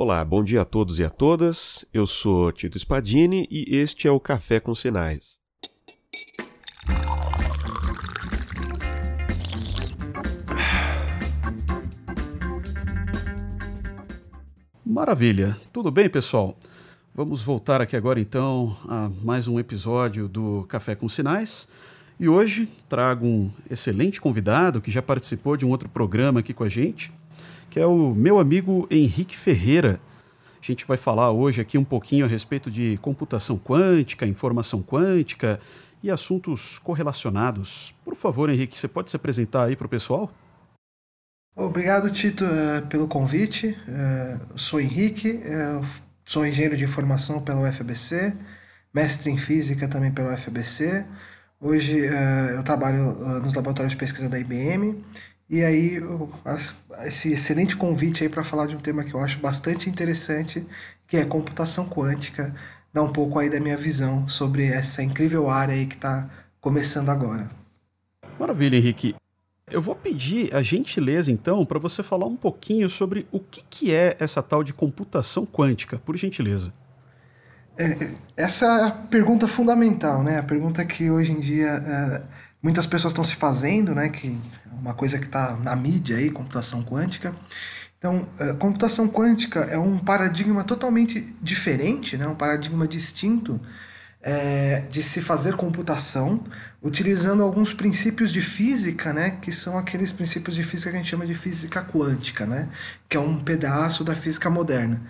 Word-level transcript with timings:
Olá, 0.00 0.24
bom 0.24 0.44
dia 0.44 0.62
a 0.62 0.64
todos 0.64 1.00
e 1.00 1.04
a 1.04 1.10
todas. 1.10 1.84
Eu 1.92 2.06
sou 2.06 2.52
Tito 2.52 2.78
Spadini 2.78 3.48
e 3.50 3.76
este 3.78 4.06
é 4.06 4.10
o 4.12 4.20
Café 4.20 4.60
com 4.60 4.72
Sinais. 4.72 5.40
Maravilha. 14.86 15.56
Tudo 15.72 15.90
bem, 15.90 16.08
pessoal? 16.08 16.56
Vamos 17.12 17.42
voltar 17.42 17.80
aqui 17.80 17.96
agora 17.96 18.20
então 18.20 18.76
a 18.88 19.10
mais 19.24 19.48
um 19.48 19.58
episódio 19.58 20.28
do 20.28 20.64
Café 20.68 20.94
com 20.94 21.08
Sinais. 21.08 21.66
E 22.20 22.28
hoje 22.28 22.68
trago 22.88 23.26
um 23.26 23.50
excelente 23.68 24.20
convidado 24.20 24.80
que 24.80 24.92
já 24.92 25.02
participou 25.02 25.56
de 25.56 25.66
um 25.66 25.70
outro 25.70 25.88
programa 25.88 26.38
aqui 26.38 26.54
com 26.54 26.62
a 26.62 26.68
gente, 26.68 27.10
que 27.70 27.78
é 27.78 27.86
o 27.86 28.14
meu 28.14 28.38
amigo 28.38 28.86
Henrique 28.90 29.36
Ferreira. 29.36 30.00
A 30.60 30.64
gente 30.64 30.84
vai 30.86 30.96
falar 30.96 31.30
hoje 31.30 31.60
aqui 31.60 31.78
um 31.78 31.84
pouquinho 31.84 32.24
a 32.24 32.28
respeito 32.28 32.70
de 32.70 32.98
computação 33.00 33.58
quântica, 33.58 34.26
informação 34.26 34.82
quântica 34.82 35.60
e 36.02 36.10
assuntos 36.10 36.78
correlacionados. 36.78 37.94
Por 38.04 38.14
favor, 38.14 38.50
Henrique, 38.50 38.76
você 38.76 38.88
pode 38.88 39.10
se 39.10 39.16
apresentar 39.16 39.64
aí 39.64 39.76
para 39.76 39.86
o 39.86 39.90
pessoal? 39.90 40.30
Obrigado, 41.54 42.10
Tito, 42.10 42.44
uh, 42.44 42.86
pelo 42.88 43.08
convite. 43.08 43.76
Uh, 43.88 44.58
sou 44.58 44.80
Henrique, 44.80 45.42
uh, 45.44 45.84
sou 46.24 46.46
engenheiro 46.46 46.76
de 46.76 46.84
informação 46.84 47.42
pela 47.42 47.68
UFBC, 47.68 48.32
mestre 48.94 49.30
em 49.30 49.38
física 49.38 49.88
também 49.88 50.12
pela 50.12 50.34
UFBC. 50.34 51.04
Hoje 51.60 51.98
eu 52.54 52.62
trabalho 52.62 53.40
nos 53.42 53.52
laboratórios 53.52 53.92
de 53.92 53.98
pesquisa 53.98 54.28
da 54.28 54.38
IBM 54.38 55.04
e 55.50 55.64
aí, 55.64 55.98
esse 57.04 57.32
excelente 57.32 57.74
convite 57.74 58.22
aí 58.22 58.28
para 58.28 58.44
falar 58.44 58.66
de 58.66 58.76
um 58.76 58.80
tema 58.80 59.02
que 59.02 59.14
eu 59.14 59.20
acho 59.20 59.38
bastante 59.38 59.88
interessante, 59.88 60.66
que 61.06 61.16
é 61.16 61.24
computação 61.24 61.88
quântica, 61.88 62.54
dar 62.92 63.02
um 63.02 63.12
pouco 63.12 63.38
aí 63.38 63.48
da 63.48 63.58
minha 63.58 63.76
visão 63.76 64.28
sobre 64.28 64.66
essa 64.66 65.02
incrível 65.02 65.48
área 65.48 65.74
aí 65.74 65.86
que 65.86 65.94
está 65.94 66.28
começando 66.60 67.08
agora. 67.08 67.48
Maravilha, 68.38 68.76
Henrique. 68.76 69.14
Eu 69.70 69.82
vou 69.82 69.94
pedir 69.94 70.54
a 70.54 70.62
gentileza, 70.62 71.30
então, 71.30 71.64
para 71.64 71.78
você 71.78 72.02
falar 72.02 72.26
um 72.26 72.36
pouquinho 72.36 72.88
sobre 72.88 73.26
o 73.30 73.40
que, 73.40 73.62
que 73.68 73.94
é 73.94 74.16
essa 74.18 74.42
tal 74.42 74.62
de 74.62 74.72
computação 74.72 75.46
quântica, 75.46 75.98
por 75.98 76.16
gentileza. 76.16 76.72
É, 77.78 77.96
essa 78.36 78.66
é 78.66 78.84
a 78.84 78.90
pergunta 78.90 79.46
fundamental, 79.46 80.22
né? 80.22 80.38
A 80.38 80.42
pergunta 80.42 80.84
que 80.84 81.10
hoje 81.10 81.32
em 81.32 81.40
dia 81.40 81.68
é, 81.68 82.22
muitas 82.62 82.86
pessoas 82.86 83.12
estão 83.12 83.24
se 83.24 83.36
fazendo, 83.36 83.94
né? 83.94 84.08
Que 84.08 84.38
uma 84.72 84.94
coisa 84.94 85.18
que 85.18 85.26
está 85.26 85.56
na 85.56 85.74
mídia 85.74 86.16
aí, 86.16 86.30
computação 86.30 86.82
quântica. 86.82 87.34
Então, 87.98 88.28
a 88.38 88.54
computação 88.54 89.08
quântica 89.08 89.60
é 89.60 89.76
um 89.76 89.98
paradigma 89.98 90.62
totalmente 90.62 91.34
diferente, 91.42 92.16
né? 92.16 92.28
um 92.28 92.34
paradigma 92.34 92.86
distinto 92.86 93.60
é, 94.22 94.84
de 94.88 95.02
se 95.02 95.20
fazer 95.20 95.56
computação, 95.56 96.44
utilizando 96.80 97.42
alguns 97.42 97.72
princípios 97.72 98.32
de 98.32 98.40
física, 98.40 99.12
né? 99.12 99.38
que 99.42 99.50
são 99.50 99.76
aqueles 99.76 100.12
princípios 100.12 100.54
de 100.54 100.62
física 100.62 100.90
que 100.90 100.96
a 100.96 101.00
gente 101.00 101.10
chama 101.10 101.26
de 101.26 101.34
física 101.34 101.82
quântica, 101.82 102.46
né? 102.46 102.68
que 103.08 103.16
é 103.16 103.20
um 103.20 103.40
pedaço 103.40 104.04
da 104.04 104.14
física 104.14 104.48
moderna. 104.48 105.00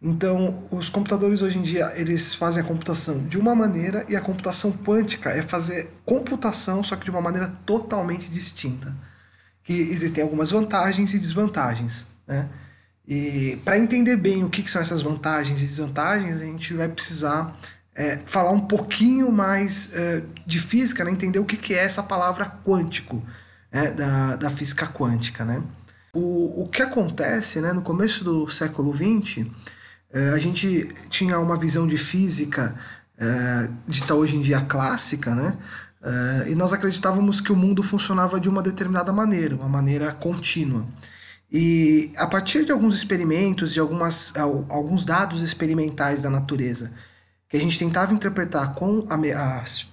Então, 0.00 0.62
os 0.70 0.88
computadores 0.88 1.40
hoje 1.40 1.58
em 1.58 1.62
dia, 1.62 1.92
eles 1.96 2.34
fazem 2.34 2.62
a 2.62 2.66
computação 2.66 3.26
de 3.26 3.38
uma 3.38 3.54
maneira 3.54 4.04
e 4.08 4.14
a 4.14 4.20
computação 4.20 4.72
quântica 4.72 5.30
é 5.30 5.42
fazer 5.42 5.90
computação, 6.04 6.84
só 6.84 6.96
que 6.96 7.04
de 7.04 7.10
uma 7.10 7.20
maneira 7.20 7.52
totalmente 7.64 8.28
distinta 8.28 8.94
que 9.66 9.72
existem 9.72 10.22
algumas 10.22 10.50
vantagens 10.50 11.12
e 11.12 11.18
desvantagens. 11.18 12.06
Né? 12.26 12.48
E 13.06 13.60
para 13.64 13.76
entender 13.76 14.16
bem 14.16 14.44
o 14.44 14.48
que, 14.48 14.62
que, 14.62 14.70
são 14.70 14.80
essas 14.80 15.02
vantagens 15.02 15.60
e 15.60 15.66
desvantagens, 15.66 16.40
a 16.40 16.44
gente 16.44 16.72
vai 16.72 16.88
precisar 16.88 17.58
é, 17.92 18.18
falar 18.26 18.52
um 18.52 18.60
pouquinho 18.60 19.30
mais 19.32 19.92
é, 19.92 20.22
de 20.46 20.60
física, 20.60 21.04
né? 21.04 21.10
entender 21.10 21.40
o 21.40 21.44
que, 21.44 21.56
que 21.56 21.74
é 21.74 21.78
essa 21.78 22.02
palavra 22.02 22.46
quântico 22.64 23.20
né? 23.72 23.90
da, 23.90 24.36
da 24.36 24.50
física 24.50 24.86
quântica. 24.86 25.44
Né? 25.44 25.60
O, 26.12 26.62
o 26.62 26.68
que 26.68 26.80
acontece 26.80 27.60
né? 27.60 27.72
no 27.72 27.82
começo 27.82 28.22
do 28.22 28.48
século 28.48 28.94
XX, 28.94 29.38
é, 29.38 29.50
a 30.34 30.38
gente 30.38 30.88
tinha 31.10 31.38
uma 31.38 31.56
visão 31.56 31.86
de 31.86 31.98
física 31.98 32.74
é, 33.18 33.68
dita 33.88 34.14
hoje 34.14 34.36
em 34.36 34.40
dia 34.40 34.60
clássica, 34.60 35.34
né? 35.34 35.56
Uh, 36.00 36.48
e 36.48 36.54
nós 36.54 36.72
acreditávamos 36.72 37.40
que 37.40 37.50
o 37.50 37.56
mundo 37.56 37.82
funcionava 37.82 38.38
de 38.38 38.48
uma 38.48 38.62
determinada 38.62 39.12
maneira, 39.12 39.56
uma 39.56 39.68
maneira 39.68 40.12
contínua. 40.12 40.86
E 41.50 42.12
a 42.16 42.26
partir 42.26 42.64
de 42.64 42.70
alguns 42.70 42.94
experimentos, 42.94 43.72
de 43.72 43.80
algumas, 43.80 44.32
alguns 44.36 45.04
dados 45.04 45.42
experimentais 45.42 46.22
da 46.22 46.30
natureza, 46.30 46.92
que 47.48 47.56
a 47.56 47.60
gente 47.60 47.78
tentava 47.78 48.12
interpretar 48.12 48.74
com 48.74 49.06
a, 49.08 49.60
as 49.60 49.88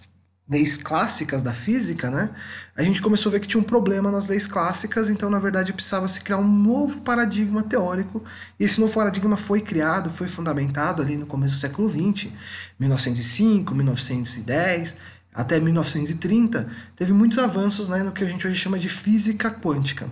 leis 0.49 0.77
clássicas 0.77 1.41
da 1.41 1.53
física, 1.53 2.11
né? 2.11 2.29
A 2.75 2.83
gente 2.83 3.01
começou 3.01 3.29
a 3.29 3.33
ver 3.33 3.39
que 3.39 3.47
tinha 3.47 3.61
um 3.61 3.63
problema 3.63 4.11
nas 4.11 4.27
leis 4.27 4.45
clássicas, 4.45 5.09
então 5.09 5.29
na 5.29 5.39
verdade 5.39 5.71
precisava 5.71 6.07
se 6.07 6.21
criar 6.21 6.37
um 6.37 6.47
novo 6.47 7.01
paradigma 7.01 7.63
teórico. 7.63 8.23
E 8.59 8.65
esse 8.65 8.79
novo 8.79 8.93
paradigma 8.93 9.37
foi 9.37 9.61
criado, 9.61 10.09
foi 10.09 10.27
fundamentado 10.27 11.01
ali 11.01 11.17
no 11.17 11.25
começo 11.25 11.55
do 11.55 11.59
século 11.61 11.89
XX, 11.89 12.31
1905, 12.79 13.73
1910 13.73 14.97
até 15.33 15.59
1930, 15.59 16.69
teve 16.95 17.11
muitos 17.11 17.39
avanços 17.39 17.89
né, 17.89 18.03
no 18.03 18.11
que 18.11 18.23
a 18.23 18.27
gente 18.27 18.45
hoje 18.45 18.55
chama 18.55 18.77
de 18.77 18.87
física 18.87 19.49
quântica. 19.49 20.07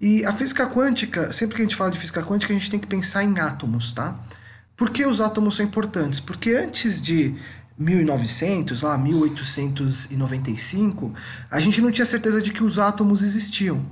E 0.00 0.24
a 0.24 0.32
física 0.32 0.66
quântica, 0.66 1.32
sempre 1.32 1.56
que 1.56 1.62
a 1.62 1.64
gente 1.64 1.76
fala 1.76 1.90
de 1.90 1.98
física 1.98 2.22
quântica, 2.22 2.52
a 2.52 2.56
gente 2.56 2.70
tem 2.70 2.78
que 2.78 2.86
pensar 2.86 3.24
em 3.24 3.38
átomos, 3.38 3.92
tá? 3.92 4.18
Por 4.76 4.90
que 4.90 5.04
os 5.04 5.20
átomos 5.20 5.56
são 5.56 5.66
importantes? 5.66 6.18
Porque 6.18 6.50
antes 6.50 7.00
de 7.00 7.34
1900, 7.78 8.82
lá 8.82 8.98
1895, 8.98 11.14
a 11.50 11.60
gente 11.60 11.80
não 11.80 11.90
tinha 11.90 12.04
certeza 12.04 12.42
de 12.42 12.52
que 12.52 12.62
os 12.62 12.78
átomos 12.78 13.22
existiam. 13.22 13.82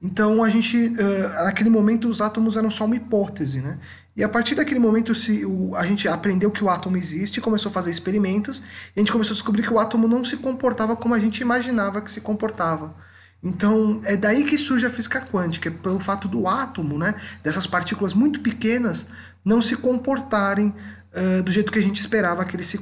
Então 0.00 0.42
a 0.42 0.48
gente, 0.48 0.76
uh, 0.76 1.44
naquele 1.44 1.70
momento, 1.70 2.08
os 2.08 2.20
átomos 2.20 2.56
eram 2.56 2.70
só 2.70 2.84
uma 2.84 2.96
hipótese, 2.96 3.60
né? 3.60 3.78
E 4.16 4.24
a 4.24 4.28
partir 4.28 4.54
daquele 4.54 4.80
momento 4.80 5.14
se, 5.14 5.42
a 5.76 5.84
gente 5.84 6.08
aprendeu 6.08 6.50
que 6.50 6.64
o 6.64 6.70
átomo 6.70 6.96
existe, 6.96 7.40
começou 7.40 7.70
a 7.70 7.72
fazer 7.72 7.90
experimentos, 7.90 8.62
e 8.94 8.96
a 8.96 9.00
gente 9.00 9.12
começou 9.12 9.34
a 9.34 9.36
descobrir 9.36 9.62
que 9.62 9.72
o 9.72 9.78
átomo 9.78 10.08
não 10.08 10.24
se 10.24 10.38
comportava 10.38 10.96
como 10.96 11.14
a 11.14 11.18
gente 11.18 11.40
imaginava 11.40 12.00
que 12.00 12.10
se 12.10 12.22
comportava. 12.22 12.94
Então 13.42 14.00
é 14.04 14.16
daí 14.16 14.44
que 14.44 14.56
surge 14.56 14.86
a 14.86 14.90
física 14.90 15.20
quântica, 15.20 15.70
pelo 15.70 16.00
fato 16.00 16.28
do 16.28 16.48
átomo, 16.48 16.98
né, 16.98 17.14
dessas 17.42 17.66
partículas 17.66 18.14
muito 18.14 18.40
pequenas, 18.40 19.10
não 19.44 19.60
se 19.60 19.76
comportarem 19.76 20.74
uh, 21.16 21.42
do 21.42 21.50
jeito 21.50 21.72
que 21.72 21.78
a 21.78 21.82
gente 21.82 22.00
esperava 22.00 22.44
que 22.44 22.54
eles 22.54 22.66
se 22.66 22.78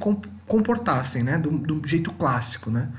comportassem, 0.47 1.23
né, 1.23 1.37
do, 1.37 1.49
do 1.49 1.87
jeito 1.87 2.13
clássico, 2.13 2.69
né. 2.69 2.89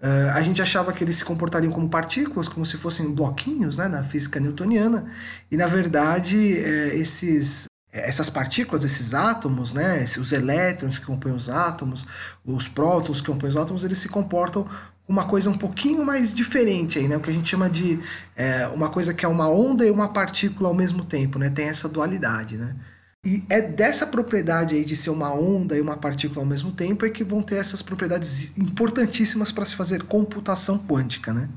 Uh, 0.00 0.30
a 0.34 0.40
gente 0.40 0.60
achava 0.60 0.92
que 0.92 1.04
eles 1.04 1.16
se 1.16 1.24
comportariam 1.24 1.72
como 1.72 1.88
partículas, 1.88 2.48
como 2.48 2.66
se 2.66 2.76
fossem 2.76 3.14
bloquinhos 3.14 3.78
né, 3.78 3.86
na 3.86 4.02
física 4.02 4.40
newtoniana, 4.40 5.06
e 5.50 5.56
na 5.56 5.66
verdade 5.66 6.36
uh, 6.36 6.94
esses 6.96 7.66
essas 7.92 8.30
partículas, 8.30 8.84
esses 8.84 9.12
átomos, 9.12 9.74
né, 9.74 10.02
os 10.18 10.32
elétrons 10.32 10.98
que 10.98 11.04
compõem 11.04 11.34
os 11.34 11.50
átomos, 11.50 12.06
os 12.42 12.66
prótons 12.66 13.20
que 13.20 13.26
compõem 13.26 13.50
os 13.50 13.56
átomos, 13.56 13.84
eles 13.84 13.98
se 13.98 14.08
comportam 14.08 14.66
uma 15.06 15.26
coisa 15.26 15.50
um 15.50 15.58
pouquinho 15.58 16.04
mais 16.04 16.32
diferente 16.32 16.98
aí, 16.98 17.06
né? 17.06 17.16
O 17.16 17.20
que 17.20 17.28
a 17.28 17.32
gente 17.32 17.50
chama 17.50 17.68
de 17.68 18.00
é, 18.34 18.66
uma 18.68 18.88
coisa 18.88 19.12
que 19.12 19.26
é 19.26 19.28
uma 19.28 19.48
onda 19.48 19.84
e 19.84 19.90
uma 19.90 20.08
partícula 20.08 20.70
ao 20.70 20.74
mesmo 20.74 21.04
tempo, 21.04 21.38
né? 21.38 21.50
Tem 21.50 21.68
essa 21.68 21.88
dualidade, 21.88 22.56
né? 22.56 22.74
E 23.24 23.44
é 23.48 23.60
dessa 23.60 24.06
propriedade 24.06 24.74
aí 24.74 24.84
de 24.84 24.96
ser 24.96 25.10
uma 25.10 25.32
onda 25.32 25.76
e 25.76 25.80
uma 25.80 25.96
partícula 25.96 26.40
ao 26.40 26.46
mesmo 26.46 26.72
tempo 26.72 27.06
é 27.06 27.10
que 27.10 27.22
vão 27.22 27.42
ter 27.42 27.56
essas 27.56 27.80
propriedades 27.80 28.56
importantíssimas 28.58 29.52
para 29.52 29.64
se 29.64 29.76
fazer 29.76 30.02
computação 30.04 30.78
quântica, 30.78 31.32
né? 31.32 31.48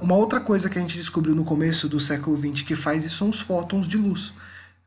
Uma 0.00 0.16
outra 0.16 0.40
coisa 0.40 0.70
que 0.70 0.78
a 0.78 0.80
gente 0.80 0.96
descobriu 0.96 1.34
no 1.34 1.44
começo 1.44 1.88
do 1.88 2.00
século 2.00 2.38
XX 2.38 2.62
que 2.62 2.74
faz 2.74 3.04
isso 3.04 3.18
são 3.18 3.28
os 3.28 3.40
fótons 3.40 3.86
de 3.86 3.98
luz 3.98 4.32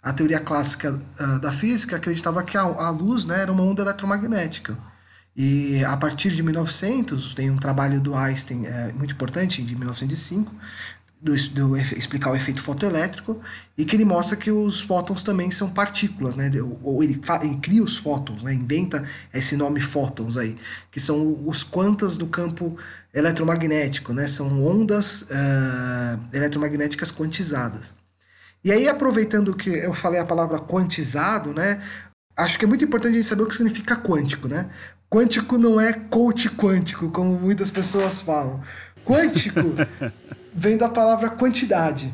a 0.04 0.12
teoria 0.12 0.42
clássica 0.42 1.00
uh, 1.20 1.40
da 1.40 1.52
física 1.52 1.96
acreditava 1.96 2.44
que 2.44 2.58
a, 2.58 2.62
a 2.62 2.90
luz 2.90 3.24
né, 3.24 3.42
era 3.42 3.52
uma 3.52 3.64
onda 3.64 3.82
eletromagnética. 3.82 4.78
E 5.36 5.84
a 5.86 5.96
partir 5.96 6.30
de 6.30 6.44
1900, 6.44 7.34
tem 7.34 7.50
um 7.50 7.58
trabalho 7.58 8.00
do 8.00 8.14
Einstein 8.14 8.68
é, 8.68 8.92
muito 8.92 9.14
importante, 9.14 9.64
de 9.64 9.76
1905, 9.76 10.54
do, 11.24 11.34
do, 11.52 11.78
explicar 11.78 12.32
o 12.32 12.36
efeito 12.36 12.62
fotoelétrico, 12.62 13.40
e 13.78 13.86
que 13.86 13.96
ele 13.96 14.04
mostra 14.04 14.36
que 14.36 14.52
os 14.52 14.82
fótons 14.82 15.24
também 15.24 15.50
são 15.50 15.70
partículas, 15.70 16.36
né? 16.36 16.52
ou 16.84 17.02
ele, 17.02 17.20
ele 17.42 17.58
cria 17.58 17.82
os 17.82 17.98
fótons, 17.98 18.44
né? 18.44 18.54
inventa 18.54 19.04
esse 19.34 19.56
nome 19.56 19.80
fótons 19.80 20.38
aí, 20.38 20.58
que 20.92 21.00
são 21.00 21.48
os 21.48 21.64
quantas 21.64 22.18
do 22.18 22.28
campo 22.28 22.78
eletromagnético, 23.14 24.12
né? 24.12 24.28
são 24.28 24.62
ondas 24.62 25.24
uh, 25.24 26.20
eletromagnéticas 26.34 27.12
quantizadas. 27.12 27.96
E 28.64 28.72
aí, 28.72 28.88
aproveitando 28.88 29.56
que 29.56 29.70
eu 29.70 29.94
falei 29.94 30.20
a 30.20 30.26
palavra 30.26 30.58
quantizado, 30.58 31.54
né? 31.54 31.82
Acho 32.36 32.58
que 32.58 32.64
é 32.64 32.68
muito 32.68 32.84
importante 32.84 33.12
a 33.12 33.16
gente 33.16 33.28
saber 33.28 33.44
o 33.44 33.48
que 33.48 33.56
significa 33.56 33.94
quântico, 33.94 34.48
né? 34.48 34.70
Quântico 35.12 35.58
não 35.58 35.80
é 35.80 35.92
coach 35.92 36.50
quântico, 36.50 37.12
como 37.12 37.38
muitas 37.38 37.70
pessoas 37.70 38.22
falam. 38.22 38.62
Quântico 39.06 39.60
vem 40.54 40.78
da 40.78 40.90
palavra 40.90 41.30
quantidade. 41.30 42.14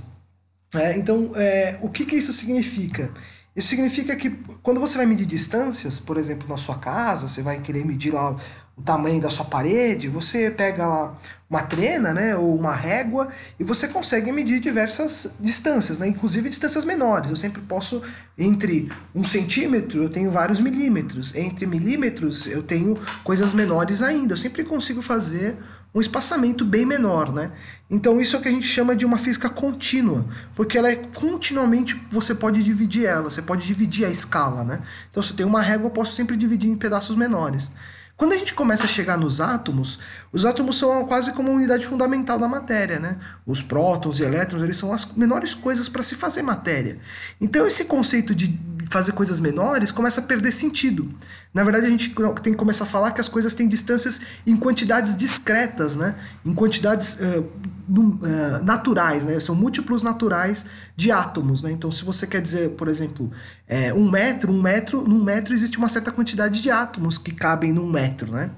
É, 0.74 0.97
então, 0.97 1.31
é, 1.36 1.77
o 1.81 1.89
que, 1.89 2.06
que 2.06 2.15
isso 2.15 2.31
significa? 2.31 3.12
Isso 3.56 3.69
significa 3.69 4.15
que 4.15 4.30
quando 4.62 4.80
você 4.80 4.97
vai 4.97 5.06
medir 5.06 5.25
distâncias, 5.25 6.00
por 6.00 6.18
exemplo, 6.18 6.47
na 6.47 6.57
sua 6.57 6.77
casa, 6.77 7.27
você 7.27 7.41
vai 7.41 7.59
querer 7.59 7.86
medir 7.86 8.13
lá 8.13 8.36
o 8.77 8.81
tamanho 8.81 9.19
da 9.19 9.30
sua 9.30 9.44
parede, 9.44 10.07
você 10.07 10.50
pega 10.50 10.88
lá 10.88 11.18
uma 11.50 11.63
trena, 11.63 12.13
né, 12.13 12.38
ou 12.38 12.56
uma 12.56 12.74
régua, 12.74 13.27
e 13.59 13.63
você 13.63 13.88
consegue 13.88 14.31
medir 14.31 14.62
diversas 14.62 15.36
distâncias, 15.39 16.00
né, 16.00 16.07
inclusive 16.07 16.47
distâncias 16.47 16.86
menores. 16.86 17.31
Eu 17.31 17.36
sempre 17.36 17.62
posso, 17.62 18.01
entre 18.38 18.89
um 19.13 19.25
centímetro, 19.25 20.03
eu 20.03 20.09
tenho 20.09 20.31
vários 20.31 20.62
milímetros, 20.62 21.36
entre 21.36 21.65
milímetros, 21.65 22.47
eu 22.47 22.63
tenho 22.63 22.97
coisas 23.24 23.53
menores 23.53 24.01
ainda. 24.01 24.33
Eu 24.33 24.38
sempre 24.38 24.63
consigo 24.63 25.01
fazer 25.01 25.57
um 25.94 26.00
espaçamento 26.00 26.63
bem 26.63 26.86
menor, 26.86 27.31
né? 27.33 27.51
Então 27.89 28.21
isso 28.21 28.36
é 28.36 28.39
o 28.39 28.41
que 28.41 28.47
a 28.47 28.51
gente 28.51 28.68
chama 28.68 28.95
de 28.95 29.06
uma 29.06 29.18
física 29.18 29.50
contínua, 29.50 30.25
porque 30.56 30.77
ela 30.77 30.89
é 30.89 30.95
continuamente 30.95 32.00
você 32.12 32.36
pode 32.36 32.63
dividir 32.63 33.06
ela, 33.06 33.30
você 33.30 33.41
pode 33.41 33.65
dividir 33.65 34.06
a 34.06 34.09
escala, 34.09 34.63
né? 34.63 34.81
Então 35.09 35.24
se 35.24 35.31
eu 35.31 35.36
tenho 35.36 35.50
uma 35.50 35.62
régua, 35.62 35.88
eu 35.88 35.91
posso 35.91 36.15
sempre 36.15 36.38
dividir 36.38 36.69
em 36.69 36.75
pedaços 36.75 37.15
menores. 37.15 37.71
Quando 38.19 38.33
a 38.33 38.38
gente 38.38 38.53
começa 38.53 38.83
a 38.83 38.88
chegar 38.88 39.18
nos 39.18 39.39
átomos, 39.39 39.97
os 40.30 40.44
átomos 40.44 40.77
são 40.77 41.06
quase 41.06 41.31
como 41.31 41.50
uma 41.50 41.57
unidade 41.57 41.88
fundamental 41.88 42.38
da 42.38 42.50
matéria, 42.50 43.00
né? 43.00 43.18
Os 43.45 43.62
prótons 43.62 44.19
e 44.19 44.24
elétrons, 44.24 44.62
eles 44.62 44.75
são 44.75 44.91
as 44.91 45.13
menores 45.13 45.56
coisas 45.56 45.88
para 45.88 46.03
se 46.03 46.15
fazer 46.15 46.41
matéria. 46.41 47.00
Então 47.39 47.65
esse 47.65 47.86
conceito 47.86 48.36
de 48.36 48.47
fazer 48.89 49.12
coisas 49.12 49.39
menores 49.39 49.91
começa 49.91 50.19
a 50.19 50.24
perder 50.24 50.51
sentido. 50.51 51.13
Na 51.53 51.63
verdade, 51.63 51.86
a 51.86 51.89
gente 51.89 52.13
tem 52.41 52.53
que 52.53 52.59
começar 52.59 52.83
a 52.83 52.88
falar 52.88 53.12
que 53.12 53.21
as 53.21 53.30
coisas 53.30 53.53
têm 53.53 53.68
distâncias 53.68 54.21
em 54.45 54.56
quantidades 54.57 55.15
discretas, 55.15 55.95
né? 55.95 56.15
em 56.45 56.53
quantidades 56.53 57.18
uh, 57.19 57.41
uh, 57.41 58.63
naturais, 58.63 59.24
né? 59.24 59.39
são 59.39 59.56
múltiplos 59.56 60.01
naturais 60.01 60.65
de 60.95 61.12
átomos. 61.12 61.62
Né? 61.62 61.71
Então, 61.71 61.91
se 61.91 62.03
você 62.03 62.25
quer 62.25 62.41
dizer, 62.41 62.71
por 62.71 62.88
exemplo, 62.88 63.31
é, 63.68 63.94
um 63.94 64.09
metro, 64.09 64.51
um 64.51 64.62
metro, 64.62 65.01
num 65.07 65.24
metro 65.24 65.53
existe 65.53 65.77
uma 65.77 65.88
certa 65.88 66.12
quantidade 66.12 66.62
de 66.62 66.71
átomos 66.71 67.18
que 67.18 67.31
cabem 67.31 67.71
num 67.71 67.89
metro. 67.89 68.31
Né? 68.31 68.50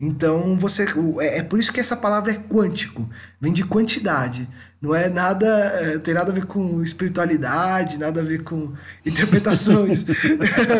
Então 0.00 0.56
você 0.56 0.86
é, 1.20 1.38
é 1.38 1.42
por 1.42 1.58
isso 1.58 1.72
que 1.72 1.80
essa 1.80 1.96
palavra 1.96 2.32
é 2.32 2.36
quântico, 2.36 3.08
vem 3.40 3.52
de 3.52 3.64
quantidade. 3.64 4.48
Não 4.80 4.94
é 4.94 5.08
nada, 5.08 5.46
é, 5.46 5.98
tem 5.98 6.14
nada 6.14 6.30
a 6.30 6.34
ver 6.34 6.46
com 6.46 6.82
espiritualidade, 6.82 7.98
nada 7.98 8.20
a 8.20 8.24
ver 8.24 8.44
com 8.44 8.72
interpretações 9.04 10.06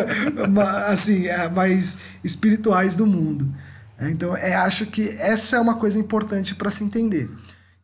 assim, 0.87 1.27
é, 1.27 1.49
mais 1.49 1.97
espirituais 2.23 2.95
do 2.95 3.05
mundo. 3.05 3.53
Então, 4.01 4.35
é, 4.37 4.55
acho 4.55 4.85
que 4.85 5.09
essa 5.19 5.57
é 5.57 5.59
uma 5.59 5.75
coisa 5.75 5.99
importante 5.99 6.55
para 6.55 6.71
se 6.71 6.83
entender. 6.83 7.29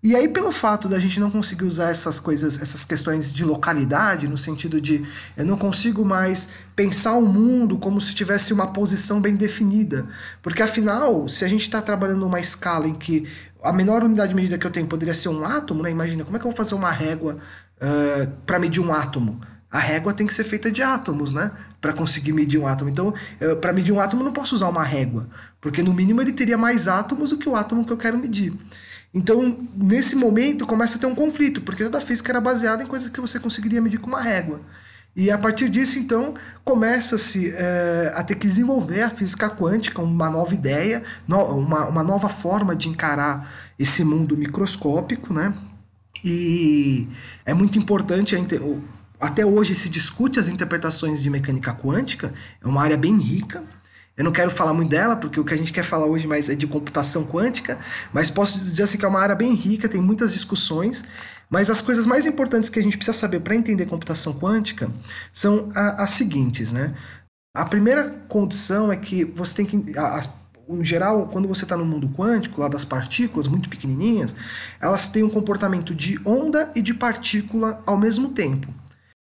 E 0.06 0.16
aí, 0.16 0.30
pelo 0.30 0.52
fato 0.52 0.88
da 0.88 1.00
gente 1.00 1.20
não 1.20 1.32
conseguir 1.32 1.66
usar 1.66 1.90
essas 1.90 2.20
coisas, 2.20 2.62
essas 2.62 2.86
questões 2.86 3.34
de 3.34 3.44
localidade, 3.44 4.28
no 4.28 4.38
sentido 4.38 4.80
de 4.80 5.04
eu 5.36 5.44
não 5.44 5.58
consigo 5.58 6.06
mais 6.06 6.50
pensar 6.76 7.14
o 7.14 7.26
mundo 7.26 7.80
como 7.80 8.00
se 8.00 8.14
tivesse 8.14 8.54
uma 8.54 8.68
posição 8.68 9.20
bem 9.20 9.36
definida. 9.36 10.06
Porque 10.44 10.62
afinal, 10.62 11.28
se 11.28 11.44
a 11.44 11.48
gente 11.48 11.62
está 11.62 11.82
trabalhando 11.82 12.20
numa 12.20 12.40
escala 12.40 12.88
em 12.88 12.94
que 12.94 13.28
a 13.66 13.74
menor 13.74 14.04
unidade 14.04 14.30
de 14.30 14.36
medida 14.36 14.58
que 14.58 14.66
eu 14.66 14.72
tenho 14.72 14.88
poderia 14.88 15.14
ser 15.14 15.30
um 15.30 15.44
átomo, 15.44 15.84
né? 15.84 15.92
Imagina, 15.92 16.24
como 16.24 16.38
é 16.38 16.40
que 16.40 16.46
eu 16.46 16.52
vou 16.52 16.58
fazer 16.58 16.76
uma 16.76 16.92
régua 16.92 17.38
uh, 17.78 18.28
para 18.46 18.60
medir 18.60 18.80
um 18.80 18.94
átomo? 18.94 19.42
A 19.70 19.80
régua 19.80 20.14
tem 20.14 20.26
que 20.26 20.34
ser 20.34 20.46
feita 20.46 20.72
de 20.72 20.82
átomos, 20.82 21.34
né? 21.34 21.52
Para 21.82 21.92
conseguir 21.92 22.32
medir 22.32 22.58
um 22.58 22.66
átomo. 22.66 22.90
Então, 22.90 23.14
para 23.60 23.74
medir 23.74 23.92
um 23.92 24.00
átomo, 24.00 24.22
eu 24.22 24.26
não 24.26 24.32
posso 24.32 24.56
usar 24.56 24.70
uma 24.70 24.84
régua, 24.84 25.28
porque 25.60 25.84
no 25.84 25.94
mínimo 25.94 26.22
ele 26.22 26.32
teria 26.32 26.58
mais 26.58 26.88
átomos 26.88 27.32
do 27.32 27.38
que 27.38 27.50
o 27.50 27.56
átomo 27.56 27.84
que 27.84 27.92
eu 27.92 27.98
quero 27.98 28.18
medir. 28.18 28.54
Então, 29.14 29.68
nesse 29.76 30.16
momento, 30.16 30.66
começa 30.66 30.98
a 30.98 31.00
ter 31.00 31.08
um 31.08 31.16
conflito, 31.16 31.62
porque 31.62 31.84
toda 31.84 31.98
a 31.98 32.02
física 32.02 32.32
era 32.32 32.42
baseada 32.42 32.84
em 32.84 32.86
coisas 32.86 33.10
que 33.10 33.20
você 33.20 33.40
conseguiria 33.40 33.82
medir 33.82 33.98
com 33.98 34.08
uma 34.08 34.22
régua. 34.22 34.62
E 35.16 35.32
a 35.32 35.38
partir 35.38 35.70
disso, 35.70 35.98
então, 35.98 36.34
começa-se 36.64 37.54
é, 37.56 38.12
a 38.14 38.22
ter 38.22 38.36
que 38.36 38.48
desenvolver 38.48 39.02
a 39.02 39.10
física 39.10 39.50
quântica, 39.50 40.02
uma 40.02 40.30
nova 40.30 40.54
ideia, 40.54 41.04
no, 41.26 41.42
uma, 41.58 41.86
uma 41.86 42.04
nova 42.04 42.28
forma 42.28 42.76
de 42.76 42.90
encarar 42.90 43.50
esse 43.80 44.04
mundo 44.04 44.36
microscópico, 44.36 45.34
né? 45.34 45.54
E 46.22 47.08
é 47.46 47.54
muito 47.54 47.78
importante, 47.78 48.36
até 49.20 49.46
hoje 49.46 49.74
se 49.74 49.88
discute 49.88 50.38
as 50.38 50.50
interpretações 50.50 51.24
de 51.24 51.30
mecânica 51.30 51.74
quântica, 51.74 52.34
é 52.62 52.68
uma 52.68 52.82
área 52.82 52.98
bem 52.98 53.18
rica, 53.18 53.64
eu 54.18 54.24
não 54.24 54.32
quero 54.32 54.50
falar 54.50 54.74
muito 54.74 54.90
dela, 54.90 55.18
porque 55.18 55.40
o 55.40 55.44
que 55.44 55.54
a 55.54 55.58
gente 55.58 55.74
quer 55.74 55.84
falar 55.84 56.06
hoje 56.06 56.26
mais 56.26 56.50
é 56.50 56.56
de 56.56 56.66
computação 56.66 57.26
quântica, 57.26 57.78
mas 58.14 58.30
posso 58.30 58.58
dizer 58.58 58.84
assim 58.84 58.98
que 58.98 59.04
é 59.04 59.08
uma 59.08 59.20
área 59.20 59.36
bem 59.36 59.54
rica, 59.54 59.90
tem 59.90 60.02
muitas 60.02 60.32
discussões, 60.32 61.04
mas 61.50 61.70
as 61.70 61.82
coisas 61.82 62.06
mais 62.06 62.26
importantes 62.26 62.70
que 62.70 62.80
a 62.80 62.84
gente 62.84 62.98
precisa 62.98 63.18
saber 63.18 63.40
para 63.40 63.56
entender 63.56 63.86
computação 63.86 64.34
quântica 64.34 64.90
são 65.32 65.70
a, 65.76 66.04
as 66.04 66.12
seguintes, 66.12 66.72
né? 66.72 66.96
A 67.56 67.66
primeira 67.66 68.10
condição 68.28 68.92
é 68.92 68.98
que 68.98 69.24
você 69.24 69.56
tem 69.56 69.66
que. 69.66 69.98
A, 69.98 70.20
a, 70.20 70.22
em 70.68 70.84
geral, 70.84 71.28
quando 71.28 71.48
você 71.48 71.64
está 71.64 71.78
no 71.78 71.86
mundo 71.86 72.10
quântico, 72.10 72.60
lá 72.60 72.68
das 72.68 72.84
partículas 72.84 73.48
muito 73.48 73.70
pequenininhas, 73.70 74.36
elas 74.82 75.08
têm 75.08 75.24
um 75.24 75.30
comportamento 75.30 75.94
de 75.94 76.20
onda 76.26 76.72
e 76.76 76.82
de 76.82 76.94
partícula 76.94 77.82
ao 77.86 77.98
mesmo 77.98 78.30
tempo. 78.30 78.74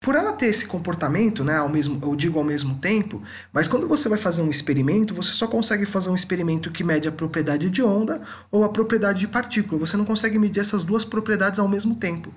Por 0.04 0.14
ela 0.14 0.34
ter 0.34 0.48
esse 0.48 0.66
comportamento, 0.66 1.42
né, 1.42 1.56
ao 1.56 1.66
mesmo, 1.66 1.98
eu 2.02 2.14
digo 2.14 2.38
ao 2.38 2.44
mesmo 2.44 2.74
tempo, 2.74 3.22
mas 3.50 3.66
quando 3.66 3.88
você 3.88 4.06
vai 4.06 4.18
fazer 4.18 4.42
um 4.42 4.50
experimento, 4.50 5.14
você 5.14 5.32
só 5.32 5.46
consegue 5.46 5.86
fazer 5.86 6.10
um 6.10 6.14
experimento 6.14 6.70
que 6.70 6.84
mede 6.84 7.08
a 7.08 7.12
propriedade 7.12 7.70
de 7.70 7.82
onda 7.82 8.20
ou 8.50 8.64
a 8.64 8.68
propriedade 8.68 9.20
de 9.20 9.28
partícula. 9.28 9.80
Você 9.80 9.96
não 9.96 10.04
consegue 10.04 10.38
medir 10.38 10.60
essas 10.60 10.84
duas 10.84 11.06
propriedades 11.06 11.58
ao 11.58 11.66
mesmo 11.66 11.94
tempo. 11.94 12.30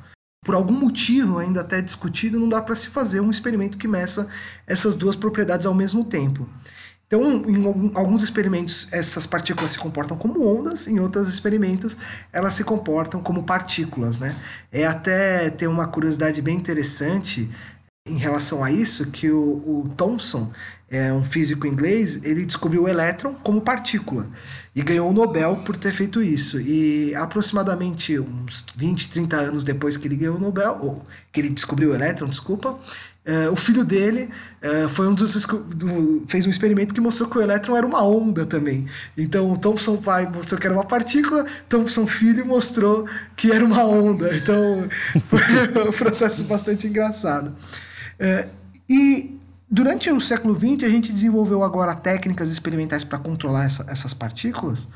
Por 0.45 0.55
algum 0.55 0.71
motivo, 0.71 1.39
ainda 1.39 1.59
até 1.59 1.81
discutido, 1.81 2.39
não 2.39 2.47
dá 2.47 2.61
para 2.61 2.73
se 2.73 2.87
fazer 2.87 3.19
um 3.19 3.29
experimento 3.29 3.77
que 3.77 3.85
meça 3.85 4.29
essas 4.65 4.95
duas 4.95 5.17
propriedades 5.17 5.65
ao 5.65 5.73
mesmo 5.73 6.05
tempo. 6.05 6.47
Então, 7.07 7.23
em 7.47 7.91
alguns 7.95 8.21
experimentos, 8.21 8.87
essas 8.91 9.25
partículas 9.25 9.71
se 9.71 9.79
comportam 9.79 10.17
como 10.17 10.45
ondas, 10.45 10.87
em 10.87 10.99
outros 10.99 11.29
experimentos, 11.29 11.95
elas 12.33 12.53
se 12.53 12.65
comportam 12.65 13.21
como 13.21 13.43
partículas, 13.43 14.19
né? 14.19 14.35
É 14.71 14.85
até 14.85 15.49
tem 15.49 15.69
uma 15.69 15.87
curiosidade 15.87 16.41
bem 16.41 16.57
interessante 16.57 17.49
em 18.05 18.17
relação 18.17 18.61
a 18.63 18.71
isso, 18.71 19.09
que 19.09 19.29
o, 19.31 19.39
o 19.39 19.89
Thomson, 19.95 20.51
é 20.89 21.11
um 21.11 21.23
físico 21.23 21.67
inglês, 21.67 22.23
ele 22.23 22.45
descobriu 22.45 22.83
o 22.83 22.87
elétron 22.87 23.33
como 23.43 23.59
partícula 23.59 24.29
e 24.73 24.81
ganhou 24.81 25.09
o 25.09 25.13
Nobel 25.13 25.57
por 25.65 25.75
ter 25.75 25.91
feito 25.91 26.23
isso. 26.23 26.61
E 26.61 27.13
aproximadamente 27.13 28.17
uns 28.17 28.65
20, 28.75 29.09
30 29.09 29.35
anos 29.35 29.63
depois 29.65 29.97
que 29.97 30.07
ele 30.07 30.15
ganhou 30.15 30.37
o 30.37 30.39
Nobel, 30.39 30.77
ou 30.81 31.05
que 31.31 31.41
ele 31.41 31.49
descobriu 31.49 31.91
o 31.91 31.93
elétron, 31.93 32.29
desculpa, 32.29 32.79
Uh, 33.27 33.51
o 33.51 33.57
filho 33.57 33.83
dele 33.83 34.29
uh, 34.63 34.87
foi 34.87 35.05
um 35.05 35.13
dos 35.13 35.33
do, 35.35 36.23
fez 36.29 36.45
um 36.45 36.49
experimento 36.49 36.93
que 36.93 37.01
mostrou 37.01 37.29
que 37.29 37.37
o 37.37 37.41
elétron 37.41 37.75
era 37.75 37.85
uma 37.85 38.01
onda 38.01 38.45
também. 38.45 38.87
Então 39.17 39.51
o 39.51 39.57
Thomson 39.57 39.97
pai 39.97 40.25
mostrou 40.25 40.57
que 40.57 40.65
era 40.65 40.73
uma 40.73 40.85
partícula, 40.85 41.45
Thomson 41.67 42.07
filho 42.07 42.45
mostrou 42.45 43.05
que 43.35 43.51
era 43.51 43.65
uma 43.65 43.83
onda. 43.83 44.29
Então 44.37 44.87
foi 45.25 45.39
um 45.89 45.91
processo 45.91 46.45
bastante 46.45 46.87
engraçado. 46.87 47.49
Uh, 47.49 48.49
e 48.89 49.37
durante 49.69 50.09
o 50.09 50.21
século 50.21 50.55
XX 50.55 50.85
a 50.85 50.89
gente 50.89 51.11
desenvolveu 51.11 51.63
agora 51.63 51.93
técnicas 51.93 52.49
experimentais 52.49 53.03
para 53.03 53.17
controlar 53.17 53.65
essa, 53.65 53.85
essas 53.89 54.13
partículas 54.13 54.87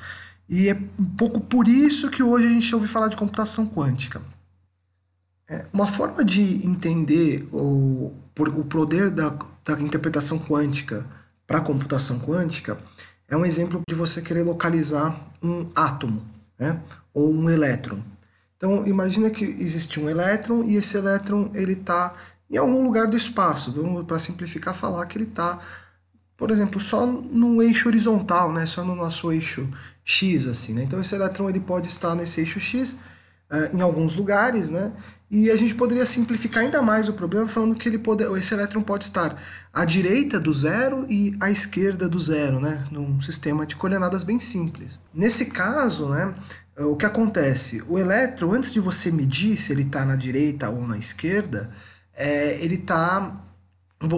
e 0.48 0.70
é 0.70 0.74
um 0.74 1.06
pouco 1.18 1.42
por 1.42 1.68
isso 1.68 2.10
que 2.10 2.24
hoje 2.24 2.46
a 2.46 2.50
gente 2.50 2.74
ouve 2.74 2.88
falar 2.88 3.08
de 3.08 3.16
computação 3.16 3.66
quântica. 3.66 4.22
Uma 5.74 5.88
forma 5.88 6.24
de 6.24 6.66
entender 6.66 7.48
o, 7.52 8.14
o 8.38 8.66
poder 8.66 9.10
da, 9.10 9.38
da 9.66 9.74
interpretação 9.82 10.40
quântica 10.40 11.06
para 11.46 11.58
a 11.58 11.62
computação 11.62 12.20
quântica 12.20 12.78
é 13.28 13.36
um 13.36 13.46
exemplo 13.46 13.82
de 13.88 13.96
você 13.96 14.22
querer 14.22 14.44
localizar 14.44 15.32
um 15.42 15.70
átomo, 15.76 16.22
né? 16.58 16.80
ou 17.14 17.34
um 17.34 17.50
elétron. 17.50 18.00
Então, 18.56 18.86
imagina 18.86 19.30
que 19.30 19.44
existe 19.44 20.00
um 20.00 20.10
elétron 20.10 20.64
e 20.64 20.76
esse 20.76 20.96
elétron 20.96 21.50
ele 21.54 21.74
está 21.74 22.14
em 22.50 22.58
algum 22.58 22.84
lugar 22.84 23.08
do 23.08 23.18
espaço. 23.18 23.72
Vamos, 23.72 24.06
para 24.06 24.20
simplificar, 24.20 24.76
falar 24.76 25.06
que 25.06 25.18
ele 25.18 25.26
está, 25.26 25.60
por 26.38 26.52
exemplo, 26.52 26.80
só 26.80 27.06
no 27.06 27.62
eixo 27.62 27.88
horizontal, 27.88 28.52
né? 28.54 28.66
só 28.66 28.84
no 28.84 28.96
nosso 28.96 29.32
eixo 29.32 29.68
x. 30.06 30.48
Assim, 30.48 30.74
né? 30.74 30.84
Então, 30.84 31.00
esse 31.00 31.16
elétron 31.16 31.50
ele 31.50 31.60
pode 31.60 31.88
estar 31.88 32.14
nesse 32.14 32.42
eixo 32.42 32.60
x 32.60 33.00
uh, 33.50 33.76
em 33.76 33.82
alguns 33.82 34.16
lugares, 34.16 34.70
né? 34.70 34.92
E 35.32 35.50
a 35.50 35.56
gente 35.56 35.74
poderia 35.74 36.06
simplificar 36.06 36.64
ainda 36.64 36.82
mais 36.82 37.08
o 37.08 37.14
problema 37.14 37.48
falando 37.48 37.74
que 37.74 37.88
ele 37.88 37.98
pode, 37.98 38.22
esse 38.38 38.54
elétron 38.54 38.84
pode 38.84 39.06
estar 39.06 39.42
à 39.74 39.86
direita 39.86 40.38
do 40.38 40.52
zero 40.52 41.06
e 41.10 41.38
à 41.40 41.50
esquerda 41.50 42.10
do 42.10 42.20
zero, 42.20 42.60
né? 42.60 42.86
num 42.92 43.22
sistema 43.22 43.66
de 43.66 43.78
coordenadas 43.78 44.26
bem 44.26 44.42
simples. 44.42 45.00
Nesse 45.14 45.46
caso, 45.46 46.10
né, 46.10 46.36
o 46.78 46.98
que 46.98 47.06
acontece? 47.06 47.82
O 47.88 47.98
elétron, 47.98 48.52
antes 48.52 48.74
de 48.74 48.82
você 48.82 49.10
medir 49.10 49.58
se 49.58 49.72
ele 49.72 49.84
está 49.84 50.04
na 50.04 50.18
direita 50.18 50.70
ou 50.70 50.86
na 50.86 50.98
esquerda, 50.98 51.70
é, 52.14 52.62
ele 52.62 52.76
está 52.76 53.42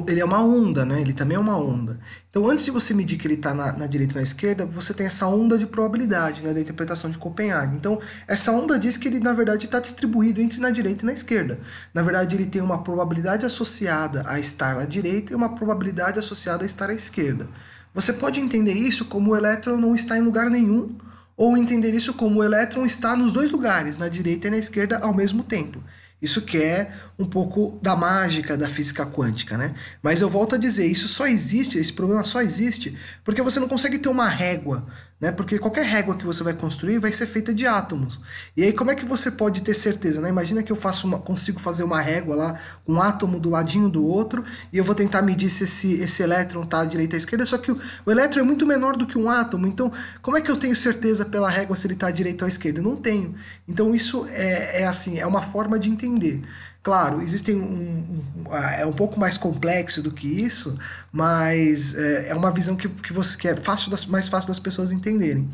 ele 0.08 0.22
é 0.22 0.26
uma 0.26 0.42
onda, 0.42 0.86
né? 0.86 1.02
Ele 1.02 1.12
também 1.12 1.36
é 1.36 1.40
uma 1.40 1.58
onda. 1.58 2.00
Então, 2.30 2.48
antes 2.48 2.64
de 2.64 2.72
você 2.72 2.94
medir 2.94 3.18
que 3.18 3.28
ele 3.28 3.34
está 3.34 3.54
na, 3.54 3.74
na, 3.74 3.86
direita 3.86 4.14
ou 4.14 4.18
na 4.18 4.24
esquerda, 4.24 4.66
você 4.66 4.94
tem 4.94 5.06
essa 5.06 5.28
onda 5.28 5.58
de 5.58 5.66
probabilidade, 5.66 6.42
né? 6.42 6.54
Da 6.54 6.62
interpretação 6.62 7.10
de 7.10 7.18
Copenhague. 7.18 7.76
Então, 7.76 8.00
essa 8.28 8.52
onda 8.52 8.80
diz 8.80 8.96
que 8.96 9.08
ele, 9.08 9.20
na 9.20 9.34
verdade, 9.34 9.66
está 9.66 9.80
distribuído 9.80 10.42
entre 10.42 10.60
na 10.60 10.70
direita 10.70 11.04
e 11.04 11.06
na 11.06 11.14
esquerda. 11.14 11.60
Na 11.94 12.02
verdade, 12.02 12.36
ele 12.36 12.46
tem 12.46 12.62
uma 12.62 12.82
probabilidade 12.82 13.46
associada 13.46 14.24
a 14.26 14.40
estar 14.40 14.78
à 14.78 14.86
direita 14.86 15.34
e 15.34 15.36
uma 15.36 15.54
probabilidade 15.54 16.18
associada 16.18 16.64
a 16.64 16.66
estar 16.66 16.90
à 16.90 16.94
esquerda. 16.94 17.48
Você 17.94 18.14
pode 18.14 18.40
entender 18.40 18.74
isso 18.74 19.06
como 19.06 19.32
o 19.32 19.36
elétron 19.36 19.78
não 19.78 19.94
está 19.94 20.18
em 20.18 20.22
lugar 20.22 20.50
nenhum, 20.50 20.96
ou 21.36 21.58
entender 21.58 21.94
isso 21.94 22.14
como 22.14 22.40
o 22.40 22.44
elétron 22.44 22.86
está 22.86 23.16
nos 23.16 23.34
dois 23.34 23.52
lugares, 23.52 23.98
na 23.98 24.08
direita 24.08 24.48
e 24.48 24.52
na 24.52 24.58
esquerda, 24.58 25.00
ao 25.00 25.14
mesmo 25.14 25.44
tempo. 25.44 25.84
Isso 26.24 26.42
que 26.42 26.58
é 26.58 26.90
um 27.20 27.26
pouco 27.26 27.78
da 27.82 27.98
mágica 27.98 28.56
da 28.56 28.70
física 28.70 29.06
quântica, 29.06 29.58
né? 29.58 29.76
Mas 30.02 30.22
eu 30.22 30.30
volto 30.30 30.56
a 30.56 30.58
dizer, 30.58 30.88
isso 30.88 31.06
só 31.06 31.28
existe, 31.28 31.78
esse 31.78 31.92
problema 31.92 32.24
só 32.24 32.42
existe 32.42 32.98
porque 33.26 33.42
você 33.42 33.60
não 33.60 33.68
consegue 33.68 34.00
ter 34.00 34.08
uma 34.08 34.30
régua 34.30 34.88
né? 35.20 35.32
Porque 35.32 35.58
qualquer 35.58 35.86
régua 35.86 36.16
que 36.16 36.26
você 36.26 36.44
vai 36.44 36.54
construir 36.54 37.00
vai 37.00 37.12
ser 37.14 37.26
feita 37.26 37.54
de 37.54 37.66
átomos. 37.66 38.20
E 38.58 38.64
aí 38.64 38.74
como 38.74 38.92
é 38.92 38.96
que 38.96 39.06
você 39.06 39.32
pode 39.32 39.62
ter 39.62 39.74
certeza, 39.74 40.20
né? 40.22 40.30
Imagina 40.30 40.62
que 40.62 40.72
eu 40.72 40.76
faço 40.76 41.08
uma, 41.08 41.20
consigo 41.20 41.60
fazer 41.60 41.84
uma 41.84 42.02
régua 42.02 42.36
lá, 42.36 42.60
um 42.88 43.02
átomo 43.02 43.40
do 43.40 43.50
ladinho 43.50 43.90
do 43.90 44.06
outro, 44.06 44.44
e 44.72 44.78
eu 44.78 44.84
vou 44.84 44.96
tentar 44.96 45.22
medir 45.22 45.50
se 45.50 45.64
esse, 45.64 45.94
esse 45.96 46.22
elétron 46.22 46.64
está 46.64 46.82
à 46.82 46.86
direita 46.86 47.16
à 47.16 47.18
esquerda, 47.18 47.46
só 47.46 47.58
que 47.58 47.72
o, 47.72 47.80
o 48.06 48.12
elétron 48.12 48.42
é 48.42 48.44
muito 48.44 48.66
menor 48.66 48.98
do 48.98 49.08
que 49.08 49.18
um 49.18 49.30
átomo, 49.30 49.68
então 49.68 49.92
como 50.22 50.38
é 50.38 50.42
que 50.42 50.52
eu 50.52 50.58
tenho 50.58 50.76
certeza 50.76 51.26
pela 51.26 51.50
régua 51.50 51.76
se 51.76 51.88
ele 51.88 51.94
está 51.94 52.08
à 52.08 52.12
direita 52.12 52.44
ou 52.44 52.46
à 52.46 52.50
esquerda? 52.50 52.80
Eu 52.80 52.84
não 52.84 52.96
tenho. 52.96 53.34
Então 53.68 53.96
isso 53.96 54.26
é, 54.30 54.82
é 54.82 54.88
assim, 54.88 55.20
é 55.20 55.26
uma 55.26 55.42
forma 55.42 55.80
de 55.80 55.90
entender. 55.90 56.42
Claro, 56.84 57.22
existem 57.22 57.56
um, 57.56 58.24
um, 58.46 58.56
é 58.56 58.86
um 58.86 58.92
pouco 58.92 59.18
mais 59.18 59.38
complexo 59.38 60.04
do 60.04 60.12
que 60.12 60.28
isso, 60.28 60.78
mas 61.14 61.96
é, 61.96 62.30
é 62.30 62.36
uma 62.36 62.52
visão 62.52 62.76
que, 62.76 62.90
que, 62.90 63.14
você, 63.14 63.38
que 63.38 63.48
é 63.48 63.56
fácil 63.56 63.90
das, 63.90 64.06
mais 64.06 64.28
fácil 64.28 64.50
das 64.50 64.60
pessoas 64.60 64.92
entenderem. 64.92 65.50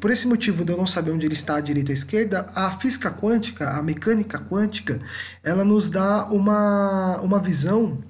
Por 0.00 0.10
esse 0.10 0.26
motivo 0.26 0.64
de 0.64 0.72
eu 0.72 0.76
não 0.76 0.86
saber 0.86 1.12
onde 1.12 1.24
ele 1.24 1.34
está 1.34 1.56
à 1.56 1.60
direita 1.60 1.90
ou 1.90 1.92
à 1.92 1.94
esquerda, 1.94 2.50
a 2.54 2.70
física 2.72 3.12
quântica, 3.12 3.70
a 3.70 3.82
mecânica 3.82 4.38
quântica, 4.40 5.00
ela 5.44 5.64
nos 5.64 5.88
dá 5.88 6.24
uma, 6.26 7.20
uma 7.20 7.38
visão 7.38 8.02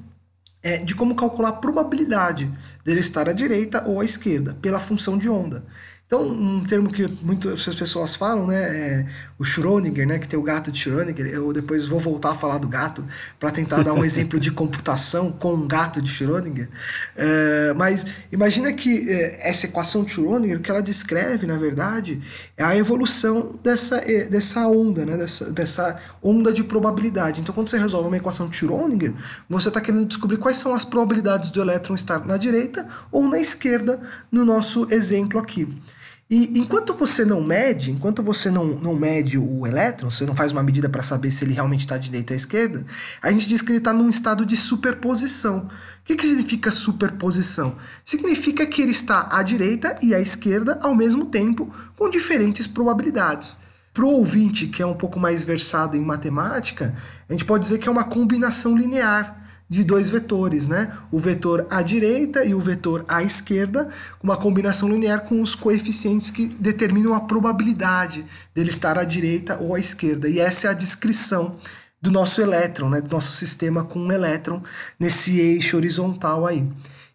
é, 0.63 0.79
de 0.79 0.95
como 0.95 1.15
calcular 1.15 1.51
a 1.51 1.53
probabilidade 1.53 2.51
dele 2.85 3.01
estar 3.01 3.29
à 3.29 3.33
direita 3.35 3.85
ou 3.87 4.01
à 4.01 4.05
esquerda, 4.05 4.55
pela 4.63 4.81
função 4.81 5.19
de 5.19 5.29
onda. 5.29 5.65
Então, 6.07 6.27
um 6.27 6.65
termo 6.65 6.91
que 6.91 7.07
muitas 7.23 7.65
pessoas 7.77 8.15
falam, 8.17 8.47
né, 8.47 8.57
é 8.57 9.07
o 9.41 9.43
Schrödinger, 9.43 10.07
né, 10.07 10.19
que 10.19 10.29
tem 10.29 10.39
o 10.39 10.43
gato 10.43 10.71
de 10.71 10.79
Schrödinger. 10.79 11.27
Eu 11.27 11.51
depois 11.51 11.87
vou 11.87 11.99
voltar 11.99 12.33
a 12.33 12.35
falar 12.35 12.59
do 12.59 12.69
gato 12.69 13.03
para 13.39 13.51
tentar 13.51 13.83
dar 13.83 13.95
um 13.95 14.05
exemplo 14.05 14.39
de 14.39 14.51
computação 14.51 15.33
com 15.33 15.55
um 15.55 15.67
gato 15.67 16.03
de 16.03 16.13
Schrödinger. 16.13 16.69
É, 17.17 17.73
mas 17.75 18.05
imagina 18.31 18.71
que 18.71 19.09
é, 19.09 19.49
essa 19.49 19.65
equação 19.65 20.05
de 20.05 20.13
Schrödinger, 20.13 20.61
que 20.61 20.71
ela 20.71 20.83
descreve, 20.83 21.47
na 21.47 21.57
verdade, 21.57 22.21
é 22.55 22.63
a 22.63 22.77
evolução 22.77 23.59
dessa, 23.65 23.97
é, 23.97 24.29
dessa 24.29 24.69
onda, 24.69 25.07
né, 25.07 25.17
dessa, 25.17 25.51
dessa 25.51 25.99
onda 26.23 26.53
de 26.53 26.63
probabilidade. 26.63 27.41
Então, 27.41 27.55
quando 27.55 27.71
você 27.71 27.79
resolve 27.79 28.09
uma 28.09 28.19
equação 28.19 28.47
de 28.47 28.59
Schrödinger, 28.59 29.15
você 29.49 29.69
está 29.69 29.81
querendo 29.81 30.05
descobrir 30.05 30.37
quais 30.37 30.59
são 30.59 30.75
as 30.75 30.85
probabilidades 30.85 31.51
do 31.51 31.63
elétron 31.63 31.95
estar 31.95 32.27
na 32.27 32.37
direita 32.37 32.87
ou 33.11 33.27
na 33.27 33.41
esquerda 33.41 34.03
no 34.31 34.45
nosso 34.45 34.87
exemplo 34.91 35.41
aqui. 35.41 35.67
E 36.31 36.57
enquanto 36.57 36.95
você 36.95 37.25
não 37.25 37.43
mede, 37.43 37.91
enquanto 37.91 38.23
você 38.23 38.53
não, 38.53 38.65
não 38.65 38.95
mede 38.95 39.37
o 39.37 39.67
elétron, 39.67 40.09
você 40.09 40.25
não 40.25 40.37
faz 40.37 40.53
uma 40.53 40.63
medida 40.63 40.89
para 40.89 41.03
saber 41.03 41.33
se 41.33 41.45
ele 41.45 41.55
realmente 41.55 41.81
está 41.81 41.97
à 41.97 41.99
direita 41.99 42.33
ou 42.33 42.35
à 42.35 42.37
esquerda, 42.37 42.87
a 43.21 43.33
gente 43.33 43.49
diz 43.49 43.61
que 43.61 43.73
ele 43.73 43.79
está 43.79 43.93
num 43.93 44.09
estado 44.09 44.47
de 44.47 44.57
superposição. 44.57 45.69
O 45.69 46.05
que, 46.05 46.15
que 46.15 46.25
significa 46.25 46.71
superposição? 46.71 47.77
Significa 48.05 48.65
que 48.65 48.81
ele 48.81 48.93
está 48.93 49.27
à 49.29 49.43
direita 49.43 49.99
e 50.01 50.15
à 50.15 50.21
esquerda 50.21 50.79
ao 50.81 50.95
mesmo 50.95 51.27
tempo, 51.27 51.75
com 51.97 52.09
diferentes 52.09 52.65
probabilidades. 52.65 53.57
Para 53.93 54.05
o 54.05 54.13
ouvinte 54.13 54.69
que 54.69 54.81
é 54.81 54.87
um 54.87 54.95
pouco 54.95 55.19
mais 55.19 55.43
versado 55.43 55.97
em 55.97 56.01
matemática, 56.01 56.95
a 57.29 57.33
gente 57.33 57.45
pode 57.45 57.65
dizer 57.65 57.79
que 57.79 57.89
é 57.89 57.91
uma 57.91 58.05
combinação 58.05 58.79
linear 58.79 59.40
de 59.71 59.85
dois 59.85 60.11
vetores, 60.11 60.67
né? 60.67 60.99
O 61.13 61.19
vetor 61.19 61.65
à 61.71 61.81
direita 61.81 62.45
e 62.45 62.53
o 62.53 62.59
vetor 62.59 63.05
à 63.07 63.23
esquerda, 63.23 63.89
uma 64.21 64.37
combinação 64.37 64.89
linear 64.89 65.21
com 65.21 65.41
os 65.41 65.55
coeficientes 65.55 66.29
que 66.29 66.47
determinam 66.47 67.15
a 67.15 67.21
probabilidade 67.21 68.27
dele 68.53 68.71
estar 68.71 68.99
à 68.99 69.05
direita 69.05 69.57
ou 69.61 69.77
à 69.77 69.79
esquerda. 69.79 70.29
E 70.29 70.41
essa 70.41 70.67
é 70.67 70.71
a 70.71 70.75
descrição 70.75 71.57
do 72.03 72.11
nosso 72.11 72.41
elétron, 72.41 72.89
né? 72.89 73.01
Do 73.01 73.11
nosso 73.11 73.31
sistema 73.31 73.85
com 73.85 74.01
um 74.01 74.11
elétron 74.11 74.61
nesse 74.99 75.39
eixo 75.39 75.77
horizontal 75.77 76.47
aí. 76.47 76.67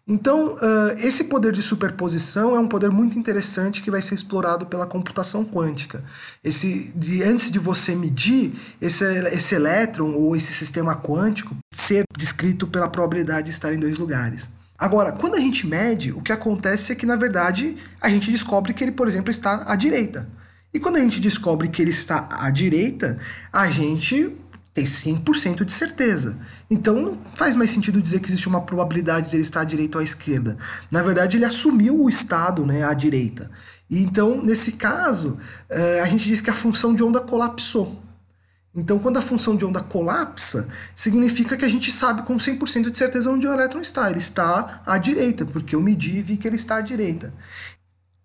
Então, 0.08 0.54
uh, 0.54 0.98
esse 0.98 1.24
poder 1.24 1.52
de 1.52 1.60
superposição 1.60 2.54
é 2.54 2.60
um 2.60 2.68
poder 2.68 2.90
muito 2.90 3.18
interessante 3.18 3.82
que 3.82 3.90
vai 3.90 4.00
ser 4.00 4.14
explorado 4.14 4.66
pela 4.66 4.86
computação 4.86 5.44
quântica. 5.44 6.04
Esse, 6.44 6.92
de, 6.94 7.24
antes 7.24 7.50
de 7.50 7.58
você 7.58 7.92
medir 7.96 8.54
esse, 8.80 9.04
esse 9.32 9.56
elétron 9.56 10.12
ou 10.12 10.36
esse 10.36 10.52
sistema 10.52 10.94
quântico 10.94 11.56
ser 11.74 12.04
descrito 12.16 12.68
pela 12.68 12.88
probabilidade 12.88 13.46
de 13.46 13.50
estar 13.50 13.74
em 13.74 13.80
dois 13.80 13.98
lugares. 13.98 14.48
Agora, 14.78 15.10
quando 15.10 15.34
a 15.34 15.40
gente 15.40 15.66
mede, 15.66 16.12
o 16.12 16.22
que 16.22 16.30
acontece 16.30 16.92
é 16.92 16.94
que, 16.94 17.06
na 17.06 17.16
verdade, 17.16 17.76
a 18.00 18.08
gente 18.08 18.30
descobre 18.30 18.74
que 18.74 18.84
ele, 18.84 18.92
por 18.92 19.08
exemplo, 19.08 19.30
está 19.32 19.64
à 19.66 19.74
direita. 19.74 20.28
E 20.72 20.78
quando 20.78 20.96
a 20.96 21.00
gente 21.00 21.20
descobre 21.20 21.68
que 21.68 21.80
ele 21.80 21.90
está 21.90 22.28
à 22.30 22.50
direita, 22.50 23.18
a 23.52 23.70
gente 23.70 24.36
tem 24.76 24.84
100% 24.84 25.64
de 25.64 25.72
certeza. 25.72 26.36
Então 26.70 27.00
não 27.00 27.18
faz 27.34 27.56
mais 27.56 27.70
sentido 27.70 28.02
dizer 28.02 28.20
que 28.20 28.28
existe 28.28 28.46
uma 28.46 28.60
probabilidade 28.60 29.30
de 29.30 29.36
ele 29.36 29.42
estar 29.42 29.62
à 29.62 29.64
direita 29.64 29.96
ou 29.96 30.02
à 30.02 30.04
esquerda. 30.04 30.58
Na 30.90 31.02
verdade, 31.02 31.38
ele 31.38 31.46
assumiu 31.46 31.98
o 31.98 32.10
estado 32.10 32.66
né, 32.66 32.84
à 32.84 32.92
direita. 32.92 33.50
E 33.88 34.02
então, 34.02 34.42
nesse 34.44 34.72
caso, 34.72 35.38
eh, 35.70 36.00
a 36.00 36.04
gente 36.04 36.28
diz 36.28 36.42
que 36.42 36.50
a 36.50 36.54
função 36.54 36.94
de 36.94 37.02
onda 37.02 37.20
colapsou. 37.20 38.02
Então, 38.74 38.98
quando 38.98 39.16
a 39.16 39.22
função 39.22 39.56
de 39.56 39.64
onda 39.64 39.80
colapsa, 39.80 40.68
significa 40.94 41.56
que 41.56 41.64
a 41.64 41.68
gente 41.68 41.90
sabe 41.90 42.20
com 42.24 42.36
100% 42.36 42.90
de 42.90 42.98
certeza 42.98 43.30
onde 43.30 43.46
o 43.46 43.52
elétron 43.54 43.80
está. 43.80 44.10
Ele 44.10 44.18
está 44.18 44.82
à 44.84 44.98
direita, 44.98 45.46
porque 45.46 45.74
eu 45.74 45.80
medi 45.80 46.18
e 46.18 46.22
vi 46.22 46.36
que 46.36 46.46
ele 46.46 46.56
está 46.56 46.76
à 46.76 46.80
direita 46.82 47.32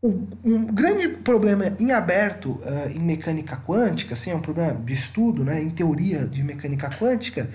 um 0.03 0.65
grande 0.65 1.07
problema 1.07 1.75
em 1.79 1.91
aberto 1.91 2.59
uh, 2.63 2.89
em 2.89 2.99
mecânica 2.99 3.55
quântica, 3.55 4.13
assim, 4.13 4.31
é 4.31 4.35
um 4.35 4.41
problema 4.41 4.73
de 4.73 4.93
estudo, 4.93 5.43
né, 5.43 5.61
em 5.61 5.69
teoria 5.69 6.25
de 6.25 6.43
mecânica 6.43 6.89
quântica, 6.89 7.49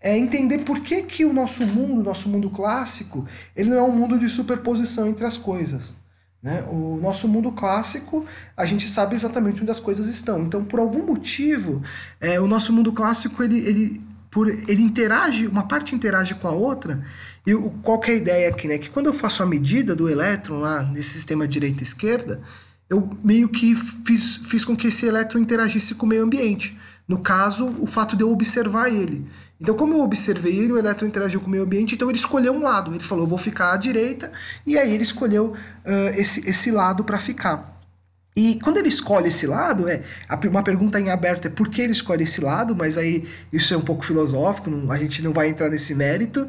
é 0.00 0.16
entender 0.16 0.60
por 0.60 0.80
que, 0.80 1.02
que 1.02 1.26
o 1.26 1.32
nosso 1.32 1.66
mundo, 1.66 2.02
nosso 2.02 2.28
mundo 2.30 2.48
clássico, 2.48 3.26
ele 3.54 3.68
não 3.68 3.76
é 3.76 3.82
um 3.82 3.94
mundo 3.94 4.18
de 4.18 4.28
superposição 4.30 5.08
entre 5.08 5.26
as 5.26 5.36
coisas. 5.36 5.92
Né? 6.42 6.62
O 6.70 6.96
nosso 6.96 7.28
mundo 7.28 7.52
clássico, 7.52 8.24
a 8.56 8.64
gente 8.64 8.88
sabe 8.88 9.14
exatamente 9.14 9.60
onde 9.60 9.70
as 9.70 9.78
coisas 9.78 10.06
estão. 10.06 10.42
Então, 10.42 10.64
por 10.64 10.80
algum 10.80 11.04
motivo, 11.04 11.82
é, 12.18 12.40
o 12.40 12.46
nosso 12.46 12.72
mundo 12.72 12.94
clássico 12.94 13.42
ele, 13.42 13.58
ele 13.58 14.09
por 14.30 14.48
ele 14.48 14.82
interage, 14.82 15.46
uma 15.46 15.66
parte 15.66 15.94
interage 15.94 16.34
com 16.36 16.46
a 16.46 16.52
outra, 16.52 17.02
e 17.46 17.52
qual 17.82 17.98
que 17.98 18.12
é 18.12 18.14
a 18.14 18.16
ideia 18.16 18.48
aqui, 18.48 18.68
né? 18.68 18.78
Que 18.78 18.88
quando 18.88 19.06
eu 19.06 19.14
faço 19.14 19.42
a 19.42 19.46
medida 19.46 19.94
do 19.96 20.08
elétron 20.08 20.60
lá 20.60 20.82
nesse 20.82 21.10
sistema 21.10 21.48
direita 21.48 21.82
esquerda, 21.82 22.40
eu 22.88 23.08
meio 23.22 23.48
que 23.48 23.74
fiz, 23.74 24.36
fiz 24.36 24.64
com 24.64 24.76
que 24.76 24.88
esse 24.88 25.06
elétron 25.06 25.40
interagisse 25.40 25.94
com 25.94 26.06
o 26.06 26.08
meio 26.08 26.22
ambiente. 26.22 26.76
No 27.06 27.18
caso, 27.18 27.74
o 27.78 27.86
fato 27.86 28.16
de 28.16 28.22
eu 28.22 28.30
observar 28.30 28.88
ele. 28.88 29.26
Então, 29.60 29.74
como 29.74 29.94
eu 29.94 30.00
observei 30.00 30.56
ele, 30.56 30.72
o 30.72 30.78
elétron 30.78 31.08
interagiu 31.08 31.40
com 31.40 31.48
o 31.48 31.50
meio 31.50 31.64
ambiente, 31.64 31.94
então 31.94 32.08
ele 32.08 32.18
escolheu 32.18 32.52
um 32.52 32.62
lado. 32.62 32.94
Ele 32.94 33.02
falou, 33.02 33.26
vou 33.26 33.36
ficar 33.36 33.72
à 33.72 33.76
direita, 33.76 34.32
e 34.64 34.78
aí 34.78 34.92
ele 34.94 35.02
escolheu 35.02 35.54
uh, 35.54 36.16
esse, 36.16 36.48
esse 36.48 36.70
lado 36.70 37.04
para 37.04 37.18
ficar. 37.18 37.79
E 38.40 38.58
quando 38.58 38.78
ele 38.78 38.88
escolhe 38.88 39.28
esse 39.28 39.46
lado, 39.46 39.86
é 39.86 40.02
uma 40.48 40.62
pergunta 40.62 40.98
em 40.98 41.10
aberto 41.10 41.44
é 41.44 41.50
por 41.50 41.68
que 41.68 41.82
ele 41.82 41.92
escolhe 41.92 42.24
esse 42.24 42.40
lado, 42.40 42.74
mas 42.74 42.96
aí 42.96 43.28
isso 43.52 43.74
é 43.74 43.76
um 43.76 43.82
pouco 43.82 44.02
filosófico, 44.02 44.70
não, 44.70 44.90
a 44.90 44.96
gente 44.96 45.22
não 45.22 45.30
vai 45.30 45.50
entrar 45.50 45.68
nesse 45.68 45.94
mérito. 45.94 46.48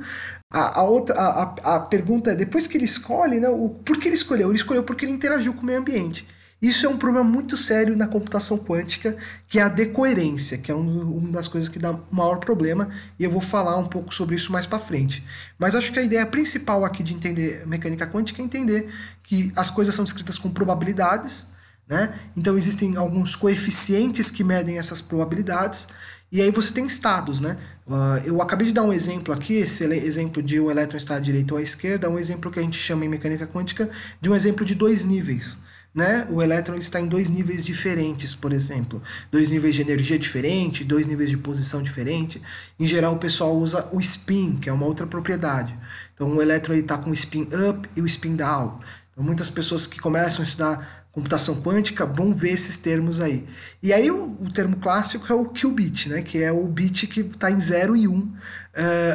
A, 0.49 0.79
a 0.79 0.83
outra 0.83 1.19
a, 1.19 1.75
a, 1.75 1.79
pergunta 1.81 2.31
é 2.31 2.35
depois 2.35 2.65
que 2.65 2.77
ele 2.77 2.85
escolhe, 2.85 3.41
né, 3.41 3.49
o 3.49 3.67
por 3.83 3.97
que 3.97 4.07
ele 4.07 4.15
escolheu? 4.15 4.47
Ele 4.47 4.55
escolheu 4.55 4.83
porque 4.83 5.03
ele 5.03 5.11
interagiu 5.11 5.53
com 5.53 5.63
o 5.63 5.65
meio 5.65 5.79
ambiente. 5.79 6.25
Isso 6.61 6.85
é 6.85 6.89
um 6.89 6.97
problema 6.97 7.27
muito 7.29 7.57
sério 7.57 7.97
na 7.97 8.07
computação 8.07 8.57
quântica, 8.57 9.17
que 9.49 9.59
é 9.59 9.61
a 9.61 9.67
decoerência, 9.67 10.59
que 10.59 10.71
é 10.71 10.75
um, 10.75 11.17
uma 11.17 11.31
das 11.31 11.47
coisas 11.49 11.69
que 11.69 11.77
dá 11.77 11.99
maior 12.09 12.37
problema, 12.37 12.87
e 13.19 13.25
eu 13.25 13.31
vou 13.31 13.41
falar 13.41 13.75
um 13.77 13.89
pouco 13.89 14.15
sobre 14.15 14.37
isso 14.37 14.49
mais 14.49 14.65
para 14.65 14.79
frente. 14.79 15.25
Mas 15.59 15.75
acho 15.75 15.91
que 15.91 15.99
a 15.99 16.03
ideia 16.03 16.25
principal 16.25 16.85
aqui 16.85 17.03
de 17.03 17.13
entender 17.13 17.67
mecânica 17.67 18.07
quântica 18.07 18.41
é 18.41 18.45
entender 18.45 18.89
que 19.23 19.51
as 19.57 19.69
coisas 19.69 19.93
são 19.93 20.05
descritas 20.05 20.37
com 20.37 20.49
probabilidades, 20.49 21.51
né? 21.91 22.17
Então 22.37 22.57
existem 22.57 22.95
alguns 22.95 23.35
coeficientes 23.35 24.31
que 24.31 24.45
medem 24.45 24.77
essas 24.77 25.01
probabilidades 25.01 25.89
e 26.31 26.41
aí 26.41 26.49
você 26.49 26.71
tem 26.71 26.85
estados, 26.85 27.41
né? 27.41 27.57
Uh, 27.85 28.25
eu 28.25 28.41
acabei 28.41 28.65
de 28.65 28.71
dar 28.71 28.83
um 28.83 28.93
exemplo 28.93 29.33
aqui, 29.33 29.55
esse 29.55 29.83
exemplo 29.83 30.41
de 30.41 30.57
o 30.61 30.71
elétron 30.71 30.95
estar 30.95 31.15
à 31.17 31.19
direita 31.19 31.53
ou 31.53 31.59
à 31.59 31.61
esquerda, 31.61 32.09
um 32.09 32.17
exemplo 32.17 32.49
que 32.49 32.57
a 32.57 32.61
gente 32.61 32.77
chama 32.77 33.03
em 33.03 33.09
mecânica 33.09 33.45
quântica 33.45 33.89
de 34.21 34.29
um 34.29 34.33
exemplo 34.33 34.65
de 34.65 34.73
dois 34.73 35.03
níveis. 35.03 35.57
né, 35.93 36.25
o 36.29 36.41
elétron 36.41 36.77
está 36.77 37.01
em 37.01 37.07
dois 37.07 37.27
níveis 37.27 37.65
diferentes, 37.65 38.33
por 38.33 38.53
exemplo. 38.53 39.03
Dois 39.29 39.49
níveis 39.49 39.75
de 39.75 39.81
energia 39.81 40.17
diferente, 40.17 40.85
dois 40.85 41.05
níveis 41.05 41.29
de 41.29 41.37
posição 41.37 41.83
diferente. 41.83 42.41
Em 42.79 42.87
geral, 42.87 43.15
o 43.15 43.17
pessoal 43.17 43.53
usa 43.57 43.89
o 43.91 43.99
spin, 43.99 44.55
que 44.55 44.69
é 44.69 44.73
uma 44.73 44.85
outra 44.85 45.05
propriedade. 45.05 45.77
Então, 46.13 46.33
o 46.33 46.41
elétron 46.41 46.75
está 46.75 46.97
com 46.97 47.09
o 47.09 47.13
spin 47.13 47.49
up 47.69 47.89
e 47.93 48.01
o 48.01 48.05
spin 48.05 48.37
down. 48.37 48.79
Então, 49.11 49.21
muitas 49.21 49.49
pessoas 49.49 49.85
que 49.85 49.99
começam 49.99 50.41
a 50.43 50.47
estudar 50.47 51.00
computação 51.11 51.61
quântica 51.61 52.05
vão 52.05 52.33
ver 52.33 52.51
esses 52.51 52.77
termos 52.77 53.19
aí. 53.19 53.45
E 53.83 53.91
aí, 53.91 54.09
o, 54.09 54.37
o 54.41 54.51
termo 54.51 54.77
clássico 54.77 55.31
é 55.31 55.35
o 55.35 55.45
qubit, 55.45 56.09
né, 56.09 56.21
que 56.21 56.41
é 56.41 56.51
o 56.51 56.65
bit 56.65 57.07
que 57.07 57.21
está 57.21 57.51
em 57.51 57.59
0 57.59 57.95
e 57.95 58.07
1 58.07 58.13
um, 58.13 58.19
uh, 58.19 58.33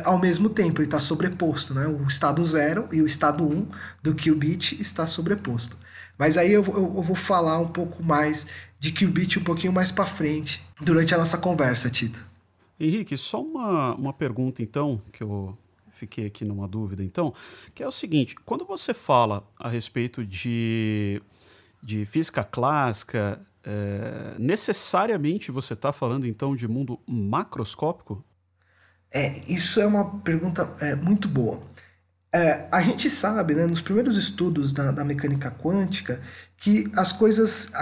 ao 0.05 0.19
mesmo 0.19 0.49
tempo, 0.51 0.81
ele 0.81 0.89
está 0.89 1.01
sobreposto. 1.01 1.73
Né? 1.75 1.87
O 1.87 2.07
estado 2.07 2.45
0 2.45 2.89
e 2.93 3.01
o 3.01 3.07
estado 3.07 3.45
1 3.45 3.51
um 3.51 3.67
do 4.03 4.15
qubit 4.15 4.81
está 4.81 5.07
sobreposto. 5.07 5.77
Mas 6.19 6.37
aí 6.37 6.53
eu, 6.53 6.65
eu, 6.65 6.95
eu 6.97 7.03
vou 7.03 7.17
falar 7.17 7.59
um 7.59 7.69
pouco 7.69 8.03
mais 8.03 8.47
de 8.79 8.93
qubit 8.93 9.39
um 9.39 9.45
pouquinho 9.45 9.73
mais 9.73 9.91
para 9.91 10.07
frente, 10.07 10.63
durante 10.81 11.15
a 11.15 11.19
nossa 11.19 11.39
conversa, 11.39 11.91
Tito. 11.91 12.25
Henrique, 12.79 13.17
só 13.17 13.43
uma, 13.43 13.95
uma 13.95 14.13
pergunta 14.13 14.63
então, 14.63 15.01
que 15.13 15.23
eu 15.23 15.57
fiquei 15.93 16.27
aqui 16.27 16.45
numa 16.45 16.69
dúvida 16.69 17.03
então, 17.03 17.33
que 17.75 17.83
é 17.83 17.89
o 17.89 17.93
seguinte, 17.93 18.35
quando 18.45 18.67
você 18.67 18.93
fala 18.93 19.43
a 19.59 19.69
respeito 19.69 20.25
de, 20.25 21.23
de 21.83 22.05
física 22.05 22.43
clássica, 22.45 23.41
é, 23.65 24.35
necessariamente 24.39 25.51
você 25.51 25.75
está 25.75 25.93
falando 25.93 26.27
então 26.27 26.55
de 26.55 26.69
mundo 26.69 27.01
macroscópico? 27.07 28.25
É, 29.11 29.41
isso 29.49 29.81
é 29.81 29.87
uma 29.87 30.19
pergunta 30.21 30.75
é, 30.81 30.95
muito 30.95 31.29
boa. 31.29 31.61
É, 32.33 32.69
a 32.71 32.83
gente 32.83 33.09
sabe, 33.09 33.55
né, 33.55 33.67
nos 33.67 33.81
primeiros 33.81 34.17
estudos 34.17 34.75
da, 34.75 34.93
da 34.93 35.05
mecânica 35.05 35.51
quântica, 35.51 36.21
que 36.57 36.91
as 36.95 37.13
coisas, 37.13 37.73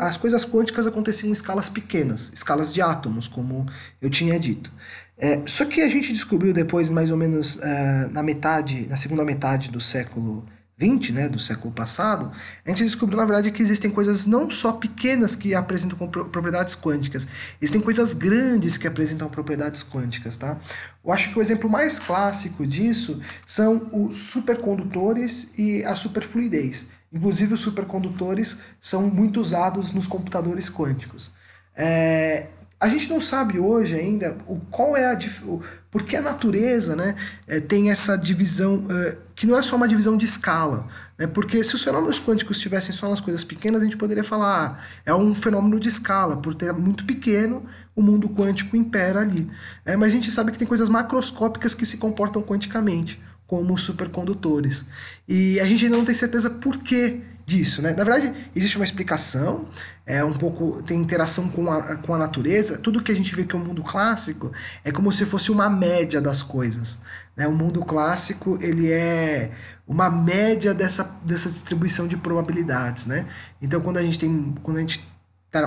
as 0.00 0.16
coisas 0.16 0.44
quânticas 0.44 0.86
aconteciam 0.86 1.28
em 1.28 1.32
escalas 1.32 1.68
pequenas, 1.68 2.32
escalas 2.32 2.72
de 2.72 2.82
átomos, 2.82 3.28
como 3.28 3.66
eu 4.00 4.10
tinha 4.10 4.38
dito. 4.40 4.72
É, 5.16 5.40
só 5.46 5.64
que 5.64 5.80
a 5.80 5.88
gente 5.88 6.12
descobriu 6.12 6.52
depois, 6.52 6.88
mais 6.88 7.10
ou 7.10 7.16
menos 7.16 7.60
é, 7.62 8.08
na 8.08 8.22
metade, 8.22 8.86
na 8.88 8.96
segunda 8.96 9.24
metade 9.24 9.70
do 9.70 9.80
século 9.80 10.44
20, 10.78 11.12
né, 11.12 11.28
do 11.28 11.38
século 11.38 11.72
passado, 11.72 12.30
a 12.64 12.68
gente 12.68 12.84
descobriu, 12.84 13.16
na 13.16 13.24
verdade, 13.24 13.50
que 13.50 13.62
existem 13.62 13.90
coisas 13.90 14.26
não 14.26 14.50
só 14.50 14.72
pequenas 14.72 15.34
que 15.34 15.54
apresentam 15.54 15.96
propriedades 16.06 16.76
quânticas, 16.76 17.26
existem 17.60 17.80
coisas 17.80 18.12
grandes 18.12 18.76
que 18.76 18.86
apresentam 18.86 19.28
propriedades 19.30 19.82
quânticas, 19.82 20.36
tá? 20.36 20.58
Eu 21.02 21.12
acho 21.12 21.32
que 21.32 21.38
o 21.38 21.42
exemplo 21.42 21.70
mais 21.70 21.98
clássico 21.98 22.66
disso 22.66 23.22
são 23.46 23.88
os 23.90 24.16
supercondutores 24.16 25.58
e 25.58 25.82
a 25.82 25.94
superfluidez. 25.94 26.88
Inclusive, 27.10 27.54
os 27.54 27.60
supercondutores 27.60 28.58
são 28.78 29.08
muito 29.08 29.40
usados 29.40 29.92
nos 29.92 30.06
computadores 30.06 30.68
quânticos. 30.68 31.34
É, 31.74 32.48
a 32.78 32.88
gente 32.88 33.08
não 33.08 33.20
sabe 33.20 33.58
hoje 33.58 33.94
ainda 33.94 34.36
o 34.46 34.60
qual 34.70 34.94
é 34.94 35.10
a 35.10 35.18
o, 35.46 35.62
por 35.90 36.02
que 36.02 36.16
a 36.16 36.20
natureza 36.20 36.94
né, 36.94 37.16
é, 37.46 37.60
tem 37.60 37.90
essa 37.90 38.16
divisão 38.16 38.84
é, 38.90 39.16
que 39.36 39.46
não 39.46 39.56
é 39.56 39.62
só 39.62 39.76
uma 39.76 39.86
divisão 39.86 40.16
de 40.16 40.24
escala 40.24 40.88
né, 41.18 41.26
porque 41.26 41.62
se 41.62 41.74
os 41.74 41.84
fenômenos 41.84 42.18
quânticos 42.18 42.56
estivessem 42.56 42.94
só 42.94 43.08
nas 43.08 43.20
coisas 43.20 43.44
pequenas 43.44 43.82
a 43.82 43.84
gente 43.84 43.96
poderia 43.96 44.24
falar 44.24 44.80
ah, 44.80 44.84
é 45.04 45.14
um 45.14 45.34
fenômeno 45.34 45.78
de 45.78 45.88
escala 45.88 46.36
por 46.38 46.54
ter 46.54 46.72
muito 46.72 47.04
pequeno 47.04 47.64
o 47.94 48.02
mundo 48.02 48.28
quântico 48.28 48.76
impera 48.76 49.20
ali. 49.20 49.48
É, 49.84 49.96
mas 49.96 50.08
a 50.08 50.14
gente 50.14 50.30
sabe 50.30 50.52
que 50.52 50.58
tem 50.58 50.66
coisas 50.66 50.88
macroscópicas 50.88 51.74
que 51.74 51.86
se 51.86 51.98
comportam 51.98 52.42
quanticamente 52.42 53.20
como 53.46 53.78
supercondutores. 53.78 54.84
E 55.28 55.60
a 55.60 55.64
gente 55.64 55.84
ainda 55.84 55.96
não 55.96 56.04
tem 56.04 56.14
certeza 56.14 56.50
por 56.50 56.78
que 56.78 57.22
disso, 57.46 57.80
né? 57.80 57.94
Na 57.96 58.02
verdade, 58.02 58.34
existe 58.56 58.76
uma 58.76 58.84
explicação, 58.84 59.68
é 60.04 60.22
um 60.24 60.32
pouco 60.32 60.82
tem 60.82 61.00
interação 61.00 61.48
com 61.48 61.70
a, 61.70 61.96
com 61.96 62.12
a 62.12 62.18
natureza. 62.18 62.76
Tudo 62.76 63.00
que 63.00 63.12
a 63.12 63.14
gente 63.14 63.34
vê 63.36 63.44
que 63.44 63.54
é 63.54 63.58
o 63.58 63.62
mundo 63.62 63.84
clássico 63.84 64.50
é 64.84 64.90
como 64.90 65.12
se 65.12 65.24
fosse 65.24 65.52
uma 65.52 65.70
média 65.70 66.20
das 66.20 66.42
coisas, 66.42 66.98
né? 67.36 67.46
O 67.46 67.52
mundo 67.52 67.84
clássico 67.84 68.58
ele 68.60 68.90
é 68.90 69.52
uma 69.86 70.10
média 70.10 70.74
dessa, 70.74 71.04
dessa 71.24 71.48
distribuição 71.48 72.08
de 72.08 72.16
probabilidades, 72.16 73.06
né? 73.06 73.26
Então, 73.62 73.80
quando 73.80 73.98
a 73.98 74.02
gente 74.02 74.18
tem 74.18 74.54
quando 74.64 74.78
a 74.78 74.80
gente 74.80 75.15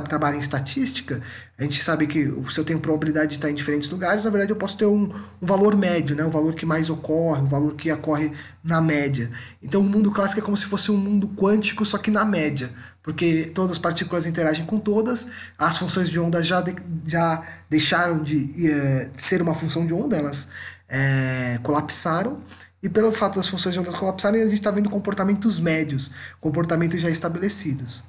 trabalha 0.01 0.35
em 0.35 0.39
estatística, 0.39 1.21
a 1.57 1.63
gente 1.63 1.81
sabe 1.81 2.07
que 2.07 2.31
se 2.49 2.59
eu 2.59 2.65
tenho 2.65 2.79
probabilidade 2.79 3.29
de 3.29 3.35
estar 3.35 3.49
em 3.49 3.53
diferentes 3.53 3.89
lugares, 3.89 4.23
na 4.23 4.29
verdade 4.29 4.51
eu 4.51 4.55
posso 4.55 4.77
ter 4.77 4.85
um, 4.85 5.11
um 5.41 5.45
valor 5.45 5.75
médio, 5.75 6.15
né? 6.15 6.23
o 6.23 6.29
valor 6.29 6.53
que 6.53 6.65
mais 6.65 6.89
ocorre, 6.89 7.41
o 7.41 7.45
valor 7.45 7.75
que 7.75 7.91
ocorre 7.91 8.31
na 8.63 8.81
média. 8.81 9.31
Então 9.61 9.81
o 9.81 9.83
mundo 9.83 10.11
clássico 10.11 10.39
é 10.39 10.43
como 10.43 10.55
se 10.55 10.65
fosse 10.65 10.91
um 10.91 10.97
mundo 10.97 11.27
quântico, 11.35 11.85
só 11.85 11.97
que 11.97 12.11
na 12.11 12.23
média, 12.23 12.71
porque 13.01 13.51
todas 13.53 13.71
as 13.71 13.77
partículas 13.77 14.25
interagem 14.25 14.65
com 14.65 14.79
todas, 14.79 15.27
as 15.57 15.77
funções 15.77 16.09
de 16.09 16.19
onda 16.19 16.43
já, 16.43 16.61
de, 16.61 16.75
já 17.05 17.43
deixaram 17.69 18.21
de 18.21 18.69
é, 18.69 19.09
ser 19.15 19.41
uma 19.41 19.55
função 19.55 19.85
de 19.85 19.93
onda, 19.93 20.17
elas 20.17 20.49
é, 20.87 21.59
colapsaram, 21.63 22.41
e 22.81 22.87
pelo 22.87 23.11
fato 23.11 23.35
das 23.35 23.47
funções 23.47 23.73
de 23.73 23.79
onda 23.79 23.91
colapsarem, 23.91 24.41
a 24.41 24.45
gente 24.45 24.53
está 24.53 24.71
vendo 24.71 24.89
comportamentos 24.89 25.59
médios, 25.59 26.11
comportamentos 26.39 27.01
já 27.01 27.09
estabelecidos. 27.09 28.03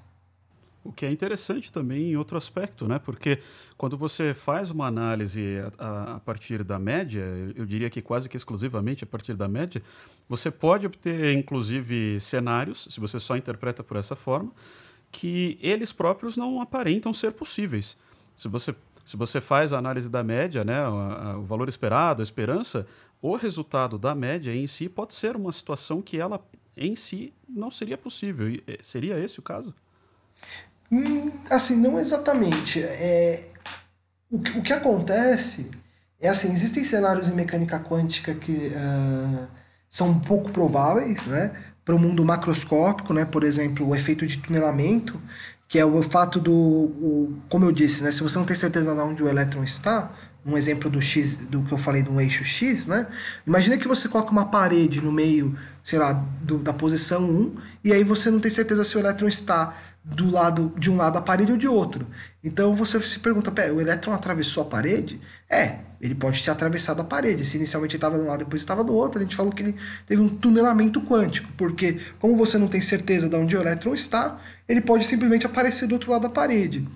O 0.82 0.92
que 0.92 1.04
é 1.04 1.10
interessante 1.10 1.70
também 1.70 2.12
em 2.12 2.16
outro 2.16 2.38
aspecto, 2.38 2.88
né? 2.88 2.98
Porque 2.98 3.38
quando 3.76 3.98
você 3.98 4.32
faz 4.32 4.70
uma 4.70 4.86
análise 4.86 5.58
a, 5.78 5.84
a, 5.84 6.16
a, 6.16 6.20
partir 6.20 6.64
da 6.64 6.78
média, 6.78 7.22
eu 7.54 7.66
diria 7.66 7.90
que 7.90 8.00
quase 8.00 8.30
que 8.30 8.36
exclusivamente 8.36 9.04
a 9.04 9.06
partir 9.06 9.34
da 9.34 9.46
média, 9.46 9.82
você 10.26 10.50
pode 10.50 10.86
obter, 10.86 11.34
inclusive, 11.34 12.18
cenários, 12.18 12.88
se 12.90 12.98
você 12.98 13.20
só 13.20 13.36
interpreta 13.36 13.84
por 13.84 13.98
essa 13.98 14.16
forma, 14.16 14.52
que 15.12 15.58
eles 15.60 15.92
próprios 15.92 16.36
não 16.36 16.62
aparentam 16.62 17.12
ser 17.12 17.32
possíveis. 17.32 17.98
Se 18.34 18.48
você, 18.48 18.74
se 19.04 19.18
você 19.18 19.38
faz 19.38 19.74
a 19.74 19.78
análise 19.78 20.08
da 20.08 20.24
média, 20.24 20.64
né, 20.64 20.88
o, 20.88 21.40
o 21.40 21.42
valor 21.42 21.68
esperado, 21.68 22.22
a 22.22 22.24
esperança, 22.24 22.86
o 23.20 23.36
resultado 23.36 23.98
da 23.98 24.14
média 24.14 24.54
em 24.54 24.66
si 24.66 24.88
pode 24.88 25.14
ser 25.14 25.36
uma 25.36 25.52
situação 25.52 26.00
que 26.00 26.18
ela 26.18 26.42
em 26.74 26.96
si 26.96 27.34
não 27.46 27.70
seria 27.70 27.98
possível. 27.98 28.48
E, 28.48 28.62
seria 28.80 29.18
esse 29.18 29.38
o 29.38 29.42
caso? 29.42 29.74
Hum, 30.90 31.30
assim, 31.48 31.76
não 31.76 31.98
exatamente. 31.98 32.82
É, 32.82 33.48
o, 34.30 34.38
que, 34.40 34.58
o 34.58 34.62
que 34.62 34.72
acontece 34.72 35.70
é 36.20 36.28
assim, 36.28 36.52
existem 36.52 36.84
cenários 36.84 37.28
em 37.28 37.34
mecânica 37.34 37.78
quântica 37.78 38.34
que 38.34 38.72
uh, 38.74 39.48
são 39.88 40.18
pouco 40.20 40.50
prováveis, 40.50 41.26
né? 41.26 41.52
Para 41.84 41.94
o 41.94 41.98
mundo 41.98 42.24
macroscópico, 42.24 43.14
né? 43.14 43.24
Por 43.24 43.42
exemplo, 43.42 43.88
o 43.88 43.94
efeito 43.94 44.26
de 44.26 44.38
tunelamento, 44.38 45.20
que 45.66 45.78
é 45.78 45.84
o 45.84 46.02
fato 46.02 46.38
do, 46.38 46.52
o, 46.52 47.38
como 47.48 47.64
eu 47.64 47.72
disse, 47.72 48.02
né? 48.02 48.12
Se 48.12 48.22
você 48.22 48.38
não 48.38 48.44
tem 48.44 48.56
certeza 48.56 48.94
de 48.94 49.00
onde 49.00 49.22
o 49.22 49.28
elétron 49.28 49.64
está, 49.64 50.12
um 50.44 50.56
exemplo 50.56 50.90
do 50.90 51.00
X, 51.00 51.36
do 51.36 51.62
que 51.62 51.72
eu 51.72 51.78
falei 51.78 52.02
do 52.02 52.20
eixo 52.20 52.44
X, 52.44 52.86
né? 52.86 53.06
Imagina 53.46 53.78
que 53.78 53.88
você 53.88 54.08
coloca 54.08 54.30
uma 54.30 54.46
parede 54.46 55.00
no 55.00 55.12
meio, 55.12 55.56
sei 55.82 55.98
lá, 55.98 56.12
do, 56.12 56.58
da 56.58 56.72
posição 56.72 57.24
1, 57.24 57.56
e 57.84 57.92
aí 57.92 58.04
você 58.04 58.30
não 58.30 58.40
tem 58.40 58.50
certeza 58.50 58.84
se 58.84 58.96
o 58.96 59.00
elétron 59.00 59.28
está 59.28 59.74
do 60.02 60.30
lado 60.30 60.72
de 60.78 60.90
um 60.90 60.96
lado 60.96 61.14
da 61.14 61.20
parede 61.20 61.52
ou 61.52 61.58
de 61.58 61.68
outro. 61.68 62.06
Então 62.42 62.74
você 62.74 63.00
se 63.02 63.18
pergunta, 63.18 63.52
o 63.72 63.80
elétron 63.80 64.12
atravessou 64.12 64.62
a 64.62 64.66
parede? 64.66 65.20
É, 65.48 65.80
ele 66.00 66.14
pode 66.14 66.42
ter 66.42 66.50
atravessado 66.50 67.00
a 67.00 67.04
parede. 67.04 67.44
Se 67.44 67.58
inicialmente 67.58 67.96
estava 67.96 68.16
de 68.16 68.24
um 68.24 68.28
lado, 68.28 68.40
depois 68.40 68.62
estava 68.62 68.82
do 68.82 68.94
outro, 68.94 69.20
a 69.20 69.22
gente 69.22 69.36
falou 69.36 69.52
que 69.52 69.62
ele 69.62 69.76
teve 70.06 70.22
um 70.22 70.28
tunelamento 70.28 71.02
quântico, 71.02 71.52
porque 71.56 72.00
como 72.18 72.34
você 72.36 72.56
não 72.56 72.68
tem 72.68 72.80
certeza 72.80 73.28
de 73.28 73.36
onde 73.36 73.56
o 73.56 73.60
elétron 73.60 73.94
está, 73.94 74.38
ele 74.66 74.80
pode 74.80 75.04
simplesmente 75.04 75.44
aparecer 75.44 75.86
do 75.86 75.92
outro 75.92 76.10
lado 76.10 76.22
da 76.22 76.30
parede. 76.30 76.88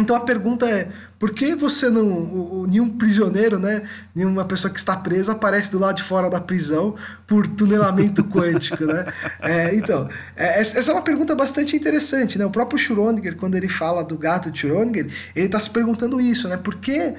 Então 0.00 0.16
a 0.16 0.20
pergunta 0.20 0.66
é, 0.66 0.88
por 1.18 1.32
que 1.32 1.54
você 1.54 1.90
não, 1.90 2.02
o, 2.02 2.60
o, 2.60 2.66
nenhum 2.66 2.88
prisioneiro, 2.88 3.58
né, 3.58 3.82
nenhuma 4.14 4.44
pessoa 4.46 4.72
que 4.72 4.78
está 4.78 4.96
presa 4.96 5.32
aparece 5.32 5.70
do 5.70 5.78
lado 5.78 5.96
de 5.96 6.02
fora 6.02 6.30
da 6.30 6.40
prisão 6.40 6.94
por 7.26 7.46
tunelamento 7.46 8.24
quântico, 8.24 8.86
né? 8.86 9.04
É, 9.40 9.74
então, 9.74 10.08
é, 10.34 10.60
essa 10.60 10.90
é 10.90 10.94
uma 10.94 11.02
pergunta 11.02 11.34
bastante 11.34 11.76
interessante, 11.76 12.38
né? 12.38 12.46
O 12.46 12.50
próprio 12.50 12.78
Schrödinger, 12.78 13.36
quando 13.36 13.54
ele 13.54 13.68
fala 13.68 14.02
do 14.02 14.16
gato 14.16 14.50
de 14.50 14.60
Schrödinger, 14.66 15.12
ele 15.36 15.46
está 15.46 15.60
se 15.60 15.68
perguntando 15.68 16.18
isso, 16.18 16.48
né? 16.48 16.56
Por 16.56 16.76
que 16.76 16.98
uh, 16.98 17.14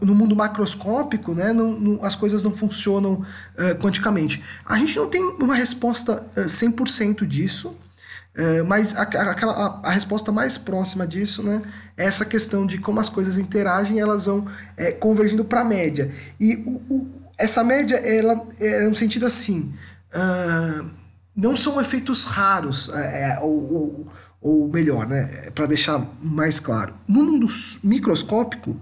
no 0.00 0.14
mundo 0.14 0.36
macroscópico, 0.36 1.34
né, 1.34 1.52
não, 1.52 1.72
não, 1.72 2.04
as 2.04 2.14
coisas 2.14 2.44
não 2.44 2.52
funcionam 2.52 3.14
uh, 3.14 3.74
quanticamente? 3.80 4.40
A 4.64 4.78
gente 4.78 4.96
não 4.96 5.08
tem 5.08 5.22
uma 5.22 5.56
resposta 5.56 6.24
uh, 6.36 6.42
100% 6.42 7.26
disso, 7.26 7.76
é, 8.38 8.62
mas 8.62 8.94
a, 8.94 9.02
a, 9.02 9.80
a, 9.82 9.90
resposta 9.90 10.30
mais 10.30 10.56
próxima 10.56 11.04
disso 11.04 11.42
né, 11.42 11.60
é 11.96 12.04
essa 12.04 12.24
questão 12.24 12.64
de 12.64 12.78
como 12.78 13.00
as 13.00 13.08
coisas 13.08 13.36
interagem 13.36 13.98
elas 13.98 14.26
vão 14.26 14.46
é, 14.76 14.92
convergindo 14.92 15.44
para 15.44 15.62
a 15.62 15.64
média. 15.64 16.12
E 16.38 16.54
o, 16.54 16.80
o, 16.88 17.08
essa 17.36 17.64
média 17.64 17.96
ela 17.96 18.46
é 18.60 18.88
no 18.88 18.94
sentido 18.94 19.26
assim: 19.26 19.74
uh, 20.14 20.88
não 21.34 21.56
são 21.56 21.80
efeitos 21.80 22.26
raros, 22.26 22.88
é, 22.90 23.32
é, 23.32 23.40
ou, 23.40 23.72
ou, 23.72 24.06
ou, 24.40 24.68
melhor, 24.68 25.04
né, 25.08 25.50
para 25.52 25.66
deixar 25.66 26.00
mais 26.22 26.60
claro. 26.60 26.94
No 27.08 27.24
mundo 27.24 27.46
microscópico, 27.82 28.76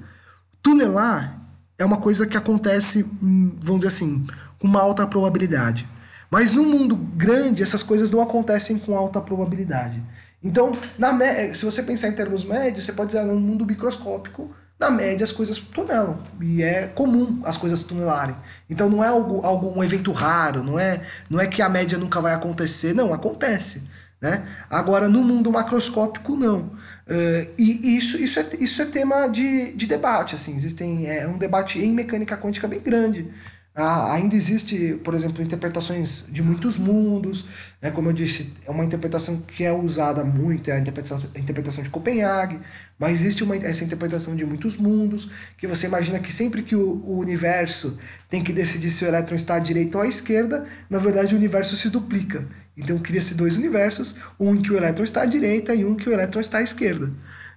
tunelar 0.61 1.41
é 1.79 1.85
uma 1.87 1.97
coisa 1.97 2.27
que 2.27 2.37
acontece, 2.37 3.07
hum, 3.23 3.57
vamos 3.59 3.81
dizer 3.81 3.89
assim, 3.89 4.27
com 4.59 4.69
uma 4.69 4.83
alta 4.83 5.07
probabilidade. 5.07 5.89
Mas 6.31 6.53
no 6.53 6.65
mundo 6.65 6.97
grande, 6.97 7.63
essas 7.63 7.83
coisas 7.83 8.11
não 8.11 8.21
acontecem 8.21 8.79
com 8.79 8.97
alta 8.97 9.21
probabilidade. 9.21 10.03
Então, 10.43 10.77
na 10.99 11.13
se 11.55 11.65
você 11.65 11.83
pensar 11.83 12.09
em 12.09 12.13
termos 12.13 12.45
médios, 12.45 12.85
você 12.85 12.93
pode 12.93 13.09
dizer, 13.09 13.21
ah, 13.21 13.25
no 13.25 13.41
mundo 13.41 13.67
microscópico, 13.67 14.51
na 14.79 14.91
média 14.91 15.25
as 15.25 15.33
coisas 15.33 15.59
tunelam. 15.59 16.23
E 16.41 16.63
é 16.63 16.87
comum 16.87 17.41
as 17.45 17.57
coisas 17.57 17.83
tunelarem. 17.83 18.37
Então 18.69 18.89
não 18.89 19.03
é 19.03 19.09
algo, 19.09 19.45
algum 19.45 19.83
evento 19.83 20.13
raro, 20.13 20.63
não 20.63 20.79
é, 20.79 21.03
não 21.31 21.41
é 21.41 21.47
que 21.47 21.63
a 21.63 21.69
média 21.69 21.97
nunca 21.99 22.21
vai 22.21 22.35
acontecer. 22.35 22.95
Não, 22.95 23.13
acontece. 23.13 23.85
Né? 24.21 24.47
Agora, 24.71 25.09
no 25.09 25.23
mundo 25.23 25.53
macroscópico, 25.53 26.37
não. 26.37 26.73
Uh, 27.07 27.49
e 27.59 27.97
isso, 27.97 28.17
isso, 28.17 28.41
é, 28.41 28.49
isso 28.59 28.81
é 28.81 28.87
tema 28.87 29.29
de, 29.29 29.73
de 29.73 29.87
debate. 29.87 30.35
Assim, 30.35 30.55
existem, 30.55 31.07
é 31.07 31.27
um 31.27 31.39
debate 31.39 31.79
em 31.79 31.93
mecânica 31.93 32.37
quântica 32.37 32.67
bem 32.67 32.81
grande. 32.81 33.31
Ah, 33.79 34.15
ainda 34.15 34.35
existe, 34.35 34.95
por 35.05 35.13
exemplo, 35.13 35.43
interpretações 35.43 36.27
de 36.33 36.43
muitos 36.43 36.79
mundos, 36.79 37.45
né? 37.83 37.91
como 37.91 38.09
eu 38.09 38.13
disse, 38.15 38.51
é 38.67 38.71
uma 38.71 38.83
interpretação 38.83 39.43
que 39.43 39.65
é 39.65 39.71
usada 39.71 40.25
muito, 40.25 40.71
é 40.71 40.73
a 40.77 40.79
interpretação, 40.79 41.23
a 41.35 41.39
interpretação 41.39 41.85
de 41.85 41.91
Copenhague, 41.91 42.59
mas 42.99 43.21
existe 43.21 43.45
uma, 43.45 43.55
essa 43.55 43.85
interpretação 43.85 44.35
de 44.35 44.47
muitos 44.47 44.79
mundos, 44.79 45.31
que 45.59 45.67
você 45.67 45.87
imagina 45.89 46.19
que 46.19 46.33
sempre 46.33 46.63
que 46.63 46.75
o, 46.75 47.03
o 47.05 47.19
universo 47.19 47.99
tem 48.31 48.43
que 48.43 48.51
decidir 48.51 48.89
se 48.89 49.05
o 49.05 49.09
elétron 49.09 49.37
está 49.37 49.57
à 49.57 49.59
direita 49.59 49.99
ou 49.99 50.05
à 50.05 50.09
esquerda, 50.09 50.67
na 50.89 50.97
verdade 50.99 51.35
o 51.35 51.39
universo 51.39 51.77
se 51.77 51.91
duplica. 51.91 52.49
Então 52.79 52.99
cria-se 52.99 53.35
dois 53.35 53.59
universos, 53.59 54.17
um 54.41 54.55
em 54.55 54.63
que 54.63 54.71
o 54.73 54.77
elétron 54.77 55.05
está 55.05 55.21
à 55.23 55.27
direita 55.27 55.75
e 55.75 55.85
um 55.85 55.93
em 55.93 55.97
que 55.97 56.09
o 56.09 56.13
elétron 56.13 56.41
está 56.41 56.59
à 56.59 56.63
esquerda. 56.63 57.13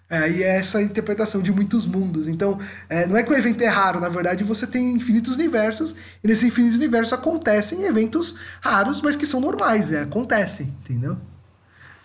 É, 0.10 0.30
e 0.32 0.44
é 0.44 0.58
essa 0.58 0.82
interpretação 0.82 1.40
de 1.42 1.52
muitos 1.52 1.86
mundos. 1.86 2.28
Então, 2.28 2.60
é, 2.90 3.06
não 3.06 3.16
é 3.16 3.22
que 3.22 3.32
o 3.32 3.38
evento 3.38 3.62
é 3.62 3.68
raro, 3.68 4.00
na 4.00 4.10
verdade 4.10 4.44
você 4.44 4.66
tem 4.66 4.96
infinitos 4.96 5.36
universos, 5.36 5.96
e 6.24 6.28
nesses 6.28 6.44
infinitos 6.44 6.78
universos 6.78 7.14
acontecem 7.14 7.84
eventos 7.84 8.36
raros, 8.60 9.02
mas 9.02 9.16
que 9.16 9.26
são 9.26 9.40
normais, 9.40 9.92
é, 9.92 10.02
acontecem, 10.02 10.68
entendeu? 10.82 11.16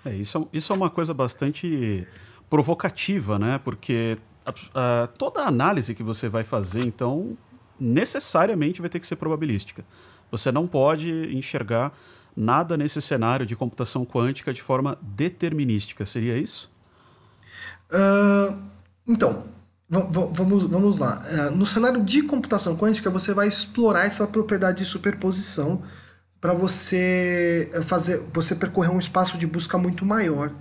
É, 0.04 0.14
isso, 0.14 0.46
isso 0.52 0.70
é 0.70 0.76
uma 0.76 0.90
coisa 0.90 1.14
bastante 1.14 2.06
provocativa, 2.50 3.38
né? 3.38 3.58
Porque 3.64 4.18
a, 4.44 5.02
a, 5.02 5.06
toda 5.06 5.40
análise 5.40 5.94
que 5.94 6.02
você 6.02 6.28
vai 6.28 6.44
fazer, 6.44 6.84
então, 6.84 7.38
necessariamente 7.80 8.82
vai 8.82 8.90
ter 8.90 9.00
que 9.00 9.06
ser 9.06 9.16
probabilística. 9.16 9.82
Você 10.30 10.52
não 10.52 10.66
pode 10.66 11.10
enxergar 11.34 11.96
nada 12.36 12.76
nesse 12.76 13.00
cenário 13.00 13.46
de 13.46 13.56
computação 13.56 14.04
quântica 14.04 14.52
de 14.52 14.60
forma 14.60 14.98
determinística, 15.00 16.04
seria 16.04 16.36
isso? 16.36 16.73
Então, 19.06 19.44
vamos, 19.88 20.64
vamos 20.64 20.98
lá. 20.98 21.22
Uh, 21.22 21.54
no 21.54 21.66
cenário 21.66 22.02
de 22.02 22.22
computação 22.22 22.76
quântica, 22.76 23.10
você 23.10 23.32
vai 23.32 23.48
explorar 23.48 24.06
essa 24.06 24.26
propriedade 24.26 24.78
de 24.78 24.84
superposição 24.84 25.82
para 26.40 26.52
você 26.52 27.70
fazer, 27.84 28.22
você 28.32 28.54
percorrer 28.54 28.90
um 28.90 28.98
espaço 28.98 29.38
de 29.38 29.46
busca 29.46 29.78
muito 29.78 30.04
maior 30.04 30.52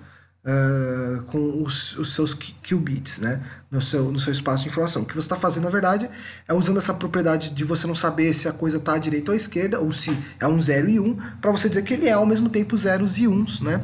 uh, 0.44 1.22
com 1.24 1.64
os, 1.64 1.98
os, 1.98 2.14
seus 2.14 2.34
qubits, 2.34 3.20
né? 3.20 3.42
No 3.72 3.82
seu, 3.82 4.12
no 4.12 4.20
seu 4.20 4.32
espaço 4.32 4.64
de 4.64 4.70
informação. 4.70 5.02
O 5.02 5.06
que 5.06 5.14
você 5.14 5.26
está 5.26 5.36
fazendo, 5.36 5.64
na 5.64 5.70
verdade, 5.70 6.10
é 6.48 6.54
usando 6.54 6.78
essa 6.78 6.94
propriedade 6.94 7.50
de 7.50 7.64
você 7.64 7.88
não 7.88 7.96
saber 7.96 8.34
se 8.34 8.48
a 8.48 8.52
coisa 8.52 8.78
está 8.78 8.94
à 8.94 8.98
direita 8.98 9.32
ou 9.32 9.34
à 9.34 9.36
esquerda, 9.36 9.80
ou 9.80 9.92
se 9.92 10.16
é 10.40 10.48
um 10.48 10.60
0 10.60 10.90
e 10.90 11.00
1, 11.00 11.04
um, 11.04 11.16
para 11.42 11.52
você 11.52 11.68
dizer 11.68 11.82
que 11.84 11.94
ele 11.94 12.08
é 12.08 12.12
ao 12.12 12.26
mesmo 12.26 12.50
tempo 12.50 12.78
zeros 12.78 13.18
e 13.18 13.28
uns, 13.28 13.62
né? 13.62 13.84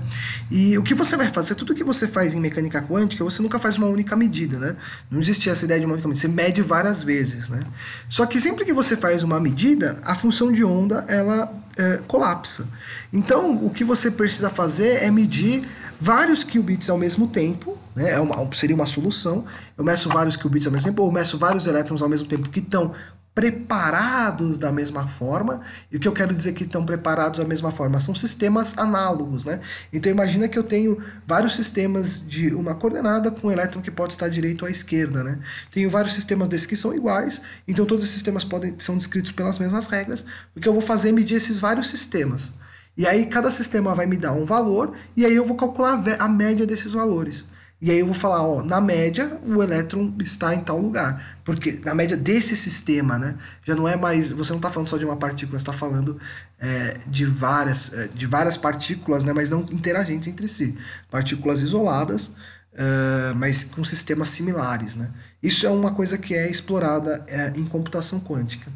E 0.52 0.78
o 0.78 0.84
que 0.84 0.94
você 0.94 1.18
vai 1.18 1.30
fazer, 1.30 1.56
tudo 1.56 1.74
que 1.74 1.84
você 1.84 2.08
faz 2.08 2.34
em 2.34 2.40
mecânica 2.40 2.82
quântica, 2.82 3.24
você 3.24 3.42
nunca 3.42 3.58
faz 3.58 3.78
uma 3.78 3.88
única 3.88 4.16
medida, 4.16 4.60
né? 4.60 4.76
Não 5.10 5.20
existe 5.20 5.50
essa 5.50 5.66
ideia 5.66 5.80
de 5.80 5.86
uma 5.86 5.94
única 5.94 6.08
medida, 6.08 6.28
você 6.28 6.34
mede 6.34 6.62
várias 6.62 7.02
vezes, 7.02 7.50
né? 7.50 7.62
Só 8.08 8.26
que 8.26 8.40
sempre 8.40 8.66
que 8.66 8.74
você 8.74 8.96
faz 8.96 9.24
uma 9.24 9.40
medida, 9.40 10.00
a 10.04 10.14
função 10.14 10.52
de 10.52 10.64
onda, 10.64 11.06
ela 11.08 11.52
é, 11.80 12.02
colapsa. 12.06 12.68
Então, 13.12 13.66
o 13.66 13.70
que 13.70 13.86
você 13.86 14.12
precisa 14.12 14.50
fazer 14.50 15.02
é 15.02 15.10
medir 15.10 15.66
vários 16.00 16.44
qubits 16.44 16.90
ao 16.90 16.98
mesmo 16.98 17.28
tempo, 17.28 17.78
né? 17.96 18.12
É 18.12 18.20
uma, 18.20 18.48
seria 18.54 18.76
uma 18.76 18.86
solução. 18.86 19.46
Eu 19.78 19.84
meço 19.84 20.10
vários 20.10 20.36
qubits 20.36 20.68
ao 20.68 20.74
mesmo 20.74 20.90
tempo, 20.90 21.04
ou 21.04 21.12
meço 21.12 21.38
vários 21.38 21.66
elétrons 21.68 22.02
ao 22.02 22.10
mesmo 22.10 22.28
tempo 22.28 22.50
que 22.50 22.60
estão 22.60 22.94
preparados 23.34 24.60
da 24.60 24.72
mesma 24.72 25.08
forma. 25.08 25.62
E 25.92 25.98
o 25.98 26.00
que 26.00 26.08
eu 26.08 26.12
quero 26.12 26.34
dizer 26.34 26.54
que 26.54 26.64
estão 26.64 26.86
preparados 26.86 27.40
da 27.40 27.46
mesma 27.46 27.72
forma 27.72 28.00
são 28.00 28.14
sistemas 28.14 28.78
análogos, 28.78 29.46
né? 29.46 29.60
Então 29.94 30.12
imagina 30.12 30.48
que 30.48 30.58
eu 30.58 30.64
tenho 30.64 30.98
vários 31.26 31.56
sistemas 31.56 32.22
de 32.26 32.54
uma 32.54 32.76
coordenada 32.76 33.32
com 33.32 33.48
um 33.48 33.52
elétron 33.52 33.82
que 33.82 33.92
pode 33.92 34.14
estar 34.14 34.26
à 34.26 34.30
direita 34.30 34.66
ou 34.66 34.68
à 34.68 34.72
esquerda, 34.72 35.24
né? 35.24 35.40
Tenho 35.72 35.90
vários 35.90 36.14
sistemas 36.14 36.50
desses 36.50 36.66
que 36.66 36.76
são 36.76 36.94
iguais, 36.94 37.42
então 37.68 37.86
todos 37.86 38.06
os 38.06 38.12
sistemas 38.12 38.44
podem 38.44 38.76
são 38.80 38.98
descritos 38.98 39.32
pelas 39.32 39.58
mesmas 39.60 39.88
regras. 39.88 40.26
O 40.56 40.60
que 40.60 40.68
eu 40.68 40.74
vou 40.74 40.82
fazer 40.82 41.10
é 41.10 41.12
medir 41.12 41.36
esses 41.36 41.60
vários 41.60 41.90
sistemas. 41.90 42.54
E 42.98 43.08
aí 43.08 43.28
cada 43.28 43.50
sistema 43.52 43.96
vai 43.96 44.06
me 44.06 44.18
dar 44.18 44.34
um 44.34 44.44
valor 44.44 44.94
e 45.16 45.26
aí 45.26 45.34
eu 45.34 45.46
vou 45.46 45.56
calcular 45.56 46.04
a 46.20 46.28
média 46.28 46.66
desses 46.66 46.92
valores. 46.92 47.46
E 47.82 47.90
aí 47.90 48.00
eu 48.00 48.06
vou 48.06 48.14
falar, 48.14 48.44
ó, 48.44 48.62
na 48.62 48.82
média 48.82 49.40
o 49.46 49.64
elétron 49.64 50.14
está 50.20 50.54
em 50.54 50.60
tal 50.62 50.80
lugar. 50.80 51.40
Porque 51.46 51.80
na 51.84 51.96
média 51.96 52.18
desse 52.18 52.58
sistema, 52.58 53.18
né? 53.18 53.38
Já 53.64 53.74
não 53.74 53.88
é 53.88 53.96
mais. 53.96 54.32
Você 54.32 54.52
não 54.52 54.58
está 54.58 54.70
falando 54.70 54.90
só 54.90 54.98
de 54.98 55.06
uma 55.06 55.16
partícula, 55.16 55.58
está 55.58 55.72
falando 55.72 56.20
é, 56.60 56.98
de, 57.08 57.26
várias, 57.26 57.94
é, 57.94 58.08
de 58.10 58.26
várias 58.26 58.58
partículas, 58.58 59.24
né? 59.24 59.32
Mas 59.32 59.50
não 59.50 59.62
interagentes 59.72 60.28
entre 60.28 60.48
si. 60.50 60.78
Partículas 61.10 61.62
isoladas, 61.62 62.28
uh, 62.74 63.34
mas 63.38 63.64
com 63.64 63.84
sistemas 63.84 64.28
similares, 64.28 64.96
né? 64.96 65.12
Isso 65.42 65.66
é 65.66 65.70
uma 65.70 65.94
coisa 65.94 66.18
que 66.18 66.36
é 66.36 66.52
explorada 66.52 67.24
é, 67.28 67.54
em 67.56 67.66
computação 67.66 68.20
quântica. 68.20 68.70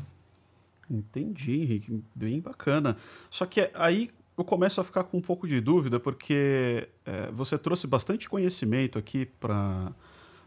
Entendi, 0.90 1.52
Henrique. 1.52 2.04
Bem 2.16 2.40
bacana. 2.40 2.96
Só 3.30 3.46
que 3.46 3.70
aí 3.74 4.10
eu 4.38 4.44
começo 4.44 4.82
a 4.82 4.84
ficar 4.84 5.04
com 5.04 5.18
um 5.18 5.22
pouco 5.22 5.48
de 5.48 5.62
dúvida, 5.62 6.00
porque 6.00 6.88
é, 7.06 7.30
você 7.32 7.58
trouxe 7.58 7.88
bastante 7.88 8.30
conhecimento 8.30 8.98
aqui 8.98 9.26
para 9.26 9.92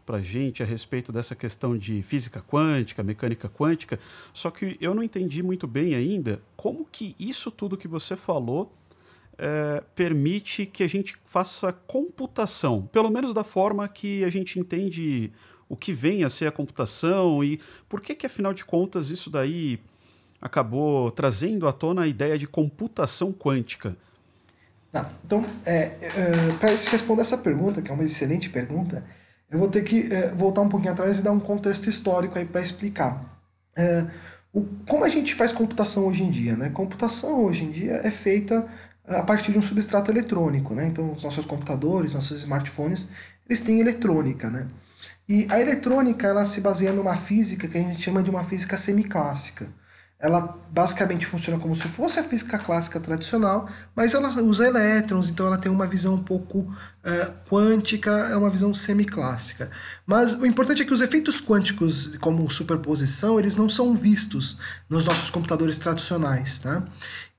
para 0.05 0.21
gente 0.21 0.63
a 0.63 0.65
respeito 0.65 1.11
dessa 1.11 1.35
questão 1.35 1.77
de 1.77 2.01
física 2.01 2.41
quântica, 2.41 3.03
mecânica 3.03 3.49
quântica, 3.49 3.99
só 4.33 4.49
que 4.49 4.77
eu 4.79 4.95
não 4.95 5.03
entendi 5.03 5.43
muito 5.43 5.67
bem 5.67 5.95
ainda 5.95 6.41
como 6.55 6.87
que 6.89 7.13
isso 7.19 7.51
tudo 7.51 7.75
que 7.75 7.89
você 7.89 8.15
falou 8.15 8.71
é, 9.37 9.83
permite 9.93 10.65
que 10.65 10.81
a 10.81 10.87
gente 10.87 11.17
faça 11.25 11.73
computação, 11.73 12.87
pelo 12.87 13.09
menos 13.09 13.33
da 13.33 13.43
forma 13.43 13.85
que 13.89 14.23
a 14.23 14.29
gente 14.29 14.57
entende 14.57 15.29
o 15.67 15.75
que 15.75 15.91
vem 15.91 16.23
a 16.23 16.29
ser 16.29 16.47
a 16.47 16.51
computação 16.53 17.43
e 17.43 17.59
por 17.89 17.99
que 17.99 18.15
que 18.15 18.25
afinal 18.25 18.53
de 18.53 18.63
contas 18.63 19.09
isso 19.09 19.29
daí 19.29 19.77
acabou 20.41 21.11
trazendo 21.11 21.67
à 21.67 21.73
tona 21.73 22.03
a 22.03 22.07
ideia 22.07 22.37
de 22.37 22.47
computação 22.47 23.33
quântica. 23.33 23.95
Tá, 24.91 25.11
então, 25.25 25.43
é, 25.65 25.81
é, 26.01 26.53
para 26.59 26.69
responder 26.69 27.21
essa 27.21 27.37
pergunta, 27.37 27.81
que 27.81 27.91
é 27.91 27.93
uma 27.93 28.03
excelente 28.03 28.49
pergunta, 28.49 29.03
eu 29.49 29.59
vou 29.59 29.69
ter 29.69 29.83
que 29.83 30.11
é, 30.11 30.33
voltar 30.33 30.61
um 30.61 30.69
pouquinho 30.69 30.93
atrás 30.93 31.19
e 31.19 31.23
dar 31.23 31.31
um 31.31 31.39
contexto 31.39 31.89
histórico 31.89 32.37
aí 32.37 32.45
para 32.45 32.61
explicar. 32.61 33.39
É, 33.75 34.05
o, 34.53 34.65
como 34.87 35.03
a 35.03 35.09
gente 35.09 35.35
faz 35.35 35.51
computação 35.51 36.07
hoje 36.07 36.23
em 36.23 36.29
dia? 36.29 36.55
Né? 36.55 36.69
Computação 36.69 37.43
hoje 37.43 37.65
em 37.65 37.71
dia 37.71 38.01
é 38.03 38.11
feita 38.11 38.65
a 39.05 39.23
partir 39.23 39.51
de 39.51 39.57
um 39.57 39.61
substrato 39.61 40.11
eletrônico. 40.11 40.73
Né? 40.73 40.87
Então, 40.87 41.11
os 41.11 41.23
nossos 41.23 41.45
computadores, 41.45 42.13
nossos 42.13 42.39
smartphones, 42.39 43.11
eles 43.47 43.61
têm 43.61 43.79
eletrônica. 43.79 44.49
Né? 44.49 44.67
E 45.27 45.47
a 45.49 45.59
eletrônica 45.59 46.25
ela 46.25 46.45
se 46.45 46.61
baseia 46.61 46.93
numa 46.93 47.15
física 47.15 47.67
que 47.67 47.77
a 47.77 47.81
gente 47.81 48.01
chama 48.01 48.23
de 48.23 48.29
uma 48.29 48.43
física 48.43 48.77
semiclássica 48.77 49.67
ela 50.19 50.57
basicamente 50.71 51.27
funciona 51.27 51.59
como 51.59 51.75
se 51.75 51.87
fosse 51.87 52.19
a 52.19 52.23
física 52.23 52.57
clássica 52.57 52.99
tradicional, 52.99 53.69
mas 53.95 54.15
ela 54.15 54.29
usa 54.41 54.67
elétrons, 54.67 55.29
então 55.29 55.45
ela 55.45 55.59
tem 55.59 55.71
uma 55.71 55.85
visão 55.85 56.15
um 56.15 56.23
pouco 56.23 56.59
uh, 56.59 57.33
quântica, 57.47 58.11
é 58.11 58.35
uma 58.35 58.49
visão 58.49 58.73
semiclássica. 58.73 59.69
Mas 60.07 60.33
o 60.33 60.45
importante 60.45 60.81
é 60.81 60.85
que 60.85 60.93
os 60.93 61.01
efeitos 61.01 61.39
quânticos, 61.39 62.17
como 62.17 62.49
superposição, 62.49 63.39
eles 63.39 63.55
não 63.55 63.69
são 63.69 63.95
vistos 63.95 64.57
nos 64.89 65.05
nossos 65.05 65.29
computadores 65.29 65.77
tradicionais, 65.77 66.59
tá? 66.59 66.83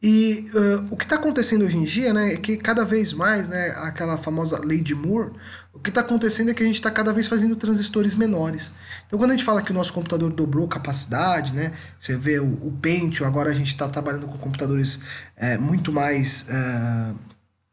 E 0.00 0.48
uh, 0.54 0.86
o 0.92 0.96
que 0.96 1.04
está 1.04 1.16
acontecendo 1.16 1.64
hoje 1.64 1.76
em 1.76 1.82
dia 1.82 2.12
né, 2.12 2.34
é 2.34 2.36
que 2.36 2.56
cada 2.56 2.84
vez 2.84 3.12
mais, 3.12 3.48
né, 3.48 3.70
aquela 3.78 4.16
famosa 4.16 4.60
lei 4.64 4.80
de 4.80 4.94
Moore, 4.94 5.32
o 5.72 5.78
que 5.78 5.90
está 5.90 6.00
acontecendo 6.00 6.50
é 6.50 6.54
que 6.54 6.62
a 6.62 6.66
gente 6.66 6.76
está 6.76 6.90
cada 6.90 7.12
vez 7.12 7.28
fazendo 7.28 7.54
transistores 7.54 8.14
menores. 8.14 8.74
Então, 9.06 9.18
quando 9.18 9.30
a 9.30 9.36
gente 9.36 9.44
fala 9.44 9.62
que 9.62 9.70
o 9.70 9.74
nosso 9.74 9.92
computador 9.92 10.32
dobrou 10.32 10.66
capacidade, 10.66 11.54
né, 11.54 11.72
você 11.98 12.16
vê 12.16 12.40
o, 12.40 12.52
o 12.66 12.72
Pentium, 12.80 13.26
agora 13.26 13.50
a 13.50 13.54
gente 13.54 13.68
está 13.68 13.88
trabalhando 13.88 14.26
com 14.26 14.38
computadores 14.38 15.00
é, 15.36 15.56
muito 15.56 15.92
mais 15.92 16.48
é, 16.48 17.12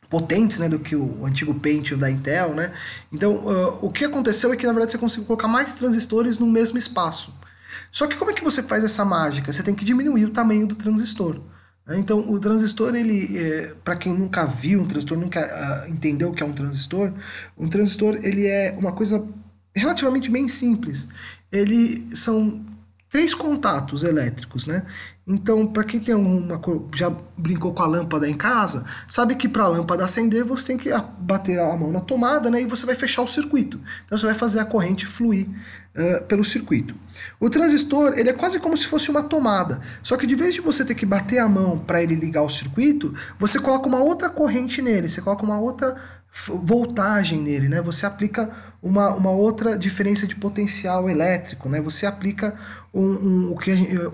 potentes 0.09 0.59
né, 0.59 0.69
do 0.69 0.79
que 0.79 0.95
o 0.95 1.25
antigo 1.25 1.53
Pentium 1.55 1.97
da 1.97 2.09
Intel. 2.09 2.53
Né? 2.53 2.71
Então, 3.11 3.37
uh, 3.37 3.79
o 3.81 3.91
que 3.91 4.05
aconteceu 4.05 4.53
é 4.53 4.55
que, 4.55 4.65
na 4.65 4.73
verdade, 4.73 4.91
você 4.91 4.97
conseguiu 4.97 5.25
colocar 5.25 5.47
mais 5.47 5.73
transistores 5.73 6.37
no 6.37 6.47
mesmo 6.47 6.77
espaço. 6.77 7.33
Só 7.91 8.07
que 8.07 8.15
como 8.15 8.31
é 8.31 8.33
que 8.33 8.43
você 8.43 8.61
faz 8.61 8.83
essa 8.83 9.03
mágica? 9.03 9.51
Você 9.51 9.63
tem 9.63 9.73
que 9.73 9.85
diminuir 9.85 10.25
o 10.25 10.31
tamanho 10.31 10.67
do 10.67 10.75
transistor. 10.75 11.41
Né? 11.85 11.99
Então, 11.99 12.19
o 12.31 12.39
transistor, 12.39 12.95
ele, 12.95 13.37
é, 13.37 13.73
para 13.83 13.95
quem 13.95 14.13
nunca 14.13 14.45
viu 14.45 14.81
um 14.81 14.87
transistor, 14.87 15.17
nunca 15.17 15.85
uh, 15.85 15.89
entendeu 15.89 16.29
o 16.29 16.33
que 16.33 16.43
é 16.43 16.45
um 16.45 16.53
transistor, 16.53 17.13
um 17.57 17.67
transistor 17.67 18.19
ele 18.23 18.47
é 18.47 18.75
uma 18.77 18.91
coisa 18.91 19.27
relativamente 19.75 20.29
bem 20.29 20.47
simples. 20.47 21.07
Ele 21.51 22.07
são 22.15 22.63
três 23.09 23.33
contatos 23.33 24.03
elétricos, 24.03 24.65
né? 24.65 24.83
Então, 25.27 25.65
para 25.65 25.83
quem 25.83 25.99
tem 25.99 26.13
uma 26.13 26.61
já 26.93 27.09
brincou 27.37 27.73
com 27.73 27.81
a 27.81 27.87
lâmpada 27.87 28.27
em 28.29 28.33
casa, 28.33 28.85
sabe 29.07 29.35
que 29.35 29.49
para 29.49 29.63
a 29.63 29.67
lâmpada 29.67 30.03
acender 30.03 30.43
você 30.43 30.67
tem 30.67 30.77
que 30.77 30.89
bater 31.19 31.59
a 31.59 31.75
mão 31.75 31.91
na 31.91 32.01
tomada, 32.01 32.49
né? 32.49 32.61
E 32.61 32.67
você 32.67 32.85
vai 32.85 32.95
fechar 32.95 33.21
o 33.21 33.27
circuito. 33.27 33.79
Então 34.05 34.17
você 34.17 34.25
vai 34.25 34.35
fazer 34.35 34.59
a 34.59 34.65
corrente 34.65 35.07
fluir 35.07 35.47
uh, 35.47 36.23
pelo 36.25 36.43
circuito. 36.43 36.93
O 37.39 37.49
transistor 37.49 38.13
ele 38.17 38.29
é 38.29 38.33
quase 38.33 38.59
como 38.59 38.77
se 38.77 38.85
fosse 38.85 39.09
uma 39.09 39.23
tomada, 39.23 39.79
só 40.03 40.17
que 40.17 40.27
de 40.27 40.35
vez 40.35 40.53
de 40.53 40.61
você 40.61 40.83
ter 40.85 40.95
que 40.95 41.05
bater 41.05 41.39
a 41.39 41.47
mão 41.47 41.79
para 41.79 42.03
ele 42.03 42.15
ligar 42.15 42.43
o 42.43 42.49
circuito, 42.49 43.13
você 43.39 43.59
coloca 43.59 43.87
uma 43.87 43.99
outra 43.99 44.29
corrente 44.29 44.81
nele, 44.81 45.09
você 45.09 45.21
coloca 45.21 45.43
uma 45.43 45.59
outra 45.59 45.95
voltagem 46.43 47.41
nele, 47.41 47.69
né? 47.69 47.81
Você 47.81 48.05
aplica 48.05 48.51
uma, 48.83 49.09
uma 49.15 49.31
outra 49.31 49.77
diferença 49.77 50.27
de 50.27 50.35
potencial 50.35 51.09
elétrico, 51.09 51.69
né? 51.69 51.81
Você 51.81 52.05
aplica 52.05 52.53
um, 52.93 53.01
um, 53.01 53.57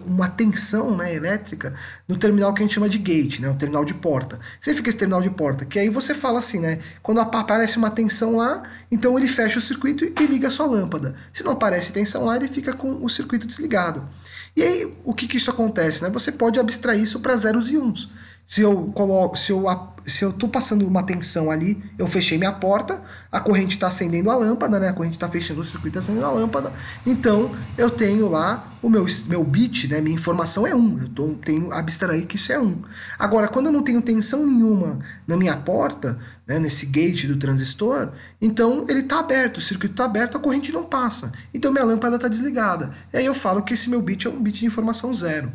uma 0.06 0.30
tensão 0.30 0.96
né, 0.96 1.14
elétrica 1.14 1.74
no 2.08 2.16
terminal 2.16 2.54
que 2.54 2.62
a 2.62 2.66
gente 2.66 2.76
chama 2.76 2.88
de 2.88 3.00
gate, 3.00 3.40
né? 3.40 3.50
O 3.50 3.56
terminal 3.56 3.84
de 3.84 3.96
porta. 3.96 4.40
Significa 4.62 4.90
esse 4.90 4.98
terminal 4.98 5.22
de 5.22 5.32
porta? 5.32 5.66
Que 5.66 5.80
aí 5.80 5.90
você 5.90 6.14
fala 6.14 6.40
assim, 6.40 6.60
né? 6.60 6.80
Quando 7.02 7.20
aparece 7.20 7.78
uma 7.78 7.90
tensão 7.90 8.38
lá, 8.38 8.64
então 8.90 9.18
ele 9.18 9.28
fecha 9.28 9.58
o 9.58 9.62
circuito 9.62 10.06
e 10.06 10.26
liga 10.26 10.48
a 10.48 10.52
sua 10.52 10.68
lâmpada. 10.68 11.16
Se 11.34 11.44
não 11.44 11.52
aparece 11.52 11.92
tensão 11.92 12.26
lá, 12.26 12.38
ele 12.38 12.48
fica 12.48 12.72
com 12.72 13.04
o 13.04 13.10
circuito 13.10 13.48
desligado. 13.48 14.08
E 14.56 14.64
aí, 14.64 14.98
o 15.04 15.14
que, 15.14 15.28
que 15.28 15.38
isso 15.38 15.50
acontece? 15.50 16.04
Né? 16.04 16.10
Você 16.10 16.32
pode 16.32 16.60
abstrair 16.60 17.02
isso 17.02 17.20
para 17.20 17.36
zeros 17.36 17.72
e 17.72 17.78
uns. 17.78 18.10
Se 18.52 18.60
eu 18.60 18.92
coloco, 18.94 19.38
se 19.38 19.50
eu 19.50 19.70
se 20.06 20.26
eu 20.26 20.32
estou 20.32 20.50
passando 20.50 20.86
uma 20.86 21.04
tensão 21.04 21.50
ali, 21.50 21.82
eu 21.98 22.06
fechei 22.06 22.38
minha 22.38 22.52
porta, 22.52 23.02
a 23.32 23.40
corrente 23.40 23.76
está 23.76 23.88
acendendo 23.88 24.30
a 24.30 24.36
lâmpada, 24.36 24.78
né? 24.78 24.90
A 24.90 24.94
corrente 24.94 25.14
está 25.14 25.30
fechando 25.30 25.62
o 25.62 25.64
circuito, 25.64 25.98
está 25.98 26.00
acendendo 26.00 26.26
a 26.26 26.32
lâmpada. 26.32 26.74
Então 27.06 27.56
eu 27.78 27.90
tenho 27.90 28.28
lá 28.28 28.78
o 28.82 28.90
meu, 28.90 29.06
meu 29.28 29.42
bit, 29.46 29.88
né? 29.88 30.02
Minha 30.02 30.16
informação 30.16 30.68
é 30.68 30.76
1. 30.76 31.00
Eu 31.00 31.10
tô, 31.10 31.28
tenho 31.36 31.72
abstrair 31.72 32.26
que 32.26 32.36
isso 32.36 32.52
é 32.52 32.60
1. 32.60 32.82
Agora, 33.18 33.48
quando 33.48 33.68
eu 33.68 33.72
não 33.72 33.84
tenho 33.84 34.02
tensão 34.02 34.46
nenhuma 34.46 35.00
na 35.26 35.38
minha 35.38 35.56
porta, 35.56 36.20
né? 36.46 36.60
nesse 36.60 36.88
gate 36.88 37.28
do 37.28 37.38
transistor, 37.38 38.12
então 38.42 38.86
ele 38.90 39.00
está 39.00 39.20
aberto, 39.20 39.60
o 39.60 39.62
circuito 39.62 39.94
está 39.94 40.04
aberto, 40.04 40.36
a 40.36 40.42
corrente 40.42 40.74
não 40.74 40.84
passa. 40.84 41.32
Então 41.54 41.72
minha 41.72 41.86
lâmpada 41.86 42.18
está 42.18 42.28
desligada. 42.28 42.92
E 43.14 43.18
aí 43.18 43.26
eu 43.26 43.34
falo 43.34 43.62
que 43.62 43.76
esse 43.76 43.90
meu 43.90 44.02
bit 44.02 44.28
é 44.28 44.30
um 44.30 44.44
bit 44.44 44.60
de 44.60 44.66
informação 44.66 45.14
zero. 45.14 45.50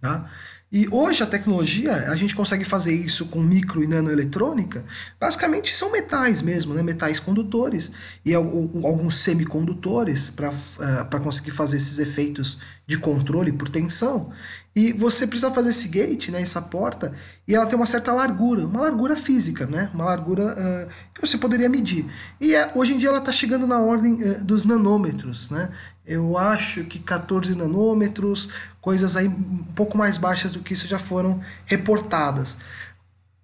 Tá? 0.00 0.28
E 0.70 0.88
hoje 0.90 1.22
a 1.22 1.26
tecnologia, 1.26 1.92
a 2.10 2.16
gente 2.16 2.34
consegue 2.34 2.64
fazer 2.64 2.92
isso 2.92 3.26
com 3.26 3.40
micro 3.40 3.84
e 3.84 3.86
nanoeletrônica, 3.86 4.84
basicamente 5.18 5.74
são 5.76 5.92
metais 5.92 6.42
mesmo, 6.42 6.74
né? 6.74 6.82
metais 6.82 7.20
condutores 7.20 7.92
e 8.24 8.34
alguns 8.34 9.14
semicondutores 9.14 10.28
para 10.28 10.50
uh, 10.50 11.20
conseguir 11.22 11.52
fazer 11.52 11.76
esses 11.76 12.00
efeitos 12.00 12.58
de 12.84 12.98
controle 12.98 13.52
por 13.52 13.68
tensão. 13.68 14.30
E 14.74 14.92
você 14.92 15.26
precisa 15.26 15.50
fazer 15.50 15.70
esse 15.70 15.88
gate, 15.88 16.28
né, 16.28 16.42
essa 16.42 16.60
porta, 16.60 17.14
e 17.48 17.54
ela 17.54 17.64
tem 17.64 17.76
uma 17.76 17.86
certa 17.86 18.12
largura, 18.12 18.66
uma 18.66 18.82
largura 18.82 19.16
física, 19.16 19.66
né, 19.66 19.90
uma 19.94 20.04
largura 20.04 20.52
uh, 20.52 21.14
que 21.14 21.20
você 21.20 21.38
poderia 21.38 21.66
medir. 21.66 22.04
E 22.38 22.54
é, 22.54 22.70
hoje 22.74 22.92
em 22.92 22.98
dia 22.98 23.08
ela 23.08 23.18
está 23.18 23.32
chegando 23.32 23.66
na 23.66 23.80
ordem 23.80 24.14
uh, 24.14 24.44
dos 24.44 24.64
nanômetros, 24.64 25.50
né? 25.50 25.70
Eu 26.06 26.38
acho 26.38 26.84
que 26.84 27.00
14 27.00 27.54
nanômetros, 27.56 28.50
coisas 28.80 29.16
aí 29.16 29.26
um 29.26 29.64
pouco 29.74 29.98
mais 29.98 30.16
baixas 30.16 30.52
do 30.52 30.60
que 30.60 30.72
isso 30.72 30.86
já 30.86 30.98
foram 30.98 31.40
reportadas. 31.64 32.56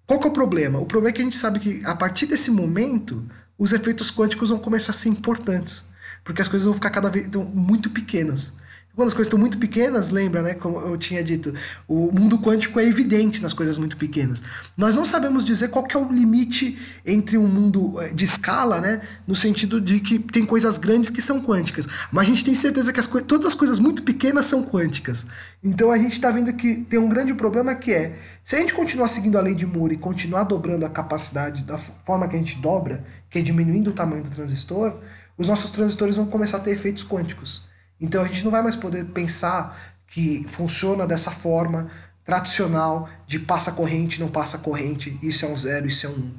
Qual 0.07 0.19
que 0.19 0.27
é 0.27 0.29
o 0.29 0.33
problema? 0.33 0.79
O 0.79 0.85
problema 0.85 1.09
é 1.09 1.13
que 1.13 1.21
a 1.21 1.25
gente 1.25 1.35
sabe 1.35 1.59
que 1.59 1.85
a 1.85 1.95
partir 1.95 2.25
desse 2.25 2.49
momento 2.49 3.25
os 3.57 3.73
efeitos 3.73 4.11
quânticos 4.11 4.49
vão 4.49 4.59
começar 4.59 4.91
a 4.91 4.95
ser 4.95 5.09
importantes, 5.09 5.85
porque 6.23 6.41
as 6.41 6.47
coisas 6.47 6.65
vão 6.65 6.73
ficar 6.73 6.89
cada 6.89 7.09
vez 7.09 7.27
muito 7.53 7.89
pequenas. 7.89 8.53
Quando 8.95 9.07
as 9.07 9.13
coisas 9.15 9.25
estão 9.25 9.39
muito 9.39 9.57
pequenas, 9.57 10.09
lembra, 10.09 10.43
né? 10.43 10.53
Como 10.53 10.79
eu 10.79 10.95
tinha 10.97 11.23
dito, 11.23 11.51
o 11.87 12.11
mundo 12.11 12.37
quântico 12.37 12.79
é 12.79 12.85
evidente 12.85 13.41
nas 13.41 13.51
coisas 13.51 13.75
muito 13.75 13.97
pequenas. 13.97 14.43
Nós 14.77 14.93
não 14.93 15.03
sabemos 15.03 15.43
dizer 15.43 15.69
qual 15.69 15.87
é 15.91 15.97
o 15.97 16.11
limite 16.11 16.77
entre 17.03 17.35
um 17.35 17.47
mundo 17.47 17.99
eh, 17.99 18.09
de 18.13 18.23
escala, 18.23 18.79
né? 18.79 19.01
No 19.25 19.33
sentido 19.33 19.81
de 19.81 19.99
que 19.99 20.19
tem 20.19 20.45
coisas 20.45 20.77
grandes 20.77 21.09
que 21.09 21.23
são 21.23 21.41
quânticas. 21.41 21.87
Mas 22.11 22.27
a 22.27 22.29
gente 22.29 22.45
tem 22.45 22.53
certeza 22.53 22.93
que 22.93 22.99
as 22.99 23.07
todas 23.07 23.47
as 23.47 23.55
coisas 23.55 23.79
muito 23.79 24.03
pequenas 24.03 24.45
são 24.45 24.63
quânticas. 24.63 25.25
Então 25.63 25.91
a 25.91 25.97
gente 25.97 26.13
está 26.13 26.29
vendo 26.29 26.53
que 26.53 26.75
tem 26.75 26.99
um 26.99 27.09
grande 27.09 27.33
problema 27.33 27.73
que 27.73 27.91
é, 27.91 28.15
se 28.43 28.55
a 28.55 28.59
gente 28.59 28.75
continuar 28.75 29.07
seguindo 29.07 29.39
a 29.39 29.41
lei 29.41 29.55
de 29.55 29.65
Moore 29.65 29.95
e 29.95 29.97
continuar 29.97 30.43
dobrando 30.43 30.85
a 30.85 30.89
capacidade 30.89 31.63
da 31.63 31.79
forma 31.79 32.27
que 32.27 32.35
a 32.35 32.39
gente 32.39 32.59
dobra, 32.59 33.03
que 33.27 33.39
é 33.39 33.41
diminuindo 33.41 33.89
o 33.89 33.93
tamanho 33.93 34.21
do 34.21 34.29
transistor, 34.29 34.99
os 35.35 35.47
nossos 35.47 35.71
transistores 35.71 36.15
vão 36.15 36.27
começar 36.27 36.57
a 36.57 36.59
ter 36.59 36.71
efeitos 36.71 37.03
quânticos. 37.03 37.72
Então 37.99 38.21
a 38.21 38.27
gente 38.27 38.43
não 38.43 38.51
vai 38.51 38.61
mais 38.61 38.75
poder 38.75 39.05
pensar 39.05 39.95
que 40.07 40.45
funciona 40.47 41.07
dessa 41.07 41.31
forma 41.31 41.89
tradicional 42.25 43.09
de 43.27 43.39
passa 43.39 43.71
corrente, 43.71 44.19
não 44.19 44.29
passa 44.29 44.57
corrente, 44.57 45.17
isso 45.21 45.45
é 45.45 45.49
um 45.49 45.55
zero, 45.55 45.87
isso 45.87 46.05
é 46.05 46.09
um 46.09 46.13
um. 46.13 46.31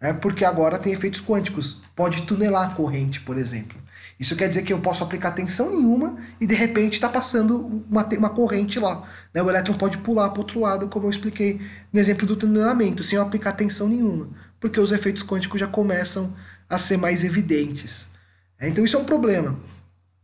É 0.00 0.12
porque 0.12 0.44
agora 0.44 0.78
tem 0.78 0.92
efeitos 0.92 1.20
quânticos, 1.20 1.82
pode 1.94 2.22
tunelar 2.22 2.72
a 2.72 2.74
corrente, 2.74 3.20
por 3.20 3.38
exemplo. 3.38 3.80
Isso 4.18 4.36
quer 4.36 4.48
dizer 4.48 4.62
que 4.62 4.72
eu 4.72 4.80
posso 4.80 5.02
aplicar 5.02 5.30
tensão 5.30 5.70
nenhuma 5.70 6.16
e 6.40 6.46
de 6.46 6.54
repente 6.54 6.94
está 6.94 7.08
passando 7.08 7.84
uma, 7.88 8.04
uma 8.04 8.30
corrente 8.30 8.80
lá. 8.80 9.08
Né? 9.32 9.40
O 9.42 9.48
elétron 9.48 9.74
pode 9.74 9.98
pular 9.98 10.28
para 10.30 10.38
o 10.38 10.42
outro 10.42 10.60
lado, 10.60 10.88
como 10.88 11.06
eu 11.06 11.10
expliquei 11.10 11.60
no 11.92 12.00
exemplo 12.00 12.26
do 12.26 12.34
tunelamento, 12.34 13.02
sem 13.02 13.16
eu 13.16 13.22
aplicar 13.22 13.52
tensão 13.52 13.88
nenhuma, 13.88 14.28
porque 14.60 14.80
os 14.80 14.90
efeitos 14.90 15.22
quânticos 15.22 15.60
já 15.60 15.68
começam 15.68 16.34
a 16.68 16.78
ser 16.78 16.96
mais 16.96 17.22
evidentes. 17.22 18.10
É, 18.58 18.68
então 18.68 18.84
isso 18.84 18.96
é 18.96 18.98
um 18.98 19.04
problema. 19.04 19.58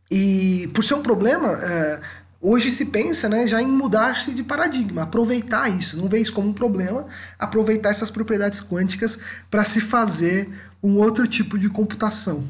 E 0.09 0.69
por 0.73 0.83
ser 0.83 0.95
um 0.95 1.03
problema, 1.03 1.53
é, 1.61 1.99
hoje 2.41 2.71
se 2.71 2.85
pensa 2.85 3.29
né, 3.29 3.45
já 3.45 3.61
em 3.61 3.67
mudar-se 3.67 4.33
de 4.33 4.43
paradigma, 4.43 5.03
aproveitar 5.03 5.69
isso, 5.69 5.97
não 5.97 6.07
ver 6.07 6.21
isso 6.21 6.33
como 6.33 6.49
um 6.49 6.53
problema, 6.53 7.05
aproveitar 7.37 7.89
essas 7.89 8.09
propriedades 8.09 8.61
quânticas 8.61 9.19
para 9.49 9.63
se 9.63 9.79
fazer 9.79 10.49
um 10.81 10.97
outro 10.97 11.27
tipo 11.27 11.57
de 11.57 11.69
computação. 11.69 12.43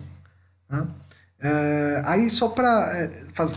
Tá? 0.67 0.87
É, 1.41 2.01
aí 2.05 2.29
só 2.29 2.49
para 2.49 2.91
é, 2.93 3.07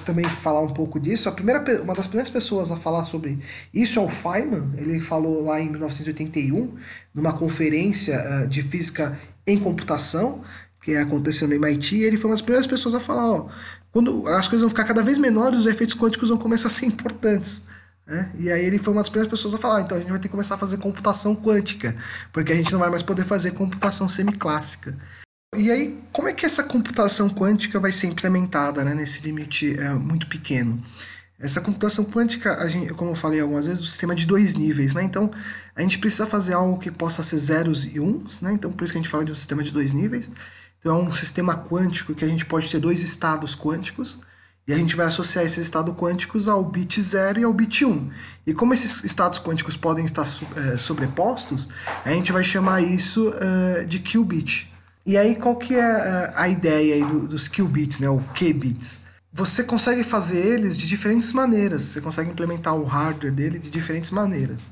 também 0.04 0.24
falar 0.24 0.60
um 0.60 0.72
pouco 0.72 1.00
disso, 1.00 1.28
a 1.28 1.32
primeira, 1.32 1.60
uma 1.82 1.94
das 1.94 2.06
primeiras 2.06 2.30
pessoas 2.30 2.70
a 2.70 2.76
falar 2.76 3.02
sobre 3.02 3.40
isso 3.74 3.98
é 3.98 4.02
o 4.02 4.08
Feynman, 4.08 4.70
ele 4.76 5.00
falou 5.00 5.44
lá 5.44 5.60
em 5.60 5.68
1981, 5.68 6.76
numa 7.12 7.32
conferência 7.32 8.44
uh, 8.44 8.46
de 8.46 8.62
física 8.62 9.18
em 9.44 9.58
computação, 9.58 10.44
que 10.80 10.94
aconteceu 10.94 11.48
no 11.48 11.54
MIT, 11.54 11.96
ele 11.96 12.16
foi 12.16 12.30
uma 12.30 12.34
das 12.34 12.42
primeiras 12.42 12.68
pessoas 12.68 12.94
a 12.94 13.00
falar, 13.00 13.28
ó, 13.28 13.48
quando 13.92 14.26
as 14.26 14.48
coisas 14.48 14.62
vão 14.62 14.70
ficar 14.70 14.84
cada 14.84 15.02
vez 15.02 15.18
menores, 15.18 15.60
os 15.60 15.66
efeitos 15.66 15.94
quânticos 15.94 16.30
vão 16.30 16.38
começar 16.38 16.68
a 16.68 16.70
ser 16.70 16.86
importantes. 16.86 17.62
Né? 18.06 18.32
E 18.38 18.50
aí 18.50 18.64
ele 18.64 18.78
foi 18.78 18.92
uma 18.92 19.02
das 19.02 19.08
primeiras 19.08 19.30
pessoas 19.30 19.54
a 19.54 19.58
falar, 19.58 19.82
então 19.82 19.96
a 19.96 20.00
gente 20.00 20.10
vai 20.10 20.18
ter 20.18 20.28
que 20.28 20.32
começar 20.32 20.56
a 20.56 20.58
fazer 20.58 20.78
computação 20.78 21.36
quântica, 21.36 21.94
porque 22.32 22.52
a 22.52 22.56
gente 22.56 22.72
não 22.72 22.80
vai 22.80 22.90
mais 22.90 23.02
poder 23.02 23.24
fazer 23.24 23.52
computação 23.52 24.08
semiclássica. 24.08 24.96
E 25.54 25.70
aí, 25.70 26.02
como 26.10 26.28
é 26.28 26.32
que 26.32 26.46
essa 26.46 26.64
computação 26.64 27.28
quântica 27.28 27.78
vai 27.78 27.92
ser 27.92 28.06
implementada 28.06 28.82
né, 28.82 28.94
nesse 28.94 29.22
limite 29.22 29.78
é, 29.78 29.90
muito 29.92 30.26
pequeno? 30.26 30.82
Essa 31.38 31.60
computação 31.60 32.04
quântica, 32.04 32.66
gente, 32.70 32.94
como 32.94 33.10
eu 33.10 33.14
falei 33.14 33.40
algumas 33.40 33.66
vezes, 33.66 33.80
é 33.80 33.82
um 33.82 33.86
sistema 33.86 34.14
de 34.14 34.24
dois 34.24 34.54
níveis, 34.54 34.94
né? 34.94 35.02
Então, 35.02 35.30
a 35.74 35.82
gente 35.82 35.98
precisa 35.98 36.24
fazer 36.24 36.54
algo 36.54 36.78
que 36.78 36.90
possa 36.90 37.22
ser 37.22 37.36
zeros 37.36 37.84
e 37.84 37.98
uns, 37.98 38.40
né? 38.40 38.52
Então, 38.52 38.72
por 38.72 38.84
isso 38.84 38.92
que 38.92 38.98
a 38.98 39.02
gente 39.02 39.10
fala 39.10 39.24
de 39.24 39.32
um 39.32 39.34
sistema 39.34 39.62
de 39.62 39.72
dois 39.72 39.92
níveis. 39.92 40.30
Então, 40.82 40.98
é 40.98 41.02
um 41.02 41.14
sistema 41.14 41.56
quântico 41.56 42.12
que 42.12 42.24
a 42.24 42.28
gente 42.28 42.44
pode 42.44 42.68
ter 42.68 42.80
dois 42.80 43.02
estados 43.02 43.54
quânticos 43.54 44.18
e 44.66 44.72
a 44.72 44.76
gente 44.76 44.96
vai 44.96 45.06
associar 45.06 45.44
esses 45.44 45.58
estados 45.58 45.94
quânticos 45.94 46.48
ao 46.48 46.64
bit 46.64 47.00
0 47.00 47.38
e 47.38 47.44
ao 47.44 47.52
bit 47.52 47.84
1. 47.84 47.88
Um. 47.88 48.10
E 48.44 48.52
como 48.52 48.74
esses 48.74 49.04
estados 49.04 49.38
quânticos 49.38 49.76
podem 49.76 50.04
estar 50.04 50.22
é, 50.56 50.76
sobrepostos, 50.76 51.68
a 52.04 52.10
gente 52.10 52.32
vai 52.32 52.42
chamar 52.42 52.80
isso 52.80 53.28
uh, 53.28 53.86
de 53.86 54.00
qubit. 54.00 54.72
E 55.06 55.16
aí, 55.16 55.36
qual 55.36 55.56
que 55.56 55.74
é 55.76 56.30
uh, 56.30 56.32
a 56.34 56.48
ideia 56.48 56.96
aí 56.96 57.04
do, 57.04 57.28
dos 57.28 57.48
qubits, 57.48 58.00
né, 58.00 58.08
ou 58.08 58.20
qubits? 58.36 59.00
Você 59.32 59.64
consegue 59.64 60.02
fazer 60.02 60.38
eles 60.38 60.76
de 60.76 60.88
diferentes 60.88 61.32
maneiras, 61.32 61.82
você 61.82 62.00
consegue 62.00 62.30
implementar 62.30 62.74
o 62.74 62.84
hardware 62.84 63.32
dele 63.32 63.58
de 63.58 63.70
diferentes 63.70 64.10
maneiras. 64.10 64.70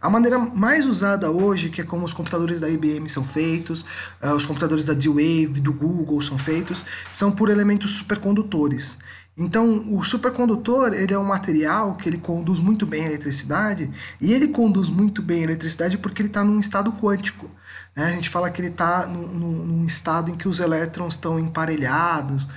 A 0.00 0.08
maneira 0.08 0.38
mais 0.38 0.86
usada 0.86 1.30
hoje, 1.30 1.68
que 1.68 1.82
é 1.82 1.84
como 1.84 2.06
os 2.06 2.12
computadores 2.14 2.58
da 2.58 2.70
IBM 2.70 3.06
são 3.08 3.22
feitos, 3.22 3.84
uh, 4.22 4.34
os 4.34 4.46
computadores 4.46 4.84
da 4.86 4.94
D-Wave, 4.94 5.60
do 5.60 5.74
Google 5.74 6.22
são 6.22 6.38
feitos, 6.38 6.86
são 7.12 7.30
por 7.30 7.50
elementos 7.50 7.90
supercondutores. 7.92 8.96
Então, 9.36 9.86
o 9.90 10.02
supercondutor 10.02 10.92
ele 10.92 11.14
é 11.14 11.18
um 11.18 11.24
material 11.24 11.96
que 11.96 12.08
ele 12.08 12.18
conduz 12.18 12.60
muito 12.60 12.86
bem 12.86 13.04
a 13.04 13.06
eletricidade, 13.06 13.90
e 14.20 14.32
ele 14.32 14.48
conduz 14.48 14.88
muito 14.88 15.22
bem 15.22 15.40
a 15.40 15.44
eletricidade 15.44 15.98
porque 15.98 16.22
ele 16.22 16.28
está 16.28 16.42
num 16.42 16.58
estado 16.58 16.92
quântico. 16.92 17.50
Né? 17.94 18.04
A 18.04 18.10
gente 18.10 18.28
fala 18.28 18.50
que 18.50 18.60
ele 18.60 18.68
está 18.68 19.06
num, 19.06 19.26
num, 19.28 19.84
estado 19.84 20.30
em 20.30 20.36
que 20.36 20.48
os 20.48 20.60
elétrons 20.60 21.14
estão 21.14 21.38
emparelhados, 21.38 22.48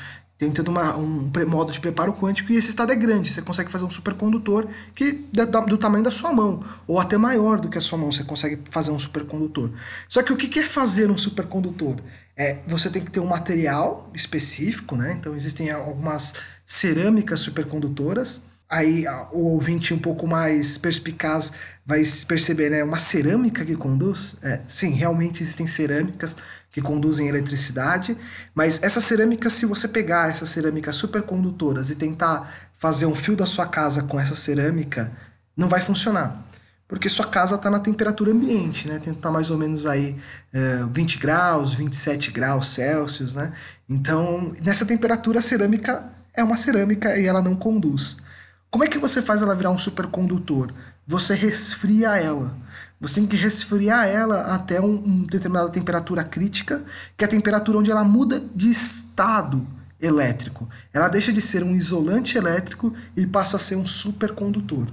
tem 0.43 0.51
todo 0.51 0.67
uma, 0.69 0.97
um 0.97 1.31
modo 1.47 1.71
de 1.71 1.79
preparo 1.79 2.13
quântico 2.13 2.51
e 2.51 2.57
esse 2.57 2.69
estado 2.69 2.91
é 2.91 2.95
grande. 2.95 3.31
Você 3.31 3.41
consegue 3.41 3.71
fazer 3.71 3.85
um 3.85 3.89
supercondutor 3.89 4.67
que 4.93 5.11
do, 5.31 5.45
do 5.65 5.77
tamanho 5.77 6.03
da 6.03 6.11
sua 6.11 6.33
mão, 6.33 6.63
ou 6.85 6.99
até 6.99 7.17
maior 7.17 7.59
do 7.59 7.69
que 7.69 7.77
a 7.77 7.81
sua 7.81 7.97
mão, 7.97 8.11
você 8.11 8.23
consegue 8.23 8.59
fazer 8.69 8.91
um 8.91 8.99
supercondutor. 8.99 9.71
Só 10.09 10.21
que 10.21 10.33
o 10.33 10.37
que 10.37 10.59
é 10.59 10.63
fazer 10.63 11.09
um 11.09 11.17
supercondutor? 11.17 11.97
É, 12.35 12.57
você 12.67 12.89
tem 12.89 13.03
que 13.03 13.11
ter 13.11 13.19
um 13.19 13.25
material 13.25 14.09
específico, 14.13 14.95
né? 14.95 15.15
Então 15.17 15.35
existem 15.35 15.71
algumas 15.71 16.33
cerâmicas 16.65 17.39
supercondutoras. 17.39 18.43
Aí 18.69 19.05
o 19.31 19.51
ouvinte 19.51 19.93
um 19.93 19.99
pouco 19.99 20.25
mais 20.25 20.77
perspicaz 20.79 21.53
vai 21.85 22.01
perceber, 22.27 22.71
né? 22.71 22.83
Uma 22.83 22.97
cerâmica 22.97 23.63
que 23.63 23.75
conduz? 23.75 24.35
É, 24.41 24.61
sim, 24.67 24.89
realmente 24.89 25.43
existem 25.43 25.67
cerâmicas 25.67 26.35
que 26.73 26.81
conduzem 26.81 27.29
eletricidade, 27.29 28.17
mas 28.53 28.83
essa 28.83 28.99
cerâmica, 28.99 29.49
se 29.49 29.65
você 29.65 29.87
pegar 29.87 30.29
essas 30.29 30.49
cerâmicas 30.49 30.97
supercondutoras 30.97 31.89
e 31.89 31.95
tentar 31.95 32.69
fazer 32.77 33.05
um 33.05 33.15
fio 33.15 33.35
da 33.35 33.45
sua 33.45 33.67
casa 33.67 34.03
com 34.03 34.19
essa 34.19 34.35
cerâmica, 34.35 35.09
não 35.55 35.69
vai 35.69 35.79
funcionar 35.79 36.43
porque 36.93 37.09
sua 37.09 37.25
casa 37.25 37.55
está 37.55 37.71
na 37.71 37.79
temperatura 37.79 38.31
ambiente, 38.31 38.87
né? 38.87 38.99
Tem 38.99 39.13
que 39.13 39.17
estar 39.17 39.29
tá 39.29 39.31
mais 39.31 39.49
ou 39.49 39.57
menos 39.57 39.87
aí 39.87 40.15
é, 40.53 40.83
20 40.91 41.17
graus, 41.17 41.73
27 41.73 42.29
graus 42.29 42.67
Celsius, 42.67 43.33
né? 43.33 43.51
Então, 43.89 44.53
nessa 44.61 44.85
temperatura, 44.85 45.39
a 45.39 45.41
cerâmica 45.41 46.03
é 46.35 46.43
uma 46.43 46.55
cerâmica 46.55 47.17
e 47.17 47.25
ela 47.25 47.41
não 47.41 47.55
conduz. 47.55 48.17
Como 48.69 48.83
é 48.83 48.87
que 48.87 48.99
você 48.99 49.23
faz 49.23 49.41
ela 49.41 49.55
virar 49.55 49.71
um 49.71 49.77
supercondutor? 49.79 50.71
Você 51.07 51.33
resfria 51.33 52.15
ela. 52.17 52.55
Você 53.03 53.15
tem 53.15 53.27
que 53.27 53.35
resfriar 53.35 54.07
ela 54.07 54.55
até 54.55 54.79
uma 54.79 54.87
um 54.97 55.23
determinada 55.23 55.67
temperatura 55.67 56.23
crítica, 56.23 56.85
que 57.17 57.25
é 57.25 57.27
a 57.27 57.29
temperatura 57.29 57.77
onde 57.77 57.91
ela 57.91 58.05
muda 58.05 58.41
de 58.55 58.69
estado 58.69 59.67
elétrico. 59.99 60.69
Ela 60.93 61.09
deixa 61.09 61.33
de 61.33 61.41
ser 61.41 61.63
um 61.63 61.75
isolante 61.75 62.37
elétrico 62.37 62.93
e 63.13 63.27
passa 63.27 63.57
a 63.57 63.59
ser 63.59 63.75
um 63.75 63.85
supercondutor. 63.85 64.87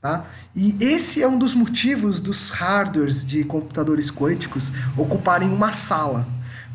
Tá? 0.00 0.24
E 0.56 0.74
esse 0.80 1.22
é 1.22 1.28
um 1.28 1.38
dos 1.38 1.54
motivos 1.54 2.18
dos 2.18 2.48
hardwares 2.48 3.22
de 3.22 3.44
computadores 3.44 4.10
quânticos 4.10 4.72
ocuparem 4.96 5.50
uma 5.50 5.74
sala, 5.74 6.26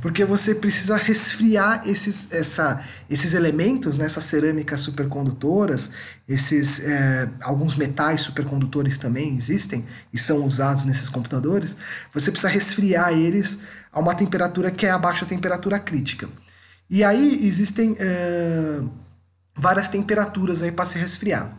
porque 0.05 0.23
você 0.23 0.53
precisa 0.53 0.97
resfriar 0.97 1.81
esses, 1.83 2.31
essa, 2.31 2.79
esses 3.09 3.33
elementos, 3.33 3.97
né, 3.97 4.05
essas 4.05 4.23
cerâmicas 4.25 4.81
supercondutoras, 4.81 5.89
esses 6.29 6.79
é, 6.79 7.27
alguns 7.41 7.75
metais 7.75 8.21
supercondutores 8.21 8.99
também 8.99 9.35
existem 9.35 9.83
e 10.13 10.17
são 10.19 10.45
usados 10.45 10.83
nesses 10.83 11.09
computadores. 11.09 11.75
Você 12.13 12.29
precisa 12.29 12.53
resfriar 12.53 13.13
eles 13.13 13.57
a 13.91 13.99
uma 13.99 14.13
temperatura 14.13 14.69
que 14.69 14.85
é 14.85 14.91
abaixo 14.91 15.25
da 15.25 15.29
temperatura 15.29 15.79
crítica. 15.79 16.29
E 16.87 17.03
aí 17.03 17.43
existem 17.43 17.95
é, 17.99 18.83
várias 19.57 19.89
temperaturas 19.89 20.61
aí 20.61 20.71
para 20.71 20.85
se 20.85 20.99
resfriar. 20.99 21.57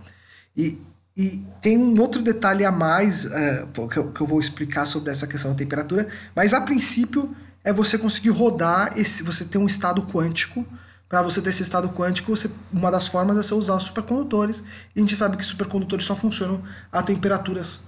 E 0.56 0.80
e 1.16 1.42
tem 1.62 1.78
um 1.78 1.98
outro 1.98 2.20
detalhe 2.20 2.62
a 2.62 2.70
mais 2.70 3.24
uh, 3.24 3.88
que, 3.88 3.96
eu, 3.96 4.12
que, 4.12 4.20
eu, 4.20 4.26
vou 4.26 4.38
explicar 4.38 4.85
sobre 4.85 5.11
essa 5.11 5.26
questão 5.26 5.52
da 5.52 5.56
temperatura, 5.56 6.09
mas 6.35 6.52
a 6.52 6.61
princípio 6.61 7.35
é 7.66 7.72
você 7.72 7.98
conseguir 7.98 8.31
rodar 8.31 8.96
esse, 8.96 9.24
você 9.24 9.44
ter 9.44 9.59
um 9.59 9.66
estado 9.66 10.00
quântico. 10.02 10.64
Para 11.09 11.20
você 11.20 11.42
ter 11.42 11.50
esse 11.50 11.64
estado 11.64 11.88
quântico, 11.88 12.35
você, 12.35 12.48
uma 12.72 12.92
das 12.92 13.09
formas 13.09 13.37
é 13.37 13.42
você 13.42 13.55
usar 13.55 13.81
supercondutores. 13.81 14.62
E 14.94 14.98
a 14.98 15.00
gente 15.00 15.16
sabe 15.16 15.37
que 15.37 15.44
supercondutores 15.44 16.07
só 16.07 16.14
funcionam 16.14 16.62
a 16.92 17.02
temperaturas 17.02 17.81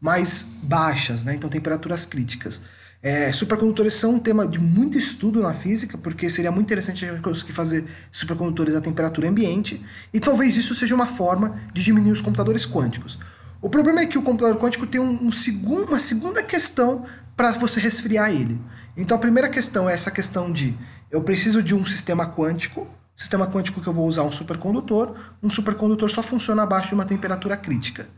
mais 0.00 0.46
baixas, 0.62 1.22
né? 1.22 1.34
então 1.34 1.50
temperaturas 1.50 2.06
críticas. 2.06 2.62
É, 3.02 3.30
supercondutores 3.30 3.92
são 3.92 4.14
um 4.14 4.18
tema 4.18 4.48
de 4.48 4.58
muito 4.58 4.96
estudo 4.96 5.42
na 5.42 5.52
física, 5.52 5.98
porque 5.98 6.30
seria 6.30 6.50
muito 6.50 6.64
interessante 6.66 7.04
a 7.04 7.12
gente 7.12 7.20
conseguir 7.20 7.52
fazer 7.52 7.84
supercondutores 8.10 8.74
a 8.74 8.80
temperatura 8.80 9.28
ambiente, 9.28 9.84
e 10.12 10.18
talvez 10.18 10.56
isso 10.56 10.74
seja 10.74 10.94
uma 10.94 11.06
forma 11.06 11.60
de 11.74 11.84
diminuir 11.84 12.12
os 12.12 12.22
computadores 12.22 12.66
quânticos. 12.66 13.18
O 13.60 13.70
problema 13.70 14.00
é 14.00 14.06
que 14.06 14.18
o 14.18 14.22
computador 14.22 14.60
quântico 14.60 14.86
tem 14.86 15.00
um, 15.00 15.28
um 15.28 15.82
uma 15.84 15.98
segunda 15.98 16.42
questão 16.42 17.04
para 17.36 17.52
você 17.52 17.80
resfriar 17.80 18.30
ele. 18.30 18.60
Então 18.96 19.16
a 19.16 19.20
primeira 19.20 19.48
questão 19.48 19.88
é 19.88 19.92
essa 19.92 20.10
questão 20.10 20.50
de 20.50 20.76
eu 21.10 21.22
preciso 21.22 21.62
de 21.62 21.74
um 21.74 21.84
sistema 21.84 22.26
quântico, 22.34 22.86
sistema 23.14 23.46
quântico 23.46 23.80
que 23.80 23.86
eu 23.86 23.92
vou 23.92 24.06
usar 24.06 24.22
um 24.22 24.32
supercondutor, 24.32 25.16
um 25.42 25.50
supercondutor 25.50 26.10
só 26.10 26.22
funciona 26.22 26.62
abaixo 26.62 26.88
de 26.88 26.94
uma 26.94 27.04
temperatura 27.04 27.56
crítica. 27.56 28.08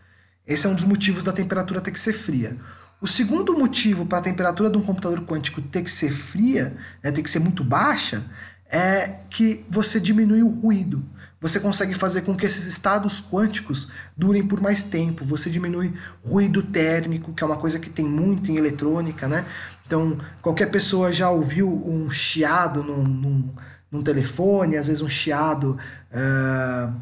Esse 0.47 0.67
é 0.67 0.71
um 0.71 0.75
dos 0.75 0.85
motivos 0.85 1.23
da 1.23 1.33
temperatura 1.33 1.81
ter 1.81 1.91
que 1.91 2.01
ser 2.01 2.15
fria. 2.15 2.57
O 3.01 3.07
segundo 3.07 3.57
motivo 3.57 4.07
para 4.07 4.19
a 4.19 4.23
temperatura 4.23 4.71
de 4.71 4.77
um 4.77 4.83
computador 4.83 5.21
quântico 5.25 5.63
ter 5.63 5.83
que 5.83 5.91
ser 5.91 6.11
fria, 6.11 6.77
né, 7.03 7.13
ter 7.13 7.23
que 7.23 7.31
ser 7.31 7.39
muito 7.39 7.63
baixa, 7.63 8.25
é 8.71 9.21
que 9.31 9.65
você 9.69 10.01
diminui 10.01 10.43
o 10.43 10.49
ruído. 10.49 11.05
Você 11.41 11.61
consegue 11.61 11.95
fazer 11.95 12.23
com 12.23 12.37
que 12.37 12.45
esses 12.45 12.65
estados 12.67 13.21
quânticos 13.21 13.91
durem 14.17 14.47
por 14.47 14.61
mais 14.61 14.83
tempo. 14.83 15.25
Você 15.25 15.49
diminui 15.49 15.95
ruído 16.25 16.63
térmico, 16.63 17.33
que 17.33 17.45
é 17.45 17.47
uma 17.47 17.57
coisa 17.57 17.79
que 17.79 17.89
tem 17.89 18.05
muito 18.05 18.51
em 18.51 18.57
eletrônica, 18.57 19.29
né? 19.29 19.45
Então, 19.87 20.19
qualquer 20.43 20.67
pessoa 20.67 21.13
já 21.13 21.31
ouviu 21.31 21.71
um 21.87 22.11
chiado 22.11 22.83
num, 22.83 23.05
num, 23.05 23.55
num 23.91 24.03
telefone, 24.03 24.77
às 24.77 24.89
vezes 24.89 25.01
um 25.01 25.09
chiado 25.09 25.79
uh, 26.13 26.93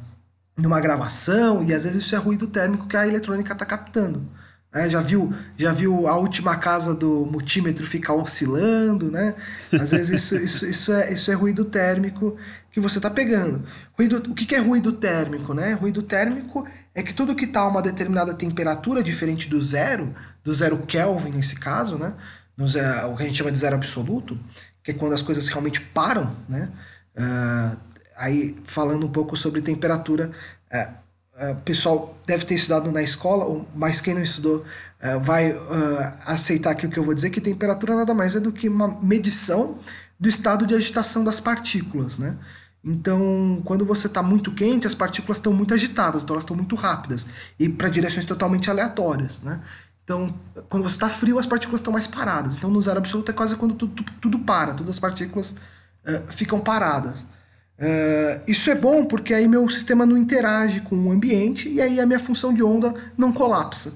numa 0.57 0.81
gravação, 0.81 1.64
e 1.64 1.72
às 1.72 1.85
vezes 1.85 2.03
isso 2.03 2.14
é 2.14 2.18
ruído 2.18 2.46
térmico 2.46 2.87
que 2.87 2.96
a 2.96 3.07
eletrônica 3.07 3.53
está 3.53 3.64
captando. 3.64 4.29
É, 4.76 4.88
já 4.88 5.00
viu 5.00 5.32
já 5.56 5.72
viu 5.72 6.06
a 6.06 6.16
última 6.16 6.56
casa 6.56 6.94
do 6.94 7.24
multímetro 7.24 7.86
ficar 7.86 8.12
oscilando, 8.12 9.10
né? 9.10 9.34
Às 9.72 9.90
vezes 9.90 10.20
isso, 10.20 10.36
isso, 10.42 10.66
isso, 10.66 10.92
é, 10.92 11.12
isso 11.12 11.30
é 11.30 11.34
ruído 11.34 11.64
térmico 11.64 12.36
que 12.70 12.78
você 12.78 12.98
está 12.98 13.08
pegando. 13.08 13.64
Ruído, 13.96 14.18
o 14.30 14.34
que, 14.34 14.44
que 14.44 14.54
é 14.54 14.58
ruído 14.58 14.92
térmico, 14.92 15.54
né? 15.54 15.72
Ruído 15.72 16.02
térmico 16.02 16.66
é 16.94 17.02
que 17.02 17.14
tudo 17.14 17.34
que 17.34 17.46
está 17.46 17.60
a 17.60 17.68
uma 17.68 17.80
determinada 17.80 18.34
temperatura, 18.34 19.02
diferente 19.02 19.48
do 19.48 19.58
zero, 19.58 20.14
do 20.44 20.52
zero 20.52 20.76
Kelvin 20.80 21.30
nesse 21.30 21.56
caso, 21.56 21.96
né? 21.96 22.12
Zero, 22.66 23.12
o 23.12 23.16
que 23.16 23.22
a 23.22 23.26
gente 23.26 23.38
chama 23.38 23.50
de 23.50 23.58
zero 23.58 23.76
absoluto, 23.76 24.38
que 24.82 24.90
é 24.90 24.94
quando 24.94 25.14
as 25.14 25.22
coisas 25.22 25.48
realmente 25.48 25.80
param, 25.80 26.36
né? 26.46 26.70
Uh, 27.16 27.78
aí 28.14 28.54
falando 28.64 29.06
um 29.06 29.10
pouco 29.10 29.38
sobre 29.38 29.62
temperatura, 29.62 30.30
uh, 30.70 31.05
o 31.38 31.57
pessoal 31.57 32.16
deve 32.27 32.44
ter 32.46 32.55
estudado 32.55 32.90
na 32.90 33.03
escola, 33.03 33.66
mas 33.75 34.01
quem 34.01 34.14
não 34.14 34.22
estudou 34.22 34.59
uh, 34.61 35.20
vai 35.20 35.53
uh, 35.53 36.12
aceitar 36.25 36.75
que 36.75 36.87
o 36.87 36.90
que 36.90 36.99
eu 36.99 37.05
vou 37.05 37.12
dizer, 37.12 37.31
que 37.31 37.40
temperatura 37.40 37.94
nada 37.94 38.14
mais 38.14 38.35
é 38.37 38.40
do 38.40 38.51
que 38.51 38.68
uma 38.68 38.88
medição 39.03 39.79
do 40.18 40.29
estado 40.29 40.66
de 40.66 40.75
agitação 40.75 41.22
das 41.22 41.38
partículas, 41.38 42.18
né? 42.18 42.37
Então, 42.83 43.61
quando 43.64 43.85
você 43.85 44.07
está 44.07 44.22
muito 44.22 44.53
quente, 44.53 44.87
as 44.87 44.94
partículas 44.94 45.38
estão 45.38 45.53
muito 45.53 45.75
agitadas, 45.75 46.22
então 46.22 46.35
elas 46.35 46.44
estão 46.44 46.57
muito 46.57 46.75
rápidas 46.77 47.27
e 47.59 47.68
para 47.68 47.88
direções 47.88 48.25
totalmente 48.25 48.70
aleatórias, 48.70 49.42
né? 49.42 49.61
Então, 50.05 50.38
quando 50.68 50.85
você 50.85 50.94
está 50.94 51.09
frio, 51.09 51.38
as 51.38 51.46
partículas 51.46 51.81
estão 51.81 51.92
mais 51.92 52.07
paradas. 52.07 52.57
Então, 52.57 52.70
no 52.70 52.81
zero 52.81 52.99
absoluto 52.99 53.29
é 53.29 53.35
quase 53.35 53.57
quando 53.57 53.75
tudo, 53.75 53.92
tudo, 53.92 54.12
tudo 54.20 54.38
para, 54.38 54.72
todas 54.72 54.94
as 54.94 54.99
partículas 55.01 55.51
uh, 55.51 56.33
ficam 56.33 56.61
paradas. 56.61 57.27
Uh, 57.78 58.40
isso 58.46 58.70
é 58.70 58.74
bom 58.74 59.04
porque 59.04 59.34
aí 59.34 59.46
meu 59.46 59.68
sistema 59.68 60.06
não 60.06 60.16
interage 60.16 60.80
com 60.80 60.96
o 60.96 61.12
ambiente 61.12 61.68
e 61.68 61.80
aí 61.80 62.00
a 62.00 62.06
minha 62.06 62.18
função 62.18 62.52
de 62.52 62.62
onda 62.62 62.94
não 63.18 63.32
colapsa. 63.32 63.94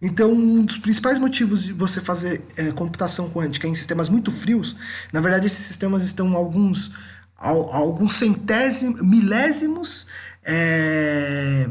Então, 0.00 0.32
um 0.32 0.64
dos 0.64 0.78
principais 0.78 1.18
motivos 1.18 1.64
de 1.64 1.72
você 1.72 2.00
fazer 2.00 2.40
é, 2.56 2.70
computação 2.70 3.28
quântica 3.30 3.66
em 3.66 3.74
sistemas 3.74 4.08
muito 4.08 4.30
frios, 4.30 4.76
na 5.12 5.20
verdade, 5.20 5.46
esses 5.46 5.66
sistemas 5.66 6.04
estão 6.04 6.36
alguns, 6.36 6.92
alguns 7.36 8.14
centésimos, 8.14 9.02
milésimos 9.02 10.06
é, 10.44 11.68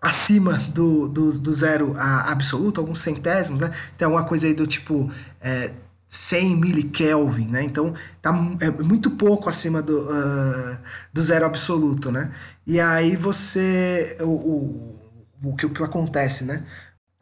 acima 0.00 0.58
do, 0.72 1.08
do, 1.08 1.38
do 1.38 1.52
zero 1.52 1.94
absoluto, 1.98 2.80
alguns 2.80 3.00
centésimos, 3.00 3.60
né? 3.60 3.72
Tem 3.98 4.06
alguma 4.06 4.24
coisa 4.24 4.46
aí 4.46 4.54
do 4.54 4.66
tipo 4.66 5.10
é, 5.40 5.72
100 6.10 6.56
milikelvin, 6.56 7.46
né? 7.46 7.62
Então 7.62 7.94
tá 8.20 8.30
é 8.60 8.68
muito 8.68 9.12
pouco 9.12 9.48
acima 9.48 9.80
do, 9.80 10.10
uh, 10.10 10.76
do 11.12 11.22
zero 11.22 11.46
absoluto, 11.46 12.10
né? 12.10 12.34
E 12.66 12.80
aí 12.80 13.14
você 13.14 14.18
o, 14.20 14.24
o, 14.24 14.98
o, 15.44 15.56
que, 15.56 15.66
o 15.66 15.70
que 15.70 15.82
acontece, 15.84 16.44
né? 16.44 16.66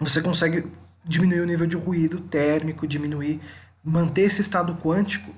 Você 0.01 0.23
consegue 0.23 0.67
diminuir 1.05 1.41
o 1.41 1.47
nível 1.47 1.67
de 1.67 1.77
ruído 1.77 2.19
térmico, 2.19 2.87
diminuir, 2.87 3.41
manter 3.85 4.23
esse 4.23 4.41
estado 4.41 4.75
quântico. 4.77 5.35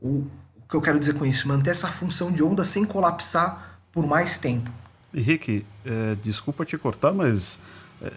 O, 0.00 0.26
o 0.56 0.68
que 0.68 0.74
eu 0.74 0.82
quero 0.82 0.98
dizer 0.98 1.14
com 1.14 1.24
isso? 1.24 1.46
Manter 1.46 1.70
essa 1.70 1.86
função 1.86 2.32
de 2.32 2.42
onda 2.42 2.64
sem 2.64 2.84
colapsar 2.84 3.78
por 3.92 4.08
mais 4.08 4.38
tempo. 4.38 4.72
Henrique, 5.14 5.64
é, 5.84 6.16
desculpa 6.16 6.64
te 6.64 6.76
cortar, 6.76 7.12
mas 7.12 7.60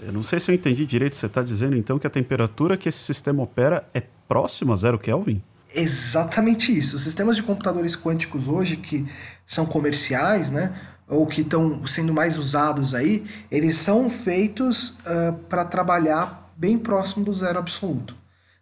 eu 0.03 0.13
não 0.13 0.23
sei 0.23 0.39
se 0.39 0.51
eu 0.51 0.55
entendi 0.55 0.85
direito. 0.85 1.15
Você 1.15 1.25
está 1.25 1.41
dizendo 1.41 1.75
então 1.75 1.97
que 1.97 2.07
a 2.07 2.09
temperatura 2.09 2.77
que 2.77 2.89
esse 2.89 2.99
sistema 2.99 3.43
opera 3.43 3.87
é 3.93 4.01
próximo 4.27 4.73
a 4.73 4.75
zero 4.75 4.99
Kelvin? 4.99 5.41
Exatamente 5.73 6.77
isso. 6.77 6.95
Os 6.97 7.03
sistemas 7.03 7.35
de 7.35 7.43
computadores 7.43 7.95
quânticos 7.95 8.47
hoje, 8.47 8.77
que 8.77 9.05
são 9.45 9.65
comerciais, 9.65 10.51
né, 10.51 10.73
ou 11.07 11.25
que 11.25 11.41
estão 11.41 11.85
sendo 11.87 12.13
mais 12.13 12.37
usados 12.37 12.93
aí, 12.93 13.25
eles 13.49 13.75
são 13.75 14.09
feitos 14.09 14.99
uh, 14.99 15.33
para 15.49 15.65
trabalhar 15.65 16.53
bem 16.57 16.77
próximo 16.77 17.23
do 17.23 17.33
zero 17.33 17.59
absoluto. 17.59 18.15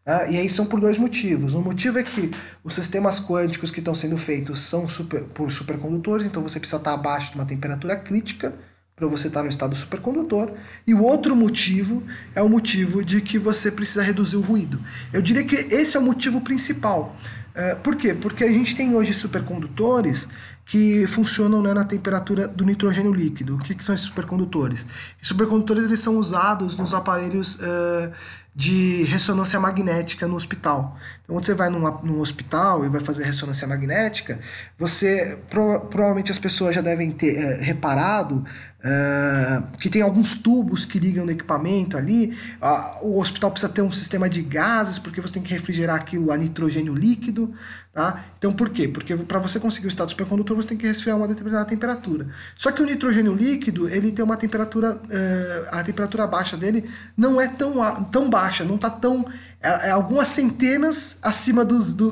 Uh, 0.05 0.31
e 0.31 0.37
aí 0.37 0.49
são 0.49 0.65
por 0.65 0.79
dois 0.79 0.97
motivos. 0.97 1.53
Um 1.53 1.61
motivo 1.61 1.99
é 1.99 2.03
que 2.03 2.31
os 2.63 2.73
sistemas 2.73 3.19
quânticos 3.19 3.69
que 3.69 3.79
estão 3.79 3.93
sendo 3.93 4.17
feitos 4.17 4.61
são 4.61 4.87
super, 4.87 5.23
por 5.23 5.51
supercondutores, 5.51 6.25
então 6.25 6.41
você 6.41 6.59
precisa 6.59 6.77
estar 6.77 6.93
abaixo 6.93 7.31
de 7.31 7.35
uma 7.35 7.45
temperatura 7.45 7.95
crítica 7.95 8.55
para 8.99 9.07
você 9.07 9.27
estar 9.27 9.41
no 9.41 9.49
estado 9.49 9.73
supercondutor. 9.75 10.51
E 10.85 10.93
o 10.93 11.01
outro 11.01 11.35
motivo 11.35 12.03
é 12.35 12.41
o 12.41 12.49
motivo 12.49 13.03
de 13.03 13.21
que 13.21 13.39
você 13.39 13.71
precisa 13.71 14.03
reduzir 14.03 14.35
o 14.35 14.41
ruído. 14.41 14.79
Eu 15.13 15.21
diria 15.21 15.43
que 15.43 15.55
esse 15.73 15.95
é 15.95 15.99
o 15.99 16.03
motivo 16.03 16.41
principal. 16.41 17.15
É, 17.55 17.73
por 17.75 17.95
quê? 17.95 18.13
Porque 18.13 18.43
a 18.43 18.47
gente 18.47 18.75
tem 18.75 18.93
hoje 18.95 19.13
supercondutores 19.13 20.27
que 20.65 21.07
funcionam 21.07 21.61
né, 21.61 21.73
na 21.73 21.83
temperatura 21.83 22.47
do 22.47 22.63
nitrogênio 22.63 23.11
líquido. 23.11 23.55
O 23.55 23.59
que, 23.59 23.73
que 23.73 23.83
são 23.83 23.95
esses 23.95 24.07
supercondutores? 24.07 24.85
Esses 25.17 25.27
supercondutores 25.29 25.85
eles 25.85 25.99
são 25.99 26.17
usados 26.17 26.77
nos 26.77 26.93
aparelhos 26.93 27.55
uh, 27.55 28.11
de 28.55 29.03
ressonância 29.03 29.59
magnética 29.59 30.27
no 30.27 30.35
hospital. 30.35 30.97
Então, 31.23 31.35
quando 31.35 31.45
você 31.45 31.53
vai 31.53 31.69
num, 31.69 31.79
num 32.01 32.19
hospital 32.19 32.83
e 32.85 32.89
vai 32.89 32.99
fazer 32.99 33.23
ressonância 33.23 33.67
magnética, 33.67 34.39
você 34.77 35.37
pro, 35.49 35.81
provavelmente 35.81 36.31
as 36.31 36.39
pessoas 36.39 36.75
já 36.75 36.81
devem 36.81 37.11
ter 37.11 37.37
uh, 37.37 37.63
reparado 37.63 38.43
Uh, 38.79 39.75
que 39.77 39.89
tem 39.89 40.01
alguns 40.01 40.37
tubos 40.37 40.85
que 40.85 40.99
ligam 40.99 41.25
no 41.25 41.31
equipamento 41.33 41.97
ali. 41.97 42.33
Uh, 42.61 43.07
o 43.07 43.19
hospital 43.19 43.51
precisa 43.51 43.69
ter 43.69 43.81
um 43.81 43.91
sistema 43.91 44.29
de 44.29 44.41
gases, 44.41 44.97
porque 44.97 45.19
você 45.19 45.33
tem 45.33 45.43
que 45.43 45.51
refrigerar 45.51 45.97
aquilo 45.97 46.31
a 46.31 46.37
nitrogênio 46.37 46.95
líquido. 46.95 47.53
Tá? 47.99 48.23
Então, 48.37 48.53
por 48.53 48.69
quê? 48.69 48.87
Porque 48.87 49.13
para 49.13 49.39
você 49.39 49.59
conseguir 49.59 49.87
o 49.87 49.89
estado 49.89 50.07
supercondutor, 50.07 50.55
você 50.55 50.69
tem 50.69 50.77
que 50.77 50.87
resfriar 50.87 51.17
uma 51.17 51.27
determinada 51.27 51.65
temperatura. 51.65 52.27
Só 52.55 52.71
que 52.71 52.81
o 52.81 52.85
nitrogênio 52.85 53.35
líquido, 53.35 53.89
ele 53.89 54.09
tem 54.13 54.23
uma 54.23 54.37
temperatura, 54.37 54.93
uh, 54.93 55.67
a 55.69 55.83
temperatura 55.83 56.25
baixa 56.25 56.55
dele 56.55 56.89
não 57.17 57.41
é 57.41 57.49
tão, 57.49 57.73
tão 58.05 58.29
baixa, 58.29 58.63
não 58.63 58.75
está 58.75 58.89
tão. 58.89 59.25
É, 59.61 59.89
é, 59.89 59.91
algumas 59.91 60.29
centenas 60.29 61.17
acima 61.21 61.65
dos, 61.65 61.91
do, 61.91 62.09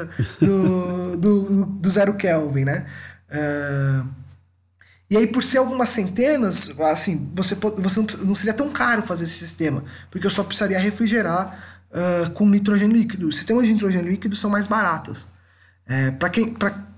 do, 0.40 1.16
do, 1.18 1.66
do, 1.66 1.90
zero 1.90 2.14
Kelvin, 2.14 2.64
né? 2.64 2.86
E 5.10 5.16
aí, 5.18 5.26
por 5.26 5.44
ser 5.44 5.58
algumas 5.58 5.90
centenas, 5.90 6.72
assim, 6.80 7.30
você, 7.34 7.54
você 7.54 8.00
não, 8.24 8.34
seria 8.34 8.54
tão 8.54 8.70
caro 8.70 9.02
fazer 9.02 9.24
esse 9.24 9.38
sistema, 9.38 9.84
porque 10.10 10.26
eu 10.26 10.30
só 10.30 10.42
precisaria 10.42 10.78
refrigerar 10.78 11.77
uh, 11.90 12.30
com 12.30 12.48
nitrogênio 12.48 12.96
líquido. 12.96 13.28
Os 13.28 13.36
sistemas 13.36 13.66
de 13.66 13.72
nitrogênio 13.72 14.10
líquido 14.10 14.36
são 14.36 14.50
mais 14.50 14.66
baratos. 14.66 15.26
É, 15.86 16.10
para 16.10 16.28
quem, 16.28 16.54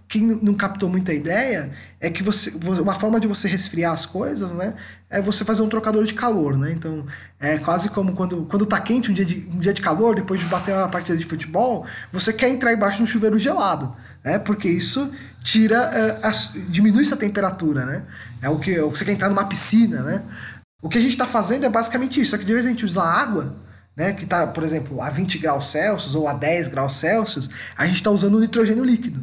quem 0.09 0.23
não 0.23 0.55
captou 0.55 0.89
muita 0.89 1.15
ideia, 1.15 1.71
é 2.01 2.11
que 2.11 2.23
você, 2.23 2.51
uma 2.81 2.95
forma 2.97 3.21
de 3.21 3.29
você 3.29 3.47
resfriar 3.47 3.93
as 3.93 4.05
coisas, 4.05 4.51
né, 4.51 4.75
é 5.09 5.23
você 5.23 5.45
fazer 5.45 5.63
um 5.63 5.69
trocador 5.69 6.03
de 6.05 6.13
calor, 6.13 6.59
né? 6.59 6.73
Então, 6.73 7.07
é 7.39 7.59
quase 7.59 7.89
como 7.89 8.13
quando, 8.15 8.47
quando 8.47 8.67
tá 8.67 8.81
quente 8.81 9.09
um 9.09 9.15
dia, 9.15 9.25
de, 9.25 9.49
um 9.55 9.61
dia 9.61 9.73
de 9.73 9.81
calor, 9.81 10.17
depois 10.17 10.41
de 10.41 10.47
bater 10.47 10.75
uma 10.75 10.89
partida 10.89 11.17
de 11.17 11.25
futebol, 11.25 11.87
você 12.13 12.33
quer 12.33 12.49
entrar 12.49 12.73
embaixo 12.73 12.97
de 12.97 13.05
um 13.05 13.07
chuveiro 13.07 13.39
gelado 13.39 13.95
né? 14.25 14.39
Porque 14.39 14.69
isso 14.69 15.11
tira, 15.43 15.91
uh, 16.23 16.27
a, 16.27 16.31
diminui 16.69 17.03
essa 17.03 17.17
temperatura, 17.17 17.85
né? 17.85 18.03
É 18.41 18.49
o 18.49 18.59
que, 18.59 18.75
é 18.75 18.83
o 18.83 18.91
que 18.91 18.99
você 18.99 19.05
quer 19.05 19.13
entrar 19.13 19.29
numa 19.29 19.45
piscina, 19.45 20.03
né? 20.03 20.23
O 20.83 20.89
que 20.89 20.99
a 20.99 21.01
gente 21.01 21.13
está 21.13 21.27
fazendo 21.27 21.67
é 21.67 21.69
basicamente 21.69 22.21
isso, 22.21 22.31
só 22.31 22.39
que 22.39 22.45
de 22.45 22.53
vez 22.53 22.65
a 22.65 22.69
gente 22.69 22.85
usar 22.85 23.05
água, 23.05 23.55
né, 23.97 24.13
que 24.13 24.25
está, 24.25 24.47
por 24.47 24.63
exemplo, 24.63 25.03
a 25.03 25.11
20 25.11 25.39
graus 25.39 25.67
Celsius 25.67 26.15
ou 26.15 26.29
a 26.29 26.33
10 26.33 26.69
graus 26.69 26.95
Celsius, 26.95 27.51
a 27.77 27.87
gente 27.87 27.97
está 27.97 28.11
usando 28.11 28.37
o 28.37 28.41
nitrogênio 28.41 28.85
líquido. 28.85 29.23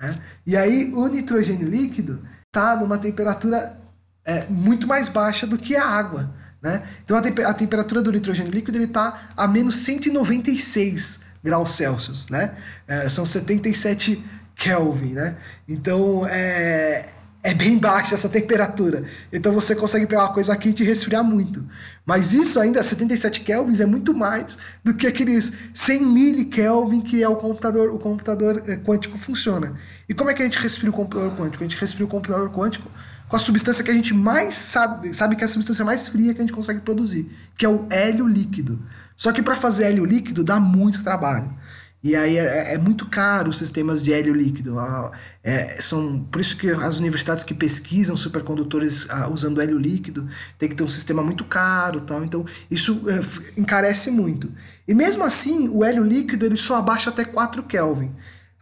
Né? 0.00 0.18
E 0.46 0.56
aí 0.56 0.92
o 0.94 1.06
nitrogênio 1.06 1.68
líquido 1.68 2.22
está 2.46 2.76
numa 2.76 2.98
temperatura 2.98 3.78
é, 4.24 4.46
muito 4.46 4.86
mais 4.86 5.08
baixa 5.08 5.46
do 5.46 5.58
que 5.58 5.76
a 5.76 5.86
água. 5.86 6.34
Né? 6.62 6.82
Então 7.04 7.16
a, 7.16 7.50
a 7.50 7.54
temperatura 7.54 8.00
do 8.00 8.10
nitrogênio 8.10 8.52
líquido 8.52 8.80
está 8.80 9.28
a 9.36 9.46
menos 9.46 9.76
196 9.76 11.20
graus 11.42 11.72
Celsius, 11.72 12.26
né? 12.30 12.54
É, 12.88 13.06
são 13.10 13.26
77 13.26 14.24
Kelvin, 14.56 15.12
né? 15.12 15.36
Então 15.68 16.26
é, 16.26 17.06
é 17.44 17.52
bem 17.52 17.76
baixa 17.76 18.14
essa 18.14 18.28
temperatura. 18.28 19.04
Então 19.30 19.52
você 19.52 19.76
consegue 19.76 20.06
pegar 20.06 20.22
uma 20.22 20.32
coisa 20.32 20.56
quente 20.56 20.82
e 20.82 20.86
resfriar 20.86 21.22
muito. 21.22 21.62
Mas 22.06 22.32
isso 22.32 22.58
ainda, 22.58 22.82
77 22.82 23.42
kelvins, 23.42 23.80
é 23.80 23.86
muito 23.86 24.14
mais 24.14 24.56
do 24.82 24.94
que 24.94 25.06
aqueles 25.06 25.52
100 25.74 26.06
milikelvin 26.06 27.02
que 27.02 27.22
é 27.22 27.28
o 27.28 27.36
computador, 27.36 27.90
o 27.90 27.98
computador 27.98 28.62
é, 28.66 28.76
quântico 28.76 29.18
funciona. 29.18 29.74
E 30.08 30.14
como 30.14 30.30
é 30.30 30.34
que 30.34 30.40
a 30.40 30.46
gente 30.46 30.58
resfria 30.58 30.88
o 30.88 30.92
computador 30.92 31.36
quântico? 31.36 31.62
A 31.62 31.68
gente 31.68 31.78
resfria 31.78 32.06
o 32.06 32.08
computador 32.08 32.50
quântico 32.50 32.90
com 33.28 33.36
a 33.36 33.38
substância 33.38 33.84
que 33.84 33.90
a 33.90 33.94
gente 33.94 34.14
mais 34.14 34.54
sabe, 34.54 35.12
sabe 35.12 35.36
que 35.36 35.42
é 35.42 35.44
a 35.44 35.48
substância 35.48 35.84
mais 35.84 36.08
fria 36.08 36.32
que 36.32 36.40
a 36.40 36.44
gente 36.44 36.52
consegue 36.52 36.80
produzir, 36.80 37.30
que 37.58 37.66
é 37.66 37.68
o 37.68 37.86
hélio 37.90 38.26
líquido. 38.26 38.80
Só 39.16 39.32
que 39.32 39.42
para 39.42 39.54
fazer 39.54 39.84
hélio 39.84 40.06
líquido 40.06 40.42
dá 40.42 40.58
muito 40.58 41.04
trabalho. 41.04 41.52
E 42.04 42.14
aí 42.14 42.36
é, 42.36 42.74
é, 42.74 42.78
muito 42.78 43.06
caro 43.06 43.48
os 43.48 43.56
sistemas 43.56 44.02
de 44.04 44.12
hélio 44.12 44.34
líquido. 44.34 44.76
É, 45.42 45.80
são, 45.80 46.20
por 46.30 46.38
isso 46.38 46.54
que 46.54 46.70
as 46.70 46.98
universidades 46.98 47.44
que 47.44 47.54
pesquisam 47.54 48.14
supercondutores 48.14 49.08
ah, 49.08 49.26
usando 49.30 49.58
hélio 49.58 49.78
líquido 49.78 50.28
tem 50.58 50.68
que 50.68 50.74
ter 50.74 50.84
um 50.84 50.88
sistema 50.88 51.22
muito 51.22 51.44
caro 51.44 52.02
tal. 52.02 52.22
Então 52.22 52.44
isso 52.70 53.02
é, 53.08 53.58
encarece 53.58 54.10
muito. 54.10 54.52
E 54.86 54.92
mesmo 54.92 55.24
assim, 55.24 55.66
o 55.66 55.82
hélio 55.82 56.04
líquido 56.04 56.44
ele 56.44 56.58
só 56.58 56.76
abaixa 56.76 57.08
até 57.08 57.24
4 57.24 57.62
Kelvin. 57.62 58.12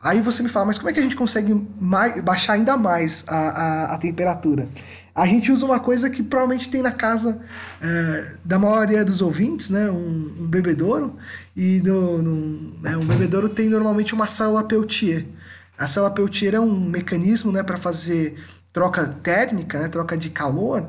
Aí 0.00 0.20
você 0.20 0.42
me 0.42 0.48
fala, 0.48 0.66
mas 0.66 0.78
como 0.78 0.90
é 0.90 0.92
que 0.92 1.00
a 1.00 1.02
gente 1.02 1.16
consegue 1.16 1.54
mais, 1.80 2.22
baixar 2.22 2.54
ainda 2.54 2.76
mais 2.76 3.24
a, 3.28 3.36
a, 3.36 3.84
a, 3.94 3.98
temperatura? 3.98 4.68
A 5.14 5.26
gente 5.26 5.52
usa 5.52 5.66
uma 5.66 5.78
coisa 5.78 6.08
que 6.08 6.22
provavelmente 6.22 6.70
tem 6.70 6.80
na 6.80 6.92
casa 6.92 7.40
é, 7.80 8.36
da 8.44 8.58
maioria 8.58 9.04
dos 9.04 9.20
ouvintes, 9.20 9.68
né? 9.68 9.90
Um, 9.90 10.36
um 10.40 10.46
bebedouro. 10.46 11.16
E 11.54 11.80
no, 11.80 12.22
no, 12.22 12.80
né? 12.80 12.96
um 12.96 13.04
bebedouro 13.04 13.48
tem 13.48 13.68
normalmente 13.68 14.14
uma 14.14 14.26
célula 14.26 14.64
Peltier. 14.64 15.26
A 15.76 15.86
célula 15.86 16.12
Peltier 16.12 16.54
é 16.54 16.60
um 16.60 16.80
mecanismo 16.80 17.52
né, 17.52 17.62
para 17.62 17.76
fazer 17.76 18.36
troca 18.72 19.06
térmica, 19.22 19.78
né, 19.78 19.88
troca 19.88 20.16
de 20.16 20.30
calor, 20.30 20.88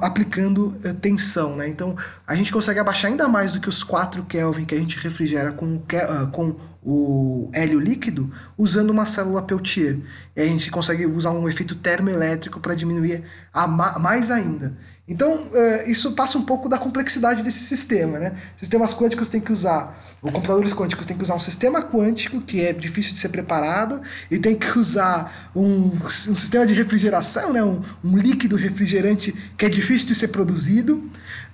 aplicando 0.00 0.76
uh, 0.84 0.94
tensão. 0.94 1.56
Né? 1.56 1.68
Então, 1.68 1.96
a 2.26 2.34
gente 2.34 2.52
consegue 2.52 2.80
abaixar 2.80 3.10
ainda 3.10 3.28
mais 3.28 3.52
do 3.52 3.60
que 3.60 3.68
os 3.68 3.84
4 3.84 4.24
Kelvin 4.24 4.64
que 4.64 4.74
a 4.74 4.78
gente 4.78 4.98
refrigera 4.98 5.52
com, 5.52 5.76
uh, 5.76 6.26
com 6.32 6.56
o 6.82 7.48
hélio 7.52 7.78
líquido 7.78 8.32
usando 8.58 8.90
uma 8.90 9.06
célula 9.06 9.42
Peltier. 9.42 9.98
E 10.34 10.40
a 10.40 10.46
gente 10.46 10.70
consegue 10.70 11.06
usar 11.06 11.30
um 11.30 11.48
efeito 11.48 11.74
termoelétrico 11.74 12.58
para 12.58 12.74
diminuir 12.74 13.22
a 13.52 13.66
ma 13.66 13.98
mais 13.98 14.30
ainda. 14.30 14.76
Então, 15.10 15.48
uh, 15.48 15.90
isso 15.90 16.12
passa 16.12 16.38
um 16.38 16.42
pouco 16.42 16.68
da 16.68 16.78
complexidade 16.78 17.42
desse 17.42 17.64
sistema. 17.64 18.16
Né? 18.16 18.32
Sistemas 18.56 18.94
quânticos 18.94 19.26
têm 19.26 19.40
que 19.40 19.50
usar, 19.50 20.00
ou 20.22 20.30
computadores 20.30 20.72
quânticos 20.72 21.04
têm 21.04 21.16
que 21.16 21.22
usar 21.24 21.34
um 21.34 21.40
sistema 21.40 21.82
quântico, 21.82 22.40
que 22.40 22.64
é 22.64 22.72
difícil 22.72 23.14
de 23.14 23.18
ser 23.18 23.30
preparado, 23.30 24.00
e 24.30 24.38
tem 24.38 24.54
que 24.54 24.78
usar 24.78 25.50
um, 25.54 25.90
um 26.04 26.08
sistema 26.36 26.64
de 26.64 26.74
refrigeração, 26.74 27.52
né? 27.52 27.60
um, 27.60 27.82
um, 28.04 28.16
líquido 28.16 28.54
refrigerante 28.54 29.34
que 29.58 29.66
é 29.66 29.68
difícil 29.68 30.06
de 30.06 30.14
ser 30.14 30.28
produzido. 30.28 30.98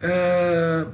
Uh, 0.02 0.92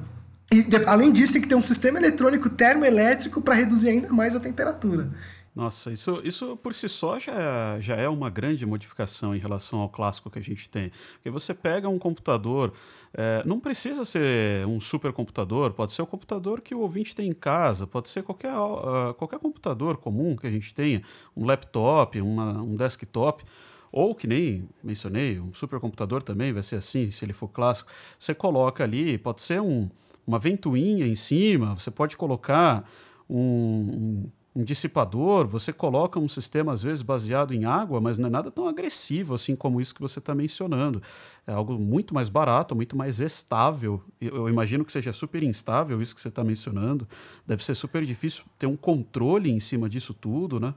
e, 0.52 0.64
além 0.86 1.10
disso, 1.10 1.32
tem 1.32 1.42
que 1.42 1.48
ter 1.48 1.56
um 1.56 1.62
sistema 1.62 1.98
eletrônico 1.98 2.48
termoelétrico 2.48 3.40
para 3.40 3.54
reduzir 3.54 3.88
ainda 3.88 4.08
mais 4.10 4.36
a 4.36 4.40
temperatura. 4.40 5.08
Nossa, 5.54 5.92
isso, 5.92 6.18
isso 6.24 6.56
por 6.56 6.72
si 6.72 6.88
só 6.88 7.18
já, 7.18 7.78
já 7.78 7.94
é 7.96 8.08
uma 8.08 8.30
grande 8.30 8.64
modificação 8.64 9.36
em 9.36 9.38
relação 9.38 9.80
ao 9.80 9.88
clássico 9.88 10.30
que 10.30 10.38
a 10.38 10.42
gente 10.42 10.66
tem. 10.66 10.90
Porque 11.14 11.28
você 11.28 11.52
pega 11.52 11.90
um 11.90 11.98
computador, 11.98 12.72
é, 13.12 13.42
não 13.44 13.60
precisa 13.60 14.02
ser 14.02 14.66
um 14.66 14.80
supercomputador, 14.80 15.74
pode 15.74 15.92
ser 15.92 16.00
o 16.00 16.06
computador 16.06 16.62
que 16.62 16.74
o 16.74 16.80
ouvinte 16.80 17.14
tem 17.14 17.28
em 17.28 17.34
casa, 17.34 17.86
pode 17.86 18.08
ser 18.08 18.22
qualquer, 18.22 18.54
uh, 18.54 19.12
qualquer 19.12 19.38
computador 19.38 19.98
comum 19.98 20.36
que 20.36 20.46
a 20.46 20.50
gente 20.50 20.74
tenha, 20.74 21.02
um 21.36 21.44
laptop, 21.44 22.18
uma, 22.18 22.62
um 22.62 22.74
desktop. 22.74 23.44
Ou 23.92 24.14
que 24.14 24.26
nem 24.26 24.66
mencionei, 24.82 25.38
um 25.38 25.52
supercomputador 25.52 26.22
também 26.22 26.50
vai 26.50 26.62
ser 26.62 26.76
assim, 26.76 27.10
se 27.10 27.26
ele 27.26 27.34
for 27.34 27.48
clássico. 27.48 27.90
Você 28.18 28.34
coloca 28.34 28.82
ali, 28.82 29.18
pode 29.18 29.42
ser 29.42 29.60
um, 29.60 29.90
uma 30.26 30.38
ventoinha 30.38 31.06
em 31.06 31.14
cima, 31.14 31.74
você 31.74 31.90
pode 31.90 32.16
colocar 32.16 32.88
um, 33.28 33.36
um 33.38 34.30
um 34.54 34.62
dissipador, 34.62 35.46
você 35.46 35.72
coloca 35.72 36.18
um 36.18 36.28
sistema 36.28 36.72
às 36.72 36.82
vezes 36.82 37.00
baseado 37.00 37.54
em 37.54 37.64
água, 37.64 38.00
mas 38.00 38.18
não 38.18 38.26
é 38.28 38.30
nada 38.30 38.50
tão 38.50 38.68
agressivo 38.68 39.34
assim 39.34 39.56
como 39.56 39.80
isso 39.80 39.94
que 39.94 40.00
você 40.00 40.18
está 40.18 40.34
mencionando. 40.34 41.02
É 41.46 41.52
algo 41.52 41.78
muito 41.78 42.14
mais 42.14 42.28
barato, 42.28 42.76
muito 42.76 42.96
mais 42.96 43.18
estável. 43.18 44.02
Eu 44.20 44.48
imagino 44.48 44.84
que 44.84 44.92
seja 44.92 45.12
super 45.12 45.42
instável 45.42 46.02
isso 46.02 46.14
que 46.14 46.20
você 46.20 46.28
está 46.28 46.44
mencionando. 46.44 47.08
Deve 47.46 47.64
ser 47.64 47.74
super 47.74 48.04
difícil 48.04 48.44
ter 48.58 48.66
um 48.66 48.76
controle 48.76 49.50
em 49.50 49.58
cima 49.58 49.88
disso 49.88 50.12
tudo, 50.12 50.60
né? 50.60 50.74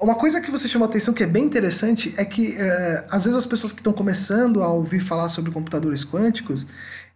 Uma 0.00 0.16
coisa 0.16 0.40
que 0.40 0.50
você 0.50 0.66
chamou 0.66 0.88
atenção 0.88 1.14
que 1.14 1.22
é 1.22 1.26
bem 1.28 1.44
interessante 1.44 2.12
é 2.16 2.24
que 2.24 2.56
é, 2.56 3.06
às 3.08 3.22
vezes 3.22 3.38
as 3.38 3.46
pessoas 3.46 3.70
que 3.70 3.78
estão 3.78 3.92
começando 3.92 4.60
a 4.60 4.68
ouvir 4.68 4.98
falar 4.98 5.28
sobre 5.28 5.52
computadores 5.52 6.04
quânticos, 6.04 6.66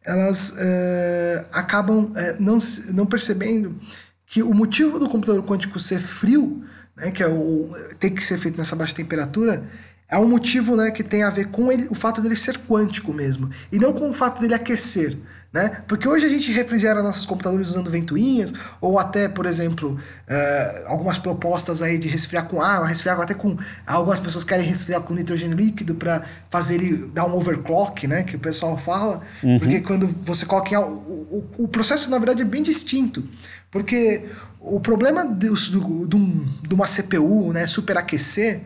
elas 0.05 0.55
é, 0.57 1.45
acabam 1.51 2.13
é, 2.15 2.37
não, 2.39 2.59
não 2.95 3.05
percebendo 3.05 3.75
que 4.27 4.43
o 4.43 4.53
motivo 4.53 4.99
do 4.99 5.09
computador 5.09 5.43
quântico 5.45 5.79
ser 5.79 6.01
frio, 6.01 6.65
né, 6.97 7.11
que 7.11 7.23
é 7.23 7.29
o, 7.29 7.71
tem 7.99 8.15
que 8.15 8.25
ser 8.25 8.39
feito 8.39 8.59
nessa 8.59 8.75
baixa 8.75 8.95
temperatura, 8.95 9.65
é 10.09 10.17
um 10.19 10.29
motivo 10.29 10.77
né, 10.77 10.91
que 10.91 11.03
tem 11.03 11.23
a 11.23 11.31
ver 11.31 11.47
com 11.47 11.71
ele, 11.71 11.89
o 11.91 11.95
fato 11.95 12.21
dele 12.21 12.37
ser 12.37 12.59
quântico 12.59 13.13
mesmo, 13.13 13.51
e 13.73 13.79
não 13.79 13.93
com 13.93 14.09
o 14.09 14.15
fato 14.15 14.41
dele 14.41 14.55
aquecer. 14.55 15.17
Né? 15.53 15.83
Porque 15.89 16.07
hoje 16.07 16.27
a 16.27 16.29
gente 16.29 16.53
refrigera 16.53 17.03
nossos 17.03 17.25
computadores 17.25 17.71
usando 17.71 17.91
ventoinhas, 17.91 18.53
ou 18.79 18.99
até, 18.99 19.27
por 19.27 19.47
exemplo, 19.47 19.93
uh, 20.29 20.87
algumas 20.87 21.17
propostas 21.19 21.81
aí 21.81 21.97
de 21.97 22.09
resfriar 22.09 22.47
com 22.47 22.61
água, 22.61 22.87
resfriar 22.87 23.19
até 23.19 23.33
com. 23.33 23.57
Algumas 23.87 24.21
pessoas 24.21 24.45
querem 24.45 24.67
resfriar 24.67 25.01
com 25.01 25.15
nitrogênio 25.15 25.57
líquido 25.57 25.95
para 25.95 26.23
fazer 26.51 26.75
ele 26.75 27.07
dar 27.07 27.25
um 27.25 27.35
overclock, 27.35 28.07
né? 28.07 28.23
Que 28.23 28.37
o 28.37 28.39
pessoal 28.39 28.77
fala. 28.77 29.23
Uhum. 29.43 29.59
Porque 29.59 29.81
quando 29.81 30.07
você 30.23 30.45
coloca. 30.45 30.75
Em, 30.75 30.77
o, 30.77 30.83
o, 30.83 31.51
o 31.57 31.69
processo, 31.69 32.11
na 32.11 32.19
verdade, 32.19 32.43
é 32.43 32.45
bem 32.45 32.63
distinto. 32.63 33.27
Porque 33.77 34.25
o 34.59 34.81
problema 34.81 35.23
de, 35.23 35.51
de, 35.51 35.79
de 36.67 36.75
uma 36.75 36.87
CPU 36.87 37.53
né, 37.53 37.67
superaquecer 37.67 38.63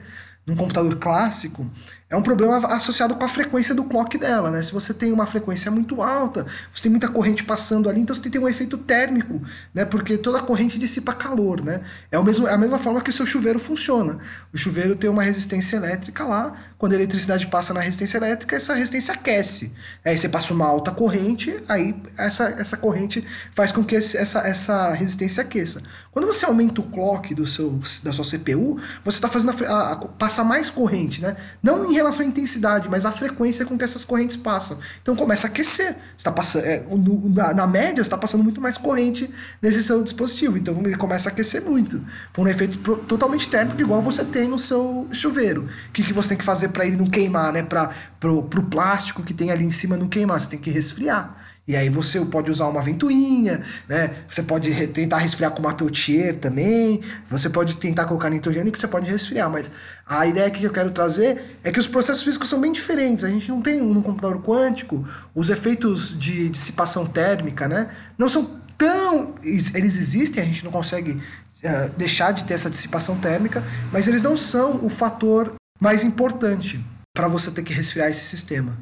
num 0.47 0.55
computador 0.55 0.95
clássico, 0.99 1.69
é 2.11 2.17
um 2.17 2.23
problema 2.23 2.59
associado 2.75 3.15
com 3.15 3.25
a 3.25 3.29
frequência 3.29 3.73
do 3.73 3.85
clock 3.85 4.19
dela, 4.19 4.51
né? 4.51 4.61
Se 4.61 4.73
você 4.73 4.93
tem 4.93 5.13
uma 5.13 5.27
frequência 5.27 5.71
muito 5.71 6.03
alta, 6.03 6.45
você 6.75 6.83
tem 6.83 6.91
muita 6.91 7.07
corrente 7.07 7.45
passando 7.45 7.89
ali, 7.89 8.01
então 8.01 8.15
você 8.15 8.21
tem 8.21 8.33
que 8.33 8.37
ter 8.37 8.45
um 8.45 8.49
efeito 8.49 8.77
térmico, 8.77 9.41
né? 9.73 9.85
Porque 9.85 10.19
toda 10.19 10.39
a 10.39 10.43
corrente 10.43 10.77
dissipa 10.77 11.13
calor, 11.13 11.63
né? 11.63 11.83
É, 12.11 12.19
o 12.19 12.25
mesmo, 12.25 12.49
é 12.49 12.53
a 12.53 12.59
mesma 12.59 12.81
forma 12.81 13.01
que 13.01 13.11
o 13.11 13.13
seu 13.13 13.25
chuveiro 13.25 13.61
funciona. 13.61 14.19
O 14.53 14.59
chuveiro 14.59 14.97
tem 14.97 15.09
uma 15.09 15.23
resistência 15.23 15.77
elétrica 15.77 16.25
lá, 16.25 16.53
quando 16.77 16.95
a 16.95 16.97
eletricidade 16.97 17.47
passa 17.47 17.73
na 17.73 17.79
resistência 17.79 18.19
elétrica, 18.19 18.57
essa 18.57 18.75
resistência 18.75 19.15
aquece. 19.15 19.73
Aí 20.05 20.19
você 20.19 20.29
passa 20.29 20.53
uma 20.53 20.67
alta 20.67 20.91
corrente, 20.91 21.63
aí 21.69 21.95
essa, 22.19 22.57
essa 22.59 22.77
corrente 22.77 23.25
faz 23.55 23.71
com 23.71 23.85
que 23.85 23.95
essa, 23.95 24.41
essa 24.41 24.91
resistência 24.91 25.43
aqueça. 25.45 25.81
Quando 26.13 26.27
você 26.27 26.45
aumenta 26.45 26.81
o 26.81 26.85
clock 26.85 27.33
do 27.37 27.47
seu, 27.47 27.81
da 28.03 28.13
sua 28.13 28.25
CPU, 28.25 28.81
você 29.05 29.19
está 29.19 29.29
fazendo 29.29 29.55
a, 29.65 29.93
a, 29.93 29.97
passa 29.97 30.43
mais 30.43 30.69
corrente, 30.69 31.23
né? 31.23 31.37
Não 31.63 31.89
em 31.89 31.95
relação 31.95 32.25
à 32.25 32.29
intensidade, 32.29 32.89
mas 32.89 33.07
à 33.07 33.13
frequência 33.13 33.65
com 33.65 33.79
que 33.79 33.85
essas 33.85 34.05
correntes 34.05 34.37
passam. 34.37 34.79
Então 35.01 35.15
começa 35.15 35.47
a 35.47 35.51
aquecer. 35.51 35.97
Está 36.17 36.33
passando, 36.33 36.65
é, 36.65 36.81
no, 36.81 37.29
na, 37.29 37.55
na, 37.55 37.67
média, 37.67 38.03
está 38.03 38.19
passando 38.19 38.43
muito 38.43 38.61
mais 38.61 38.77
corrente 38.77 39.31
nesse 39.63 39.85
seu 39.85 40.03
dispositivo. 40.03 40.59
Então 40.59 40.77
ele 40.85 40.97
começa 40.97 41.29
a 41.29 41.33
aquecer 41.33 41.63
muito. 41.63 42.05
Por 42.33 42.45
um 42.45 42.49
efeito 42.49 42.81
pro, 42.81 42.97
totalmente 42.97 43.49
térmico, 43.49 43.81
igual 43.81 44.03
você 44.03 44.25
tem 44.25 44.49
no 44.49 44.59
seu 44.59 45.07
chuveiro. 45.13 45.69
O 45.89 45.93
que, 45.93 46.03
que 46.03 46.13
você 46.13 46.31
tem 46.31 46.39
que 46.39 46.45
fazer 46.45 46.71
para 46.71 46.85
ele 46.85 46.97
não 46.97 47.09
queimar, 47.09 47.53
né? 47.53 47.63
Para 47.63 47.93
o 48.33 48.43
plástico 48.43 49.23
que 49.23 49.33
tem 49.33 49.53
ali 49.53 49.65
em 49.65 49.71
cima 49.71 49.97
não 49.97 50.09
queimar? 50.09 50.41
Você 50.41 50.51
tem 50.51 50.59
que 50.59 50.71
resfriar. 50.71 51.37
E 51.69 51.77
aí 51.77 51.89
você 51.89 52.21
pode 52.25 52.51
usar 52.51 52.67
uma 52.67 52.81
ventoinha, 52.81 53.63
né? 53.89 54.17
Você 54.29 54.43
pode 54.43 54.87
tentar 54.89 55.19
resfriar 55.19 55.53
com 55.53 55.61
uma 55.61 55.73
Peltier 55.73 56.37
também. 56.37 57.01
Você 57.31 57.49
pode 57.49 57.77
tentar 57.77 58.07
colocar 58.07 58.29
nitrogênio 58.29 58.73
que 58.73 58.81
você 58.81 58.89
pode 58.89 59.09
resfriar. 59.09 59.49
Mas 59.49 59.71
a 60.07 60.27
ideia 60.27 60.51
que 60.51 60.65
eu 60.65 60.73
quero 60.73 60.91
trazer 60.91 61.59
é 61.63 61.71
que 61.71 61.79
os 61.79 61.87
processos 61.87 62.23
físicos 62.23 62.49
são 62.49 62.61
bem 62.61 62.73
diferentes. 62.73 63.25
A 63.25 63.29
gente 63.29 63.49
não 63.51 63.63
tem 63.63 63.81
no 63.81 64.03
computador 64.03 64.43
quântico 64.43 65.07
os 65.35 65.49
efeitos 65.49 66.19
de 66.19 66.49
dissipação 66.49 67.07
térmica, 67.07 67.69
né? 67.69 67.91
Não 68.19 68.29
são 68.29 68.59
tão... 68.77 69.35
Eles 69.43 69.97
existem, 69.97 70.43
a 70.43 70.47
gente 70.47 70.65
não 70.65 70.73
consegue 70.73 71.13
uh, 71.13 71.91
deixar 71.97 72.33
de 72.33 72.45
ter 72.45 72.55
essa 72.55 72.71
dissipação 72.71 73.17
térmica, 73.19 73.63
mas 73.93 74.09
eles 74.09 74.23
não 74.23 74.37
são 74.37 74.85
o 74.85 74.89
fator 74.89 75.55
mais 75.79 76.03
importante 76.03 76.85
para 77.15 77.29
você 77.29 77.51
ter 77.51 77.63
que 77.63 77.73
resfriar 77.73 78.09
esse 78.09 78.25
sistema. 78.25 78.77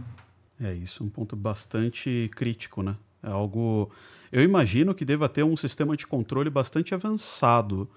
É 0.63 0.75
isso, 0.75 1.05
um 1.05 1.09
ponto 1.09 1.37
bastante 1.37 2.31
crítico, 2.35 2.83
né? 2.83 2.97
É 3.23 3.29
algo. 3.29 3.91
Eu 4.31 4.43
imagino 4.43 4.95
que 4.95 5.05
deva 5.05 5.29
ter 5.29 5.45
um 5.45 5.57
sistema 5.57 5.97
de 5.97 6.07
controle 6.07 6.51
bastante 6.51 6.95
avançado 6.95 7.89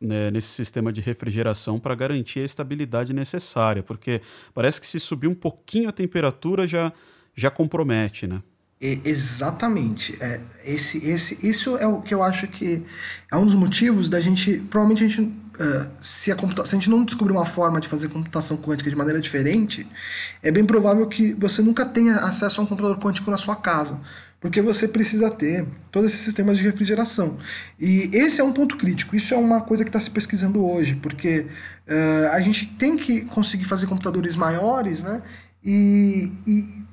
né, 0.00 0.30
nesse 0.30 0.48
sistema 0.48 0.92
de 0.92 1.00
refrigeração 1.00 1.78
para 1.78 1.94
garantir 1.94 2.40
a 2.40 2.44
estabilidade 2.44 3.12
necessária, 3.12 3.82
porque 3.82 4.20
parece 4.54 4.80
que 4.80 4.86
se 4.86 5.00
subir 5.00 5.28
um 5.28 5.34
pouquinho 5.34 5.88
a 5.88 5.92
temperatura 5.92 6.66
já, 6.68 6.92
já 7.34 7.50
compromete, 7.50 8.26
né? 8.26 8.42
exatamente. 8.80 10.16
É, 10.20 10.40
esse, 10.64 11.04
esse, 11.08 11.44
isso 11.44 11.76
é 11.78 11.86
o 11.86 12.00
que 12.00 12.14
eu 12.14 12.22
acho 12.22 12.46
que 12.46 12.84
é 13.30 13.36
um 13.36 13.44
dos 13.44 13.56
motivos 13.56 14.08
da 14.08 14.20
gente. 14.20 14.58
Provavelmente 14.70 15.04
a 15.04 15.08
gente 15.08 15.34
Uh, 15.58 15.90
se, 16.00 16.30
a 16.30 16.36
se 16.36 16.76
a 16.76 16.78
gente 16.78 16.88
não 16.88 17.04
descobrir 17.04 17.32
uma 17.32 17.44
forma 17.44 17.80
de 17.80 17.88
fazer 17.88 18.08
computação 18.08 18.56
quântica 18.56 18.88
de 18.88 18.94
maneira 18.94 19.20
diferente, 19.20 19.84
é 20.40 20.52
bem 20.52 20.64
provável 20.64 21.04
que 21.08 21.34
você 21.34 21.60
nunca 21.62 21.84
tenha 21.84 22.14
acesso 22.16 22.60
a 22.60 22.64
um 22.64 22.66
computador 22.66 22.96
quântico 23.00 23.28
na 23.28 23.36
sua 23.36 23.56
casa, 23.56 24.00
porque 24.40 24.62
você 24.62 24.86
precisa 24.86 25.28
ter 25.28 25.66
todos 25.90 26.12
esses 26.12 26.24
sistemas 26.24 26.58
de 26.58 26.62
refrigeração. 26.62 27.38
E 27.78 28.08
esse 28.12 28.40
é 28.40 28.44
um 28.44 28.52
ponto 28.52 28.76
crítico, 28.76 29.16
isso 29.16 29.34
é 29.34 29.36
uma 29.36 29.60
coisa 29.60 29.82
que 29.82 29.88
está 29.88 29.98
se 29.98 30.12
pesquisando 30.12 30.64
hoje, 30.64 30.94
porque 30.94 31.46
uh, 31.88 32.32
a 32.32 32.40
gente 32.40 32.66
tem 32.78 32.96
que 32.96 33.22
conseguir 33.22 33.64
fazer 33.64 33.88
computadores 33.88 34.36
maiores, 34.36 35.02
né? 35.02 35.22
E, 35.64 36.30
e 36.46 36.87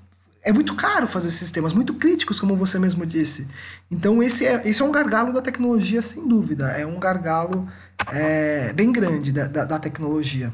é 0.46 0.54
muito 0.54 0.76
caro 0.76 1.08
fazer 1.08 1.32
sistemas 1.32 1.74
muito 1.74 1.96
críticos, 1.96 2.40
como 2.40 2.56
você 2.56 2.78
mesmo 2.78 3.04
disse. 3.04 3.48
Então 3.90 4.22
esse 4.22 4.46
é, 4.46 4.62
esse 4.64 4.80
é 4.80 4.86
um 4.86 4.92
gargalo 4.92 5.34
da 5.34 5.42
tecnologia, 5.42 6.02
sem 6.04 6.28
dúvida. 6.28 6.68
É 6.68 6.86
um 6.86 7.00
gargalo 7.00 7.68
é, 8.14 8.72
bem 8.72 8.92
grande 8.92 9.32
da, 9.32 9.48
da, 9.48 9.66
da, 9.66 9.80
tecnologia. 9.80 10.54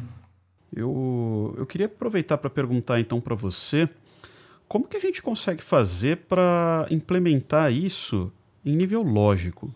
Eu, 0.74 1.54
eu 1.58 1.66
queria 1.66 1.88
aproveitar 1.88 2.38
para 2.38 2.50
perguntar 2.50 3.02
então 3.02 3.20
para 3.20 3.36
você 3.36 3.90
como 4.66 4.88
que 4.88 4.96
a 4.96 5.02
gente 5.02 5.22
consegue 5.22 5.62
fazer 5.62 6.20
para 6.30 6.88
implementar 6.90 7.74
isso 7.74 8.32
em 8.66 8.74
nível 8.74 9.04
lógico? 9.04 9.70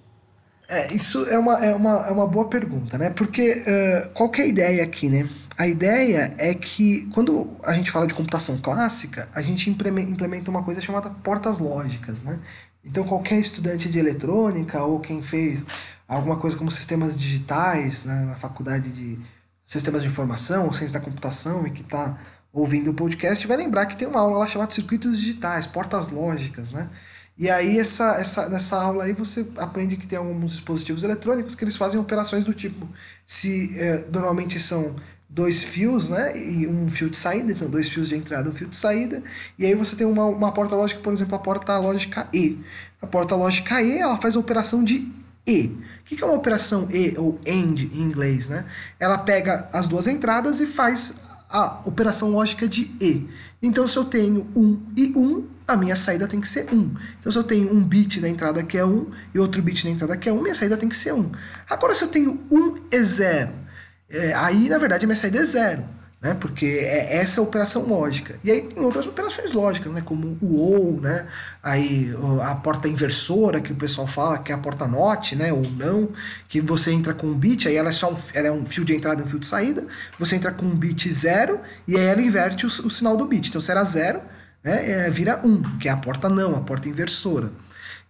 É, 0.69 0.93
isso 0.93 1.25
é 1.25 1.37
uma, 1.37 1.59
é, 1.59 1.75
uma, 1.75 2.07
é 2.07 2.11
uma 2.11 2.25
boa 2.25 2.47
pergunta, 2.47 2.97
né? 2.97 3.09
Porque 3.09 3.61
uh, 3.61 4.09
qual 4.13 4.31
é 4.35 4.41
a 4.41 4.47
ideia 4.47 4.83
aqui, 4.83 5.09
né? 5.09 5.29
A 5.57 5.67
ideia 5.67 6.35
é 6.37 6.53
que 6.53 7.07
quando 7.13 7.55
a 7.63 7.73
gente 7.73 7.89
fala 7.89 8.05
de 8.05 8.13
computação 8.13 8.57
clássica, 8.57 9.29
a 9.33 9.41
gente 9.41 9.69
implementa 9.69 10.51
uma 10.51 10.63
coisa 10.63 10.81
chamada 10.81 11.09
portas 11.09 11.59
lógicas, 11.59 12.21
né? 12.21 12.39
Então 12.83 13.03
qualquer 13.05 13.39
estudante 13.39 13.89
de 13.89 13.97
eletrônica 13.97 14.83
ou 14.83 14.99
quem 14.99 15.23
fez 15.23 15.65
alguma 16.07 16.37
coisa 16.37 16.57
como 16.57 16.69
sistemas 16.69 17.17
digitais 17.17 18.03
né, 18.03 18.25
na 18.25 18.35
faculdade 18.35 18.91
de 18.91 19.17
sistemas 19.65 20.03
de 20.03 20.09
informação 20.09 20.65
ou 20.67 20.73
ciência 20.73 20.99
da 20.99 21.03
computação 21.03 21.65
e 21.65 21.71
que 21.71 21.81
está 21.81 22.17
ouvindo 22.53 22.91
o 22.91 22.93
podcast 22.93 23.45
vai 23.47 23.57
lembrar 23.57 23.85
que 23.87 23.97
tem 23.97 24.07
uma 24.07 24.19
aula 24.19 24.39
lá 24.39 24.47
chamada 24.47 24.71
circuitos 24.71 25.19
digitais, 25.19 25.65
portas 25.65 26.09
lógicas, 26.09 26.71
né? 26.71 26.89
E 27.37 27.49
aí, 27.49 27.77
essa, 27.77 28.15
essa, 28.15 28.47
nessa 28.47 28.81
aula 28.81 29.03
aí, 29.03 29.11
você 29.11 29.45
aprende 29.57 29.97
que 29.97 30.07
tem 30.07 30.17
alguns 30.17 30.51
dispositivos 30.51 31.03
eletrônicos 31.03 31.53
que 31.53 31.65
eles 31.65 31.75
fazem 31.75 31.99
operações 31.99 32.45
do 32.45 32.53
tipo. 32.53 32.87
Se 33.27 33.77
é, 33.77 34.05
normalmente 34.09 34.57
são 34.57 34.95
dois 35.29 35.63
fios, 35.63 36.09
né? 36.09 36.37
E 36.37 36.67
um 36.67 36.89
fio 36.89 37.09
de 37.09 37.17
saída, 37.17 37.51
então 37.51 37.69
dois 37.69 37.89
fios 37.89 38.09
de 38.09 38.15
entrada 38.15 38.47
e 38.47 38.51
um 38.51 38.55
fio 38.55 38.67
de 38.67 38.75
saída. 38.75 39.21
E 39.57 39.65
aí 39.65 39.75
você 39.75 39.95
tem 39.95 40.07
uma, 40.07 40.25
uma 40.25 40.51
porta 40.51 40.75
lógica, 40.75 40.99
por 41.01 41.13
exemplo, 41.13 41.35
a 41.35 41.39
porta 41.39 41.77
lógica 41.77 42.27
E. 42.33 42.59
A 43.01 43.07
porta 43.07 43.35
lógica 43.35 43.81
E, 43.81 43.97
ela 43.99 44.17
faz 44.17 44.35
a 44.35 44.39
operação 44.39 44.83
de 44.83 45.11
E. 45.45 45.67
O 45.67 46.03
que 46.03 46.23
é 46.23 46.25
uma 46.25 46.35
operação 46.35 46.87
E, 46.91 47.15
ou 47.17 47.39
AND 47.47 47.81
em 47.93 48.01
inglês, 48.01 48.47
né? 48.47 48.65
Ela 48.99 49.17
pega 49.17 49.69
as 49.73 49.87
duas 49.87 50.07
entradas 50.07 50.59
e 50.59 50.65
faz 50.65 51.15
a 51.49 51.81
operação 51.85 52.29
lógica 52.29 52.67
de 52.67 52.95
E. 53.01 53.27
Então, 53.61 53.87
se 53.87 53.97
eu 53.97 54.05
tenho 54.05 54.47
1 54.55 54.81
e 54.95 55.13
1, 55.15 55.47
a 55.67 55.75
minha 55.75 55.95
saída 55.95 56.27
tem 56.27 56.39
que 56.39 56.47
ser 56.47 56.71
1. 56.71 56.95
Então, 57.19 57.31
se 57.31 57.37
eu 57.37 57.43
tenho 57.43 57.73
um 57.73 57.81
bit 57.81 58.19
da 58.19 58.29
entrada 58.29 58.63
que 58.63 58.77
é 58.77 58.85
1 58.85 59.07
e 59.33 59.39
outro 59.39 59.61
bit 59.61 59.83
da 59.83 59.89
entrada 59.89 60.17
que 60.17 60.29
é 60.29 60.33
1, 60.33 60.41
minha 60.41 60.53
saída 60.53 60.77
tem 60.77 60.89
que 60.89 60.95
ser 60.95 61.13
1. 61.13 61.31
Agora, 61.69 61.93
se 61.93 62.03
eu 62.03 62.07
tenho 62.07 62.39
1 62.51 62.75
e 62.91 63.03
0, 63.03 63.64
é, 64.09 64.33
aí, 64.33 64.69
na 64.69 64.77
verdade, 64.77 65.05
a 65.05 65.07
minha 65.07 65.15
saída 65.15 65.39
é 65.39 65.43
0 65.43 65.83
né? 66.25 66.33
Porque 66.33 66.65
é 66.65 67.17
essa 67.17 67.39
operação 67.39 67.83
lógica. 67.83 68.39
E 68.43 68.49
aí 68.49 68.61
tem 68.61 68.83
outras 68.83 69.05
operações 69.05 69.51
lógicas, 69.51 69.93
né? 69.93 70.01
Como 70.01 70.39
o 70.41 70.55
ou, 70.55 70.99
né? 70.99 71.27
Aí 71.61 72.11
a 72.41 72.55
porta 72.55 72.87
inversora 72.87 73.61
que 73.61 73.71
o 73.71 73.75
pessoal 73.75 74.07
fala, 74.07 74.39
que 74.39 74.51
é 74.51 74.55
a 74.55 74.57
porta 74.57 74.87
NOT, 74.87 75.35
né? 75.35 75.53
Ou 75.53 75.61
não, 75.77 76.09
que 76.49 76.59
você 76.59 76.91
entra 76.91 77.13
com 77.13 77.27
um 77.27 77.35
bit, 77.35 77.67
aí 77.67 77.75
ela 77.75 77.89
é 77.89 77.91
só 77.91 78.11
um, 78.11 78.15
ela 78.33 78.47
é 78.47 78.51
um 78.51 78.65
fio 78.65 78.83
de 78.83 78.95
entrada 78.95 79.21
e 79.21 79.23
um 79.23 79.27
fio 79.27 79.37
de 79.37 79.45
saída. 79.45 79.85
Você 80.17 80.35
entra 80.35 80.51
com 80.51 80.65
um 80.65 80.75
bit 80.75 81.11
zero 81.11 81.59
e 81.87 81.95
aí 81.95 82.05
ela 82.05 82.21
inverte 82.21 82.65
o, 82.65 82.69
o 82.69 82.89
sinal 82.89 83.15
do 83.15 83.25
bit. 83.25 83.49
Então 83.49 83.61
se 83.61 83.69
era 83.69 83.83
zero, 83.83 84.19
né? 84.63 84.89
É, 84.89 85.09
vira 85.11 85.39
um, 85.43 85.77
que 85.77 85.87
é 85.87 85.91
a 85.91 85.97
porta 85.97 86.27
não, 86.27 86.55
a 86.55 86.61
porta 86.61 86.89
inversora. 86.89 87.51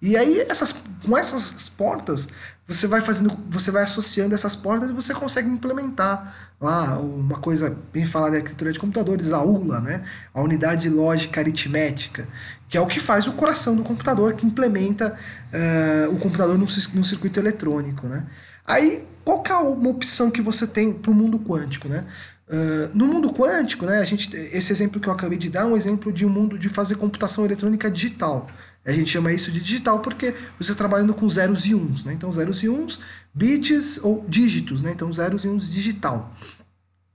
E 0.01 0.15
aí 0.15 0.39
essas, 0.47 0.73
com 1.05 1.17
essas 1.17 1.67
portas 1.69 2.27
você 2.67 2.87
vai 2.87 2.99
fazendo, 3.01 3.37
você 3.47 3.69
vai 3.69 3.83
associando 3.83 4.33
essas 4.33 4.55
portas 4.55 4.89
e 4.89 4.93
você 4.93 5.13
consegue 5.13 5.47
implementar 5.47 6.51
lá 6.59 6.97
uma 6.97 7.37
coisa 7.37 7.77
bem 7.93 8.05
falada 8.05 8.31
da 8.31 8.37
arquitetura 8.37 8.71
de 8.71 8.79
computadores, 8.79 9.31
a 9.31 9.43
ULA, 9.43 9.79
né? 9.81 10.03
A 10.33 10.41
unidade 10.41 10.89
lógica 10.89 11.39
aritmética, 11.41 12.27
que 12.67 12.75
é 12.77 12.81
o 12.81 12.87
que 12.87 12.99
faz 12.99 13.27
o 13.27 13.33
coração 13.33 13.75
do 13.75 13.83
computador, 13.83 14.33
que 14.33 14.47
implementa 14.47 15.15
uh, 15.53 16.15
o 16.15 16.17
computador 16.17 16.57
num, 16.57 16.65
num 16.93 17.03
circuito 17.03 17.39
eletrônico, 17.39 18.07
né? 18.07 18.25
Aí, 18.65 19.05
qual 19.23 19.43
que 19.43 19.51
é 19.51 19.55
uma 19.55 19.89
opção 19.89 20.31
que 20.31 20.41
você 20.41 20.65
tem 20.65 20.91
para 20.91 21.11
o 21.11 21.13
mundo 21.13 21.37
quântico, 21.39 21.87
né? 21.87 22.03
Uh, 22.47 22.89
no 22.95 23.05
mundo 23.07 23.31
quântico, 23.31 23.85
né, 23.85 23.97
a 23.97 24.05
gente, 24.05 24.35
esse 24.35 24.71
exemplo 24.71 24.99
que 24.99 25.07
eu 25.07 25.13
acabei 25.13 25.37
de 25.37 25.49
dar 25.49 25.61
é 25.61 25.65
um 25.65 25.75
exemplo 25.75 26.11
de 26.11 26.25
um 26.25 26.29
mundo 26.29 26.59
de 26.59 26.69
fazer 26.69 26.95
computação 26.95 27.43
eletrônica 27.43 27.89
digital. 27.89 28.47
A 28.85 28.91
gente 28.91 29.09
chama 29.09 29.33
isso 29.33 29.51
de 29.51 29.59
digital 29.59 29.99
porque 29.99 30.31
você 30.59 30.71
está 30.71 30.75
trabalhando 30.75 31.13
com 31.13 31.27
zeros 31.27 31.65
e 31.65 31.73
uns, 31.73 32.03
né? 32.03 32.13
Então, 32.13 32.31
zeros 32.31 32.61
e 32.63 32.69
uns, 32.69 32.99
bits 33.33 33.99
ou 34.03 34.23
dígitos, 34.27 34.81
né? 34.81 34.91
Então, 34.91 35.11
zeros 35.11 35.43
e 35.43 35.47
uns 35.47 35.71
digital. 35.71 36.33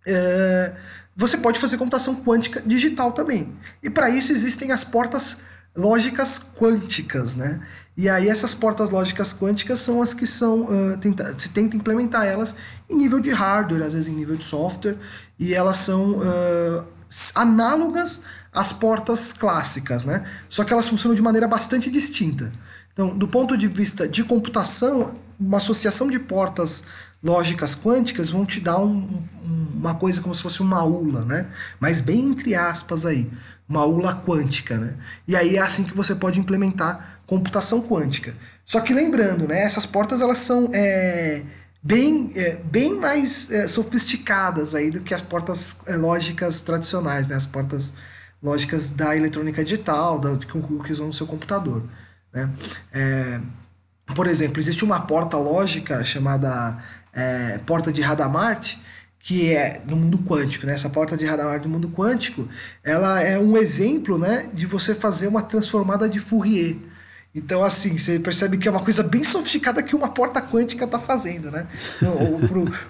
É, 0.06 0.74
você 1.14 1.36
pode 1.38 1.60
fazer 1.60 1.76
computação 1.76 2.16
quântica 2.24 2.60
digital 2.60 3.12
também. 3.12 3.52
E 3.82 3.88
para 3.88 4.10
isso 4.10 4.32
existem 4.32 4.72
as 4.72 4.82
portas 4.82 5.38
lógicas 5.76 6.42
quânticas, 6.56 7.36
né? 7.36 7.60
E 7.96 8.08
aí 8.08 8.28
essas 8.28 8.54
portas 8.54 8.90
lógicas 8.90 9.32
quânticas 9.32 9.78
são 9.78 10.00
as 10.02 10.14
que 10.14 10.26
são 10.26 10.62
uh, 10.62 10.96
tenta, 10.98 11.38
se 11.38 11.50
tenta 11.50 11.76
implementar 11.76 12.26
elas 12.26 12.54
em 12.88 12.96
nível 12.96 13.20
de 13.20 13.30
hardware, 13.30 13.82
às 13.82 13.92
vezes 13.92 14.08
em 14.08 14.14
nível 14.14 14.36
de 14.36 14.44
software, 14.44 14.96
e 15.38 15.54
elas 15.54 15.76
são 15.76 16.18
uh, 16.18 16.84
análogas 17.34 18.22
às 18.52 18.72
portas 18.72 19.32
clássicas, 19.32 20.04
né? 20.04 20.24
Só 20.48 20.64
que 20.64 20.72
elas 20.72 20.88
funcionam 20.88 21.14
de 21.14 21.22
maneira 21.22 21.46
bastante 21.46 21.90
distinta. 21.90 22.52
Então, 22.92 23.16
do 23.16 23.28
ponto 23.28 23.56
de 23.56 23.68
vista 23.68 24.08
de 24.08 24.24
computação, 24.24 25.14
uma 25.38 25.58
associação 25.58 26.08
de 26.08 26.18
portas 26.18 26.82
lógicas 27.22 27.74
quânticas 27.74 28.30
vão 28.30 28.44
te 28.44 28.60
dar 28.60 28.78
um, 28.78 29.22
uma 29.74 29.94
coisa 29.94 30.20
como 30.20 30.34
se 30.34 30.42
fosse 30.42 30.60
uma 30.60 30.82
ULA, 30.84 31.24
né? 31.24 31.46
Mas 31.78 32.00
bem 32.00 32.20
entre 32.30 32.54
aspas 32.54 33.06
aí, 33.06 33.30
uma 33.68 33.84
ULA 33.84 34.14
quântica, 34.14 34.78
né? 34.78 34.96
E 35.28 35.36
aí 35.36 35.56
é 35.56 35.60
assim 35.60 35.84
que 35.84 35.94
você 35.94 36.14
pode 36.14 36.40
implementar 36.40 37.20
computação 37.26 37.80
quântica. 37.80 38.34
Só 38.64 38.80
que 38.80 38.92
lembrando, 38.92 39.46
né? 39.46 39.62
Essas 39.62 39.86
portas 39.86 40.20
elas 40.20 40.38
são 40.38 40.70
é, 40.72 41.42
bem, 41.82 42.32
é, 42.34 42.56
bem 42.56 42.98
mais 42.98 43.50
é, 43.50 43.68
sofisticadas 43.68 44.74
aí 44.74 44.90
do 44.90 45.00
que 45.00 45.14
as 45.14 45.22
portas 45.22 45.76
é, 45.86 45.96
lógicas 45.96 46.60
tradicionais, 46.60 47.28
né? 47.28 47.36
As 47.36 47.46
portas 47.46 47.94
lógicas 48.42 48.90
da 48.90 49.16
eletrônica 49.16 49.62
digital, 49.62 50.18
da, 50.18 50.36
que, 50.36 50.46
que 50.46 50.92
usam 50.92 51.08
no 51.08 51.12
seu 51.12 51.26
computador, 51.26 51.82
né? 52.32 52.50
É, 52.92 53.40
por 54.14 54.26
exemplo, 54.26 54.58
existe 54.58 54.84
uma 54.84 55.00
porta 55.00 55.36
lógica 55.36 56.04
chamada 56.04 56.78
é, 57.12 57.58
porta 57.58 57.92
de 57.92 58.02
Hadamard, 58.02 58.78
que 59.18 59.52
é 59.52 59.82
no 59.86 59.96
mundo 59.96 60.18
quântico, 60.18 60.66
né? 60.66 60.72
Essa 60.72 60.88
porta 60.88 61.16
de 61.16 61.26
Hadamard 61.26 61.66
no 61.66 61.74
mundo 61.74 61.88
quântico, 61.90 62.48
ela 62.82 63.20
é 63.20 63.38
um 63.38 63.56
exemplo, 63.56 64.18
né, 64.18 64.48
de 64.52 64.66
você 64.66 64.94
fazer 64.94 65.28
uma 65.28 65.42
transformada 65.42 66.08
de 66.08 66.18
Fourier. 66.18 66.76
Então, 67.32 67.62
assim, 67.62 67.96
você 67.96 68.18
percebe 68.18 68.58
que 68.58 68.66
é 68.66 68.70
uma 68.72 68.82
coisa 68.82 69.04
bem 69.04 69.22
sofisticada 69.22 69.84
que 69.84 69.94
uma 69.94 70.08
porta 70.08 70.42
quântica 70.42 70.84
está 70.84 70.98
fazendo, 70.98 71.48
né? 71.48 71.68
Então, 71.96 72.12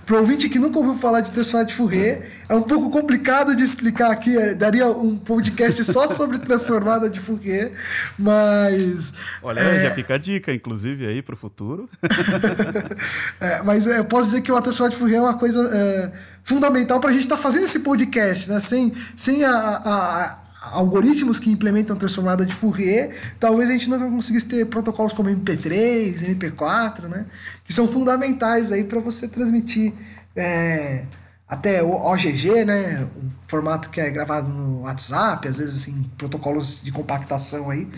Para 0.06 0.16
o 0.16 0.18
ouvinte 0.20 0.48
que 0.48 0.58
nunca 0.58 0.78
ouviu 0.78 0.94
falar 0.94 1.20
de 1.20 1.30
transformada 1.30 1.68
de 1.68 1.74
Fourier, 1.74 2.26
é 2.48 2.54
um 2.54 2.62
pouco 2.62 2.88
complicado 2.88 3.54
de 3.54 3.62
explicar 3.62 4.10
aqui, 4.10 4.34
é, 4.34 4.54
daria 4.54 4.88
um 4.88 5.18
podcast 5.18 5.84
só 5.84 6.08
sobre 6.08 6.38
transformada 6.38 7.10
de 7.10 7.20
Fourier, 7.20 7.72
mas... 8.18 9.12
Olha, 9.42 9.60
é... 9.60 9.84
já 9.84 9.94
fica 9.94 10.14
a 10.14 10.18
dica, 10.18 10.54
inclusive, 10.54 11.06
aí 11.06 11.20
para 11.20 11.34
o 11.34 11.36
futuro. 11.36 11.86
é, 13.38 13.62
mas 13.62 13.86
é, 13.86 13.98
eu 13.98 14.06
posso 14.06 14.30
dizer 14.30 14.40
que 14.40 14.50
uma 14.50 14.62
transformada 14.62 14.94
de 14.94 14.98
Fourier 14.98 15.18
é 15.18 15.22
uma 15.22 15.36
coisa 15.36 15.70
é, 15.70 16.12
fundamental 16.42 16.98
para 16.98 17.10
a 17.10 17.12
gente 17.12 17.24
estar 17.24 17.36
tá 17.36 17.42
fazendo 17.42 17.64
esse 17.64 17.80
podcast, 17.80 18.48
né? 18.48 18.58
Sem, 18.58 18.94
sem 19.14 19.44
a, 19.44 19.52
a 19.52 20.38
algoritmos 20.60 21.38
que 21.38 21.50
implementam 21.50 21.96
transformada 21.96 22.44
de 22.44 22.54
Fourier, 22.54 23.34
talvez 23.40 23.70
a 23.70 23.72
gente 23.72 23.88
não 23.88 24.10
conseguisse 24.10 24.46
ter 24.46 24.66
protocolos 24.66 25.12
como 25.12 25.30
MP3, 25.30 26.36
MP4, 26.36 27.08
né? 27.08 27.26
Que 27.64 27.72
são 27.72 27.88
fundamentais 27.88 28.70
aí 28.70 28.84
para 28.84 29.00
você 29.00 29.26
transmitir 29.26 29.94
é, 30.36 31.04
até 31.48 31.82
o 31.82 31.92
OGG, 31.92 32.64
né? 32.64 33.08
O 33.16 33.48
formato 33.48 33.88
que 33.88 34.00
é 34.00 34.10
gravado 34.10 34.48
no 34.48 34.82
WhatsApp, 34.82 35.48
às 35.48 35.58
vezes 35.58 35.82
assim, 35.82 36.10
protocolos 36.18 36.82
de 36.82 36.92
compactação 36.92 37.70
aí. 37.70 37.88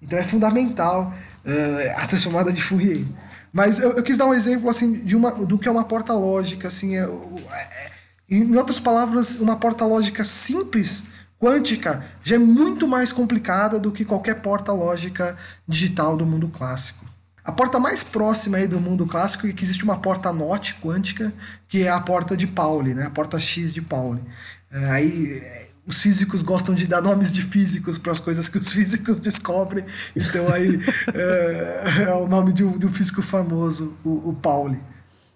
Então 0.00 0.18
é 0.18 0.24
fundamental 0.24 1.12
uh, 1.44 2.00
a 2.02 2.06
transformada 2.06 2.52
de 2.52 2.62
Fourier. 2.62 3.04
Mas 3.52 3.80
eu, 3.80 3.92
eu, 3.92 4.02
quis 4.02 4.16
dar 4.16 4.26
um 4.26 4.34
exemplo 4.34 4.70
assim 4.70 4.92
de 4.92 5.14
uma 5.14 5.30
do 5.30 5.58
que 5.58 5.68
é 5.68 5.70
uma 5.70 5.84
porta 5.84 6.14
lógica, 6.14 6.68
assim, 6.68 6.96
é, 6.96 7.02
é, 7.02 7.90
em 8.30 8.56
outras 8.56 8.80
palavras, 8.80 9.36
uma 9.36 9.56
porta 9.56 9.84
lógica 9.84 10.24
simples 10.24 11.06
quântica 11.42 12.04
já 12.22 12.36
é 12.36 12.38
muito 12.38 12.86
mais 12.86 13.12
complicada 13.12 13.80
do 13.80 13.90
que 13.90 14.04
qualquer 14.04 14.40
porta 14.40 14.72
lógica 14.72 15.36
digital 15.66 16.16
do 16.16 16.24
mundo 16.24 16.46
clássico. 16.46 17.04
A 17.44 17.50
porta 17.50 17.80
mais 17.80 18.04
próxima 18.04 18.58
aí 18.58 18.68
do 18.68 18.78
mundo 18.78 19.04
clássico 19.04 19.48
é 19.48 19.52
que 19.52 19.64
existe 19.64 19.82
uma 19.82 19.98
porta 19.98 20.32
NOT 20.32 20.76
quântica, 20.80 21.34
que 21.66 21.82
é 21.82 21.88
a 21.88 21.98
porta 22.00 22.36
de 22.36 22.46
Pauli, 22.46 22.94
né? 22.94 23.06
a 23.06 23.10
porta 23.10 23.40
X 23.40 23.74
de 23.74 23.82
Pauli. 23.82 24.22
É, 24.70 24.90
aí 24.90 25.32
é, 25.32 25.68
os 25.84 26.00
físicos 26.00 26.42
gostam 26.42 26.76
de 26.76 26.86
dar 26.86 27.02
nomes 27.02 27.32
de 27.32 27.42
físicos 27.42 27.98
para 27.98 28.12
as 28.12 28.20
coisas 28.20 28.48
que 28.48 28.58
os 28.58 28.70
físicos 28.72 29.18
descobrem, 29.18 29.84
então 30.14 30.48
aí 30.54 30.78
é, 31.12 32.04
é 32.04 32.14
o 32.14 32.28
nome 32.28 32.52
de 32.52 32.62
um, 32.62 32.78
de 32.78 32.86
um, 32.86 32.94
físico 32.94 33.20
famoso, 33.20 33.96
o, 34.04 34.30
o 34.30 34.38
Pauli. 34.40 34.78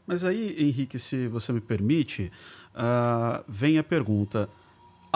Mas 0.06 0.22
aí, 0.24 0.54
Henrique, 0.56 1.00
se 1.00 1.26
você 1.26 1.52
me 1.52 1.60
permite, 1.60 2.30
uh, 2.76 3.42
vem 3.48 3.76
a 3.76 3.82
pergunta 3.82 4.48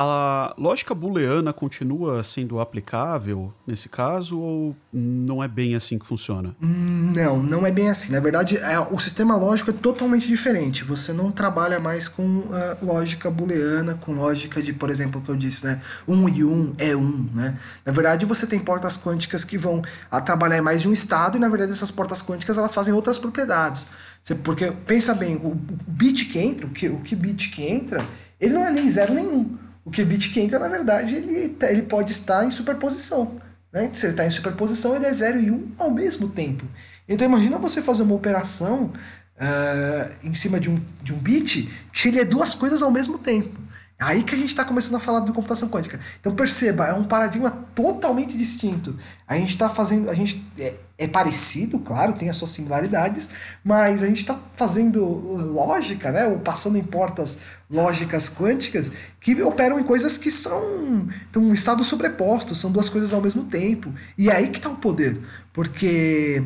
a 0.02 0.54
lógica 0.56 0.94
booleana 0.94 1.52
continua 1.52 2.22
sendo 2.22 2.58
aplicável 2.58 3.52
nesse 3.66 3.86
caso 3.86 4.40
ou 4.40 4.74
não 4.90 5.44
é 5.44 5.48
bem 5.48 5.74
assim 5.74 5.98
que 5.98 6.06
funciona? 6.06 6.56
Não, 6.58 7.42
não 7.42 7.66
é 7.66 7.70
bem 7.70 7.90
assim. 7.90 8.10
Na 8.10 8.18
verdade, 8.18 8.56
é, 8.56 8.80
o 8.80 8.98
sistema 8.98 9.36
lógico 9.36 9.68
é 9.68 9.74
totalmente 9.74 10.26
diferente. 10.26 10.84
Você 10.84 11.12
não 11.12 11.30
trabalha 11.30 11.78
mais 11.78 12.08
com 12.08 12.22
uh, 12.22 12.50
lógica 12.80 13.30
booleana, 13.30 13.94
com 13.94 14.14
lógica 14.14 14.62
de, 14.62 14.72
por 14.72 14.88
exemplo, 14.88 15.20
que 15.20 15.28
eu 15.28 15.36
disse, 15.36 15.66
né? 15.66 15.82
Um 16.08 16.26
e 16.30 16.42
um 16.42 16.72
é 16.78 16.96
um, 16.96 17.28
né? 17.34 17.58
Na 17.84 17.92
verdade, 17.92 18.24
você 18.24 18.46
tem 18.46 18.58
portas 18.58 18.96
quânticas 18.96 19.44
que 19.44 19.58
vão 19.58 19.82
a 20.10 20.18
trabalhar 20.18 20.62
mais 20.62 20.80
de 20.80 20.88
um 20.88 20.94
estado 20.94 21.36
e, 21.36 21.38
na 21.38 21.48
verdade, 21.50 21.72
essas 21.72 21.90
portas 21.90 22.22
quânticas 22.22 22.56
elas 22.56 22.74
fazem 22.74 22.94
outras 22.94 23.18
propriedades. 23.18 23.86
Você, 24.22 24.34
porque, 24.34 24.72
pensa 24.86 25.14
bem, 25.14 25.36
o, 25.36 25.48
o 25.48 25.56
bit 25.86 26.24
que 26.24 26.38
entra, 26.38 26.66
o 26.66 26.70
que, 26.70 26.88
o 26.88 27.00
que 27.00 27.14
bit 27.14 27.50
que 27.50 27.62
entra, 27.62 28.06
ele 28.40 28.54
não 28.54 28.64
é 28.64 28.70
nem 28.70 28.88
zero 28.88 29.12
nem 29.12 29.28
um 29.28 29.58
o 29.90 29.92
qubit 29.92 30.30
que 30.30 30.40
entra, 30.40 30.58
na 30.58 30.68
verdade, 30.68 31.16
ele, 31.16 31.48
tá, 31.48 31.70
ele 31.70 31.82
pode 31.82 32.12
estar 32.12 32.46
em 32.46 32.50
superposição. 32.50 33.40
Né? 33.72 33.90
Se 33.92 34.06
ele 34.06 34.12
está 34.12 34.24
em 34.24 34.30
superposição, 34.30 34.94
ele 34.94 35.06
é 35.06 35.12
0 35.12 35.40
e 35.40 35.50
1 35.50 35.54
um 35.54 35.72
ao 35.76 35.90
mesmo 35.90 36.28
tempo. 36.28 36.64
Então 37.08 37.26
imagina 37.26 37.58
você 37.58 37.82
fazer 37.82 38.04
uma 38.04 38.14
operação 38.14 38.92
uh, 39.36 40.14
em 40.22 40.32
cima 40.32 40.60
de 40.60 40.70
um, 40.70 40.78
de 41.02 41.12
um 41.12 41.18
bit 41.18 41.68
que 41.92 42.08
ele 42.08 42.20
é 42.20 42.24
duas 42.24 42.54
coisas 42.54 42.82
ao 42.82 42.90
mesmo 42.90 43.18
tempo. 43.18 43.58
É 44.00 44.04
aí 44.04 44.22
que 44.22 44.34
a 44.34 44.38
gente 44.38 44.48
está 44.48 44.64
começando 44.64 44.94
a 44.94 44.98
falar 44.98 45.20
de 45.20 45.32
computação 45.32 45.68
quântica. 45.68 46.00
Então 46.18 46.34
perceba, 46.34 46.86
é 46.86 46.94
um 46.94 47.04
paradigma 47.04 47.50
totalmente 47.74 48.34
distinto. 48.36 48.96
A 49.28 49.36
gente 49.36 49.50
está 49.50 49.68
fazendo, 49.68 50.08
a 50.08 50.14
gente 50.14 50.42
é, 50.58 50.74
é, 50.96 51.06
parecido, 51.06 51.78
claro, 51.78 52.14
tem 52.14 52.30
as 52.30 52.36
suas 52.38 52.50
similaridades, 52.50 53.28
mas 53.62 54.02
a 54.02 54.06
gente 54.06 54.20
está 54.20 54.40
fazendo 54.54 55.04
lógica, 55.04 56.10
né, 56.10 56.26
ou 56.26 56.38
passando 56.38 56.78
em 56.78 56.82
portas 56.82 57.40
lógicas 57.70 58.30
quânticas 58.30 58.90
que 59.20 59.42
operam 59.42 59.78
em 59.78 59.84
coisas 59.84 60.16
que 60.16 60.30
são 60.30 61.06
então, 61.28 61.52
estados 61.52 61.86
sobrepostos, 61.86 62.58
são 62.58 62.72
duas 62.72 62.88
coisas 62.88 63.12
ao 63.12 63.20
mesmo 63.20 63.44
tempo. 63.44 63.92
E 64.16 64.30
é 64.30 64.34
aí 64.34 64.48
que 64.48 64.56
está 64.56 64.70
o 64.70 64.76
poder, 64.76 65.20
porque 65.52 66.42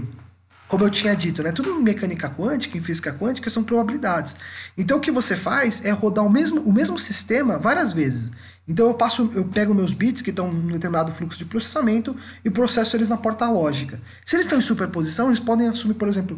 como 0.75 0.87
eu 0.87 0.91
tinha 0.91 1.15
dito, 1.15 1.41
né, 1.41 1.53
tudo 1.53 1.71
em 1.71 1.81
mecânica 1.81 2.29
quântica, 2.29 2.77
em 2.77 2.81
física 2.81 3.13
quântica, 3.13 3.49
são 3.49 3.63
probabilidades. 3.63 4.35
Então 4.77 4.99
o 4.99 5.01
que 5.01 5.13
você 5.13 5.37
faz 5.37 5.85
é 5.85 5.93
rodar 5.93 6.27
o 6.27 6.29
mesmo, 6.29 6.61
o 6.63 6.73
mesmo 6.73 6.99
sistema 6.99 7.57
várias 7.57 7.93
vezes. 7.93 8.33
Então 8.67 8.89
eu 8.89 8.95
passo, 8.95 9.31
eu 9.37 9.45
pego 9.45 9.73
meus 9.73 9.95
bits 9.95 10.21
que 10.21 10.31
estão 10.31 10.51
em 10.51 10.67
determinado 10.67 11.13
fluxo 11.13 11.39
de 11.39 11.45
processamento 11.45 12.17
e 12.45 12.51
processo 12.51 12.97
eles 12.97 13.09
na 13.09 13.17
porta 13.17 13.49
lógica. 13.49 14.01
Se 14.25 14.35
eles 14.35 14.47
estão 14.47 14.59
em 14.59 14.63
superposição, 14.63 15.29
eles 15.29 15.39
podem 15.39 15.69
assumir, 15.69 15.95
por 15.95 16.09
exemplo, 16.09 16.37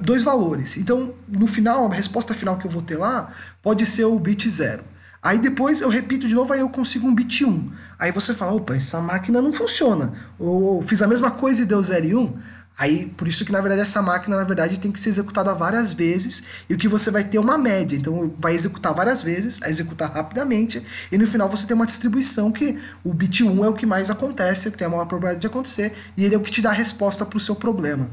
dois 0.00 0.24
valores. 0.24 0.76
Então, 0.76 1.14
no 1.28 1.46
final, 1.46 1.86
a 1.86 1.94
resposta 1.94 2.34
final 2.34 2.58
que 2.58 2.66
eu 2.66 2.70
vou 2.72 2.82
ter 2.82 2.96
lá 2.96 3.32
pode 3.62 3.86
ser 3.86 4.04
o 4.04 4.18
bit 4.18 4.50
zero. 4.50 4.82
Aí 5.22 5.38
depois 5.38 5.80
eu 5.80 5.88
repito 5.88 6.28
de 6.28 6.34
novo, 6.36 6.52
aí 6.52 6.60
eu 6.60 6.68
consigo 6.68 7.06
um 7.06 7.12
bit 7.12 7.44
1. 7.44 7.70
Aí 7.98 8.12
você 8.12 8.32
fala, 8.32 8.52
opa, 8.52 8.76
essa 8.76 9.00
máquina 9.00 9.42
não 9.42 9.52
funciona. 9.52 10.12
Ou 10.38 10.80
fiz 10.82 11.02
a 11.02 11.08
mesma 11.08 11.32
coisa 11.32 11.62
e 11.62 11.64
deu 11.64 11.82
0 11.82 12.06
e 12.06 12.14
1. 12.14 12.38
Aí, 12.78 13.06
por 13.06 13.26
isso 13.26 13.44
que 13.44 13.52
na 13.52 13.60
verdade 13.60 13.80
essa 13.80 14.02
máquina 14.02 14.36
na 14.36 14.44
verdade 14.44 14.78
tem 14.78 14.92
que 14.92 15.00
ser 15.00 15.08
executada 15.08 15.54
várias 15.54 15.92
vezes 15.92 16.44
e 16.68 16.74
o 16.74 16.76
que 16.76 16.86
você 16.86 17.10
vai 17.10 17.24
ter 17.24 17.38
é 17.38 17.40
uma 17.40 17.56
média. 17.56 17.96
Então 17.96 18.34
vai 18.38 18.54
executar 18.54 18.94
várias 18.94 19.22
vezes, 19.22 19.60
executar 19.62 20.12
rapidamente 20.12 20.82
e 21.10 21.16
no 21.16 21.26
final 21.26 21.48
você 21.48 21.66
tem 21.66 21.74
uma 21.74 21.86
distribuição 21.86 22.52
que 22.52 22.78
o 23.02 23.14
bit 23.14 23.42
1 23.42 23.64
é 23.64 23.68
o 23.68 23.74
que 23.74 23.86
mais 23.86 24.10
acontece, 24.10 24.70
que 24.70 24.76
tem 24.76 24.86
a 24.86 24.90
maior 24.90 25.06
probabilidade 25.06 25.40
de 25.40 25.46
acontecer 25.46 25.94
e 26.16 26.24
ele 26.24 26.34
é 26.34 26.38
o 26.38 26.42
que 26.42 26.50
te 26.50 26.60
dá 26.60 26.70
a 26.70 26.74
resposta 26.74 27.24
para 27.24 27.38
o 27.38 27.40
seu 27.40 27.56
problema. 27.56 28.10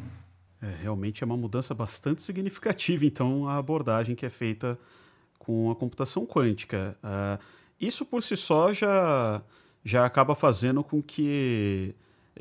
É, 0.62 0.82
realmente 0.82 1.22
é 1.22 1.26
uma 1.26 1.36
mudança 1.36 1.74
bastante 1.74 2.22
significativa, 2.22 3.06
então, 3.06 3.50
a 3.50 3.58
abordagem 3.58 4.16
que 4.16 4.26
é 4.26 4.30
feita 4.30 4.80
com 5.38 5.70
a 5.70 5.76
computação 5.76 6.26
quântica. 6.26 6.98
Uh, 7.04 7.44
isso 7.82 8.06
por 8.06 8.24
si 8.24 8.38
só 8.38 8.74
já, 8.74 9.44
já 9.84 10.06
acaba 10.06 10.34
fazendo 10.34 10.82
com 10.82 11.04
que 11.04 11.94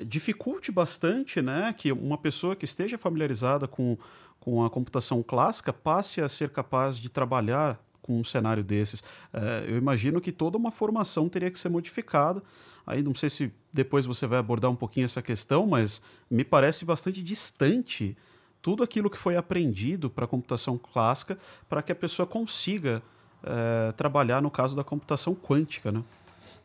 dificulte 0.04 0.72
bastante 0.72 1.42
né, 1.42 1.74
que 1.76 1.92
uma 1.92 2.16
pessoa 2.16 2.56
que 2.56 2.64
esteja 2.64 2.96
familiarizada 2.96 3.68
com, 3.68 3.98
com 4.40 4.64
a 4.64 4.70
computação 4.70 5.22
clássica 5.22 5.72
passe 5.72 6.20
a 6.20 6.28
ser 6.28 6.50
capaz 6.50 6.98
de 6.98 7.10
trabalhar 7.10 7.78
com 8.00 8.18
um 8.18 8.24
cenário 8.24 8.64
desses. 8.64 9.02
É, 9.32 9.64
eu 9.68 9.76
imagino 9.76 10.20
que 10.20 10.32
toda 10.32 10.58
uma 10.58 10.70
formação 10.70 11.28
teria 11.28 11.50
que 11.50 11.58
ser 11.58 11.68
modificada. 11.68 12.42
Aí 12.86 13.02
não 13.02 13.14
sei 13.14 13.30
se 13.30 13.52
depois 13.72 14.06
você 14.06 14.26
vai 14.26 14.38
abordar 14.38 14.70
um 14.70 14.76
pouquinho 14.76 15.04
essa 15.04 15.22
questão, 15.22 15.66
mas 15.66 16.02
me 16.28 16.44
parece 16.44 16.84
bastante 16.84 17.22
distante 17.22 18.16
tudo 18.60 18.82
aquilo 18.82 19.10
que 19.10 19.18
foi 19.18 19.36
aprendido 19.36 20.10
para 20.10 20.24
a 20.24 20.28
computação 20.28 20.78
clássica 20.78 21.38
para 21.68 21.82
que 21.82 21.92
a 21.92 21.94
pessoa 21.94 22.26
consiga 22.26 23.02
é, 23.42 23.92
trabalhar 23.92 24.40
no 24.40 24.50
caso 24.50 24.74
da 24.74 24.84
computação 24.84 25.34
quântica, 25.34 25.92
né? 25.92 26.02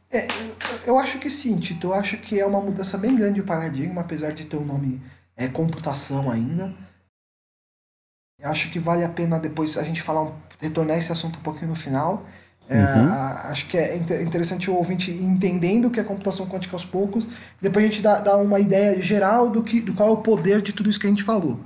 É, 0.10 0.28
eu 0.86 0.98
acho 0.98 1.20
que 1.20 1.30
sim, 1.30 1.60
Tito. 1.60 1.88
Eu 1.88 1.94
acho 1.94 2.18
que 2.18 2.40
é 2.40 2.46
uma 2.46 2.62
mudança 2.62 2.98
bem 2.98 3.16
grande 3.16 3.42
o 3.42 3.46
paradigma, 3.46 4.02
apesar 4.02 4.32
de 4.32 4.46
ter 4.46 4.58
o 4.58 4.62
um 4.62 4.66
nome 4.66 5.02
é, 5.36 5.48
computação 5.48 6.32
ainda. 6.32 6.74
Eu 8.40 8.50
acho 8.50 8.72
que 8.72 8.80
vale 8.80 9.04
a 9.04 9.10
pena 9.10 9.40
depois 9.40 9.78
a 9.78 9.84
gente 9.84 10.02
falar, 10.02 10.32
retornar 10.60 10.98
esse 10.98 11.12
assunto 11.12 11.40
um 11.40 11.44
pouquinho 11.44 11.70
no 11.70 11.76
final. 11.76 12.26
É, 12.70 12.76
uhum. 12.76 13.12
a, 13.14 13.48
acho 13.50 13.68
que 13.68 13.78
é 13.78 13.96
interessante 13.96 14.70
o 14.70 14.76
ouvinte 14.76 15.10
entendendo 15.10 15.86
o 15.86 15.92
que 15.92 16.02
é 16.02 16.04
computação 16.04 16.48
quântica 16.48 16.76
aos 16.76 16.84
poucos, 16.84 17.30
depois 17.62 17.86
a 17.86 17.88
gente 17.88 18.02
dá, 18.02 18.20
dá 18.20 18.36
uma 18.36 18.60
ideia 18.60 19.02
geral 19.02 19.50
do, 19.50 19.64
que, 19.64 19.80
do 19.80 19.94
qual 19.94 20.10
é 20.10 20.12
o 20.12 20.18
poder 20.18 20.62
de 20.62 20.74
tudo 20.74 20.90
isso 20.90 21.00
que 21.00 21.08
a 21.08 21.10
gente 21.10 21.24
falou. 21.24 21.62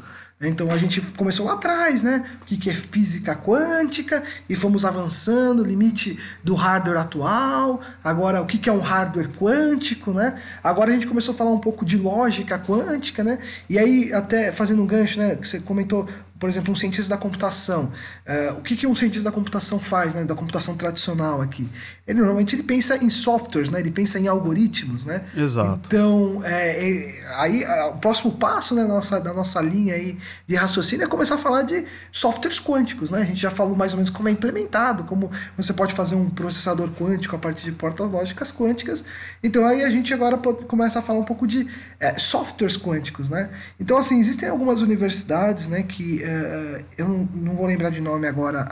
Então 0.47 0.71
a 0.71 0.77
gente 0.77 0.99
começou 1.15 1.45
lá 1.45 1.53
atrás, 1.53 2.01
né? 2.01 2.25
O 2.41 2.45
que, 2.45 2.69
é 2.69 2.73
física 2.73 3.35
quântica, 3.35 4.23
e 4.49 4.55
fomos 4.55 4.83
avançando, 4.83 5.63
limite 5.63 6.17
do 6.43 6.55
hardware 6.55 6.99
atual, 6.99 7.79
agora 8.03 8.41
o 8.41 8.45
que, 8.47 8.69
é 8.69 8.73
um 8.73 8.79
hardware 8.79 9.29
quântico, 9.29 10.11
né? 10.11 10.41
Agora 10.63 10.89
a 10.89 10.93
gente 10.93 11.05
começou 11.05 11.35
a 11.35 11.37
falar 11.37 11.51
um 11.51 11.59
pouco 11.59 11.85
de 11.85 11.97
lógica 11.97 12.57
quântica, 12.57 13.23
né? 13.23 13.37
E 13.69 13.77
aí, 13.77 14.11
até 14.11 14.51
fazendo 14.51 14.81
um 14.81 14.87
gancho, 14.87 15.19
né? 15.19 15.35
Que 15.35 15.47
você 15.47 15.59
comentou 15.59 16.07
por 16.41 16.49
exemplo, 16.49 16.73
um 16.73 16.75
cientista 16.75 17.15
da 17.15 17.21
computação. 17.21 17.91
Uh, 18.25 18.57
o 18.57 18.61
que, 18.63 18.75
que 18.75 18.87
um 18.87 18.95
cientista 18.95 19.29
da 19.29 19.31
computação 19.31 19.79
faz, 19.79 20.15
né, 20.15 20.25
da 20.25 20.33
computação 20.33 20.75
tradicional 20.75 21.39
aqui? 21.39 21.69
Ele 22.07 22.17
normalmente 22.17 22.55
ele 22.55 22.63
pensa 22.63 22.97
em 22.97 23.11
softwares, 23.11 23.69
né, 23.69 23.79
ele 23.79 23.91
pensa 23.91 24.19
em 24.19 24.27
algoritmos, 24.27 25.05
né? 25.05 25.23
Exato. 25.37 25.81
Então, 25.85 26.41
é, 26.43 26.89
é, 26.89 27.23
aí 27.35 27.63
o 27.91 27.97
próximo 27.97 28.31
passo 28.31 28.73
né, 28.73 28.81
da, 28.81 28.87
nossa, 28.87 29.19
da 29.19 29.31
nossa 29.31 29.61
linha 29.61 29.93
aí 29.93 30.17
de 30.47 30.55
raciocínio 30.55 31.03
é 31.03 31.07
começar 31.07 31.35
a 31.35 31.37
falar 31.37 31.61
de 31.61 31.85
softwares 32.11 32.59
quânticos, 32.59 33.11
né? 33.11 33.21
A 33.21 33.25
gente 33.25 33.39
já 33.39 33.51
falou 33.51 33.75
mais 33.75 33.91
ou 33.91 33.97
menos 33.97 34.09
como 34.09 34.27
é 34.27 34.31
implementado, 34.31 35.03
como 35.03 35.29
você 35.55 35.71
pode 35.73 35.93
fazer 35.93 36.15
um 36.15 36.27
processador 36.27 36.89
quântico 36.89 37.35
a 37.35 37.39
partir 37.39 37.65
de 37.65 37.71
portas 37.71 38.09
lógicas 38.09 38.51
quânticas. 38.51 39.05
Então, 39.43 39.63
aí 39.63 39.83
a 39.83 39.91
gente 39.91 40.11
agora 40.11 40.39
pode, 40.39 40.65
começa 40.65 40.97
a 40.97 41.01
falar 41.03 41.19
um 41.19 41.25
pouco 41.25 41.45
de 41.45 41.69
é, 41.99 42.17
softwares 42.17 42.77
quânticos, 42.77 43.29
né? 43.29 43.51
Então, 43.79 43.95
assim, 43.95 44.19
existem 44.19 44.49
algumas 44.49 44.81
universidades, 44.81 45.67
né, 45.67 45.83
que 45.83 46.30
é, 46.32 46.86
eu 46.97 47.07
não, 47.07 47.55
vou 47.55 47.65
lembrar 47.65 47.89
de 47.89 47.99
nome 47.99 48.27
agora, 48.27 48.67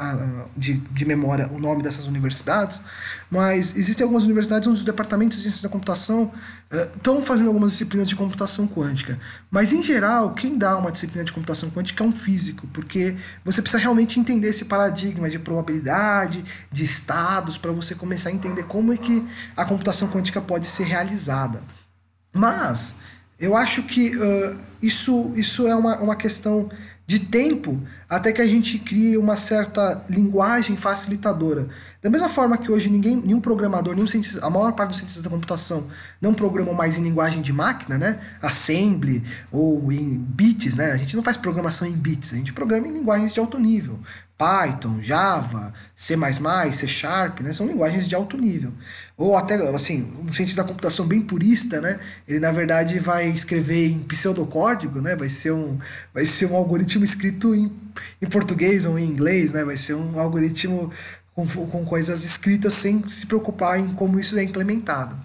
de, 0.56 0.76
de 0.76 1.06
memória, 1.06 1.50
o 1.52 1.60
nome 1.60 1.84
dessas 1.84 2.06
universidades, 2.06 2.82
mas 3.30 3.76
existem 3.76 4.04
algumas 4.04 4.24
universidades 4.24 4.68
onde 4.68 4.80
os 4.80 4.86
departamentos 4.86 5.38
de 5.38 5.44
ciência 5.44 5.68
da 5.68 5.72
computação 5.72 6.32
estão 6.96 7.20
uh, 7.20 7.24
fazendo 7.24 7.48
algumas 7.48 7.72
disciplinas 7.72 8.08
de 8.08 8.16
computação 8.16 8.68
quântica. 8.68 9.20
Mas, 9.52 9.74
em 9.74 9.82
geral, 9.82 10.34
quem 10.34 10.58
dá 10.58 10.78
uma 10.78 10.92
disciplina 10.92 11.26
de 11.26 11.34
computação 11.34 11.70
quântica 11.70 12.04
é 12.04 12.08
um 12.08 12.12
físico, 12.14 12.68
porque 12.68 13.16
você 13.44 13.62
precisa 13.62 13.82
realmente 13.82 14.20
entender 14.20 14.50
esse 14.50 14.66
paradigma 14.66 15.30
de 15.30 15.40
probabilidade, 15.40 16.44
de 16.72 16.84
estados, 16.84 17.58
para 17.58 17.72
você 17.72 17.94
começar 17.94 18.30
a 18.30 18.34
entender 18.34 18.64
como 18.64 18.94
é 18.94 18.98
que 18.98 19.26
a 19.58 19.66
computação 19.66 20.08
quântica 20.08 20.40
pode 20.40 20.68
ser 20.68 20.84
realizada. 20.84 21.62
Mas, 22.32 22.96
eu 23.40 23.56
acho 23.56 23.84
que 23.84 24.16
uh, 24.18 24.58
isso, 24.82 25.32
isso 25.36 25.66
é 25.66 25.74
uma, 25.74 25.98
uma 25.98 26.16
questão 26.16 26.70
de 27.10 27.18
tempo 27.18 27.82
até 28.08 28.32
que 28.32 28.40
a 28.40 28.46
gente 28.46 28.78
crie 28.78 29.18
uma 29.18 29.36
certa 29.36 30.06
linguagem 30.08 30.78
facilitadora. 30.78 31.68
Da 32.02 32.10
mesma 32.10 32.30
forma 32.30 32.58
que 32.58 32.72
hoje 32.72 32.90
ninguém, 32.90 33.18
nenhum 33.18 33.42
programador, 33.42 33.94
nenhum 33.94 34.08
cientista, 34.08 34.46
a 34.46 34.50
maior 34.50 34.72
parte 34.72 34.90
dos 34.90 34.98
cientistas 35.00 35.22
da 35.22 35.30
computação 35.30 35.90
não 36.22 36.34
programam 36.34 36.74
mais 36.74 36.98
em 36.98 37.04
linguagem 37.04 37.42
de 37.42 37.52
máquina, 37.52 37.98
né? 37.98 38.20
Assembly 38.42 39.22
ou 39.52 39.92
em 39.92 40.18
bits, 40.18 40.76
né? 40.76 40.94
A 40.94 40.98
gente 40.98 41.14
não 41.14 41.24
faz 41.24 41.36
programação 41.36 41.86
em 41.86 41.92
bits, 41.92 42.34
a 42.34 42.38
gente 42.38 42.54
programa 42.54 42.88
em 42.88 42.94
linguagens 42.94 43.34
de 43.34 43.40
alto 43.42 43.60
nível. 43.60 44.00
Python, 44.38 45.02
Java, 45.02 45.74
C++, 45.94 46.16
C 46.72 46.88
Sharp, 46.88 47.42
né? 47.42 47.52
São 47.52 47.68
linguagens 47.68 48.08
de 48.08 48.16
alto 48.16 48.38
nível. 48.38 48.72
Ou 49.18 49.36
até, 49.36 49.56
assim, 49.76 50.14
um 50.18 50.32
cientista 50.32 50.64
da 50.64 50.68
computação 50.70 51.06
bem 51.06 51.20
purista, 51.20 51.82
né? 51.82 52.00
Ele, 52.26 52.40
na 52.40 52.50
verdade, 52.50 52.98
vai 53.00 53.28
escrever 53.28 53.90
em 53.90 54.00
pseudocódigo, 54.00 55.02
né? 55.02 55.18
Vai 55.18 55.28
ser 55.28 55.52
um, 55.52 55.78
vai 56.14 56.26
ser 56.26 56.46
um 56.46 56.56
algoritmo 56.56 57.04
escrito 57.04 57.54
em, 57.54 57.70
em 58.22 58.30
português 58.30 58.86
ou 58.86 58.98
em 58.98 59.06
inglês, 59.06 59.52
né? 59.52 59.66
Vai 59.66 59.76
ser 59.76 59.96
um 59.96 60.18
algoritmo 60.18 60.90
com, 61.48 61.68
com 61.68 61.86
coisas 61.86 62.24
escritas 62.24 62.74
sem 62.74 63.08
se 63.10 63.26
preocupar 63.26 63.80
em 63.80 63.94
como 63.94 64.20
isso 64.20 64.38
é 64.38 64.44
implementado. 64.44 65.16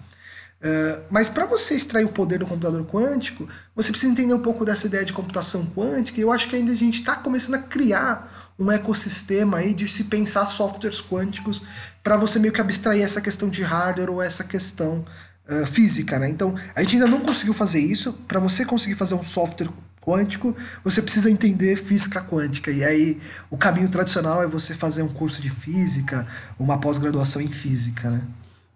Uh, 0.65 1.03
mas 1.11 1.29
para 1.29 1.45
você 1.45 1.75
extrair 1.75 2.05
o 2.05 2.09
poder 2.09 2.39
do 2.39 2.47
computador 2.47 2.83
quântico, 2.87 3.47
você 3.75 3.91
precisa 3.91 4.11
entender 4.11 4.33
um 4.33 4.41
pouco 4.41 4.65
dessa 4.65 4.87
ideia 4.87 5.05
de 5.05 5.13
computação 5.13 5.65
quântica. 5.75 6.19
E 6.19 6.23
eu 6.23 6.31
acho 6.31 6.49
que 6.49 6.55
ainda 6.55 6.71
a 6.71 6.75
gente 6.75 6.99
está 6.99 7.15
começando 7.15 7.55
a 7.55 7.59
criar 7.59 8.53
um 8.57 8.71
ecossistema 8.71 9.57
aí 9.57 9.73
de 9.73 9.87
se 9.87 10.05
pensar 10.05 10.47
softwares 10.47 11.01
quânticos 11.01 11.61
para 12.01 12.17
você 12.17 12.39
meio 12.39 12.53
que 12.53 12.61
abstrair 12.61 13.03
essa 13.03 13.21
questão 13.21 13.49
de 13.49 13.61
hardware 13.61 14.09
ou 14.09 14.21
essa 14.21 14.43
questão 14.43 15.05
uh, 15.47 15.67
física, 15.67 16.17
né? 16.17 16.29
Então, 16.29 16.55
a 16.73 16.81
gente 16.81 16.95
ainda 16.95 17.07
não 17.07 17.19
conseguiu 17.19 17.53
fazer 17.53 17.79
isso. 17.79 18.13
Para 18.27 18.39
você 18.39 18.65
conseguir 18.65 18.95
fazer 18.95 19.13
um 19.13 19.23
software 19.23 19.69
quântico, 20.05 20.55
você 20.83 21.01
precisa 21.01 21.29
entender 21.29 21.77
física 21.77 22.21
quântica. 22.21 22.71
E 22.71 22.83
aí, 22.83 23.19
o 23.49 23.57
caminho 23.57 23.89
tradicional 23.89 24.43
é 24.43 24.47
você 24.47 24.75
fazer 24.75 25.01
um 25.01 25.09
curso 25.09 25.41
de 25.41 25.49
física, 25.49 26.27
uma 26.59 26.77
pós-graduação 26.77 27.41
em 27.41 27.47
física, 27.47 28.09
né? 28.09 28.21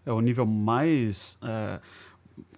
É 0.05 0.11
o 0.11 0.21
nível 0.21 0.45
mais... 0.45 1.37
É, 1.43 1.79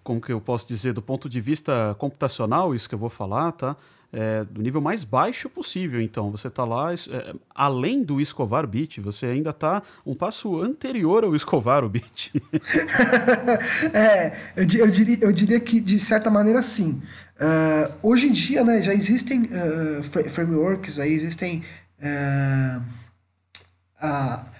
como 0.03 0.19
que 0.19 0.31
eu 0.31 0.41
posso 0.41 0.67
dizer, 0.67 0.93
do 0.93 1.01
ponto 1.01 1.29
de 1.29 1.39
vista 1.39 1.95
computacional, 1.99 2.73
isso 2.73 2.89
que 2.89 2.95
eu 2.95 2.99
vou 2.99 3.09
falar, 3.09 3.51
tá? 3.51 3.75
É, 4.13 4.43
do 4.43 4.61
nível 4.61 4.81
mais 4.81 5.03
baixo 5.03 5.49
possível. 5.49 6.01
Então, 6.01 6.31
você 6.31 6.47
está 6.47 6.65
lá, 6.65 6.93
é, 6.93 7.33
além 7.55 8.03
do 8.03 8.19
escovar 8.19 8.65
o 8.65 8.67
bit, 8.67 8.99
você 8.99 9.27
ainda 9.27 9.51
está 9.51 9.81
um 10.05 10.13
passo 10.13 10.61
anterior 10.61 11.23
ao 11.23 11.35
escovar 11.35 11.83
o 11.83 11.89
bit. 11.89 12.31
é, 13.93 14.35
eu, 14.55 14.67
eu, 14.79 14.87
diria, 14.91 15.17
eu 15.21 15.31
diria 15.31 15.59
que, 15.59 15.79
de 15.79 15.97
certa 15.97 16.29
maneira, 16.29 16.61
sim. 16.61 17.01
Uh, 17.41 17.91
hoje 18.03 18.27
em 18.27 18.31
dia, 18.31 18.63
né, 18.63 18.81
já 18.81 18.93
existem 18.93 19.43
uh, 19.43 20.29
frameworks, 20.29 20.99
aí 20.99 21.11
existem 21.11 21.63
uh, 21.99 22.81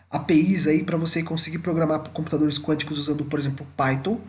APIs 0.09 0.65
aí 0.65 0.83
para 0.83 0.97
você 0.97 1.21
conseguir 1.21 1.59
programar 1.59 1.99
computadores 2.09 2.57
quânticos 2.57 2.97
usando, 2.97 3.25
por 3.25 3.37
exemplo, 3.37 3.67
Python. 3.77 4.19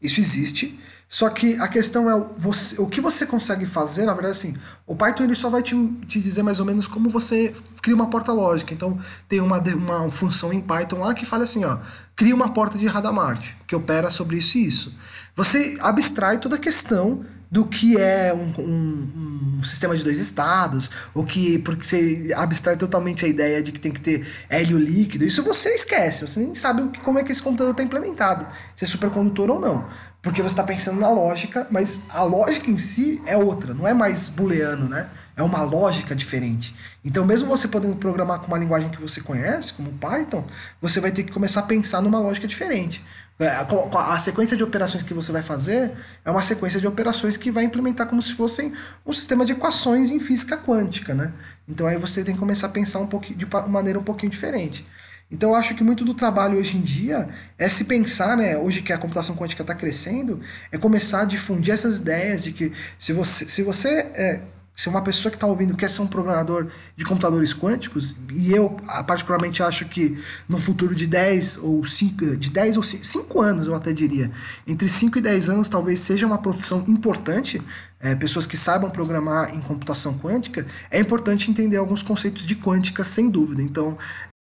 Isso 0.00 0.20
existe. 0.20 0.78
Só 1.08 1.30
que 1.30 1.54
a 1.58 1.66
questão 1.66 2.10
é 2.10 2.26
você, 2.36 2.80
o 2.80 2.86
que 2.86 3.00
você 3.00 3.24
consegue 3.24 3.64
fazer, 3.64 4.04
na 4.04 4.12
verdade, 4.12 4.32
assim, 4.32 4.54
o 4.86 4.94
Python 4.94 5.24
ele 5.24 5.34
só 5.34 5.48
vai 5.48 5.62
te, 5.62 5.74
te 6.06 6.20
dizer 6.20 6.42
mais 6.42 6.60
ou 6.60 6.66
menos 6.66 6.86
como 6.86 7.08
você 7.08 7.54
cria 7.80 7.94
uma 7.94 8.10
porta 8.10 8.30
lógica. 8.30 8.74
Então, 8.74 8.98
tem 9.26 9.40
uma, 9.40 9.58
uma 9.58 10.10
função 10.10 10.52
em 10.52 10.60
Python 10.60 10.98
lá 10.98 11.14
que 11.14 11.24
fala 11.24 11.44
assim, 11.44 11.64
ó, 11.64 11.78
cria 12.14 12.34
uma 12.34 12.52
porta 12.52 12.76
de 12.76 12.86
Radamart, 12.86 13.54
que 13.66 13.74
opera 13.74 14.10
sobre 14.10 14.36
isso 14.36 14.58
e 14.58 14.66
isso. 14.66 14.94
Você 15.34 15.78
abstrai 15.80 16.38
toda 16.38 16.56
a 16.56 16.58
questão 16.58 17.24
do 17.50 17.64
que 17.64 17.96
é 17.96 18.34
um, 18.34 18.62
um, 18.62 19.52
um, 19.58 19.64
sistema 19.64 19.96
de 19.96 20.04
dois 20.04 20.18
estados, 20.18 20.90
ou 21.14 21.24
que 21.24 21.58
porque 21.60 21.84
você 21.84 22.30
abstrai 22.36 22.76
totalmente 22.76 23.24
a 23.24 23.28
ideia 23.28 23.62
de 23.62 23.72
que 23.72 23.80
tem 23.80 23.90
que 23.90 24.00
ter 24.00 24.26
hélio 24.50 24.78
líquido, 24.78 25.24
isso 25.24 25.42
você 25.42 25.70
esquece, 25.70 26.26
você 26.26 26.40
nem 26.40 26.54
sabe 26.54 26.98
como 27.02 27.18
é 27.18 27.24
que 27.24 27.32
esse 27.32 27.42
computador 27.42 27.72
está 27.72 27.82
implementado, 27.82 28.46
se 28.76 28.84
é 28.84 28.86
supercondutor 28.86 29.50
ou 29.50 29.60
não. 29.60 29.88
Porque 30.28 30.42
você 30.42 30.52
está 30.52 30.62
pensando 30.62 31.00
na 31.00 31.08
lógica, 31.08 31.66
mas 31.70 32.02
a 32.10 32.22
lógica 32.22 32.70
em 32.70 32.76
si 32.76 33.18
é 33.24 33.34
outra, 33.34 33.72
não 33.72 33.88
é 33.88 33.94
mais 33.94 34.28
booleano, 34.28 34.86
né? 34.86 35.08
É 35.34 35.42
uma 35.42 35.62
lógica 35.62 36.14
diferente. 36.14 36.76
Então, 37.02 37.24
mesmo 37.24 37.48
você 37.48 37.66
podendo 37.66 37.96
programar 37.96 38.38
com 38.40 38.48
uma 38.48 38.58
linguagem 38.58 38.90
que 38.90 39.00
você 39.00 39.22
conhece, 39.22 39.72
como 39.72 39.90
Python, 39.90 40.44
você 40.82 41.00
vai 41.00 41.10
ter 41.12 41.22
que 41.22 41.32
começar 41.32 41.60
a 41.60 41.62
pensar 41.62 42.02
numa 42.02 42.20
lógica 42.20 42.46
diferente. 42.46 43.02
É, 43.38 43.48
a 43.48 44.18
sequência 44.18 44.54
de 44.54 44.62
operações 44.62 45.02
que 45.02 45.14
você 45.14 45.32
vai 45.32 45.42
fazer 45.42 45.92
é 46.22 46.30
uma 46.30 46.42
sequência 46.42 46.78
de 46.78 46.86
operações 46.86 47.38
que 47.38 47.50
vai 47.50 47.64
implementar 47.64 48.06
como 48.06 48.20
se 48.20 48.34
fossem 48.34 48.74
um 49.06 49.14
sistema 49.14 49.46
de 49.46 49.52
equações 49.52 50.10
em 50.10 50.20
física 50.20 50.58
quântica, 50.58 51.14
né? 51.14 51.32
Então 51.66 51.86
aí 51.86 51.96
você 51.96 52.22
tem 52.22 52.34
que 52.34 52.40
começar 52.40 52.66
a 52.66 52.70
pensar 52.70 52.98
um 52.98 53.06
pouquinho 53.06 53.38
de 53.38 53.46
maneira 53.66 53.98
um 53.98 54.04
pouquinho 54.04 54.30
diferente. 54.30 54.86
Então 55.30 55.50
eu 55.50 55.54
acho 55.56 55.74
que 55.74 55.84
muito 55.84 56.04
do 56.04 56.14
trabalho 56.14 56.58
hoje 56.58 56.76
em 56.76 56.80
dia 56.80 57.28
é 57.58 57.68
se 57.68 57.84
pensar, 57.84 58.36
né, 58.36 58.56
hoje 58.56 58.82
que 58.82 58.92
a 58.92 58.98
computação 58.98 59.36
quântica 59.36 59.62
está 59.62 59.74
crescendo, 59.74 60.40
é 60.72 60.78
começar 60.78 61.22
a 61.22 61.24
difundir 61.24 61.74
essas 61.74 61.98
ideias 61.98 62.44
de 62.44 62.52
que 62.52 62.72
se 62.98 63.12
você, 63.12 63.44
se 63.46 63.62
você 63.62 63.88
é, 64.14 64.42
se 64.78 64.88
uma 64.88 65.02
pessoa 65.02 65.28
que 65.28 65.36
está 65.36 65.44
ouvindo 65.44 65.76
quer 65.76 65.90
ser 65.90 66.02
um 66.02 66.06
programador 66.06 66.68
de 66.96 67.04
computadores 67.04 67.52
quânticos, 67.52 68.14
e 68.32 68.52
eu 68.52 68.70
particularmente 69.08 69.60
acho 69.60 69.86
que 69.86 70.16
no 70.48 70.56
futuro 70.60 70.94
de 70.94 71.04
10 71.04 71.56
ou 71.56 71.84
5, 71.84 72.36
de 72.36 72.48
10 72.48 72.76
ou 72.76 72.82
5 72.84 73.40
anos, 73.40 73.66
eu 73.66 73.74
até 73.74 73.92
diria, 73.92 74.30
entre 74.64 74.88
5 74.88 75.18
e 75.18 75.20
10 75.20 75.48
anos 75.48 75.68
talvez 75.68 75.98
seja 75.98 76.28
uma 76.28 76.38
profissão 76.38 76.84
importante, 76.86 77.60
é, 77.98 78.14
pessoas 78.14 78.46
que 78.46 78.56
saibam 78.56 78.88
programar 78.88 79.52
em 79.52 79.60
computação 79.60 80.16
quântica, 80.16 80.64
é 80.92 81.00
importante 81.00 81.50
entender 81.50 81.76
alguns 81.76 82.00
conceitos 82.00 82.46
de 82.46 82.54
quântica 82.54 83.02
sem 83.02 83.28
dúvida. 83.28 83.60
Então, 83.60 83.98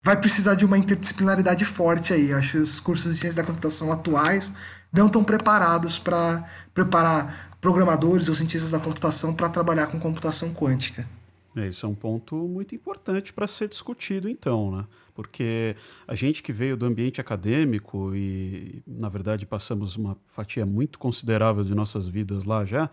vai 0.06 0.16
precisar 0.16 0.54
de 0.54 0.64
uma 0.64 0.78
interdisciplinaridade 0.78 1.64
forte 1.64 2.12
aí. 2.12 2.30
Eu 2.30 2.38
acho 2.38 2.52
que 2.52 2.58
os 2.58 2.78
cursos 2.78 3.12
de 3.12 3.18
ciência 3.18 3.42
da 3.42 3.44
computação 3.44 3.90
atuais 3.90 4.54
não 4.92 5.08
estão 5.08 5.24
preparados 5.24 5.98
para 5.98 6.48
preparar 6.72 7.58
programadores 7.60 8.28
ou 8.28 8.34
cientistas 8.36 8.70
da 8.70 8.78
computação 8.78 9.34
para 9.34 9.48
trabalhar 9.48 9.88
com 9.88 9.98
computação 9.98 10.54
quântica. 10.54 11.08
É, 11.56 11.66
isso 11.66 11.84
é 11.84 11.88
um 11.88 11.94
ponto 11.94 12.36
muito 12.36 12.72
importante 12.72 13.32
para 13.32 13.48
ser 13.48 13.68
discutido, 13.68 14.28
então, 14.28 14.70
né? 14.70 14.84
Porque 15.12 15.74
a 16.06 16.14
gente 16.14 16.40
que 16.40 16.52
veio 16.52 16.76
do 16.76 16.86
ambiente 16.86 17.20
acadêmico 17.20 18.14
e, 18.14 18.84
na 18.86 19.08
verdade, 19.08 19.44
passamos 19.44 19.96
uma 19.96 20.16
fatia 20.24 20.64
muito 20.64 21.00
considerável 21.00 21.64
de 21.64 21.74
nossas 21.74 22.06
vidas 22.06 22.44
lá 22.44 22.64
já, 22.64 22.88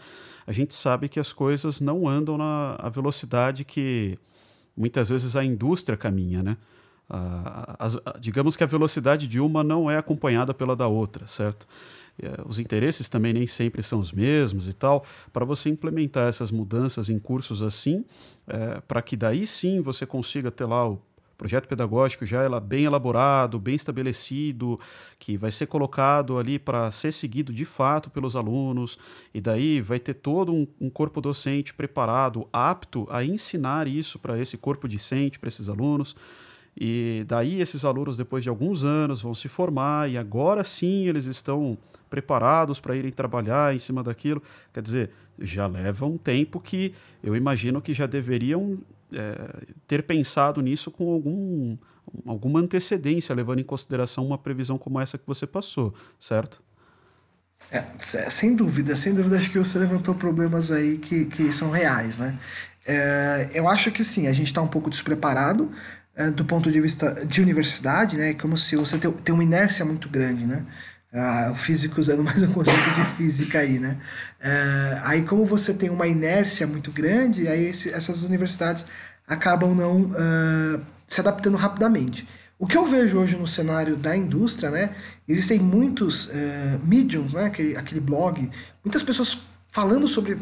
a 0.48 0.52
gente 0.52 0.74
sabe 0.74 1.08
que 1.08 1.20
as 1.20 1.32
coisas 1.32 1.80
não 1.80 2.08
andam 2.10 2.40
na 2.40 2.90
velocidade 2.90 3.64
que 3.64 4.18
muitas 4.76 5.10
vezes 5.10 5.36
a 5.36 5.44
indústria 5.44 5.96
caminha, 5.96 6.42
né? 6.42 6.58
Digamos 8.20 8.56
que 8.56 8.64
a 8.64 8.68
velocidade 8.68 9.28
de 9.28 9.40
uma 9.40 9.64
não 9.64 9.90
é 9.90 9.98
acompanhada 9.98 10.54
pela 10.54 10.76
da 10.76 10.88
outra, 10.88 11.28
certo? 11.28 11.68
É, 12.22 12.42
os 12.46 12.60
interesses 12.60 13.10
também 13.10 13.34
nem 13.34 13.48
sempre 13.48 13.82
são 13.82 14.00
os 14.00 14.12
mesmos 14.12 14.68
e 14.68 14.74
tal, 14.74 15.04
para 15.32 15.44
você 15.44 15.70
implementar 15.70 16.28
essas 16.28 16.52
mudanças 16.52 17.10
em 17.10 17.18
cursos 17.18 17.64
assim, 17.64 18.06
é, 18.48 18.80
para 18.82 19.02
que 19.02 19.18
daí 19.18 19.48
sim 19.48 19.82
você 19.82 20.06
consiga 20.06 20.52
ter 20.52 20.66
lá 20.66 20.88
o 20.88 21.02
projeto 21.36 21.68
pedagógico 21.68 22.26
já 22.26 22.44
ela 22.44 22.60
bem 22.60 22.86
elaborado, 22.86 23.60
bem 23.60 23.74
estabelecido, 23.74 24.80
que 25.18 25.36
vai 25.36 25.52
ser 25.52 25.66
colocado 25.66 26.38
ali 26.38 26.60
para 26.60 26.92
ser 26.92 27.12
seguido 27.12 27.52
de 27.52 27.66
fato 27.66 28.12
pelos 28.12 28.36
alunos, 28.36 28.98
e 29.34 29.42
daí 29.42 29.82
vai 29.82 30.00
ter 30.00 30.14
todo 30.14 30.54
um, 30.54 30.68
um 30.80 30.90
corpo 30.92 31.20
docente 31.20 31.74
preparado, 31.74 32.48
apto 32.54 33.08
a 33.10 33.24
ensinar 33.24 33.88
isso 33.88 34.20
para 34.20 34.40
esse 34.40 34.56
corpo 34.56 34.88
docente, 34.88 35.40
para 35.40 35.48
esses 35.48 35.68
alunos. 35.68 36.16
E 36.76 37.24
daí 37.28 37.62
esses 37.62 37.86
alunos, 37.86 38.18
depois 38.18 38.44
de 38.44 38.50
alguns 38.50 38.84
anos, 38.84 39.22
vão 39.22 39.36
se 39.36 39.48
formar 39.48 40.10
e 40.10 40.18
agora 40.18 40.64
sim 40.64 41.08
eles 41.08 41.26
estão 41.26 41.78
preparados 42.10 42.80
para 42.80 42.96
irem 42.96 43.12
trabalhar 43.12 43.76
em 43.76 43.80
cima 43.80 44.04
daquilo. 44.04 44.42
Quer 44.74 44.82
dizer, 44.82 45.12
já 45.40 45.68
leva 45.68 46.06
um 46.06 46.18
tempo 46.18 46.60
que 46.60 46.94
eu 47.24 47.36
imagino 47.36 47.82
que 47.82 47.94
já 47.94 48.06
deveriam 48.06 48.80
é, 49.12 49.66
ter 49.88 50.04
pensado 50.04 50.62
nisso 50.62 50.92
com 50.92 51.12
algum, 51.12 51.78
alguma 52.26 52.60
antecedência, 52.60 53.36
levando 53.36 53.60
em 53.60 53.64
consideração 53.64 54.26
uma 54.26 54.38
previsão 54.38 54.78
como 54.78 55.00
essa 55.00 55.18
que 55.18 55.26
você 55.26 55.46
passou, 55.46 55.94
certo? 56.20 56.62
É, 57.72 57.84
sem 58.30 58.56
dúvida, 58.56 58.96
sem 58.96 59.14
dúvida, 59.14 59.38
acho 59.38 59.50
que 59.50 59.58
você 59.58 59.80
levantou 59.80 60.14
problemas 60.14 60.72
aí 60.72 60.98
que, 60.98 61.26
que 61.26 61.54
são 61.54 61.72
reais, 61.72 62.18
né? 62.18 62.38
É, 62.86 63.50
eu 63.54 63.70
acho 63.70 63.92
que 63.92 64.04
sim, 64.04 64.28
a 64.28 64.34
gente 64.34 64.48
está 64.48 64.62
um 64.62 64.68
pouco 64.68 64.90
despreparado, 64.90 65.72
é, 66.16 66.30
do 66.30 66.46
ponto 66.46 66.72
de 66.72 66.80
vista 66.80 67.26
de 67.26 67.42
universidade, 67.42 68.18
né? 68.18 68.32
É 68.32 68.34
como 68.34 68.56
se 68.56 68.76
você 68.76 68.98
tem, 68.98 69.12
tem 69.12 69.34
uma 69.34 69.44
inércia 69.44 69.84
muito 69.86 70.08
grande, 70.10 70.46
né? 70.46 70.66
Ah, 71.12 71.50
o 71.52 71.56
físico 71.56 72.00
usando 72.00 72.24
mais 72.24 72.42
um 72.42 72.52
conceito 72.52 72.90
de 72.96 73.06
física 73.16 73.60
aí, 73.60 73.80
né? 73.80 73.98
É, 74.40 75.00
aí 75.04 75.22
como 75.24 75.46
você 75.46 75.74
tem 75.74 75.90
uma 75.90 76.08
inércia 76.08 76.66
muito 76.66 76.92
grande, 76.92 77.48
aí 77.48 77.66
esse, 77.66 77.90
essas 77.94 78.24
universidades 78.24 78.86
acabam 79.28 79.74
não 79.76 80.04
uh, 80.06 80.82
se 81.08 81.20
adaptando 81.20 81.58
rapidamente. 81.58 82.28
O 82.60 82.68
que 82.68 82.78
eu 82.78 82.86
vejo 82.86 83.20
hoje 83.20 83.36
no 83.36 83.48
cenário 83.48 83.96
da 83.96 84.16
indústria, 84.16 84.70
né? 84.70 84.96
Existem 85.28 85.60
muitos 85.60 86.28
uh, 86.28 86.32
mediums, 86.84 87.34
né? 87.34 87.46
Aquele, 87.46 87.78
aquele 87.78 88.00
blog, 88.00 88.50
muitas 88.84 89.04
pessoas 89.04 89.40
falando 89.70 90.08
sobre 90.08 90.38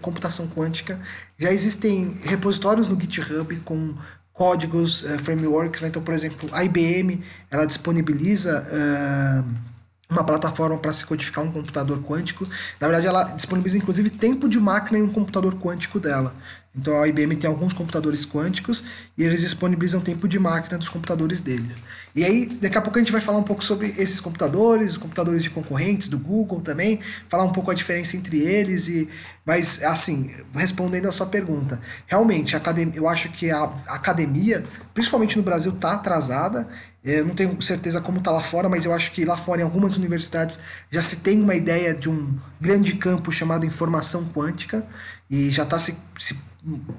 computação 0.00 0.46
quântica. 0.48 1.00
Já 1.36 1.52
existem 1.52 2.16
repositórios 2.22 2.88
no 2.88 2.98
GitHub 2.98 3.56
com 3.64 3.94
códigos, 4.40 5.02
uh, 5.02 5.18
frameworks. 5.18 5.82
Né? 5.82 5.88
Então, 5.88 6.00
por 6.00 6.14
exemplo, 6.14 6.48
a 6.50 6.64
IBM 6.64 7.22
ela 7.50 7.66
disponibiliza 7.66 8.66
uh, 8.72 9.69
uma 10.10 10.24
plataforma 10.24 10.76
para 10.76 10.92
se 10.92 11.06
codificar 11.06 11.44
um 11.44 11.52
computador 11.52 12.02
quântico. 12.02 12.46
Na 12.80 12.88
verdade, 12.88 13.06
ela 13.06 13.24
disponibiliza 13.24 13.78
inclusive 13.78 14.10
tempo 14.10 14.48
de 14.48 14.58
máquina 14.58 14.98
em 14.98 15.02
um 15.02 15.08
computador 15.08 15.54
quântico 15.54 16.00
dela. 16.00 16.34
Então 16.74 17.00
a 17.02 17.08
IBM 17.08 17.34
tem 17.34 17.50
alguns 17.50 17.72
computadores 17.72 18.24
quânticos 18.24 18.84
e 19.18 19.24
eles 19.24 19.40
disponibilizam 19.40 20.00
tempo 20.00 20.28
de 20.28 20.38
máquina 20.38 20.78
dos 20.78 20.88
computadores 20.88 21.40
deles. 21.40 21.80
E 22.14 22.24
aí, 22.24 22.46
daqui 22.46 22.78
a 22.78 22.80
pouco 22.80 22.96
a 22.96 23.00
gente 23.02 23.10
vai 23.10 23.20
falar 23.20 23.38
um 23.38 23.42
pouco 23.42 23.64
sobre 23.64 23.88
esses 23.98 24.20
computadores, 24.20 24.92
os 24.92 24.96
computadores 24.96 25.42
de 25.42 25.50
concorrentes 25.50 26.08
do 26.08 26.18
Google 26.18 26.60
também, 26.60 27.00
falar 27.28 27.42
um 27.42 27.52
pouco 27.52 27.72
a 27.72 27.74
diferença 27.74 28.16
entre 28.16 28.38
eles 28.38 28.86
e 28.88 29.08
mas 29.44 29.82
assim, 29.82 30.30
respondendo 30.54 31.08
a 31.08 31.12
sua 31.12 31.26
pergunta, 31.26 31.80
realmente 32.06 32.54
academia, 32.54 32.94
eu 32.94 33.08
acho 33.08 33.30
que 33.32 33.50
a 33.50 33.64
academia, 33.88 34.64
principalmente 34.94 35.36
no 35.36 35.42
Brasil, 35.42 35.72
está 35.72 35.94
atrasada. 35.94 36.68
Eu 37.02 37.24
não 37.24 37.34
tenho 37.34 37.60
certeza 37.62 38.00
como 38.00 38.18
está 38.18 38.30
lá 38.30 38.42
fora, 38.42 38.68
mas 38.68 38.84
eu 38.84 38.92
acho 38.92 39.12
que 39.12 39.24
lá 39.24 39.36
fora, 39.36 39.62
em 39.62 39.64
algumas 39.64 39.96
universidades, 39.96 40.60
já 40.90 41.00
se 41.00 41.16
tem 41.16 41.40
uma 41.40 41.54
ideia 41.54 41.94
de 41.94 42.10
um 42.10 42.38
grande 42.60 42.94
campo 42.96 43.32
chamado 43.32 43.64
informação 43.64 44.24
quântica 44.26 44.86
e 45.28 45.50
já 45.50 45.62
está 45.62 45.78
se, 45.78 45.96
se 46.18 46.38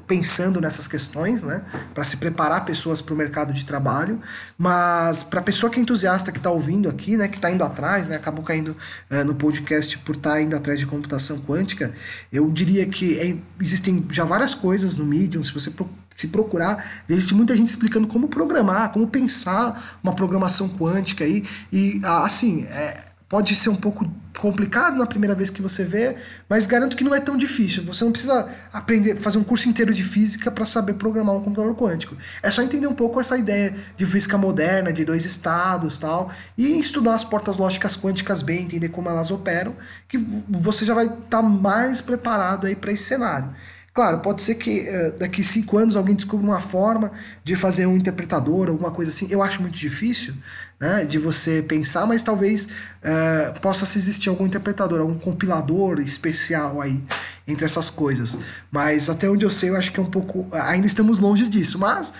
pensando 0.08 0.60
nessas 0.60 0.88
questões, 0.88 1.44
né, 1.44 1.64
para 1.94 2.04
se 2.04 2.18
preparar 2.18 2.66
pessoas 2.66 3.00
para 3.00 3.14
o 3.14 3.18
mercado 3.18 3.54
de 3.54 3.64
trabalho, 3.64 4.20
mas 4.58 5.24
para 5.24 5.40
a 5.40 5.44
pessoa 5.44 5.70
que 5.72 5.80
é 5.80 5.82
entusiasta 5.82 6.32
que 6.32 6.40
está 6.40 6.50
ouvindo 6.50 6.90
aqui, 6.90 7.16
né, 7.16 7.28
que 7.28 7.36
está 7.36 7.52
indo 7.52 7.64
atrás, 7.64 8.08
né, 8.08 8.16
acabou 8.16 8.44
caindo 8.44 8.76
uh, 9.10 9.24
no 9.24 9.36
podcast 9.36 9.98
por 10.00 10.16
estar 10.16 10.32
tá 10.32 10.42
indo 10.42 10.56
atrás 10.56 10.80
de 10.80 10.88
computação 10.88 11.40
quântica, 11.42 11.94
eu 12.34 12.50
diria 12.50 12.86
que 12.88 13.20
é, 13.20 13.38
existem 13.60 14.04
já 14.10 14.26
várias 14.26 14.56
coisas 14.56 14.96
no 14.96 15.06
Medium, 15.06 15.44
se 15.44 15.54
você 15.54 15.70
pro, 15.70 15.88
se 16.18 16.28
procurar, 16.28 17.04
existe 17.08 17.36
muita 17.36 17.56
gente 17.56 17.70
explicando 17.70 18.08
como 18.08 18.28
programar, 18.28 18.92
como 18.92 19.08
pensar 19.08 20.00
uma 20.04 20.14
programação 20.14 20.70
quântica 20.70 21.24
aí, 21.24 21.46
e 21.72 22.02
assim, 22.04 22.64
é, 22.64 23.11
Pode 23.32 23.56
ser 23.56 23.70
um 23.70 23.78
pouco 23.78 24.06
complicado 24.38 24.98
na 24.98 25.06
primeira 25.06 25.34
vez 25.34 25.50
que 25.50 25.62
você 25.62 25.86
vê, 25.86 26.18
mas 26.50 26.68
garanto 26.68 26.98
que 26.98 27.04
não 27.06 27.16
é 27.16 27.20
tão 27.22 27.38
difícil. 27.38 27.82
Você 27.86 28.04
não 28.04 28.12
precisa 28.12 28.46
aprender, 28.74 29.16
fazer 29.22 29.38
um 29.38 29.44
curso 29.44 29.70
inteiro 29.70 29.94
de 29.94 30.04
física 30.04 30.52
para 30.52 30.66
saber 30.66 30.96
programar 30.96 31.38
um 31.38 31.42
computador 31.42 31.74
quântico. 31.74 32.14
É 32.44 32.52
só 32.52 32.62
entender 32.62 32.88
um 32.88 32.94
pouco 32.94 33.22
essa 33.22 33.38
ideia 33.38 33.74
de 33.96 34.06
física 34.06 34.38
moderna, 34.38 34.92
de 34.92 35.06
dois 35.06 35.24
estados, 35.24 35.98
tal, 35.98 36.30
e 36.58 36.78
estudar 36.78 37.16
as 37.16 37.24
portas 37.24 37.56
lógicas 37.56 37.96
quânticas 37.96 38.42
bem, 38.42 38.64
entender 38.64 38.90
como 38.90 39.08
elas 39.08 39.32
operam, 39.32 39.78
que 40.10 40.18
você 40.50 40.86
já 40.86 40.94
vai 40.94 41.06
estar 41.06 41.24
tá 41.30 41.42
mais 41.42 42.02
preparado 42.02 42.68
aí 42.68 42.76
para 42.76 42.92
esse 42.92 43.06
cenário. 43.06 43.56
Claro, 43.94 44.20
pode 44.20 44.42
ser 44.42 44.56
que 44.56 44.90
uh, 44.90 45.20
daqui 45.20 45.42
cinco 45.42 45.78
anos 45.78 45.96
alguém 45.96 46.16
descubra 46.16 46.46
uma 46.46 46.62
forma 46.62 47.12
de 47.46 47.56
fazer 47.56 47.86
um 47.86 47.96
interpretador, 47.96 48.70
alguma 48.70 48.92
coisa 48.92 49.12
assim. 49.12 49.28
Eu 49.30 49.42
acho 49.42 49.62
muito 49.62 49.78
difícil 49.78 50.34
né, 50.82 51.06
de 51.06 51.20
você 51.20 51.62
pensar, 51.62 52.08
mas 52.08 52.24
talvez 52.24 52.66
uh, 52.66 53.60
possa 53.62 53.86
se 53.86 54.00
existir 54.00 54.30
algum 54.30 54.48
interpretador, 54.48 55.00
algum 55.00 55.14
compilador 55.14 56.00
especial 56.00 56.82
aí 56.82 57.00
entre 57.48 57.64
essas 57.64 57.92
coisas. 57.92 58.36
Mas 58.72 59.08
até 59.08 59.30
onde 59.30 59.46
eu 59.46 59.50
sei, 59.52 59.70
eu 59.70 59.76
acho 59.76 59.92
que 59.92 60.00
é 60.00 60.04
um 60.04 60.10
pouco. 60.10 60.48
Ainda 60.52 60.88
estamos 60.88 61.20
longe 61.20 61.48
disso. 61.48 61.78
Mas 61.78 62.10
uh, 62.10 62.14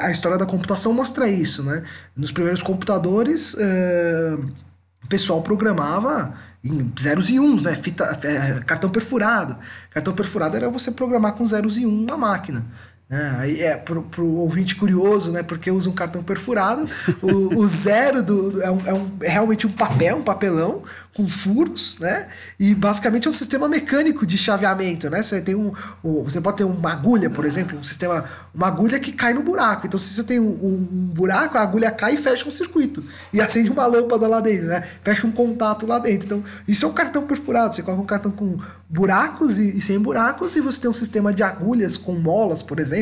a 0.00 0.10
história 0.10 0.38
da 0.38 0.46
computação 0.46 0.94
mostra 0.94 1.28
isso. 1.28 1.62
Né? 1.62 1.82
Nos 2.16 2.32
primeiros 2.32 2.62
computadores, 2.62 3.54
o 5.04 5.08
pessoal 5.08 5.42
programava 5.42 6.34
em 6.64 6.90
zeros 6.98 7.28
e 7.28 7.38
uns, 7.38 7.62
né? 7.62 7.76
Fita, 7.76 8.18
é, 8.24 8.60
cartão 8.60 8.88
perfurado. 8.88 9.56
Cartão 9.90 10.14
perfurado 10.14 10.56
era 10.56 10.70
você 10.70 10.90
programar 10.90 11.34
com 11.34 11.46
zeros 11.46 11.78
e 11.78 11.84
um 11.84 12.02
na 12.02 12.16
máquina. 12.16 12.64
Né? 13.08 13.36
Aí 13.38 13.60
é 13.60 13.76
pro, 13.76 14.02
pro 14.02 14.26
ouvinte 14.26 14.74
curioso, 14.74 15.30
né? 15.30 15.40
Porque 15.42 15.70
usa 15.70 15.88
um 15.88 15.92
cartão 15.92 16.24
perfurado. 16.24 16.88
O, 17.22 17.60
o 17.60 17.68
zero 17.68 18.20
do, 18.20 18.60
é, 18.60 18.70
um, 18.70 18.82
é, 18.84 18.92
um, 18.92 19.10
é, 19.20 19.28
realmente 19.28 19.64
um 19.64 19.70
papel, 19.70 20.16
um 20.16 20.24
papelão 20.24 20.82
com 21.16 21.26
furos, 21.26 21.96
né? 22.00 22.26
E 22.58 22.74
basicamente 22.74 23.28
é 23.28 23.30
um 23.30 23.34
sistema 23.34 23.68
mecânico 23.68 24.26
de 24.26 24.36
chaveamento, 24.36 25.08
né? 25.08 25.22
Você 25.22 25.40
tem 25.40 25.54
um, 25.54 25.72
você 26.02 26.40
pode 26.40 26.58
ter 26.58 26.64
uma 26.64 26.92
agulha, 26.92 27.30
por 27.30 27.44
exemplo, 27.44 27.78
um 27.78 27.84
sistema, 27.84 28.24
uma 28.52 28.66
agulha 28.66 28.98
que 28.98 29.12
cai 29.12 29.32
no 29.32 29.42
buraco. 29.42 29.86
Então, 29.86 29.98
se 29.98 30.12
você 30.12 30.24
tem 30.24 30.40
um, 30.40 30.48
um, 30.48 30.76
buraco, 31.14 31.56
a 31.56 31.62
agulha 31.62 31.90
cai 31.92 32.14
e 32.14 32.16
fecha 32.18 32.46
um 32.46 32.50
circuito 32.50 33.02
e 33.32 33.40
acende 33.40 33.70
uma 33.70 33.86
lâmpada 33.86 34.26
lá 34.26 34.40
dentro, 34.40 34.66
né? 34.66 34.84
Fecha 35.02 35.26
um 35.26 35.32
contato 35.32 35.86
lá 35.86 35.98
dentro. 36.00 36.26
Então, 36.26 36.44
isso 36.66 36.84
é 36.84 36.88
um 36.88 36.92
cartão 36.92 37.26
perfurado. 37.26 37.74
Você 37.74 37.82
coloca 37.82 38.02
um 38.02 38.06
cartão 38.06 38.32
com 38.32 38.58
buracos 38.88 39.58
e, 39.58 39.78
e 39.78 39.80
sem 39.80 39.98
buracos 39.98 40.54
e 40.54 40.60
você 40.60 40.82
tem 40.82 40.90
um 40.90 40.94
sistema 40.94 41.32
de 41.32 41.42
agulhas 41.42 41.96
com 41.96 42.12
molas, 42.12 42.62
por 42.62 42.78
exemplo, 42.78 42.95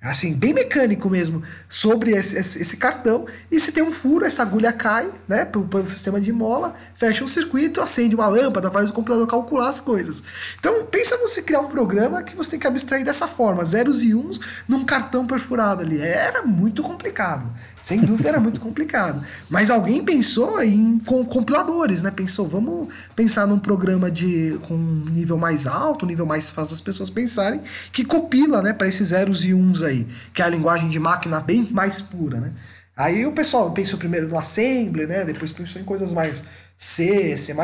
assim, 0.00 0.32
bem 0.34 0.54
mecânico 0.54 1.10
mesmo, 1.10 1.42
sobre 1.68 2.12
esse, 2.12 2.38
esse, 2.38 2.60
esse, 2.62 2.76
cartão. 2.76 3.26
E 3.50 3.58
se 3.58 3.72
tem 3.72 3.82
um 3.82 3.90
furo, 3.90 4.24
essa 4.24 4.42
agulha 4.42 4.72
cai, 4.72 5.10
né, 5.26 5.44
pelo, 5.44 5.66
pelo, 5.66 5.88
sistema 5.88 6.20
de 6.20 6.32
mola, 6.32 6.74
fecha 6.94 7.24
um 7.24 7.26
circuito, 7.26 7.80
acende 7.80 8.14
uma 8.14 8.28
lâmpada, 8.28 8.70
faz 8.70 8.90
o 8.90 8.92
computador 8.92 9.26
calcular 9.26 9.68
as 9.68 9.80
coisas. 9.80 10.22
Então, 10.58 10.86
pensa 10.86 11.16
você 11.18 11.42
criar 11.42 11.60
um 11.60 11.68
programa 11.68 12.22
que 12.22 12.36
você 12.36 12.52
tem 12.52 12.60
que 12.60 12.66
abstrair 12.66 13.04
dessa 13.04 13.26
forma, 13.26 13.64
zeros 13.64 14.02
e 14.02 14.14
uns 14.14 14.40
num 14.68 14.84
cartão 14.84 15.26
perfurado 15.26 15.82
ali. 15.82 16.00
Era 16.00 16.42
muito 16.42 16.82
complicado. 16.82 17.46
Sem 17.86 18.00
dúvida 18.00 18.30
era 18.30 18.40
muito 18.40 18.60
complicado. 18.60 19.24
Mas 19.48 19.70
alguém 19.70 20.04
pensou 20.04 20.60
em 20.60 20.98
com 20.98 21.24
compiladores, 21.24 22.02
né? 22.02 22.10
Pensou, 22.10 22.48
vamos 22.48 22.92
pensar 23.14 23.46
num 23.46 23.60
programa 23.60 24.10
de 24.10 24.58
com 24.62 24.74
um 24.74 25.04
nível 25.04 25.38
mais 25.38 25.68
alto, 25.68 26.04
um 26.04 26.08
nível 26.08 26.26
mais 26.26 26.50
fácil 26.50 26.70
das 26.72 26.80
pessoas 26.80 27.10
pensarem, 27.10 27.60
que 27.92 28.04
compila, 28.04 28.60
né, 28.60 28.72
para 28.72 28.88
esses 28.88 29.06
zeros 29.06 29.44
e 29.44 29.54
uns 29.54 29.84
aí, 29.84 30.04
que 30.34 30.42
é 30.42 30.44
a 30.44 30.48
linguagem 30.48 30.88
de 30.88 30.98
máquina 30.98 31.38
bem 31.38 31.68
mais 31.70 32.00
pura, 32.00 32.40
né? 32.40 32.54
Aí 32.96 33.24
o 33.24 33.30
pessoal 33.30 33.70
pensou 33.70 34.00
primeiro 34.00 34.26
no 34.26 34.36
assembly, 34.36 35.06
né? 35.06 35.24
Depois 35.24 35.52
pensou 35.52 35.80
em 35.80 35.84
coisas 35.84 36.12
mais 36.12 36.44
C, 36.76 37.36
C++, 37.36 37.54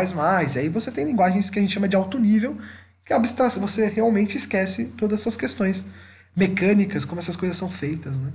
aí 0.57 0.69
você 0.69 0.93
tem 0.93 1.05
linguagens 1.05 1.51
que 1.51 1.59
a 1.59 1.63
gente 1.63 1.75
chama 1.75 1.89
de 1.89 1.97
alto 1.97 2.17
nível, 2.17 2.57
que 3.05 3.13
abstração, 3.13 3.67
você 3.67 3.89
realmente 3.89 4.37
esquece 4.37 4.85
todas 4.97 5.23
essas 5.23 5.37
questões 5.37 5.85
mecânicas, 6.37 7.05
como 7.05 7.21
essas 7.21 7.35
coisas 7.35 7.57
são 7.57 7.69
feitas, 7.69 8.17
né? 8.17 8.31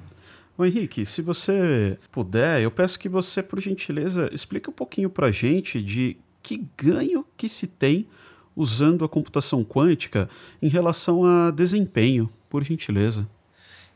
Ô 0.58 0.66
Henrique, 0.66 1.05
se 1.05 1.22
você 1.22 1.97
puder, 2.12 2.62
eu 2.62 2.72
peço 2.72 2.97
que 2.97 3.08
você, 3.08 3.43
por 3.43 3.62
gentileza, 3.62 4.30
explique 4.34 4.70
um 4.70 4.74
pouquinho 4.74 5.10
para 5.10 5.32
gente 5.32 5.82
de 5.82 6.18
que 6.41 6.66
ganho 6.76 7.26
que 7.36 7.47
se 7.47 7.68
tem 7.68 8.08
usando 8.55 9.05
a 9.05 9.10
computação 9.10 9.64
quântica 9.64 10.28
em 10.62 10.68
relação 10.68 11.24
a 11.26 11.51
desempenho, 11.51 12.30
por 12.49 12.64
gentileza. 12.64 13.28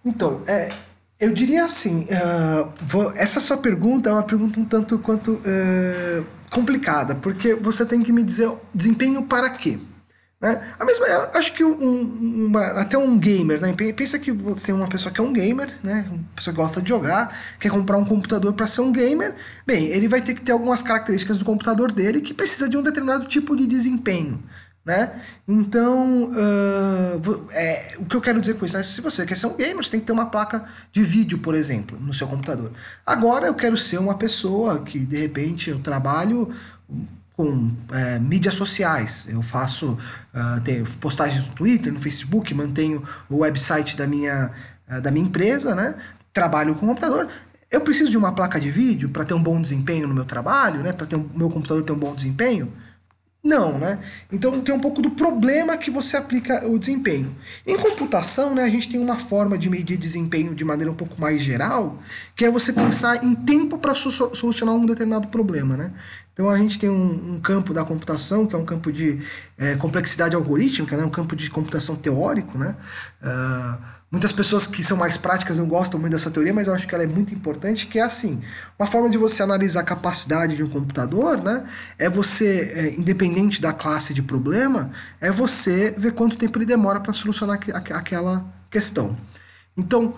Então, 0.06 0.42
é, 0.48 0.72
Eu 1.22 1.32
diria 1.32 1.66
assim, 1.66 2.06
uh, 2.06 2.68
vou, 2.84 3.12
essa 3.12 3.40
sua 3.40 3.56
pergunta 3.58 4.10
é 4.10 4.12
uma 4.12 4.24
pergunta 4.24 4.60
um 4.60 4.66
tanto 4.66 4.98
quanto 4.98 5.34
uh, 5.34 6.26
complicada, 6.50 7.14
porque 7.14 7.54
você 7.54 7.86
tem 7.86 8.02
que 8.02 8.12
me 8.12 8.24
dizer 8.24 8.52
desempenho 8.74 9.22
para 9.22 9.48
quê? 9.52 9.78
Né? 10.42 10.74
A 10.80 10.84
mesma, 10.84 11.06
acho 11.36 11.54
que 11.54 11.64
um, 11.64 12.48
uma, 12.48 12.66
até 12.70 12.98
um 12.98 13.18
gamer, 13.20 13.62
né? 13.62 13.74
pensa 13.96 14.18
que 14.18 14.32
você 14.32 14.68
tem 14.68 14.76
uma 14.76 14.88
pessoa 14.88 15.14
que 15.14 15.22
é 15.22 15.24
um 15.24 15.32
gamer, 15.32 15.78
né? 15.84 16.08
uma 16.10 16.24
pessoa 16.36 16.52
que 16.52 16.60
gosta 16.60 16.82
de 16.82 16.90
jogar, 16.90 17.38
quer 17.60 17.70
comprar 17.70 17.98
um 17.98 18.06
computador 18.06 18.52
para 18.54 18.66
ser 18.66 18.82
um 18.82 18.92
gamer, 18.92 19.36
bem, 19.68 19.86
ele 19.86 20.08
vai 20.08 20.20
ter 20.20 20.34
que 20.34 20.42
ter 20.42 20.52
algumas 20.52 20.82
características 20.82 21.38
do 21.38 21.46
computador 21.46 21.92
dele 21.92 22.22
que 22.22 22.34
precisa 22.34 22.68
de 22.68 22.76
um 22.76 22.82
determinado 22.82 23.26
tipo 23.28 23.56
de 23.56 23.68
desempenho. 23.68 24.44
Né? 24.84 25.12
Então, 25.48 26.32
uh, 26.32 27.48
é, 27.52 27.98
o 28.00 28.06
que 28.06 28.16
eu 28.16 28.22
quero 28.22 28.42
dizer 28.42 28.56
com 28.56 28.66
isso 28.66 28.76
é 28.76 28.82
se 28.82 29.00
você 29.00 29.28
quer 29.28 29.38
ser 29.38 29.46
um 29.46 29.56
gamer, 29.56 29.86
você 29.86 29.92
tem 29.92 30.00
que 30.00 30.08
ter 30.08 30.12
uma 30.12 30.26
placa 30.26 30.66
de 30.92 31.04
vídeo, 31.04 31.38
por 31.38 31.54
exemplo, 31.54 32.00
no 32.00 32.16
seu 32.16 32.28
computador. 32.28 32.72
Agora 33.06 33.46
eu 33.46 33.54
quero 33.54 33.78
ser 33.78 34.00
uma 34.00 34.16
pessoa 34.16 34.82
que, 34.82 34.98
de 34.98 35.20
repente, 35.20 35.70
eu 35.70 35.78
trabalho 35.78 36.50
com 37.42 37.72
é, 37.92 38.20
mídias 38.20 38.54
sociais. 38.54 39.28
Eu 39.28 39.42
faço 39.42 39.94
uh, 39.94 40.62
tenho 40.64 40.86
postagens 40.98 41.48
no 41.48 41.54
Twitter, 41.54 41.92
no 41.92 42.00
Facebook, 42.00 42.54
mantenho 42.54 43.04
o 43.28 43.38
website 43.38 43.98
da 43.98 44.06
minha, 44.06 44.52
uh, 44.88 45.02
da 45.02 45.10
minha 45.10 45.26
empresa, 45.26 45.74
né? 45.74 45.96
trabalho 46.32 46.76
com 46.76 46.86
computador. 46.86 47.28
Eu 47.72 47.82
preciso 47.82 48.12
de 48.12 48.18
uma 48.18 48.32
placa 48.32 48.60
de 48.60 48.70
vídeo 48.70 49.10
para 49.10 49.26
ter 49.26 49.34
um 49.34 49.42
bom 49.42 49.60
desempenho 49.60 50.08
no 50.08 50.14
meu 50.14 50.26
trabalho, 50.26 50.84
né? 50.84 50.94
para 50.94 51.08
o 51.18 51.20
um, 51.20 51.30
meu 51.36 51.50
computador 51.50 51.84
ter 51.84 51.94
um 51.94 51.98
bom 51.98 52.14
desempenho? 52.14 52.72
Não, 53.44 53.80
né? 53.80 54.00
Então 54.32 54.62
tem 54.62 54.74
um 54.74 54.80
pouco 54.80 55.02
do 55.02 55.10
problema 55.10 55.76
que 55.76 55.90
você 55.90 56.16
aplica 56.16 56.68
o 56.68 56.78
desempenho. 56.78 57.36
Em 57.66 57.76
computação, 57.76 58.54
né, 58.54 58.64
a 58.64 58.70
gente 58.70 58.88
tem 58.88 59.00
uma 59.00 59.18
forma 59.18 59.58
de 59.58 59.68
medir 59.68 59.98
desempenho 59.98 60.54
de 60.54 60.64
maneira 60.64 60.92
um 60.92 60.96
pouco 60.96 61.20
mais 61.20 61.42
geral, 61.42 61.98
que 62.36 62.46
é 62.46 62.52
você 62.52 62.72
pensar 62.72 63.24
em 63.24 63.34
tempo 63.34 63.80
para 63.80 63.96
solucionar 63.96 64.76
um 64.76 64.86
determinado 64.86 65.28
problema, 65.30 65.76
né? 65.76 65.92
Então 66.34 66.50
a 66.50 66.58
gente 66.58 66.78
tem 66.78 66.90
um, 66.90 67.36
um 67.36 67.40
campo 67.42 67.74
da 67.74 67.84
computação, 67.84 68.46
que 68.46 68.56
é 68.56 68.58
um 68.58 68.66
campo 68.66 68.92
de 68.92 69.20
é, 69.58 69.76
complexidade 69.76 70.36
algorítmica, 70.36 70.96
né? 70.96 71.04
um 71.04 71.10
campo 71.10 71.36
de 71.36 71.50
computação 71.50 71.96
teórico, 71.96 72.58
né? 72.60 72.76
Uh, 73.22 74.01
Muitas 74.12 74.34
pessoas 74.34 74.68
que 74.68 74.84
são 74.84 74.98
mais 74.98 75.16
práticas 75.16 75.58
não 75.58 75.66
gostam 75.66 75.98
muito 75.98 76.12
dessa 76.12 76.30
teoria, 76.30 76.54
mas 76.54 76.68
eu 76.68 76.74
acho 76.74 76.86
que 76.86 76.94
ela 76.94 77.06
é 77.06 77.08
muito 77.08 77.34
importante, 77.34 77.88
que 77.88 77.98
é 77.98 78.02
assim, 78.02 78.42
uma 78.78 78.86
forma 78.86 79.10
de 79.10 79.18
você 79.18 79.42
analisar 79.42 79.80
a 79.80 79.86
capacidade 79.86 80.58
de 80.58 80.64
um 80.64 80.70
computador, 80.70 81.42
né, 81.42 81.66
é 81.98 82.10
você, 82.10 82.74
é, 82.76 83.00
independente 83.00 83.62
da 83.62 83.72
classe 83.72 84.14
de 84.14 84.22
problema, 84.22 84.92
é 85.22 85.32
você 85.32 85.96
ver 85.98 86.12
quanto 86.12 86.36
tempo 86.36 86.58
ele 86.58 86.66
demora 86.66 87.00
para 87.00 87.14
solucionar 87.14 87.58
aquela 87.94 88.46
questão. 88.70 89.16
Então, 89.78 90.14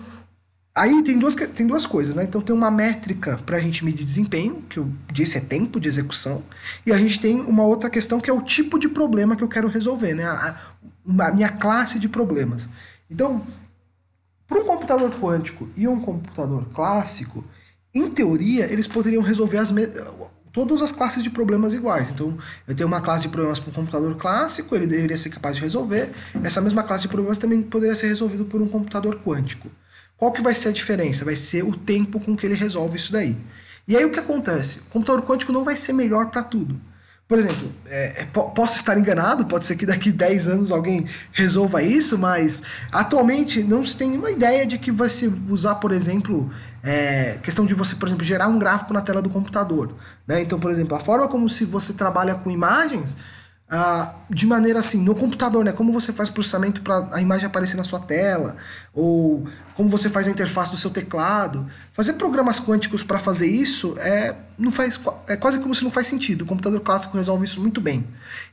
aí 0.74 1.04
tem 1.04 1.16
duas, 1.16 1.36
tem 1.36 1.64
duas 1.64 1.86
coisas, 1.86 2.16
né? 2.16 2.24
Então 2.24 2.40
tem 2.40 2.54
uma 2.54 2.72
métrica 2.72 3.38
para 3.46 3.58
a 3.58 3.60
gente 3.60 3.84
medir 3.84 4.04
desempenho, 4.04 4.60
que 4.68 4.78
eu 4.78 4.90
disse 5.12 5.38
é 5.38 5.40
tempo 5.40 5.78
de 5.78 5.86
execução, 5.86 6.42
e 6.84 6.92
a 6.92 6.98
gente 6.98 7.20
tem 7.20 7.40
uma 7.40 7.62
outra 7.62 7.88
questão 7.88 8.20
que 8.20 8.28
é 8.28 8.32
o 8.32 8.42
tipo 8.42 8.76
de 8.76 8.88
problema 8.88 9.36
que 9.36 9.44
eu 9.44 9.48
quero 9.48 9.68
resolver, 9.68 10.14
né? 10.14 10.24
A, 10.24 10.56
a 11.20 11.30
minha 11.30 11.48
classe 11.50 12.00
de 12.00 12.08
problemas. 12.08 12.68
Então, 13.08 13.46
para 14.46 14.60
um 14.60 14.64
computador 14.64 15.10
quântico 15.20 15.68
e 15.76 15.88
um 15.88 16.00
computador 16.00 16.66
clássico, 16.74 17.44
em 17.94 18.08
teoria, 18.08 18.70
eles 18.70 18.86
poderiam 18.86 19.22
resolver 19.22 19.58
as 19.58 19.72
todas 20.52 20.80
as 20.82 20.92
classes 20.92 21.22
de 21.22 21.30
problemas 21.30 21.74
iguais. 21.74 22.10
Então, 22.10 22.38
eu 22.66 22.74
tenho 22.76 22.86
uma 22.86 23.00
classe 23.00 23.22
de 23.24 23.28
problemas 23.28 23.58
para 23.58 23.70
um 23.70 23.74
computador 23.74 24.16
clássico, 24.16 24.74
ele 24.76 24.86
deveria 24.86 25.16
ser 25.16 25.30
capaz 25.30 25.56
de 25.56 25.62
resolver. 25.62 26.10
Essa 26.44 26.60
mesma 26.60 26.84
classe 26.84 27.02
de 27.02 27.08
problemas 27.08 27.38
também 27.38 27.60
poderia 27.60 27.96
ser 27.96 28.06
resolvido 28.06 28.44
por 28.44 28.62
um 28.62 28.68
computador 28.68 29.20
quântico. 29.24 29.68
Qual 30.16 30.30
que 30.30 30.40
vai 30.40 30.54
ser 30.54 30.68
a 30.68 30.72
diferença? 30.72 31.24
Vai 31.24 31.34
ser 31.34 31.64
o 31.64 31.76
tempo 31.76 32.20
com 32.20 32.36
que 32.36 32.46
ele 32.46 32.54
resolve 32.54 32.96
isso 32.96 33.12
daí. 33.12 33.36
E 33.86 33.96
aí 33.96 34.04
o 34.04 34.12
que 34.12 34.20
acontece? 34.20 34.78
O 34.78 34.84
computador 34.84 35.22
quântico 35.22 35.52
não 35.52 35.64
vai 35.64 35.74
ser 35.74 35.92
melhor 35.92 36.30
para 36.30 36.42
tudo. 36.44 36.80
Por 37.26 37.38
exemplo, 37.38 37.72
é, 37.86 38.22
é 38.22 38.24
posso 38.26 38.76
estar 38.76 38.98
enganado, 38.98 39.46
pode 39.46 39.64
ser 39.64 39.76
que 39.76 39.86
daqui 39.86 40.12
10 40.12 40.48
anos 40.48 40.70
alguém 40.70 41.06
resolva 41.32 41.82
isso, 41.82 42.18
mas 42.18 42.62
atualmente 42.92 43.64
não 43.64 43.82
se 43.82 43.96
tem 43.96 44.16
uma 44.16 44.30
ideia 44.30 44.66
de 44.66 44.78
que 44.78 44.92
vai 44.92 45.08
se 45.08 45.32
usar, 45.48 45.76
por 45.76 45.90
exemplo, 45.90 46.50
é, 46.82 47.38
questão 47.42 47.64
de 47.64 47.72
você, 47.72 47.96
por 47.96 48.08
exemplo, 48.08 48.24
gerar 48.24 48.48
um 48.48 48.58
gráfico 48.58 48.92
na 48.92 49.00
tela 49.00 49.22
do 49.22 49.30
computador. 49.30 49.94
Né? 50.26 50.42
Então, 50.42 50.60
por 50.60 50.70
exemplo, 50.70 50.94
a 50.96 51.00
forma 51.00 51.26
como 51.26 51.48
se 51.48 51.64
você 51.64 51.94
trabalha 51.94 52.34
com 52.34 52.50
imagens 52.50 53.16
ah, 53.70 54.14
de 54.28 54.46
maneira 54.46 54.78
assim, 54.78 55.02
no 55.02 55.14
computador, 55.14 55.64
né? 55.64 55.72
Como 55.72 55.90
você 55.90 56.12
faz 56.12 56.28
processamento 56.28 56.82
para 56.82 57.08
a 57.12 57.20
imagem 57.20 57.46
aparecer 57.46 57.76
na 57.76 57.84
sua 57.84 57.98
tela, 57.98 58.56
ou 58.92 59.48
como 59.74 59.88
você 59.88 60.10
faz 60.10 60.28
a 60.28 60.30
interface 60.30 60.70
do 60.70 60.76
seu 60.76 60.90
teclado. 60.90 61.66
Fazer 61.92 62.12
programas 62.14 62.60
quânticos 62.60 63.02
para 63.02 63.18
fazer 63.18 63.48
isso 63.48 63.94
é, 63.98 64.36
não 64.58 64.70
faz, 64.70 65.00
é 65.26 65.36
quase 65.36 65.58
como 65.58 65.74
se 65.74 65.82
não 65.82 65.90
faz 65.90 66.06
sentido. 66.06 66.42
O 66.42 66.46
computador 66.46 66.80
clássico 66.80 67.16
resolve 67.16 67.44
isso 67.44 67.60
muito 67.60 67.80
bem. 67.80 68.06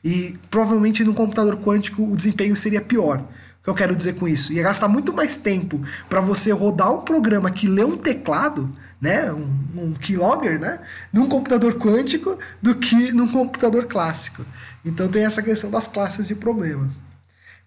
E 0.04 0.40
provavelmente 0.50 1.04
no 1.04 1.14
computador 1.14 1.58
quântico 1.58 2.04
o 2.04 2.16
desempenho 2.16 2.56
seria 2.56 2.82
pior. 2.82 3.24
O 3.62 3.64
que 3.64 3.70
eu 3.70 3.76
quero 3.76 3.96
dizer 3.96 4.14
com 4.14 4.28
isso? 4.28 4.52
Ia 4.52 4.64
gastar 4.64 4.88
muito 4.88 5.14
mais 5.14 5.38
tempo 5.38 5.80
para 6.10 6.20
você 6.20 6.52
rodar 6.52 6.92
um 6.92 7.02
programa 7.02 7.52
que 7.52 7.68
lê 7.68 7.84
um 7.84 7.96
teclado, 7.96 8.72
né, 9.00 9.32
um, 9.32 9.48
um 9.76 9.94
keylogger, 9.94 10.60
né, 10.60 10.80
num 11.14 11.30
computador 11.30 11.76
quântico, 11.76 12.40
do 12.60 12.74
que 12.74 13.12
num 13.12 13.28
computador 13.28 13.86
clássico. 13.86 14.44
Então 14.84 15.08
tem 15.08 15.26
essa 15.26 15.44
questão 15.44 15.70
das 15.70 15.88
classes 15.88 16.28
de 16.28 16.34
problemas. 16.34 16.92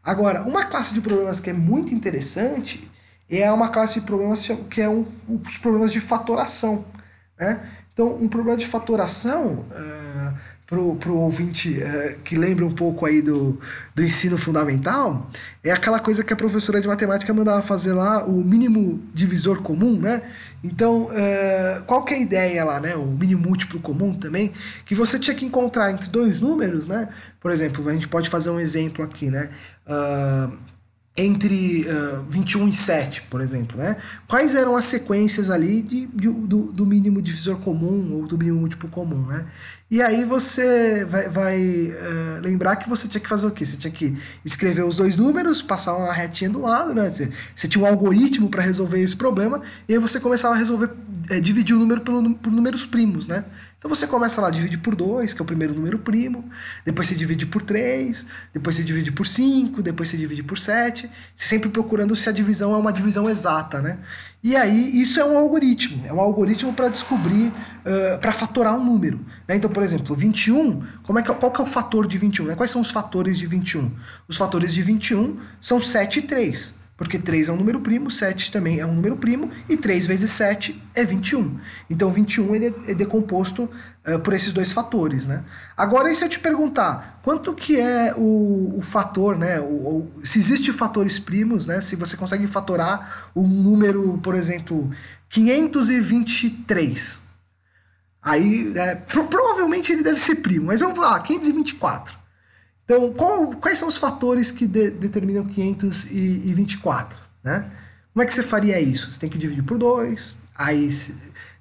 Agora, 0.03 0.43
uma 0.43 0.65
classe 0.65 0.93
de 0.93 1.01
problemas 1.01 1.39
que 1.39 1.51
é 1.51 1.53
muito 1.53 1.95
interessante 1.95 2.91
é 3.31 3.51
uma 3.51 3.69
classe 3.69 4.01
de 4.01 4.07
problemas 4.07 4.47
que 4.69 4.83
é 4.83 4.89
um, 4.89 5.07
os 5.29 5.57
problemas 5.59 5.93
de 5.93 6.01
fatoração. 6.01 6.85
Né? 7.39 7.61
Então, 7.93 8.17
um 8.17 8.29
problema 8.29 8.59
de 8.59 8.67
fatoração, 8.67 9.65
uh, 9.71 10.24
para 10.67 10.79
o 10.79 11.19
ouvinte 11.19 11.79
uh, 11.79 12.19
que 12.21 12.37
lembra 12.37 12.65
um 12.65 12.73
pouco 12.73 13.05
aí 13.05 13.21
do, 13.21 13.59
do 13.95 14.03
ensino 14.03 14.39
fundamental, 14.39 15.31
é 15.63 15.71
aquela 15.71 16.01
coisa 16.01 16.25
que 16.25 16.33
a 16.33 16.37
professora 16.37 16.81
de 16.81 16.89
matemática 16.89 17.33
mandava 17.35 17.63
fazer 17.63 17.93
lá, 17.93 18.25
o 18.25 18.43
mínimo 18.43 19.03
divisor 19.13 19.61
comum, 19.63 19.99
né? 19.99 20.23
Então, 20.63 21.09
uh, 21.09 21.83
qual 21.87 22.03
que 22.03 22.15
é 22.15 22.17
a 22.17 22.21
ideia 22.21 22.65
lá, 22.65 22.81
né? 22.81 22.97
O 22.97 23.05
mínimo 23.05 23.43
múltiplo 23.47 23.79
comum 23.79 24.15
também, 24.15 24.53
que 24.87 24.95
você 24.95 25.19
tinha 25.19 25.37
que 25.37 25.45
encontrar 25.45 25.93
entre 25.93 26.09
dois 26.09 26.41
números, 26.41 26.87
né? 26.87 27.09
Por 27.39 27.51
exemplo, 27.51 27.87
a 27.87 27.93
gente 27.93 28.09
pode 28.09 28.31
fazer 28.31 28.49
um 28.49 28.59
exemplo 28.59 29.05
aqui, 29.05 29.31
né? 29.31 29.51
Uh, 29.87 30.57
entre 31.17 31.87
uh, 31.89 32.25
21 32.29 32.69
e 32.69 32.73
7, 32.73 33.23
por 33.31 33.41
exemplo, 33.41 33.79
né? 33.79 33.97
Quais 34.27 34.57
eram 34.57 34.75
as 34.75 34.85
sequências 34.87 35.49
ali 35.49 35.81
de, 35.81 36.07
de 36.07 36.29
do, 36.29 36.73
do, 36.73 36.85
mínimo 36.85 37.23
divisor 37.23 37.57
comum 37.59 38.15
ou 38.15 38.27
do 38.27 38.37
mínimo 38.37 38.59
múltiplo 38.59 38.89
comum, 38.89 39.25
né? 39.27 39.47
E 39.89 40.03
aí 40.03 40.25
você 40.25 41.05
vai, 41.05 41.29
vai 41.29 41.59
uh, 41.61 42.41
lembrar 42.41 42.75
que 42.77 42.89
você 42.89 43.07
tinha 43.07 43.21
que 43.21 43.29
fazer 43.29 43.47
o 43.47 43.53
quê? 43.53 43.65
Você 43.65 43.77
tinha 43.77 43.93
que 43.93 44.17
escrever 44.45 44.85
os 44.85 44.97
dois 44.97 45.17
números, 45.17 45.63
passar 45.63 45.95
uma 45.95 46.13
retinha 46.13 46.51
do 46.51 46.63
lado, 46.63 46.93
né? 46.93 47.09
Você, 47.09 47.31
você 47.55 47.69
tinha 47.69 47.85
um 47.85 47.87
algoritmo 47.87 48.49
para 48.49 48.63
resolver 48.63 49.01
esse 49.01 49.15
problema 49.15 49.63
e 49.89 49.93
aí 49.93 50.01
você 50.01 50.19
começava 50.19 50.57
a 50.57 50.59
resolver, 50.59 50.91
é, 51.31 51.41
dividir 51.41 51.75
o 51.75 51.79
número 51.79 52.01
pelo, 52.01 52.35
por 52.35 52.53
números 52.53 52.87
primos, 52.87 53.27
né? 53.27 53.45
Então 53.79 53.95
você 53.95 54.07
começa 54.07 54.41
lá, 54.41 54.49
divide 54.49 54.79
por 54.79 54.97
2, 54.97 55.35
que 55.35 55.43
é 55.43 55.43
o 55.43 55.47
primeiro 55.47 55.75
número 55.75 55.99
primo, 55.99 56.49
depois 56.87 57.07
você 57.07 57.15
divide 57.15 57.45
por 57.45 57.61
3, 57.61 58.25
depois 58.55 58.77
você 58.77 58.83
divide 58.83 59.13
por 59.13 59.27
5, 59.27 59.83
depois 59.83 60.09
você 60.09 60.17
divide 60.17 60.43
por 60.43 60.57
7, 60.57 61.11
você 61.35 61.47
sempre 61.47 61.69
procurando 61.69 62.17
se 62.17 62.27
a 62.27 62.33
divisão 62.33 62.73
é 62.73 62.79
uma 62.79 62.91
divisão 62.91 63.29
exata, 63.29 63.83
né? 63.83 63.99
E 64.43 64.57
aí 64.57 65.01
isso 65.01 65.21
é 65.21 65.25
um 65.25 65.37
algoritmo, 65.37 66.03
é 66.07 66.13
um 66.13 66.21
algoritmo 66.21 66.73
para 66.73 66.89
descobrir, 66.89 67.49
uh, 67.49 68.19
para 68.21 68.33
fatorar 68.33 68.75
um 68.75 68.85
número. 68.85 69.19
Né? 69.47 69.57
Então, 69.57 69.71
por 69.71 69.83
exemplo, 69.83 70.15
21, 70.15 70.83
como 71.03 71.19
é 71.19 71.23
que, 71.23 71.33
qual 71.33 71.53
que 71.53 71.61
é 71.61 71.65
o 71.65 71.67
fator 71.67 72.07
de 72.07 72.19
21? 72.19 72.47
Né? 72.47 72.55
Quais 72.55 72.71
são 72.71 72.81
os 72.81 72.91
fatores 72.91 73.39
de 73.39 73.47
21? 73.47 73.91
Os 74.29 74.37
fatores 74.37 74.75
de 74.75 74.83
21 74.83 75.39
são 75.61 75.83
7 75.83 76.19
e 76.19 76.23
3. 76.23 76.84
Porque 76.97 77.19
3 77.19 77.49
é 77.49 77.53
um 77.53 77.57
número 77.57 77.81
primo, 77.81 78.09
7 78.09 78.53
também 78.53 78.79
é 78.79 78.87
um 78.87 78.95
número 78.95 79.17
primo, 79.17 79.51
e 79.69 79.77
3 79.77 80.07
vezes 80.07 80.31
7 80.31 80.81
é 80.95 81.05
21. 81.05 81.59
Então 81.91 82.11
21 82.11 82.55
ele 82.55 82.75
é 82.87 82.95
decomposto 82.95 83.69
uh, 84.07 84.19
por 84.21 84.33
esses 84.33 84.53
dois 84.53 84.73
fatores. 84.73 85.27
Né? 85.27 85.45
Agora, 85.77 86.11
e 86.11 86.15
se 86.15 86.25
eu 86.25 86.29
te 86.29 86.39
perguntar, 86.39 87.21
quanto 87.23 87.53
que 87.53 87.81
é 87.81 88.15
o, 88.17 88.79
o 88.79 88.83
fator, 88.83 89.37
né? 89.37 89.61
O, 89.61 89.65
o, 89.65 90.13
se 90.23 90.39
existe 90.39 90.73
fatores 90.73 91.19
primos, 91.19 91.67
né? 91.67 91.81
se 91.81 91.97
você 91.97 92.17
consegue 92.17 92.47
fatorar 92.47 93.31
um 93.35 93.47
número, 93.47 94.19
por 94.19 94.37
exemplo, 94.37 94.89
523. 95.29 97.21
Aí, 98.23 98.73
é, 98.77 98.95
pro, 98.95 99.27
provavelmente 99.27 99.93
ele 99.93 100.03
deve 100.03 100.19
ser 100.19 100.37
primo, 100.37 100.67
mas 100.67 100.81
vamos 100.81 100.99
lá, 100.99 101.19
524. 101.19 102.24
Então, 102.85 103.13
qual, 103.13 103.49
quais 103.53 103.79
são 103.79 103.89
os 103.89 103.97
fatores 103.97 104.51
que 104.51 104.67
de, 104.67 104.91
determinam 104.91 105.45
524? 105.47 107.21
Né? 107.43 107.71
Como 108.13 108.23
é 108.23 108.27
que 108.27 108.33
você 108.33 108.43
faria 108.43 108.81
isso? 108.81 109.11
Você 109.11 109.19
tem 109.19 109.31
que 109.31 109.39
dividir 109.39 109.65
por 109.65 109.79
2, 109.79 110.37
aí 110.55 110.89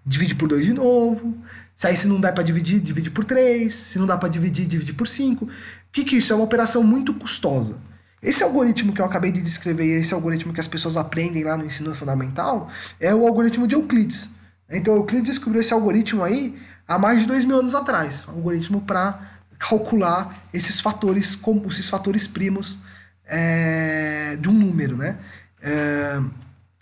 divide 0.05 0.35
por 0.35 0.49
2 0.49 0.65
de 0.65 0.73
novo. 0.73 1.37
Se 1.75 1.87
aí 1.87 1.97
se 1.97 2.07
não 2.07 2.19
dá 2.19 2.31
para 2.31 2.43
dividir, 2.43 2.79
divide 2.79 3.09
por 3.09 3.25
3. 3.25 3.73
Se 3.73 3.97
não 3.97 4.05
dá 4.05 4.17
para 4.17 4.29
dividir, 4.29 4.67
divide 4.67 4.93
por 4.93 5.07
5. 5.07 5.45
O 5.45 5.49
que, 5.91 6.03
que 6.03 6.15
é 6.15 6.17
isso? 6.19 6.31
É 6.31 6.35
uma 6.35 6.45
operação 6.45 6.83
muito 6.83 7.13
custosa. 7.13 7.77
Esse 8.21 8.43
algoritmo 8.43 8.93
que 8.93 9.01
eu 9.01 9.05
acabei 9.05 9.31
de 9.31 9.41
descrever, 9.41 9.99
esse 9.99 10.13
algoritmo 10.13 10.53
que 10.53 10.59
as 10.59 10.67
pessoas 10.67 10.95
aprendem 10.95 11.43
lá 11.43 11.57
no 11.57 11.65
ensino 11.65 11.93
fundamental, 11.93 12.69
é 12.99 13.13
o 13.13 13.27
algoritmo 13.27 13.67
de 13.67 13.75
Euclides. 13.75 14.29
Então 14.69 14.95
Euclides 14.95 15.29
descobriu 15.29 15.59
esse 15.59 15.73
algoritmo 15.73 16.23
aí 16.23 16.57
há 16.87 16.97
mais 16.97 17.21
de 17.21 17.27
dois 17.27 17.43
mil 17.43 17.59
anos 17.59 17.75
atrás, 17.75 18.23
algoritmo 18.27 18.81
para 18.81 19.32
calcular 19.67 20.47
esses 20.53 20.79
fatores, 20.79 21.35
como 21.35 21.67
esses 21.69 21.89
fatores 21.89 22.27
primos 22.27 22.79
é, 23.25 24.37
de 24.39 24.49
um 24.49 24.53
número, 24.53 24.97
né? 24.97 25.17
É, 25.61 26.21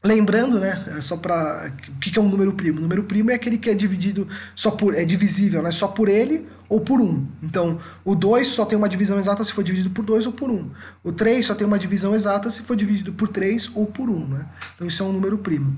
lembrando, 0.03 0.59
né, 0.59 0.83
é 0.97 1.01
só 1.01 1.15
para 1.15 1.71
o 1.89 1.99
que 1.99 2.17
é 2.17 2.21
um 2.21 2.27
número 2.27 2.53
primo? 2.53 2.79
O 2.79 2.81
número 2.81 3.03
primo 3.03 3.29
é 3.29 3.35
aquele 3.35 3.57
que 3.59 3.69
é 3.69 3.75
dividido 3.75 4.27
só 4.55 4.71
por 4.71 4.95
é 4.95 5.05
divisível, 5.05 5.61
né, 5.61 5.71
só 5.71 5.87
por 5.87 6.09
ele 6.09 6.47
ou 6.67 6.79
por 6.79 6.99
1. 6.99 7.27
Então, 7.43 7.79
o 8.03 8.15
2 8.15 8.47
só 8.47 8.65
tem 8.65 8.77
uma 8.77 8.89
divisão 8.89 9.19
exata 9.19 9.43
se 9.43 9.51
for 9.51 9.63
dividido 9.63 9.91
por 9.91 10.03
2 10.03 10.25
ou 10.25 10.31
por 10.31 10.49
1. 10.49 10.71
O 11.03 11.11
3 11.11 11.45
só 11.45 11.53
tem 11.53 11.67
uma 11.67 11.77
divisão 11.77 12.15
exata 12.15 12.49
se 12.49 12.61
for 12.61 12.75
dividido 12.75 13.13
por 13.13 13.27
3 13.27 13.71
ou 13.75 13.85
por 13.85 14.09
1, 14.09 14.27
né? 14.27 14.45
Então 14.73 14.87
isso 14.87 15.03
é 15.03 15.05
um 15.05 15.11
número 15.11 15.37
primo. 15.37 15.77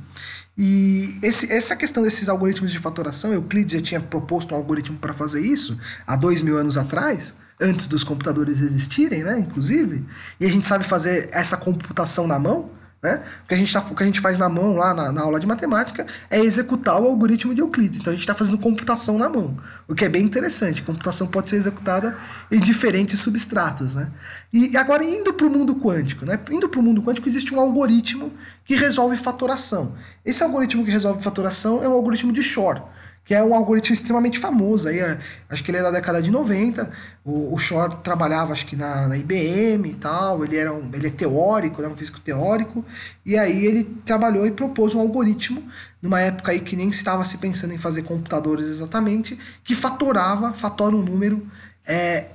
E 0.57 1.17
esse, 1.23 1.51
essa 1.51 1.75
questão 1.75 2.03
desses 2.03 2.29
algoritmos 2.29 2.71
de 2.71 2.77
fatoração, 2.77 3.33
Euclides 3.33 3.73
já 3.73 3.81
tinha 3.81 3.99
proposto 3.99 4.53
um 4.53 4.57
algoritmo 4.57 4.97
para 4.97 5.13
fazer 5.13 5.41
isso 5.41 5.79
há 6.05 6.15
dois 6.15 6.41
mil 6.41 6.57
anos 6.57 6.77
atrás, 6.77 7.33
antes 7.59 7.87
dos 7.87 8.03
computadores 8.03 8.61
existirem, 8.61 9.23
né, 9.23 9.39
inclusive, 9.39 10.05
e 10.39 10.45
a 10.45 10.49
gente 10.49 10.67
sabe 10.67 10.83
fazer 10.83 11.29
essa 11.31 11.57
computação 11.57 12.27
na 12.27 12.37
mão, 12.37 12.69
né? 13.03 13.21
O, 13.43 13.47
que 13.49 13.53
a 13.53 13.57
gente 13.57 13.73
tá, 13.73 13.81
o 13.81 13.93
que 13.93 14.01
a 14.01 14.05
gente 14.05 14.21
faz 14.21 14.37
na 14.37 14.47
mão 14.47 14.77
lá 14.77 14.93
na, 14.93 15.11
na, 15.11 15.21
aula 15.21 15.37
de 15.37 15.45
matemática 15.45 16.07
é 16.29 16.39
executar 16.39 16.97
o 17.01 17.05
algoritmo 17.05 17.53
de 17.53 17.59
Euclides. 17.59 17.99
Então 17.99 18.11
a 18.11 18.15
gente 18.15 18.21
está 18.21 18.33
fazendo 18.33 18.57
computação 18.57 19.17
na 19.17 19.27
mão, 19.27 19.57
o 19.85 19.93
que 19.93 20.05
é 20.05 20.09
bem 20.09 20.23
interessante. 20.23 20.81
computação 20.81 21.27
pode 21.27 21.49
ser 21.49 21.57
executada 21.57 22.17
em 22.49 22.61
diferentes 22.61 23.19
substratos. 23.19 23.93
Né? 23.93 24.09
E 24.53 24.77
agora, 24.77 25.03
indo 25.03 25.33
para 25.33 25.45
o 25.45 25.49
mundo 25.49 25.75
quântico, 25.75 26.25
né? 26.25 26.39
indo 26.49 26.69
para 26.69 26.79
o 26.79 26.83
mundo 26.83 27.03
quântico, 27.03 27.27
existe 27.27 27.53
um 27.53 27.59
algoritmo 27.59 28.31
que 28.63 28.75
resolve 28.75 29.17
fatoração. 29.17 29.95
Esse 30.23 30.41
algoritmo 30.41 30.85
que 30.85 30.91
resolve 30.91 31.21
fatoração 31.21 31.83
é 31.83 31.89
um 31.89 31.93
algoritmo 31.93 32.31
de 32.31 32.41
Shor 32.41 32.81
que 33.25 33.33
é 33.33 33.41
um 33.41 33.55
algoritmo 33.55 33.93
extremamente 33.93 34.37
famoso. 34.37 34.89
Aí, 34.89 34.99
é, 34.99 35.17
acho 35.49 35.63
que 35.63 35.71
ele 35.71 35.77
é 35.77 35.81
da 35.81 35.91
década 35.91 36.21
de 36.21 36.29
90. 36.29 36.91
O, 37.23 37.55
o 37.55 37.57
trabalhava, 38.03 38.51
acho 38.51 38.65
que 38.65 38.75
na, 38.75 39.07
na, 39.07 39.17
IBM 39.17 39.89
e 39.89 39.93
tal. 39.93 40.43
Ele, 40.43 40.57
era 40.57 40.73
um, 40.73 40.89
ele 40.93 41.07
é 41.07 41.09
teórico, 41.09 41.81
né, 41.81 41.87
um 41.87 41.95
físico 41.95 42.19
teórico. 42.19 42.83
E 43.25 43.37
aí 43.37 43.65
ele 43.65 43.85
trabalhou 44.05 44.45
e 44.45 44.51
propôs 44.51 44.93
um 44.93 44.99
algoritmo, 44.99 45.63
numa 46.01 46.19
época 46.19 46.51
aí 46.51 46.59
que 46.59 46.75
nem 46.75 46.89
estava 46.89 47.23
se 47.23 47.37
pensando 47.37 47.73
em 47.73 47.77
fazer 47.77 48.03
computadores 48.03 48.67
exatamente, 48.67 49.39
que 49.63 49.73
fatorava, 49.73 50.53
fatora 50.53 50.95
um 50.95 51.01
número 51.01 51.47
é, 51.85 52.27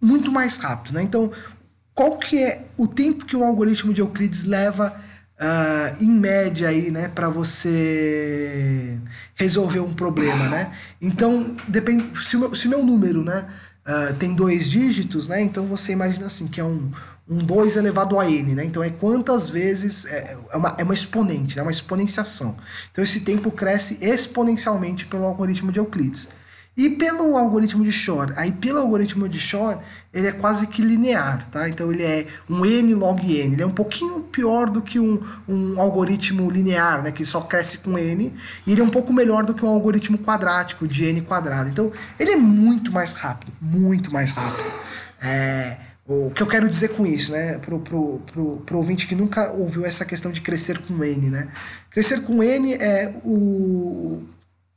muito 0.00 0.30
mais 0.30 0.58
rápido. 0.58 0.94
Né? 0.94 1.02
Então, 1.02 1.32
qual 1.94 2.18
que 2.18 2.42
é 2.42 2.66
o 2.76 2.86
tempo 2.86 3.24
que 3.24 3.36
um 3.36 3.44
algoritmo 3.44 3.94
de 3.94 4.02
Euclides 4.02 4.44
leva 4.44 4.94
uh, 5.40 6.02
em 6.02 6.08
média 6.08 6.68
aí, 6.68 6.90
né, 6.90 7.08
para 7.08 7.28
você 7.28 8.98
resolver 9.34 9.80
um 9.80 9.94
problema, 9.94 10.48
né? 10.48 10.72
Então, 11.00 11.56
depende, 11.68 12.10
se 12.22 12.36
o 12.36 12.40
meu, 12.40 12.54
se 12.54 12.66
o 12.66 12.70
meu 12.70 12.84
número, 12.84 13.24
né, 13.24 13.46
uh, 13.86 14.14
tem 14.14 14.34
dois 14.34 14.68
dígitos, 14.68 15.28
né, 15.28 15.42
então 15.42 15.66
você 15.66 15.92
imagina 15.92 16.26
assim, 16.26 16.48
que 16.48 16.60
é 16.60 16.64
um, 16.64 16.90
um 17.28 17.38
2 17.38 17.76
elevado 17.76 18.18
a 18.20 18.28
n, 18.30 18.54
né? 18.54 18.64
Então 18.64 18.82
é 18.82 18.90
quantas 18.90 19.48
vezes 19.48 20.04
é, 20.06 20.36
é 20.52 20.56
uma, 20.56 20.74
é 20.78 20.82
uma 20.82 20.94
exponente, 20.94 21.54
é 21.54 21.56
né? 21.56 21.62
uma 21.62 21.70
exponenciação. 21.70 22.56
Então 22.90 23.02
esse 23.02 23.20
tempo 23.20 23.50
cresce 23.50 23.98
exponencialmente 24.04 25.06
pelo 25.06 25.24
algoritmo 25.24 25.72
de 25.72 25.78
Euclides. 25.78 26.28
E 26.76 26.90
pelo 26.90 27.36
algoritmo 27.36 27.84
de 27.84 27.92
Shor, 27.92 28.32
aí 28.36 28.50
pelo 28.50 28.80
algoritmo 28.80 29.28
de 29.28 29.38
Shor, 29.38 29.78
ele 30.12 30.26
é 30.26 30.32
quase 30.32 30.66
que 30.66 30.82
linear, 30.82 31.48
tá? 31.48 31.68
Então 31.68 31.92
ele 31.92 32.02
é 32.02 32.26
um 32.50 32.66
n 32.66 32.94
log 32.94 33.22
n, 33.24 33.52
ele 33.52 33.62
é 33.62 33.66
um 33.66 33.70
pouquinho 33.70 34.20
pior 34.20 34.68
do 34.68 34.82
que 34.82 34.98
um, 34.98 35.22
um 35.48 35.80
algoritmo 35.80 36.50
linear, 36.50 37.00
né, 37.02 37.12
que 37.12 37.24
só 37.24 37.40
cresce 37.42 37.78
com 37.78 37.96
n, 37.96 38.32
e 38.66 38.72
ele 38.72 38.80
é 38.80 38.84
um 38.84 38.90
pouco 38.90 39.12
melhor 39.12 39.46
do 39.46 39.54
que 39.54 39.64
um 39.64 39.68
algoritmo 39.68 40.18
quadrático 40.18 40.88
de 40.88 41.04
n 41.04 41.20
quadrado. 41.20 41.70
Então 41.70 41.92
ele 42.18 42.32
é 42.32 42.36
muito 42.36 42.90
mais 42.90 43.12
rápido, 43.12 43.52
muito 43.60 44.12
mais 44.12 44.32
rápido. 44.32 44.68
É, 45.22 45.76
o 46.06 46.30
que 46.30 46.42
eu 46.42 46.46
quero 46.46 46.68
dizer 46.68 46.88
com 46.88 47.06
isso, 47.06 47.30
né, 47.30 47.56
pro, 47.58 47.78
pro, 47.78 48.20
pro, 48.26 48.56
pro 48.66 48.76
ouvinte 48.78 49.06
que 49.06 49.14
nunca 49.14 49.52
ouviu 49.52 49.86
essa 49.86 50.04
questão 50.04 50.32
de 50.32 50.40
crescer 50.40 50.78
com 50.80 51.04
n, 51.04 51.30
né? 51.30 51.48
Crescer 51.90 52.22
com 52.22 52.42
n 52.42 52.74
é 52.74 53.14
o 53.24 54.22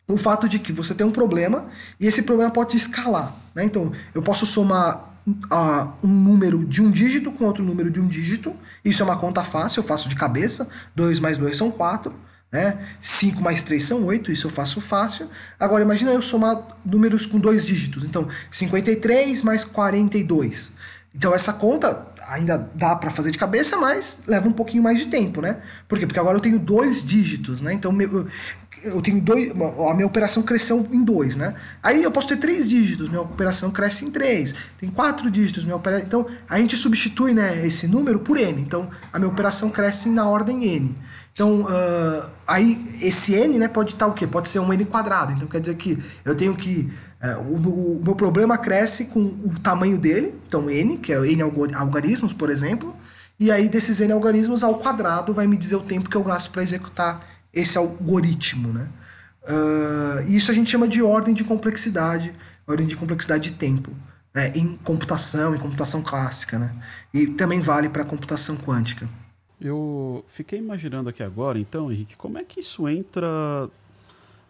o 0.07 0.15
fato 0.15 0.47
de 0.47 0.57
que 0.59 0.71
você 0.71 0.95
tem 0.95 1.05
um 1.05 1.11
problema 1.11 1.65
e 1.99 2.07
esse 2.07 2.21
problema 2.23 2.49
pode 2.49 2.77
escalar. 2.77 3.35
Né? 3.53 3.65
Então, 3.65 3.91
eu 4.15 4.21
posso 4.21 4.45
somar 4.45 5.13
uh, 5.27 5.91
um 6.01 6.07
número 6.07 6.65
de 6.65 6.81
um 6.81 6.89
dígito 6.89 7.31
com 7.31 7.43
outro 7.43 7.63
número 7.63 7.91
de 7.91 7.99
um 7.99 8.07
dígito. 8.07 8.55
Isso 8.83 9.01
é 9.01 9.05
uma 9.05 9.17
conta 9.17 9.43
fácil, 9.43 9.81
eu 9.81 9.83
faço 9.83 10.07
de 10.07 10.15
cabeça. 10.15 10.69
2 10.95 11.19
mais 11.19 11.37
2 11.37 11.57
são 11.57 11.69
4. 11.69 12.13
Né? 12.49 12.77
5 13.01 13.41
mais 13.41 13.61
3 13.63 13.83
são 13.83 14.05
8, 14.05 14.31
isso 14.31 14.47
eu 14.47 14.51
faço 14.51 14.79
fácil. 14.79 15.29
Agora, 15.59 15.83
imagina 15.83 16.11
eu 16.11 16.21
somar 16.21 16.57
números 16.85 17.25
com 17.25 17.37
dois 17.37 17.65
dígitos. 17.65 18.05
Então, 18.05 18.29
53 18.49 19.41
mais 19.41 19.65
42. 19.65 20.73
Então, 21.13 21.33
essa 21.33 21.51
conta 21.51 22.07
ainda 22.27 22.69
dá 22.75 22.95
para 22.95 23.09
fazer 23.09 23.31
de 23.31 23.37
cabeça, 23.37 23.75
mas 23.75 24.23
leva 24.27 24.47
um 24.47 24.53
pouquinho 24.53 24.83
mais 24.83 24.99
de 24.99 25.07
tempo, 25.07 25.41
né? 25.41 25.61
Por 25.87 25.97
quê? 25.97 26.05
Porque 26.05 26.19
agora 26.19 26.37
eu 26.37 26.41
tenho 26.41 26.59
dois 26.59 27.03
dígitos, 27.03 27.59
né? 27.59 27.73
Então, 27.73 27.91
eu 28.83 29.01
tenho 29.01 29.19
dois, 29.19 29.51
a 29.51 29.93
minha 29.93 30.05
operação 30.05 30.43
cresceu 30.43 30.87
em 30.91 31.03
dois, 31.03 31.35
né? 31.35 31.55
Aí 31.81 32.03
eu 32.03 32.11
posso 32.11 32.27
ter 32.27 32.37
três 32.37 32.69
dígitos, 32.69 33.09
minha 33.09 33.21
operação 33.21 33.71
cresce 33.71 34.05
em 34.05 34.11
três. 34.11 34.53
Tem 34.79 34.89
quatro 34.89 35.29
dígitos, 35.31 35.63
minha 35.63 35.75
operação. 35.75 36.05
Então 36.05 36.25
a 36.47 36.59
gente 36.59 36.75
substitui, 36.75 37.33
né, 37.33 37.65
esse 37.65 37.87
número 37.87 38.19
por 38.19 38.37
n. 38.37 38.61
Então 38.61 38.89
a 39.11 39.17
minha 39.19 39.29
operação 39.29 39.69
cresce 39.69 40.09
na 40.09 40.27
ordem 40.27 40.63
n. 40.65 40.95
Então 41.33 41.61
uh, 41.61 42.29
aí 42.47 42.83
esse 43.01 43.33
n, 43.35 43.57
né, 43.57 43.67
pode 43.67 43.93
estar 43.93 44.07
o 44.07 44.13
quê? 44.13 44.27
Pode 44.27 44.49
ser 44.49 44.59
um 44.59 44.71
n 44.71 44.85
quadrado. 44.85 45.33
Então 45.33 45.47
quer 45.47 45.59
dizer 45.59 45.75
que 45.75 45.97
eu 46.23 46.35
tenho 46.35 46.55
que 46.55 46.91
uh, 47.21 47.41
o, 47.41 47.97
o, 47.97 48.03
meu 48.03 48.15
problema 48.15 48.57
cresce 48.57 49.05
com 49.05 49.21
o 49.21 49.53
tamanho 49.61 49.97
dele, 49.97 50.35
então 50.47 50.69
n, 50.69 50.97
que 50.97 51.11
é 51.11 51.17
n 51.25 51.41
algarismos, 51.75 52.33
por 52.33 52.49
exemplo. 52.49 52.95
E 53.39 53.51
aí 53.51 53.69
desses 53.69 53.99
n 53.99 54.11
algarismos 54.13 54.63
ao 54.63 54.79
quadrado 54.79 55.33
vai 55.33 55.45
me 55.45 55.57
dizer 55.57 55.75
o 55.75 55.81
tempo 55.81 56.09
que 56.09 56.17
eu 56.17 56.23
gasto 56.23 56.49
para 56.51 56.63
executar 56.63 57.36
esse 57.53 57.77
algoritmo, 57.77 58.73
né? 58.73 58.89
Uh, 59.43 60.29
isso 60.29 60.51
a 60.51 60.53
gente 60.53 60.69
chama 60.69 60.87
de 60.87 61.01
ordem 61.01 61.33
de 61.33 61.43
complexidade, 61.43 62.33
ordem 62.67 62.85
de 62.85 62.97
complexidade 62.97 63.51
de 63.51 63.55
tempo, 63.55 63.91
né? 64.33 64.51
em 64.53 64.75
computação, 64.77 65.55
em 65.55 65.57
computação 65.57 66.01
clássica, 66.01 66.59
né? 66.59 66.71
E 67.13 67.27
também 67.27 67.61
vale 67.61 67.87
para 67.87 68.03
computação 68.03 68.57
quântica. 68.57 69.07
Eu 69.59 70.23
fiquei 70.27 70.59
imaginando 70.59 71.09
aqui 71.09 71.23
agora, 71.23 71.57
então, 71.57 71.91
Henrique, 71.91 72.15
como 72.15 72.37
é 72.37 72.43
que 72.43 72.59
isso 72.59 72.87
entra 72.87 73.69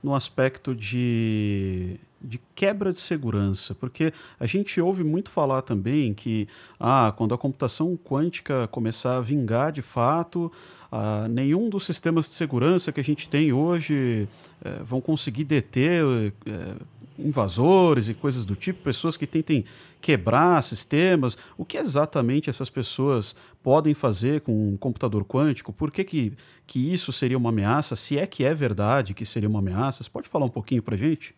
no 0.04 0.14
aspecto 0.14 0.76
de, 0.76 2.00
de 2.22 2.40
quebra 2.54 2.92
de 2.92 3.00
segurança, 3.00 3.74
porque 3.74 4.14
a 4.40 4.46
gente 4.46 4.82
ouve 4.82 5.04
muito 5.04 5.30
falar 5.30 5.62
também 5.62 6.14
que 6.14 6.48
ah, 6.80 7.14
quando 7.16 7.34
a 7.34 7.38
computação 7.38 7.98
quântica 7.98 8.68
começar 8.68 9.18
a 9.18 9.22
vingar 9.22 9.72
de 9.72 9.82
fato, 9.82 10.52
ah, 10.92 11.28
nenhum 11.30 11.70
dos 11.70 11.86
sistemas 11.86 12.30
de 12.30 12.36
segurança 12.36 12.92
que 12.92 13.00
a 13.00 13.04
gente 13.04 13.30
tem 13.30 13.52
hoje 13.52 14.28
eh, 14.64 14.82
vão 14.84 15.02
conseguir 15.02 15.44
deter 15.44 16.04
eh, 16.46 16.76
invasores 17.20 18.08
e 18.10 18.14
coisas 18.14 18.46
do 18.46 18.56
tipo, 18.56 18.84
pessoas 18.84 19.18
que 19.18 19.28
tentem 19.28 19.66
quebrar 20.00 20.62
sistemas. 20.64 21.38
O 21.58 21.66
que 21.66 21.78
exatamente 21.78 22.50
essas 22.50 22.70
pessoas 22.70 23.36
podem 23.62 23.94
fazer 23.94 24.42
com 24.42 24.70
um 24.70 24.78
computador 24.78 25.26
quântico? 25.26 25.74
Por 25.74 25.92
que, 25.92 26.04
que, 26.04 26.34
que 26.66 26.94
isso 26.94 27.12
seria 27.12 27.38
uma 27.38 27.50
ameaça? 27.50 27.96
Se 27.96 28.18
é 28.18 28.26
que 28.26 28.44
é 28.44 28.54
verdade 28.54 29.14
que 29.14 29.26
seria 29.26 29.50
uma 29.50 29.60
ameaça? 29.60 30.04
Você 30.04 30.10
pode 30.10 30.30
falar 30.30 30.46
um 30.46 30.50
pouquinho 30.50 30.82
para 30.82 30.96
gente? 30.96 31.36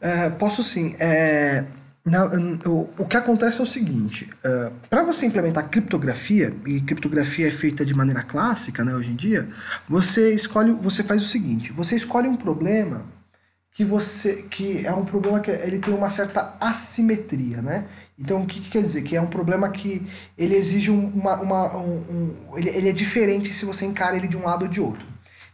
É, 0.00 0.28
posso 0.30 0.62
sim. 0.62 0.96
É, 0.98 1.66
na, 2.04 2.26
o, 2.66 2.90
o, 2.98 3.06
que 3.06 3.16
acontece 3.16 3.60
é 3.60 3.62
o 3.62 3.66
seguinte: 3.66 4.30
uh, 4.44 4.70
para 4.90 5.02
você 5.02 5.24
implementar 5.24 5.70
criptografia, 5.70 6.54
e 6.66 6.80
criptografia 6.82 7.48
é 7.48 7.50
feita 7.50 7.84
de 7.84 7.94
maneira 7.94 8.22
clássica 8.22 8.84
né, 8.84 8.94
hoje 8.94 9.10
em 9.10 9.16
dia, 9.16 9.48
você 9.88 10.34
escolhe, 10.34 10.72
você 10.72 11.02
faz 11.02 11.22
o 11.22 11.26
seguinte: 11.26 11.72
você 11.72 11.96
escolhe 11.96 12.28
um 12.28 12.36
problema 12.36 13.06
que 13.72 13.84
você 13.84 14.42
que 14.42 14.86
é 14.86 14.92
um 14.92 15.04
problema 15.04 15.40
que 15.40 15.50
ele 15.50 15.78
tem 15.78 15.94
uma 15.94 16.10
certa 16.10 16.56
assimetria, 16.60 17.62
né? 17.62 17.86
Então 18.18 18.42
o 18.42 18.46
que, 18.46 18.60
que 18.60 18.70
quer 18.70 18.82
dizer? 18.82 19.02
Que 19.02 19.16
é 19.16 19.20
um 19.20 19.26
problema 19.26 19.70
que 19.70 20.06
ele 20.36 20.54
exige 20.54 20.90
uma, 20.90 21.34
uma 21.40 21.76
um, 21.76 22.36
um 22.50 22.58
ele, 22.58 22.68
ele, 22.68 22.88
é 22.90 22.92
diferente 22.92 23.52
se 23.54 23.64
você 23.64 23.84
encara 23.86 24.16
ele 24.16 24.28
de 24.28 24.36
um 24.36 24.44
lado 24.44 24.62
ou 24.62 24.68
de 24.68 24.80
outro. 24.80 25.04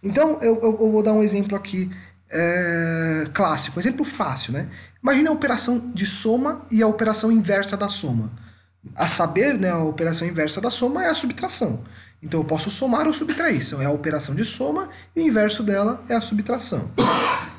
Então 0.03 0.39
eu, 0.43 0.57
eu, 0.57 0.79
eu 0.81 0.91
vou 0.91 1.03
dar 1.03 1.13
um 1.13 1.23
exemplo 1.23 1.57
aqui 1.57 1.91
é, 2.31 3.27
clássico, 3.33 3.81
exemplo 3.81 4.05
fácil, 4.05 4.53
né? 4.53 4.69
Imagina 5.03 5.31
a 5.31 5.33
operação 5.33 5.91
de 5.93 6.07
soma 6.07 6.63
e 6.71 6.83
a 6.83 6.87
operação 6.87 7.33
inversa 7.33 7.77
da 7.77 7.89
soma. 7.89 8.31
A 8.95 9.09
saber, 9.09 9.59
né, 9.59 9.71
a 9.71 9.79
operação 9.79 10.27
inversa 10.27 10.61
da 10.61 10.71
soma 10.71 11.05
é 11.05 11.11
a 11.11 11.15
subtração. 11.15 11.85
Então 12.23 12.41
eu 12.41 12.45
posso 12.45 12.71
somar 12.71 13.07
ou 13.07 13.13
subtrair. 13.13 13.63
Então 13.63 13.81
é 13.81 13.87
a 13.87 13.91
operação 13.91 14.35
de 14.35 14.45
soma 14.45 14.89
e 15.17 15.21
o 15.21 15.27
inverso 15.27 15.63
dela 15.63 16.03
é 16.09 16.15
a 16.15 16.21
subtração. 16.21 16.91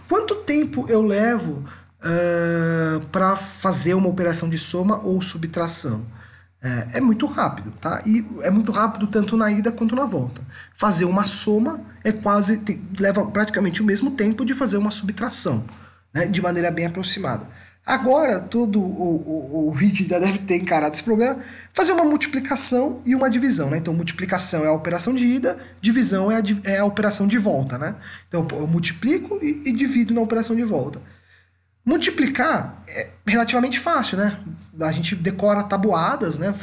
Quanto 0.07 0.35
tempo 0.35 0.85
eu 0.87 1.01
levo 1.01 1.63
uh, 2.03 2.99
para 3.11 3.35
fazer 3.35 3.93
uma 3.93 4.07
operação 4.07 4.49
de 4.49 4.57
soma 4.57 4.99
ou 5.03 5.21
subtração? 5.21 6.05
É, 6.63 6.97
é, 6.99 7.01
muito 7.01 7.25
rápido, 7.25 7.71
tá? 7.81 8.03
E 8.05 8.23
é 8.43 8.51
muito 8.51 8.71
rápido 8.71 9.07
tanto 9.07 9.35
na 9.35 9.51
ida 9.51 9.71
quanto 9.71 9.95
na 9.95 10.05
volta. 10.05 10.43
Fazer 10.75 11.05
uma 11.05 11.25
soma 11.25 11.81
é 12.03 12.11
quase 12.11 12.61
leva 12.99 13.25
praticamente 13.25 13.81
o 13.81 13.85
mesmo 13.85 14.11
tempo 14.11 14.45
de 14.45 14.53
fazer 14.53 14.77
uma 14.77 14.91
subtração, 14.91 15.65
né? 16.13 16.27
De 16.27 16.39
maneira 16.39 16.69
bem 16.69 16.85
aproximada. 16.85 17.47
Agora, 17.83 18.39
todo 18.39 18.79
o, 18.79 18.83
o, 18.83 19.69
o 19.69 19.73
vídeo 19.73 20.07
já 20.07 20.19
deve 20.19 20.37
ter 20.37 20.57
encarado 20.57 20.93
esse 20.93 21.03
problema, 21.03 21.39
fazer 21.73 21.93
uma 21.93 22.05
multiplicação 22.05 23.01
e 23.03 23.15
uma 23.15 23.27
divisão, 23.27 23.71
né? 23.71 23.77
Então, 23.79 23.91
multiplicação 23.91 24.63
é 24.63 24.67
a 24.67 24.71
operação 24.71 25.15
de 25.15 25.25
ida, 25.25 25.57
divisão 25.81 26.31
é 26.31 26.35
a, 26.37 26.43
é 26.63 26.77
a 26.77 26.85
operação 26.85 27.25
de 27.25 27.39
volta, 27.39 27.79
né? 27.79 27.95
Então, 28.27 28.47
eu 28.51 28.67
multiplico 28.67 29.39
e, 29.41 29.63
e 29.65 29.73
divido 29.73 30.13
na 30.13 30.21
operação 30.21 30.55
de 30.55 30.63
volta. 30.63 31.01
Multiplicar 31.83 32.83
é 32.87 33.09
relativamente 33.25 33.79
fácil, 33.79 34.15
né? 34.17 34.37
A 34.79 34.91
gente 34.91 35.15
decora 35.15 35.63
tabuadas, 35.63 36.37
né? 36.37 36.53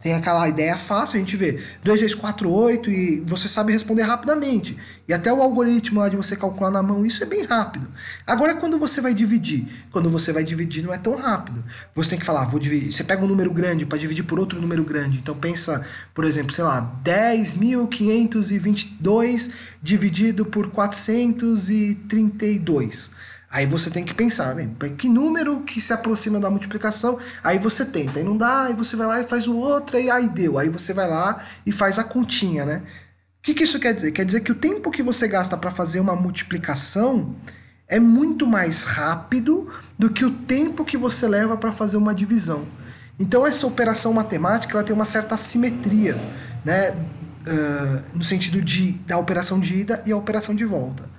Tem 0.00 0.14
aquela 0.14 0.48
ideia 0.48 0.78
fácil, 0.78 1.16
a 1.16 1.18
gente 1.18 1.36
vê 1.36 1.62
2 1.84 2.00
vezes 2.00 2.14
4, 2.14 2.50
8 2.50 2.90
e 2.90 3.20
você 3.26 3.48
sabe 3.48 3.70
responder 3.70 4.00
rapidamente. 4.02 4.78
E 5.06 5.12
até 5.12 5.30
o 5.32 5.42
algoritmo 5.42 6.00
lá 6.00 6.08
de 6.08 6.16
você 6.16 6.34
calcular 6.36 6.70
na 6.70 6.82
mão, 6.82 7.04
isso 7.04 7.22
é 7.22 7.26
bem 7.26 7.44
rápido. 7.44 7.86
Agora, 8.26 8.54
quando 8.54 8.78
você 8.78 9.02
vai 9.02 9.12
dividir, 9.12 9.68
quando 9.90 10.08
você 10.08 10.32
vai 10.32 10.42
dividir 10.42 10.82
não 10.82 10.94
é 10.94 10.98
tão 10.98 11.16
rápido. 11.16 11.62
Você 11.94 12.08
tem 12.10 12.18
que 12.18 12.24
falar, 12.24 12.46
vou 12.46 12.58
dividir. 12.58 12.92
Você 12.92 13.04
pega 13.04 13.22
um 13.22 13.28
número 13.28 13.52
grande 13.52 13.84
para 13.84 13.98
dividir 13.98 14.24
por 14.24 14.40
outro 14.40 14.58
número 14.60 14.84
grande. 14.84 15.18
Então 15.18 15.36
pensa, 15.36 15.84
por 16.14 16.24
exemplo, 16.24 16.50
sei 16.52 16.64
lá, 16.64 16.98
10.522 17.04 19.50
dividido 19.82 20.46
por 20.46 20.70
432. 20.70 23.10
Aí 23.52 23.66
você 23.66 23.90
tem 23.90 24.02
que 24.02 24.14
pensar, 24.14 24.54
né? 24.54 24.66
Que 24.96 25.10
número 25.10 25.60
que 25.60 25.78
se 25.78 25.92
aproxima 25.92 26.40
da 26.40 26.48
multiplicação? 26.48 27.18
Aí 27.44 27.58
você 27.58 27.84
tenta, 27.84 28.18
aí 28.18 28.24
não 28.24 28.34
dá, 28.34 28.62
aí 28.62 28.72
você 28.72 28.96
vai 28.96 29.06
lá 29.06 29.20
e 29.20 29.28
faz 29.28 29.46
o 29.46 29.54
outro, 29.54 29.98
aí, 29.98 30.08
aí 30.08 30.26
deu. 30.26 30.58
Aí 30.58 30.70
você 30.70 30.94
vai 30.94 31.06
lá 31.06 31.44
e 31.66 31.70
faz 31.70 31.98
a 31.98 32.04
continha, 32.04 32.64
né? 32.64 32.82
O 33.38 33.42
que, 33.42 33.52
que 33.52 33.64
isso 33.64 33.78
quer 33.78 33.92
dizer? 33.92 34.10
Quer 34.12 34.24
dizer 34.24 34.40
que 34.40 34.50
o 34.50 34.54
tempo 34.54 34.90
que 34.90 35.02
você 35.02 35.28
gasta 35.28 35.54
para 35.54 35.70
fazer 35.70 36.00
uma 36.00 36.16
multiplicação 36.16 37.36
é 37.86 38.00
muito 38.00 38.46
mais 38.46 38.84
rápido 38.84 39.68
do 39.98 40.08
que 40.08 40.24
o 40.24 40.30
tempo 40.30 40.82
que 40.82 40.96
você 40.96 41.28
leva 41.28 41.54
para 41.54 41.72
fazer 41.72 41.98
uma 41.98 42.14
divisão. 42.14 42.66
Então 43.20 43.46
essa 43.46 43.66
operação 43.66 44.14
matemática 44.14 44.72
ela 44.78 44.82
tem 44.82 44.96
uma 44.96 45.04
certa 45.04 45.34
assimetria, 45.34 46.16
né? 46.64 46.92
Uh, 47.42 48.16
no 48.16 48.24
sentido 48.24 48.62
de 48.62 48.92
da 49.00 49.18
operação 49.18 49.60
de 49.60 49.80
ida 49.80 50.02
e 50.06 50.12
a 50.12 50.16
operação 50.16 50.54
de 50.54 50.64
volta. 50.64 51.11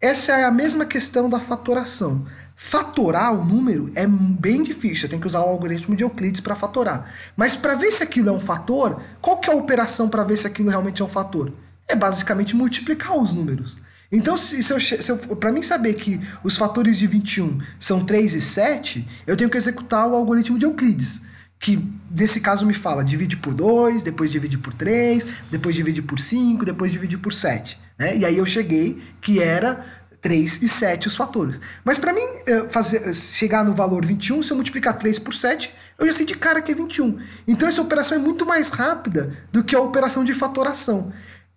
Essa 0.00 0.38
é 0.38 0.44
a 0.44 0.50
mesma 0.50 0.86
questão 0.86 1.28
da 1.28 1.40
fatoração. 1.40 2.24
Fatorar 2.54 3.34
o 3.34 3.44
número 3.44 3.90
é 3.96 4.06
bem 4.06 4.62
difícil, 4.62 5.02
você 5.02 5.08
tem 5.08 5.18
que 5.18 5.26
usar 5.26 5.40
o 5.40 5.48
algoritmo 5.48 5.96
de 5.96 6.04
Euclides 6.04 6.40
para 6.40 6.54
fatorar. 6.54 7.12
Mas 7.36 7.56
para 7.56 7.74
ver 7.74 7.90
se 7.90 8.04
aquilo 8.04 8.28
é 8.28 8.32
um 8.32 8.38
fator, 8.38 9.02
qual 9.20 9.38
que 9.38 9.50
é 9.50 9.52
a 9.52 9.56
operação 9.56 10.08
para 10.08 10.22
ver 10.22 10.36
se 10.36 10.46
aquilo 10.46 10.70
realmente 10.70 11.02
é 11.02 11.04
um 11.04 11.08
fator? 11.08 11.52
É 11.88 11.96
basicamente 11.96 12.54
multiplicar 12.54 13.16
os 13.16 13.34
números. 13.34 13.76
Então, 14.10 14.36
se, 14.36 14.62
se 14.62 15.02
se 15.02 15.14
para 15.36 15.50
mim 15.52 15.62
saber 15.62 15.94
que 15.94 16.20
os 16.44 16.56
fatores 16.56 16.96
de 16.96 17.06
21 17.06 17.58
são 17.78 18.04
3 18.04 18.34
e 18.34 18.40
7, 18.40 19.08
eu 19.26 19.36
tenho 19.36 19.50
que 19.50 19.56
executar 19.56 20.06
o 20.06 20.14
algoritmo 20.14 20.58
de 20.58 20.64
Euclides 20.64 21.22
que 21.60 21.84
nesse 22.10 22.40
caso 22.40 22.64
me 22.64 22.74
fala 22.74 23.04
divide 23.04 23.36
por 23.36 23.52
2, 23.52 24.02
depois 24.02 24.30
divide 24.30 24.58
por 24.58 24.72
3, 24.74 25.26
depois 25.50 25.74
divide 25.74 26.02
por 26.02 26.18
5, 26.18 26.64
depois 26.64 26.92
divide 26.92 27.18
por 27.18 27.32
7. 27.32 27.78
Né? 27.98 28.16
E 28.16 28.24
aí 28.24 28.38
eu 28.38 28.46
cheguei 28.46 29.02
que 29.20 29.42
era 29.42 29.84
3 30.20 30.62
e 30.62 30.68
7 30.68 31.06
os 31.06 31.16
fatores. 31.16 31.60
Mas 31.84 31.98
para 31.98 32.12
mim 32.12 32.22
eh, 32.46 32.68
fazer, 32.70 33.12
chegar 33.14 33.64
no 33.64 33.74
valor 33.74 34.04
21, 34.04 34.42
se 34.42 34.52
eu 34.52 34.56
multiplicar 34.56 34.98
3 34.98 35.18
por 35.18 35.34
7, 35.34 35.74
eu 35.98 36.06
já 36.06 36.12
sei 36.12 36.26
de 36.26 36.36
cara 36.36 36.60
que 36.62 36.72
é 36.72 36.74
21. 36.74 37.18
Então 37.46 37.68
essa 37.68 37.82
operação 37.82 38.16
é 38.18 38.20
muito 38.20 38.46
mais 38.46 38.70
rápida 38.70 39.32
do 39.52 39.64
que 39.64 39.74
a 39.74 39.80
operação 39.80 40.24
de 40.24 40.34
fatoração. 40.34 41.12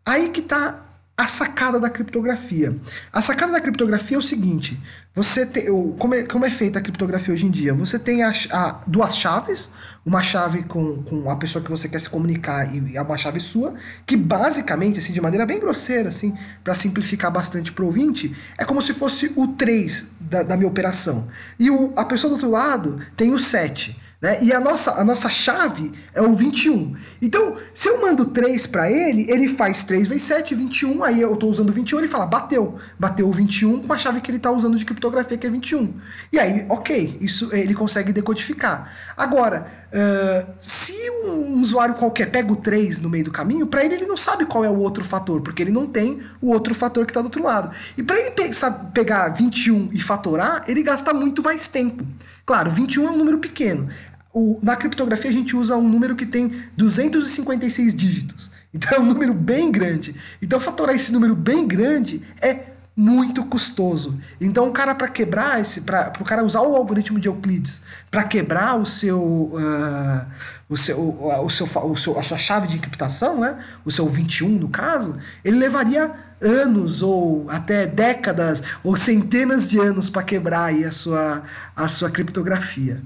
Aí 0.06 0.30
que 0.30 0.40
está 0.40 0.91
a 1.22 1.28
sacada 1.28 1.80
da 1.80 1.88
criptografia. 1.88 2.76
A 3.14 3.22
sacada 3.22 3.52
da 3.52 3.62
criptografia 3.62 4.18
é 4.18 4.20
o 4.20 4.24
seguinte: 4.24 4.82
você 5.14 5.46
tem, 5.46 5.68
como, 6.00 6.16
é, 6.16 6.24
como 6.24 6.44
é 6.44 6.50
feita 6.50 6.80
a 6.80 6.82
criptografia 6.82 7.32
hoje 7.32 7.46
em 7.46 7.52
dia? 7.52 7.76
Você 7.76 8.00
tem 8.00 8.24
a, 8.24 8.32
a, 8.52 8.82
duas 8.88 9.16
chaves, 9.16 9.70
uma 10.04 10.24
chave 10.24 10.64
com, 10.64 11.04
com 11.04 11.30
a 11.30 11.36
pessoa 11.36 11.64
que 11.64 11.70
você 11.70 11.88
quer 11.88 12.00
se 12.00 12.10
comunicar 12.10 12.76
e 12.76 12.98
é 12.98 13.02
uma 13.04 13.18
chave 13.18 13.40
sua, 13.40 13.76
que 14.04 14.18
basicamente, 14.18 14.98
assim, 14.98 15.14
de 15.14 15.22
maneira 15.22 15.46
bem 15.46 15.60
grosseira, 15.60 16.10
assim, 16.10 16.36
para 16.64 16.74
simplificar 16.74 17.32
bastante 17.32 17.72
para 17.72 17.84
o 17.84 17.86
ouvinte, 17.86 18.36
é 18.58 18.66
como 18.66 18.82
se 18.82 18.92
fosse 18.92 19.32
o 19.36 19.50
3 19.50 20.08
da, 20.20 20.42
da 20.42 20.58
minha 20.58 20.68
operação. 20.68 21.28
E 21.60 21.70
o, 21.70 21.94
a 21.96 22.04
pessoa 22.04 22.30
do 22.30 22.34
outro 22.34 22.50
lado 22.50 23.00
tem 23.16 23.32
o 23.32 23.38
7. 23.38 23.96
Né? 24.22 24.38
E 24.44 24.54
a 24.54 24.60
nossa, 24.60 24.92
a 25.02 25.04
nossa 25.04 25.28
chave 25.28 25.92
é 26.14 26.22
o 26.22 26.36
21. 26.36 26.96
Então, 27.20 27.56
se 27.74 27.90
eu 27.90 28.00
mando 28.00 28.26
3 28.26 28.68
para 28.68 28.90
ele, 28.92 29.26
ele 29.28 29.48
faz 29.48 29.84
3 29.84 30.08
vezes 30.08 30.24
7, 30.24 30.54
21. 30.54 31.04
Aí 31.04 31.20
eu 31.20 31.34
estou 31.34 31.50
usando 31.50 31.74
21, 31.74 31.98
ele 31.98 32.08
fala, 32.08 32.28
bateu. 32.28 32.78
Bateu 33.00 33.28
o 33.28 33.32
21 33.32 33.82
com 33.82 33.92
a 33.92 33.98
chave 33.98 34.22
que 34.22 34.30
ele 34.30 34.38
está 34.38 34.52
usando 34.52 34.78
de 34.78 34.86
criptografia, 34.86 35.38
que 35.38 35.48
é 35.48 35.50
21. 35.50 35.96
E 36.32 36.38
aí, 36.38 36.66
ok, 36.70 37.18
isso 37.20 37.50
ele 37.52 37.74
consegue 37.74 38.14
decodificar. 38.14 38.94
Agora, 39.18 39.66
uh, 39.92 40.54
se 40.60 40.94
um 41.26 41.60
usuário 41.60 41.96
qualquer 41.96 42.30
pega 42.30 42.52
o 42.52 42.56
3 42.56 43.00
no 43.00 43.10
meio 43.10 43.26
do 43.26 43.32
caminho, 43.32 43.66
para 43.66 43.84
ele 43.84 43.96
ele 43.96 44.06
não 44.06 44.18
sabe 44.18 44.46
qual 44.46 44.64
é 44.64 44.70
o 44.70 44.78
outro 44.78 45.04
fator, 45.04 45.42
porque 45.42 45.64
ele 45.64 45.72
não 45.72 45.88
tem 45.88 46.20
o 46.40 46.52
outro 46.52 46.76
fator 46.76 47.06
que 47.06 47.12
está 47.12 47.22
do 47.22 47.26
outro 47.26 47.44
lado. 47.44 47.76
E 47.98 48.04
para 48.04 48.20
ele 48.20 48.32
pe 48.32 48.52
pegar 48.94 49.30
21 49.30 49.90
e 49.92 50.00
fatorar, 50.00 50.64
ele 50.68 50.84
gasta 50.84 51.12
muito 51.12 51.42
mais 51.42 51.68
tempo. 51.68 52.06
Claro, 52.46 52.70
21 52.70 53.08
é 53.08 53.12
um 53.12 53.18
número 53.18 53.40
pequeno 53.40 53.90
o, 54.34 54.60
na 54.62 54.76
criptografia 54.76 55.30
a 55.30 55.34
gente 55.34 55.56
usa 55.56 55.76
um 55.76 55.88
número 55.88 56.16
que 56.16 56.26
tem 56.26 56.52
256 56.78 57.96
dígitos. 57.96 58.52
Então 58.74 58.98
é 58.98 59.00
um 59.00 59.06
número 59.06 59.34
bem 59.34 59.72
grande. 59.72 60.16
Então 60.42 60.60
fatorar 60.60 60.96
esse 60.96 61.12
número 61.12 61.36
bem 61.36 61.68
grande 61.68 62.22
é 62.42 62.72
muito 62.96 63.44
custoso. 63.46 64.20
Então 64.40 64.68
o 64.68 64.72
cara 64.72 64.94
para 64.94 65.08
quebrar 65.08 65.60
esse, 65.60 65.82
para 65.82 66.14
o 66.20 66.26
cara 66.26 66.44
usar 66.44 66.62
o 66.62 66.76
algoritmo 66.76 67.20
de 67.20 67.28
Euclides 67.28 67.82
para 68.10 68.24
quebrar 68.24 68.76
o 68.76 68.86
seu, 68.86 69.20
uh, 69.22 70.26
o 70.70 70.78
seu, 70.78 71.00
o, 71.00 71.50
seu, 71.50 71.66
o 71.66 71.98
seu, 71.98 72.20
a 72.20 72.24
sua 72.24 72.38
chave 72.38 72.68
de 72.68 72.78
encriptação, 72.78 73.40
né? 73.40 73.58
O 73.86 73.92
seu 73.92 74.08
21 74.08 74.50
no 74.50 74.70
caso, 74.70 75.18
ele 75.44 75.58
levaria 75.58 76.12
anos 76.42 77.02
ou 77.02 77.50
até 77.50 77.86
décadas 77.86 78.62
ou 78.84 78.96
centenas 78.96 79.70
de 79.70 79.80
anos 79.80 80.10
para 80.10 80.24
quebrar 80.24 80.66
aí 80.66 80.84
a 80.84 80.92
sua, 80.92 81.44
a 81.76 81.88
sua 81.88 82.10
criptografia. 82.10 83.02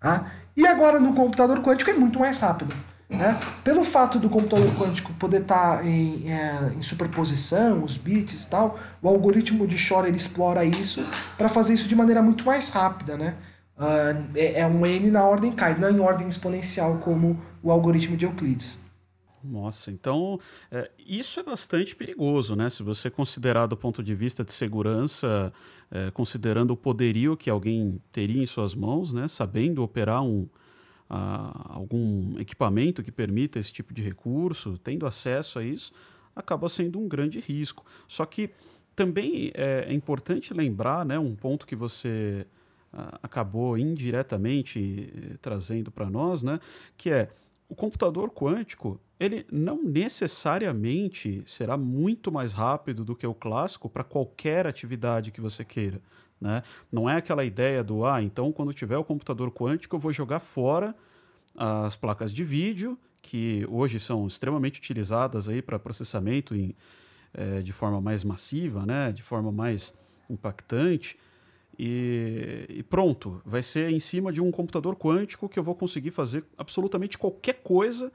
Tá? 0.00 0.32
E 0.56 0.66
agora 0.66 0.98
no 1.00 1.14
computador 1.14 1.60
quântico 1.60 1.90
é 1.90 1.94
muito 1.94 2.18
mais 2.18 2.38
rápido. 2.38 2.74
Né? 3.08 3.38
Pelo 3.64 3.82
fato 3.82 4.20
do 4.20 4.30
computador 4.30 4.68
quântico 4.76 5.12
poder 5.14 5.42
estar 5.42 5.78
tá 5.78 5.84
em, 5.84 6.30
é, 6.30 6.72
em, 6.76 6.82
superposição, 6.82 7.82
os 7.82 7.96
bits 7.96 8.44
e 8.44 8.50
tal, 8.50 8.78
o 9.02 9.08
algoritmo 9.08 9.66
de 9.66 9.76
Shor 9.76 10.06
ele 10.06 10.16
explora 10.16 10.64
isso 10.64 11.04
para 11.36 11.48
fazer 11.48 11.74
isso 11.74 11.88
de 11.88 11.96
maneira 11.96 12.22
muito 12.22 12.44
mais 12.44 12.68
rápida. 12.68 13.16
Né? 13.16 13.34
Uh, 13.76 14.28
é, 14.36 14.60
é, 14.60 14.66
um 14.66 14.86
n 14.86 15.10
na 15.10 15.24
ordem 15.24 15.50
K, 15.50 15.74
não 15.74 15.90
em 15.90 15.98
ordem 15.98 16.28
exponencial 16.28 16.98
como 16.98 17.40
o 17.62 17.72
algoritmo 17.72 18.16
de 18.16 18.26
Euclides. 18.26 18.84
Nossa, 19.42 19.90
então 19.90 20.38
é, 20.70 20.90
isso 20.98 21.40
é 21.40 21.42
bastante 21.42 21.96
perigoso, 21.96 22.54
né? 22.54 22.68
Se 22.68 22.82
você 22.82 23.08
considerar 23.08 23.66
do 23.66 23.76
ponto 23.76 24.02
de 24.02 24.14
vista 24.14 24.44
de 24.44 24.52
segurança, 24.52 25.50
é, 25.90 26.10
considerando 26.10 26.72
o 26.72 26.76
poderio 26.76 27.36
que 27.36 27.50
alguém 27.50 28.00
teria 28.12 28.42
em 28.42 28.46
suas 28.46 28.74
mãos, 28.74 29.12
né? 29.12 29.26
Sabendo 29.28 29.82
operar 29.82 30.22
um, 30.22 30.48
algum 31.08 32.38
equipamento 32.38 33.02
que 33.02 33.10
permita 33.10 33.58
esse 33.58 33.72
tipo 33.72 33.92
de 33.92 34.00
recurso, 34.00 34.78
tendo 34.78 35.06
acesso 35.06 35.58
a 35.58 35.64
isso, 35.64 35.92
acaba 36.34 36.68
sendo 36.68 37.00
um 37.00 37.08
grande 37.08 37.40
risco. 37.40 37.84
Só 38.06 38.24
que 38.24 38.50
também 38.94 39.50
é, 39.54 39.86
é 39.88 39.92
importante 39.92 40.54
lembrar, 40.54 41.04
né? 41.04 41.18
Um 41.18 41.34
ponto 41.34 41.66
que 41.66 41.74
você 41.74 42.46
acabou 43.22 43.78
indiretamente 43.78 45.12
eh, 45.14 45.36
trazendo 45.40 45.90
para 45.90 46.10
nós, 46.10 46.42
né? 46.42 46.58
Que 46.96 47.10
é 47.10 47.28
o 47.68 47.74
computador 47.74 48.30
quântico 48.30 49.00
ele 49.20 49.46
não 49.52 49.84
necessariamente 49.84 51.42
será 51.44 51.76
muito 51.76 52.32
mais 52.32 52.54
rápido 52.54 53.04
do 53.04 53.14
que 53.14 53.26
o 53.26 53.34
clássico 53.34 53.88
para 53.90 54.02
qualquer 54.02 54.66
atividade 54.66 55.30
que 55.30 55.42
você 55.42 55.62
queira. 55.62 56.00
Né? 56.40 56.62
Não 56.90 57.08
é 57.08 57.16
aquela 57.16 57.44
ideia 57.44 57.84
do, 57.84 58.06
ah, 58.06 58.22
então 58.22 58.50
quando 58.50 58.72
tiver 58.72 58.96
o 58.96 59.04
computador 59.04 59.50
quântico 59.52 59.94
eu 59.94 60.00
vou 60.00 60.10
jogar 60.10 60.40
fora 60.40 60.96
as 61.54 61.96
placas 61.96 62.32
de 62.32 62.42
vídeo, 62.42 62.98
que 63.20 63.66
hoje 63.68 64.00
são 64.00 64.26
extremamente 64.26 64.78
utilizadas 64.78 65.48
para 65.66 65.78
processamento 65.78 66.54
em, 66.54 66.74
é, 67.34 67.60
de 67.60 67.72
forma 67.72 68.00
mais 68.00 68.24
massiva, 68.24 68.86
né? 68.86 69.12
de 69.12 69.22
forma 69.22 69.52
mais 69.52 69.92
impactante. 70.30 71.18
E, 71.78 72.66
e, 72.68 72.82
pronto, 72.82 73.42
vai 73.44 73.62
ser 73.62 73.90
em 73.90 74.00
cima 74.00 74.32
de 74.32 74.40
um 74.40 74.50
computador 74.50 74.96
quântico 74.96 75.48
que 75.48 75.58
eu 75.58 75.62
vou 75.62 75.74
conseguir 75.74 76.10
fazer 76.10 76.44
absolutamente 76.56 77.18
qualquer 77.18 77.62
coisa 77.62 78.10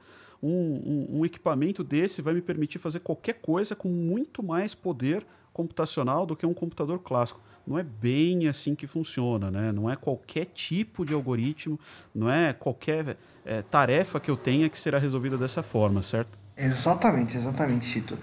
um, 0.46 1.08
um, 1.10 1.20
um 1.20 1.24
equipamento 1.24 1.82
desse 1.82 2.22
vai 2.22 2.34
me 2.34 2.42
permitir 2.42 2.78
fazer 2.78 3.00
qualquer 3.00 3.34
coisa 3.34 3.74
com 3.74 3.88
muito 3.88 4.42
mais 4.42 4.74
poder 4.74 5.26
computacional 5.52 6.26
do 6.26 6.36
que 6.36 6.44
um 6.44 6.54
computador 6.54 7.00
clássico. 7.00 7.40
Não 7.66 7.78
é 7.78 7.82
bem 7.82 8.46
assim 8.46 8.74
que 8.74 8.86
funciona, 8.86 9.50
né? 9.50 9.72
Não 9.72 9.90
é 9.90 9.96
qualquer 9.96 10.44
tipo 10.46 11.04
de 11.04 11.12
algoritmo, 11.12 11.80
não 12.14 12.30
é 12.30 12.52
qualquer 12.52 13.16
é, 13.44 13.62
tarefa 13.62 14.20
que 14.20 14.30
eu 14.30 14.36
tenha 14.36 14.68
que 14.68 14.78
será 14.78 14.98
resolvida 14.98 15.36
dessa 15.36 15.62
forma, 15.62 16.02
certo? 16.02 16.38
Exatamente, 16.56 17.36
exatamente, 17.36 17.90
Tito. 17.90 18.18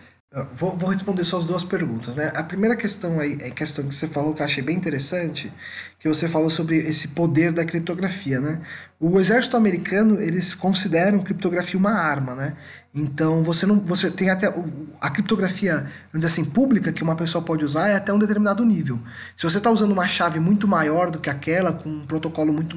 Vou, 0.52 0.76
vou, 0.76 0.90
responder 0.90 1.24
só 1.24 1.38
as 1.38 1.46
duas 1.46 1.64
perguntas, 1.64 2.16
né? 2.16 2.32
A 2.34 2.42
primeira 2.42 2.76
questão 2.76 3.20
aí, 3.20 3.38
é 3.40 3.52
questão 3.52 3.88
que 3.88 3.94
você 3.94 4.08
falou 4.08 4.34
que 4.34 4.42
eu 4.42 4.46
achei 4.48 4.64
bem 4.64 4.76
interessante, 4.76 5.54
que 6.00 6.08
você 6.08 6.28
falou 6.28 6.50
sobre 6.50 6.76
esse 6.76 7.10
poder 7.10 7.52
da 7.52 7.64
criptografia, 7.64 8.40
né? 8.40 8.60
O 9.00 9.20
exército 9.20 9.56
americano, 9.56 10.20
eles 10.20 10.56
consideram 10.56 11.20
criptografia 11.20 11.80
uma 11.80 11.92
arma, 11.92 12.34
né? 12.34 12.56
Então, 12.96 13.44
você 13.44 13.68
não 13.68 13.80
você 13.80 14.10
tem 14.10 14.32
até 14.32 14.52
a 15.00 15.10
criptografia, 15.12 15.74
vamos 16.12 16.26
dizer 16.26 16.28
assim, 16.28 16.46
pública 16.46 16.92
que 16.92 17.04
uma 17.04 17.16
pessoa 17.16 17.44
pode 17.44 17.64
usar 17.64 17.90
é 17.90 17.96
até 17.96 18.12
um 18.12 18.18
determinado 18.18 18.66
nível. 18.66 19.00
Se 19.38 19.44
você 19.44 19.60
está 19.60 19.70
usando 19.70 19.92
uma 19.92 20.08
chave 20.08 20.40
muito 20.40 20.68
maior 20.68 21.12
do 21.12 21.20
que 21.20 21.30
aquela, 21.30 21.74
com 21.74 21.90
um 21.90 22.08
protocolo 22.08 22.52
muito 22.52 22.76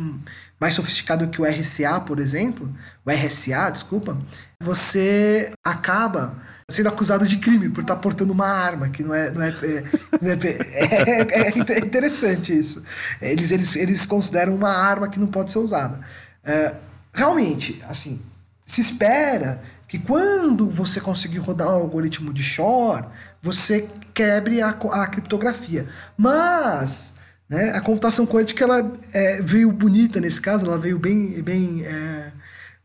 mais 0.60 0.74
sofisticado 0.74 1.28
que 1.28 1.40
o 1.40 1.44
RCA, 1.46 2.00
por 2.00 2.18
exemplo, 2.18 2.70
o 3.04 3.10
RSA, 3.10 3.70
desculpa, 3.70 4.18
você 4.60 5.52
acaba 5.64 6.36
sendo 6.68 6.88
acusado 6.88 7.26
de 7.28 7.36
crime 7.38 7.68
por 7.68 7.82
estar 7.82 7.94
tá 7.94 8.00
portando 8.00 8.32
uma 8.32 8.48
arma, 8.48 8.88
que 8.88 9.02
não 9.02 9.14
é. 9.14 9.30
Não 9.30 9.42
é, 9.42 9.48
é, 9.48 9.84
é, 10.22 11.40
é, 11.40 11.74
é 11.74 11.78
interessante 11.78 12.56
isso. 12.56 12.84
Eles, 13.20 13.50
eles, 13.52 13.76
eles 13.76 14.06
consideram 14.06 14.54
uma 14.54 14.70
arma 14.70 15.08
que 15.08 15.20
não 15.20 15.28
pode 15.28 15.52
ser 15.52 15.58
usada. 15.58 16.00
É, 16.44 16.74
realmente, 17.12 17.82
assim, 17.88 18.20
se 18.64 18.80
espera 18.80 19.62
que 19.86 19.98
quando 19.98 20.68
você 20.68 21.00
conseguir 21.00 21.38
rodar 21.38 21.68
um 21.68 21.74
algoritmo 21.74 22.32
de 22.32 22.42
Shor, 22.42 23.06
você 23.40 23.88
quebre 24.12 24.60
a, 24.60 24.70
a 24.70 25.06
criptografia. 25.06 25.86
Mas 26.16 27.14
né? 27.48 27.70
A 27.70 27.80
computação 27.80 28.26
quântica 28.26 28.64
ela 28.64 28.92
é, 29.12 29.40
veio 29.40 29.70
bonita 29.70 30.20
nesse 30.20 30.40
caso, 30.40 30.66
ela 30.66 30.78
veio 30.78 30.98
bem, 30.98 31.40
bem 31.42 31.84
é, 31.84 32.32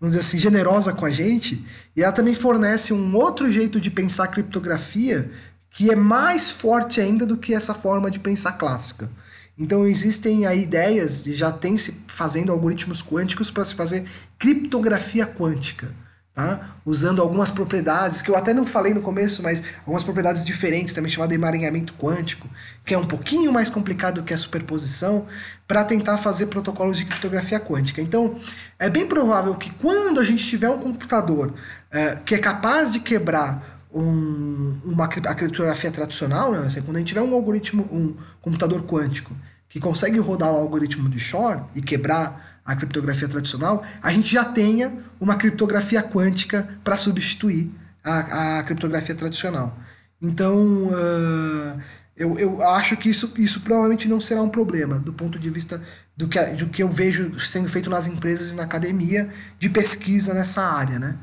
vamos 0.02 0.16
dizer 0.16 0.28
assim, 0.28 0.40
generosa 0.40 0.92
com 0.92 1.06
a 1.06 1.12
gente, 1.12 1.64
e 1.96 2.02
ela 2.02 2.12
também 2.12 2.34
fornece 2.34 2.92
um 2.92 3.16
outro 3.16 3.52
jeito 3.52 3.80
de 3.80 3.92
pensar 3.92 4.28
criptografia 4.30 5.30
que 5.70 5.92
é 5.92 5.96
mais 5.96 6.50
forte 6.50 7.00
ainda 7.00 7.24
do 7.24 7.38
que 7.38 7.54
essa 7.54 7.76
forma 7.76 8.10
de 8.10 8.20
pensar 8.20 8.54
clássica. 8.54 9.10
Então 9.56 9.86
existem 9.86 10.48
aí 10.48 10.64
ideias, 10.64 11.24
já 11.24 11.52
tem 11.52 11.78
se 11.78 12.04
fazendo 12.08 12.52
algoritmos 12.52 13.04
quânticos 13.04 13.52
para 13.52 13.64
se 13.64 13.76
fazer 13.76 14.06
criptografia 14.40 15.28
quântica 15.28 15.94
tá? 16.34 16.78
usando 16.86 17.22
algumas 17.22 17.50
propriedades 17.50 18.22
que 18.22 18.32
eu 18.32 18.36
até 18.36 18.54
não 18.54 18.66
falei 18.66 18.94
no 18.94 19.02
começo, 19.02 19.44
mas 19.44 19.62
algumas 19.80 20.04
propriedades 20.04 20.46
diferentes, 20.46 20.94
também 20.94 21.12
chamado 21.12 21.34
emaranhamento 21.34 21.94
quântico, 21.94 22.50
que 22.86 22.94
é 22.94 22.98
um 22.98 23.08
pouquinho 23.08 23.52
mais 23.52 23.70
complicado 23.70 24.24
que 24.24 24.34
a 24.34 24.38
superposição, 24.38 25.26
para 25.68 25.84
tentar 25.84 26.18
fazer 26.18 26.48
protocolos 26.48 26.98
de 26.98 27.06
criptografia 27.06 27.60
quântica. 27.60 28.02
Então, 28.02 28.40
é 28.80 28.90
bem 28.90 29.08
provável 29.08 29.56
que 29.56 29.72
quando 29.72 30.20
a 30.20 30.24
gente 30.24 30.46
tiver 30.48 30.70
um 30.70 30.80
computador 30.80 31.54
é, 31.92 32.18
que 32.26 32.36
é 32.36 32.38
capaz 32.38 32.92
de 32.92 33.00
quebrar 33.00 33.82
um, 33.94 34.80
uma, 34.86 35.06
a 35.06 35.36
criptografia 35.36 35.92
tradicional, 35.92 36.54
né? 36.54 36.60
Assim, 36.60 36.82
quando 36.82 36.96
a 36.96 37.00
gente 37.00 37.10
tiver 37.10 37.22
um 37.22 37.34
algoritmo, 37.34 37.84
um 37.92 38.16
computador 38.42 38.84
quântico 38.84 39.36
que 39.68 39.80
consegue 39.80 40.20
rodar 40.20 40.52
o 40.52 40.58
algoritmo 40.58 41.10
de 41.10 41.20
Shor 41.20 41.64
e 41.76 41.82
quebrar 41.82 42.51
a 42.72 42.76
criptografia 42.76 43.28
tradicional, 43.28 43.84
a 44.02 44.10
gente 44.12 44.32
já 44.32 44.46
tenha 44.46 44.94
uma 45.20 45.36
criptografia 45.36 46.02
quântica 46.02 46.68
para 46.84 46.98
substituir 46.98 47.70
a, 48.04 48.60
a, 48.60 48.64
criptografia 48.64 49.14
tradicional. 49.14 49.78
Então, 50.22 50.88
uh, 50.88 51.80
eu, 52.16 52.40
eu 52.40 52.68
acho 52.68 52.96
que 52.96 53.10
isso, 53.10 53.34
isso 53.38 53.60
provavelmente 53.62 54.08
não 54.08 54.22
será 54.22 54.42
um 54.42 54.50
problema 54.50 55.00
do 55.00 55.12
ponto 55.12 55.38
de 55.38 55.50
vista 55.50 55.82
do 56.16 56.30
que, 56.30 56.40
do 56.40 56.68
que 56.68 56.82
eu 56.82 56.90
vejo 56.90 57.38
sendo 57.40 57.68
feito 57.68 57.90
nas 57.90 58.08
empresas 58.08 58.54
e 58.54 58.56
na 58.56 58.64
academia 58.64 59.30
de 59.60 59.70
pesquisa 59.70 60.34
nessa 60.34 60.62
área, 60.62 60.98
né? 60.98 61.18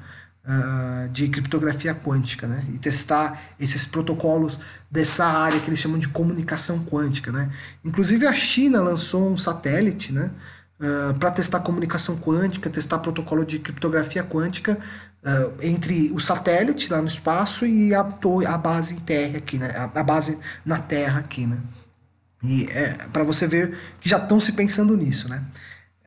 Uh, 0.44 1.08
de 1.10 1.28
criptografia 1.28 1.94
quântica, 1.94 2.46
né? 2.46 2.64
E 2.72 2.78
testar 2.78 3.38
esses 3.60 3.84
protocolos 3.84 4.60
dessa 4.90 5.26
área 5.26 5.60
que 5.60 5.68
eles 5.68 5.78
chamam 5.78 5.98
de 5.98 6.08
comunicação 6.08 6.84
quântica, 6.84 7.30
né? 7.30 7.50
Inclusive 7.84 8.26
a 8.26 8.34
China 8.34 8.80
lançou 8.82 9.30
um 9.30 9.36
satélite, 9.36 10.12
né? 10.12 10.30
Uh, 10.80 11.14
para 11.18 11.30
testar 11.30 11.60
comunicação 11.60 12.16
quântica, 12.16 12.70
testar 12.70 12.98
protocolo 12.98 13.44
de 13.44 13.58
criptografia 13.58 14.22
quântica 14.22 14.78
uh, 15.22 15.52
entre 15.62 16.10
o 16.12 16.20
satélite 16.20 16.90
lá 16.90 17.00
no 17.00 17.08
espaço 17.08 17.66
e 17.66 17.94
a, 17.94 18.00
a 18.00 18.58
base 18.58 18.94
em 18.94 19.00
terra 19.00 19.38
aqui, 19.38 19.58
né? 19.58 19.70
A, 19.76 20.00
a 20.00 20.02
base 20.02 20.38
na 20.64 20.78
Terra 20.78 21.20
aqui, 21.20 21.46
né? 21.46 21.58
E 22.42 22.66
é 22.70 23.08
para 23.12 23.24
você 23.24 23.46
ver 23.46 23.76
que 24.00 24.08
já 24.08 24.18
estão 24.18 24.38
se 24.38 24.52
pensando 24.52 24.96
nisso, 24.96 25.28
né? 25.28 25.44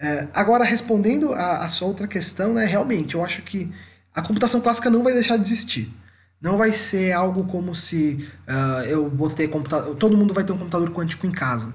Uh, 0.02 0.27
agora, 0.34 0.64
respondendo 0.64 1.34
a, 1.34 1.64
a, 1.64 1.69
sua 1.69 1.88
outra 1.88 2.07
questão, 2.07 2.56
né, 2.56 2.65
realmente, 2.65 3.14
eu 3.14 3.23
acho 3.23 3.43
que 3.43 3.72
a 4.15 4.22
computação 4.22 4.60
clássica 4.60 4.89
não 4.89 5.03
vai 5.03 5.14
deixar 5.14 5.38
de 5.38 5.43
existir. 5.43 5.93
Não 6.41 6.57
vai 6.57 6.73
ser 6.73 7.11
algo 7.11 7.43
como 7.43 7.76
se 7.76 8.27
uh, 8.48 8.84
eu 8.85 9.07
vou 9.07 9.30
ter 9.30 9.48
computador. 9.48 9.95
Todo 9.95 10.18
mundo 10.18 10.34
vai 10.34 10.43
ter 10.43 10.53
um 10.53 10.57
computador 10.57 10.89
quântico 10.91 11.27
em 11.27 11.31
casa. 11.31 11.72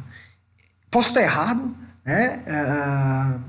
Posso 0.90 1.10
estar 1.10 1.22
errado, 1.22 1.72
né? 2.06 3.40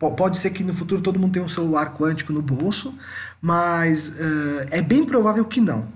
Uh, 0.00 0.10
pode 0.16 0.38
ser 0.38 0.50
que 0.50 0.64
no 0.64 0.72
futuro 0.72 1.02
todo 1.02 1.18
mundo 1.18 1.34
tenha 1.34 1.44
um 1.44 1.48
celular 1.48 1.94
quântico 1.96 2.32
no 2.32 2.42
bolso, 2.42 2.92
mas 3.40 4.08
uh, 4.08 4.66
é 4.70 4.80
bem 4.80 5.04
provável 5.04 5.44
que 5.44 5.60
não. 5.60 5.86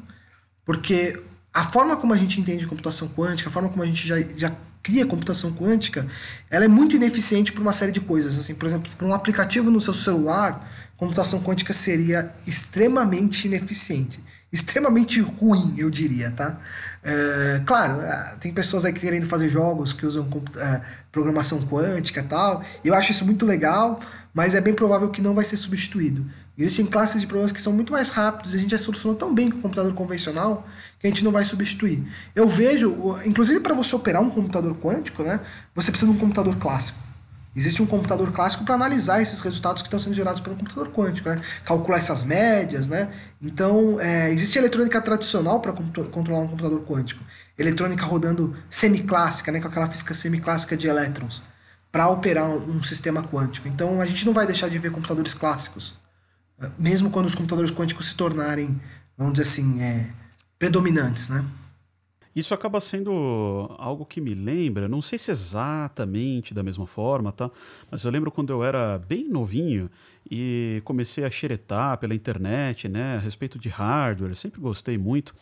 Porque 0.65 1.19
a 1.53 1.65
forma 1.65 1.97
como 1.97 2.13
a 2.13 2.17
gente 2.17 2.41
entende 2.41 2.67
computação 2.67 3.09
quântica, 3.09 3.49
a 3.49 3.53
forma 3.53 3.71
como 3.71 3.83
a 3.83 3.87
gente 3.87 4.07
já, 4.07 4.21
já 4.37 4.53
cria 4.83 5.07
computação 5.07 5.53
quântica, 5.53 6.07
ela 6.51 6.65
é 6.65 6.69
muito 6.69 6.95
ineficiente 6.95 7.51
para 7.51 7.63
uma 7.63 7.73
série 7.73 7.91
de 7.91 8.01
coisas. 8.01 8.39
Assim, 8.39 8.55
por 8.55 8.67
exemplo, 8.67 8.93
para 8.97 9.07
um 9.07 9.15
aplicativo 9.15 9.71
no 9.71 9.81
seu 9.81 9.95
celular, 9.95 10.71
computação 10.97 11.43
quântica 11.43 11.73
seria 11.73 12.33
extremamente 12.47 13.47
ineficiente. 13.47 14.23
Extremamente 14.53 15.21
ruim, 15.21 15.75
eu 15.77 15.91
diria, 15.91 16.31
tá? 16.31 16.61
É, 17.09 17.63
claro, 17.65 18.01
é, 18.01 18.35
tem 18.41 18.53
pessoas 18.53 18.85
aí 18.85 18.93
querendo 18.93 19.27
fazer 19.27 19.49
jogos 19.49 19.93
que 19.93 20.05
usam 20.05 20.29
é, 20.57 20.81
programação 21.13 21.65
quântica 21.65 22.19
e 22.19 22.25
tal. 22.25 22.65
Eu 22.85 22.95
acho 22.95 23.13
isso 23.13 23.25
muito 23.25 23.47
legal, 23.47 24.01
mas 24.35 24.57
é 24.57 24.61
bem 24.61 24.75
provável 24.75 25.09
que 25.09 25.23
não 25.23 25.33
vai 25.33 25.45
ser 25.45 25.57
substituído. 25.57 26.27
Existem 26.59 26.85
classes 26.85 27.21
de 27.21 27.27
problemas 27.29 27.53
que 27.53 27.61
são 27.61 27.73
muito 27.73 27.93
mais 27.93 28.11
rápidos 28.11 28.55
e 28.55 28.57
a 28.57 28.61
gente 28.61 28.73
já 28.73 28.79
solucionou 28.79 29.17
tão 29.17 29.33
bem 29.33 29.53
com 29.53 29.59
o 29.59 29.61
computador 29.63 29.95
convencional 29.95 30.67
que 30.99 31.07
a 31.07 31.11
gente 31.11 31.23
não 31.23 31.31
vai 31.31 31.45
substituir. 31.45 32.03
Eu 32.35 32.49
vejo, 32.49 33.17
inclusive 33.25 33.61
para 33.61 33.75
você 33.75 33.95
operar 33.95 34.21
um 34.21 34.31
computador 34.31 34.75
quântico, 34.77 35.23
né, 35.23 35.39
você 35.77 35.93
precisa 35.93 36.11
de 36.11 36.17
um 36.17 36.21
computador 36.21 36.57
clássico. 36.57 37.06
Existe 37.57 37.83
um 37.83 37.87
computador 37.87 38.31
clássico 38.33 38.65
para 38.65 38.75
analisar 38.75 39.23
esses 39.23 39.41
resultados 39.41 39.81
que 39.81 39.87
estão 39.87 39.99
sendo 39.99 40.13
gerados 40.13 40.43
pelo 40.43 40.57
computador 40.57 40.91
quântico, 40.93 41.31
né? 41.31 41.41
calcular 41.65 41.97
essas 41.97 42.23
médias. 42.23 42.87
Né? 42.87 43.11
Então, 43.41 43.99
é, 43.99 44.31
existe 44.31 44.59
eletrônica 44.59 45.01
tradicional 45.01 45.59
para 45.61 45.73
controlar 45.73 46.41
um 46.41 46.49
computador 46.49 46.85
quântico. 46.85 47.25
Eletrônica 47.59 48.05
rodando 48.05 48.55
semiclássica, 48.69 49.51
né? 49.51 49.59
com 49.59 49.69
aquela 49.69 49.89
física 49.89 50.13
semiclássica 50.13 50.77
de 50.77 50.87
elétrons, 50.87 51.43
para 51.91 52.07
operar 52.09 52.47
um, 52.51 52.83
sistema 52.83 53.23
quântico. 53.23 53.67
Então, 53.67 54.03
a 54.03 54.05
gente 54.05 54.27
não 54.27 54.35
vai 54.35 54.47
deixar 54.47 54.69
de 54.69 54.79
ver 54.79 54.91
computadores 54.91 55.33
clássicos, 55.33 55.99
mesmo 56.79 57.09
quando 57.09 57.25
os 57.25 57.35
computadores 57.35 57.71
quânticos 57.71 58.09
se 58.09 58.15
tornarem, 58.17 58.79
vamos 59.17 59.33
dizer 59.33 59.49
assim, 59.49 59.81
é, 59.81 60.11
predominantes. 60.59 61.31
Né? 61.31 61.43
Isso 62.37 62.53
acaba 62.53 62.79
sendo 62.83 63.75
algo 63.79 64.05
que 64.05 64.21
me 64.21 64.35
lembra, 64.35 64.87
não 64.87 65.01
sei 65.01 65.19
se 65.19 65.31
exatamente 65.31 66.53
da 66.53 66.63
mesma 66.63 66.87
forma, 66.87 67.33
tá? 67.33 67.51
Mas 67.91 68.05
eu 68.05 68.11
lembro 68.11 68.31
quando 68.31 68.51
eu 68.51 68.63
era 68.63 68.99
bem 68.99 69.27
novinho 69.27 69.91
e 70.31 70.83
comecei 70.85 71.25
a 71.25 71.31
xeretar 71.31 71.97
pela 71.97 72.15
internet, 72.15 72.91
né, 72.91 73.17
a 73.17 73.19
respeito 73.19 73.59
de 73.59 73.71
hardware, 73.71 74.35
sempre 74.37 74.61
gostei 74.61 74.99
muito. 74.99 75.35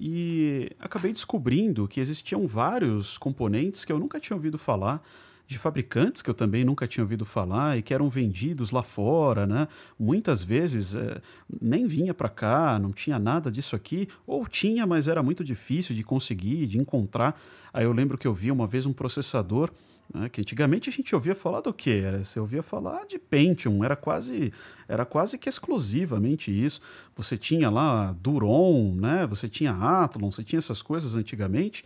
E 0.00 0.68
acabei 0.80 1.12
descobrindo 1.12 1.86
que 1.86 2.00
existiam 2.00 2.44
vários 2.44 3.16
componentes 3.16 3.84
que 3.84 3.92
eu 3.92 3.98
nunca 4.00 4.18
tinha 4.18 4.36
ouvido 4.36 4.58
falar 4.58 5.00
de 5.46 5.58
fabricantes 5.58 6.22
que 6.22 6.28
eu 6.28 6.34
também 6.34 6.64
nunca 6.64 6.86
tinha 6.86 7.04
ouvido 7.04 7.24
falar 7.24 7.78
e 7.78 7.82
que 7.82 7.94
eram 7.94 8.08
vendidos 8.08 8.70
lá 8.70 8.82
fora, 8.82 9.46
né? 9.46 9.68
Muitas 9.98 10.42
vezes 10.42 10.94
é, 10.94 11.20
nem 11.60 11.86
vinha 11.86 12.12
para 12.12 12.28
cá, 12.28 12.78
não 12.78 12.92
tinha 12.92 13.18
nada 13.18 13.50
disso 13.50 13.76
aqui, 13.76 14.08
ou 14.26 14.46
tinha, 14.46 14.86
mas 14.86 15.06
era 15.06 15.22
muito 15.22 15.44
difícil 15.44 15.94
de 15.94 16.02
conseguir, 16.02 16.66
de 16.66 16.78
encontrar. 16.78 17.40
Aí 17.72 17.84
eu 17.84 17.92
lembro 17.92 18.18
que 18.18 18.26
eu 18.26 18.34
vi 18.34 18.50
uma 18.50 18.66
vez 18.66 18.86
um 18.86 18.92
processador 18.92 19.70
né, 20.12 20.28
que 20.28 20.40
antigamente 20.40 20.88
a 20.88 20.92
gente 20.92 21.14
ouvia 21.14 21.34
falar 21.34 21.60
do 21.60 21.72
que 21.72 21.90
era, 21.90 22.22
você 22.24 22.38
ouvia 22.38 22.62
falar 22.62 23.04
de 23.06 23.18
Pentium, 23.18 23.84
era 23.84 23.96
quase 23.96 24.52
era 24.88 25.04
quase 25.04 25.36
que 25.36 25.48
exclusivamente 25.48 26.50
isso. 26.50 26.80
Você 27.14 27.36
tinha 27.36 27.68
lá 27.68 28.14
Duron, 28.20 28.94
né? 28.94 29.26
Você 29.26 29.48
tinha 29.48 29.72
Athlon, 29.72 30.30
você 30.30 30.44
tinha 30.44 30.58
essas 30.58 30.80
coisas 30.80 31.16
antigamente. 31.16 31.84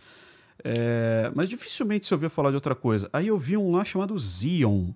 É, 0.63 1.31
mas 1.35 1.49
dificilmente 1.49 2.07
se 2.07 2.13
ouvia 2.13 2.29
falar 2.29 2.49
de 2.49 2.55
outra 2.55 2.75
coisa. 2.75 3.09
Aí 3.11 3.27
eu 3.27 3.37
vi 3.37 3.57
um 3.57 3.71
lá 3.71 3.83
chamado 3.83 4.17
Xeon. 4.17 4.93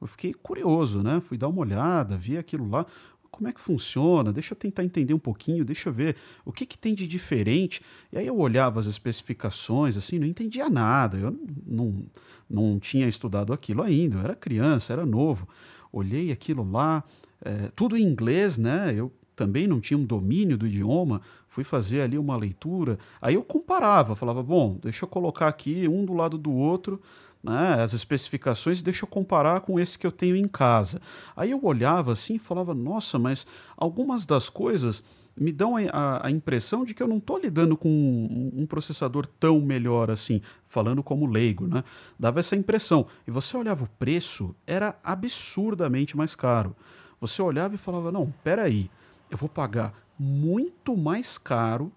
Eu 0.00 0.06
fiquei 0.06 0.32
curioso, 0.32 1.02
né? 1.02 1.20
Fui 1.20 1.36
dar 1.36 1.48
uma 1.48 1.60
olhada, 1.60 2.16
vi 2.16 2.38
aquilo 2.38 2.68
lá. 2.68 2.86
Como 3.30 3.48
é 3.48 3.52
que 3.52 3.60
funciona? 3.60 4.32
Deixa 4.32 4.54
eu 4.54 4.58
tentar 4.58 4.84
entender 4.84 5.14
um 5.14 5.18
pouquinho, 5.18 5.64
deixa 5.64 5.88
eu 5.88 5.92
ver 5.92 6.16
o 6.44 6.52
que, 6.52 6.66
que 6.66 6.76
tem 6.76 6.94
de 6.94 7.06
diferente. 7.06 7.80
E 8.12 8.18
aí 8.18 8.26
eu 8.26 8.36
olhava 8.36 8.80
as 8.80 8.86
especificações, 8.86 9.96
assim, 9.96 10.18
não 10.18 10.26
entendia 10.26 10.68
nada. 10.68 11.16
Eu 11.16 11.38
não, 11.66 12.04
não 12.48 12.78
tinha 12.78 13.06
estudado 13.06 13.52
aquilo 13.52 13.82
ainda, 13.82 14.16
eu 14.16 14.20
era 14.22 14.34
criança, 14.34 14.92
era 14.92 15.06
novo. 15.06 15.48
Olhei 15.92 16.32
aquilo 16.32 16.68
lá, 16.68 17.04
é, 17.42 17.68
tudo 17.74 17.96
em 17.96 18.02
inglês, 18.02 18.58
né? 18.58 18.92
Eu 18.96 19.12
também 19.36 19.66
não 19.66 19.80
tinha 19.80 19.96
um 19.96 20.04
domínio 20.04 20.58
do 20.58 20.66
idioma, 20.66 21.22
fui 21.50 21.64
fazer 21.64 22.00
ali 22.00 22.16
uma 22.16 22.36
leitura. 22.36 22.98
Aí 23.20 23.34
eu 23.34 23.42
comparava, 23.42 24.16
falava, 24.16 24.42
bom, 24.42 24.78
deixa 24.80 25.04
eu 25.04 25.08
colocar 25.08 25.48
aqui 25.48 25.86
um 25.86 26.06
do 26.06 26.14
lado 26.14 26.38
do 26.38 26.52
outro 26.52 27.02
né, 27.42 27.82
as 27.82 27.92
especificações, 27.92 28.82
deixa 28.82 29.04
eu 29.04 29.08
comparar 29.08 29.60
com 29.62 29.80
esse 29.80 29.98
que 29.98 30.06
eu 30.06 30.12
tenho 30.12 30.36
em 30.36 30.46
casa. 30.46 31.00
Aí 31.34 31.50
eu 31.50 31.60
olhava 31.64 32.12
assim 32.12 32.34
e 32.34 32.38
falava, 32.38 32.74
nossa, 32.74 33.18
mas 33.18 33.46
algumas 33.76 34.26
das 34.26 34.48
coisas 34.48 35.02
me 35.36 35.52
dão 35.52 35.76
a, 35.76 36.26
a, 36.26 36.30
impressão 36.30 36.84
de 36.84 36.92
que 36.92 37.02
eu 37.02 37.08
não 37.08 37.16
estou 37.16 37.38
lidando 37.38 37.76
com 37.76 37.88
um, 37.88 38.62
um, 38.62 38.66
processador 38.66 39.26
tão 39.26 39.60
melhor 39.60 40.10
assim, 40.10 40.42
falando 40.64 41.02
como 41.02 41.24
leigo, 41.24 41.66
né? 41.66 41.82
Dava 42.18 42.40
essa 42.40 42.56
impressão. 42.56 43.06
E 43.26 43.30
você 43.30 43.56
olhava 43.56 43.84
o 43.84 43.88
preço, 43.98 44.54
era 44.66 44.98
absurdamente 45.02 46.16
mais 46.16 46.34
caro. 46.34 46.76
Você 47.20 47.40
olhava 47.40 47.74
e 47.74 47.78
falava, 47.78 48.12
não, 48.12 48.34
peraí, 48.44 48.90
eu 49.30 49.38
vou 49.38 49.48
pagar 49.48 49.94
muito 50.22 50.94
mais 50.98 51.38
caro 51.38 51.90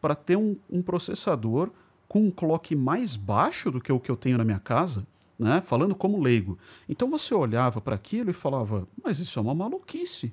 para 0.00 0.14
ter 0.14 0.36
um, 0.36 0.56
um 0.70 0.80
processador 0.80 1.70
com 2.06 2.20
um 2.20 2.30
clock 2.30 2.76
mais 2.76 3.16
baixo 3.16 3.68
do 3.68 3.80
que 3.80 3.90
o 3.90 3.98
que 3.98 4.08
eu 4.08 4.16
tenho 4.16 4.38
na 4.38 4.44
minha 4.44 4.60
casa, 4.60 5.04
né? 5.36 5.60
falando 5.60 5.92
como 5.92 6.22
leigo. 6.22 6.56
Então 6.88 7.10
você 7.10 7.34
olhava 7.34 7.80
para 7.80 7.96
aquilo 7.96 8.30
e 8.30 8.32
falava: 8.32 8.86
Mas 9.02 9.18
isso 9.18 9.40
é 9.40 9.42
uma 9.42 9.56
maluquice. 9.56 10.32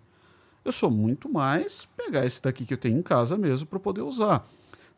Eu 0.63 0.71
sou 0.71 0.91
muito 0.91 1.27
mais 1.27 1.85
pegar 1.97 2.23
esse 2.23 2.43
daqui 2.43 2.63
que 2.63 2.75
eu 2.75 2.77
tenho 2.77 2.99
em 2.99 3.01
casa 3.01 3.35
mesmo 3.35 3.65
para 3.65 3.79
poder 3.79 4.01
usar. 4.01 4.47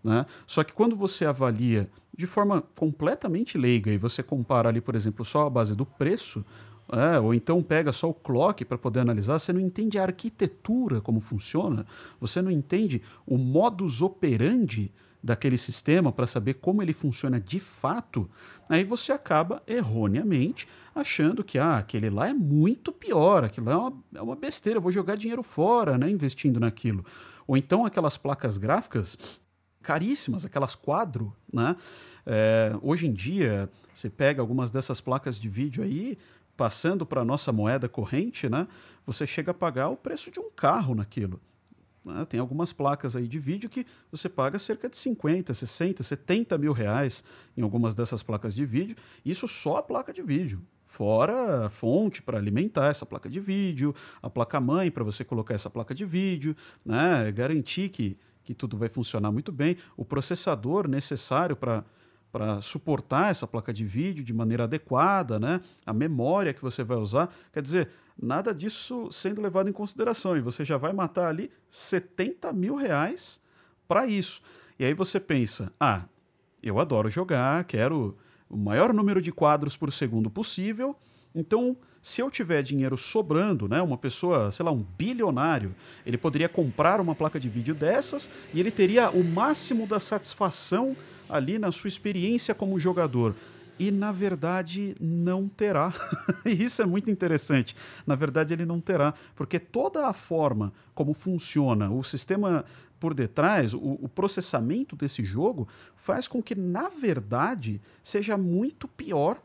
Né? 0.03 0.25
Só 0.45 0.65
que 0.65 0.73
quando 0.73 0.97
você 0.97 1.23
avalia 1.23 1.89
de 2.13 2.27
forma 2.27 2.61
completamente 2.75 3.57
leiga 3.57 3.89
e 3.89 3.97
você 3.97 4.21
compara 4.21 4.67
ali, 4.67 4.81
por 4.81 4.95
exemplo, 4.95 5.23
só 5.23 5.47
a 5.47 5.49
base 5.49 5.73
do 5.73 5.85
preço, 5.85 6.45
é, 6.91 7.19
ou 7.19 7.33
então 7.33 7.61
pega 7.63 7.91
só 7.91 8.09
o 8.09 8.13
clock 8.13 8.65
para 8.65 8.77
poder 8.77 8.99
analisar, 8.99 9.39
você 9.39 9.53
não 9.53 9.61
entende 9.61 9.97
a 9.97 10.03
arquitetura 10.03 11.01
como 11.01 11.19
funciona, 11.19 11.85
você 12.19 12.41
não 12.41 12.51
entende 12.51 13.01
o 13.25 13.37
modus 13.37 14.01
operandi 14.01 14.91
daquele 15.23 15.57
sistema 15.57 16.11
para 16.11 16.27
saber 16.27 16.55
como 16.55 16.81
ele 16.81 16.93
funciona 16.93 17.39
de 17.39 17.59
fato, 17.59 18.29
aí 18.67 18.83
você 18.83 19.13
acaba 19.13 19.63
erroneamente 19.65 20.67
achando 20.93 21.43
que 21.43 21.57
ah, 21.57 21.77
aquele 21.77 22.09
lá 22.09 22.29
é 22.29 22.33
muito 22.33 22.91
pior, 22.91 23.43
aquilo 23.43 23.69
é 23.69 23.75
uma, 23.75 23.93
é 24.15 24.21
uma 24.21 24.35
besteira, 24.35 24.77
eu 24.77 24.81
vou 24.81 24.91
jogar 24.91 25.15
dinheiro 25.15 25.41
fora 25.41 25.97
né, 25.97 26.09
investindo 26.09 26.59
naquilo. 26.59 27.05
Ou 27.47 27.57
então 27.57 27.85
aquelas 27.85 28.17
placas 28.17 28.57
gráficas 28.57 29.17
caríssimas, 29.81 30.45
aquelas 30.45 30.75
quadro, 30.75 31.35
né? 31.51 31.75
É, 32.25 32.73
hoje 32.81 33.05
em 33.05 33.11
dia, 33.11 33.69
você 33.93 34.09
pega 34.09 34.41
algumas 34.41 34.71
dessas 34.71 35.01
placas 35.01 35.37
de 35.37 35.49
vídeo 35.49 35.83
aí, 35.83 36.17
passando 36.55 37.05
para 37.05 37.21
a 37.21 37.25
nossa 37.25 37.51
moeda 37.51 37.89
corrente, 37.89 38.47
né? 38.47 38.67
Você 39.05 39.25
chega 39.25 39.51
a 39.51 39.53
pagar 39.53 39.89
o 39.89 39.97
preço 39.97 40.31
de 40.31 40.39
um 40.39 40.49
carro 40.49 40.95
naquilo. 40.95 41.41
Né? 42.05 42.25
Tem 42.25 42.39
algumas 42.39 42.73
placas 42.73 43.15
aí 43.15 43.27
de 43.27 43.39
vídeo 43.39 43.69
que 43.69 43.85
você 44.11 44.27
paga 44.27 44.59
cerca 44.59 44.89
de 44.89 44.97
50, 44.97 45.53
60, 45.53 46.03
70 46.03 46.57
mil 46.57 46.73
reais 46.73 47.23
em 47.55 47.61
algumas 47.61 47.95
dessas 47.95 48.21
placas 48.21 48.53
de 48.53 48.65
vídeo. 48.65 48.95
Isso 49.25 49.47
só 49.47 49.77
a 49.77 49.83
placa 49.83 50.11
de 50.11 50.21
vídeo. 50.21 50.61
Fora 50.83 51.65
a 51.65 51.69
fonte 51.69 52.21
para 52.21 52.37
alimentar 52.37 52.89
essa 52.89 53.05
placa 53.05 53.29
de 53.29 53.39
vídeo, 53.39 53.95
a 54.21 54.29
placa-mãe 54.29 54.91
para 54.91 55.03
você 55.03 55.23
colocar 55.23 55.53
essa 55.53 55.69
placa 55.69 55.95
de 55.95 56.05
vídeo, 56.05 56.55
né? 56.85 57.31
garantir 57.31 57.89
que, 57.89 58.17
que 58.43 58.53
tudo 58.53 58.77
vai 58.77 58.89
funcionar 58.89 59.31
muito 59.31 59.51
bem, 59.51 59.77
o 59.95 60.03
processador 60.03 60.87
necessário 60.87 61.55
para 61.55 61.85
para 62.33 62.59
suportar 62.61 63.29
essa 63.29 63.45
placa 63.45 63.71
de 63.71 63.85
vídeo 63.85 64.23
de 64.23 64.33
maneira 64.33 64.63
adequada, 64.63 65.39
né? 65.39 65.61
a 65.85 65.93
memória 65.93 66.51
que 66.51 66.63
você 66.63 66.83
vai 66.83 66.97
usar. 66.97 67.31
Quer 67.53 67.61
dizer, 67.61 67.89
nada 68.19 68.55
disso 68.55 69.07
sendo 69.11 69.39
levado 69.39 69.69
em 69.69 69.71
consideração. 69.71 70.35
E 70.35 70.41
você 70.41 70.65
já 70.65 70.75
vai 70.75 70.91
matar 70.93 71.27
ali 71.27 71.51
70 71.69 72.51
mil 72.51 72.75
reais 72.75 73.39
para 73.87 74.07
isso. 74.07 74.41
E 74.79 74.83
aí 74.83 74.95
você 74.95 75.19
pensa: 75.19 75.71
ah, 75.79 76.05
eu 76.63 76.79
adoro 76.79 77.07
jogar, 77.07 77.63
quero 77.65 78.17
o 78.49 78.57
maior 78.57 78.91
número 78.95 79.21
de 79.21 79.31
quadros 79.31 79.77
por 79.77 79.91
segundo 79.91 80.27
possível. 80.27 80.95
Então, 81.35 81.77
se 82.01 82.19
eu 82.19 82.31
tiver 82.31 82.63
dinheiro 82.63 82.97
sobrando, 82.97 83.67
né, 83.67 83.79
uma 83.79 83.97
pessoa, 83.97 84.51
sei 84.51 84.65
lá, 84.65 84.71
um 84.71 84.83
bilionário, 84.97 85.75
ele 86.03 86.17
poderia 86.17 86.49
comprar 86.49 86.99
uma 86.99 87.13
placa 87.13 87.39
de 87.39 87.47
vídeo 87.47 87.75
dessas 87.75 88.27
e 88.53 88.59
ele 88.59 88.71
teria 88.71 89.11
o 89.11 89.23
máximo 89.23 89.85
da 89.85 89.99
satisfação 89.99 90.97
ali 91.33 91.57
na 91.57 91.71
sua 91.71 91.87
experiência 91.87 92.53
como 92.53 92.79
jogador 92.79 93.35
e 93.79 93.91
na 93.91 94.11
verdade 94.11 94.95
não 94.99 95.47
terá. 95.47 95.93
e 96.45 96.63
isso 96.63 96.81
é 96.81 96.85
muito 96.85 97.09
interessante. 97.09 97.75
Na 98.05 98.15
verdade, 98.15 98.53
ele 98.53 98.65
não 98.65 98.79
terá, 98.79 99.13
porque 99.35 99.59
toda 99.59 100.07
a 100.07 100.13
forma 100.13 100.71
como 100.93 101.13
funciona 101.13 101.89
o 101.91 102.03
sistema 102.03 102.63
por 102.99 103.13
detrás, 103.13 103.73
o, 103.73 103.79
o, 103.79 104.07
processamento 104.07 104.95
desse 104.95 105.25
jogo, 105.25 105.67
faz 105.97 106.25
com 106.25 106.41
que, 106.41 106.55
na 106.55 106.87
verdade, 106.87 107.81
seja 108.01 108.37
muito 108.37 108.87
pior 108.87 109.41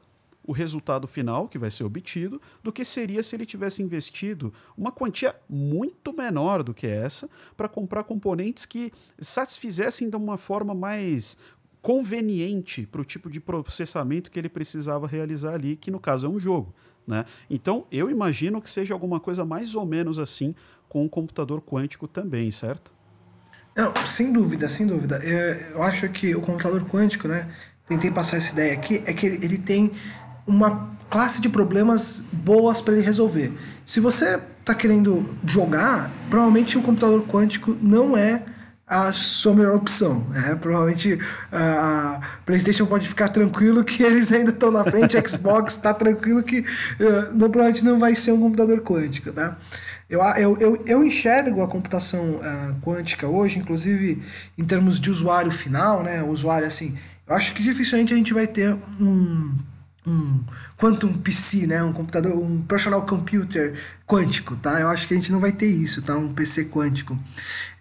o 0.49 0.53
resultado 0.53 1.07
final 1.07 1.49
que 1.49 1.59
vai 1.59 1.71
ser 1.71 1.85
obtido 1.85 2.41
do 2.63 2.73
que 2.73 2.85
seria 2.85 3.23
se 3.23 3.37
ele 3.37 3.45
tivesse 3.45 3.83
investido 3.83 4.55
uma 4.77 4.91
quantia 4.91 5.35
muito 5.47 6.11
menor 6.17 6.63
do 6.63 6.73
que 6.73 6.87
essa 6.87 7.29
para 7.55 7.69
comprar 7.69 8.05
componentes 8.05 8.65
que 8.65 8.91
satisfizessem 9.19 10.09
de 10.09 10.17
uma 10.17 10.39
forma 10.39 10.73
mais 10.73 11.37
conveniente 11.81 12.87
para 12.87 13.01
o 13.01 13.05
tipo 13.05 13.31
de 13.31 13.41
processamento 13.41 14.31
que 14.31 14.39
ele 14.39 14.49
precisava 14.49 15.07
realizar 15.07 15.55
ali, 15.55 15.77
que 15.77 15.91
no 15.91 16.01
caso 16.01 16.27
é 16.27 16.31
um 16.31 16.39
jogo. 16.39 16.75
Né? 17.07 17.25
Então, 17.49 17.87
eu 17.91 18.11
imagino 18.11 18.61
que 18.61 18.71
seja 18.71 18.93
alguma 18.93 19.19
coisa 19.19 19.45
mais 19.45 19.75
ou 19.75 19.87
menos 19.87 20.19
assim 20.19 20.55
com 20.89 21.05
o 21.05 21.09
computador 21.09 21.63
quântico 21.63 22.07
também, 22.07 22.51
certo? 22.51 22.93
Não, 23.77 23.95
sem 24.05 24.33
dúvida, 24.33 24.69
sem 24.69 24.87
dúvida. 24.87 25.17
Eu, 25.25 25.77
eu 25.77 25.83
acho 25.83 26.09
que 26.09 26.35
o 26.35 26.41
computador 26.41 26.85
quântico, 26.85 27.29
né? 27.29 27.49
Tentei 27.87 28.11
passar 28.11 28.37
essa 28.37 28.53
ideia 28.53 28.75
aqui, 28.75 29.03
é 29.07 29.15
que 29.15 29.25
ele, 29.25 29.45
ele 29.45 29.59
tem 29.59 29.93
uma 30.47 30.91
classe 31.09 31.41
de 31.41 31.49
problemas 31.49 32.25
boas 32.33 32.81
para 32.81 32.95
ele 32.95 33.05
resolver. 33.05 33.53
Se 33.85 34.01
você 34.01 34.41
está 34.61 34.75
querendo 34.75 35.25
jogar, 35.47 36.13
provavelmente 36.29 36.77
o 36.77 36.83
computador 36.83 37.23
quântico 37.27 37.77
não 37.81 38.17
é 38.17 38.45
a 38.89 39.13
sua 39.13 39.55
melhor 39.55 39.75
opção. 39.75 40.21
Né? 40.31 40.57
Provavelmente 40.61 41.19
a 41.53 42.21
PlayStation 42.47 42.87
pode 42.87 43.07
ficar 43.07 43.29
tranquilo 43.29 43.85
que 43.85 44.03
eles 44.05 44.33
ainda 44.33 44.51
estão 44.51 44.71
na 44.71 44.85
frente, 44.85 45.17
a 45.17 45.27
Xbox 45.27 45.75
está 45.75 45.93
tranquilo 45.93 46.43
que 46.43 46.61
uh, 46.61 47.33
não, 47.33 47.51
provavelmente 47.51 47.85
não 47.85 47.99
vai 47.99 48.15
ser 48.15 48.33
um 48.33 48.41
computador 48.41 48.81
quântico. 48.81 49.33
Tá? 49.33 49.57
Eu, 50.09 50.23
eu, 50.23 50.57
eu, 50.59 50.83
eu 50.87 51.05
enxergo 51.05 51.63
a 51.63 51.69
computação 51.69 52.37
uh, 52.37 52.81
quântica 52.81 53.27
hoje, 53.29 53.59
inclusive 53.59 54.23
em 54.57 54.65
termos 54.65 54.99
de 54.99 55.11
usuário 55.11 55.51
final, 55.51 56.03
né? 56.03 56.23
o 56.23 56.29
usuário 56.29 56.67
assim. 56.67 56.97
Eu 57.27 57.35
acho 57.35 57.53
que 57.53 57.63
dificilmente 57.63 58.15
a 58.15 58.17
gente 58.17 58.33
vai 58.33 58.47
ter 58.47 58.75
um 58.99 59.55
um 60.09 60.45
quantum 60.77 61.13
PC, 61.13 61.67
né, 61.67 61.83
um 61.83 61.93
computador, 61.93 62.33
um 62.33 62.63
personal 62.63 63.05
computer 63.05 63.79
quântico, 64.07 64.57
tá? 64.57 64.81
Eu 64.81 64.89
acho 64.89 65.07
que 65.07 65.13
a 65.13 65.17
gente 65.17 65.31
não 65.31 65.39
vai 65.39 65.53
ter 65.53 65.69
isso, 65.69 66.01
tá? 66.01 66.17
Um 66.17 66.33
PC 66.33 66.67
quântico 66.67 67.19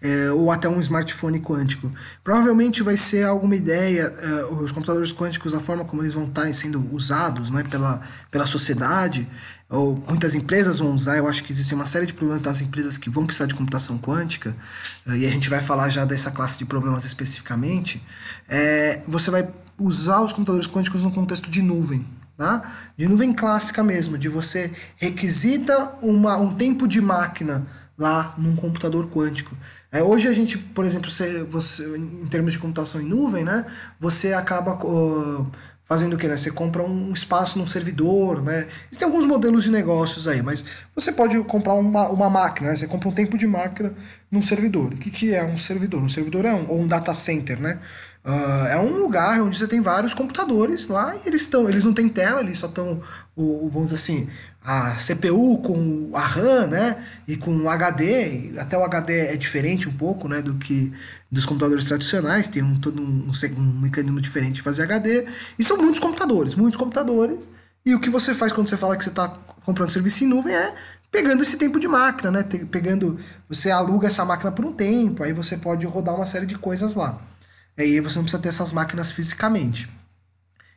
é, 0.02 0.30
ou 0.30 0.50
até 0.50 0.68
um 0.68 0.78
smartphone 0.80 1.40
quântico. 1.40 1.90
Provavelmente 2.22 2.82
vai 2.82 2.96
ser 2.96 3.24
alguma 3.24 3.56
ideia, 3.56 4.12
é, 4.18 4.44
os 4.44 4.70
computadores 4.72 5.12
quânticos, 5.12 5.54
a 5.54 5.60
forma 5.60 5.84
como 5.84 6.02
eles 6.02 6.12
vão 6.12 6.24
estar 6.24 6.52
sendo 6.54 6.86
usados, 6.92 7.50
né, 7.50 7.64
pela 7.64 8.02
pela 8.30 8.46
sociedade, 8.46 9.26
ou 9.70 9.96
muitas 10.08 10.34
empresas 10.34 10.78
vão 10.78 10.94
usar. 10.94 11.16
Eu 11.16 11.28
acho 11.28 11.42
que 11.44 11.52
existe 11.52 11.74
uma 11.74 11.86
série 11.86 12.06
de 12.06 12.12
problemas 12.12 12.42
das 12.42 12.60
empresas 12.60 12.98
que 12.98 13.08
vão 13.08 13.24
precisar 13.24 13.46
de 13.46 13.54
computação 13.54 13.98
quântica 13.98 14.54
é, 15.06 15.16
e 15.16 15.26
a 15.26 15.30
gente 15.30 15.48
vai 15.48 15.60
falar 15.60 15.88
já 15.88 16.04
dessa 16.04 16.30
classe 16.30 16.58
de 16.58 16.66
problemas 16.66 17.04
especificamente. 17.04 18.02
É, 18.48 19.02
você 19.06 19.30
vai 19.30 19.48
usar 19.78 20.20
os 20.22 20.32
computadores 20.32 20.66
quânticos 20.66 21.02
no 21.04 21.12
contexto 21.12 21.48
de 21.48 21.62
nuvem, 21.62 22.04
tá? 22.38 22.72
de 22.96 23.06
nuvem 23.06 23.34
clássica 23.34 23.82
mesmo, 23.82 24.16
de 24.16 24.28
você 24.28 24.72
requisita 24.96 25.92
uma, 26.00 26.36
um 26.36 26.54
tempo 26.54 26.86
de 26.86 27.00
máquina 27.00 27.66
lá 27.98 28.34
num 28.38 28.54
computador 28.54 29.10
quântico. 29.10 29.56
É, 29.90 30.02
hoje 30.02 30.28
a 30.28 30.32
gente, 30.32 30.56
por 30.56 30.84
exemplo, 30.84 31.10
você, 31.10 31.42
você, 31.42 31.96
em 31.96 32.26
termos 32.28 32.52
de 32.52 32.58
computação 32.60 33.00
em 33.00 33.04
nuvem, 33.04 33.42
né, 33.42 33.66
você 33.98 34.32
acaba 34.32 34.78
uh, 34.86 35.50
fazendo 35.88 36.14
o 36.14 36.18
que? 36.18 36.28
Né? 36.28 36.36
Você 36.36 36.50
compra 36.50 36.82
um 36.82 37.12
espaço 37.12 37.58
num 37.58 37.66
servidor, 37.66 38.40
né? 38.42 38.68
Existem 38.90 39.06
alguns 39.06 39.24
modelos 39.24 39.64
de 39.64 39.70
negócios 39.70 40.28
aí, 40.28 40.42
mas 40.42 40.64
você 40.94 41.10
pode 41.10 41.42
comprar 41.44 41.74
uma, 41.74 42.08
uma 42.08 42.28
máquina, 42.28 42.68
né? 42.68 42.76
Você 42.76 42.86
compra 42.86 43.08
um 43.08 43.12
tempo 43.12 43.38
de 43.38 43.46
máquina 43.46 43.94
num 44.30 44.42
servidor. 44.42 44.92
O 44.92 44.96
que, 44.98 45.10
que 45.10 45.34
é 45.34 45.42
um 45.42 45.56
servidor? 45.56 46.02
Um 46.02 46.08
servidor 46.08 46.44
é 46.44 46.54
um, 46.54 46.68
ou 46.68 46.80
um 46.80 46.86
data 46.86 47.14
center, 47.14 47.58
né? 47.58 47.80
Uh, 48.24 48.66
é 48.66 48.78
um 48.78 48.98
lugar 48.98 49.40
onde 49.40 49.56
você 49.56 49.66
tem 49.66 49.80
vários 49.80 50.12
computadores 50.12 50.88
lá 50.88 51.14
e 51.16 51.20
eles 51.26 51.42
estão, 51.42 51.68
eles 51.68 51.84
não 51.84 51.94
têm 51.94 52.08
tela, 52.08 52.40
eles 52.40 52.58
só 52.58 52.66
estão, 52.66 53.00
vamos 53.36 53.86
dizer 53.90 53.94
assim, 53.94 54.28
a 54.62 54.96
CPU 54.96 55.58
com 55.62 56.10
a 56.12 56.20
RAM, 56.20 56.66
né? 56.66 57.02
E 57.26 57.36
com 57.38 57.56
o 57.56 57.70
HD, 57.70 58.52
até 58.58 58.76
o 58.76 58.84
HD 58.84 59.28
é 59.28 59.36
diferente 59.36 59.88
um 59.88 59.92
pouco, 59.92 60.28
né? 60.28 60.42
Do 60.42 60.56
que 60.56 60.92
dos 61.30 61.46
computadores 61.46 61.86
tradicionais, 61.86 62.48
tem 62.48 62.62
um, 62.62 62.78
todo 62.78 63.00
um, 63.00 63.30
um 63.56 63.80
mecanismo 63.80 64.20
diferente 64.20 64.56
de 64.56 64.62
fazer 64.62 64.82
HD. 64.82 65.26
E 65.58 65.64
são 65.64 65.78
muitos 65.78 66.00
computadores, 66.00 66.54
muitos 66.54 66.78
computadores. 66.78 67.48
E 67.84 67.94
o 67.94 68.00
que 68.00 68.10
você 68.10 68.34
faz 68.34 68.52
quando 68.52 68.68
você 68.68 68.76
fala 68.76 68.96
que 68.96 69.04
você 69.04 69.10
está 69.10 69.28
comprando 69.64 69.90
serviço 69.90 70.24
em 70.24 70.26
nuvem 70.26 70.54
é 70.54 70.74
pegando 71.10 71.42
esse 71.42 71.56
tempo 71.56 71.80
de 71.80 71.88
máquina, 71.88 72.30
né? 72.30 72.42
Pegando, 72.70 73.18
você 73.48 73.70
aluga 73.70 74.08
essa 74.08 74.24
máquina 74.24 74.52
por 74.52 74.66
um 74.66 74.72
tempo, 74.72 75.22
aí 75.22 75.32
você 75.32 75.56
pode 75.56 75.86
rodar 75.86 76.14
uma 76.14 76.26
série 76.26 76.44
de 76.44 76.58
coisas 76.58 76.94
lá. 76.94 77.18
Aí 77.78 78.00
você 78.00 78.16
não 78.16 78.24
precisa 78.24 78.42
ter 78.42 78.48
essas 78.48 78.72
máquinas 78.72 79.10
fisicamente. 79.10 79.88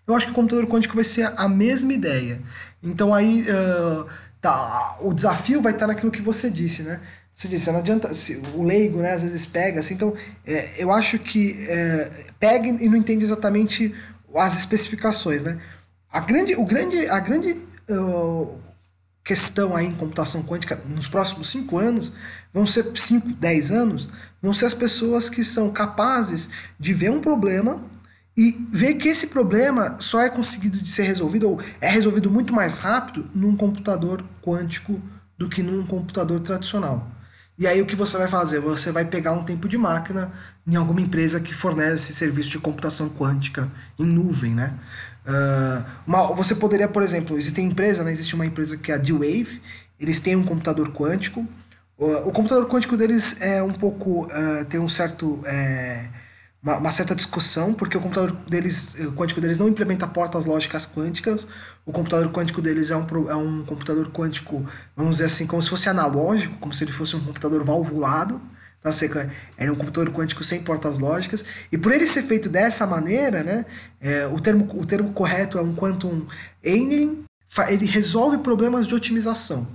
Eu 0.07 0.13
acho 0.13 0.27
que 0.27 0.31
o 0.31 0.35
computador 0.35 0.67
quântico 0.67 0.95
vai 0.95 1.03
ser 1.03 1.33
a 1.35 1.47
mesma 1.47 1.93
ideia. 1.93 2.41
Então 2.81 3.13
aí 3.13 3.41
uh, 3.43 4.07
tá, 4.39 4.97
o 5.01 5.13
desafio 5.13 5.61
vai 5.61 5.73
estar 5.73 5.87
naquilo 5.87 6.11
que 6.11 6.21
você 6.21 6.49
disse, 6.49 6.83
né? 6.83 7.01
Você 7.33 7.47
disse, 7.47 7.71
não 7.71 7.79
adianta, 7.79 8.13
se, 8.13 8.41
o 8.53 8.61
leigo, 8.61 8.99
né, 8.99 9.13
às 9.13 9.23
vezes 9.23 9.45
pega, 9.45 9.79
assim, 9.79 9.93
então 9.93 10.13
é, 10.45 10.73
eu 10.77 10.91
acho 10.91 11.17
que 11.17 11.65
é, 11.67 12.11
pega 12.39 12.67
e 12.67 12.89
não 12.89 12.97
entende 12.97 13.23
exatamente 13.23 13.95
as 14.35 14.59
especificações, 14.59 15.41
né? 15.41 15.59
A 16.11 16.19
grande, 16.19 16.55
o 16.55 16.65
grande, 16.65 17.07
a 17.07 17.19
grande 17.19 17.57
questão 19.23 19.75
aí 19.75 19.85
em 19.85 19.93
computação 19.93 20.43
quântica 20.43 20.81
nos 20.87 21.07
próximos 21.07 21.49
5 21.49 21.77
anos, 21.77 22.13
vão 22.53 22.65
ser 22.65 22.91
5, 22.95 23.33
10 23.33 23.71
anos, 23.71 24.09
vão 24.41 24.53
ser 24.53 24.65
as 24.65 24.73
pessoas 24.73 25.29
que 25.29 25.43
são 25.43 25.69
capazes 25.71 26.49
de 26.79 26.93
ver 26.93 27.11
um 27.11 27.21
problema 27.21 27.81
e 28.35 28.51
ver 28.71 28.95
que 28.95 29.09
esse 29.09 29.27
problema 29.27 29.97
só 29.99 30.21
é 30.21 30.29
conseguido 30.29 30.79
de 30.79 30.89
ser 30.89 31.03
resolvido, 31.03 31.49
ou 31.49 31.61
é 31.79 31.89
resolvido 31.89 32.31
muito 32.31 32.53
mais 32.53 32.79
rápido 32.79 33.29
num 33.35 33.55
computador 33.55 34.23
quântico 34.41 35.01
do 35.37 35.49
que 35.49 35.61
num 35.61 35.85
computador 35.85 36.39
tradicional. 36.39 37.11
E 37.57 37.67
aí 37.67 37.81
o 37.81 37.85
que 37.85 37.95
você 37.95 38.17
vai 38.17 38.27
fazer? 38.27 38.59
Você 38.59 38.91
vai 38.91 39.05
pegar 39.05 39.33
um 39.33 39.43
tempo 39.43 39.67
de 39.67 39.77
máquina 39.77 40.31
em 40.65 40.75
alguma 40.75 41.01
empresa 41.01 41.39
que 41.39 41.53
fornece 41.53 42.13
serviço 42.13 42.49
de 42.49 42.59
computação 42.59 43.09
quântica 43.09 43.71
em 43.99 44.05
nuvem, 44.05 44.55
né? 44.55 44.79
Uh, 45.25 45.85
uma, 46.05 46.33
você 46.33 46.55
poderia, 46.55 46.87
por 46.87 47.03
exemplo, 47.03 47.37
existe 47.37 47.61
empresa, 47.61 48.03
né? 48.03 48.11
Existe 48.11 48.33
uma 48.35 48.45
empresa 48.45 48.77
que 48.77 48.91
é 48.91 48.95
a 48.95 48.97
D-Wave, 48.97 49.61
eles 49.99 50.19
têm 50.19 50.35
um 50.35 50.43
computador 50.43 50.91
quântico. 50.91 51.47
Uh, 51.97 52.27
o 52.27 52.31
computador 52.31 52.67
quântico 52.67 52.97
deles 52.97 53.39
é 53.39 53.61
um 53.61 53.71
pouco. 53.71 54.25
Uh, 54.25 54.65
tem 54.67 54.79
um 54.79 54.89
certo. 54.89 55.39
É, 55.45 56.09
uma, 56.63 56.77
uma, 56.77 56.91
certa 56.91 57.15
discussão, 57.15 57.73
porque 57.73 57.97
o 57.97 58.01
computador 58.01 58.31
deles, 58.47 58.95
o 58.99 59.11
quântico 59.13 59.41
deles 59.41 59.57
não 59.57 59.67
implementa 59.67 60.07
portas 60.07 60.45
lógicas 60.45 60.85
quânticas. 60.85 61.47
O 61.85 61.91
computador 61.91 62.31
quântico 62.31 62.61
deles 62.61 62.91
é 62.91 62.95
um, 62.95 63.05
é 63.29 63.35
um 63.35 63.65
computador 63.65 64.11
quântico, 64.11 64.63
vamos 64.95 65.17
dizer 65.17 65.25
assim, 65.25 65.47
como 65.47 65.61
se 65.61 65.69
fosse 65.69 65.89
analógico, 65.89 66.57
como 66.57 66.73
se 66.73 66.83
ele 66.83 66.91
fosse 66.91 67.15
um 67.15 67.19
computador 67.19 67.63
valvulado. 67.63 68.39
Tá 68.81 68.91
seca, 68.91 69.29
é 69.57 69.71
um 69.71 69.75
computador 69.75 70.11
quântico 70.11 70.43
sem 70.43 70.63
portas 70.63 70.97
lógicas. 70.97 71.45
E 71.71 71.77
por 71.77 71.91
ele 71.91 72.07
ser 72.07 72.23
feito 72.23 72.49
dessa 72.49 72.87
maneira, 72.87 73.43
né, 73.43 73.65
é, 73.99 74.25
o, 74.25 74.39
termo, 74.39 74.67
o 74.73 74.85
termo 74.85 75.13
correto 75.13 75.59
é 75.59 75.61
um 75.61 75.75
quantum 75.75 76.25
engineering, 76.63 77.23
ele 77.69 77.85
resolve 77.85 78.39
problemas 78.39 78.87
de 78.87 78.95
otimização. 78.95 79.67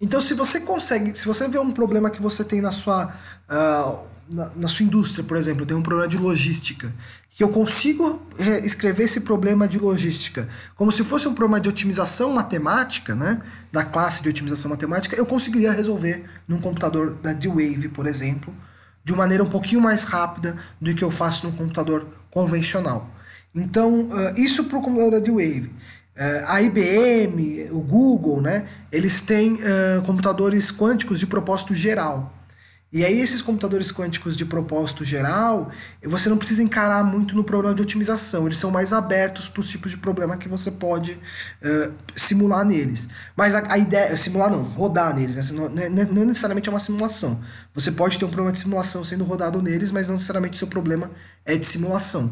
Então, 0.00 0.20
se 0.20 0.34
você 0.34 0.60
consegue, 0.60 1.16
se 1.18 1.26
você 1.26 1.48
vê 1.48 1.58
um 1.58 1.72
problema 1.72 2.10
que 2.10 2.20
você 2.20 2.44
tem 2.44 2.60
na 2.60 2.70
sua 2.70 3.14
uh, 3.48 4.11
na, 4.32 4.50
na, 4.56 4.68
sua 4.68 4.84
indústria, 4.84 5.22
por 5.24 5.36
exemplo, 5.36 5.66
tem 5.66 5.76
um 5.76 5.82
problema 5.82 6.08
de 6.08 6.16
logística, 6.16 6.92
que 7.30 7.42
eu 7.42 7.48
consigo 7.48 8.20
é, 8.38 8.64
escrever 8.64 9.04
esse 9.04 9.20
problema 9.20 9.66
de 9.66 9.78
logística 9.78 10.48
como 10.74 10.90
se 10.92 11.04
fosse 11.04 11.28
um 11.28 11.34
problema 11.34 11.60
de 11.60 11.68
otimização 11.68 12.32
matemática, 12.32 13.14
né, 13.14 13.40
da 13.70 13.84
classe 13.84 14.22
de 14.22 14.28
otimização 14.28 14.70
matemática, 14.70 15.16
eu 15.16 15.24
conseguiria 15.24 15.72
resolver 15.72 16.24
num 16.46 16.60
computador 16.60 17.14
da 17.22 17.32
D-Wave, 17.32 17.88
por 17.88 18.06
exemplo, 18.06 18.54
de 19.04 19.12
maneira 19.14 19.42
um 19.42 19.48
pouquinho 19.48 19.80
mais 19.80 20.04
rápida 20.04 20.56
do 20.80 20.94
que 20.94 21.02
eu 21.02 21.10
faço 21.10 21.46
num 21.46 21.52
computador 21.52 22.06
convencional. 22.30 23.10
Então, 23.54 24.08
uh, 24.10 24.38
isso 24.38 24.64
para 24.64 24.78
o 24.78 24.82
computador 24.82 25.12
da 25.12 25.18
D-Wave. 25.18 25.70
Uh, 26.14 26.44
a 26.46 26.62
IBM, 26.62 27.70
o 27.70 27.80
Google, 27.80 28.40
né, 28.40 28.66
eles 28.90 29.22
têm 29.22 29.54
uh, 29.54 30.02
computadores 30.04 30.70
quânticos 30.70 31.18
de 31.18 31.26
propósito 31.26 31.74
geral. 31.74 32.41
E 32.92 33.06
aí 33.06 33.20
esses 33.20 33.40
computadores 33.40 33.90
quânticos 33.90 34.36
de 34.36 34.44
propósito 34.44 35.02
geral, 35.02 35.70
você 36.04 36.28
não 36.28 36.36
precisa 36.36 36.62
encarar 36.62 37.02
muito 37.02 37.34
no 37.34 37.42
problema 37.42 37.74
de 37.74 37.80
otimização, 37.80 38.44
eles 38.44 38.58
são 38.58 38.70
mais 38.70 38.92
abertos 38.92 39.48
para 39.48 39.60
os 39.60 39.70
tipos 39.70 39.92
de 39.92 39.96
problema 39.96 40.36
que 40.36 40.46
você 40.46 40.70
pode 40.70 41.12
uh, 41.12 41.92
simular 42.14 42.66
neles. 42.66 43.08
Mas 43.34 43.54
a, 43.54 43.72
a, 43.72 43.78
ideia, 43.78 44.14
simular 44.18 44.50
não, 44.50 44.64
rodar 44.64 45.16
neles, 45.16 45.36
né? 45.36 45.58
não, 45.58 45.68
não, 45.70 46.04
não, 46.04 46.24
necessariamente 46.26 46.68
é 46.68 46.72
uma 46.72 46.78
simulação. 46.78 47.40
Você 47.72 47.90
pode 47.90 48.18
ter 48.18 48.26
um 48.26 48.30
problema 48.30 48.52
de 48.52 48.58
simulação 48.58 49.02
sendo 49.02 49.24
rodado 49.24 49.62
neles, 49.62 49.90
mas 49.90 50.08
não 50.08 50.16
necessariamente 50.16 50.56
o 50.56 50.58
seu 50.58 50.68
problema 50.68 51.10
é 51.46 51.56
de 51.56 51.64
simulação. 51.64 52.30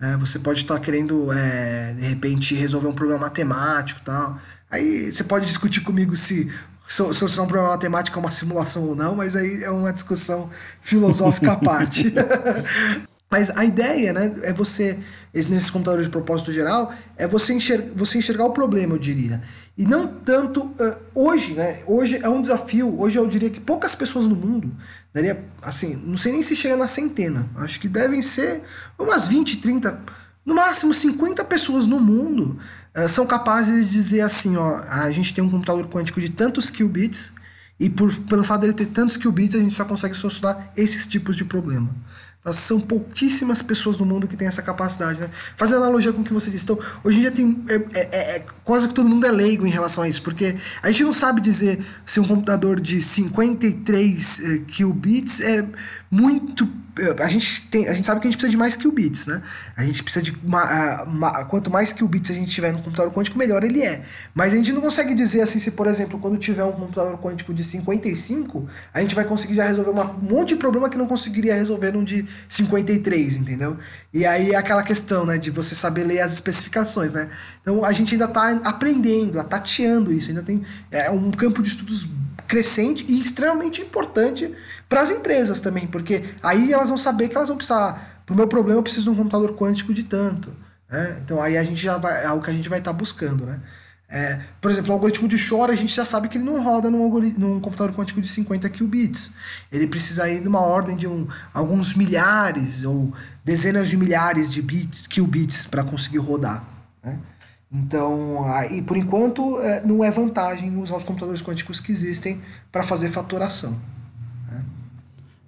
É, 0.00 0.16
você 0.18 0.38
pode 0.38 0.60
estar 0.60 0.78
querendo, 0.78 1.32
é, 1.32 1.94
de 1.94 2.06
repente, 2.06 2.54
resolver 2.54 2.86
um 2.86 2.92
problema 2.92 3.22
matemático 3.22 4.00
tal. 4.04 4.38
Aí 4.70 5.10
você 5.10 5.24
pode 5.24 5.46
discutir 5.46 5.80
comigo 5.80 6.14
se 6.14 6.52
solucionar 6.88 7.44
um 7.44 7.48
problema 7.48 7.70
matemático 7.70 8.18
é 8.18 8.20
uma 8.20 8.30
simulação 8.30 8.88
ou 8.88 8.94
não, 8.94 9.14
mas 9.14 9.34
aí 9.34 9.62
é 9.62 9.70
uma 9.70 9.92
discussão 9.92 10.50
filosófica 10.80 11.52
à 11.52 11.56
parte. 11.56 12.12
Mas 13.28 13.50
a 13.50 13.64
ideia, 13.64 14.12
né, 14.12 14.36
é 14.44 14.52
você, 14.52 14.98
nesses 15.34 15.68
computadores 15.68 16.06
de 16.06 16.12
propósito 16.12 16.52
geral, 16.52 16.92
é 17.16 17.26
você 17.26 17.52
enxergar, 17.52 17.90
você 17.94 18.18
enxergar 18.18 18.44
o 18.44 18.52
problema, 18.52 18.94
eu 18.94 18.98
diria. 18.98 19.42
E 19.76 19.84
não 19.84 20.06
tanto. 20.06 20.62
Uh, 20.62 20.96
hoje, 21.12 21.54
né? 21.54 21.82
Hoje 21.86 22.20
é 22.22 22.28
um 22.28 22.40
desafio. 22.40 22.98
Hoje 23.00 23.18
eu 23.18 23.26
diria 23.26 23.50
que 23.50 23.58
poucas 23.58 23.96
pessoas 23.96 24.26
no 24.26 24.36
mundo, 24.36 24.72
daria, 25.12 25.44
assim, 25.60 26.00
não 26.06 26.16
sei 26.16 26.32
nem 26.32 26.42
se 26.42 26.54
chega 26.54 26.76
na 26.76 26.86
centena. 26.86 27.50
Acho 27.56 27.80
que 27.80 27.88
devem 27.88 28.22
ser 28.22 28.62
umas 28.96 29.26
20, 29.26 29.56
30, 29.56 30.00
no 30.44 30.54
máximo 30.54 30.94
50 30.94 31.44
pessoas 31.44 31.84
no 31.84 31.98
mundo 31.98 32.58
são 33.08 33.26
capazes 33.26 33.86
de 33.86 33.92
dizer 33.92 34.22
assim, 34.22 34.56
ó, 34.56 34.80
a 34.88 35.10
gente 35.10 35.34
tem 35.34 35.44
um 35.44 35.50
computador 35.50 35.86
quântico 35.88 36.20
de 36.20 36.30
tantos 36.30 36.70
qubits 36.70 37.32
e 37.78 37.90
por, 37.90 38.14
pelo 38.22 38.42
fato 38.42 38.62
dele 38.62 38.72
ter 38.72 38.86
tantos 38.86 39.16
qubits 39.16 39.54
a 39.54 39.58
gente 39.58 39.74
só 39.74 39.84
consegue 39.84 40.14
solucionar 40.14 40.72
esses 40.76 41.06
tipos 41.06 41.36
de 41.36 41.44
problema. 41.44 41.94
Mas 42.42 42.56
são 42.56 42.80
pouquíssimas 42.80 43.60
pessoas 43.60 43.98
no 43.98 44.06
mundo 44.06 44.28
que 44.28 44.36
têm 44.36 44.46
essa 44.46 44.62
capacidade, 44.62 45.18
né? 45.20 45.28
Fazendo 45.56 45.78
analogia 45.78 46.12
com 46.12 46.20
o 46.20 46.24
que 46.24 46.32
você 46.32 46.48
disse, 46.48 46.64
então, 46.64 46.78
hoje 47.02 47.18
em 47.18 47.20
dia 47.20 47.30
tem 47.32 47.64
é, 47.68 47.74
é, 47.92 48.36
é, 48.36 48.44
quase 48.62 48.86
que 48.86 48.94
todo 48.94 49.08
mundo 49.08 49.26
é 49.26 49.32
leigo 49.32 49.66
em 49.66 49.70
relação 49.70 50.04
a 50.04 50.08
isso, 50.08 50.22
porque 50.22 50.54
a 50.80 50.88
gente 50.88 51.02
não 51.02 51.12
sabe 51.12 51.40
dizer 51.40 51.84
se 52.06 52.20
um 52.20 52.24
computador 52.24 52.80
de 52.80 53.02
53 53.02 54.40
é, 54.40 54.58
qubits 54.58 55.40
é 55.40 55.66
muito 56.10 56.68
a 57.22 57.28
gente, 57.28 57.62
tem, 57.64 57.88
a 57.88 57.92
gente 57.92 58.06
sabe 58.06 58.20
que 58.20 58.26
a 58.26 58.30
gente 58.30 58.38
precisa 58.38 58.50
de 58.50 58.56
mais 58.56 58.74
qubits, 58.74 59.26
né? 59.26 59.42
A 59.76 59.84
gente 59.84 60.02
precisa 60.02 60.24
de. 60.24 60.34
Uma, 60.42 61.02
uma, 61.02 61.44
quanto 61.44 61.70
mais 61.70 61.92
qubits 61.92 62.30
a 62.30 62.34
gente 62.34 62.50
tiver 62.50 62.72
no 62.72 62.80
computador 62.80 63.12
quântico, 63.12 63.36
melhor 63.36 63.62
ele 63.62 63.82
é. 63.82 64.02
Mas 64.34 64.54
a 64.54 64.56
gente 64.56 64.72
não 64.72 64.80
consegue 64.80 65.14
dizer 65.14 65.42
assim, 65.42 65.58
se 65.58 65.72
por 65.72 65.86
exemplo, 65.86 66.18
quando 66.18 66.38
tiver 66.38 66.64
um 66.64 66.72
computador 66.72 67.18
quântico 67.18 67.52
de 67.52 67.62
55, 67.62 68.66
a 68.94 69.02
gente 69.02 69.14
vai 69.14 69.24
conseguir 69.24 69.54
já 69.54 69.66
resolver 69.66 69.90
um 69.90 70.04
monte 70.22 70.50
de 70.50 70.56
problema 70.56 70.88
que 70.88 70.96
não 70.96 71.06
conseguiria 71.06 71.54
resolver 71.54 71.92
num 71.92 72.02
de 72.02 72.24
53, 72.48 73.36
entendeu? 73.36 73.76
E 74.12 74.24
aí 74.24 74.52
é 74.52 74.56
aquela 74.56 74.82
questão, 74.82 75.26
né, 75.26 75.36
de 75.36 75.50
você 75.50 75.74
saber 75.74 76.04
ler 76.04 76.20
as 76.20 76.32
especificações, 76.32 77.12
né? 77.12 77.28
Então 77.60 77.84
a 77.84 77.92
gente 77.92 78.14
ainda 78.14 78.24
está 78.24 78.52
aprendendo, 78.64 79.42
tateando 79.44 80.12
isso, 80.12 80.30
ainda 80.30 80.42
tem 80.42 80.62
é 80.90 81.10
um 81.10 81.30
campo 81.30 81.62
de 81.62 81.68
estudos 81.68 82.08
crescente 82.46 83.04
e 83.08 83.20
extremamente 83.20 83.82
importante 83.82 84.52
para 84.88 85.00
as 85.00 85.10
empresas 85.10 85.60
também, 85.60 85.86
porque 85.86 86.24
aí 86.42 86.72
elas 86.72 86.88
vão 86.88 86.98
saber 86.98 87.28
que 87.28 87.36
elas 87.36 87.48
vão 87.48 87.56
precisar. 87.56 88.22
Para 88.24 88.32
o 88.32 88.36
meu 88.36 88.48
problema, 88.48 88.78
eu 88.78 88.82
preciso 88.82 89.04
de 89.04 89.10
um 89.10 89.14
computador 89.14 89.54
quântico 89.54 89.94
de 89.94 90.04
tanto. 90.04 90.52
Né? 90.90 91.18
Então 91.24 91.42
aí 91.42 91.56
a 91.56 91.62
gente 91.62 91.80
já 91.80 91.96
vai, 91.96 92.24
é 92.24 92.26
algo 92.26 92.42
que 92.42 92.50
a 92.50 92.52
gente 92.52 92.68
vai 92.68 92.78
estar 92.78 92.92
tá 92.92 92.96
buscando. 92.96 93.46
Né? 93.46 93.60
É, 94.08 94.40
por 94.60 94.70
exemplo, 94.70 94.90
o 94.90 94.94
algoritmo 94.94 95.26
de 95.26 95.36
Shor, 95.36 95.68
a 95.70 95.74
gente 95.74 95.94
já 95.94 96.04
sabe 96.04 96.28
que 96.28 96.38
ele 96.38 96.44
não 96.44 96.62
roda 96.62 96.88
num, 96.88 97.08
num 97.36 97.60
computador 97.60 97.94
quântico 97.94 98.20
de 98.20 98.28
50 98.28 98.68
qubits. 98.70 99.32
Ele 99.70 99.86
precisa 99.86 100.28
ir 100.28 100.40
de 100.40 100.48
uma 100.48 100.60
ordem 100.60 100.96
de 100.96 101.06
um, 101.06 101.26
alguns 101.52 101.94
milhares 101.94 102.84
ou 102.84 103.12
dezenas 103.44 103.88
de 103.88 103.96
milhares 103.96 104.50
de 104.50 104.62
bits, 104.62 105.06
qubits 105.08 105.66
para 105.66 105.82
conseguir 105.82 106.18
rodar. 106.18 106.64
Né? 107.02 107.18
Então, 107.70 108.44
aí, 108.44 108.80
por 108.80 108.96
enquanto, 108.96 109.58
é, 109.60 109.84
não 109.84 110.02
é 110.02 110.10
vantagem 110.10 110.76
usar 110.78 110.96
os 110.96 111.04
computadores 111.04 111.42
quânticos 111.42 111.80
que 111.80 111.90
existem 111.90 112.40
para 112.70 112.82
fazer 112.82 113.10
fatoração. 113.10 113.72
Né? 114.48 114.64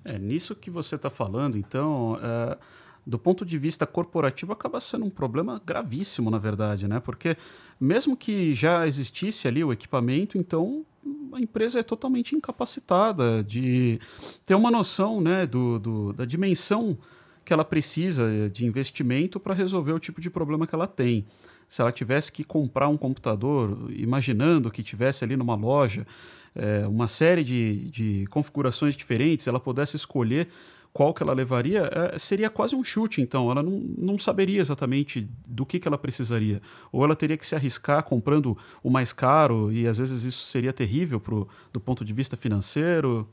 É, 0.05 0.19
nisso 0.19 0.55
que 0.55 0.71
você 0.71 0.97
está 0.97 1.09
falando, 1.09 1.57
então, 1.57 2.19
é, 2.21 2.59
do 3.07 3.19
ponto 3.19 3.47
de 3.47 3.57
vista 3.57 3.87
corporativo, 3.87 4.53
acaba 4.53 4.81
sendo 4.81 5.07
um 5.07 5.11
problema 5.11 5.63
gravíssimo, 5.65 6.31
na 6.31 6.39
verdade, 6.39 6.89
né? 6.89 7.01
Porque 7.01 7.37
mesmo 7.81 8.17
que 8.17 8.53
já 8.53 8.87
existisse 8.87 9.47
ali 9.47 9.63
o 9.63 9.73
equipamento, 9.73 10.37
então 10.37 10.85
a 11.33 11.41
empresa 11.41 11.81
é 11.81 11.83
totalmente 11.83 12.35
incapacitada 12.35 13.43
de 13.43 14.01
ter 14.45 14.55
uma 14.55 14.71
noção 14.71 15.21
né, 15.21 15.47
do, 15.47 15.79
do 15.79 16.13
da 16.13 16.25
dimensão 16.25 16.99
que 17.45 17.53
ela 17.53 17.65
precisa 17.65 18.51
de 18.51 18.67
investimento 18.67 19.41
para 19.41 19.55
resolver 19.55 19.93
o 19.93 19.99
tipo 19.99 20.21
de 20.21 20.29
problema 20.29 20.67
que 20.67 20.75
ela 20.75 20.87
tem. 20.87 21.25
Se 21.69 21.83
ela 21.83 21.93
tivesse 21.93 22.33
que 22.33 22.43
comprar 22.43 22.89
um 22.89 22.97
computador, 22.97 23.91
imaginando 23.91 24.71
que 24.71 24.83
tivesse 24.83 25.25
ali 25.25 25.37
numa 25.37 25.55
loja 25.55 26.07
é, 26.55 26.87
uma 26.87 27.07
série 27.07 27.45
de, 27.45 27.89
de 27.91 28.27
configurações 28.29 28.97
diferentes, 28.97 29.47
ela 29.47 29.61
pudesse 29.61 29.97
escolher 29.97 30.49
qual 30.93 31.15
que 31.15 31.23
ela 31.23 31.33
levaria, 31.33 31.89
é, 31.93 32.19
seria 32.19 32.51
quase 32.51 32.75
um 32.75 32.83
chute, 32.83 33.21
então. 33.21 33.51
Ela 33.51 33.63
não, 33.63 33.85
não 33.97 34.19
saberia 34.19 34.61
exatamente 34.61 35.29
do 35.47 35.65
que, 35.65 35.79
que 35.79 35.87
ela 35.87 35.99
precisaria. 35.99 36.61
Ou 36.91 37.05
ela 37.05 37.15
teria 37.15 37.37
que 37.37 37.47
se 37.47 37.55
arriscar 37.55 38.03
comprando 38.03 38.57
o 38.83 38.91
mais 38.91 39.13
caro, 39.13 39.71
e 39.71 39.87
às 39.87 39.99
vezes 39.99 40.25
isso 40.25 40.45
seria 40.47 40.73
terrível 40.73 41.21
pro, 41.21 41.47
do 41.73 41.81
ponto 41.81 42.05
de 42.05 42.13
vista 42.13 42.37
financeiro. 42.37 43.29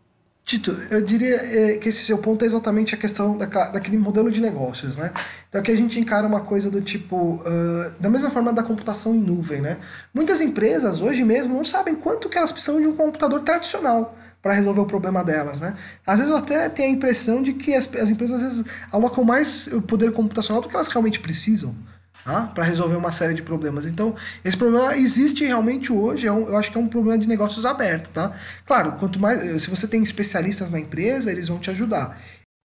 Tito, 0.46 0.78
eu 0.92 1.02
diria 1.02 1.38
é, 1.38 1.78
que 1.80 1.90
esse 1.90 2.06
seu 2.06 2.20
ponto 2.20 2.44
é 2.44 2.46
exatamente 2.46 2.94
a 2.94 2.98
questão 2.98 3.36
da, 3.36 3.48
daquele 3.48 3.98
modelo 3.98 4.30
de 4.30 4.40
negócios, 4.40 4.96
né? 4.96 5.12
Então 5.50 5.60
aqui 5.60 5.72
a 5.72 5.76
gente 5.76 6.00
encara 6.00 6.28
uma 6.28 6.42
coisa 6.42 6.70
do 6.70 6.80
tipo, 6.82 7.16
uh, 7.16 7.92
da 8.00 8.08
mesma 8.12 8.30
forma 8.30 8.54
da 8.54 8.62
computação 8.62 9.16
em 9.16 9.20
nuvem, 9.20 9.60
né? 9.60 9.78
Muitas 10.14 10.42
empresas 10.42 11.02
hoje 11.02 11.24
mesmo 11.24 11.56
não 11.56 11.64
sabem 11.64 11.96
quanto 11.96 12.30
que 12.30 12.38
elas 12.38 12.52
precisam 12.52 12.80
de 12.80 12.86
um 12.86 12.96
computador 12.96 13.42
tradicional 13.42 14.16
para 14.40 14.54
resolver 14.54 14.82
o 14.82 14.86
problema 14.86 15.24
delas, 15.24 15.60
né? 15.60 15.76
Às 16.06 16.20
vezes 16.20 16.32
eu 16.32 16.38
até 16.38 16.70
tenho 16.70 16.90
a 16.90 16.92
impressão 16.92 17.42
de 17.42 17.54
que 17.54 17.74
as, 17.74 17.92
as 17.96 18.12
empresas 18.12 18.36
às 18.36 18.42
vezes 18.44 18.66
alocam 18.92 19.24
mais 19.24 19.68
poder 19.88 20.12
computacional 20.12 20.62
do 20.62 20.70
que 20.70 20.76
elas 20.76 20.90
realmente 20.90 21.20
precisam 21.20 21.76
para 22.26 22.64
resolver 22.64 22.96
uma 22.96 23.12
série 23.12 23.36
de 23.36 23.44
problemas. 23.44 23.86
Então, 23.86 24.16
esse 24.44 24.58
problema 24.58 24.98
existe 24.98 25.46
realmente 25.46 25.94
hoje, 25.94 26.26
é 26.26 26.30
eu 26.30 26.58
acho 26.58 26.72
que 26.72 26.78
é 26.78 26.82
um 26.82 26.88
problema 26.88 27.20
de 27.20 27.28
negócios 27.28 27.66
aberto, 27.66 28.10
tá? 28.10 28.32
Claro, 28.66 28.94
quanto 28.94 29.20
mais, 29.20 29.44
eh, 29.44 29.60
se 29.60 29.70
você 29.70 29.88
tem 29.88 30.02
especialistas 30.02 30.72
na 30.72 30.80
empresa, 30.80 31.32
eles 31.32 31.48
vão 31.48 31.60
te 31.60 31.70
ajudar. 31.70 32.20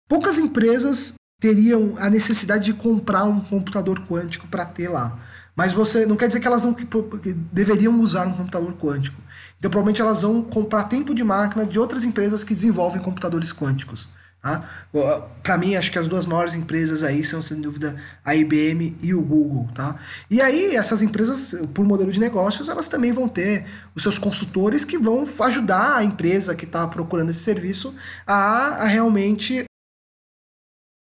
Poucas 0.07 0.39
empresas 0.39 1.13
teriam 1.41 1.95
a 1.97 2.09
necessidade 2.09 2.65
de 2.65 2.73
comprar 2.73 3.25
um 3.25 3.41
computador 3.41 3.99
quântico 4.07 4.47
para 4.47 4.65
ter 4.65 4.89
lá. 4.89 5.19
Mas 5.55 5.73
você 5.73 6.05
não 6.05 6.15
quer 6.15 6.27
dizer 6.27 6.39
que 6.39 6.47
elas 6.47 6.63
não 6.63 6.73
que, 6.73 6.85
que 6.85 7.33
deveriam 7.33 7.99
usar 7.99 8.25
um 8.27 8.33
computador 8.33 8.73
quântico. 8.77 9.21
Então, 9.57 9.69
provavelmente 9.69 10.01
elas 10.01 10.21
vão 10.21 10.41
comprar 10.41 10.85
tempo 10.85 11.13
de 11.13 11.23
máquina 11.23 11.65
de 11.65 11.77
outras 11.77 12.05
empresas 12.05 12.45
que 12.45 12.55
desenvolvem 12.55 13.01
computadores 13.01 13.51
quânticos. 13.51 14.09
Tá? 14.41 14.63
Para 15.43 15.57
mim, 15.57 15.75
acho 15.75 15.91
que 15.91 15.99
as 15.99 16.07
duas 16.07 16.25
maiores 16.25 16.55
empresas 16.55 17.03
aí 17.03 17.23
são, 17.23 17.41
sem 17.41 17.59
dúvida, 17.59 17.97
a 18.23 18.35
IBM 18.35 18.95
e 19.01 19.13
o 19.13 19.21
Google. 19.21 19.67
Tá? 19.73 19.97
E 20.29 20.41
aí, 20.41 20.75
essas 20.75 21.01
empresas, 21.01 21.55
por 21.73 21.85
modelo 21.85 22.11
de 22.11 22.19
negócios, 22.19 22.69
elas 22.69 22.87
também 22.87 23.11
vão 23.11 23.27
ter 23.27 23.65
os 23.93 24.01
seus 24.01 24.17
consultores 24.17 24.85
que 24.85 24.97
vão 24.97 25.27
ajudar 25.41 25.97
a 25.97 26.03
empresa 26.03 26.55
que 26.55 26.65
está 26.65 26.87
procurando 26.87 27.29
esse 27.29 27.41
serviço 27.41 27.93
a, 28.25 28.83
a 28.83 28.85
realmente 28.85 29.68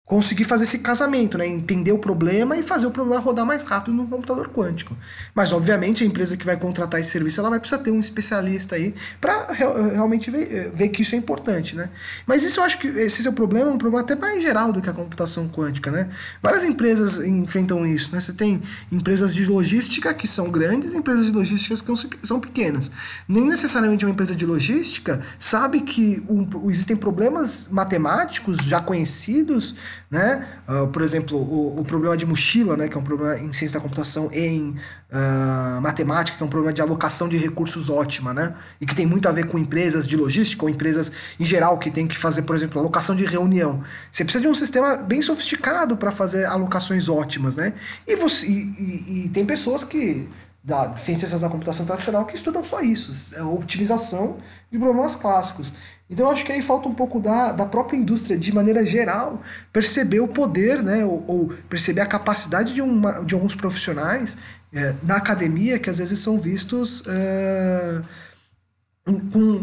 conseguir 0.07 0.45
fazer 0.45 0.63
esse 0.63 0.79
casamento, 0.79 1.37
né? 1.37 1.45
entender 1.45 1.91
o 1.91 1.99
problema 1.99 2.55
e 2.55 2.63
fazer 2.63 2.87
o 2.87 2.91
problema 2.91 3.19
rodar 3.19 3.45
mais 3.45 3.61
rápido 3.61 3.93
no 3.93 4.07
computador 4.07 4.47
quântico. 4.47 4.95
Mas, 5.35 5.51
obviamente, 5.51 6.01
a 6.01 6.07
empresa 6.07 6.37
que 6.37 6.45
vai 6.45 6.55
contratar 6.55 7.01
esse 7.01 7.09
serviço 7.09 7.41
ela 7.41 7.49
vai 7.49 7.59
precisar 7.59 7.83
ter 7.83 7.91
um 7.91 7.99
especialista 7.99 8.77
aí 8.77 8.95
para 9.19 9.51
realmente 9.51 10.31
ver, 10.31 10.47
eh, 10.49 10.71
ver, 10.73 10.87
que 10.89 11.01
isso 11.01 11.13
é 11.13 11.17
importante. 11.17 11.75
Né? 11.75 11.89
Mas 12.25 12.41
isso 12.41 12.61
eu 12.61 12.63
acho 12.63 12.79
que 12.79 12.87
esse 12.87 13.27
o 13.27 13.33
problema, 13.33 13.69
é 13.69 13.73
um 13.73 13.77
problema 13.77 14.01
até 14.01 14.15
mais 14.15 14.41
geral 14.41 14.71
do 14.71 14.81
que 14.81 14.89
a 14.89 14.93
computação 14.93 15.49
quântica. 15.49 15.91
Né? 15.91 16.07
Várias 16.41 16.63
empresas 16.63 17.19
enfrentam 17.19 17.85
isso. 17.85 18.15
Né? 18.15 18.21
Você 18.21 18.31
tem 18.31 18.61
empresas 18.89 19.35
de 19.35 19.45
logística 19.45 20.13
que 20.13 20.25
são 20.25 20.49
grandes 20.49 20.93
e 20.93 20.97
empresas 20.97 21.25
de 21.25 21.31
logística 21.33 21.75
que 21.75 22.25
são 22.25 22.39
pequenas. 22.39 22.89
Nem 23.27 23.45
necessariamente 23.45 24.05
uma 24.05 24.11
empresa 24.11 24.33
de 24.33 24.45
logística 24.45 25.19
sabe 25.37 25.81
que 25.81 26.23
um, 26.29 26.47
existem 26.71 26.95
problemas 26.95 27.67
matemáticos 27.69 28.59
já 28.59 28.79
conhecidos 28.79 29.75
né? 30.09 30.47
Uh, 30.67 30.87
por 30.87 31.01
exemplo, 31.01 31.37
o, 31.37 31.81
o, 31.81 31.85
problema 31.85 32.15
de 32.15 32.25
mochila, 32.25 32.77
né, 32.77 32.87
que 32.87 32.95
é 32.95 32.99
um 32.99 33.03
problema 33.03 33.37
em 33.37 33.51
ciência 33.51 33.77
da 33.77 33.81
computação 33.81 34.29
em 34.31 34.69
uh, 34.69 35.81
matemática, 35.81 36.37
que 36.37 36.43
é 36.43 36.45
um 36.45 36.49
problema 36.49 36.73
de 36.73 36.81
alocação 36.81 37.27
de 37.27 37.37
recursos 37.37 37.89
ótima, 37.89 38.33
né? 38.33 38.53
E 38.79 38.85
que 38.85 38.95
tem 38.95 39.05
muito 39.05 39.27
a 39.27 39.33
ver 39.33 39.47
com 39.47 39.57
empresas 39.57 40.07
de 40.07 40.15
logística 40.15 40.63
ou 40.63 40.69
empresas 40.69 41.11
em 41.37 41.43
geral 41.43 41.77
que 41.77 41.91
tem 41.91 42.07
que 42.07 42.17
fazer, 42.17 42.43
por 42.43 42.55
exemplo, 42.55 42.79
alocação 42.79 43.15
de 43.15 43.25
reunião. 43.25 43.83
Você 44.09 44.23
precisa 44.23 44.41
de 44.41 44.47
um 44.47 44.55
sistema 44.55 44.95
bem 44.95 45.21
sofisticado 45.21 45.97
para 45.97 46.09
fazer 46.09 46.45
alocações 46.45 47.09
ótimas, 47.09 47.57
né? 47.57 47.73
E, 48.07 48.15
você, 48.15 48.47
e, 48.47 48.51
e, 48.51 49.25
e 49.25 49.29
tem 49.29 49.45
pessoas 49.45 49.83
que 49.83 50.29
da 50.67 50.97
ciências 50.97 51.39
da 51.39 51.49
computação 51.49 51.85
tradicional 51.85 52.25
que 52.25 52.35
estudam 52.35 52.61
só 52.61 52.81
isso, 52.81 53.39
a 53.39 53.47
otimização 53.47 54.37
de 54.69 54.77
problemas 54.77 55.15
clássicos. 55.15 55.73
Então 56.09 56.29
acho 56.29 56.45
que 56.45 56.51
aí 56.51 56.61
falta 56.61 56.87
um 56.87 56.93
pouco 56.93 57.19
da, 57.19 57.51
da 57.51 57.65
própria 57.65 57.97
indústria, 57.97 58.37
de 58.37 58.53
maneira 58.53 58.85
geral, 58.85 59.41
perceber 59.73 60.21
o 60.21 60.27
poder, 60.27 60.81
né, 60.81 61.03
ou, 61.03 61.23
ou 61.27 61.53
perceber 61.69 62.01
a 62.01 62.05
capacidade 62.05 62.73
de, 62.73 62.81
uma, 62.81 63.23
de 63.25 63.33
alguns 63.33 63.53
profissionais 63.53 64.37
é, 64.73 64.95
na 65.03 65.17
academia 65.17 65.77
que 65.79 65.89
às 65.89 65.97
vezes 65.97 66.19
são 66.19 66.39
vistos. 66.39 67.03
É, 67.07 68.01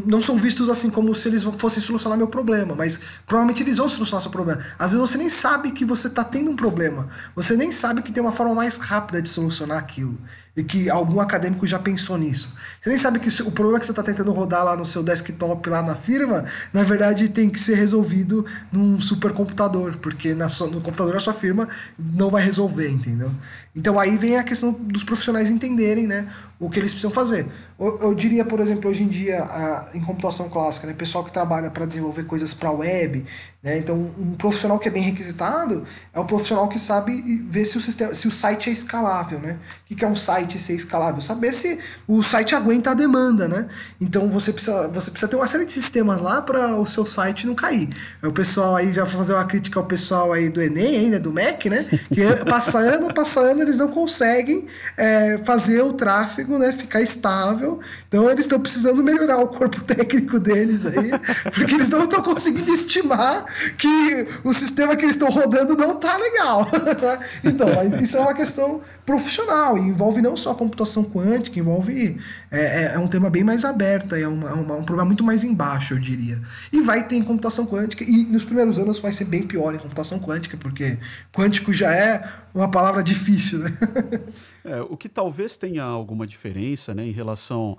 não 0.07 0.23
são 0.23 0.39
vistos 0.39 0.71
assim 0.71 0.89
como 0.89 1.15
se 1.15 1.29
eles 1.29 1.43
fossem 1.43 1.83
solucionar 1.83 2.17
meu 2.17 2.29
problema, 2.29 2.75
mas 2.75 2.99
provavelmente 3.27 3.63
eles 3.63 3.77
vão 3.77 3.87
solucionar 3.87 4.23
seu 4.23 4.31
problema. 4.31 4.65
Às 4.79 4.93
vezes 4.93 5.11
você 5.11 5.19
nem 5.19 5.29
sabe 5.29 5.71
que 5.73 5.85
você 5.85 6.09
está 6.09 6.25
tendo 6.25 6.51
um 6.51 6.57
problema, 6.57 7.11
você 7.37 7.55
nem 7.55 7.71
sabe 7.71 8.01
que 8.01 8.11
tem 8.11 8.23
uma 8.23 8.33
forma 8.33 8.55
mais 8.55 8.79
rápida 8.79 9.21
de 9.21 9.29
solucionar 9.29 9.79
aquilo 9.79 10.19
e 10.57 10.63
que 10.63 10.89
algum 10.89 11.21
acadêmico 11.21 11.67
já 11.67 11.79
pensou 11.79 12.17
nisso. 12.17 12.55
Você 12.81 12.89
nem 12.89 12.99
sabe 12.99 13.19
que 13.19 13.29
o 13.43 13.51
problema 13.51 13.81
que 13.81 13.87
você 13.87 13.93
está 13.93 14.03
tentando 14.03 14.33
rodar 14.33 14.65
lá 14.65 14.77
no 14.77 14.85
seu 14.85 15.03
desktop 15.03 15.69
lá 15.69 15.83
na 15.83 15.97
firma, 15.97 16.45
na 16.73 16.85
verdade 16.85 17.29
tem 17.29 17.51
que 17.51 17.59
ser 17.59 17.75
resolvido 17.75 18.47
num 18.71 19.01
supercomputador, 19.01 19.99
porque 19.99 20.33
na 20.33 20.49
sua, 20.49 20.69
no 20.69 20.81
computador 20.81 21.15
da 21.15 21.21
sua 21.21 21.33
firma 21.33 21.69
não 21.99 22.31
vai 22.31 22.43
resolver, 22.43 22.89
entendeu? 22.89 23.31
Então 23.75 23.99
aí 23.99 24.17
vem 24.17 24.37
a 24.37 24.45
questão 24.45 24.71
dos 24.73 25.03
profissionais 25.03 25.51
entenderem 25.51 26.07
né, 26.07 26.29
o 26.61 26.71
que 26.71 26.79
eles 26.79 26.93
precisam 26.93 27.11
fazer. 27.11 27.47
Eu, 27.77 27.99
eu 28.01 28.15
diria, 28.15 28.45
por 28.45 28.61
exemplo, 28.61 28.89
hoje 28.89 29.03
em 29.03 29.09
dia, 29.09 29.43
a, 29.43 29.89
em 29.93 30.01
computação 30.01 30.49
clássica, 30.49 30.87
né, 30.87 30.93
pessoal 30.93 31.25
que 31.25 31.33
trabalha 31.33 31.69
para 31.71 31.85
desenvolver 31.85 32.23
coisas 32.25 32.55
para 32.55 32.71
web, 32.71 33.25
né, 33.65 33.79
então 33.79 33.97
um 34.19 34.35
profissional 34.37 34.79
que 34.79 34.87
é 34.89 34.91
bem 34.91 35.03
requisitado 35.03 35.87
é 36.13 36.21
um 36.21 36.27
profissional 36.27 36.69
que 36.69 36.79
sabe 36.79 37.43
ver 37.49 37.65
se 37.65 37.79
o, 37.79 37.81
sistema, 37.81 38.13
se 38.13 38.29
o 38.29 38.31
site 38.31 38.69
é 38.69 38.73
escalável. 38.73 39.41
Né? 39.41 39.57
O 39.91 39.95
que 39.95 40.05
é 40.05 40.07
um 40.07 40.15
site 40.15 40.59
ser 40.59 40.75
escalável? 40.75 41.23
Saber 41.23 41.51
se 41.55 41.79
o 42.07 42.23
site 42.23 42.55
aguenta 42.55 42.91
a 42.91 42.95
demanda. 42.95 43.49
Né? 43.49 43.67
Então 43.99 44.29
você 44.29 44.53
precisa, 44.53 44.87
você 44.89 45.11
precisa 45.11 45.31
ter 45.31 45.37
uma 45.37 45.47
série 45.47 45.65
de 45.65 45.73
sistemas 45.73 46.21
lá 46.21 46.43
para 46.43 46.77
o 46.77 46.85
seu 46.85 47.07
site 47.07 47.47
não 47.47 47.55
cair. 47.55 47.89
O 48.23 48.31
pessoal 48.31 48.77
aí, 48.77 48.93
já 48.93 49.05
vou 49.05 49.17
fazer 49.17 49.33
uma 49.33 49.47
crítica 49.47 49.81
ao 49.81 49.87
pessoal 49.87 50.35
aí 50.35 50.51
do 50.51 50.61
Enem, 50.61 50.97
aí, 50.97 51.09
né, 51.09 51.19
do 51.19 51.33
MEC, 51.33 51.71
né? 51.71 51.87
que 52.13 52.23
passa 52.45 52.79
ano, 52.79 53.15
passa 53.15 53.41
ano, 53.41 53.63
eles 53.63 53.79
não 53.79 53.89
conseguem 53.89 54.67
é, 54.95 55.39
fazer 55.39 55.81
o 55.81 55.95
tráfego 55.95 56.59
né, 56.59 56.71
ficar 56.71 57.01
estável. 57.01 57.81
Então 58.09 58.29
eles 58.29 58.45
estão 58.45 58.61
precisando 58.61 59.03
melhorar 59.03 59.39
o 59.39 59.49
corpo 59.49 59.81
técnico 59.85 60.39
deles 60.39 60.85
aí, 60.85 61.13
porque 61.45 61.75
eles 61.75 61.89
não 61.89 62.05
estão 62.05 62.21
conseguindo 62.23 62.71
estimar 62.75 63.54
que 63.79 64.27
o 64.43 64.53
sistema 64.53 64.97
que 64.97 65.05
eles 65.05 65.17
estão 65.17 65.31
rodando 65.31 65.77
não 65.77 65.93
está 65.93 66.17
legal. 66.17 66.69
então, 67.43 67.69
isso 68.01 68.17
é 68.17 68.21
uma 68.21 68.35
questão 68.35 68.81
profissional 69.05 69.77
e 69.79 69.81
envolve 69.81 70.21
não 70.21 70.37
só 70.37 70.55
computação 70.55 71.05
quântica, 71.05 71.59
envolve. 71.59 72.19
É, 72.51 72.85
é, 72.85 72.95
é 72.95 72.99
um 72.99 73.09
tema 73.09 73.31
bem 73.31 73.45
mais 73.45 73.65
aberto, 73.65 74.15
é 74.15 74.27
uma, 74.27 74.53
uma, 74.55 74.75
um 74.77 74.85
problema 74.85 75.07
muito 75.07 75.25
mais 75.25 75.45
embaixo, 75.45 75.95
eu 75.95 75.99
diria. 75.99 76.41
E 76.73 76.81
vai 76.81 77.07
ter 77.07 77.17
em 77.17 77.23
computação 77.23 77.67
quântica, 77.67 78.05
e 78.05 78.25
nos 78.25 78.45
primeiros 78.45 78.79
anos 78.79 78.99
vai 78.99 79.13
ser 79.13 79.25
bem 79.25 79.47
pior 79.47 79.75
em 79.75 79.79
computação 79.79 80.19
quântica, 80.19 80.57
porque 80.57 80.99
quântico 81.33 81.73
já 81.73 81.93
é 81.93 82.29
uma 82.55 82.71
palavra 82.71 83.03
difícil, 83.03 83.59
né? 83.59 83.77
é, 84.65 84.81
o 84.83 84.97
que 84.97 85.09
talvez 85.09 85.57
tenha 85.57 85.83
alguma 85.83 86.27
diferença 86.27 86.95
né, 86.95 87.05
em 87.05 87.11
relação 87.11 87.77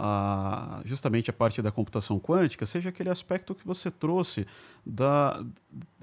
a, 0.00 0.80
justamente 0.84 1.28
a 1.28 1.32
parte 1.32 1.60
da 1.60 1.72
computação 1.72 2.20
quântica 2.20 2.64
seja 2.64 2.90
aquele 2.90 3.10
aspecto 3.10 3.52
que 3.52 3.66
você 3.66 3.90
trouxe 3.90 4.46
da, 4.86 5.44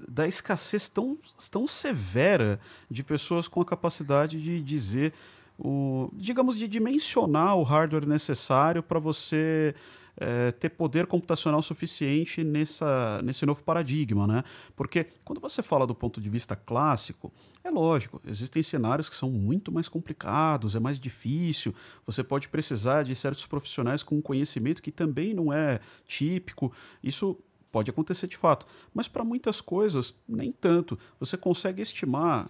da 0.06 0.28
escassez 0.28 0.86
tão, 0.86 1.16
tão 1.50 1.66
severa 1.66 2.60
de 2.90 3.02
pessoas 3.02 3.48
com 3.48 3.62
a 3.62 3.64
capacidade 3.64 4.38
de 4.38 4.60
dizer, 4.60 5.14
o, 5.58 6.10
digamos, 6.12 6.58
de 6.58 6.68
dimensionar 6.68 7.56
o 7.56 7.62
hardware 7.62 8.06
necessário 8.06 8.82
para 8.82 8.98
você 8.98 9.74
é, 10.16 10.50
ter 10.52 10.70
poder 10.70 11.06
computacional 11.06 11.62
suficiente 11.62 12.42
nessa, 12.42 13.20
nesse 13.22 13.44
novo 13.44 13.62
paradigma, 13.62 14.26
né? 14.26 14.44
Porque 14.74 15.06
quando 15.24 15.40
você 15.40 15.62
fala 15.62 15.86
do 15.86 15.94
ponto 15.94 16.20
de 16.20 16.28
vista 16.28 16.56
clássico, 16.56 17.32
é 17.62 17.70
lógico, 17.70 18.20
existem 18.26 18.62
cenários 18.62 19.08
que 19.08 19.16
são 19.16 19.30
muito 19.30 19.70
mais 19.70 19.88
complicados, 19.88 20.74
é 20.74 20.80
mais 20.80 20.98
difícil, 20.98 21.74
você 22.04 22.24
pode 22.24 22.48
precisar 22.48 23.02
de 23.02 23.14
certos 23.14 23.46
profissionais 23.46 24.02
com 24.02 24.16
um 24.16 24.22
conhecimento 24.22 24.82
que 24.82 24.90
também 24.90 25.34
não 25.34 25.52
é 25.52 25.80
típico, 26.06 26.72
isso 27.02 27.38
pode 27.70 27.90
acontecer 27.90 28.26
de 28.26 28.36
fato, 28.36 28.66
mas 28.94 29.06
para 29.06 29.22
muitas 29.22 29.60
coisas, 29.60 30.14
nem 30.26 30.50
tanto. 30.50 30.98
Você 31.20 31.36
consegue 31.36 31.82
estimar. 31.82 32.48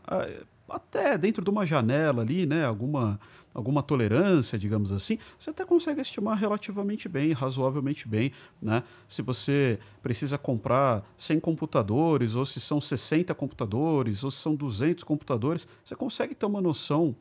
Até 0.68 1.16
dentro 1.16 1.44
de 1.44 1.50
uma 1.50 1.64
janela 1.64 2.22
ali, 2.22 2.44
né, 2.44 2.64
alguma, 2.64 3.20
alguma 3.54 3.82
tolerância, 3.82 4.58
digamos 4.58 4.92
assim, 4.92 5.18
você 5.38 5.50
até 5.50 5.64
consegue 5.64 6.00
estimar 6.00 6.36
relativamente 6.36 7.08
bem, 7.08 7.32
razoavelmente 7.32 8.08
bem, 8.08 8.32
né? 8.60 8.82
Se 9.06 9.22
você 9.22 9.78
precisa 10.02 10.36
comprar 10.36 11.04
100 11.16 11.38
computadores, 11.38 12.34
ou 12.34 12.44
se 12.44 12.60
são 12.60 12.80
60 12.80 13.34
computadores, 13.34 14.24
ou 14.24 14.30
se 14.30 14.38
são 14.38 14.56
200 14.56 15.04
computadores, 15.04 15.68
você 15.84 15.94
consegue 15.94 16.34
ter 16.34 16.46
uma 16.46 16.60
noção 16.60 17.14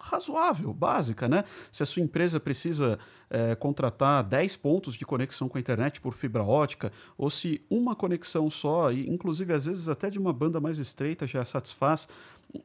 razoável, 0.00 0.72
básica, 0.72 1.28
né? 1.28 1.44
Se 1.70 1.82
a 1.82 1.86
sua 1.86 2.02
empresa 2.02 2.40
precisa 2.40 2.98
é, 3.28 3.54
contratar 3.54 4.24
10 4.24 4.56
pontos 4.56 4.94
de 4.94 5.04
conexão 5.04 5.48
com 5.48 5.58
a 5.58 5.60
internet 5.60 6.00
por 6.00 6.12
fibra 6.12 6.42
ótica, 6.42 6.90
ou 7.16 7.28
se 7.30 7.64
uma 7.70 7.94
conexão 7.94 8.48
só, 8.50 8.90
e 8.90 9.08
inclusive 9.08 9.52
às 9.52 9.66
vezes 9.66 9.88
até 9.88 10.10
de 10.10 10.18
uma 10.18 10.32
banda 10.32 10.60
mais 10.60 10.78
estreita 10.78 11.26
já 11.26 11.44
satisfaz, 11.44 12.08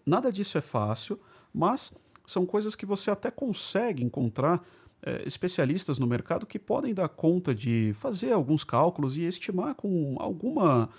nada 0.06 0.32
disso 0.32 0.58
é 0.58 0.62
fácil, 0.62 1.20
mas 1.54 1.94
são 2.26 2.46
coisas 2.46 2.76
que 2.76 2.86
você 2.86 3.12
até 3.12 3.30
consegue 3.30 4.04
encontrar 4.04 4.64
é, 5.02 5.22
especialistas 5.26 6.00
no 6.00 6.08
mercado 6.08 6.46
que 6.46 6.58
podem 6.58 6.94
dar 6.94 7.10
conta 7.10 7.54
de 7.54 7.94
fazer 7.94 8.32
alguns 8.32 8.64
cálculos 8.64 9.18
e 9.18 9.24
estimar 9.24 9.76
com 9.76 10.16
alguma, 10.20 10.90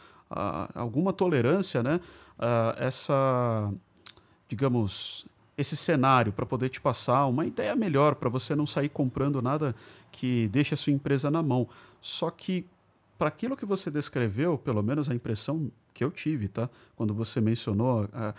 alguma 0.75 1.13
tolerância 1.13 1.83
né, 1.83 2.01
essa, 2.79 3.73
digamos, 4.49 5.27
esse 5.57 5.77
cenário 5.77 6.33
para 6.33 6.45
poder 6.45 6.69
te 6.69 6.81
passar 6.81 7.27
uma 7.27 7.47
ideia 7.47 7.75
melhor 7.75 8.15
para 8.17 8.29
você 8.29 8.55
não 8.55 8.67
sair 8.67 8.89
comprando 8.89 9.41
nada 9.41 9.75
que 10.13 10.49
deixe 10.49 10.75
a 10.75 10.77
sua 10.77 10.93
empresa 10.93 11.31
na 11.31 11.43
mão. 11.43 11.69
Só 12.01 12.31
que 12.31 12.67
para 13.19 13.29
aquilo 13.29 13.57
que 13.57 13.65
você 13.65 13.91
descreveu, 13.91 14.59
pelo 14.59 14.83
menos 14.83 15.09
a 15.09 15.15
impressão 15.15 15.71
que 15.95 16.05
eu 16.05 16.11
tive, 16.11 16.49
tá? 16.49 16.69
Quando 16.95 17.15
você 17.15 17.41
mencionou 17.41 18.09
a, 18.13 18.35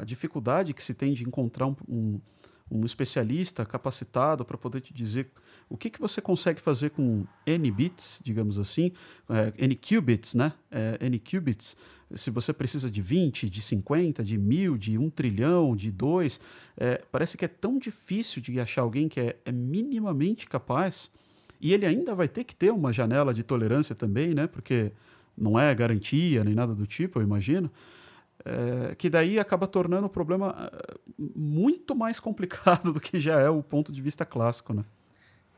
a 0.00 0.04
dificuldade 0.04 0.72
que 0.72 0.82
se 0.82 0.94
tem 0.94 1.12
de 1.12 1.24
encontrar 1.24 1.66
um, 1.66 1.76
um, 1.86 2.20
um 2.70 2.86
especialista 2.86 3.66
capacitado 3.66 4.44
para 4.44 4.56
poder 4.56 4.80
te 4.80 4.94
dizer 4.94 5.30
o 5.68 5.76
que, 5.76 5.90
que 5.90 6.00
você 6.00 6.22
consegue 6.22 6.60
fazer 6.60 6.90
com 6.90 7.26
N 7.46 7.70
bits, 7.70 8.20
digamos 8.24 8.58
assim, 8.58 8.90
é, 9.28 9.52
N 9.58 9.76
qubits, 9.76 10.34
né? 10.34 10.54
É, 10.70 10.98
N 11.06 11.18
qubits, 11.18 11.76
se 12.14 12.30
você 12.30 12.52
precisa 12.52 12.90
de 12.90 13.02
20, 13.02 13.50
de 13.50 13.60
50, 13.60 14.22
de 14.22 14.38
mil, 14.38 14.76
de 14.76 14.96
um 14.96 15.10
trilhão, 15.10 15.76
de 15.76 15.90
dois, 15.90 16.40
é, 16.76 17.02
parece 17.10 17.36
que 17.36 17.44
é 17.44 17.48
tão 17.48 17.78
difícil 17.78 18.40
de 18.40 18.58
achar 18.58 18.82
alguém 18.82 19.08
que 19.08 19.20
é, 19.20 19.36
é, 19.44 19.52
minimamente 19.52 20.46
capaz, 20.46 21.10
e 21.60 21.72
ele 21.74 21.84
ainda 21.84 22.14
vai 22.14 22.28
ter 22.28 22.44
que 22.44 22.54
ter 22.54 22.70
uma 22.70 22.92
janela 22.92 23.34
de 23.34 23.42
tolerância 23.42 23.94
também, 23.94 24.32
né? 24.32 24.46
Porque 24.46 24.92
não 25.36 25.58
é 25.58 25.74
garantia 25.74 26.44
nem 26.44 26.54
nada 26.54 26.74
do 26.74 26.86
tipo, 26.86 27.18
eu 27.18 27.22
imagino. 27.22 27.70
É, 28.44 28.94
que 28.94 29.10
daí 29.10 29.38
acaba 29.38 29.66
tornando 29.66 30.06
o 30.06 30.10
problema 30.10 30.70
é, 30.72 30.94
muito 31.18 31.94
mais 31.96 32.20
complicado 32.20 32.92
do 32.94 33.00
que 33.00 33.18
já 33.18 33.40
é 33.40 33.50
o 33.50 33.62
ponto 33.62 33.90
de 33.90 34.00
vista 34.00 34.24
clássico, 34.24 34.72
né? 34.72 34.84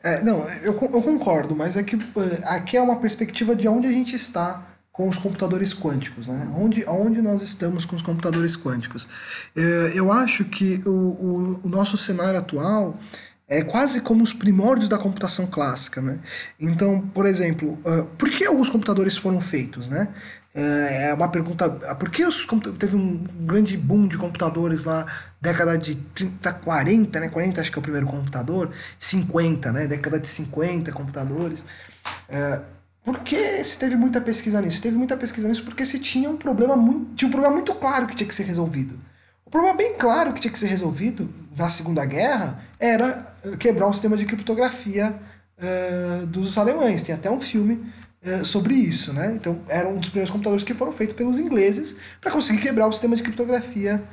É, 0.02 0.22
não, 0.24 0.48
eu, 0.62 0.72
eu 0.72 1.02
concordo, 1.02 1.54
mas 1.54 1.76
é 1.76 1.82
que 1.82 1.94
é, 1.94 2.48
aqui 2.48 2.76
é 2.76 2.80
uma 2.80 2.96
perspectiva 2.96 3.54
de 3.54 3.68
onde 3.68 3.86
a 3.86 3.92
gente 3.92 4.16
está 4.16 4.69
com 4.92 5.08
os 5.08 5.18
computadores 5.18 5.72
quânticos, 5.72 6.28
né? 6.28 6.52
Onde, 6.56 6.84
onde 6.86 7.22
nós 7.22 7.42
estamos 7.42 7.84
com 7.84 7.96
os 7.96 8.02
computadores 8.02 8.56
quânticos? 8.56 9.08
É, 9.56 9.92
eu 9.94 10.12
acho 10.12 10.44
que 10.44 10.82
o, 10.84 11.60
o, 11.64 11.68
nosso 11.68 11.96
cenário 11.96 12.38
atual 12.38 12.98
é 13.48 13.62
quase 13.62 14.00
como 14.00 14.22
os 14.22 14.32
primórdios 14.32 14.88
da 14.88 14.98
computação 14.98 15.46
clássica, 15.46 16.00
né? 16.00 16.18
Então, 16.58 17.00
por 17.14 17.26
exemplo, 17.26 17.78
uh, 17.84 18.04
por 18.18 18.30
que 18.30 18.48
os 18.48 18.68
computadores 18.68 19.16
foram 19.16 19.40
feitos, 19.40 19.88
né? 19.88 20.08
É, 20.52 21.10
é 21.10 21.14
uma 21.14 21.28
pergunta. 21.28 21.68
Por 21.94 22.10
que 22.10 22.24
os, 22.24 22.46
teve 22.78 22.96
um 22.96 23.24
grande 23.40 23.76
boom 23.76 24.08
de 24.08 24.18
computadores 24.18 24.84
lá, 24.84 25.06
década 25.40 25.78
de 25.78 25.94
30, 25.94 26.52
40, 26.52 27.20
né? 27.20 27.28
40 27.28 27.60
acho 27.60 27.70
que 27.70 27.78
é 27.78 27.80
o 27.80 27.82
primeiro 27.82 28.06
computador, 28.06 28.70
50, 28.98 29.72
né? 29.72 29.86
Década 29.86 30.18
de 30.18 30.26
50 30.26 30.90
computadores. 30.92 31.64
É, 32.28 32.60
por 33.02 33.20
que 33.20 33.64
se 33.64 33.78
teve 33.78 33.96
muita 33.96 34.20
pesquisa 34.20 34.60
nisso? 34.60 34.82
Teve 34.82 34.96
muita 34.96 35.16
pesquisa 35.16 35.48
nisso 35.48 35.64
porque 35.64 35.84
se 35.84 35.98
tinha 35.98 36.28
um 36.28 36.36
problema 36.36 36.76
muito, 36.76 37.14
tinha 37.14 37.28
um 37.28 37.32
problema 37.32 37.54
muito 37.54 37.74
claro 37.74 38.06
que 38.06 38.14
tinha 38.14 38.28
que 38.28 38.34
ser 38.34 38.44
resolvido. 38.44 38.98
O 39.44 39.50
problema 39.50 39.76
bem 39.76 39.94
claro 39.94 40.32
que 40.32 40.40
tinha 40.40 40.52
que 40.52 40.58
ser 40.58 40.68
resolvido 40.68 41.28
na 41.56 41.68
Segunda 41.68 42.04
Guerra 42.04 42.60
era 42.78 43.34
quebrar 43.58 43.88
o 43.88 43.92
sistema 43.92 44.16
de 44.16 44.24
criptografia 44.24 45.18
uh, 45.58 46.26
dos 46.26 46.56
alemães. 46.56 47.02
Tem 47.02 47.14
até 47.14 47.30
um 47.30 47.40
filme 47.40 47.84
uh, 48.24 48.44
sobre 48.44 48.74
isso, 48.74 49.12
né? 49.12 49.32
Então 49.34 49.60
era 49.66 49.88
um 49.88 49.96
dos 49.96 50.08
primeiros 50.10 50.30
computadores 50.30 50.62
que 50.62 50.74
foram 50.74 50.92
feitos 50.92 51.16
pelos 51.16 51.38
ingleses 51.38 51.98
para 52.20 52.30
conseguir 52.30 52.60
quebrar 52.60 52.86
o 52.86 52.92
sistema 52.92 53.16
de 53.16 53.22
criptografia 53.22 54.04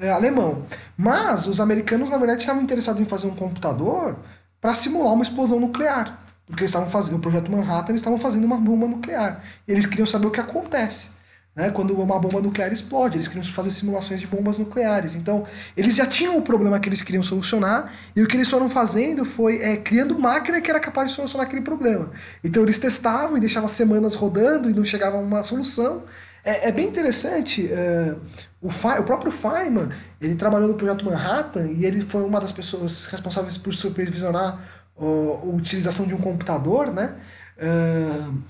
uh, 0.00 0.10
alemão. 0.12 0.66
Mas 0.96 1.46
os 1.46 1.60
americanos 1.60 2.10
na 2.10 2.18
verdade 2.18 2.42
estavam 2.42 2.62
interessados 2.62 3.00
em 3.00 3.06
fazer 3.06 3.26
um 3.26 3.34
computador 3.34 4.18
para 4.60 4.74
simular 4.74 5.12
uma 5.12 5.22
explosão 5.22 5.58
nuclear. 5.58 6.23
Porque 6.46 6.62
eles 6.62 6.70
estavam 6.70 6.90
fazendo 6.90 7.16
o 7.16 7.20
projeto 7.20 7.50
Manhattan, 7.50 7.90
eles 7.90 8.00
estavam 8.00 8.18
fazendo 8.18 8.44
uma 8.44 8.58
bomba 8.58 8.86
nuclear. 8.86 9.42
E 9.66 9.72
eles 9.72 9.86
queriam 9.86 10.06
saber 10.06 10.26
o 10.26 10.30
que 10.30 10.40
acontece 10.40 11.14
né, 11.54 11.70
quando 11.70 11.94
uma 11.94 12.18
bomba 12.18 12.40
nuclear 12.40 12.72
explode. 12.72 13.16
Eles 13.16 13.28
queriam 13.28 13.44
fazer 13.44 13.70
simulações 13.70 14.20
de 14.20 14.26
bombas 14.26 14.58
nucleares. 14.58 15.14
Então, 15.14 15.46
eles 15.76 15.94
já 15.94 16.06
tinham 16.06 16.36
o 16.36 16.42
problema 16.42 16.78
que 16.80 16.88
eles 16.88 17.02
queriam 17.02 17.22
solucionar, 17.22 17.92
e 18.14 18.22
o 18.22 18.26
que 18.26 18.36
eles 18.36 18.48
foram 18.48 18.68
fazendo 18.68 19.24
foi 19.24 19.62
é, 19.62 19.76
criando 19.76 20.18
máquina 20.18 20.60
que 20.60 20.70
era 20.70 20.80
capaz 20.80 21.10
de 21.10 21.14
solucionar 21.14 21.46
aquele 21.46 21.62
problema. 21.62 22.10
Então, 22.42 22.62
eles 22.62 22.78
testavam 22.78 23.36
e 23.36 23.40
deixavam 23.40 23.68
semanas 23.68 24.14
rodando 24.14 24.68
e 24.68 24.74
não 24.74 24.84
chegava 24.84 25.16
a 25.16 25.20
uma 25.20 25.42
solução. 25.42 26.02
É, 26.44 26.68
é 26.68 26.72
bem 26.72 26.88
interessante. 26.88 27.62
Uh, 27.62 28.20
o, 28.60 28.68
o, 28.68 29.02
próprio 29.04 29.32
Feynman, 29.32 29.88
ele 30.20 30.34
trabalhou 30.34 30.68
no 30.68 30.74
projeto 30.74 31.04
Manhattan 31.04 31.68
e 31.68 31.86
ele 31.86 32.02
foi 32.02 32.22
uma 32.22 32.38
das 32.38 32.52
pessoas 32.52 33.06
responsáveis 33.06 33.56
por 33.56 33.72
supervisionar 33.72 34.58
a 34.96 35.46
utilização 35.46 36.06
de 36.06 36.14
um 36.14 36.18
computador, 36.18 36.92
né? 36.92 37.16
Uh, 37.56 38.42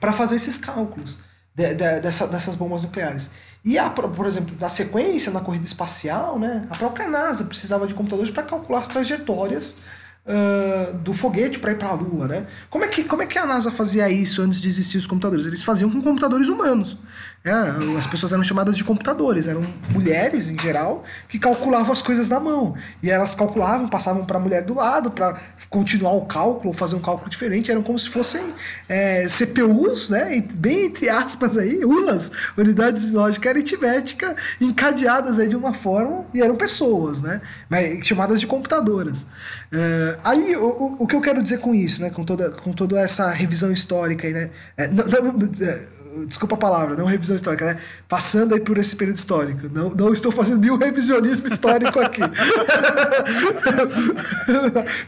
para 0.00 0.12
fazer 0.12 0.36
esses 0.36 0.58
cálculos 0.58 1.18
de, 1.54 1.74
de, 1.74 2.00
dessa, 2.00 2.26
dessas 2.26 2.56
bombas 2.56 2.82
nucleares. 2.82 3.30
E, 3.64 3.78
a, 3.78 3.88
por 3.88 4.26
exemplo, 4.26 4.54
na 4.60 4.68
sequência, 4.68 5.32
na 5.32 5.40
corrida 5.40 5.64
espacial, 5.64 6.38
né, 6.38 6.66
a 6.68 6.76
própria 6.76 7.08
NASA 7.08 7.44
precisava 7.44 7.86
de 7.86 7.94
computadores 7.94 8.30
para 8.30 8.42
calcular 8.42 8.80
as 8.80 8.88
trajetórias 8.88 9.78
uh, 10.26 10.92
do 10.98 11.14
foguete 11.14 11.58
para 11.58 11.72
ir 11.72 11.78
para 11.78 11.88
a 11.88 11.94
Lua. 11.94 12.28
Né? 12.28 12.46
Como, 12.68 12.84
é 12.84 12.88
que, 12.88 13.04
como 13.04 13.22
é 13.22 13.26
que 13.26 13.38
a 13.38 13.46
NASA 13.46 13.70
fazia 13.70 14.08
isso 14.10 14.42
antes 14.42 14.60
de 14.60 14.68
existir 14.68 14.98
os 14.98 15.06
computadores? 15.06 15.46
Eles 15.46 15.62
faziam 15.62 15.90
com 15.90 16.02
computadores 16.02 16.48
humanos. 16.48 16.98
É, 17.46 17.98
as 17.98 18.06
pessoas 18.06 18.32
eram 18.32 18.42
chamadas 18.42 18.74
de 18.74 18.82
computadores, 18.82 19.46
eram 19.46 19.60
mulheres 19.90 20.48
em 20.48 20.58
geral 20.58 21.04
que 21.28 21.38
calculavam 21.38 21.92
as 21.92 22.00
coisas 22.00 22.26
na 22.30 22.40
mão. 22.40 22.74
E 23.02 23.10
elas 23.10 23.34
calculavam, 23.34 23.86
passavam 23.86 24.24
para 24.24 24.38
a 24.38 24.40
mulher 24.40 24.64
do 24.64 24.72
lado 24.72 25.10
para 25.10 25.38
continuar 25.68 26.12
o 26.12 26.22
cálculo, 26.24 26.72
fazer 26.72 26.96
um 26.96 27.02
cálculo 27.02 27.28
diferente. 27.28 27.70
Eram 27.70 27.82
como 27.82 27.98
se 27.98 28.08
fossem 28.08 28.54
é, 28.88 29.28
CPUs, 29.28 30.08
né? 30.08 30.42
bem 30.54 30.86
entre 30.86 31.10
aspas 31.10 31.58
aí, 31.58 31.84
ULAs, 31.84 32.32
unidades 32.56 33.08
de 33.08 33.12
lógica 33.12 33.50
aritmética, 33.50 34.34
encadeadas 34.58 35.38
aí 35.38 35.46
de 35.46 35.56
uma 35.56 35.74
forma 35.74 36.24
e 36.32 36.40
eram 36.40 36.56
pessoas, 36.56 37.20
né? 37.20 37.42
Mas, 37.68 38.06
chamadas 38.06 38.40
de 38.40 38.46
computadoras. 38.46 39.26
É, 39.70 40.16
aí 40.24 40.56
o, 40.56 40.96
o, 40.98 41.06
que 41.06 41.14
eu 41.14 41.20
quero 41.20 41.42
dizer 41.42 41.58
com 41.58 41.74
isso, 41.74 42.00
né? 42.00 42.08
Com 42.08 42.24
toda, 42.24 42.52
com 42.52 42.72
toda 42.72 42.98
essa 42.98 43.30
revisão 43.30 43.70
histórica 43.70 44.26
aí, 44.26 44.32
né? 44.32 44.50
É, 44.78 44.88
não, 44.88 45.04
não, 45.04 46.03
desculpa 46.26 46.54
a 46.54 46.58
palavra, 46.58 46.96
não 46.96 47.04
revisão 47.04 47.34
histórica, 47.36 47.64
né? 47.66 47.80
Passando 48.08 48.54
aí 48.54 48.60
por 48.60 48.78
esse 48.78 48.94
período 48.96 49.16
histórico. 49.16 49.68
Não, 49.72 49.90
não 49.90 50.12
estou 50.12 50.30
fazendo 50.30 50.60
nenhum 50.60 50.76
revisionismo 50.76 51.48
histórico 51.48 51.98
aqui. 51.98 52.20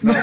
não, 0.03 0.15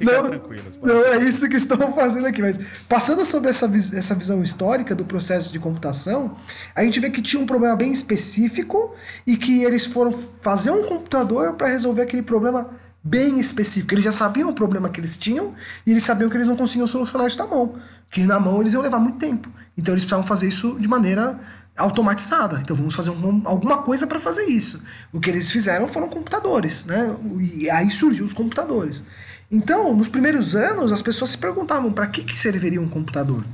não, 0.00 0.40
não, 0.82 1.04
é 1.06 1.18
isso 1.18 1.48
que 1.48 1.56
estão 1.56 1.92
fazendo 1.92 2.26
aqui. 2.26 2.42
Mas 2.42 2.58
passando 2.88 3.24
sobre 3.24 3.50
essa, 3.50 3.70
essa 3.94 4.14
visão 4.14 4.42
histórica 4.42 4.94
do 4.94 5.04
processo 5.04 5.52
de 5.52 5.58
computação, 5.58 6.36
a 6.74 6.84
gente 6.84 7.00
vê 7.00 7.10
que 7.10 7.22
tinha 7.22 7.42
um 7.42 7.46
problema 7.46 7.74
bem 7.76 7.92
específico 7.92 8.94
e 9.26 9.36
que 9.36 9.62
eles 9.64 9.86
foram 9.86 10.12
fazer 10.12 10.70
um 10.70 10.84
computador 10.84 11.54
para 11.54 11.68
resolver 11.68 12.02
aquele 12.02 12.22
problema 12.22 12.70
bem 13.02 13.40
específico. 13.40 13.94
Eles 13.94 14.04
já 14.04 14.12
sabiam 14.12 14.48
o 14.50 14.52
problema 14.52 14.88
que 14.88 15.00
eles 15.00 15.16
tinham 15.16 15.54
e 15.86 15.90
eles 15.90 16.04
sabiam 16.04 16.30
que 16.30 16.36
eles 16.36 16.46
não 16.46 16.56
conseguiam 16.56 16.86
solucionar 16.86 17.26
isso 17.26 17.38
na 17.38 17.46
mão. 17.46 17.74
Que 18.10 18.22
na 18.24 18.38
mão 18.38 18.60
eles 18.60 18.72
iam 18.72 18.82
levar 18.82 18.98
muito 18.98 19.18
tempo. 19.18 19.48
Então 19.76 19.92
eles 19.92 20.04
precisavam 20.04 20.26
fazer 20.26 20.48
isso 20.48 20.76
de 20.78 20.86
maneira 20.86 21.38
automatizada. 21.76 22.60
Então 22.62 22.76
vamos 22.76 22.94
fazer 22.94 23.10
um, 23.10 23.42
alguma 23.44 23.78
coisa 23.78 24.06
para 24.06 24.20
fazer 24.20 24.44
isso. 24.44 24.84
O 25.12 25.18
que 25.18 25.30
eles 25.30 25.50
fizeram 25.50 25.88
foram 25.88 26.08
computadores, 26.08 26.84
né? 26.84 27.16
E 27.40 27.68
aí 27.70 27.90
surgiu 27.90 28.24
os 28.24 28.32
computadores. 28.32 29.02
Então, 29.50 29.94
nos 29.94 30.08
primeiros 30.08 30.54
anos, 30.54 30.92
as 30.92 31.02
pessoas 31.02 31.30
se 31.30 31.38
perguntavam 31.38 31.92
para 31.92 32.06
que, 32.06 32.24
que 32.24 32.38
serviria 32.38 32.80
um 32.80 32.88
computador, 32.88 33.44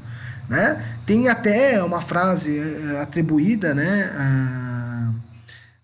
né? 0.49 0.81
Tem 1.05 1.29
até 1.29 1.83
uma 1.83 2.01
frase 2.01 2.57
eh, 2.57 3.01
atribuída, 3.01 3.75
né? 3.75 4.13
A, 4.17 4.68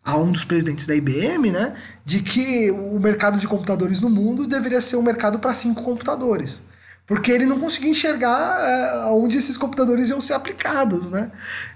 a 0.05 0.17
um 0.19 0.31
dos 0.31 0.45
presidentes 0.45 0.87
da 0.87 0.95
IBM, 0.95 1.51
né? 1.51 1.75
De 2.05 2.21
que 2.21 2.71
o 2.71 3.01
mercado 3.01 3.39
de 3.39 3.49
computadores 3.49 4.01
no 4.01 4.11
mundo 4.11 4.47
deveria 4.47 4.81
ser 4.81 4.97
um 4.97 5.03
mercado 5.03 5.39
para 5.39 5.55
cinco 5.55 5.83
computadores. 5.83 6.63
Porque 7.07 7.31
ele 7.31 7.47
não 7.47 7.59
conseguia 7.59 7.91
enxergar 7.91 8.59
é, 8.61 9.07
onde 9.07 9.37
esses 9.37 9.57
computadores 9.57 10.11
iam 10.11 10.21
ser 10.21 10.35
aplicados, 10.35 11.11
né? 11.11 11.31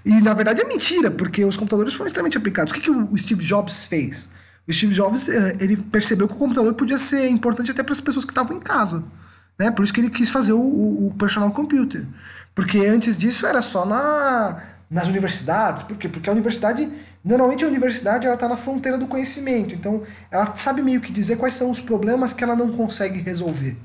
E 0.05 0.21
na 0.21 0.33
verdade 0.33 0.61
é 0.61 0.65
mentira, 0.65 1.09
porque 1.09 1.43
os 1.43 1.57
computadores 1.57 1.93
foram 1.93 2.07
extremamente 2.07 2.37
aplicados. 2.37 2.71
O 2.71 2.75
que, 2.75 2.81
que 2.81 2.91
o 2.91 3.17
Steve 3.17 3.43
Jobs 3.43 3.85
fez? 3.85 4.29
O 4.67 4.73
Steve 4.73 4.93
Jobs 4.93 5.27
é, 5.27 5.57
ele 5.59 5.77
percebeu 5.77 6.27
que 6.27 6.33
o 6.33 6.37
computador 6.37 6.73
podia 6.73 6.97
ser 6.97 7.27
importante 7.29 7.71
até 7.71 7.81
para 7.81 7.93
as 7.93 8.01
pessoas 8.01 8.25
que 8.25 8.31
estavam 8.31 8.57
em 8.57 8.59
casa. 8.59 9.03
Né? 9.57 9.71
Por 9.71 9.83
isso 9.83 9.93
que 9.93 10.01
ele 10.01 10.09
quis 10.09 10.29
fazer 10.29 10.53
o, 10.53 10.59
o, 10.59 11.07
o 11.07 11.13
personal 11.15 11.51
computer. 11.51 12.05
Porque 12.55 12.79
antes 12.79 13.17
disso 13.17 13.45
era 13.45 13.61
só 13.61 13.85
na 13.85 14.61
nas 14.89 15.07
universidades, 15.07 15.83
por 15.83 15.97
quê? 15.97 16.09
Porque 16.09 16.29
a 16.29 16.33
universidade, 16.33 16.91
normalmente 17.23 17.63
a 17.63 17.67
universidade 17.67 18.25
ela 18.25 18.35
está 18.35 18.47
na 18.47 18.57
fronteira 18.57 18.97
do 18.97 19.07
conhecimento, 19.07 19.73
então 19.75 20.01
ela 20.31 20.55
sabe 20.55 20.81
meio 20.81 20.99
que 20.99 21.11
dizer 21.11 21.37
quais 21.37 21.53
são 21.53 21.69
os 21.69 21.79
problemas 21.79 22.33
que 22.33 22.43
ela 22.43 22.55
não 22.55 22.71
consegue 22.75 23.21
resolver, 23.21 23.77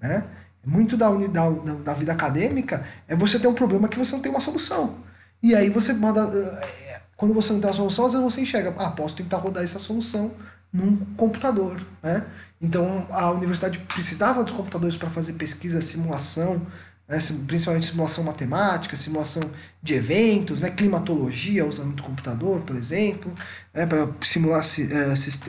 né? 0.00 0.24
Muito 0.66 0.96
da, 0.96 1.08
da, 1.10 1.50
da 1.50 1.94
vida 1.94 2.12
acadêmica 2.12 2.84
é 3.06 3.14
você 3.14 3.38
ter 3.38 3.48
um 3.48 3.54
problema 3.54 3.88
que 3.88 3.96
você 3.98 4.12
não 4.14 4.20
tem 4.20 4.30
uma 4.30 4.40
solução. 4.40 4.96
E 5.42 5.54
aí 5.54 5.70
você 5.70 5.92
manda. 5.92 6.20
Eh, 6.22 7.00
quando 7.16 7.32
você 7.32 7.52
não 7.52 7.60
tem 7.60 7.70
uma 7.70 7.76
solução, 7.76 8.06
às 8.06 8.12
vezes 8.12 8.24
você 8.24 8.40
enxerga, 8.40 8.74
ah, 8.76 8.90
posso 8.90 9.16
tentar 9.16 9.38
rodar 9.38 9.64
essa 9.64 9.78
solução 9.78 10.32
num 10.72 10.96
computador, 11.16 11.80
né? 12.02 12.24
Então 12.60 13.06
a 13.10 13.30
universidade 13.30 13.78
precisava 13.80 14.44
dos 14.44 14.52
computadores 14.52 14.96
para 14.96 15.08
fazer 15.08 15.34
pesquisa, 15.34 15.80
simulação, 15.80 16.66
né? 17.08 17.18
principalmente 17.46 17.86
simulação 17.86 18.22
matemática, 18.22 18.94
simulação 18.94 19.42
de 19.82 19.94
eventos, 19.94 20.60
né? 20.60 20.68
climatologia 20.70 21.64
usando 21.64 21.86
muito 21.86 22.02
computador, 22.02 22.60
por 22.60 22.76
exemplo, 22.76 23.32
né? 23.72 23.86
para 23.86 24.08
simular 24.22 24.62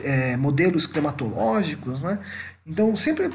é, 0.02 0.36
modelos 0.36 0.86
climatológicos, 0.86 2.02
né? 2.02 2.18
Então 2.66 2.94
sempre 2.96 3.28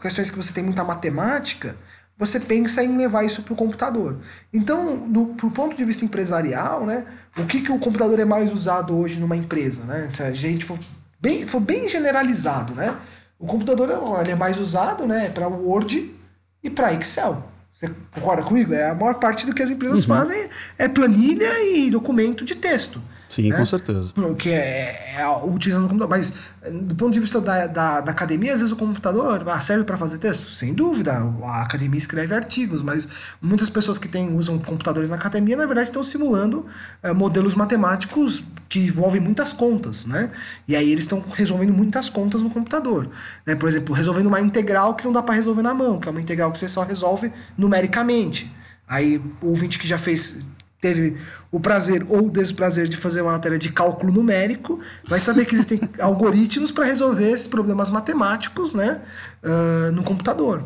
questões 0.00 0.30
que 0.30 0.36
você 0.36 0.52
tem 0.52 0.62
muita 0.62 0.84
matemática, 0.84 1.76
você 2.18 2.40
pensa 2.40 2.82
em 2.82 2.96
levar 2.96 3.24
isso 3.24 3.42
para 3.42 3.52
o 3.52 3.56
computador. 3.56 4.20
Então, 4.52 4.96
do 5.08 5.26
pro 5.34 5.50
ponto 5.50 5.76
de 5.76 5.84
vista 5.84 6.04
empresarial, 6.04 6.86
né, 6.86 7.04
o 7.36 7.44
que, 7.44 7.60
que 7.60 7.70
o 7.70 7.78
computador 7.78 8.18
é 8.18 8.24
mais 8.24 8.50
usado 8.52 8.96
hoje 8.96 9.20
numa 9.20 9.36
empresa? 9.36 9.84
Né? 9.84 10.08
Se 10.10 10.22
a 10.22 10.32
gente 10.32 10.64
for 10.64 10.78
bem, 11.20 11.46
for 11.46 11.60
bem 11.60 11.88
generalizado, 11.88 12.74
né? 12.74 12.96
O 13.38 13.46
computador 13.46 13.90
ele 14.22 14.30
é 14.30 14.34
mais 14.34 14.58
usado 14.58 15.06
né, 15.06 15.28
para 15.28 15.46
Word 15.46 16.14
e 16.62 16.70
para 16.70 16.94
Excel. 16.94 17.55
Você 17.76 17.90
concorda 18.10 18.42
comigo? 18.42 18.72
É 18.72 18.88
a 18.88 18.94
maior 18.94 19.14
parte 19.14 19.44
do 19.44 19.54
que 19.54 19.62
as 19.62 19.68
empresas 19.68 20.00
uhum. 20.00 20.16
fazem 20.16 20.48
é 20.78 20.88
planilha 20.88 21.62
e 21.62 21.90
documento 21.90 22.42
de 22.42 22.54
texto. 22.54 23.02
Sim, 23.36 23.50
né? 23.50 23.56
com 23.58 23.66
certeza. 23.66 24.14
Que 24.38 24.48
é, 24.48 25.16
é, 25.18 25.28
utilizando 25.44 25.84
o 25.84 25.88
computador. 25.88 26.08
Mas, 26.08 26.32
do 26.72 26.94
ponto 26.94 27.12
de 27.12 27.20
vista 27.20 27.38
da, 27.38 27.66
da, 27.66 28.00
da 28.00 28.10
academia, 28.10 28.52
às 28.52 28.60
vezes 28.60 28.72
o 28.72 28.76
computador 28.76 29.44
ah, 29.46 29.60
serve 29.60 29.84
para 29.84 29.98
fazer 29.98 30.16
texto? 30.16 30.54
Sem 30.54 30.72
dúvida. 30.72 31.12
A 31.44 31.60
academia 31.60 31.98
escreve 31.98 32.34
artigos, 32.34 32.80
mas 32.80 33.06
muitas 33.38 33.68
pessoas 33.68 33.98
que 33.98 34.08
tem, 34.08 34.32
usam 34.32 34.58
computadores 34.58 35.10
na 35.10 35.16
academia, 35.16 35.54
na 35.54 35.66
verdade, 35.66 35.90
estão 35.90 36.02
simulando 36.02 36.64
é, 37.02 37.12
modelos 37.12 37.54
matemáticos 37.54 38.42
que 38.70 38.78
envolvem 38.78 39.20
muitas 39.20 39.52
contas, 39.52 40.06
né? 40.06 40.30
E 40.66 40.74
aí 40.74 40.90
eles 40.90 41.04
estão 41.04 41.22
resolvendo 41.34 41.74
muitas 41.74 42.08
contas 42.08 42.40
no 42.40 42.48
computador. 42.48 43.10
Né? 43.44 43.54
Por 43.54 43.68
exemplo, 43.68 43.94
resolvendo 43.94 44.28
uma 44.28 44.40
integral 44.40 44.94
que 44.94 45.04
não 45.04 45.12
dá 45.12 45.22
para 45.22 45.34
resolver 45.34 45.60
na 45.60 45.74
mão, 45.74 46.00
que 46.00 46.08
é 46.08 46.10
uma 46.10 46.22
integral 46.22 46.50
que 46.50 46.58
você 46.58 46.70
só 46.70 46.84
resolve 46.84 47.30
numericamente. 47.58 48.50
Aí 48.88 49.20
o 49.42 49.48
ouvinte 49.48 49.78
que 49.78 49.86
já 49.86 49.98
fez 49.98 50.38
teve 50.86 51.16
o 51.50 51.58
prazer 51.58 52.04
ou 52.08 52.26
o 52.26 52.30
desprazer 52.30 52.88
de 52.88 52.96
fazer 52.96 53.22
uma 53.22 53.32
matéria 53.32 53.58
de 53.58 53.72
cálculo 53.72 54.12
numérico, 54.12 54.80
vai 55.06 55.18
saber 55.18 55.44
que 55.44 55.54
existem 55.54 55.80
algoritmos 55.98 56.70
para 56.70 56.84
resolver 56.84 57.30
esses 57.30 57.46
problemas 57.46 57.90
matemáticos 57.90 58.72
né, 58.72 59.00
uh, 59.42 59.92
no 59.92 60.02
computador. 60.04 60.62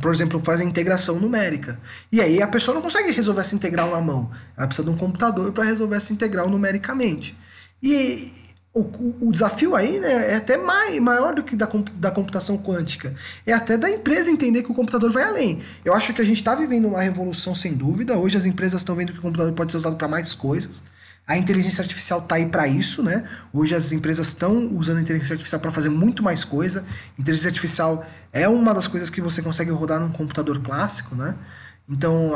Por 0.00 0.12
exemplo, 0.12 0.40
fazer 0.40 0.64
integração 0.64 1.20
numérica. 1.20 1.78
E 2.10 2.20
aí 2.20 2.42
a 2.42 2.48
pessoa 2.48 2.74
não 2.74 2.82
consegue 2.82 3.12
resolver 3.12 3.42
essa 3.42 3.54
integral 3.54 3.92
na 3.92 4.00
mão. 4.00 4.28
Ela 4.56 4.66
precisa 4.66 4.88
de 4.88 4.92
um 4.92 4.98
computador 4.98 5.52
para 5.52 5.62
resolver 5.62 5.96
essa 5.96 6.12
integral 6.12 6.50
numericamente. 6.50 7.36
E 7.80 8.32
o, 8.74 9.28
o, 9.28 9.30
desafio 9.30 9.76
aí 9.76 10.00
né, 10.00 10.32
é 10.32 10.34
até 10.34 10.56
mais, 10.56 10.98
maior 10.98 11.32
do 11.32 11.44
que 11.44 11.54
da, 11.54 11.68
da 11.94 12.10
computação 12.10 12.58
quântica. 12.58 13.14
É 13.46 13.52
até 13.52 13.78
da 13.78 13.88
empresa 13.88 14.32
entender 14.32 14.64
que 14.64 14.72
o 14.72 14.74
computador 14.74 15.12
vai 15.12 15.22
além. 15.22 15.60
Eu 15.84 15.94
acho 15.94 16.12
que 16.12 16.20
a 16.20 16.24
gente 16.24 16.38
está 16.38 16.56
vivendo 16.56 16.88
uma 16.88 17.00
revolução 17.00 17.54
sem 17.54 17.72
dúvida. 17.72 18.18
Hoje 18.18 18.36
as 18.36 18.46
empresas 18.46 18.80
estão 18.80 18.96
vendo 18.96 19.12
que 19.12 19.20
o 19.20 19.22
computador 19.22 19.52
pode 19.52 19.70
ser 19.70 19.78
usado 19.78 19.94
para 19.94 20.08
mais 20.08 20.34
coisas. 20.34 20.82
A 21.24 21.38
inteligência 21.38 21.82
artificial 21.82 22.18
está 22.18 22.34
aí 22.34 22.46
para 22.46 22.66
isso, 22.66 23.00
né? 23.00 23.24
Hoje 23.52 23.76
as 23.76 23.92
empresas 23.92 24.28
estão 24.28 24.68
usando 24.72 24.98
a 24.98 25.02
inteligência 25.02 25.34
artificial 25.34 25.60
para 25.60 25.70
fazer 25.70 25.88
muito 25.88 26.20
mais 26.22 26.44
coisa. 26.44 26.84
Inteligência 27.16 27.48
artificial 27.48 28.04
é 28.32 28.48
uma 28.48 28.74
das 28.74 28.88
coisas 28.88 29.08
que 29.08 29.20
você 29.20 29.40
consegue 29.40 29.70
rodar 29.70 30.00
num 30.00 30.10
computador 30.10 30.60
clássico, 30.60 31.14
né? 31.14 31.36
Então, 31.88 32.32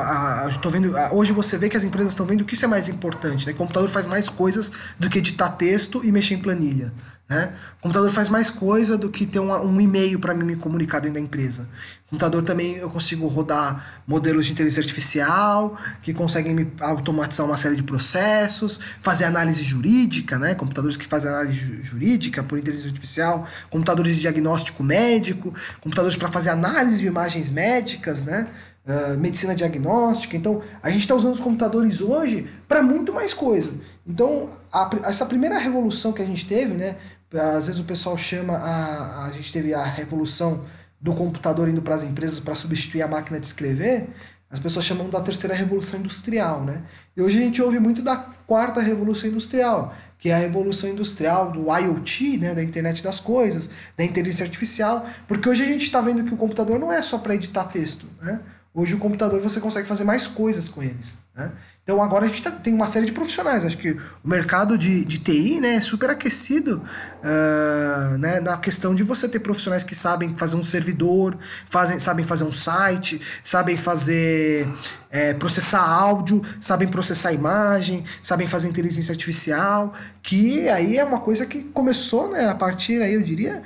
tô 0.61 0.69
vendo, 0.69 0.97
a, 0.97 1.13
hoje 1.13 1.33
você 1.33 1.57
vê 1.57 1.71
que 1.71 1.77
as 1.77 1.85
empresas 1.85 2.13
estão 2.13 2.27
vendo 2.27 2.45
que 2.45 2.55
isso 2.55 2.65
é 2.67 2.69
mais 2.69 2.89
importante. 2.89 3.47
Né? 3.47 3.53
O 3.53 3.57
computador 3.57 3.89
faz 3.89 4.07
mais 4.07 4.29
coisas 4.29 4.71
do 4.99 5.09
que 5.09 5.19
editar 5.19 5.51
texto 5.53 6.05
e 6.05 6.13
mexer 6.13 6.35
em 6.35 6.39
planilha. 6.39 6.93
Né? 7.27 7.53
O 7.79 7.83
computador 7.83 8.11
faz 8.11 8.31
mais 8.31 8.49
coisa 8.49 8.97
do 8.97 9.11
que 9.11 9.27
ter 9.27 9.39
um, 9.39 9.53
um 9.53 9.79
e-mail 9.81 10.19
para 10.19 10.33
mim 10.33 10.45
me 10.45 10.57
comunicar 10.57 10.99
dentro 10.99 11.15
da 11.15 11.21
empresa. 11.21 11.69
O 12.07 12.11
computador 12.11 12.43
também 12.43 12.77
eu 12.77 12.89
consigo 12.89 13.27
rodar 13.27 14.03
modelos 14.07 14.47
de 14.47 14.53
inteligência 14.53 14.81
artificial 14.81 15.79
que 16.01 16.15
conseguem 16.15 16.55
me 16.55 16.73
automatizar 16.81 17.45
uma 17.47 17.59
série 17.59 17.77
de 17.77 17.83
processos, 17.83 18.81
fazer 19.03 19.25
análise 19.25 19.63
jurídica, 19.63 20.39
né? 20.39 20.55
computadores 20.55 20.97
que 20.97 21.07
fazem 21.07 21.29
análise 21.29 21.83
jurídica 21.83 22.43
por 22.43 22.59
inteligência 22.59 22.89
artificial, 22.89 23.47
computadores 23.69 24.15
de 24.15 24.23
diagnóstico 24.23 24.83
médico, 24.83 25.55
computadores 25.83 26.17
para 26.17 26.33
fazer 26.33 26.49
análise 26.49 27.01
de 27.01 27.07
imagens 27.07 27.51
médicas, 27.51 28.25
né? 28.25 28.49
Uh, 28.89 29.19
medicina 29.19 29.55
diagnóstica. 29.55 30.37
Então, 30.37 30.63
a 30.83 30.91
gente 30.91 31.03
está 31.03 31.15
usando 31.15 31.35
os 31.35 31.41
computadores 31.41 32.01
hoje 32.01 32.49
para 32.67 32.83
muito 32.83 33.13
mais 33.13 33.35
coisa. 33.35 33.73
Então, 34.07 34.51
a, 34.73 34.91
essa 35.05 35.27
primeira 35.27 35.59
revolução 35.59 36.13
que 36.13 36.23
a 36.23 36.27
gente 36.27 36.49
teve, 36.49 36.75
né? 36.75 36.97
Às 37.31 37.67
vezes 37.67 37.79
o 37.79 37.85
pessoal 37.85 38.17
chama 38.17 38.55
a, 38.57 39.27
a 39.27 39.31
gente 39.33 39.53
teve 39.53 39.75
a 39.75 39.85
revolução 39.85 40.65
do 40.99 41.15
computador 41.15 41.69
indo 41.69 41.83
para 41.83 41.95
as 41.95 42.03
empresas 42.03 42.41
para 42.41 42.55
substituir 42.55 43.03
a 43.03 43.09
máquina 43.09 43.39
de 43.39 43.47
escrever. 43.47 44.09
As 44.51 44.59
pessoas 44.59 44.87
chamam 44.87 45.11
da 45.11 45.21
terceira 45.21 45.55
revolução 45.55 46.01
industrial, 46.01 46.65
né? 46.65 46.83
E 47.15 47.21
hoje 47.21 47.37
a 47.37 47.41
gente 47.43 47.61
ouve 47.61 47.79
muito 47.79 48.01
da 48.01 48.17
quarta 48.17 48.81
revolução 48.81 49.29
industrial, 49.29 49.95
que 50.19 50.31
é 50.31 50.35
a 50.35 50.39
revolução 50.39 50.89
industrial 50.89 51.53
do 51.53 51.67
IoT, 51.71 52.39
né, 52.39 52.55
da 52.55 52.63
internet 52.63 53.05
das 53.05 53.21
coisas, 53.21 53.69
da 53.95 54.03
inteligência 54.03 54.45
artificial, 54.45 55.07
porque 55.27 55.47
hoje 55.47 55.65
a 55.65 55.67
gente 55.67 55.83
está 55.83 56.01
vendo 56.01 56.25
que 56.25 56.33
o 56.33 56.37
computador 56.37 56.79
não 56.79 56.91
é 56.91 57.03
só 57.03 57.19
para 57.19 57.35
editar 57.35 57.65
texto, 57.65 58.07
né? 58.23 58.41
Hoje 58.79 58.95
o 58.95 58.99
computador 58.99 59.41
você 59.41 59.61
consegue 59.61 59.89
fazer 59.89 60.05
mais 60.05 60.29
coisas 60.29 60.69
com 60.69 60.81
eles. 60.81 61.19
Né? 61.35 61.51
Então 61.83 62.01
agora 62.01 62.27
a 62.27 62.29
gente 62.29 62.41
tá, 62.41 62.53
tem 62.53 62.73
uma 62.73 62.87
série 62.87 63.07
de 63.07 63.13
profissionais. 63.13 63.65
Acho 63.65 63.77
que 63.77 63.91
o 63.91 64.29
mercado 64.29 64.79
de, 64.79 65.05
de 65.05 65.19
TI 65.19 65.59
né, 65.61 65.75
é 65.75 65.81
super 65.81 66.09
aquecido 66.11 66.81
uh, 67.19 68.19
né, 68.19 68.39
na 68.39 68.57
questão 68.57 68.95
de 68.95 69.03
você 69.03 69.29
ter 69.29 69.41
profissionais 69.41 69.83
que 69.83 69.97
sabem 69.97 70.37
fazer 70.37 70.55
um 70.55 70.63
servidor, 70.63 71.37
fazem, 71.69 71.99
sabem 71.99 72.25
fazer 72.25 72.45
um 72.45 72.53
site, 72.53 73.21
sabem 73.43 73.77
fazer 73.77 74.69
é, 75.11 75.35
processar 75.35 75.81
áudio, 75.81 76.41
sabem 76.61 76.87
processar 76.87 77.33
imagem, 77.33 78.05
sabem 78.23 78.47
fazer 78.47 78.69
inteligência 78.69 79.11
artificial, 79.11 79.93
que 80.23 80.69
aí 80.69 80.99
é 80.99 81.05
uma 81.05 81.19
coisa 81.19 81.47
que 81.47 81.65
começou 81.65 82.31
né, 82.31 82.49
a 82.49 82.55
partir 82.55 83.03
aí, 83.03 83.15
eu 83.15 83.23
diria, 83.23 83.61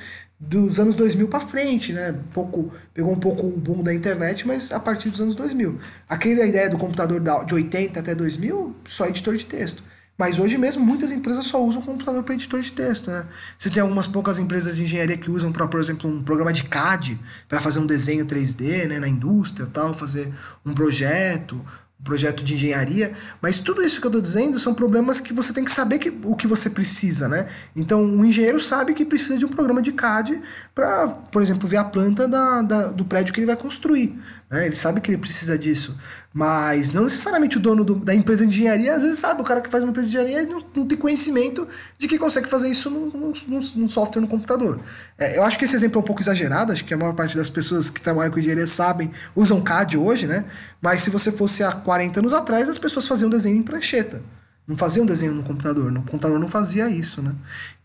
dos 0.44 0.80
anos 0.80 0.96
2000 0.96 1.28
para 1.28 1.40
frente, 1.40 1.92
né? 1.92 2.18
Pouco, 2.32 2.72
pegou 2.92 3.12
um 3.12 3.18
pouco 3.18 3.46
o 3.46 3.56
boom 3.56 3.80
da 3.80 3.94
internet, 3.94 4.46
mas 4.46 4.72
a 4.72 4.80
partir 4.80 5.08
dos 5.08 5.20
anos 5.20 5.36
2000. 5.36 5.78
Aquela 6.08 6.44
ideia 6.44 6.68
do 6.68 6.76
computador 6.76 7.20
de 7.46 7.54
80 7.54 8.00
até 8.00 8.12
2000, 8.12 8.74
só 8.84 9.06
editor 9.06 9.36
de 9.36 9.46
texto. 9.46 9.84
Mas 10.18 10.38
hoje 10.38 10.58
mesmo 10.58 10.84
muitas 10.84 11.10
empresas 11.10 11.46
só 11.46 11.64
usam 11.64 11.80
computador 11.80 12.22
para 12.24 12.34
editor 12.34 12.60
de 12.60 12.72
texto, 12.72 13.10
né? 13.10 13.24
Você 13.56 13.70
tem 13.70 13.80
algumas 13.80 14.06
poucas 14.06 14.38
empresas 14.38 14.76
de 14.76 14.82
engenharia 14.82 15.16
que 15.16 15.30
usam 15.30 15.52
para, 15.52 15.66
por 15.66 15.80
exemplo, 15.80 16.10
um 16.10 16.22
programa 16.22 16.52
de 16.52 16.64
CAD 16.64 17.18
para 17.48 17.60
fazer 17.60 17.78
um 17.78 17.86
desenho 17.86 18.26
3D, 18.26 18.88
né, 18.88 18.98
na 18.98 19.08
indústria, 19.08 19.66
tal, 19.66 19.94
fazer 19.94 20.32
um 20.66 20.74
projeto, 20.74 21.64
projeto 22.04 22.42
de 22.42 22.54
engenharia, 22.54 23.12
mas 23.40 23.58
tudo 23.58 23.82
isso 23.82 24.00
que 24.00 24.06
eu 24.06 24.10
estou 24.10 24.20
dizendo 24.20 24.58
são 24.58 24.74
problemas 24.74 25.20
que 25.20 25.32
você 25.32 25.52
tem 25.52 25.64
que 25.64 25.70
saber 25.70 25.98
que, 25.98 26.12
o 26.24 26.34
que 26.34 26.46
você 26.46 26.68
precisa, 26.68 27.28
né? 27.28 27.48
Então, 27.76 28.02
um 28.02 28.24
engenheiro 28.24 28.60
sabe 28.60 28.92
que 28.92 29.04
precisa 29.04 29.38
de 29.38 29.44
um 29.44 29.48
programa 29.48 29.80
de 29.80 29.92
CAD 29.92 30.40
para, 30.74 31.08
por 31.08 31.40
exemplo, 31.40 31.68
ver 31.68 31.76
a 31.76 31.84
planta 31.84 32.26
da, 32.26 32.62
da, 32.62 32.86
do 32.88 33.04
prédio 33.04 33.32
que 33.32 33.40
ele 33.40 33.46
vai 33.46 33.56
construir. 33.56 34.18
Né? 34.52 34.66
Ele 34.66 34.76
sabe 34.76 35.00
que 35.00 35.10
ele 35.10 35.16
precisa 35.16 35.58
disso. 35.58 35.96
Mas 36.32 36.92
não 36.92 37.04
necessariamente 37.04 37.56
o 37.56 37.60
dono 37.60 37.82
do, 37.82 37.94
da 37.94 38.14
empresa 38.14 38.46
de 38.46 38.52
engenharia, 38.54 38.94
às 38.94 39.02
vezes 39.02 39.18
sabe, 39.18 39.40
o 39.40 39.44
cara 39.44 39.62
que 39.62 39.70
faz 39.70 39.82
uma 39.82 39.90
empresa 39.90 40.10
de 40.10 40.16
engenharia 40.16 40.46
não, 40.46 40.62
não 40.76 40.86
tem 40.86 40.98
conhecimento 40.98 41.66
de 41.98 42.06
que 42.06 42.18
consegue 42.18 42.48
fazer 42.48 42.68
isso 42.68 42.90
num, 42.90 43.32
num, 43.48 43.60
num 43.76 43.88
software 43.88 44.20
no 44.20 44.28
computador. 44.28 44.78
É, 45.16 45.38
eu 45.38 45.42
acho 45.42 45.58
que 45.58 45.64
esse 45.64 45.74
exemplo 45.74 45.98
é 45.98 46.00
um 46.00 46.04
pouco 46.04 46.20
exagerado, 46.20 46.70
acho 46.70 46.84
que 46.84 46.92
a 46.92 46.98
maior 46.98 47.14
parte 47.14 47.34
das 47.34 47.48
pessoas 47.48 47.88
que 47.88 48.00
trabalham 48.00 48.30
com 48.30 48.38
engenharia 48.38 48.66
sabem, 48.66 49.10
usam 49.34 49.58
CAD 49.62 49.96
hoje, 49.96 50.26
né? 50.26 50.44
Mas 50.82 51.00
se 51.00 51.08
você 51.08 51.32
fosse 51.32 51.64
há 51.64 51.72
40 51.72 52.20
anos 52.20 52.34
atrás, 52.34 52.68
as 52.68 52.76
pessoas 52.76 53.08
faziam 53.08 53.30
desenho 53.30 53.56
em 53.56 53.62
prancheta. 53.62 54.22
Não 54.68 54.76
faziam 54.76 55.04
desenho 55.04 55.34
no 55.34 55.42
computador, 55.42 55.90
no 55.90 56.02
computador 56.02 56.38
não 56.38 56.46
fazia 56.46 56.88
isso, 56.88 57.20
né? 57.22 57.34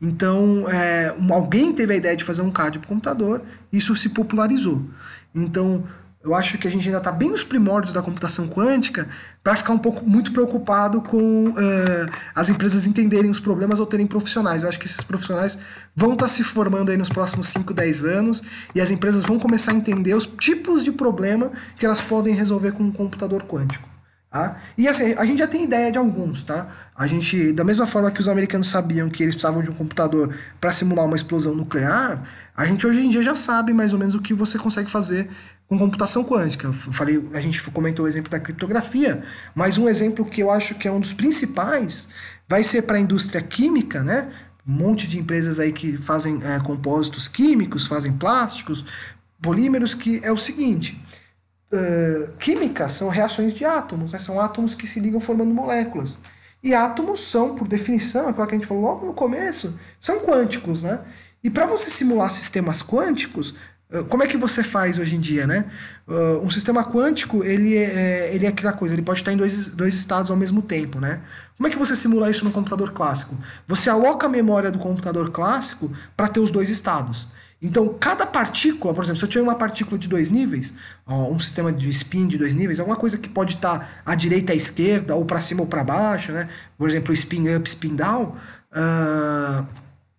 Então, 0.01 0.65
é, 0.69 1.15
alguém 1.29 1.73
teve 1.73 1.93
a 1.93 1.97
ideia 1.97 2.15
de 2.15 2.23
fazer 2.23 2.41
um 2.41 2.51
CAD 2.51 2.79
para 2.79 2.85
o 2.85 2.89
computador, 2.89 3.41
isso 3.71 3.95
se 3.95 4.09
popularizou. 4.09 4.85
Então, 5.33 5.83
eu 6.23 6.33
acho 6.35 6.57
que 6.57 6.67
a 6.67 6.71
gente 6.71 6.85
ainda 6.87 6.97
está 6.97 7.11
bem 7.11 7.29
nos 7.29 7.43
primórdios 7.43 7.93
da 7.93 8.01
computação 8.01 8.47
quântica 8.47 9.07
para 9.43 9.55
ficar 9.55 9.71
um 9.71 9.77
pouco 9.77 10.03
muito 10.05 10.33
preocupado 10.33 11.01
com 11.01 11.49
uh, 11.49 12.11
as 12.35 12.49
empresas 12.49 12.85
entenderem 12.85 13.29
os 13.29 13.39
problemas 13.39 13.79
ou 13.79 13.85
terem 13.85 14.05
profissionais. 14.05 14.63
Eu 14.63 14.69
acho 14.69 14.79
que 14.79 14.85
esses 14.85 15.01
profissionais 15.01 15.57
vão 15.95 16.13
estar 16.13 16.25
tá 16.25 16.29
se 16.29 16.43
formando 16.43 16.89
aí 16.91 16.97
nos 16.97 17.09
próximos 17.09 17.47
5, 17.47 17.73
10 17.73 18.03
anos 18.03 18.43
e 18.73 18.81
as 18.81 18.91
empresas 18.91 19.23
vão 19.23 19.39
começar 19.39 19.71
a 19.71 19.75
entender 19.75 20.15
os 20.15 20.25
tipos 20.25 20.83
de 20.83 20.91
problema 20.91 21.51
que 21.77 21.85
elas 21.85 22.01
podem 22.01 22.35
resolver 22.35 22.73
com 22.73 22.83
um 22.83 22.91
computador 22.91 23.43
quântico. 23.43 23.87
Tá? 24.29 24.57
E 24.77 24.89
assim, 24.89 25.13
a 25.17 25.23
gente 25.23 25.39
já 25.39 25.47
tem 25.47 25.63
ideia 25.63 25.89
de 25.89 25.97
alguns, 25.97 26.43
tá? 26.43 26.67
A 26.93 27.07
gente, 27.07 27.53
da 27.53 27.63
mesma 27.63 27.87
forma 27.87 28.11
que 28.11 28.19
os 28.19 28.27
americanos 28.27 28.67
sabiam 28.67 29.09
que 29.09 29.23
eles 29.23 29.33
precisavam 29.33 29.63
de 29.63 29.71
um 29.71 29.73
computador 29.73 30.35
para 30.59 30.71
simular 30.73 31.05
uma 31.05 31.15
explosão 31.15 31.55
nuclear, 31.55 32.23
a 32.55 32.65
gente 32.65 32.85
hoje 32.85 33.05
em 33.05 33.09
dia 33.09 33.23
já 33.23 33.35
sabe 33.35 33.73
mais 33.73 33.93
ou 33.93 33.99
menos 33.99 34.15
o 34.15 34.21
que 34.21 34.33
você 34.33 34.59
consegue 34.59 34.91
fazer 34.91 35.29
com 35.67 35.77
computação 35.77 36.23
quântica. 36.23 36.67
Eu 36.67 36.73
falei, 36.73 37.23
a 37.33 37.41
gente 37.41 37.61
comentou 37.71 38.05
o 38.05 38.07
exemplo 38.07 38.31
da 38.31 38.39
criptografia, 38.39 39.23
mas 39.53 39.77
um 39.77 39.87
exemplo 39.87 40.25
que 40.25 40.41
eu 40.41 40.49
acho 40.49 40.75
que 40.75 40.87
é 40.87 40.91
um 40.91 40.99
dos 40.99 41.13
principais 41.13 42.09
vai 42.47 42.63
ser 42.63 42.83
para 42.83 42.97
a 42.97 42.99
indústria 42.99 43.41
química, 43.41 44.03
né? 44.03 44.31
Um 44.65 44.73
monte 44.73 45.07
de 45.07 45.19
empresas 45.19 45.59
aí 45.59 45.71
que 45.71 45.97
fazem 45.97 46.39
é, 46.43 46.59
compósitos 46.59 47.27
químicos, 47.27 47.87
fazem 47.87 48.13
plásticos, 48.13 48.85
polímeros, 49.41 49.93
que 49.93 50.19
é 50.23 50.31
o 50.31 50.37
seguinte 50.37 51.01
uh, 51.71 52.31
química 52.37 52.89
são 52.89 53.09
reações 53.09 53.53
de 53.53 53.65
átomos, 53.65 54.11
né? 54.11 54.19
são 54.19 54.39
átomos 54.39 54.73
que 54.75 54.87
se 54.87 54.99
ligam 54.99 55.19
formando 55.19 55.53
moléculas. 55.53 56.19
E 56.63 56.73
átomos 56.73 57.19
são, 57.19 57.55
por 57.55 57.67
definição, 57.67 58.27
aquilo 58.27 58.47
que 58.47 58.55
a 58.55 58.57
gente 58.57 58.67
falou 58.67 58.83
logo 58.83 59.05
no 59.05 59.13
começo, 59.13 59.77
são 59.99 60.19
quânticos, 60.19 60.81
né? 60.81 61.01
E 61.43 61.49
para 61.49 61.67
você 61.67 61.89
simular 61.89 62.31
sistemas 62.31 62.81
quânticos, 62.81 63.55
como 64.09 64.21
é 64.21 64.27
que 64.27 64.35
você 64.35 64.63
faz 64.63 64.97
hoje 64.97 65.15
em 65.15 65.19
dia, 65.19 65.47
né? 65.47 65.65
Uh, 66.05 66.43
um 66.43 66.49
sistema 66.49 66.83
quântico, 66.83 67.43
ele 67.43 67.75
é, 67.75 68.33
ele 68.33 68.45
é 68.45 68.49
aquela 68.49 68.73
coisa, 68.73 68.93
ele 68.93 69.01
pode 69.01 69.19
estar 69.19 69.31
em 69.31 69.37
dois, 69.37 69.69
dois 69.69 69.95
estados 69.95 70.29
ao 70.29 70.35
mesmo 70.35 70.61
tempo, 70.61 70.99
né? 70.99 71.21
Como 71.55 71.67
é 71.67 71.69
que 71.71 71.77
você 71.77 71.95
simula 71.95 72.29
isso 72.29 72.43
no 72.43 72.51
computador 72.51 72.91
clássico? 72.91 73.37
Você 73.65 73.89
aloca 73.89 74.25
a 74.25 74.29
memória 74.29 74.71
do 74.71 74.77
computador 74.77 75.31
clássico 75.31 75.91
para 76.17 76.27
ter 76.27 76.41
os 76.41 76.51
dois 76.51 76.69
estados. 76.69 77.27
Então, 77.61 77.95
cada 77.99 78.25
partícula, 78.25 78.93
por 78.93 79.03
exemplo, 79.03 79.17
se 79.17 79.25
eu 79.25 79.29
tiver 79.29 79.43
uma 79.43 79.55
partícula 79.55 79.97
de 79.97 80.07
dois 80.07 80.29
níveis, 80.29 80.75
um 81.07 81.39
sistema 81.39 81.73
de 81.73 81.89
spin 81.89 82.27
de 82.27 82.37
dois 82.37 82.53
níveis, 82.53 82.79
alguma 82.79 82.95
coisa 82.95 83.17
que 83.17 83.27
pode 83.27 83.55
estar 83.55 84.03
à 84.05 84.13
direita 84.13 84.53
à 84.53 84.55
esquerda, 84.55 85.15
ou 85.15 85.25
para 85.25 85.41
cima 85.41 85.61
ou 85.61 85.67
para 85.67 85.83
baixo, 85.83 86.31
né? 86.31 86.47
Por 86.77 86.87
exemplo, 86.87 87.11
spin 87.15 87.55
up, 87.55 87.67
spin 87.67 87.95
down, 87.95 88.35
uh, 88.71 89.65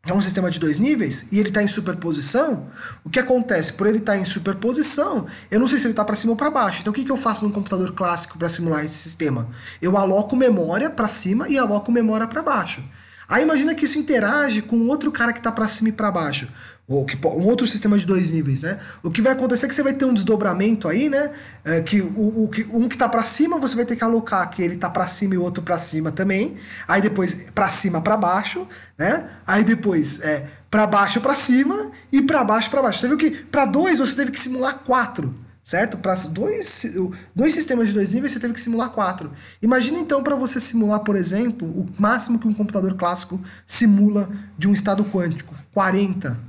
é 0.07 0.12
um 0.12 0.20
sistema 0.20 0.51
de 0.51 0.59
dois 0.59 0.79
níveis 0.79 1.27
e 1.31 1.39
ele 1.39 1.49
está 1.49 1.62
em 1.62 1.69
superposição. 1.69 2.70
O 3.05 3.11
que 3.11 3.19
acontece? 3.19 3.73
Por 3.73 3.87
ele 3.87 3.99
estar 3.99 4.12
tá 4.12 4.19
em 4.19 4.25
superposição, 4.25 5.27
eu 5.51 5.61
não 5.61 5.66
sei 5.66 5.79
se 5.79 5.87
ele 5.87 5.93
está 5.93 6.05
para 6.05 6.16
cima 6.16 6.33
ou 6.33 6.37
para 6.37 6.51
baixo. 6.51 6.81
Então, 6.81 6.93
o 6.93 6.95
que, 6.95 7.05
que 7.05 7.11
eu 7.11 7.16
faço 7.16 7.45
num 7.45 7.51
computador 7.51 7.93
clássico 7.93 8.39
para 8.39 8.49
simular 8.49 8.85
esse 8.85 8.95
sistema? 8.95 9.49
Eu 9.83 9.99
aloco 9.99 10.37
memória 10.37 10.89
para 10.89 11.09
cima 11.09 11.49
e 11.49 11.59
aloco 11.59 11.93
memória 11.93 12.27
para 12.27 12.43
baixo. 12.43 12.83
Aí 13.29 13.43
imagina 13.43 13.75
que 13.75 13.85
isso 13.85 13.99
interage 13.99 14.62
com 14.62 14.87
outro 14.87 15.12
cara 15.12 15.35
que 15.35 15.41
está 15.41 15.53
para 15.53 15.69
cima 15.69 15.91
e 15.91 15.93
para 15.93 16.11
baixo 16.11 16.49
ou 16.89 17.05
que, 17.05 17.19
um 17.27 17.47
outro 17.47 17.66
sistema 17.66 17.98
de 17.98 18.06
dois 18.06 18.32
níveis, 18.32 18.62
né? 18.62 18.78
O 19.02 19.10
que 19.10 19.20
vai 19.20 19.35
acontecer 19.35 19.66
é 19.66 19.69
que 19.69 19.74
você 19.74 19.82
vai 19.82 19.93
ter 19.93 20.06
um 20.06 20.15
desdobramento 20.15 20.89
aí, 20.89 21.10
né? 21.10 21.31
É, 21.62 21.82
que 21.82 22.01
o, 22.01 22.44
o 22.44 22.48
que 22.48 22.66
um 22.73 22.89
que 22.89 22.94
está 22.94 23.06
para 23.06 23.23
cima 23.23 23.59
você 23.59 23.77
vai 23.77 23.85
ter 23.85 23.94
que 23.94 24.02
alocar 24.02 24.48
que 24.48 24.62
ele 24.62 24.74
está 24.74 24.89
para 24.89 25.06
cima 25.06 25.35
e 25.35 25.39
o 25.39 25.43
outro 25.43 25.62
para 25.62 25.78
cima 25.78 26.10
também. 26.10 26.56
Aí 26.89 27.02
depois 27.02 27.35
para 27.55 27.69
cima 27.69 28.01
para 28.01 28.16
baixo, 28.16 28.66
né? 28.97 29.28
Aí 29.47 29.65
depois 29.65 30.20
é 30.23 30.48
para 30.70 30.86
baixo 30.86 31.20
para 31.20 31.35
cima 31.35 31.90
e 32.10 32.23
para 32.23 32.43
baixo 32.43 32.70
para 32.70 32.81
baixo. 32.81 33.01
Você 33.01 33.09
viu 33.09 33.19
que 33.19 33.32
para 33.32 33.66
dois 33.66 33.98
você 33.98 34.16
teve 34.16 34.31
que 34.31 34.40
simular 34.40 34.78
quatro, 34.78 35.35
certo? 35.62 35.98
Para 35.98 36.15
dois, 36.15 36.86
dois 37.35 37.52
sistemas 37.52 37.89
de 37.89 37.93
dois 37.93 38.09
níveis 38.09 38.32
você 38.32 38.40
teve 38.40 38.55
que 38.55 38.60
simular 38.60 38.89
quatro. 38.89 39.31
Imagina 39.60 39.98
então 39.98 40.23
para 40.23 40.35
você 40.35 40.59
simular, 40.59 41.01
por 41.01 41.16
exemplo, 41.16 41.69
o 41.69 41.86
máximo 41.98 42.39
que 42.39 42.48
um 42.48 42.55
computador 42.55 42.94
clássico 42.94 43.39
simula 43.66 44.31
de 44.56 44.66
um 44.66 44.73
estado 44.73 45.05
quântico, 45.05 45.55
40 45.74 46.48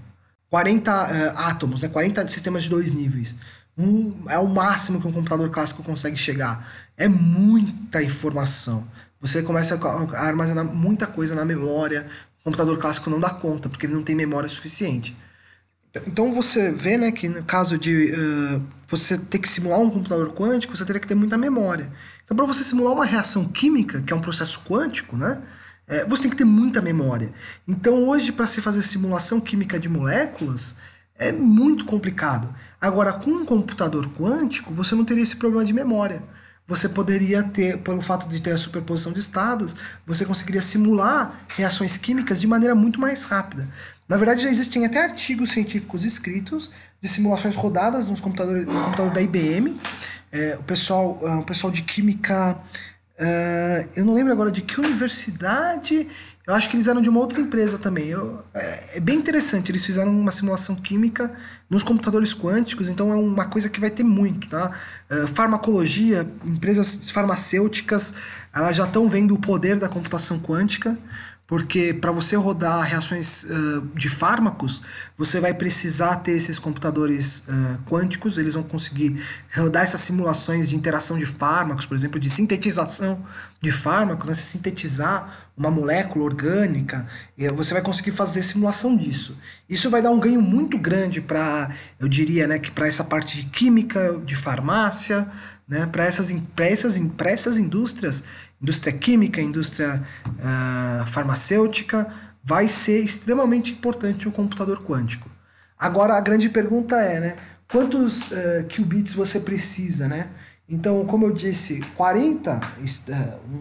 40 0.49 0.91
uh, 0.91 1.13
eh, 1.13 1.33
átomos, 1.35 1.79
né? 1.79 1.87
40 1.87 2.27
sistemas 2.27 2.63
de 2.63 2.69
dois 2.69 2.91
níveis. 2.91 3.35
Um, 3.77 4.13
é 4.27 4.37
o 4.37 4.47
máximo 4.47 4.99
que 4.99 5.07
um 5.07 5.11
computador 5.11 5.49
clássico 5.49 5.83
consegue 5.83 6.17
chegar. 6.17 6.69
É 6.97 7.07
muita 7.07 8.03
informação. 8.03 8.87
Você 9.21 9.43
começa 9.43 9.75
a 9.75 10.25
armazenar 10.25 10.65
muita 10.65 11.07
coisa 11.07 11.35
na 11.35 11.45
memória. 11.45 12.07
O 12.41 12.43
computador 12.45 12.77
clássico 12.77 13.09
não 13.09 13.19
dá 13.19 13.29
conta, 13.29 13.69
porque 13.69 13.85
ele 13.85 13.93
não 13.93 14.03
tem 14.03 14.15
memória 14.15 14.49
suficiente. 14.49 15.15
Então 16.05 16.31
você 16.31 16.71
vê 16.71 16.97
né, 16.97 17.11
que 17.11 17.27
no 17.27 17.43
caso 17.43 17.77
de 17.77 18.11
uh, 18.11 18.61
você 18.87 19.17
ter 19.17 19.39
que 19.39 19.49
simular 19.49 19.79
um 19.79 19.89
computador 19.89 20.33
quântico, 20.33 20.75
você 20.75 20.85
teria 20.85 20.99
que 20.99 21.07
ter 21.07 21.15
muita 21.15 21.37
memória. 21.37 21.91
Então, 22.23 22.35
para 22.35 22.45
você 22.45 22.63
simular 22.63 22.93
uma 22.93 23.05
reação 23.05 23.47
química, 23.47 24.01
que 24.01 24.13
é 24.13 24.15
um 24.15 24.21
processo 24.21 24.61
quântico, 24.61 25.17
né, 25.17 25.41
é, 25.89 26.05
você 26.05 26.21
tem 26.21 26.31
que 26.31 26.37
ter 26.37 26.45
muita 26.45 26.81
memória. 26.81 27.33
Então, 27.67 28.07
hoje, 28.07 28.31
para 28.31 28.45
se 28.45 28.61
fazer 28.61 28.83
simulação 28.83 29.41
química 29.41 29.79
de 29.79 29.89
moléculas, 29.89 30.75
é 31.17 31.31
muito 31.31 31.83
complicado. 31.83 32.53
Agora, 32.79 33.11
com 33.11 33.31
um 33.31 33.45
computador 33.45 34.07
quântico, 34.13 34.73
você 34.73 34.93
não 34.95 35.03
teria 35.03 35.23
esse 35.23 35.35
problema 35.35 35.65
de 35.65 35.73
memória. 35.73 36.23
Você 36.67 36.87
poderia 36.87 37.41
ter, 37.41 37.79
pelo 37.79 37.99
fato 37.99 38.29
de 38.29 38.39
ter 38.39 38.51
a 38.51 38.57
superposição 38.57 39.11
de 39.11 39.19
estados, 39.19 39.75
você 40.05 40.23
conseguiria 40.23 40.61
simular 40.61 41.45
reações 41.57 41.97
químicas 41.97 42.39
de 42.39 42.45
maneira 42.45 42.75
muito 42.75 43.01
mais 43.01 43.23
rápida. 43.23 43.67
Na 44.07 44.17
verdade, 44.17 44.43
já 44.43 44.49
existem 44.49 44.85
até 44.85 45.03
artigos 45.03 45.49
científicos 45.49 46.05
escritos 46.05 46.71
de 47.01 47.09
simulações 47.09 47.55
rodadas 47.55 48.05
nos 48.05 48.19
computadores, 48.19 48.65
no 48.65 48.83
computador 48.83 49.11
da 49.11 49.21
IBM. 49.21 49.79
É, 50.31 50.57
o, 50.59 50.63
pessoal, 50.63 51.19
o 51.39 51.43
pessoal 51.43 51.73
de 51.73 51.81
química 51.81 52.55
Uh, 53.19 53.89
eu 53.97 54.05
não 54.05 54.13
lembro 54.13 54.31
agora 54.31 54.49
de 54.49 54.61
que 54.61 54.79
universidade. 54.79 56.07
Eu 56.47 56.53
acho 56.53 56.69
que 56.69 56.77
eles 56.77 56.87
eram 56.87 57.01
de 57.01 57.09
uma 57.09 57.19
outra 57.19 57.41
empresa 57.41 57.77
também. 57.77 58.07
Eu, 58.07 58.43
é, 58.53 58.95
é, 58.95 58.99
bem 58.99 59.17
interessante. 59.17 59.69
Eles 59.69 59.85
fizeram 59.85 60.09
uma 60.09 60.31
simulação 60.31 60.75
química 60.75 61.31
nos 61.69 61.83
computadores 61.83 62.33
quânticos, 62.33 62.87
então 62.87 63.11
é 63.11 63.15
uma 63.15 63.45
coisa 63.45 63.69
que 63.69 63.79
vai 63.79 63.89
ter 63.89 64.03
muito, 64.03 64.47
tá? 64.47 64.71
Uh, 65.11 65.27
farmacologia, 65.27 66.25
empresas 66.45 67.11
farmacêuticas, 67.11 68.13
elas 68.53 68.75
já 68.75 68.85
estão 68.85 69.07
vendo 69.09 69.35
o 69.35 69.39
poder 69.39 69.77
da 69.77 69.89
computação 69.89 70.39
quântica 70.39 70.97
porque 71.49 71.95
para 71.95 72.11
você 72.11 72.35
rodar 72.35 72.83
reações 72.83 73.45
uh, 73.45 73.81
de 73.95 74.07
fármacos, 74.07 74.83
você 75.17 75.39
vai 75.39 75.51
precisar 75.51 76.17
ter 76.17 76.33
esses 76.33 76.59
computadores 76.59 77.39
uh, 77.47 77.79
quânticos, 77.89 78.37
eles 78.37 78.53
vão 78.53 78.61
conseguir 78.61 79.19
rodar 79.57 79.81
essas 79.81 80.01
simulações 80.01 80.69
de 80.69 80.75
interação 80.75 81.17
de 81.17 81.25
fármacos, 81.25 81.87
por 81.87 81.97
exemplo, 81.97 82.19
de 82.19 82.29
sintetização 82.29 83.25
de 83.59 83.71
fármacos, 83.71 84.27
né? 84.27 84.35
se 84.35 84.43
sintetizar 84.43 85.49
uma 85.57 85.71
molécula 85.71 86.23
orgânica, 86.23 87.05
você 87.55 87.73
vai 87.73 87.81
conseguir 87.81 88.11
fazer 88.11 88.43
simulação 88.43 88.95
disso. 88.95 89.35
Isso 89.67 89.89
vai 89.89 90.01
dar 90.01 90.11
um 90.11 90.19
ganho 90.19 90.41
muito 90.41 90.77
grande 90.77 91.19
para, 91.19 91.69
eu 91.99 92.07
diria, 92.07 92.47
né, 92.47 92.59
que 92.59 92.71
para 92.71 92.87
essa 92.87 93.03
parte 93.03 93.35
de 93.35 93.45
química, 93.49 94.17
de 94.23 94.37
farmácia, 94.37 95.27
né, 95.67 95.85
para 95.85 96.05
essas, 96.05 96.33
essas, 96.57 97.01
essas 97.25 97.57
indústrias 97.57 98.23
indústria 98.61 98.93
química, 98.93 99.41
indústria 99.41 100.03
uh, 100.27 101.05
farmacêutica, 101.07 102.11
vai 102.43 102.67
ser 102.67 103.03
extremamente 103.03 103.71
importante 103.71 104.27
o 104.27 104.31
computador 104.31 104.83
quântico. 104.83 105.29
Agora 105.77 106.15
a 106.15 106.21
grande 106.21 106.49
pergunta 106.49 106.95
é, 106.97 107.19
né? 107.19 107.35
Quantos 107.71 108.31
uh, 108.31 108.65
qubits 108.67 109.13
você 109.13 109.39
precisa, 109.39 110.07
né? 110.07 110.29
Então, 110.67 111.03
como 111.05 111.25
eu 111.25 111.31
disse, 111.31 111.81
40, 111.95 112.59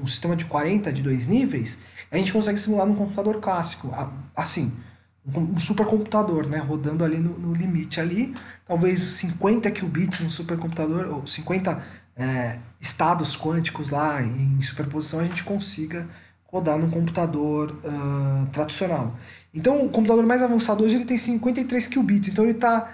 um 0.02 0.06
sistema 0.06 0.36
de 0.36 0.44
40 0.44 0.92
de 0.92 1.02
dois 1.02 1.26
níveis, 1.26 1.78
a 2.10 2.18
gente 2.18 2.32
consegue 2.32 2.58
simular 2.58 2.86
num 2.86 2.94
computador 2.94 3.40
clássico, 3.40 3.90
assim, 4.36 4.72
um 5.36 5.58
supercomputador, 5.58 6.46
né, 6.46 6.58
rodando 6.58 7.04
ali 7.04 7.18
no, 7.18 7.38
no 7.38 7.52
limite 7.52 8.00
ali, 8.00 8.34
talvez 8.66 9.00
50 9.00 9.70
qubits 9.70 10.20
no 10.20 10.30
supercomputador, 10.30 11.06
ou 11.14 11.26
50 11.26 11.82
é, 12.18 12.58
estados 12.80 13.36
quânticos 13.36 13.90
lá 13.90 14.20
em 14.22 14.60
superposição 14.60 15.20
a 15.20 15.24
gente 15.24 15.44
consiga 15.44 16.08
rodar 16.50 16.78
num 16.78 16.90
computador 16.90 17.78
uh, 17.84 18.46
tradicional. 18.46 19.16
Então 19.54 19.84
o 19.84 19.88
computador 19.88 20.24
mais 20.26 20.42
avançado 20.42 20.82
hoje 20.82 20.96
ele 20.96 21.04
tem 21.04 21.18
53 21.18 21.86
qubits, 21.88 22.28
então 22.28 22.44
ele 22.44 22.54
está 22.54 22.90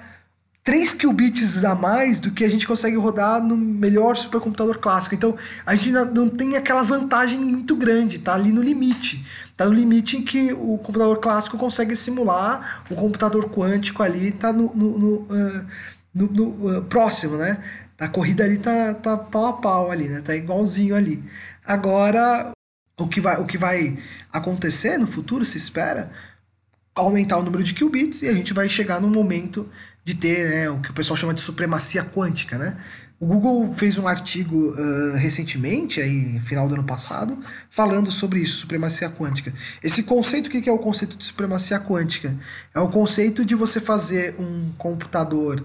3 0.64 0.94
qubits 0.94 1.62
a 1.62 1.74
mais 1.74 2.18
do 2.18 2.32
que 2.32 2.42
a 2.42 2.48
gente 2.48 2.66
consegue 2.66 2.96
rodar 2.96 3.42
no 3.42 3.56
melhor 3.56 4.16
supercomputador 4.16 4.78
clássico. 4.78 5.14
Então 5.14 5.36
a 5.64 5.74
gente 5.74 5.92
não 5.92 6.28
tem 6.28 6.56
aquela 6.56 6.82
vantagem 6.82 7.38
muito 7.38 7.76
grande, 7.76 8.18
tá 8.18 8.34
ali 8.34 8.50
no 8.50 8.62
limite. 8.62 9.24
Tá 9.56 9.66
no 9.66 9.72
limite 9.72 10.16
em 10.16 10.22
que 10.22 10.52
o 10.52 10.78
computador 10.78 11.18
clássico 11.18 11.56
consegue 11.56 11.94
simular, 11.94 12.82
o 12.90 12.94
computador 12.94 13.48
quântico 13.50 14.02
ali 14.02 14.28
está 14.28 14.52
no, 14.52 14.74
no, 14.74 14.98
no, 14.98 15.14
uh, 15.16 15.66
no 16.12 16.78
uh, 16.78 16.82
próximo, 16.82 17.36
né? 17.36 17.62
A 17.98 18.08
corrida 18.08 18.44
ali 18.44 18.58
tá, 18.58 18.94
tá 18.94 19.16
pau 19.16 19.46
a 19.46 19.52
pau 19.54 19.90
ali, 19.90 20.08
né? 20.08 20.20
Tá 20.20 20.34
igualzinho 20.34 20.94
ali. 20.94 21.22
Agora, 21.64 22.52
o 22.98 23.08
que 23.08 23.20
vai, 23.20 23.40
o 23.40 23.46
que 23.46 23.58
vai 23.58 23.98
acontecer 24.32 24.98
no 24.98 25.06
futuro, 25.06 25.44
se 25.44 25.56
espera, 25.56 26.10
aumentar 26.94 27.38
o 27.38 27.42
número 27.42 27.62
de 27.64 27.74
qubits 27.74 28.22
e 28.22 28.28
a 28.28 28.34
gente 28.34 28.52
vai 28.52 28.68
chegar 28.68 29.00
num 29.00 29.10
momento 29.10 29.68
de 30.04 30.14
ter 30.14 30.48
né, 30.48 30.70
o 30.70 30.80
que 30.80 30.90
o 30.90 30.94
pessoal 30.94 31.16
chama 31.16 31.34
de 31.34 31.40
supremacia 31.40 32.04
quântica, 32.04 32.58
né? 32.58 32.76
O 33.18 33.26
Google 33.26 33.72
fez 33.74 33.96
um 33.96 34.06
artigo 34.06 34.72
uh, 34.72 35.14
recentemente, 35.14 36.00
aí, 36.00 36.38
final 36.40 36.68
do 36.68 36.74
ano 36.74 36.84
passado, 36.84 37.38
falando 37.70 38.10
sobre 38.10 38.40
isso, 38.40 38.58
supremacia 38.58 39.08
quântica. 39.08 39.52
Esse 39.82 40.02
conceito, 40.02 40.48
o 40.48 40.50
que 40.50 40.68
é 40.68 40.72
o 40.72 40.78
conceito 40.78 41.16
de 41.16 41.24
supremacia 41.24 41.80
quântica? 41.80 42.36
É 42.74 42.80
o 42.80 42.88
conceito 42.88 43.44
de 43.44 43.54
você 43.54 43.80
fazer 43.80 44.34
um 44.38 44.72
computador 44.76 45.64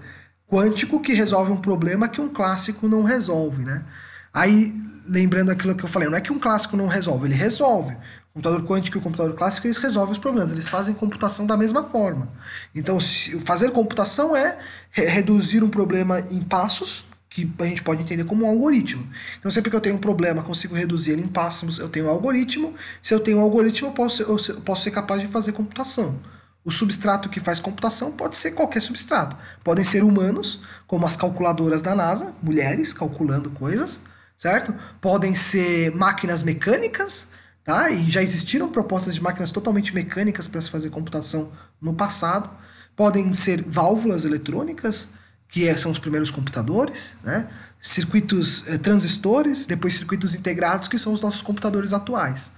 quântico 0.50 1.00
que 1.00 1.12
resolve 1.12 1.52
um 1.52 1.56
problema 1.56 2.08
que 2.08 2.20
um 2.20 2.28
clássico 2.28 2.88
não 2.88 3.04
resolve, 3.04 3.64
né? 3.64 3.84
Aí, 4.32 4.74
lembrando 5.08 5.50
aquilo 5.50 5.74
que 5.74 5.84
eu 5.84 5.88
falei, 5.88 6.08
não 6.08 6.16
é 6.16 6.20
que 6.20 6.32
um 6.32 6.38
clássico 6.38 6.76
não 6.76 6.86
resolve, 6.86 7.26
ele 7.26 7.34
resolve. 7.34 7.94
O 7.94 8.34
computador 8.34 8.62
quântico 8.64 8.96
e 8.96 9.00
o 9.00 9.02
computador 9.02 9.34
clássico, 9.34 9.66
eles 9.66 9.76
resolvem 9.76 10.12
os 10.12 10.18
problemas, 10.18 10.52
eles 10.52 10.68
fazem 10.68 10.94
computação 10.94 11.46
da 11.46 11.56
mesma 11.56 11.84
forma. 11.84 12.28
Então, 12.74 12.98
fazer 13.44 13.70
computação 13.70 14.36
é 14.36 14.58
reduzir 14.92 15.64
um 15.64 15.68
problema 15.68 16.20
em 16.30 16.40
passos, 16.40 17.04
que 17.28 17.48
a 17.60 17.64
gente 17.64 17.82
pode 17.82 18.02
entender 18.02 18.24
como 18.24 18.44
um 18.44 18.48
algoritmo. 18.48 19.08
Então, 19.38 19.50
sempre 19.50 19.70
que 19.70 19.76
eu 19.76 19.80
tenho 19.80 19.96
um 19.96 20.00
problema, 20.00 20.42
consigo 20.42 20.74
reduzir 20.74 21.12
ele 21.12 21.22
em 21.22 21.28
passos, 21.28 21.78
eu 21.78 21.88
tenho 21.88 22.06
um 22.06 22.10
algoritmo. 22.10 22.74
Se 23.00 23.14
eu 23.14 23.20
tenho 23.20 23.38
um 23.38 23.40
algoritmo, 23.40 23.88
eu 23.88 23.92
posso, 23.92 24.22
eu 24.22 24.60
posso 24.62 24.82
ser 24.82 24.90
capaz 24.90 25.20
de 25.20 25.28
fazer 25.28 25.52
computação. 25.52 26.18
O 26.64 26.70
substrato 26.70 27.28
que 27.28 27.40
faz 27.40 27.58
computação 27.58 28.12
pode 28.12 28.36
ser 28.36 28.52
qualquer 28.52 28.80
substrato. 28.80 29.36
Podem 29.64 29.84
ser 29.84 30.04
humanos, 30.04 30.60
como 30.86 31.06
as 31.06 31.16
calculadoras 31.16 31.80
da 31.80 31.94
NASA, 31.94 32.34
mulheres 32.42 32.92
calculando 32.92 33.50
coisas, 33.50 34.02
certo? 34.36 34.74
Podem 35.00 35.34
ser 35.34 35.94
máquinas 35.94 36.42
mecânicas, 36.42 37.28
tá? 37.64 37.90
E 37.90 38.10
já 38.10 38.22
existiram 38.22 38.68
propostas 38.68 39.14
de 39.14 39.22
máquinas 39.22 39.50
totalmente 39.50 39.94
mecânicas 39.94 40.46
para 40.46 40.60
se 40.60 40.68
fazer 40.68 40.90
computação 40.90 41.50
no 41.80 41.94
passado. 41.94 42.50
Podem 42.94 43.32
ser 43.32 43.62
válvulas 43.62 44.26
eletrônicas, 44.26 45.08
que 45.48 45.66
é, 45.66 45.76
são 45.76 45.90
os 45.90 45.98
primeiros 45.98 46.30
computadores, 46.30 47.16
né? 47.24 47.48
circuitos 47.80 48.66
eh, 48.68 48.78
transistores, 48.78 49.66
depois 49.66 49.94
circuitos 49.94 50.34
integrados, 50.34 50.86
que 50.86 50.98
são 50.98 51.12
os 51.12 51.20
nossos 51.20 51.40
computadores 51.40 51.92
atuais. 51.92 52.52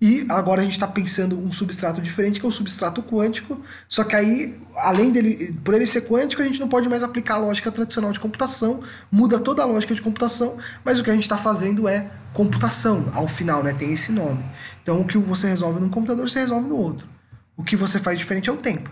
E 0.00 0.26
agora 0.28 0.60
a 0.60 0.64
gente 0.64 0.74
está 0.74 0.86
pensando 0.86 1.38
um 1.38 1.50
substrato 1.50 2.00
diferente, 2.00 2.38
que 2.38 2.44
é 2.44 2.48
o 2.48 2.52
substrato 2.52 3.02
quântico. 3.02 3.60
Só 3.88 4.04
que 4.04 4.14
aí, 4.14 4.60
além 4.76 5.10
dele, 5.10 5.58
por 5.64 5.72
ele 5.72 5.86
ser 5.86 6.02
quântico, 6.02 6.42
a 6.42 6.44
gente 6.44 6.60
não 6.60 6.68
pode 6.68 6.88
mais 6.88 7.02
aplicar 7.02 7.36
a 7.36 7.38
lógica 7.38 7.70
tradicional 7.70 8.12
de 8.12 8.20
computação, 8.20 8.82
muda 9.10 9.38
toda 9.38 9.62
a 9.62 9.66
lógica 9.66 9.94
de 9.94 10.02
computação, 10.02 10.58
mas 10.84 10.98
o 10.98 11.04
que 11.04 11.10
a 11.10 11.14
gente 11.14 11.22
está 11.22 11.36
fazendo 11.36 11.88
é 11.88 12.10
computação, 12.32 13.06
ao 13.14 13.28
final, 13.28 13.62
né? 13.62 13.72
Tem 13.72 13.92
esse 13.92 14.12
nome. 14.12 14.44
Então 14.82 15.00
o 15.00 15.06
que 15.06 15.16
você 15.16 15.48
resolve 15.48 15.80
num 15.80 15.88
computador, 15.88 16.28
você 16.28 16.40
resolve 16.40 16.68
no 16.68 16.76
outro. 16.76 17.08
O 17.56 17.62
que 17.62 17.76
você 17.76 17.98
faz 17.98 18.18
diferente 18.18 18.50
é 18.50 18.52
o 18.52 18.56
tempo. 18.56 18.90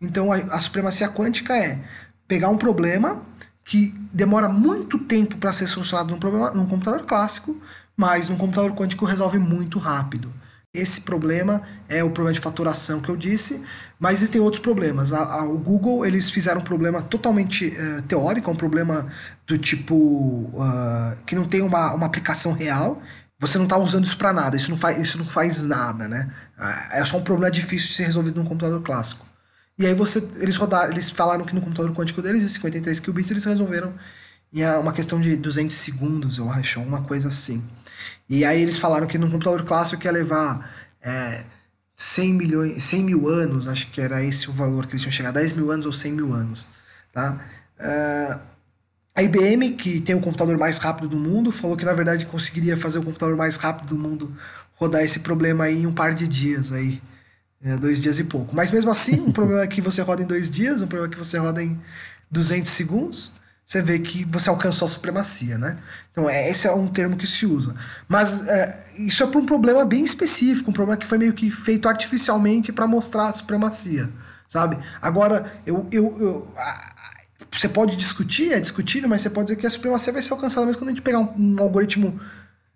Então 0.00 0.30
a, 0.30 0.36
a 0.36 0.60
supremacia 0.60 1.08
quântica 1.08 1.56
é 1.56 1.80
pegar 2.28 2.48
um 2.48 2.58
problema 2.58 3.22
que 3.64 3.94
demora 4.12 4.48
muito 4.48 4.98
tempo 4.98 5.38
para 5.38 5.52
ser 5.52 5.66
solucionado 5.66 6.10
num, 6.10 6.18
problema, 6.18 6.50
num 6.50 6.66
computador 6.66 7.06
clássico, 7.06 7.58
mas 7.96 8.28
num 8.28 8.36
computador 8.36 8.72
quântico 8.72 9.04
resolve 9.04 9.38
muito 9.38 9.78
rápido. 9.78 10.32
Esse 10.74 11.02
problema 11.02 11.62
é 11.88 12.02
o 12.02 12.10
problema 12.10 12.34
de 12.34 12.40
faturação 12.40 13.00
que 13.00 13.08
eu 13.08 13.16
disse, 13.16 13.62
mas 13.98 14.18
existem 14.18 14.40
outros 14.40 14.60
problemas. 14.60 15.12
A, 15.12 15.40
a, 15.40 15.44
o 15.44 15.56
Google 15.56 16.04
eles 16.04 16.28
fizeram 16.28 16.60
um 16.60 16.64
problema 16.64 17.00
totalmente 17.00 17.68
uh, 17.68 18.02
teórico, 18.02 18.50
um 18.50 18.56
problema 18.56 19.06
do 19.46 19.56
tipo 19.56 19.94
uh, 19.94 21.16
que 21.24 21.36
não 21.36 21.44
tem 21.44 21.62
uma, 21.62 21.94
uma 21.94 22.06
aplicação 22.06 22.52
real. 22.52 23.00
Você 23.38 23.56
não 23.56 23.66
está 23.66 23.78
usando 23.78 24.04
isso 24.04 24.18
para 24.18 24.32
nada, 24.32 24.56
isso 24.56 24.68
não, 24.68 24.76
faz, 24.76 24.98
isso 24.98 25.16
não 25.16 25.24
faz 25.24 25.62
nada, 25.62 26.08
né? 26.08 26.28
Uh, 26.58 26.96
é 26.96 27.04
só 27.04 27.18
um 27.18 27.22
problema 27.22 27.52
difícil 27.52 27.90
de 27.90 27.94
ser 27.94 28.06
resolvido 28.06 28.40
num 28.40 28.44
computador 28.44 28.82
clássico. 28.82 29.24
E 29.78 29.86
aí 29.86 29.94
você, 29.94 30.18
eles 30.40 30.56
rodaram, 30.56 30.90
eles 30.90 31.08
falaram 31.08 31.44
que 31.44 31.54
no 31.54 31.60
computador 31.60 31.92
quântico 31.94 32.20
deles, 32.20 32.42
em 32.42 32.48
53 32.48 32.98
qubits, 32.98 33.30
eles 33.30 33.44
resolveram 33.44 33.94
em 34.52 34.64
uma 34.78 34.92
questão 34.92 35.20
de 35.20 35.36
200 35.36 35.76
segundos, 35.76 36.38
eu 36.38 36.50
acho, 36.50 36.80
uma 36.80 37.02
coisa 37.02 37.28
assim. 37.28 37.62
E 38.28 38.44
aí 38.44 38.60
eles 38.62 38.76
falaram 38.76 39.06
que 39.06 39.18
no 39.18 39.30
computador 39.30 39.64
clássico 39.64 40.04
ia 40.04 40.12
levar 40.12 40.70
é, 41.02 41.44
100, 41.94 42.34
milhões, 42.34 42.82
100 42.82 43.04
mil 43.04 43.28
anos, 43.28 43.68
acho 43.68 43.90
que 43.90 44.00
era 44.00 44.22
esse 44.22 44.48
o 44.48 44.52
valor 44.52 44.86
que 44.86 44.92
eles 44.92 45.02
tinham 45.02 45.12
chegado, 45.12 45.34
10 45.34 45.52
mil 45.52 45.70
anos 45.70 45.86
ou 45.86 45.92
100 45.92 46.12
mil 46.12 46.32
anos. 46.32 46.66
Tá? 47.12 47.38
Uh, 47.78 48.40
a 49.14 49.22
IBM, 49.22 49.76
que 49.76 50.00
tem 50.00 50.16
o 50.16 50.20
computador 50.20 50.56
mais 50.58 50.78
rápido 50.78 51.08
do 51.08 51.16
mundo, 51.16 51.52
falou 51.52 51.76
que 51.76 51.84
na 51.84 51.92
verdade 51.92 52.26
conseguiria 52.26 52.76
fazer 52.76 52.98
o 52.98 53.02
computador 53.02 53.36
mais 53.36 53.56
rápido 53.56 53.88
do 53.88 53.96
mundo 53.96 54.34
rodar 54.74 55.02
esse 55.02 55.20
problema 55.20 55.64
aí 55.64 55.82
em 55.82 55.86
um 55.86 55.94
par 55.94 56.14
de 56.14 56.26
dias 56.26 56.72
aí. 56.72 57.00
É, 57.62 57.76
dois 57.76 58.00
dias 58.00 58.18
e 58.18 58.24
pouco. 58.24 58.54
Mas 58.54 58.70
mesmo 58.70 58.90
assim, 58.90 59.20
um 59.20 59.32
problema 59.32 59.62
é 59.62 59.66
que 59.66 59.80
você 59.80 60.02
roda 60.02 60.22
em 60.22 60.26
dois 60.26 60.50
dias, 60.50 60.82
um 60.82 60.86
problema 60.86 61.12
é 61.12 61.14
que 61.14 61.18
você 61.18 61.38
roda 61.38 61.62
em 61.62 61.80
200 62.30 62.70
segundos 62.70 63.32
você 63.66 63.80
vê 63.80 63.98
que 63.98 64.24
você 64.24 64.50
alcançou 64.50 64.86
a 64.86 64.88
supremacia, 64.88 65.56
né? 65.56 65.78
Então, 66.10 66.28
é, 66.28 66.50
esse 66.50 66.66
é 66.66 66.72
um 66.72 66.86
termo 66.86 67.16
que 67.16 67.26
se 67.26 67.46
usa. 67.46 67.74
Mas 68.06 68.46
é, 68.46 68.84
isso 68.98 69.22
é 69.22 69.26
para 69.26 69.40
um 69.40 69.46
problema 69.46 69.84
bem 69.84 70.04
específico, 70.04 70.70
um 70.70 70.74
problema 70.74 70.98
que 70.98 71.06
foi 71.06 71.18
meio 71.18 71.32
que 71.32 71.50
feito 71.50 71.88
artificialmente 71.88 72.72
para 72.72 72.86
mostrar 72.86 73.28
a 73.28 73.32
supremacia, 73.32 74.10
sabe? 74.48 74.78
Agora, 75.00 75.52
eu, 75.66 75.86
eu, 75.90 76.16
eu 76.20 76.52
a, 76.58 76.94
você 77.50 77.68
pode 77.68 77.96
discutir, 77.96 78.52
é 78.52 78.60
discutível, 78.60 79.08
mas 79.08 79.22
você 79.22 79.30
pode 79.30 79.46
dizer 79.46 79.56
que 79.56 79.66
a 79.66 79.70
supremacia 79.70 80.12
vai 80.12 80.20
ser 80.20 80.32
alcançada 80.32 80.66
mesmo 80.66 80.80
quando 80.80 80.88
a 80.90 80.92
gente 80.92 81.02
pegar 81.02 81.20
um, 81.20 81.34
um 81.36 81.62
algoritmo 81.62 82.20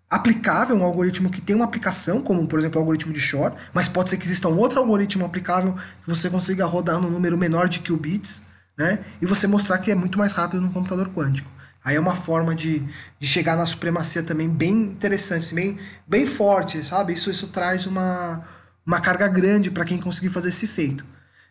aplicável, 0.09 0.75
um 0.75 0.83
algoritmo 0.83 1.29
que 1.29 1.39
tem 1.39 1.55
uma 1.55 1.65
aplicação, 1.65 2.21
como 2.21 2.47
por 2.47 2.57
exemplo 2.57 2.79
o 2.79 2.81
algoritmo 2.81 3.13
de 3.13 3.19
Shor, 3.19 3.53
mas 3.73 3.87
pode 3.87 4.09
ser 4.09 4.17
que 4.17 4.25
exista 4.25 4.47
um 4.49 4.57
outro 4.57 4.79
algoritmo 4.79 5.23
aplicável 5.23 5.75
que 5.75 6.09
você 6.09 6.29
consiga 6.29 6.65
rodar 6.65 6.99
no 6.99 7.11
número 7.11 7.37
menor 7.37 7.69
de 7.69 7.79
qubits, 7.79 8.41
né? 8.79 8.99
E 9.21 9.25
você 9.25 9.45
mostrar 9.45 9.77
que 9.79 9.91
é 9.91 9.95
muito 9.95 10.17
mais 10.17 10.31
rápido 10.31 10.61
no 10.61 10.71
computador 10.71 11.09
quântico. 11.09 11.51
Aí 11.83 11.97
é 11.97 11.99
uma 11.99 12.15
forma 12.15 12.55
de, 12.55 12.79
de 13.19 13.27
chegar 13.27 13.57
na 13.57 13.65
supremacia 13.65 14.23
também 14.23 14.47
bem 14.47 14.71
interessante, 14.71 15.41
assim, 15.41 15.55
bem, 15.55 15.77
bem 16.07 16.25
forte, 16.25 16.81
sabe? 16.81 17.13
Isso, 17.13 17.29
isso 17.29 17.47
traz 17.47 17.85
uma, 17.85 18.41
uma 18.85 19.01
carga 19.01 19.27
grande 19.27 19.69
para 19.69 19.83
quem 19.83 19.99
conseguir 19.99 20.29
fazer 20.29 20.47
esse 20.47 20.65
feito. 20.65 21.05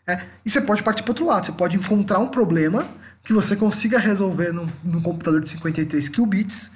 É, 0.07 0.23
e 0.43 0.49
você 0.49 0.63
pode 0.63 0.83
partir 0.83 1.03
para 1.03 1.11
outro 1.11 1.27
lado, 1.27 1.45
você 1.45 1.53
pode 1.53 1.77
encontrar 1.77 2.19
um 2.19 2.29
problema 2.29 2.89
que 3.23 3.33
você 3.33 3.55
consiga 3.55 3.99
resolver 3.99 4.53
num, 4.53 4.67
num 4.83 5.03
computador 5.03 5.43
de 5.43 5.51
53 5.51 6.09
qubits 6.09 6.73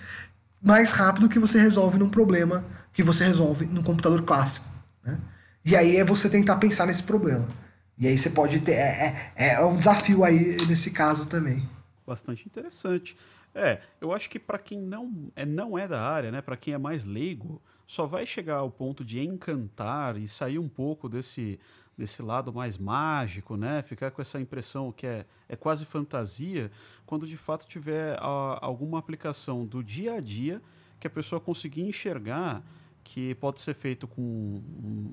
mais 0.61 0.93
rápido 0.93 1.31
que 1.31 1.39
você 1.39 1.59
resolve 1.59 1.99
num 1.99 2.11
problema 2.11 2.63
que 2.93 3.03
você 3.03 3.25
resolve 3.25 3.65
num 3.65 3.83
computador 3.83 4.21
clássico. 4.23 4.67
Né? 5.03 5.19
E 5.65 5.75
aí 5.75 5.97
é 5.97 6.05
você 6.05 6.29
tentar 6.29 6.57
pensar 6.57 6.87
nesse 6.87 7.03
problema. 7.03 7.49
E 7.99 8.09
aí 8.09 8.17
você 8.17 8.31
pode 8.31 8.61
ter. 8.61 8.73
É, 8.73 9.33
é, 9.37 9.49
é 9.55 9.65
um 9.65 9.77
desafio 9.77 10.25
aí 10.25 10.57
nesse 10.67 10.91
caso 10.91 11.29
também. 11.29 11.69
Bastante 12.07 12.47
interessante. 12.47 13.17
É, 13.55 13.81
eu 14.01 14.13
acho 14.13 14.31
que 14.31 14.39
para 14.39 14.59
quem 14.59 14.81
não 14.81 15.31
é, 15.37 15.45
não 15.45 15.79
é 15.79 15.87
da 15.87 16.01
área, 16.01 16.31
né, 16.31 16.41
para 16.41 16.57
quem 16.57 16.73
é 16.73 16.79
mais 16.79 17.05
leigo, 17.05 17.61
só 17.87 18.07
vai 18.07 18.25
chegar 18.25 18.57
ao 18.57 18.71
ponto 18.71 19.05
de 19.05 19.21
encantar 19.21 20.17
e 20.17 20.27
sair 20.27 20.59
um 20.59 20.69
pouco 20.69 21.07
desse, 21.07 21.61
desse 21.97 22.23
lado 22.23 22.53
mais 22.53 22.79
mágico, 22.79 23.57
né, 23.57 23.83
ficar 23.83 24.11
com 24.11 24.23
essa 24.23 24.41
impressão 24.41 24.91
que 24.91 25.07
é, 25.07 25.27
é 25.49 25.55
quase 25.55 25.85
fantasia, 25.85 26.71
quando 27.05 27.27
de 27.27 27.37
fato 27.37 27.67
tiver 27.67 28.17
a, 28.19 28.59
alguma 28.63 28.99
aplicação 28.99 29.67
do 29.67 29.85
dia 29.85 30.15
a 30.15 30.21
dia 30.21 30.63
que 30.99 31.07
a 31.07 31.11
pessoa 31.11 31.41
conseguir 31.41 31.83
enxergar 31.83 32.63
que 33.05 33.35
pode 33.37 33.61
ser 33.61 33.75
feito 33.75 34.07
com 34.07 34.63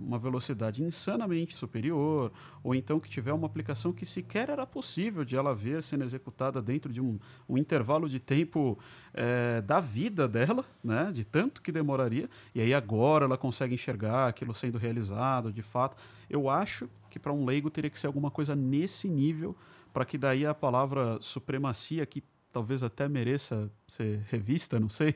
uma 0.05 0.17
velocidade 0.17 0.83
insanamente 0.83 1.55
superior, 1.55 2.31
ou 2.63 2.75
então 2.75 2.99
que 2.99 3.09
tiver 3.09 3.33
uma 3.33 3.47
aplicação 3.47 3.91
que 3.91 4.05
sequer 4.05 4.49
era 4.49 4.65
possível 4.65 5.25
de 5.25 5.35
ela 5.35 5.53
ver 5.53 5.81
sendo 5.81 6.03
executada 6.03 6.61
dentro 6.61 6.91
de 6.91 7.01
um, 7.01 7.19
um 7.47 7.57
intervalo 7.57 8.07
de 8.07 8.19
tempo 8.19 8.77
é, 9.13 9.61
da 9.61 9.79
vida 9.79 10.27
dela, 10.27 10.63
né, 10.83 11.11
de 11.11 11.25
tanto 11.25 11.61
que 11.61 11.71
demoraria, 11.71 12.29
e 12.53 12.61
aí 12.61 12.73
agora 12.73 13.25
ela 13.25 13.37
consegue 13.37 13.73
enxergar 13.73 14.27
aquilo 14.27 14.53
sendo 14.53 14.77
realizado 14.77 15.51
de 15.51 15.61
fato. 15.61 15.97
Eu 16.29 16.49
acho 16.49 16.89
que 17.09 17.19
para 17.19 17.33
um 17.33 17.45
leigo 17.45 17.69
teria 17.69 17.89
que 17.89 17.99
ser 17.99 18.07
alguma 18.07 18.29
coisa 18.29 18.55
nesse 18.55 19.09
nível, 19.09 19.55
para 19.91 20.05
que 20.05 20.17
daí 20.17 20.45
a 20.45 20.53
palavra 20.53 21.17
supremacia, 21.21 22.05
que 22.05 22.23
talvez 22.51 22.83
até 22.83 23.07
mereça 23.07 23.71
ser 23.87 24.25
revista, 24.29 24.79
não 24.79 24.89
sei, 24.89 25.15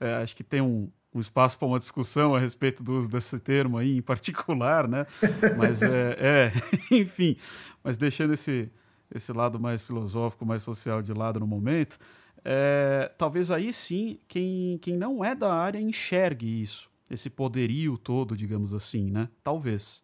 é, 0.00 0.14
acho 0.22 0.36
que 0.36 0.44
tem 0.44 0.60
um 0.60 0.90
um 1.16 1.20
espaço 1.20 1.58
para 1.58 1.66
uma 1.66 1.78
discussão 1.78 2.34
a 2.34 2.38
respeito 2.38 2.84
do 2.84 2.96
uso 2.96 3.08
desse 3.08 3.38
termo 3.40 3.78
aí 3.78 3.96
em 3.96 4.02
particular, 4.02 4.86
né? 4.86 5.06
Mas 5.56 5.82
é, 5.82 6.16
é 6.18 6.52
enfim, 6.94 7.36
mas 7.82 7.96
deixando 7.96 8.34
esse, 8.34 8.70
esse 9.14 9.32
lado 9.32 9.58
mais 9.58 9.82
filosófico, 9.82 10.44
mais 10.44 10.62
social 10.62 11.00
de 11.00 11.12
lado 11.12 11.40
no 11.40 11.46
momento, 11.46 11.98
é, 12.44 13.10
talvez 13.16 13.50
aí 13.50 13.72
sim 13.72 14.18
quem, 14.28 14.78
quem 14.78 14.96
não 14.96 15.24
é 15.24 15.34
da 15.34 15.52
área 15.52 15.80
enxergue 15.80 16.62
isso, 16.62 16.90
esse 17.10 17.30
poderio 17.30 17.96
todo, 17.96 18.36
digamos 18.36 18.74
assim, 18.74 19.10
né? 19.10 19.28
Talvez. 19.42 20.02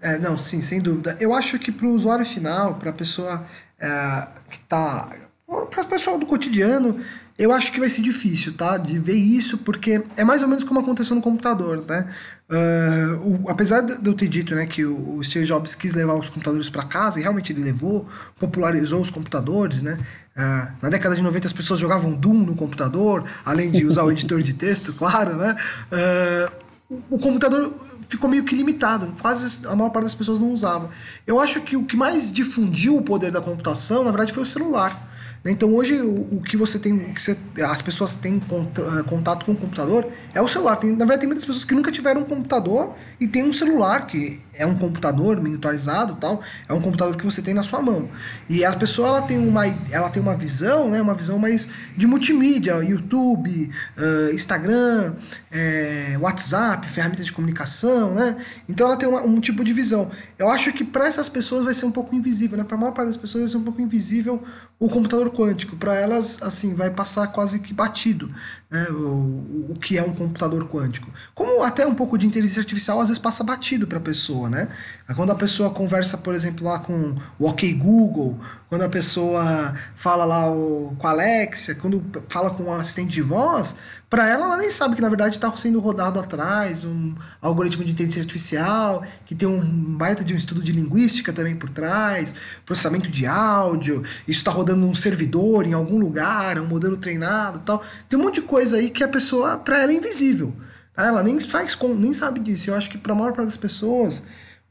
É, 0.00 0.18
não, 0.18 0.36
sim, 0.36 0.60
sem 0.60 0.80
dúvida. 0.80 1.16
Eu 1.20 1.32
acho 1.32 1.58
que 1.58 1.70
para 1.70 1.86
o 1.86 1.94
usuário 1.94 2.26
final, 2.26 2.74
para 2.74 2.90
a 2.90 2.92
pessoa 2.92 3.46
é, 3.78 4.28
que 4.50 4.56
está. 4.56 5.28
Para 5.46 5.82
o 5.82 5.88
pessoal 5.88 6.18
do 6.18 6.26
cotidiano, 6.26 7.00
eu 7.42 7.52
acho 7.52 7.72
que 7.72 7.80
vai 7.80 7.88
ser 7.88 8.02
difícil, 8.02 8.52
tá? 8.52 8.78
De 8.78 8.96
ver 9.00 9.16
isso, 9.16 9.58
porque 9.58 10.04
é 10.16 10.22
mais 10.22 10.42
ou 10.42 10.48
menos 10.48 10.62
como 10.62 10.78
aconteceu 10.78 11.16
no 11.16 11.20
computador, 11.20 11.84
né? 11.88 12.06
Uh, 12.48 13.42
o, 13.44 13.50
apesar 13.50 13.80
de 13.80 14.08
eu 14.08 14.14
ter 14.14 14.28
dito 14.28 14.54
né, 14.54 14.64
que 14.64 14.84
o, 14.84 15.16
o 15.16 15.24
Steve 15.24 15.44
Jobs 15.44 15.74
quis 15.74 15.92
levar 15.92 16.14
os 16.14 16.28
computadores 16.28 16.70
para 16.70 16.84
casa, 16.84 17.18
e 17.18 17.22
realmente 17.22 17.52
ele 17.52 17.64
levou, 17.64 18.06
popularizou 18.38 19.00
os 19.00 19.10
computadores, 19.10 19.82
né? 19.82 19.98
Uh, 20.36 20.72
na 20.82 20.88
década 20.88 21.16
de 21.16 21.22
90 21.22 21.48
as 21.48 21.52
pessoas 21.52 21.80
jogavam 21.80 22.12
Doom 22.12 22.44
no 22.44 22.54
computador, 22.54 23.24
além 23.44 23.72
de 23.72 23.84
usar 23.84 24.04
o 24.04 24.12
editor 24.12 24.40
de 24.40 24.54
texto, 24.54 24.92
claro, 24.92 25.34
né? 25.34 25.56
Uh, 25.90 26.62
o 27.10 27.18
computador 27.18 27.74
ficou 28.06 28.30
meio 28.30 28.44
que 28.44 28.54
limitado, 28.54 29.12
quase 29.20 29.66
a 29.66 29.74
maior 29.74 29.90
parte 29.90 30.04
das 30.04 30.14
pessoas 30.14 30.38
não 30.38 30.52
usava. 30.52 30.90
Eu 31.26 31.40
acho 31.40 31.60
que 31.62 31.76
o 31.76 31.84
que 31.84 31.96
mais 31.96 32.32
difundiu 32.32 32.96
o 32.96 33.02
poder 33.02 33.32
da 33.32 33.40
computação, 33.40 34.04
na 34.04 34.12
verdade, 34.12 34.32
foi 34.32 34.44
o 34.44 34.46
celular 34.46 35.10
Então 35.44 35.74
hoje 35.74 36.00
o, 36.00 36.36
o 36.36 36.42
que 36.42 36.56
você 36.56 36.78
tem, 36.78 36.92
o 36.92 37.14
que 37.14 37.20
você, 37.20 37.36
as 37.64 37.82
pessoas 37.82 38.14
têm 38.14 38.40
eh, 38.40 39.02
contato 39.08 39.44
com 39.44 39.52
o 39.52 39.56
computador 39.56 40.06
é 40.32 40.40
o 40.40 40.46
celular. 40.46 40.76
Tem, 40.76 40.90
na 40.90 40.98
verdade, 40.98 41.20
tem 41.20 41.26
muitas 41.26 41.44
pessoas 41.44 41.64
que 41.64 41.74
nunca 41.74 41.90
tiveram 41.90 42.20
um 42.20 42.24
computador 42.24 42.94
e 43.18 43.26
tem 43.26 43.42
um 43.42 43.52
celular 43.52 44.06
que 44.06 44.40
é 44.54 44.66
um 44.66 44.76
computador 44.76 45.40
miniaturizado 45.40 46.16
tal, 46.16 46.40
é 46.68 46.72
um 46.72 46.80
computador 46.80 47.16
que 47.16 47.24
você 47.24 47.40
tem 47.40 47.54
na 47.54 47.62
sua 47.62 47.80
mão. 47.80 48.08
E 48.48 48.64
a 48.64 48.72
pessoa 48.76 49.08
ela 49.08 49.22
tem 49.22 49.38
uma, 49.38 49.66
ela 49.90 50.08
tem 50.10 50.22
uma 50.22 50.36
visão, 50.36 50.90
né, 50.90 51.00
uma 51.00 51.14
visão 51.14 51.38
mais 51.38 51.68
de 51.96 52.06
multimídia, 52.06 52.74
YouTube, 52.82 53.70
uh, 53.96 54.34
Instagram, 54.34 55.14
é, 55.50 56.16
WhatsApp, 56.20 56.86
ferramentas 56.88 57.26
de 57.26 57.32
comunicação, 57.32 58.14
né? 58.14 58.36
Então 58.68 58.86
ela 58.86 58.96
tem 58.96 59.08
uma, 59.08 59.22
um 59.22 59.40
tipo 59.40 59.64
de 59.64 59.72
visão. 59.72 60.10
Eu 60.38 60.50
acho 60.50 60.72
que 60.72 60.84
para 60.84 61.06
essas 61.06 61.28
pessoas 61.28 61.64
vai 61.64 61.74
ser 61.74 61.86
um 61.86 61.92
pouco 61.92 62.14
invisível, 62.14 62.56
né? 62.56 62.64
Para 62.64 62.76
a 62.76 62.80
maior 62.80 62.92
parte 62.92 63.08
das 63.08 63.16
pessoas 63.16 63.42
vai 63.42 63.50
ser 63.50 63.56
um 63.56 63.64
pouco 63.64 63.80
invisível 63.80 64.42
o 64.78 64.88
computador 64.88 65.30
quântico. 65.32 65.76
Para 65.76 65.96
elas, 65.96 66.42
assim, 66.42 66.74
vai 66.74 66.90
passar 66.90 67.26
quase 67.28 67.58
que 67.58 67.74
batido 67.74 68.30
né? 68.70 68.86
o, 68.90 69.66
o 69.70 69.76
que 69.80 69.98
é 69.98 70.02
um 70.02 70.14
computador 70.14 70.68
quântico. 70.68 71.10
Como 71.34 71.62
até 71.62 71.86
um 71.86 71.94
pouco 71.94 72.16
de 72.16 72.26
inteligência 72.26 72.60
artificial 72.60 73.00
às 73.00 73.08
vezes 73.08 73.22
passa 73.22 73.42
batido 73.44 73.86
para 73.86 73.98
a 73.98 74.00
pessoa, 74.00 74.48
né? 74.48 74.68
Quando 75.14 75.30
a 75.30 75.34
pessoa 75.34 75.70
conversa, 75.70 76.16
por 76.16 76.34
exemplo, 76.34 76.66
lá 76.66 76.78
com 76.78 77.14
o 77.38 77.46
OK 77.46 77.72
Google, 77.74 78.38
quando 78.72 78.84
a 78.84 78.88
pessoa 78.88 79.74
fala 79.96 80.24
lá 80.24 80.50
o, 80.50 80.96
com 80.98 81.06
a 81.06 81.10
Alexia, 81.10 81.74
quando 81.74 82.02
fala 82.26 82.48
com 82.48 82.62
um 82.62 82.72
assistente 82.72 83.10
de 83.10 83.20
voz, 83.20 83.76
para 84.08 84.26
ela 84.26 84.46
ela 84.46 84.56
nem 84.56 84.70
sabe 84.70 84.96
que 84.96 85.02
na 85.02 85.10
verdade 85.10 85.34
está 85.36 85.54
sendo 85.54 85.78
rodado 85.78 86.18
atrás 86.18 86.82
um 86.82 87.14
algoritmo 87.42 87.84
de 87.84 87.92
inteligência 87.92 88.22
artificial, 88.22 89.04
que 89.26 89.34
tem 89.34 89.46
um 89.46 89.60
baita 89.60 90.24
de 90.24 90.32
um 90.32 90.38
estudo 90.38 90.62
de 90.62 90.72
linguística 90.72 91.34
também 91.34 91.54
por 91.54 91.68
trás, 91.68 92.34
processamento 92.64 93.10
de 93.10 93.26
áudio, 93.26 94.04
isso 94.26 94.38
está 94.38 94.50
rodando 94.50 94.86
num 94.86 94.94
servidor 94.94 95.66
em 95.66 95.74
algum 95.74 95.98
lugar, 95.98 96.58
um 96.58 96.64
modelo 96.64 96.96
treinado, 96.96 97.58
tal. 97.58 97.84
Tem 98.08 98.18
um 98.18 98.22
monte 98.22 98.36
de 98.36 98.46
coisa 98.46 98.78
aí 98.78 98.88
que 98.88 99.04
a 99.04 99.08
pessoa 99.08 99.58
para 99.58 99.82
ela 99.82 99.92
é 99.92 99.96
invisível. 99.96 100.50
Ela 100.96 101.22
nem 101.22 101.38
faz 101.40 101.76
nem 101.98 102.14
sabe 102.14 102.40
disso. 102.40 102.70
Eu 102.70 102.74
acho 102.74 102.88
que 102.88 102.96
para 102.96 103.12
a 103.12 103.16
maior 103.16 103.34
parte 103.34 103.48
das 103.48 103.56
pessoas 103.58 104.22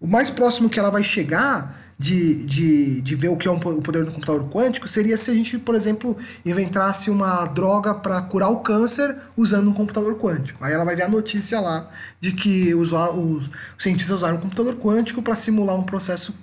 o 0.01 0.07
mais 0.07 0.31
próximo 0.31 0.67
que 0.67 0.79
ela 0.79 0.89
vai 0.89 1.03
chegar 1.03 1.79
de, 1.97 2.43
de, 2.47 3.01
de 3.01 3.15
ver 3.15 3.29
o 3.29 3.37
que 3.37 3.47
é 3.47 3.51
um, 3.51 3.57
o 3.57 3.81
poder 3.83 4.03
do 4.03 4.11
computador 4.11 4.49
quântico 4.49 4.87
seria 4.87 5.15
se 5.15 5.29
a 5.29 5.33
gente, 5.35 5.59
por 5.59 5.75
exemplo, 5.75 6.17
inventasse 6.43 7.11
uma 7.11 7.45
droga 7.45 7.93
para 7.93 8.19
curar 8.23 8.49
o 8.49 8.61
câncer 8.61 9.15
usando 9.37 9.69
um 9.69 9.73
computador 9.73 10.17
quântico. 10.17 10.65
Aí 10.65 10.73
ela 10.73 10.83
vai 10.83 10.95
ver 10.95 11.03
a 11.03 11.07
notícia 11.07 11.59
lá 11.59 11.87
de 12.19 12.31
que 12.31 12.73
os, 12.73 12.91
os 12.91 13.51
cientistas 13.77 14.15
usaram 14.15 14.37
um 14.37 14.41
computador 14.41 14.75
quântico 14.77 15.21
para 15.21 15.35
simular 15.35 15.75
um 15.75 15.83
processo 15.83 16.35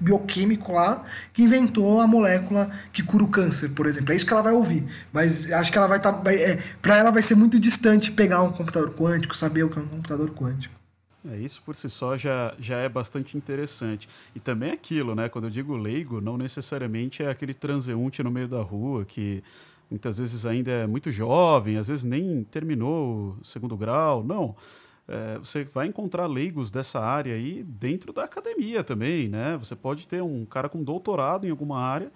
bioquímico 0.00 0.72
lá 0.72 1.02
que 1.34 1.42
inventou 1.42 2.00
a 2.00 2.06
molécula 2.06 2.70
que 2.90 3.02
cura 3.02 3.24
o 3.24 3.28
câncer, 3.28 3.68
por 3.70 3.84
exemplo. 3.86 4.14
É 4.14 4.16
isso 4.16 4.24
que 4.24 4.32
ela 4.32 4.42
vai 4.42 4.54
ouvir. 4.54 4.82
Mas 5.12 5.52
acho 5.52 5.70
que 5.70 5.76
ela 5.76 5.86
vai 5.86 5.98
estar. 5.98 6.14
Tá, 6.14 6.32
é, 6.32 6.58
para 6.80 6.96
ela 6.96 7.10
vai 7.10 7.20
ser 7.20 7.34
muito 7.34 7.60
distante 7.60 8.10
pegar 8.10 8.42
um 8.42 8.52
computador 8.52 8.94
quântico, 8.94 9.36
saber 9.36 9.64
o 9.64 9.68
que 9.68 9.78
é 9.78 9.82
um 9.82 9.88
computador 9.88 10.30
quântico. 10.30 10.83
É, 11.26 11.36
isso 11.38 11.62
por 11.62 11.74
si 11.74 11.88
só 11.88 12.16
já, 12.16 12.54
já 12.58 12.78
é 12.78 12.88
bastante 12.88 13.36
interessante. 13.36 14.08
E 14.34 14.40
também 14.40 14.70
é 14.70 14.72
aquilo, 14.72 15.14
né? 15.14 15.28
Quando 15.28 15.44
eu 15.44 15.50
digo 15.50 15.74
leigo, 15.76 16.20
não 16.20 16.36
necessariamente 16.36 17.22
é 17.22 17.30
aquele 17.30 17.54
transeunte 17.54 18.22
no 18.22 18.30
meio 18.30 18.46
da 18.46 18.60
rua 18.60 19.04
que 19.04 19.42
muitas 19.90 20.18
vezes 20.18 20.44
ainda 20.44 20.70
é 20.70 20.86
muito 20.86 21.10
jovem, 21.10 21.78
às 21.78 21.88
vezes 21.88 22.04
nem 22.04 22.44
terminou 22.44 23.38
o 23.40 23.44
segundo 23.44 23.76
grau. 23.76 24.22
Não. 24.22 24.54
É, 25.08 25.38
você 25.38 25.64
vai 25.64 25.86
encontrar 25.86 26.26
leigos 26.26 26.70
dessa 26.70 27.00
área 27.00 27.34
aí 27.34 27.62
dentro 27.62 28.12
da 28.12 28.24
academia 28.24 28.82
também, 28.84 29.28
né? 29.28 29.56
Você 29.58 29.74
pode 29.74 30.06
ter 30.06 30.22
um 30.22 30.44
cara 30.44 30.68
com 30.68 30.82
doutorado 30.82 31.46
em 31.46 31.50
alguma 31.50 31.78
área 31.80 32.10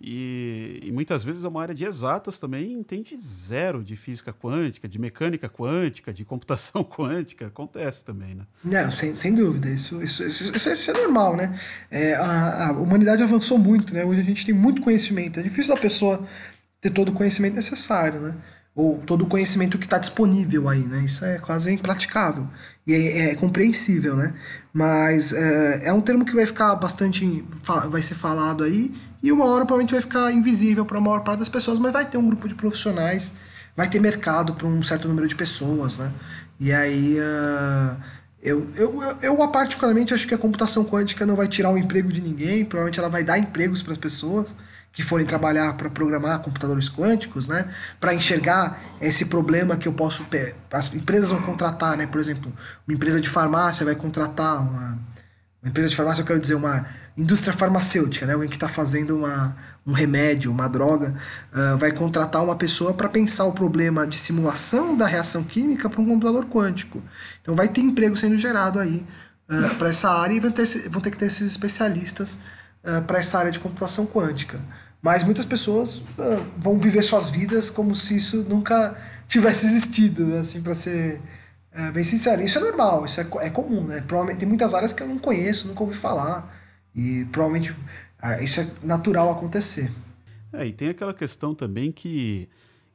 e, 0.00 0.80
e, 0.84 0.92
muitas 0.92 1.24
vezes 1.24 1.44
é 1.44 1.48
uma 1.48 1.60
área 1.60 1.74
de 1.74 1.84
exatas 1.84 2.38
também 2.38 2.72
entende 2.72 3.16
zero 3.16 3.82
de 3.82 3.96
física 3.96 4.32
quântica, 4.32 4.88
de 4.88 4.96
mecânica 4.98 5.48
quântica, 5.48 6.12
de 6.12 6.24
computação 6.24 6.84
quântica. 6.86 7.48
Acontece 7.48 8.04
também, 8.04 8.34
né? 8.34 8.44
Não, 8.62 8.90
sem, 8.92 9.16
sem 9.16 9.34
dúvida. 9.34 9.68
Isso, 9.68 10.00
isso, 10.00 10.24
isso, 10.24 10.70
isso, 10.72 10.90
é, 10.90 10.94
normal, 10.94 11.36
né? 11.36 11.58
É, 11.90 12.14
a, 12.14 12.68
a, 12.68 12.72
humanidade 12.72 13.24
avançou 13.24 13.58
muito, 13.58 13.92
né? 13.92 14.04
Hoje 14.04 14.20
a 14.20 14.24
gente 14.24 14.46
tem 14.46 14.54
muito 14.54 14.82
conhecimento. 14.82 15.40
É 15.40 15.42
difícil 15.42 15.74
a 15.74 15.78
pessoa 15.78 16.24
ter 16.80 16.90
todo 16.90 17.08
o 17.08 17.12
conhecimento 17.12 17.54
necessário, 17.54 18.20
né? 18.20 18.36
Ou 18.76 18.98
todo 18.98 19.22
o 19.22 19.28
conhecimento 19.28 19.78
que 19.78 19.86
está 19.86 19.98
disponível 19.98 20.68
aí, 20.68 20.86
né? 20.86 21.04
Isso 21.04 21.24
é 21.24 21.40
quase 21.40 21.74
impraticável. 21.74 22.46
E 22.88 22.94
é, 22.94 23.30
é 23.30 23.34
compreensível, 23.34 24.16
né? 24.16 24.32
Mas 24.72 25.34
é, 25.34 25.82
é 25.84 25.92
um 25.92 26.00
termo 26.00 26.24
que 26.24 26.34
vai 26.34 26.46
ficar 26.46 26.74
bastante... 26.76 27.44
vai 27.90 28.00
ser 28.00 28.14
falado 28.14 28.64
aí 28.64 28.90
e 29.22 29.30
uma 29.30 29.44
hora 29.44 29.66
provavelmente 29.66 29.92
vai 29.92 30.00
ficar 30.00 30.32
invisível 30.32 30.86
para 30.86 30.96
a 30.96 31.00
maior 31.00 31.20
parte 31.20 31.40
das 31.40 31.50
pessoas, 31.50 31.78
mas 31.78 31.92
vai 31.92 32.06
ter 32.06 32.16
um 32.16 32.24
grupo 32.24 32.48
de 32.48 32.54
profissionais, 32.54 33.34
vai 33.76 33.90
ter 33.90 34.00
mercado 34.00 34.54
para 34.54 34.66
um 34.66 34.82
certo 34.82 35.06
número 35.06 35.28
de 35.28 35.36
pessoas, 35.36 35.98
né? 35.98 36.12
E 36.58 36.72
aí 36.72 37.18
uh, 37.18 37.96
eu, 38.42 38.66
eu, 38.74 39.02
eu, 39.20 39.48
particularmente 39.48 40.14
acho 40.14 40.26
que 40.26 40.34
a 40.34 40.38
computação 40.38 40.82
quântica 40.84 41.26
não 41.26 41.36
vai 41.36 41.46
tirar 41.46 41.70
o 41.70 41.76
emprego 41.76 42.10
de 42.10 42.22
ninguém, 42.22 42.64
provavelmente 42.64 42.98
ela 42.98 43.10
vai 43.10 43.22
dar 43.22 43.38
empregos 43.38 43.82
para 43.82 43.92
as 43.92 43.98
pessoas 43.98 44.54
que 44.98 45.02
forem 45.04 45.24
trabalhar 45.24 45.74
para 45.74 45.88
programar 45.88 46.40
computadores 46.40 46.88
quânticos, 46.88 47.46
né? 47.46 47.72
Para 48.00 48.12
enxergar 48.12 48.80
esse 49.00 49.26
problema 49.26 49.76
que 49.76 49.86
eu 49.86 49.92
posso 49.92 50.26
as 50.72 50.92
empresas 50.92 51.28
vão 51.28 51.40
contratar, 51.40 51.96
né? 51.96 52.04
Por 52.04 52.20
exemplo, 52.20 52.52
uma 52.84 52.96
empresa 52.96 53.20
de 53.20 53.28
farmácia 53.28 53.86
vai 53.86 53.94
contratar 53.94 54.60
uma 54.60 54.98
uma 55.62 55.70
empresa 55.70 55.88
de 55.88 55.94
farmácia, 55.96 56.22
eu 56.22 56.26
quero 56.26 56.40
dizer, 56.40 56.54
uma 56.54 56.86
indústria 57.16 57.52
farmacêutica, 57.52 58.26
né? 58.26 58.32
alguém 58.32 58.48
que 58.48 58.56
está 58.56 58.68
fazendo 58.68 59.18
uma, 59.18 59.56
um 59.86 59.92
remédio, 59.92 60.50
uma 60.50 60.68
droga, 60.68 61.14
uh, 61.52 61.76
vai 61.76 61.92
contratar 61.92 62.42
uma 62.42 62.56
pessoa 62.56 62.94
para 62.94 63.08
pensar 63.08 63.44
o 63.44 63.52
problema 63.52 64.06
de 64.06 64.16
simulação 64.16 64.96
da 64.96 65.06
reação 65.06 65.44
química 65.44 65.88
para 65.88 66.00
um 66.00 66.06
computador 66.06 66.46
quântico. 66.46 67.02
Então 67.42 67.54
vai 67.54 67.68
ter 67.68 67.80
emprego 67.80 68.16
sendo 68.16 68.38
gerado 68.38 68.78
aí 68.78 69.04
uh, 69.48 69.74
para 69.76 69.88
essa 69.88 70.10
área 70.10 70.34
e 70.34 70.40
vão 70.40 70.52
ter, 70.52 70.64
vão 70.88 71.00
ter 71.00 71.10
que 71.10 71.18
ter 71.18 71.26
esses 71.26 71.50
especialistas 71.50 72.38
uh, 72.84 73.02
para 73.02 73.18
essa 73.18 73.38
área 73.38 73.50
de 73.50 73.58
computação 73.58 74.06
quântica. 74.06 74.60
Mas 75.00 75.22
muitas 75.22 75.44
pessoas 75.44 76.02
vão 76.56 76.78
viver 76.78 77.02
suas 77.02 77.30
vidas 77.30 77.70
como 77.70 77.94
se 77.94 78.16
isso 78.16 78.44
nunca 78.48 78.96
tivesse 79.28 79.66
existido, 79.66 80.26
né? 80.26 80.40
assim, 80.40 80.60
para 80.60 80.74
ser 80.74 81.20
é, 81.70 81.92
bem 81.92 82.02
sincero, 82.02 82.42
isso 82.42 82.58
é 82.58 82.60
normal, 82.60 83.04
isso 83.04 83.20
é, 83.20 83.28
é 83.40 83.50
comum, 83.50 83.84
né? 83.84 84.00
Provavelmente 84.00 84.40
tem 84.40 84.48
muitas 84.48 84.74
áreas 84.74 84.92
que 84.92 85.02
eu 85.02 85.06
não 85.06 85.18
conheço, 85.18 85.68
nunca 85.68 85.82
ouvi 85.84 85.94
falar. 85.94 86.52
E 86.94 87.24
provavelmente 87.26 87.76
é, 88.20 88.42
isso 88.42 88.60
é 88.60 88.68
natural 88.82 89.30
acontecer. 89.30 89.92
É, 90.52 90.66
e 90.66 90.72
tem 90.72 90.88
aquela 90.88 91.14
questão 91.14 91.54
também 91.54 91.92
que, 91.92 92.48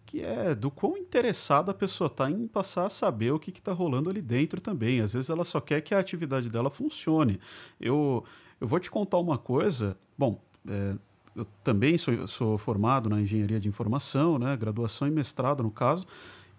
que 0.06 0.22
é 0.22 0.54
do 0.54 0.70
quão 0.70 0.98
interessada 0.98 1.72
a 1.72 1.74
pessoa 1.74 2.08
está 2.08 2.30
em 2.30 2.48
passar 2.48 2.88
a 2.88 2.90
saber 2.90 3.32
o 3.32 3.40
que 3.40 3.52
está 3.52 3.72
rolando 3.72 4.10
ali 4.10 4.22
dentro 4.22 4.60
também. 4.60 5.00
Às 5.00 5.14
vezes 5.14 5.30
ela 5.30 5.46
só 5.46 5.62
quer 5.62 5.80
que 5.82 5.96
a 5.96 6.00
atividade 6.00 6.50
dela 6.50 6.70
funcione. 6.70 7.40
Eu, 7.80 8.26
eu 8.60 8.68
vou 8.68 8.80
te 8.80 8.92
contar 8.92 9.20
uma 9.20 9.38
coisa. 9.38 9.96
Bom, 10.18 10.42
é, 10.68 10.96
eu 11.35 11.45
também 11.64 11.97
sou, 11.97 12.27
sou 12.27 12.57
formado 12.57 13.10
na 13.10 13.22
engenharia 13.22 13.60
de 13.60 13.68
informação, 13.68 14.38
né? 14.38 14.55
graduação 14.55 15.07
e 15.07 15.11
mestrado 15.11 15.64
no 15.64 15.72
caso. 15.72 16.05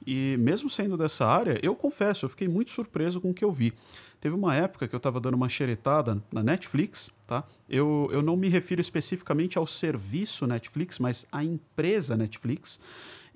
E 0.06 0.36
mesmo 0.38 0.68
sendo 0.68 0.96
dessa 0.96 1.26
área, 1.26 1.59
eu 1.62 1.74
confesso, 1.74 2.26
eu 2.26 2.28
fiquei 2.28 2.46
muito 2.46 2.70
surpreso 2.70 3.20
com 3.20 3.30
o 3.30 3.34
que 3.34 3.44
eu 3.44 3.51
vi. 3.51 3.72
Teve 4.20 4.34
uma 4.34 4.55
época 4.55 4.86
que 4.86 4.94
eu 4.94 4.98
estava 4.98 5.18
dando 5.18 5.34
uma 5.34 5.48
xeretada 5.48 6.22
na 6.32 6.42
Netflix, 6.42 7.10
tá? 7.26 7.44
Eu, 7.68 8.09
eu 8.12 8.20
não 8.20 8.36
me 8.36 8.48
refiro 8.48 8.80
especificamente 8.80 9.56
ao 9.56 9.66
serviço 9.66 10.46
Netflix, 10.46 10.98
mas 10.98 11.26
à 11.32 11.42
empresa 11.42 12.16
Netflix. 12.16 12.80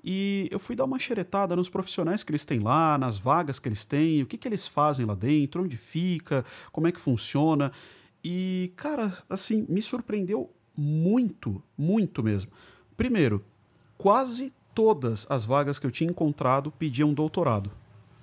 E 0.03 0.47
eu 0.51 0.59
fui 0.59 0.75
dar 0.75 0.85
uma 0.85 0.99
xeretada 0.99 1.55
nos 1.55 1.69
profissionais 1.69 2.23
que 2.23 2.31
eles 2.31 2.45
têm 2.45 2.59
lá, 2.59 2.97
nas 2.97 3.17
vagas 3.17 3.59
que 3.59 3.67
eles 3.67 3.83
têm, 3.83 4.21
o 4.21 4.25
que, 4.25 4.37
que 4.37 4.47
eles 4.47 4.67
fazem 4.67 5.05
lá 5.05 5.15
dentro, 5.15 5.63
onde 5.63 5.75
fica, 5.75 6.45
como 6.71 6.87
é 6.87 6.91
que 6.91 6.99
funciona. 6.99 7.71
E, 8.23 8.71
cara, 8.75 9.11
assim, 9.29 9.65
me 9.67 9.81
surpreendeu 9.81 10.51
muito, 10.79 11.61
muito 11.77 12.23
mesmo. 12.23 12.51
Primeiro, 12.95 13.43
quase 13.97 14.53
todas 14.73 15.27
as 15.29 15.43
vagas 15.43 15.77
que 15.77 15.85
eu 15.85 15.91
tinha 15.91 16.09
encontrado 16.09 16.71
pediam 16.71 17.13
doutorado. 17.13 17.69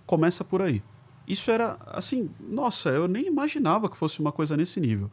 Começa 0.06 0.42
por 0.42 0.62
aí. 0.62 0.82
Isso 1.28 1.50
era 1.50 1.76
assim, 1.86 2.30
nossa, 2.40 2.88
eu 2.88 3.06
nem 3.06 3.26
imaginava 3.26 3.90
que 3.90 3.96
fosse 3.96 4.20
uma 4.20 4.32
coisa 4.32 4.56
nesse 4.56 4.80
nível. 4.80 5.10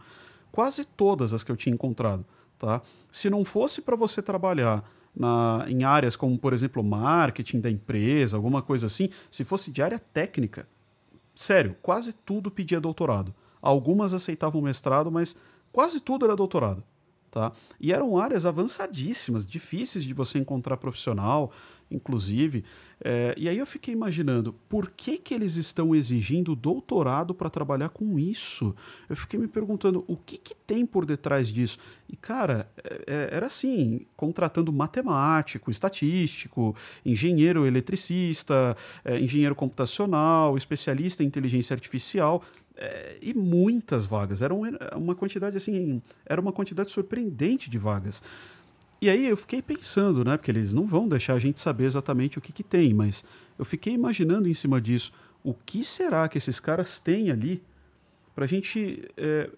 Quase 0.52 0.86
todas 0.86 1.34
as 1.34 1.44
que 1.44 1.52
eu 1.52 1.58
tinha 1.58 1.74
encontrado, 1.74 2.24
tá? 2.58 2.82
Se 3.12 3.30
não 3.30 3.44
fosse 3.44 3.82
para 3.82 3.96
você 3.96 4.22
trabalhar 4.22 4.90
na, 5.14 5.66
em 5.68 5.84
áreas 5.84 6.16
como, 6.16 6.38
por 6.38 6.54
exemplo, 6.54 6.84
marketing 6.84 7.60
da 7.60 7.70
empresa, 7.70 8.38
alguma 8.38 8.62
coisa 8.62 8.86
assim, 8.86 9.10
se 9.30 9.44
fosse 9.44 9.72
de 9.72 9.82
área 9.82 10.00
técnica, 10.00 10.68
sério, 11.36 11.76
quase 11.82 12.14
tudo 12.14 12.52
pedia 12.52 12.80
doutorado. 12.80 13.34
Algumas 13.62 14.14
aceitavam 14.14 14.62
mestrado, 14.62 15.12
mas 15.12 15.36
quase 15.72 16.00
tudo 16.00 16.26
era 16.26 16.36
doutorado. 16.36 16.84
Tá? 17.34 17.52
E 17.82 17.92
eram 17.92 18.20
áreas 18.20 18.46
avançadíssimas, 18.46 19.44
difíceis 19.44 20.04
de 20.04 20.14
você 20.14 20.38
encontrar 20.38 20.78
profissional. 20.78 21.52
inclusive. 21.90 22.64
É, 23.04 23.36
e 23.38 23.50
aí 23.50 23.58
eu 23.58 23.66
fiquei 23.66 23.94
imaginando, 23.94 24.54
por 24.70 24.90
que, 24.90 25.18
que 25.18 25.34
eles 25.34 25.58
estão 25.58 25.94
exigindo 25.94 26.56
doutorado 26.56 27.34
para 27.34 27.50
trabalhar 27.50 27.90
com 27.90 28.18
isso? 28.18 28.74
Eu 29.10 29.16
fiquei 29.16 29.40
me 29.40 29.48
perguntando, 29.48 30.04
o 30.08 30.16
que, 30.16 30.38
que 30.38 30.56
tem 30.56 30.86
por 30.86 31.06
detrás 31.06 31.50
disso? 31.50 31.78
E, 32.10 32.16
cara, 32.16 32.70
é, 32.84 33.04
é 33.06 33.30
era 33.36 33.48
assim, 33.48 34.06
contratando 34.16 34.72
matemático, 34.72 35.70
estatístico, 35.70 36.76
engenheiro 37.06 37.66
eletricista, 37.66 38.76
é, 39.04 39.20
engenheiro 39.20 39.54
computacional, 39.54 40.56
especialista 40.56 41.24
em 41.24 41.28
inteligência 41.28 41.74
artificial, 41.74 42.42
é, 42.84 43.18
e 43.22 43.34
muitas 43.34 44.06
vagas. 44.06 44.42
Era 44.42 44.54
uma 44.54 45.16
quantidade 45.16 45.56
assim, 45.56 46.02
era 46.26 46.42
uma 46.42 46.52
quantidade 46.52 46.92
surpreendente 46.92 47.70
de 47.70 47.78
vagas. 47.78 48.22
E 49.02 49.10
aí 49.10 49.26
eu 49.28 49.38
fiquei 49.38 49.62
pensando, 49.62 50.24
né? 50.24 50.36
Porque 50.36 50.52
eles 50.52 50.74
não 50.74 50.86
vão 50.86 51.08
deixar 51.08 51.36
a 51.36 51.40
gente 51.40 51.60
saber 51.60 51.86
exatamente 51.86 52.38
o 52.38 52.42
que, 52.42 52.52
que 52.52 52.64
tem, 52.64 52.94
mas 52.94 53.24
eu 53.58 53.64
fiquei 53.64 53.94
imaginando 53.94 54.50
em 54.50 54.54
cima 54.54 54.82
disso 54.82 55.14
o 55.44 55.54
que 55.54 55.84
será 55.84 56.28
que 56.28 56.38
esses 56.38 56.60
caras 56.60 57.00
têm 57.00 57.32
ali 57.32 57.62
para 58.36 58.46
a 58.46 58.48
gente 58.48 59.02
é, 59.16 59.50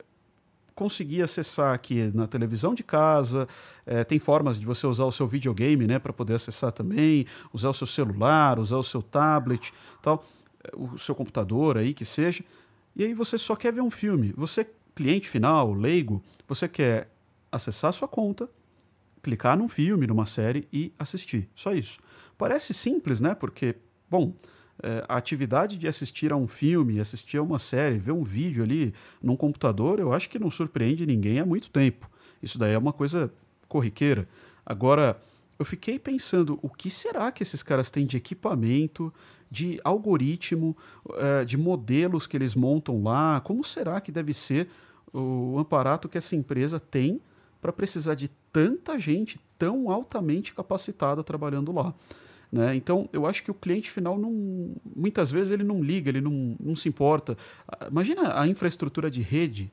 conseguir 0.73 1.21
acessar 1.21 1.73
aqui 1.73 2.11
na 2.13 2.27
televisão 2.27 2.73
de 2.75 2.83
casa. 2.83 3.47
É, 3.85 4.03
tem 4.03 4.19
formas 4.19 4.59
de 4.59 4.65
você 4.65 4.85
usar 4.85 5.05
o 5.05 5.11
seu 5.11 5.25
videogame, 5.25 5.87
né, 5.87 5.97
para 5.97 6.11
poder 6.11 6.35
acessar 6.35 6.71
também, 6.71 7.25
usar 7.53 7.69
o 7.69 7.73
seu 7.73 7.87
celular, 7.87 8.59
usar 8.59 8.77
o 8.77 8.83
seu 8.83 9.01
tablet, 9.01 9.73
tal, 10.01 10.23
o 10.75 10.97
seu 10.97 11.15
computador 11.15 11.77
aí 11.77 11.93
que 11.93 12.05
seja. 12.05 12.43
E 12.95 13.03
aí 13.03 13.13
você 13.13 13.37
só 13.37 13.55
quer 13.55 13.73
ver 13.73 13.81
um 13.81 13.91
filme. 13.91 14.33
Você 14.37 14.67
cliente 14.93 15.29
final, 15.29 15.73
leigo, 15.73 16.23
você 16.47 16.67
quer 16.67 17.09
acessar 17.51 17.91
sua 17.91 18.07
conta 18.07 18.49
clicar 19.25 19.57
num 19.57 19.67
filme, 19.67 20.05
numa 20.05 20.27
série 20.27 20.67
e 20.71 20.93
assistir. 20.99 21.49
Só 21.55 21.73
isso. 21.73 21.97
Parece 22.37 22.75
simples, 22.75 23.19
né? 23.19 23.33
Porque, 23.33 23.75
bom, 24.07 24.35
é, 24.83 25.03
a 25.09 25.17
atividade 25.17 25.79
de 25.79 25.87
assistir 25.87 26.31
a 26.31 26.35
um 26.35 26.45
filme, 26.45 26.99
assistir 26.99 27.37
a 27.37 27.41
uma 27.41 27.57
série, 27.57 27.97
ver 27.97 28.11
um 28.11 28.23
vídeo 28.23 28.63
ali 28.63 28.93
num 29.19 29.35
computador, 29.35 29.99
eu 29.99 30.13
acho 30.13 30.29
que 30.29 30.37
não 30.37 30.51
surpreende 30.51 31.07
ninguém 31.07 31.39
há 31.39 31.45
muito 31.45 31.71
tempo. 31.71 32.07
Isso 32.39 32.59
daí 32.59 32.73
é 32.73 32.77
uma 32.77 32.93
coisa 32.93 33.33
corriqueira. 33.67 34.27
Agora, 34.63 35.19
eu 35.57 35.65
fiquei 35.65 35.97
pensando, 35.97 36.59
o 36.61 36.69
que 36.69 36.91
será 36.91 37.31
que 37.31 37.41
esses 37.41 37.63
caras 37.63 37.89
têm 37.89 38.05
de 38.05 38.17
equipamento, 38.17 39.11
de 39.49 39.79
algoritmo, 39.83 40.75
é, 41.13 41.45
de 41.45 41.57
modelos 41.57 42.27
que 42.27 42.35
eles 42.35 42.55
montam 42.55 43.03
lá? 43.03 43.39
Como 43.41 43.63
será 43.63 44.01
que 44.01 44.11
deve 44.11 44.33
ser 44.33 44.67
o 45.13 45.57
aparato 45.59 46.09
que 46.09 46.17
essa 46.17 46.35
empresa 46.35 46.79
tem 46.79 47.21
para 47.61 47.71
precisar 47.71 48.15
de 48.15 48.27
tanta 48.51 48.99
gente 48.99 49.39
tão 49.57 49.89
altamente 49.89 50.53
capacitada 50.53 51.23
trabalhando 51.23 51.71
lá. 51.71 51.93
Né? 52.51 52.75
Então, 52.75 53.09
eu 53.11 53.25
acho 53.25 53.43
que 53.43 53.49
o 53.49 53.53
cliente 53.53 53.89
final 53.89 54.17
não, 54.17 54.75
muitas 54.95 55.31
vezes 55.31 55.51
ele 55.51 55.63
não 55.63 55.81
liga, 55.81 56.09
ele 56.09 56.21
não, 56.21 56.55
não 56.59 56.75
se 56.75 56.87
importa. 56.87 57.37
Imagina 57.89 58.39
a 58.39 58.47
infraestrutura 58.47 59.09
de 59.09 59.21
rede 59.21 59.71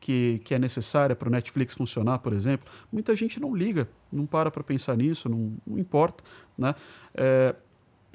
que, 0.00 0.40
que 0.44 0.54
é 0.54 0.58
necessária 0.58 1.14
para 1.14 1.28
o 1.28 1.32
Netflix 1.32 1.74
funcionar, 1.74 2.18
por 2.18 2.32
exemplo. 2.32 2.68
Muita 2.90 3.14
gente 3.14 3.40
não 3.40 3.54
liga, 3.54 3.88
não 4.10 4.26
para 4.26 4.50
para 4.50 4.62
pensar 4.62 4.96
nisso, 4.96 5.28
não, 5.28 5.52
não 5.66 5.78
importa. 5.78 6.24
Né? 6.56 6.74
É, 7.14 7.54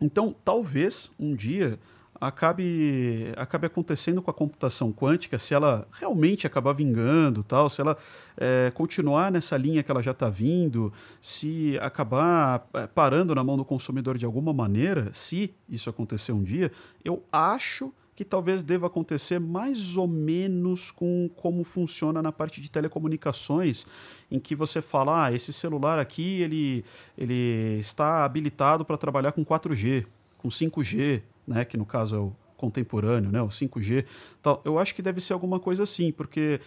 então, 0.02 0.36
talvez 0.44 1.12
um 1.20 1.36
dia 1.36 1.80
acabe, 2.20 3.34
acabe 3.36 3.68
acontecendo 3.68 4.22
com 4.22 4.32
a 4.32 4.34
computação 4.34 4.92
quântica, 4.92 5.38
se 5.38 5.54
ela 5.54 5.88
realmente 5.92 6.48
acabar 6.48 6.74
vingando, 6.74 7.44
tal, 7.44 7.70
se 7.70 7.82
ela 7.82 7.98
é, 8.38 8.72
continuar 8.74 9.32
nessa 9.32 9.58
linha 9.58 9.84
que 9.84 9.92
ela 9.92 10.02
já 10.02 10.12
está 10.12 10.30
vindo, 10.30 10.92
se 11.20 11.78
acabar 11.82 12.68
é, 12.74 12.88
parando 12.88 13.36
na 13.36 13.44
mão 13.44 13.58
do 13.58 13.66
consumidor 13.66 14.18
de 14.18 14.26
alguma 14.26 14.54
maneira, 14.54 15.10
se 15.14 15.54
isso 15.68 15.90
acontecer 15.90 16.32
um 16.32 16.44
dia, 16.44 16.72
eu 17.04 17.24
acho 17.32 17.94
que 18.16 18.24
talvez 18.24 18.64
deva 18.64 18.88
acontecer 18.88 19.40
mais 19.40 19.98
ou 19.98 20.08
menos 20.08 20.92
com 20.92 21.30
como 21.36 21.64
funciona 21.64 22.22
na 22.22 22.32
parte 22.32 22.62
de 22.62 22.70
telecomunicações, 22.70 23.86
em 24.30 24.40
que 24.40 24.56
você 24.56 24.82
fala, 24.82 25.26
ah, 25.26 25.34
esse 25.34 25.52
celular 25.52 26.00
aqui 26.00 26.42
ele, 26.42 26.86
ele 27.18 27.80
está 27.80 28.24
habilitado 28.24 28.86
para 28.86 28.98
trabalhar 28.98 29.32
com 29.32 29.44
4G, 29.44 30.06
com 30.38 30.50
5G, 30.50 31.22
né, 31.48 31.66
que 31.66 31.78
no 31.78 31.86
caso 31.86 32.16
é 32.16 32.20
o 32.20 32.34
contemporâneo, 32.56 33.32
né, 33.32 33.42
o 33.42 33.48
5G, 33.48 34.06
tal, 34.42 34.62
eu 34.64 34.78
acho 34.80 34.94
que 34.96 35.02
deve 35.02 35.20
ser 35.20 35.34
alguma 35.34 35.60
coisa 35.60 35.84
assim, 35.84 36.12
porque 36.12 36.62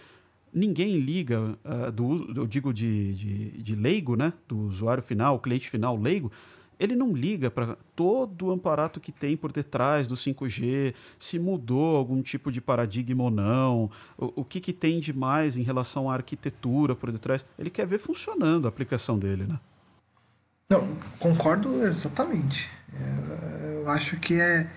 ninguém 0.53 0.99
liga, 0.99 1.57
uh, 1.63 1.91
do, 1.91 2.33
eu 2.35 2.47
digo 2.47 2.73
de, 2.73 3.13
de, 3.13 3.61
de, 3.61 3.75
leigo, 3.75 4.15
né, 4.15 4.33
do 4.47 4.57
usuário 4.59 5.03
final, 5.03 5.39
cliente 5.39 5.69
final 5.69 5.97
leigo, 5.97 6.31
ele 6.79 6.95
não 6.95 7.13
liga 7.13 7.49
para 7.49 7.77
todo 7.95 8.47
o 8.47 8.51
amparato 8.51 8.99
que 8.99 9.11
tem 9.11 9.35
por 9.35 9.51
detrás 9.51 10.07
do 10.07 10.15
5G, 10.15 10.93
se 11.17 11.39
mudou 11.39 11.95
algum 11.95 12.21
tipo 12.21 12.51
de 12.51 12.61
paradigma 12.61 13.23
ou 13.23 13.31
não, 13.31 13.89
o, 14.17 14.41
o 14.41 14.45
que, 14.45 14.59
que 14.59 14.73
tem 14.73 14.99
de 14.99 15.13
mais 15.13 15.57
em 15.57 15.63
relação 15.63 16.09
à 16.09 16.13
arquitetura 16.13 16.95
por 16.95 17.11
detrás. 17.11 17.45
Ele 17.57 17.69
quer 17.69 17.87
ver 17.87 17.99
funcionando 17.99 18.65
a 18.65 18.69
aplicação 18.69 19.17
dele, 19.17 19.45
né? 19.45 19.59
Não, 20.69 20.87
concordo 21.19 21.81
exatamente. 21.83 22.69
É, 22.93 23.81
eu 23.81 23.89
acho 23.89 24.17
que 24.19 24.33
é, 24.39 24.69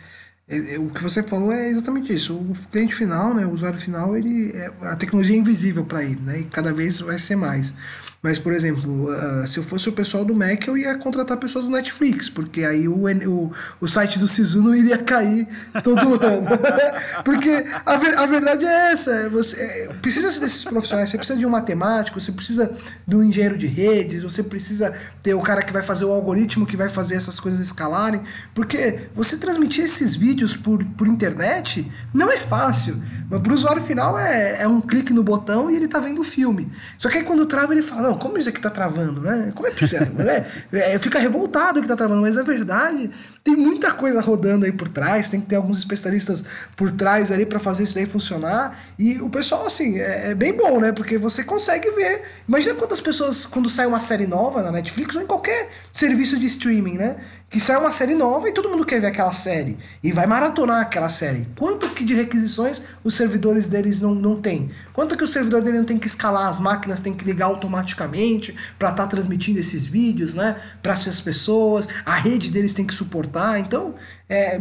é, 0.48 0.74
é, 0.74 0.78
o 0.78 0.88
que 0.90 1.02
você 1.02 1.22
falou 1.22 1.52
é 1.52 1.68
exatamente 1.68 2.12
isso. 2.12 2.34
O 2.34 2.54
cliente 2.70 2.94
final, 2.94 3.34
né, 3.34 3.44
o 3.44 3.52
usuário 3.52 3.78
final, 3.78 4.16
ele 4.16 4.52
é, 4.52 4.72
a 4.82 4.96
tecnologia 4.96 5.34
é 5.34 5.38
invisível 5.38 5.84
para 5.84 6.02
ele, 6.04 6.20
né, 6.20 6.40
e 6.40 6.44
cada 6.44 6.72
vez 6.72 7.00
vai 7.00 7.18
ser 7.18 7.36
mais. 7.36 7.74
Mas, 8.22 8.38
por 8.38 8.52
exemplo, 8.52 9.08
uh, 9.10 9.46
se 9.46 9.58
eu 9.58 9.62
fosse 9.62 9.88
o 9.88 9.92
pessoal 9.92 10.26
do 10.26 10.34
Mac, 10.34 10.66
eu 10.66 10.76
ia 10.76 10.94
contratar 10.98 11.38
pessoas 11.38 11.64
do 11.64 11.70
Netflix, 11.70 12.28
porque 12.28 12.64
aí 12.64 12.86
o, 12.86 13.06
o, 13.06 13.52
o 13.80 13.88
site 13.88 14.18
do 14.18 14.28
Sisu 14.28 14.62
não 14.62 14.74
iria 14.74 14.98
cair 14.98 15.48
todo 15.82 16.22
ano. 16.22 16.46
porque 17.24 17.64
a, 17.86 17.96
ver, 17.96 18.18
a 18.18 18.26
verdade 18.26 18.66
é 18.66 18.92
essa: 18.92 19.10
é 19.10 19.28
você 19.30 19.56
é, 19.58 19.88
precisa 20.02 20.38
desses 20.38 20.62
profissionais, 20.64 21.08
você 21.08 21.16
precisa 21.16 21.38
de 21.38 21.46
um 21.46 21.48
matemático, 21.48 22.20
você 22.20 22.30
precisa 22.30 22.70
de 23.08 23.16
um 23.16 23.24
engenheiro 23.24 23.56
de 23.56 23.66
redes, 23.66 24.22
você 24.22 24.42
precisa 24.42 24.94
ter 25.22 25.32
o 25.32 25.40
cara 25.40 25.62
que 25.62 25.72
vai 25.72 25.82
fazer 25.82 26.04
o 26.04 26.12
algoritmo 26.12 26.66
que 26.66 26.76
vai 26.76 26.90
fazer 26.90 27.14
essas 27.14 27.40
coisas 27.40 27.58
escalarem. 27.58 28.20
Porque 28.54 29.00
você 29.14 29.38
transmitir 29.38 29.84
esses 29.84 30.14
vídeos 30.14 30.54
por, 30.54 30.84
por 30.84 31.08
internet 31.08 31.90
não 32.12 32.30
é 32.30 32.38
fácil. 32.38 33.02
Mas 33.30 33.40
para 33.40 33.52
o 33.52 33.54
usuário 33.54 33.82
final 33.82 34.18
é, 34.18 34.60
é 34.60 34.68
um 34.68 34.80
clique 34.80 35.14
no 35.14 35.22
botão 35.22 35.70
e 35.70 35.76
ele 35.76 35.86
está 35.86 35.98
vendo 35.98 36.20
o 36.20 36.24
filme. 36.24 36.70
Só 36.98 37.08
que 37.08 37.16
aí 37.16 37.24
quando 37.24 37.46
trava, 37.46 37.72
ele 37.72 37.80
fala 37.80 38.09
não, 38.10 38.18
como 38.18 38.38
isso 38.38 38.48
aqui 38.48 38.60
tá 38.60 38.70
travando, 38.70 39.20
né? 39.20 39.52
Como 39.54 39.68
é 39.68 39.70
possível? 39.70 40.08
é, 40.72 40.94
é, 40.94 40.98
fica 40.98 41.18
revoltado 41.18 41.80
que 41.80 41.88
tá 41.88 41.96
travando, 41.96 42.20
mas 42.20 42.34
na 42.34 42.42
verdade 42.42 43.10
tem 43.42 43.56
muita 43.56 43.90
coisa 43.92 44.20
rodando 44.20 44.66
aí 44.66 44.72
por 44.72 44.88
trás, 44.88 45.30
tem 45.30 45.40
que 45.40 45.46
ter 45.46 45.56
alguns 45.56 45.78
especialistas 45.78 46.44
por 46.76 46.90
trás 46.90 47.32
ali 47.32 47.46
para 47.46 47.58
fazer 47.58 47.84
isso 47.84 47.98
aí 47.98 48.04
funcionar. 48.04 48.78
E 48.98 49.18
o 49.18 49.30
pessoal, 49.30 49.66
assim, 49.66 49.98
é, 49.98 50.30
é, 50.30 50.34
bem 50.34 50.54
bom, 50.54 50.78
né? 50.78 50.92
Porque 50.92 51.16
você 51.16 51.42
consegue 51.42 51.90
ver. 51.90 52.22
Imagina 52.46 52.74
quantas 52.74 53.00
pessoas, 53.00 53.46
quando 53.46 53.70
sai 53.70 53.86
uma 53.86 54.00
série 54.00 54.26
nova 54.26 54.62
na 54.62 54.70
Netflix 54.70 55.16
ou 55.16 55.22
em 55.22 55.26
qualquer 55.26 55.70
serviço 55.92 56.38
de 56.38 56.46
streaming, 56.46 56.98
né? 56.98 57.16
Que 57.48 57.58
sai 57.58 57.78
uma 57.78 57.90
série 57.90 58.14
nova 58.14 58.48
e 58.48 58.52
todo 58.52 58.68
mundo 58.68 58.84
quer 58.84 59.00
ver 59.00 59.06
aquela 59.06 59.32
série. 59.32 59.78
E 60.02 60.12
vai 60.12 60.26
maratonar 60.26 60.82
aquela 60.82 61.08
série. 61.08 61.48
Quanto 61.58 61.88
que 61.88 62.04
de 62.04 62.14
requisições 62.14 62.84
os 63.02 63.14
servidores 63.14 63.68
deles 63.68 64.00
não, 64.00 64.14
não 64.14 64.40
têm? 64.40 64.70
Quanto 64.92 65.16
que 65.16 65.24
o 65.24 65.26
servidor 65.26 65.62
dele 65.62 65.78
não 65.78 65.84
tem 65.84 65.98
que 65.98 66.06
escalar, 66.06 66.46
as 66.48 66.58
máquinas 66.58 67.00
tem 67.00 67.14
que 67.14 67.24
ligar 67.24 67.46
automaticamente 67.46 68.54
para 68.78 68.90
estar 68.90 69.04
tá 69.04 69.08
transmitindo 69.08 69.58
esses 69.58 69.86
vídeos, 69.86 70.34
né? 70.34 70.56
Para 70.82 70.92
as 70.92 71.20
pessoas, 71.20 71.88
a 72.04 72.14
rede 72.14 72.50
deles 72.50 72.74
tem 72.74 72.86
que 72.86 72.94
suportar. 72.94 73.29
Então, 73.58 73.94
é, 74.30 74.56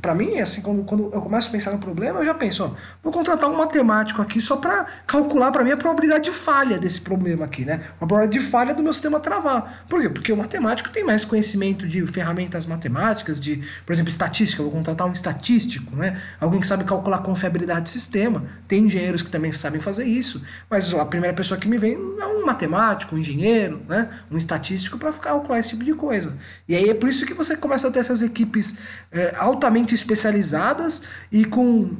para 0.00 0.16
mim, 0.16 0.40
assim, 0.40 0.60
quando, 0.60 0.82
quando 0.82 1.04
eu 1.12 1.22
começo 1.22 1.48
a 1.48 1.52
pensar 1.52 1.70
no 1.70 1.78
problema, 1.78 2.18
eu 2.18 2.24
já 2.24 2.34
penso, 2.34 2.64
ó, 2.64 2.70
vou 3.00 3.12
contratar 3.12 3.48
um 3.48 3.54
matemático 3.54 4.20
aqui 4.20 4.40
só 4.40 4.56
para 4.56 4.84
calcular 5.06 5.52
para 5.52 5.62
mim 5.62 5.70
a 5.70 5.76
probabilidade 5.76 6.24
de 6.24 6.32
falha 6.32 6.76
desse 6.76 7.00
problema 7.00 7.44
aqui, 7.44 7.64
né? 7.64 7.84
A 8.00 8.04
probabilidade 8.04 8.44
de 8.44 8.50
falha 8.50 8.74
do 8.74 8.82
meu 8.82 8.92
sistema 8.92 9.20
travar. 9.20 9.84
Por 9.88 10.02
quê? 10.02 10.08
Porque 10.08 10.32
o 10.32 10.36
matemático 10.36 10.90
tem 10.90 11.04
mais 11.04 11.24
conhecimento 11.24 11.86
de 11.86 12.04
ferramentas 12.08 12.66
matemáticas, 12.66 13.40
de, 13.40 13.62
por 13.86 13.92
exemplo, 13.92 14.10
estatística. 14.10 14.60
Eu 14.60 14.64
vou 14.64 14.72
contratar 14.72 15.06
um 15.06 15.12
estatístico, 15.12 15.94
né? 15.94 16.20
Alguém 16.40 16.58
que 16.58 16.66
sabe 16.66 16.82
calcular 16.82 17.18
confiabilidade 17.18 17.82
de 17.82 17.90
sistema. 17.90 18.42
Tem 18.66 18.86
engenheiros 18.86 19.22
que 19.22 19.30
também 19.30 19.52
sabem 19.52 19.80
fazer 19.80 20.04
isso, 20.04 20.42
mas 20.68 20.92
a 20.92 21.04
primeira 21.04 21.36
pessoa 21.36 21.60
que 21.60 21.68
me 21.68 21.78
vem 21.78 21.92
é 21.92 22.26
um 22.26 22.44
matemático, 22.44 23.14
um 23.14 23.18
engenheiro, 23.20 23.82
né? 23.88 24.10
Um 24.28 24.36
estatístico 24.36 24.98
para 24.98 25.12
calcular 25.12 25.60
esse 25.60 25.68
tipo 25.68 25.84
de 25.84 25.94
coisa. 25.94 26.36
E 26.68 26.74
aí 26.74 26.90
é 26.90 26.94
por 26.94 27.08
isso 27.08 27.24
que 27.24 27.34
você 27.34 27.56
começa 27.56 27.86
a 27.86 27.90
ter 27.92 28.00
essas 28.00 28.20
equipes 28.20 28.78
é, 29.12 29.34
altamente 29.36 29.94
especializadas 29.94 31.02
e 31.30 31.44
com 31.44 31.96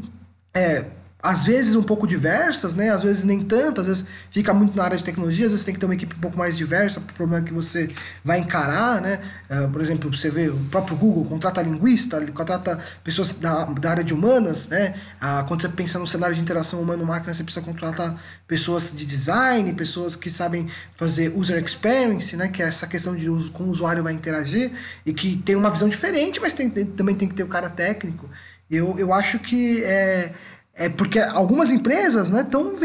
é, 0.54 0.86
às 1.22 1.44
vezes 1.44 1.76
um 1.76 1.82
pouco 1.84 2.04
diversas, 2.04 2.74
né? 2.74 2.90
Às 2.90 3.02
vezes 3.04 3.22
nem 3.22 3.44
tanto, 3.44 3.80
às 3.80 3.86
vezes 3.86 4.06
fica 4.28 4.52
muito 4.52 4.76
na 4.76 4.82
área 4.82 4.96
de 4.96 5.04
tecnologia, 5.04 5.46
às 5.46 5.52
vezes 5.52 5.64
tem 5.64 5.72
que 5.72 5.78
ter 5.78 5.86
uma 5.86 5.94
equipe 5.94 6.16
um 6.16 6.18
pouco 6.18 6.36
mais 6.36 6.56
diversa 6.56 7.00
para 7.00 7.12
o 7.12 7.14
problema 7.14 7.44
que 7.44 7.52
você 7.52 7.90
vai 8.24 8.40
encarar, 8.40 9.00
né? 9.00 9.20
Uh, 9.48 9.70
por 9.70 9.80
exemplo, 9.80 10.12
você 10.12 10.28
vê 10.30 10.48
o 10.48 10.58
próprio 10.64 10.96
Google 10.96 11.24
contrata 11.24 11.62
linguista, 11.62 12.20
contrata 12.32 12.76
pessoas 13.04 13.34
da, 13.34 13.64
da 13.66 13.90
área 13.90 14.02
de 14.02 14.12
humanas, 14.12 14.68
né? 14.68 14.94
Uh, 15.22 15.46
quando 15.46 15.62
você 15.62 15.68
pensa 15.68 15.96
no 15.96 16.08
cenário 16.08 16.34
de 16.34 16.40
interação 16.40 16.82
humano-máquina, 16.82 17.32
você 17.32 17.44
precisa 17.44 17.64
contratar 17.64 18.20
pessoas 18.48 18.92
de 18.92 19.06
design, 19.06 19.72
pessoas 19.74 20.16
que 20.16 20.28
sabem 20.28 20.66
fazer 20.96 21.32
user 21.36 21.62
experience, 21.62 22.36
né? 22.36 22.48
Que 22.48 22.64
é 22.64 22.66
essa 22.66 22.86
questão 22.88 23.14
de 23.14 23.30
uso, 23.30 23.52
como 23.52 23.68
o 23.68 23.72
usuário 23.72 24.02
vai 24.02 24.12
interagir 24.12 24.72
e 25.06 25.12
que 25.12 25.36
tem 25.36 25.54
uma 25.54 25.70
visão 25.70 25.88
diferente, 25.88 26.40
mas 26.40 26.52
tem, 26.52 26.68
tem, 26.68 26.84
também 26.84 27.14
tem 27.14 27.28
que 27.28 27.34
ter 27.34 27.44
o 27.44 27.48
cara 27.48 27.70
técnico. 27.70 28.28
Eu, 28.68 28.98
eu 28.98 29.12
acho 29.12 29.38
que 29.38 29.84
é 29.84 30.32
é 30.74 30.88
porque 30.88 31.18
algumas 31.18 31.70
empresas 31.70 32.30
estão 32.30 32.72
né, 32.72 32.78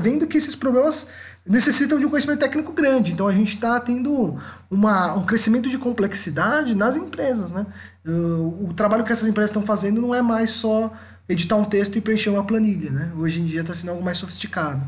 vendo 0.00 0.26
que 0.26 0.38
esses 0.38 0.54
problemas 0.54 1.08
necessitam 1.44 1.98
de 1.98 2.06
um 2.06 2.10
conhecimento 2.10 2.38
técnico 2.38 2.72
grande. 2.72 3.12
Então 3.12 3.26
a 3.26 3.32
gente 3.32 3.54
está 3.54 3.80
tendo 3.80 4.38
uma, 4.70 5.14
um 5.14 5.26
crescimento 5.26 5.68
de 5.68 5.76
complexidade 5.76 6.74
nas 6.74 6.96
empresas. 6.96 7.50
Né? 7.50 7.66
O, 8.06 8.68
o 8.68 8.74
trabalho 8.74 9.04
que 9.04 9.12
essas 9.12 9.28
empresas 9.28 9.50
estão 9.50 9.62
fazendo 9.62 10.00
não 10.00 10.14
é 10.14 10.22
mais 10.22 10.50
só 10.50 10.92
editar 11.28 11.56
um 11.56 11.64
texto 11.64 11.96
e 11.96 12.00
preencher 12.00 12.30
uma 12.30 12.44
planilha. 12.44 12.90
Né? 12.90 13.12
Hoje 13.16 13.40
em 13.40 13.44
dia 13.44 13.62
está 13.62 13.74
sendo 13.74 13.90
algo 13.90 14.02
mais 14.02 14.18
sofisticado. 14.18 14.86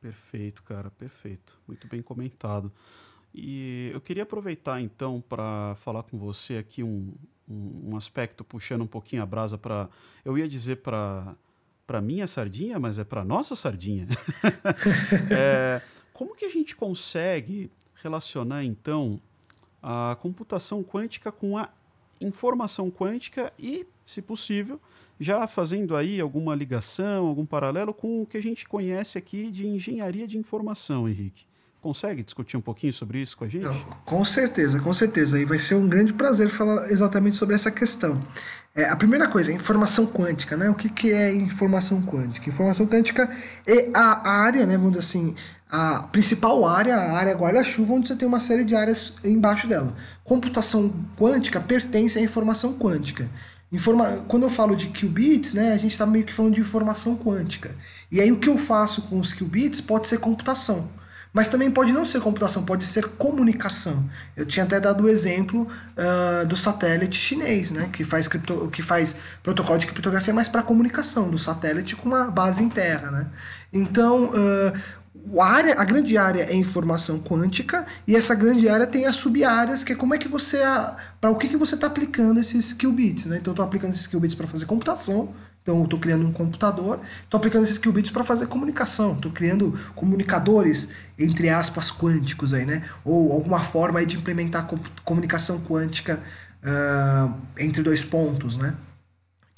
Perfeito, 0.00 0.62
cara, 0.62 0.90
perfeito. 0.90 1.58
Muito 1.68 1.86
bem 1.86 2.02
comentado. 2.02 2.72
E 3.32 3.90
eu 3.92 4.00
queria 4.00 4.24
aproveitar 4.24 4.80
então 4.80 5.22
para 5.28 5.76
falar 5.76 6.02
com 6.02 6.18
você 6.18 6.56
aqui 6.56 6.82
um, 6.82 7.12
um, 7.50 7.96
aspecto 7.96 8.44
puxando 8.44 8.82
um 8.82 8.86
pouquinho 8.86 9.22
a 9.22 9.26
brasa 9.26 9.58
para. 9.58 9.88
Eu 10.24 10.38
ia 10.38 10.48
dizer 10.48 10.76
para 10.76 11.34
para 11.86 12.00
minha 12.00 12.28
sardinha, 12.28 12.78
mas 12.78 13.00
é 13.00 13.04
para 13.04 13.24
nossa 13.24 13.56
sardinha. 13.56 14.06
é, 15.36 15.82
como 16.12 16.36
que 16.36 16.44
a 16.44 16.48
gente 16.48 16.76
consegue 16.76 17.68
relacionar 18.00 18.62
então 18.62 19.20
a 19.82 20.16
computação 20.20 20.84
quântica 20.84 21.32
com 21.32 21.58
a 21.58 21.68
informação 22.20 22.92
quântica 22.92 23.52
e, 23.58 23.84
se 24.04 24.22
possível, 24.22 24.80
já 25.18 25.44
fazendo 25.48 25.96
aí 25.96 26.20
alguma 26.20 26.54
ligação, 26.54 27.26
algum 27.26 27.44
paralelo 27.44 27.92
com 27.92 28.22
o 28.22 28.26
que 28.26 28.36
a 28.36 28.42
gente 28.42 28.68
conhece 28.68 29.18
aqui 29.18 29.50
de 29.50 29.66
engenharia 29.66 30.28
de 30.28 30.38
informação, 30.38 31.08
Henrique? 31.08 31.44
Consegue 31.80 32.22
discutir 32.22 32.56
um 32.56 32.60
pouquinho 32.60 32.92
sobre 32.92 33.22
isso 33.22 33.36
com 33.36 33.44
a 33.44 33.48
gente? 33.48 33.66
Com 34.04 34.22
certeza, 34.24 34.80
com 34.80 34.92
certeza. 34.92 35.40
E 35.40 35.46
vai 35.46 35.58
ser 35.58 35.76
um 35.76 35.88
grande 35.88 36.12
prazer 36.12 36.50
falar 36.50 36.90
exatamente 36.90 37.36
sobre 37.38 37.54
essa 37.54 37.70
questão. 37.70 38.20
É, 38.74 38.84
a 38.84 38.94
primeira 38.94 39.26
coisa, 39.26 39.50
informação 39.50 40.06
quântica, 40.06 40.56
né? 40.56 40.68
O 40.68 40.74
que, 40.74 40.88
que 40.88 41.10
é 41.10 41.34
informação 41.34 42.02
quântica? 42.02 42.48
Informação 42.48 42.86
quântica 42.86 43.28
é 43.66 43.88
a 43.94 44.30
área, 44.30 44.66
né? 44.66 44.76
Vamos 44.76 44.92
dizer 44.92 45.00
assim, 45.04 45.34
a 45.70 46.06
principal 46.08 46.66
área, 46.66 46.94
a 46.94 47.16
área 47.16 47.34
guarda-chuva, 47.34 47.94
onde 47.94 48.08
você 48.08 48.16
tem 48.16 48.28
uma 48.28 48.40
série 48.40 48.62
de 48.62 48.76
áreas 48.76 49.14
embaixo 49.24 49.66
dela. 49.66 49.94
Computação 50.22 50.92
quântica 51.18 51.60
pertence 51.60 52.18
à 52.18 52.22
informação 52.22 52.74
quântica. 52.74 53.30
Informa... 53.72 54.24
Quando 54.28 54.42
eu 54.42 54.50
falo 54.50 54.76
de 54.76 54.88
qubits, 54.88 55.54
né, 55.54 55.72
a 55.72 55.78
gente 55.78 55.92
está 55.92 56.04
meio 56.04 56.24
que 56.24 56.34
falando 56.34 56.54
de 56.54 56.60
informação 56.60 57.16
quântica. 57.16 57.74
E 58.12 58.20
aí 58.20 58.30
o 58.30 58.38
que 58.38 58.48
eu 58.48 58.58
faço 58.58 59.02
com 59.02 59.18
os 59.18 59.32
qubits 59.32 59.80
pode 59.80 60.06
ser 60.06 60.18
computação. 60.18 60.99
Mas 61.32 61.46
também 61.46 61.70
pode 61.70 61.92
não 61.92 62.04
ser 62.04 62.20
computação, 62.20 62.64
pode 62.64 62.84
ser 62.84 63.06
comunicação. 63.10 64.08
Eu 64.36 64.44
tinha 64.44 64.64
até 64.64 64.80
dado 64.80 65.04
o 65.04 65.08
exemplo 65.08 65.66
uh, 65.66 66.46
do 66.46 66.56
satélite 66.56 67.16
chinês, 67.16 67.70
né, 67.70 67.88
que 67.92 68.04
faz, 68.04 68.26
cripto, 68.26 68.68
que 68.72 68.82
faz 68.82 69.16
protocolo 69.42 69.78
de 69.78 69.86
criptografia, 69.86 70.34
mas 70.34 70.48
para 70.48 70.62
comunicação, 70.62 71.30
do 71.30 71.38
satélite 71.38 71.94
com 71.94 72.08
uma 72.08 72.24
base 72.24 72.62
em 72.64 72.68
terra. 72.68 73.10
Né? 73.12 73.26
Então, 73.72 74.30
uh, 74.30 75.40
a, 75.40 75.46
área, 75.46 75.74
a 75.78 75.84
grande 75.84 76.16
área 76.16 76.42
é 76.42 76.54
informação 76.54 77.20
quântica 77.20 77.86
e 78.06 78.16
essa 78.16 78.34
grande 78.34 78.68
área 78.68 78.86
tem 78.86 79.06
as 79.06 79.16
sub-áreas, 79.16 79.84
que 79.84 79.92
é 79.92 79.96
como 79.96 80.14
é 80.14 80.18
que 80.18 80.28
você. 80.28 80.58
Para 81.20 81.30
o 81.30 81.36
que, 81.36 81.48
que 81.48 81.56
você 81.56 81.76
está 81.76 81.86
aplicando 81.86 82.40
esses 82.40 82.72
qubits. 82.72 83.26
Né? 83.26 83.38
Então, 83.40 83.52
estou 83.52 83.64
aplicando 83.64 83.92
esses 83.92 84.06
qubits 84.06 84.34
para 84.34 84.46
fazer 84.46 84.66
computação, 84.66 85.32
então, 85.62 85.84
estou 85.84 85.98
criando 85.98 86.26
um 86.26 86.32
computador, 86.32 87.00
estou 87.22 87.38
aplicando 87.38 87.64
esses 87.64 87.78
qubits 87.78 88.10
para 88.10 88.24
fazer 88.24 88.46
comunicação, 88.46 89.12
estou 89.12 89.30
criando 89.30 89.78
comunicadores, 89.94 90.90
entre 91.18 91.50
aspas, 91.50 91.90
quânticos 91.90 92.54
aí, 92.54 92.64
né? 92.64 92.82
Ou 93.04 93.32
alguma 93.32 93.62
forma 93.62 94.04
de 94.04 94.16
implementar 94.16 94.66
comunicação 95.04 95.60
quântica 95.60 96.22
uh, 96.64 97.34
entre 97.58 97.82
dois 97.82 98.02
pontos, 98.02 98.56
né? 98.56 98.74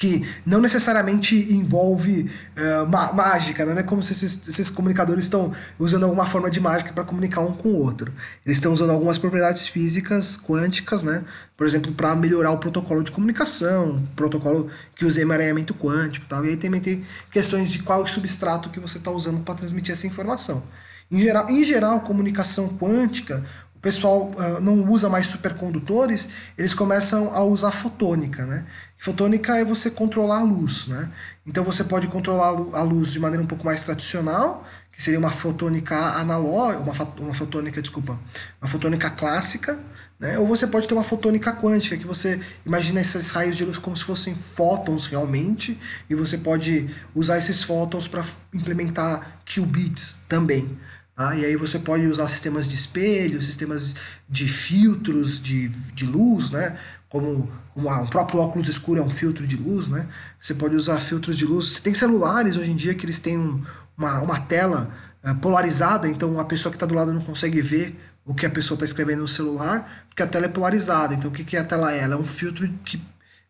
Que 0.02 0.26
não 0.44 0.60
necessariamente 0.60 1.36
envolve 1.54 2.28
uh, 2.56 3.14
mágica, 3.14 3.64
né? 3.64 3.72
não 3.72 3.78
é 3.78 3.84
como 3.84 4.02
se 4.02 4.12
esses, 4.12 4.48
esses 4.48 4.68
comunicadores 4.68 5.22
estão 5.22 5.52
usando 5.78 6.02
alguma 6.02 6.26
forma 6.26 6.50
de 6.50 6.58
mágica 6.58 6.92
para 6.92 7.04
comunicar 7.04 7.40
um 7.40 7.52
com 7.52 7.68
o 7.68 7.76
outro. 7.76 8.12
Eles 8.44 8.56
estão 8.56 8.72
usando 8.72 8.90
algumas 8.90 9.16
propriedades 9.16 9.68
físicas 9.68 10.36
quânticas, 10.36 11.04
né? 11.04 11.22
por 11.56 11.68
exemplo, 11.68 11.92
para 11.92 12.16
melhorar 12.16 12.50
o 12.50 12.58
protocolo 12.58 13.04
de 13.04 13.12
comunicação, 13.12 14.02
protocolo 14.16 14.68
que 14.96 15.04
usa 15.04 15.20
emaranhamento 15.20 15.72
quântico 15.72 16.26
tal. 16.28 16.44
e 16.44 16.48
aí 16.48 16.56
também 16.56 16.80
tem 16.80 17.04
questões 17.30 17.70
de 17.70 17.80
qual 17.80 18.04
substrato 18.04 18.70
que 18.70 18.80
você 18.80 18.98
está 18.98 19.12
usando 19.12 19.44
para 19.44 19.54
transmitir 19.54 19.92
essa 19.92 20.08
informação. 20.08 20.64
Em 21.12 21.20
geral, 21.20 21.48
em 21.48 21.62
geral, 21.62 22.00
comunicação 22.00 22.76
quântica, 22.76 23.44
pessoal 23.82 24.30
uh, 24.36 24.60
não 24.60 24.88
usa 24.90 25.08
mais 25.08 25.26
supercondutores, 25.26 26.28
eles 26.56 26.72
começam 26.72 27.34
a 27.34 27.42
usar 27.42 27.72
fotônica, 27.72 28.46
né? 28.46 28.64
Fotônica 28.96 29.56
é 29.56 29.64
você 29.64 29.90
controlar 29.90 30.38
a 30.38 30.42
luz, 30.44 30.86
né? 30.86 31.10
Então 31.44 31.64
você 31.64 31.82
pode 31.82 32.06
controlar 32.06 32.50
a 32.78 32.82
luz 32.82 33.10
de 33.10 33.18
maneira 33.18 33.42
um 33.42 33.46
pouco 33.46 33.66
mais 33.66 33.82
tradicional, 33.82 34.64
que 34.92 35.02
seria 35.02 35.18
uma 35.18 35.32
fotônica 35.32 35.96
analógica, 35.96 36.80
uma, 36.80 36.92
uma 37.18 37.34
fotônica, 37.34 37.82
desculpa, 37.82 38.16
uma 38.60 38.68
fotônica 38.68 39.10
clássica, 39.10 39.76
né? 40.20 40.38
Ou 40.38 40.46
você 40.46 40.68
pode 40.68 40.86
ter 40.86 40.94
uma 40.94 41.02
fotônica 41.02 41.52
quântica, 41.52 41.96
que 41.96 42.06
você 42.06 42.40
imagina 42.64 43.00
esses 43.00 43.30
raios 43.30 43.56
de 43.56 43.64
luz 43.64 43.78
como 43.78 43.96
se 43.96 44.04
fossem 44.04 44.36
fótons 44.36 45.06
realmente, 45.06 45.76
e 46.08 46.14
você 46.14 46.38
pode 46.38 46.88
usar 47.12 47.38
esses 47.38 47.64
fótons 47.64 48.06
para 48.06 48.24
implementar 48.54 49.42
qubits 49.44 50.20
também. 50.28 50.78
Tá? 51.22 51.36
E 51.36 51.44
aí 51.44 51.54
você 51.54 51.78
pode 51.78 52.04
usar 52.08 52.26
sistemas 52.26 52.66
de 52.66 52.74
espelho, 52.74 53.40
sistemas 53.40 53.94
de 54.28 54.48
filtros 54.48 55.40
de, 55.40 55.68
de 55.68 56.04
luz, 56.04 56.50
né? 56.50 56.76
como 57.08 57.48
uma, 57.76 58.00
um 58.00 58.08
próprio 58.08 58.40
óculos 58.40 58.68
escuro 58.68 59.00
é 59.00 59.04
um 59.04 59.10
filtro 59.10 59.46
de 59.46 59.56
luz, 59.56 59.86
né? 59.86 60.08
Você 60.40 60.52
pode 60.52 60.74
usar 60.74 60.98
filtros 60.98 61.38
de 61.38 61.44
luz. 61.44 61.66
Você 61.66 61.80
tem 61.80 61.94
celulares 61.94 62.56
hoje 62.56 62.72
em 62.72 62.74
dia 62.74 62.92
que 62.94 63.04
eles 63.04 63.20
têm 63.20 63.38
um, 63.38 63.62
uma, 63.96 64.18
uma 64.20 64.40
tela 64.40 64.90
uh, 65.22 65.34
polarizada, 65.36 66.08
então 66.08 66.40
a 66.40 66.44
pessoa 66.44 66.72
que 66.72 66.76
está 66.76 66.86
do 66.86 66.94
lado 66.94 67.12
não 67.12 67.20
consegue 67.20 67.60
ver 67.60 67.96
o 68.24 68.34
que 68.34 68.44
a 68.44 68.50
pessoa 68.50 68.74
está 68.76 68.84
escrevendo 68.84 69.20
no 69.20 69.28
celular, 69.28 70.06
porque 70.08 70.22
a 70.22 70.26
tela 70.26 70.46
é 70.46 70.48
polarizada. 70.48 71.14
Então 71.14 71.30
o 71.30 71.32
que, 71.32 71.44
que 71.44 71.56
a 71.56 71.62
tela 71.62 71.92
é? 71.92 72.00
Ela 72.00 72.14
é 72.14 72.18
um 72.18 72.24
filtro 72.24 72.66
que, 72.84 73.00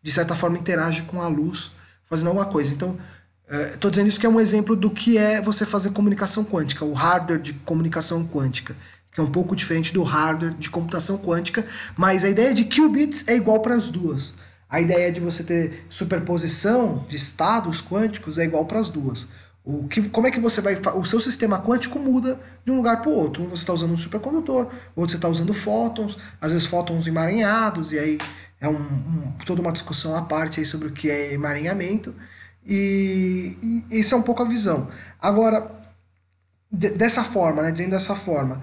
de 0.01 0.11
certa 0.11 0.35
forma, 0.35 0.59
interage 0.59 1.01
com 1.03 1.21
a 1.21 1.27
luz, 1.27 1.71
fazendo 2.07 2.27
alguma 2.27 2.45
coisa. 2.45 2.71
Então, 2.71 2.99
estou 3.47 3.89
uh, 3.89 3.91
dizendo 3.91 4.07
isso 4.07 4.19
que 4.19 4.25
é 4.25 4.29
um 4.29 4.39
exemplo 4.39 4.75
do 4.75 4.89
que 4.89 5.17
é 5.17 5.41
você 5.41 5.65
fazer 5.65 5.91
comunicação 5.91 6.43
quântica, 6.43 6.85
o 6.85 6.93
hardware 6.93 7.41
de 7.41 7.53
comunicação 7.53 8.25
quântica 8.25 8.75
que 9.13 9.19
é 9.19 9.23
um 9.23 9.31
pouco 9.31 9.55
diferente 9.55 9.93
do 9.93 10.03
hardware 10.03 10.55
de 10.55 10.69
computação 10.69 11.17
quântica, 11.17 11.65
mas 11.95 12.23
a 12.23 12.29
ideia 12.29 12.53
de 12.53 12.65
qubits 12.65 13.27
é 13.27 13.35
igual 13.35 13.59
para 13.59 13.75
as 13.75 13.89
duas. 13.89 14.35
A 14.67 14.81
ideia 14.81 15.11
de 15.11 15.21
você 15.21 15.43
ter 15.43 15.85
superposição 15.87 17.05
de 17.07 17.15
estados 17.15 17.81
quânticos 17.81 18.39
é 18.39 18.43
igual 18.43 18.65
para 18.65 18.79
as 18.79 18.89
duas. 18.89 19.29
O 19.63 19.87
que, 19.87 20.09
como 20.09 20.27
é 20.27 20.31
que 20.31 20.39
você 20.39 20.59
vai. 20.59 20.77
O 20.95 21.05
seu 21.05 21.19
sistema 21.19 21.61
quântico 21.61 21.99
muda 21.99 22.39
de 22.65 22.71
um 22.71 22.77
lugar 22.77 23.01
para 23.01 23.09
o 23.09 23.13
outro. 23.13 23.43
Um 23.43 23.49
você 23.49 23.61
está 23.61 23.71
usando 23.71 23.93
um 23.93 23.97
supercondutor, 23.97 24.67
outro 24.95 25.11
você 25.11 25.15
está 25.15 25.29
usando 25.29 25.53
fótons, 25.53 26.17
às 26.41 26.51
vezes 26.51 26.67
fótons 26.67 27.07
emaranhados, 27.07 27.91
e 27.93 27.99
aí 27.99 28.17
é 28.59 28.67
um, 28.67 28.73
um, 28.73 29.33
toda 29.45 29.61
uma 29.61 29.71
discussão 29.71 30.17
à 30.17 30.23
parte 30.23 30.59
aí 30.59 30.65
sobre 30.65 30.87
o 30.87 30.91
que 30.91 31.09
é 31.09 31.33
emaranhamento. 31.33 32.13
E, 32.65 33.83
e 33.89 33.99
isso 33.99 34.15
é 34.15 34.17
um 34.17 34.21
pouco 34.21 34.41
a 34.41 34.45
visão. 34.45 34.87
Agora, 35.21 35.71
de, 36.71 36.89
dessa 36.89 37.23
forma, 37.23 37.61
né, 37.61 37.71
dizendo 37.71 37.91
dessa 37.91 38.15
forma, 38.15 38.61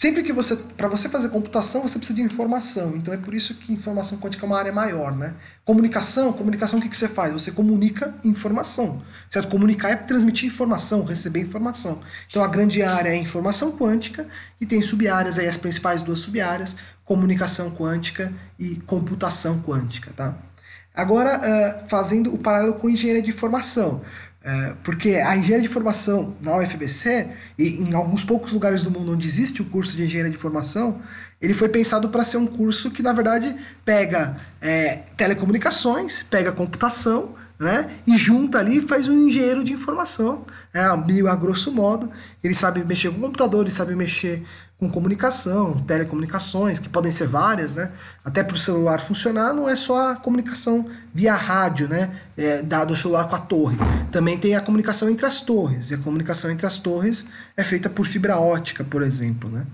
Sempre 0.00 0.22
que 0.22 0.32
você, 0.32 0.56
para 0.56 0.88
você 0.88 1.10
fazer 1.10 1.28
computação, 1.28 1.82
você 1.82 1.98
precisa 1.98 2.16
de 2.16 2.22
informação. 2.22 2.96
Então 2.96 3.12
é 3.12 3.18
por 3.18 3.34
isso 3.34 3.56
que 3.56 3.70
informação 3.70 4.16
quântica 4.16 4.46
é 4.46 4.48
uma 4.48 4.58
área 4.58 4.72
maior, 4.72 5.14
né? 5.14 5.34
Comunicação, 5.62 6.32
comunicação 6.32 6.78
o 6.78 6.82
que, 6.82 6.88
que 6.88 6.96
você 6.96 7.06
faz? 7.06 7.34
Você 7.34 7.52
comunica 7.52 8.14
informação. 8.24 9.02
Certo? 9.28 9.50
Comunicar 9.50 9.90
é 9.90 9.96
transmitir 9.96 10.46
informação, 10.46 11.04
receber 11.04 11.40
informação. 11.40 12.00
Então 12.26 12.42
a 12.42 12.46
grande 12.46 12.82
área 12.82 13.10
é 13.10 13.16
informação 13.16 13.76
quântica 13.76 14.26
e 14.58 14.64
tem 14.64 14.82
sub-áreas 14.82 15.38
aí, 15.38 15.46
as 15.46 15.58
principais 15.58 16.00
duas 16.00 16.20
sub-áreas, 16.20 16.76
comunicação 17.04 17.70
quântica 17.70 18.32
e 18.58 18.76
computação 18.86 19.60
quântica, 19.60 20.14
tá? 20.16 20.34
Agora, 21.00 21.38
uh, 21.38 21.88
fazendo 21.88 22.34
o 22.34 22.38
paralelo 22.38 22.74
com 22.74 22.88
engenharia 22.88 23.22
de 23.22 23.30
informação. 23.30 24.02
É, 24.42 24.72
porque 24.82 25.16
a 25.16 25.36
engenharia 25.36 25.60
de 25.60 25.68
formação 25.68 26.34
na 26.42 26.56
UFBC, 26.56 27.28
e 27.58 27.74
em 27.74 27.92
alguns 27.92 28.24
poucos 28.24 28.52
lugares 28.52 28.82
do 28.82 28.90
mundo 28.90 29.12
onde 29.12 29.26
existe 29.26 29.60
o 29.60 29.66
curso 29.66 29.94
de 29.94 30.04
engenharia 30.04 30.32
de 30.32 30.38
formação, 30.38 30.98
ele 31.42 31.52
foi 31.52 31.68
pensado 31.68 32.08
para 32.08 32.24
ser 32.24 32.38
um 32.38 32.46
curso 32.46 32.90
que, 32.90 33.02
na 33.02 33.12
verdade, 33.12 33.54
pega 33.84 34.38
é, 34.60 35.02
telecomunicações, 35.14 36.22
pega 36.22 36.52
computação, 36.52 37.34
né? 37.60 37.90
E 38.06 38.16
junta 38.16 38.58
ali 38.58 38.78
e 38.78 38.82
faz 38.82 39.06
um 39.06 39.28
engenheiro 39.28 39.62
de 39.62 39.74
informação. 39.74 40.46
É, 40.72 40.96
meio 40.96 41.28
a 41.28 41.36
grosso 41.36 41.70
modo. 41.70 42.10
Ele 42.42 42.54
sabe 42.54 42.82
mexer 42.82 43.10
com 43.10 43.20
computador, 43.20 43.60
ele 43.60 43.70
sabe 43.70 43.94
mexer 43.94 44.42
com 44.80 44.88
comunicação, 44.88 45.74
telecomunicações, 45.86 46.78
que 46.78 46.88
podem 46.88 47.12
ser 47.12 47.28
várias, 47.28 47.74
né? 47.74 47.92
Até 48.24 48.42
para 48.42 48.56
o 48.56 48.58
celular 48.58 48.98
funcionar, 48.98 49.52
não 49.52 49.68
é 49.68 49.76
só 49.76 50.12
a 50.12 50.16
comunicação 50.16 50.86
via 51.12 51.34
rádio, 51.34 51.86
né? 51.86 52.10
É, 52.34 52.62
dado 52.62 52.94
o 52.94 52.96
celular 52.96 53.28
com 53.28 53.36
a 53.36 53.38
torre. 53.38 53.76
Também 54.10 54.38
tem 54.38 54.56
a 54.56 54.60
comunicação 54.62 55.10
entre 55.10 55.26
as 55.26 55.42
torres. 55.42 55.90
E 55.90 55.94
a 55.94 55.98
comunicação 55.98 56.50
entre 56.50 56.66
as 56.66 56.78
torres 56.78 57.26
é 57.58 57.62
feita 57.62 57.90
por 57.90 58.06
fibra 58.06 58.38
ótica, 58.38 58.82
por 58.82 59.02
exemplo, 59.02 59.50
né? 59.50 59.66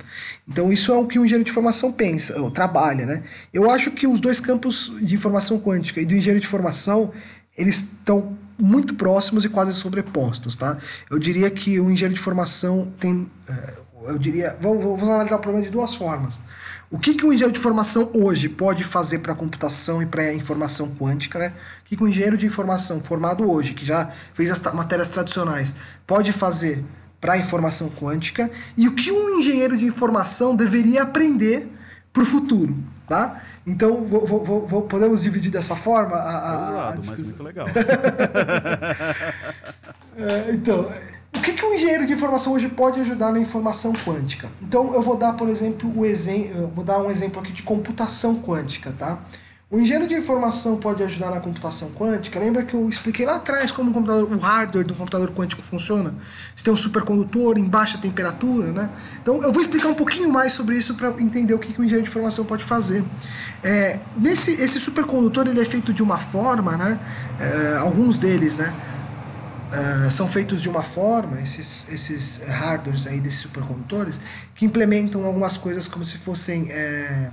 Então 0.48 0.72
isso 0.72 0.90
é 0.90 0.96
o 0.96 1.06
que 1.06 1.20
o 1.20 1.24
engenheiro 1.24 1.44
de 1.44 1.52
informação 1.52 1.92
pensa, 1.92 2.40
ou 2.40 2.50
trabalha, 2.50 3.06
né? 3.06 3.22
Eu 3.54 3.70
acho 3.70 3.92
que 3.92 4.08
os 4.08 4.18
dois 4.18 4.40
campos 4.40 4.92
de 5.00 5.14
informação 5.14 5.60
quântica 5.60 6.00
e 6.00 6.04
do 6.04 6.14
engenheiro 6.14 6.40
de 6.40 6.46
informação, 6.48 7.12
eles 7.56 7.76
estão 7.76 8.36
muito 8.58 8.94
próximos 8.94 9.44
e 9.44 9.48
quase 9.48 9.74
sobrepostos, 9.74 10.56
tá? 10.56 10.78
Eu 11.10 11.18
diria 11.18 11.50
que 11.50 11.78
o 11.78 11.90
engenheiro 11.90 12.14
de 12.14 12.20
informação 12.20 12.90
tem 12.98 13.30
é, 13.48 13.74
eu 14.08 14.18
diria, 14.18 14.56
vamos, 14.60 14.82
vamos 14.82 15.08
analisar 15.08 15.36
o 15.36 15.40
problema 15.40 15.64
de 15.64 15.70
duas 15.70 15.94
formas. 15.94 16.40
O 16.90 16.98
que, 16.98 17.14
que 17.14 17.24
o 17.24 17.32
engenheiro 17.32 17.52
de 17.52 17.58
informação 17.58 18.10
hoje 18.14 18.48
pode 18.48 18.84
fazer 18.84 19.18
para 19.18 19.32
a 19.32 19.36
computação 19.36 20.00
e 20.00 20.06
para 20.06 20.22
a 20.22 20.34
informação 20.34 20.94
quântica, 20.94 21.38
né? 21.38 21.52
O 21.82 21.84
que, 21.84 21.96
que 21.96 22.04
o 22.04 22.08
engenheiro 22.08 22.36
de 22.36 22.46
informação 22.46 23.00
formado 23.00 23.50
hoje, 23.50 23.74
que 23.74 23.84
já 23.84 24.06
fez 24.34 24.50
as 24.50 24.60
matérias 24.72 25.08
tradicionais, 25.08 25.74
pode 26.06 26.32
fazer 26.32 26.84
para 27.20 27.32
a 27.32 27.38
informação 27.38 27.90
quântica 27.90 28.50
e 28.76 28.86
o 28.86 28.94
que 28.94 29.10
um 29.10 29.38
engenheiro 29.38 29.76
de 29.76 29.84
informação 29.84 30.54
deveria 30.54 31.02
aprender 31.02 31.68
para 32.12 32.22
o 32.22 32.26
futuro, 32.26 32.76
tá? 33.08 33.42
Então, 33.66 34.04
vou, 34.04 34.24
vou, 34.24 34.66
vou, 34.66 34.82
podemos 34.82 35.22
dividir 35.22 35.50
dessa 35.50 35.74
forma 35.74 36.14
a, 36.16 36.30
a, 36.30 36.66
a 36.66 36.70
lado, 36.70 37.00
mas 37.04 37.20
muito 37.20 37.42
legal. 37.42 37.66
é, 40.16 40.52
então, 40.52 40.88
o 41.34 41.40
que, 41.40 41.52
que 41.52 41.64
um 41.64 41.74
engenheiro 41.74 42.06
de 42.06 42.12
informação 42.12 42.52
hoje 42.52 42.68
pode 42.68 43.00
ajudar 43.00 43.32
na 43.32 43.40
informação 43.40 43.92
quântica? 43.92 44.48
Então 44.62 44.94
eu 44.94 45.02
vou 45.02 45.16
dar, 45.16 45.32
por 45.32 45.48
exemplo, 45.48 45.92
o 45.98 46.06
exemplo, 46.06 46.70
vou 46.74 46.84
dar 46.84 46.98
um 46.98 47.10
exemplo 47.10 47.40
aqui 47.40 47.52
de 47.52 47.64
computação 47.64 48.40
quântica, 48.40 48.94
tá? 48.96 49.18
O 49.68 49.80
engenheiro 49.80 50.06
de 50.06 50.14
informação 50.14 50.76
pode 50.76 51.02
ajudar 51.02 51.28
na 51.28 51.40
computação 51.40 51.90
quântica. 51.90 52.38
Lembra 52.38 52.62
que 52.62 52.72
eu 52.72 52.88
expliquei 52.88 53.26
lá 53.26 53.34
atrás 53.34 53.72
como 53.72 53.90
o, 53.90 54.34
o 54.34 54.38
hardware 54.38 54.86
do 54.86 54.94
computador 54.94 55.32
quântico 55.32 55.60
funciona? 55.60 56.14
Você 56.54 56.62
tem 56.62 56.72
um 56.72 56.76
supercondutor 56.76 57.58
em 57.58 57.64
baixa 57.64 57.98
temperatura, 57.98 58.70
né? 58.70 58.88
Então 59.20 59.42
eu 59.42 59.52
vou 59.52 59.60
explicar 59.60 59.88
um 59.88 59.94
pouquinho 59.94 60.30
mais 60.30 60.52
sobre 60.52 60.76
isso 60.76 60.94
para 60.94 61.08
entender 61.20 61.52
o 61.52 61.58
que, 61.58 61.72
que 61.72 61.80
o 61.80 61.84
engenheiro 61.84 62.04
de 62.04 62.08
informação 62.08 62.44
pode 62.44 62.62
fazer. 62.62 63.04
É, 63.60 63.98
nesse, 64.16 64.52
esse 64.52 64.78
supercondutor 64.78 65.48
ele 65.48 65.60
é 65.60 65.64
feito 65.64 65.92
de 65.92 66.00
uma 66.00 66.20
forma, 66.20 66.76
né? 66.76 67.00
É, 67.40 67.76
alguns 67.76 68.18
deles, 68.18 68.56
né? 68.56 68.72
Uh, 69.66 70.08
são 70.12 70.28
feitos 70.28 70.62
de 70.62 70.68
uma 70.68 70.84
forma, 70.84 71.40
esses, 71.40 71.88
esses 71.92 72.44
hardwares 72.46 73.08
aí 73.08 73.20
desses 73.20 73.40
supercondutores, 73.40 74.20
que 74.54 74.64
implementam 74.64 75.24
algumas 75.24 75.56
coisas 75.56 75.88
como 75.88 76.04
se 76.04 76.18
fossem. 76.18 76.70
É, 76.70 77.32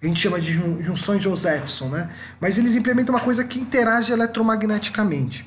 a 0.00 0.06
gente 0.06 0.20
chama 0.20 0.40
de 0.40 0.52
jun, 0.52 0.82
junções 0.82 1.22
Josephson, 1.22 1.88
né? 1.88 2.10
Mas 2.40 2.56
eles 2.56 2.76
implementam 2.76 3.14
uma 3.14 3.20
coisa 3.20 3.44
que 3.44 3.58
interage 3.58 4.12
eletromagneticamente. 4.12 5.46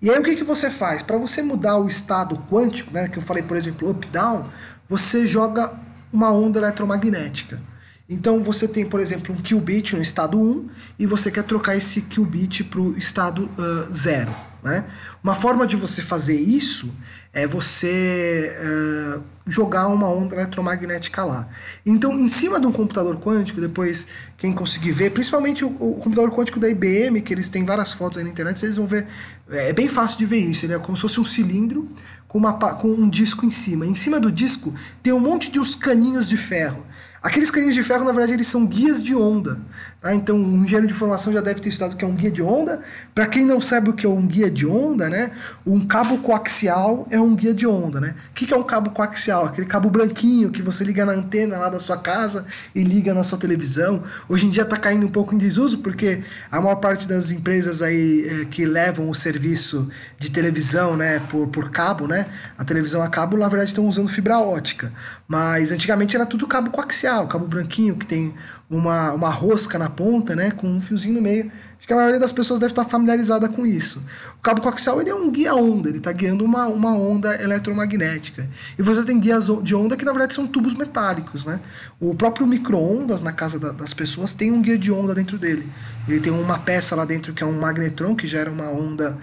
E 0.00 0.10
aí 0.10 0.18
o 0.18 0.22
que, 0.22 0.34
que 0.34 0.42
você 0.42 0.68
faz? 0.68 1.02
Para 1.02 1.16
você 1.16 1.40
mudar 1.42 1.76
o 1.76 1.86
estado 1.86 2.36
quântico, 2.50 2.92
né, 2.92 3.08
que 3.08 3.18
eu 3.18 3.22
falei, 3.22 3.44
por 3.44 3.56
exemplo, 3.56 3.88
up-down, 3.88 4.46
você 4.88 5.26
joga 5.26 5.72
uma 6.12 6.32
onda 6.32 6.58
eletromagnética. 6.58 7.60
Então 8.08 8.42
você 8.42 8.66
tem, 8.66 8.84
por 8.84 8.98
exemplo, 8.98 9.32
um 9.32 9.40
qubit 9.40 9.94
no 9.94 10.02
estado 10.02 10.40
1 10.40 10.68
e 10.98 11.06
você 11.06 11.30
quer 11.30 11.44
trocar 11.44 11.76
esse 11.76 12.02
qubit 12.02 12.64
para 12.64 12.80
o 12.80 12.98
estado 12.98 13.48
uh, 13.56 13.92
0. 13.92 14.51
Né? 14.62 14.84
Uma 15.22 15.34
forma 15.34 15.66
de 15.66 15.74
você 15.74 16.00
fazer 16.00 16.38
isso 16.40 16.88
é 17.32 17.46
você 17.46 18.54
uh, 18.60 19.22
jogar 19.44 19.88
uma 19.88 20.08
onda 20.08 20.36
eletromagnética 20.36 21.24
lá. 21.24 21.48
Então, 21.84 22.16
em 22.16 22.28
cima 22.28 22.60
de 22.60 22.66
um 22.66 22.72
computador 22.72 23.18
quântico, 23.18 23.60
depois 23.60 24.06
quem 24.36 24.52
conseguir 24.52 24.92
ver, 24.92 25.10
principalmente 25.10 25.64
o, 25.64 25.68
o 25.68 25.94
computador 25.94 26.30
quântico 26.30 26.60
da 26.60 26.68
IBM, 26.68 27.20
que 27.22 27.34
eles 27.34 27.48
têm 27.48 27.64
várias 27.64 27.92
fotos 27.92 28.18
aí 28.18 28.24
na 28.24 28.30
internet, 28.30 28.60
vocês 28.60 28.76
vão 28.76 28.86
ver, 28.86 29.06
é 29.50 29.72
bem 29.72 29.88
fácil 29.88 30.18
de 30.18 30.26
ver 30.26 30.38
isso, 30.38 30.64
ele 30.64 30.74
é 30.74 30.78
como 30.78 30.96
se 30.96 31.02
fosse 31.02 31.20
um 31.20 31.24
cilindro 31.24 31.90
com, 32.28 32.38
uma, 32.38 32.52
com 32.52 32.88
um 32.88 33.08
disco 33.08 33.44
em 33.44 33.50
cima. 33.50 33.84
Em 33.84 33.96
cima 33.96 34.20
do 34.20 34.30
disco 34.30 34.72
tem 35.02 35.12
um 35.12 35.20
monte 35.20 35.50
de 35.50 35.58
uns 35.58 35.74
caninhos 35.74 36.28
de 36.28 36.36
ferro. 36.36 36.84
Aqueles 37.22 37.52
caninhos 37.52 37.74
de 37.74 37.84
ferro, 37.84 38.04
na 38.04 38.10
verdade, 38.10 38.32
eles 38.32 38.48
são 38.48 38.66
guias 38.66 39.00
de 39.00 39.14
onda. 39.14 39.60
Tá? 40.02 40.12
Então, 40.12 40.36
um 40.36 40.64
engenheiro 40.64 40.88
de 40.88 40.92
informação 40.92 41.32
já 41.32 41.40
deve 41.40 41.60
ter 41.60 41.68
estudado 41.68 41.92
o 41.92 41.96
que 41.96 42.04
é 42.04 42.08
um 42.08 42.14
guia 42.16 42.30
de 42.30 42.42
onda. 42.42 42.80
Para 43.14 43.24
quem 43.26 43.46
não 43.46 43.60
sabe 43.60 43.90
o 43.90 43.92
que 43.92 44.04
é 44.04 44.08
um 44.08 44.26
guia 44.26 44.50
de 44.50 44.66
onda, 44.66 45.08
né? 45.08 45.30
um 45.64 45.86
cabo 45.86 46.18
coaxial 46.18 47.06
é 47.08 47.20
um 47.20 47.36
guia 47.36 47.54
de 47.54 47.68
onda. 47.68 48.00
Né? 48.00 48.16
O 48.30 48.34
que 48.34 48.52
é 48.52 48.56
um 48.56 48.64
cabo 48.64 48.90
coaxial? 48.90 49.46
Aquele 49.46 49.66
cabo 49.66 49.88
branquinho 49.88 50.50
que 50.50 50.60
você 50.60 50.82
liga 50.82 51.06
na 51.06 51.12
antena 51.12 51.56
lá 51.56 51.68
da 51.68 51.78
sua 51.78 51.96
casa 51.96 52.44
e 52.74 52.82
liga 52.82 53.14
na 53.14 53.22
sua 53.22 53.38
televisão. 53.38 54.02
Hoje 54.28 54.46
em 54.46 54.50
dia 54.50 54.64
está 54.64 54.76
caindo 54.76 55.06
um 55.06 55.10
pouco 55.10 55.36
em 55.36 55.38
desuso, 55.38 55.78
porque 55.78 56.24
a 56.50 56.60
maior 56.60 56.76
parte 56.76 57.06
das 57.06 57.30
empresas 57.30 57.80
aí 57.80 58.26
é, 58.28 58.44
que 58.46 58.64
levam 58.64 59.08
o 59.08 59.14
serviço 59.14 59.88
de 60.18 60.32
televisão 60.32 60.96
né, 60.96 61.20
por, 61.30 61.46
por 61.46 61.70
cabo, 61.70 62.08
né? 62.08 62.26
a 62.58 62.64
televisão 62.64 63.02
a 63.02 63.08
cabo, 63.08 63.36
na 63.36 63.46
verdade, 63.46 63.70
estão 63.70 63.86
usando 63.86 64.08
fibra 64.08 64.40
ótica. 64.40 64.92
Mas 65.28 65.70
antigamente 65.70 66.16
era 66.16 66.26
tudo 66.26 66.44
cabo 66.48 66.70
coaxial, 66.70 67.28
cabo 67.28 67.46
branquinho, 67.46 67.94
que 67.94 68.06
tem 68.06 68.34
uma, 68.76 69.12
uma 69.12 69.28
rosca 69.28 69.78
na 69.78 69.88
ponta, 69.88 70.34
né, 70.34 70.50
com 70.50 70.66
um 70.66 70.80
fiozinho 70.80 71.14
no 71.14 71.22
meio. 71.22 71.50
Acho 71.78 71.86
que 71.86 71.92
a 71.92 71.96
maioria 71.96 72.20
das 72.20 72.30
pessoas 72.30 72.60
deve 72.60 72.72
estar 72.72 72.84
familiarizada 72.84 73.48
com 73.48 73.66
isso. 73.66 74.04
O 74.38 74.40
cabo 74.40 74.60
coaxial 74.60 75.00
ele 75.00 75.10
é 75.10 75.14
um 75.14 75.30
guia-onda, 75.30 75.88
ele 75.88 75.98
está 75.98 76.12
guiando 76.12 76.44
uma, 76.44 76.68
uma 76.68 76.94
onda 76.94 77.34
eletromagnética. 77.42 78.48
E 78.78 78.82
você 78.82 79.04
tem 79.04 79.18
guias 79.18 79.48
de 79.64 79.74
onda 79.74 79.96
que 79.96 80.04
na 80.04 80.12
verdade 80.12 80.32
são 80.32 80.46
tubos 80.46 80.74
metálicos. 80.74 81.44
Né? 81.44 81.60
O 81.98 82.14
próprio 82.14 82.46
micro-ondas 82.46 83.20
na 83.20 83.32
casa 83.32 83.58
da, 83.58 83.72
das 83.72 83.92
pessoas 83.92 84.32
tem 84.32 84.52
um 84.52 84.62
guia 84.62 84.78
de 84.78 84.92
onda 84.92 85.12
dentro 85.12 85.36
dele. 85.36 85.68
Ele 86.06 86.20
tem 86.20 86.32
uma 86.32 86.56
peça 86.56 86.94
lá 86.94 87.04
dentro 87.04 87.34
que 87.34 87.42
é 87.42 87.46
um 87.46 87.58
magnetron 87.58 88.14
que 88.14 88.28
gera 88.28 88.48
uma 88.48 88.70
onda 88.70 89.18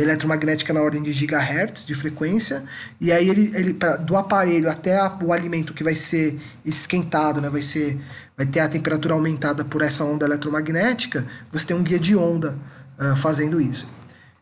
eletromagnética 0.00 0.72
na 0.72 0.80
ordem 0.80 1.00
de 1.00 1.12
gigahertz 1.12 1.84
de 1.84 1.94
frequência 1.94 2.64
e 3.00 3.12
aí 3.12 3.28
ele, 3.28 3.52
ele 3.54 3.72
pra, 3.72 3.94
do 3.94 4.16
aparelho 4.16 4.68
até 4.68 4.98
a, 4.98 5.16
o 5.22 5.32
alimento 5.32 5.72
que 5.72 5.84
vai 5.84 5.94
ser 5.94 6.40
esquentado, 6.64 7.40
né, 7.40 7.48
vai 7.48 7.62
ser 7.62 7.96
vai 8.40 8.46
ter 8.46 8.60
a 8.60 8.68
temperatura 8.70 9.12
aumentada 9.12 9.66
por 9.66 9.82
essa 9.82 10.02
onda 10.02 10.24
eletromagnética, 10.24 11.26
você 11.52 11.66
tem 11.66 11.76
um 11.76 11.82
guia 11.82 11.98
de 11.98 12.16
onda 12.16 12.56
uh, 12.98 13.14
fazendo 13.14 13.60
isso. 13.60 13.86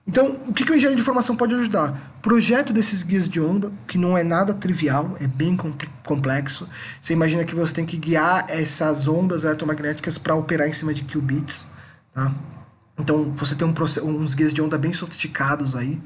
Então, 0.07 0.39
o 0.47 0.55
que, 0.55 0.65
que 0.65 0.71
o 0.71 0.75
engenheiro 0.77 0.95
de 0.95 1.03
informação 1.03 1.35
pode 1.35 1.53
ajudar? 1.57 2.17
Projeto 2.23 2.73
desses 2.73 3.03
guias 3.03 3.29
de 3.29 3.41
onda, 3.41 3.73
que 3.89 3.99
não 3.99 4.17
é 4.17 4.23
nada 4.23 4.55
trivial, 4.55 5.17
é 5.21 5.27
bem 5.27 5.59
complexo. 6.05 6.69
Você 7.01 7.13
imagina 7.13 7.45
que 7.45 7.57
você 7.57 7.75
tem 7.75 7.85
que 7.85 7.97
guiar 7.97 8.47
essas 8.49 9.09
ondas 9.09 9.43
eletromagnéticas 9.43 10.17
para 10.17 10.33
operar 10.37 10.69
em 10.69 10.73
cima 10.73 10.95
de 10.95 11.03
qubits, 11.03 11.67
tá? 12.15 12.33
Então, 12.97 13.33
você 13.35 13.57
tem 13.57 13.67
um, 13.67 14.11
uns 14.11 14.33
guias 14.33 14.55
de 14.55 14.63
onda 14.63 14.79
bem 14.79 14.93
sofisticados 14.93 15.75
aí. 15.75 16.01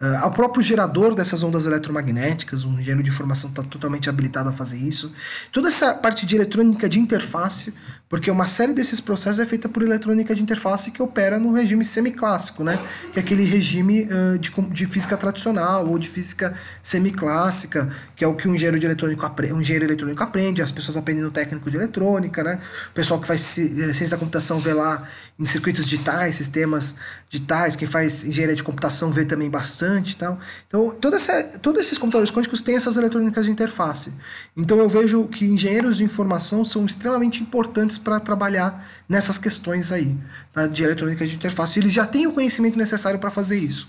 Uh, 0.00 0.26
o 0.26 0.30
próprio 0.30 0.62
gerador 0.62 1.14
dessas 1.14 1.42
ondas 1.42 1.66
eletromagnéticas, 1.66 2.64
um 2.64 2.74
engenheiro 2.74 3.02
de 3.02 3.10
informação 3.10 3.48
está 3.48 3.62
totalmente 3.62 4.08
habilitado 4.08 4.48
a 4.48 4.52
fazer 4.52 4.76
isso. 4.76 5.12
Toda 5.52 5.68
essa 5.68 5.94
parte 5.94 6.26
de 6.26 6.34
eletrônica 6.34 6.88
de 6.88 6.98
interface, 6.98 7.72
porque 8.08 8.30
uma 8.30 8.46
série 8.46 8.72
desses 8.72 9.00
processos 9.00 9.40
é 9.40 9.46
feita 9.46 9.68
por 9.68 9.82
eletrônica 9.82 10.34
de 10.34 10.42
interface 10.42 10.90
que 10.90 11.02
opera 11.02 11.38
no 11.38 11.52
regime 11.52 11.84
semiclássico, 11.84 12.62
né? 12.62 12.78
que 13.12 13.18
é 13.18 13.22
aquele 13.22 13.44
regime 13.44 14.02
uh, 14.02 14.38
de, 14.38 14.50
de 14.50 14.86
física 14.86 15.16
tradicional 15.16 15.86
ou 15.88 15.98
de 15.98 16.08
física 16.08 16.54
semiclássica, 16.82 17.90
que 18.14 18.22
é 18.22 18.26
o 18.28 18.34
que 18.34 18.46
um 18.46 18.54
engenheiro, 18.54 18.78
de 18.78 18.86
eletrônico 18.86 19.24
um 19.52 19.60
engenheiro 19.60 19.86
eletrônico 19.86 20.22
aprende, 20.22 20.60
as 20.60 20.70
pessoas 20.70 20.96
aprendem 20.96 21.24
no 21.24 21.30
técnico 21.30 21.70
de 21.70 21.76
eletrônica, 21.76 22.44
né? 22.44 22.60
o 22.90 22.94
pessoal 22.94 23.20
que 23.20 23.26
faz 23.26 23.58
eh, 23.58 23.92
ciência 23.92 24.10
da 24.10 24.18
computação 24.18 24.58
vê 24.58 24.74
lá 24.74 25.02
em 25.38 25.46
circuitos 25.46 25.86
digitais, 25.86 26.36
sistemas 26.36 26.96
digitais, 27.28 27.74
quem 27.74 27.88
faz 27.88 28.24
engenharia 28.24 28.54
de 28.54 28.62
computação 28.62 29.10
vê 29.10 29.24
também 29.24 29.50
bastante 29.50 30.16
tal. 30.16 30.38
Então, 30.68 30.94
toda 31.00 31.16
essa, 31.16 31.42
todos 31.42 31.80
esses 31.80 31.98
computadores 31.98 32.30
quânticos 32.30 32.62
têm 32.62 32.76
essas 32.76 32.96
eletrônicas 32.96 33.46
de 33.46 33.50
interface. 33.50 34.12
Então, 34.56 34.78
eu 34.78 34.88
vejo 34.88 35.26
que 35.26 35.44
engenheiros 35.44 35.96
de 35.96 36.04
informação 36.04 36.64
são 36.64 36.86
extremamente 36.86 37.42
importantes 37.42 37.93
para 37.98 38.20
trabalhar 38.20 38.86
nessas 39.08 39.38
questões 39.38 39.92
aí, 39.92 40.16
tá, 40.52 40.66
de 40.66 40.82
eletrônica 40.82 41.26
de 41.26 41.34
interface. 41.34 41.78
Eles 41.78 41.92
já 41.92 42.06
têm 42.06 42.26
o 42.26 42.32
conhecimento 42.32 42.76
necessário 42.78 43.18
para 43.18 43.30
fazer 43.30 43.58
isso. 43.58 43.88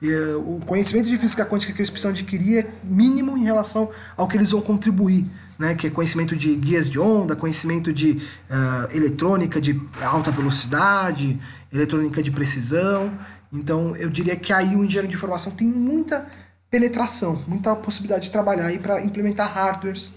E, 0.00 0.12
uh, 0.12 0.38
o 0.38 0.60
conhecimento 0.64 1.08
de 1.08 1.16
física 1.16 1.44
quântica 1.44 1.72
que 1.72 1.80
eles 1.80 1.90
precisam 1.90 2.12
adquirir 2.12 2.58
é 2.58 2.70
mínimo 2.84 3.36
em 3.36 3.44
relação 3.44 3.90
ao 4.16 4.28
que 4.28 4.36
eles 4.36 4.50
vão 4.50 4.60
contribuir, 4.60 5.26
né, 5.58 5.74
que 5.74 5.88
é 5.88 5.90
conhecimento 5.90 6.36
de 6.36 6.54
guias 6.54 6.88
de 6.88 7.00
onda, 7.00 7.34
conhecimento 7.34 7.92
de 7.92 8.12
uh, 8.12 8.94
eletrônica 8.94 9.60
de 9.60 9.80
alta 10.00 10.30
velocidade, 10.30 11.38
eletrônica 11.72 12.22
de 12.22 12.30
precisão. 12.30 13.12
Então, 13.52 13.96
eu 13.96 14.08
diria 14.08 14.36
que 14.36 14.52
aí 14.52 14.76
o 14.76 14.84
engenheiro 14.84 15.08
de 15.08 15.14
informação 15.14 15.52
tem 15.52 15.66
muita 15.66 16.26
penetração, 16.70 17.42
muita 17.48 17.74
possibilidade 17.74 18.24
de 18.24 18.30
trabalhar 18.30 18.66
aí 18.66 18.78
para 18.78 19.02
implementar 19.02 19.52
hardwares 19.52 20.14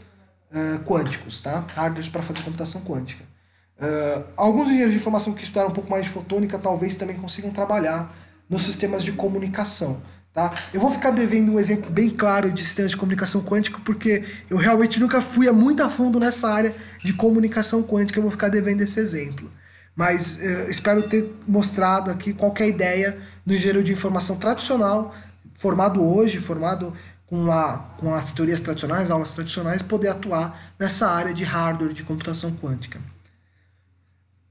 uh, 0.52 0.84
quânticos, 0.84 1.42
tá? 1.42 1.66
Hardwares 1.76 2.10
para 2.10 2.22
fazer 2.22 2.44
computação 2.44 2.82
quântica. 2.82 3.24
Uh, 3.78 4.24
alguns 4.38 4.68
engenheiros 4.68 4.94
de 4.94 5.00
informação 5.00 5.34
que 5.34 5.44
estudaram 5.44 5.70
um 5.70 5.74
pouco 5.74 5.90
mais 5.90 6.04
de 6.04 6.10
fotônica 6.10 6.60
talvez 6.60 6.96
também 6.96 7.16
consigam 7.16 7.52
trabalhar 7.52 8.16
nos 8.50 8.64
sistemas 8.64 9.04
de 9.04 9.12
comunicação. 9.14 10.02
Tá? 10.34 10.54
Eu 10.74 10.80
vou 10.80 10.90
ficar 10.90 11.12
devendo 11.12 11.54
um 11.54 11.60
exemplo 11.60 11.90
bem 11.90 12.10
claro 12.10 12.52
de 12.52 12.64
sistemas 12.64 12.92
de 12.92 12.98
comunicação 12.98 13.42
quântica, 13.42 13.80
porque 13.84 14.24
eu 14.50 14.56
realmente 14.56 14.98
nunca 14.98 15.22
fui 15.22 15.48
a 15.48 15.52
muito 15.52 15.84
a 15.84 15.90
fundo 15.90 16.20
nessa 16.20 16.50
área 16.50 16.74
de 17.00 17.12
comunicação 17.12 17.84
quântica, 17.84 18.18
eu 18.18 18.22
vou 18.22 18.32
ficar 18.32 18.48
devendo 18.48 18.82
esse 18.82 18.98
exemplo. 18.98 19.52
Mas 19.94 20.42
eh, 20.42 20.68
espero 20.70 21.04
ter 21.04 21.36
mostrado 21.46 22.10
aqui 22.10 22.34
qualquer 22.34 22.70
ideia 22.70 23.18
do 23.46 23.54
engenheiro 23.54 23.84
de 23.84 23.92
informação 23.92 24.38
tradicional, 24.38 25.14
formado 25.58 26.02
hoje, 26.02 26.38
formado 26.38 26.94
com, 27.32 27.50
a, 27.50 27.78
com 27.98 28.14
as 28.14 28.34
teorias 28.34 28.60
tradicionais, 28.60 29.10
aulas 29.10 29.34
tradicionais, 29.34 29.82
poder 29.82 30.10
atuar 30.10 30.74
nessa 30.78 31.08
área 31.08 31.34
de 31.34 31.46
hardware 31.46 31.94
de 31.94 32.04
computação 32.04 32.52
quântica. 32.58 33.00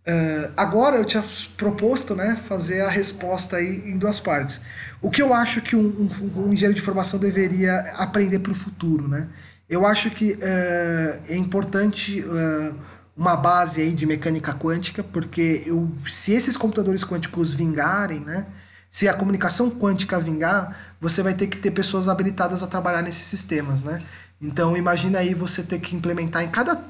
Uh, 0.08 0.50
agora 0.56 0.96
eu 0.96 1.04
tinha 1.04 1.22
proposto 1.58 2.14
né, 2.14 2.40
fazer 2.48 2.80
a 2.80 2.88
resposta 2.88 3.56
aí 3.58 3.90
em 3.90 3.98
duas 3.98 4.18
partes. 4.18 4.62
O 5.02 5.10
que 5.10 5.20
eu 5.20 5.34
acho 5.34 5.60
que 5.60 5.76
um, 5.76 6.08
um, 6.10 6.40
um 6.46 6.52
engenheiro 6.54 6.74
de 6.74 6.80
formação 6.80 7.20
deveria 7.20 7.80
aprender 7.98 8.38
para 8.38 8.52
o 8.52 8.54
futuro? 8.54 9.06
Né? 9.06 9.28
Eu 9.68 9.86
acho 9.86 10.10
que 10.10 10.32
uh, 10.32 11.22
é 11.28 11.36
importante 11.36 12.22
uh, 12.22 12.74
uma 13.14 13.36
base 13.36 13.82
aí 13.82 13.92
de 13.92 14.06
mecânica 14.06 14.54
quântica, 14.54 15.04
porque 15.04 15.64
eu, 15.66 15.92
se 16.08 16.32
esses 16.32 16.56
computadores 16.56 17.04
quânticos 17.04 17.52
vingarem, 17.52 18.20
né, 18.20 18.46
se 18.88 19.06
a 19.06 19.12
comunicação 19.12 19.70
quântica 19.70 20.18
vingar, 20.18 20.89
você 21.00 21.22
vai 21.22 21.34
ter 21.34 21.46
que 21.46 21.56
ter 21.56 21.70
pessoas 21.70 22.08
habilitadas 22.08 22.62
a 22.62 22.66
trabalhar 22.66 23.02
nesses 23.02 23.24
sistemas. 23.24 23.82
Né? 23.82 24.00
Então 24.40 24.76
imagina 24.76 25.18
aí 25.18 25.34
você 25.34 25.62
ter 25.62 25.78
que 25.78 25.96
implementar 25.96 26.42
em 26.42 26.48
cada 26.48 26.84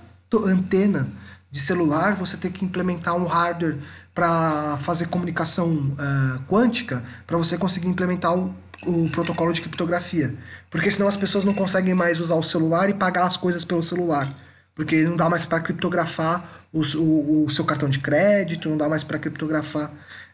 antena 0.45 1.09
de 1.51 1.59
celular, 1.59 2.15
você 2.15 2.37
ter 2.37 2.51
que 2.51 2.65
implementar 2.65 3.16
um 3.16 3.27
hardware 3.27 3.78
para 4.15 4.77
fazer 4.78 5.07
comunicação 5.09 5.70
uh, 5.70 6.41
quântica, 6.47 7.03
para 7.27 7.37
você 7.37 7.59
conseguir 7.59 7.89
implementar 7.89 8.37
o, 8.37 8.55
o, 8.87 9.09
protocolo 9.11 9.53
de 9.53 9.61
criptografia. 9.61 10.35
Porque 10.70 10.91
senão 10.91 11.09
as 11.09 11.16
pessoas 11.16 11.45
não 11.45 11.55
conseguem 11.55 11.95
mais 11.95 12.20
usar 12.20 12.37
o 12.37 12.43
celular 12.43 12.89
e 12.89 12.95
pagar 12.95 13.27
as 13.27 13.37
coisas 13.37 13.65
pelo 13.65 13.82
celular. 13.82 14.28
Porque 14.74 15.03
não 15.05 15.16
dá 15.16 15.28
mais 15.28 15.45
para 15.45 15.61
criptografar 15.61 16.49
o, 16.73 16.82
o, 16.97 17.45
o, 17.45 17.51
seu 17.51 17.65
cartão 17.65 17.89
de 17.89 17.99
crédito, 17.99 18.69
não 18.69 18.77
dá 18.77 18.89
mais 18.89 19.03
para 19.03 19.19
criptografar. 19.19 19.91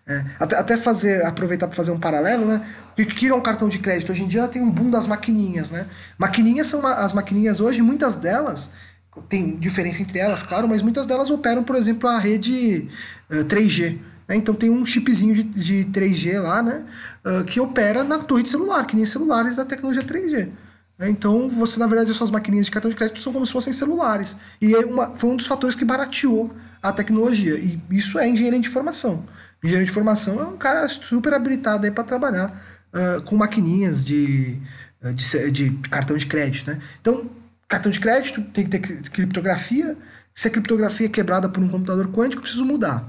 É, 0.08 0.24
até, 0.38 0.56
até 0.56 0.76
fazer, 0.76 1.26
aproveitar 1.26 1.66
para 1.66 1.76
fazer 1.76 1.90
um 1.90 1.98
paralelo, 1.98 2.46
né? 2.46 2.64
O 2.96 3.04
que 3.04 3.26
é 3.26 3.34
um 3.34 3.40
cartão 3.40 3.68
de 3.68 3.80
crédito? 3.80 4.12
Hoje 4.12 4.22
em 4.22 4.28
dia 4.28 4.46
tem 4.46 4.62
um 4.62 4.70
boom 4.70 4.88
das 4.88 5.06
maquininhas, 5.06 5.70
né? 5.70 5.86
Maquininhas 6.16 6.68
são 6.68 6.86
as 6.86 7.12
maquininhas 7.12 7.58
hoje, 7.60 7.82
muitas 7.82 8.14
delas 8.14 8.70
tem 9.28 9.56
diferença 9.56 10.02
entre 10.02 10.18
elas, 10.18 10.42
claro, 10.42 10.68
mas 10.68 10.82
muitas 10.82 11.06
delas 11.06 11.30
operam, 11.30 11.64
por 11.64 11.76
exemplo, 11.76 12.08
a 12.08 12.18
rede 12.18 12.88
uh, 13.30 13.44
3G. 13.44 13.98
Né? 14.28 14.36
Então 14.36 14.54
tem 14.54 14.70
um 14.70 14.84
chipzinho 14.84 15.34
de, 15.34 15.42
de 15.42 15.84
3G 15.90 16.40
lá, 16.40 16.62
né? 16.62 16.84
Uh, 17.24 17.44
que 17.44 17.60
opera 17.60 18.04
na 18.04 18.18
torre 18.18 18.42
de 18.42 18.50
celular, 18.50 18.86
que 18.86 18.96
nem 18.96 19.06
celulares 19.06 19.56
da 19.56 19.64
tecnologia 19.64 20.02
3G. 20.02 20.50
Né? 20.98 21.10
Então 21.10 21.48
você, 21.48 21.78
na 21.78 21.86
verdade, 21.86 22.10
as 22.10 22.16
suas 22.16 22.30
maquininhas 22.30 22.66
de 22.66 22.72
cartão 22.72 22.90
de 22.90 22.96
crédito 22.96 23.20
são 23.20 23.32
como 23.32 23.46
se 23.46 23.52
fossem 23.52 23.72
celulares. 23.72 24.36
E 24.60 24.74
é 24.74 24.80
uma, 24.80 25.16
foi 25.16 25.30
um 25.30 25.36
dos 25.36 25.46
fatores 25.46 25.74
que 25.74 25.84
barateou 25.84 26.50
a 26.82 26.92
tecnologia. 26.92 27.58
E 27.58 27.80
isso 27.90 28.18
é 28.18 28.28
engenharia 28.28 28.60
de 28.60 28.68
informação. 28.68 29.24
Engenheiro 29.62 29.86
de 29.86 29.90
informação 29.90 30.40
é 30.40 30.44
um 30.44 30.56
cara 30.56 30.88
super 30.88 31.34
habilitado 31.34 31.90
para 31.92 32.04
trabalhar 32.04 32.60
uh, 32.92 33.22
com 33.22 33.36
maquininhas 33.36 34.04
de, 34.04 34.60
de, 35.14 35.50
de 35.50 35.70
cartão 35.88 36.16
de 36.16 36.26
crédito. 36.26 36.70
Né? 36.70 36.80
Então 37.00 37.30
cartão 37.68 37.90
de 37.90 38.00
crédito, 38.00 38.42
tem 38.42 38.64
que 38.64 38.70
ter 38.70 39.10
criptografia. 39.10 39.96
Se 40.34 40.48
a 40.48 40.50
criptografia 40.50 41.06
é 41.06 41.08
quebrada 41.08 41.48
por 41.48 41.62
um 41.62 41.68
computador 41.68 42.08
quântico, 42.08 42.42
preciso 42.42 42.64
mudar. 42.64 43.04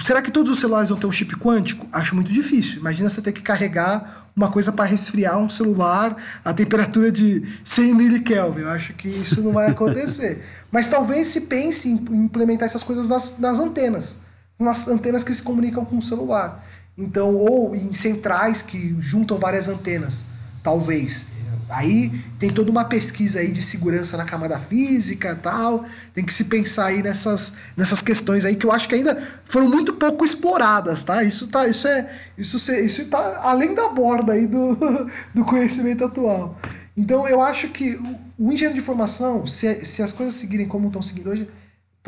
Será 0.00 0.22
que 0.22 0.30
todos 0.30 0.50
os 0.52 0.58
celulares 0.60 0.88
vão 0.88 0.98
ter 0.98 1.06
um 1.06 1.12
chip 1.12 1.34
quântico? 1.36 1.86
Acho 1.92 2.14
muito 2.14 2.32
difícil. 2.32 2.78
Imagina 2.78 3.08
você 3.08 3.20
ter 3.20 3.32
que 3.32 3.42
carregar 3.42 4.30
uma 4.34 4.50
coisa 4.50 4.70
para 4.70 4.84
resfriar 4.84 5.36
um 5.36 5.50
celular 5.50 6.16
a 6.44 6.54
temperatura 6.54 7.10
de 7.10 7.42
100 7.64 7.94
milikelvin. 7.94 8.60
Eu 8.60 8.70
acho 8.70 8.94
que 8.94 9.08
isso 9.08 9.42
não 9.42 9.50
vai 9.50 9.68
acontecer. 9.68 10.44
Mas 10.70 10.86
talvez 10.86 11.26
se 11.28 11.42
pense 11.42 11.88
em 11.88 11.94
implementar 11.94 12.66
essas 12.66 12.84
coisas 12.84 13.08
nas, 13.08 13.38
nas 13.40 13.58
antenas. 13.58 14.18
Nas 14.58 14.88
antenas 14.88 15.22
que 15.22 15.32
se 15.32 15.42
comunicam 15.42 15.84
com 15.84 15.98
o 15.98 16.02
celular. 16.02 16.64
Então, 16.96 17.34
ou 17.36 17.76
em 17.76 17.92
centrais 17.92 18.60
que 18.62 18.96
juntam 18.98 19.38
várias 19.38 19.68
antenas. 19.68 20.26
Talvez. 20.62 21.28
Aí 21.68 22.10
tem 22.38 22.50
toda 22.50 22.70
uma 22.70 22.84
pesquisa 22.84 23.40
aí 23.40 23.52
de 23.52 23.60
segurança 23.60 24.16
na 24.16 24.24
camada 24.24 24.58
física 24.58 25.38
tal. 25.40 25.84
Tem 26.14 26.24
que 26.24 26.32
se 26.32 26.44
pensar 26.44 26.86
aí 26.86 27.02
nessas, 27.02 27.52
nessas 27.76 28.00
questões 28.00 28.44
aí 28.44 28.56
que 28.56 28.64
eu 28.64 28.72
acho 28.72 28.88
que 28.88 28.94
ainda 28.94 29.22
foram 29.44 29.68
muito 29.68 29.92
pouco 29.92 30.24
exploradas, 30.24 31.04
tá? 31.04 31.22
Isso 31.22 31.46
tá, 31.48 31.68
isso 31.68 31.86
é, 31.86 32.10
isso, 32.38 32.56
isso 32.72 33.04
tá 33.06 33.40
além 33.42 33.74
da 33.74 33.88
borda 33.88 34.32
aí 34.32 34.46
do, 34.46 34.76
do 35.34 35.44
conhecimento 35.44 36.04
atual. 36.04 36.58
Então 36.96 37.28
eu 37.28 37.40
acho 37.42 37.68
que 37.68 38.00
o, 38.38 38.50
engenheiro 38.50 38.74
de 38.74 38.80
formação, 38.80 39.46
se, 39.46 39.84
se 39.84 40.02
as 40.02 40.12
coisas 40.12 40.34
seguirem 40.34 40.66
como 40.66 40.86
estão 40.86 41.02
seguindo 41.02 41.30
hoje, 41.30 41.48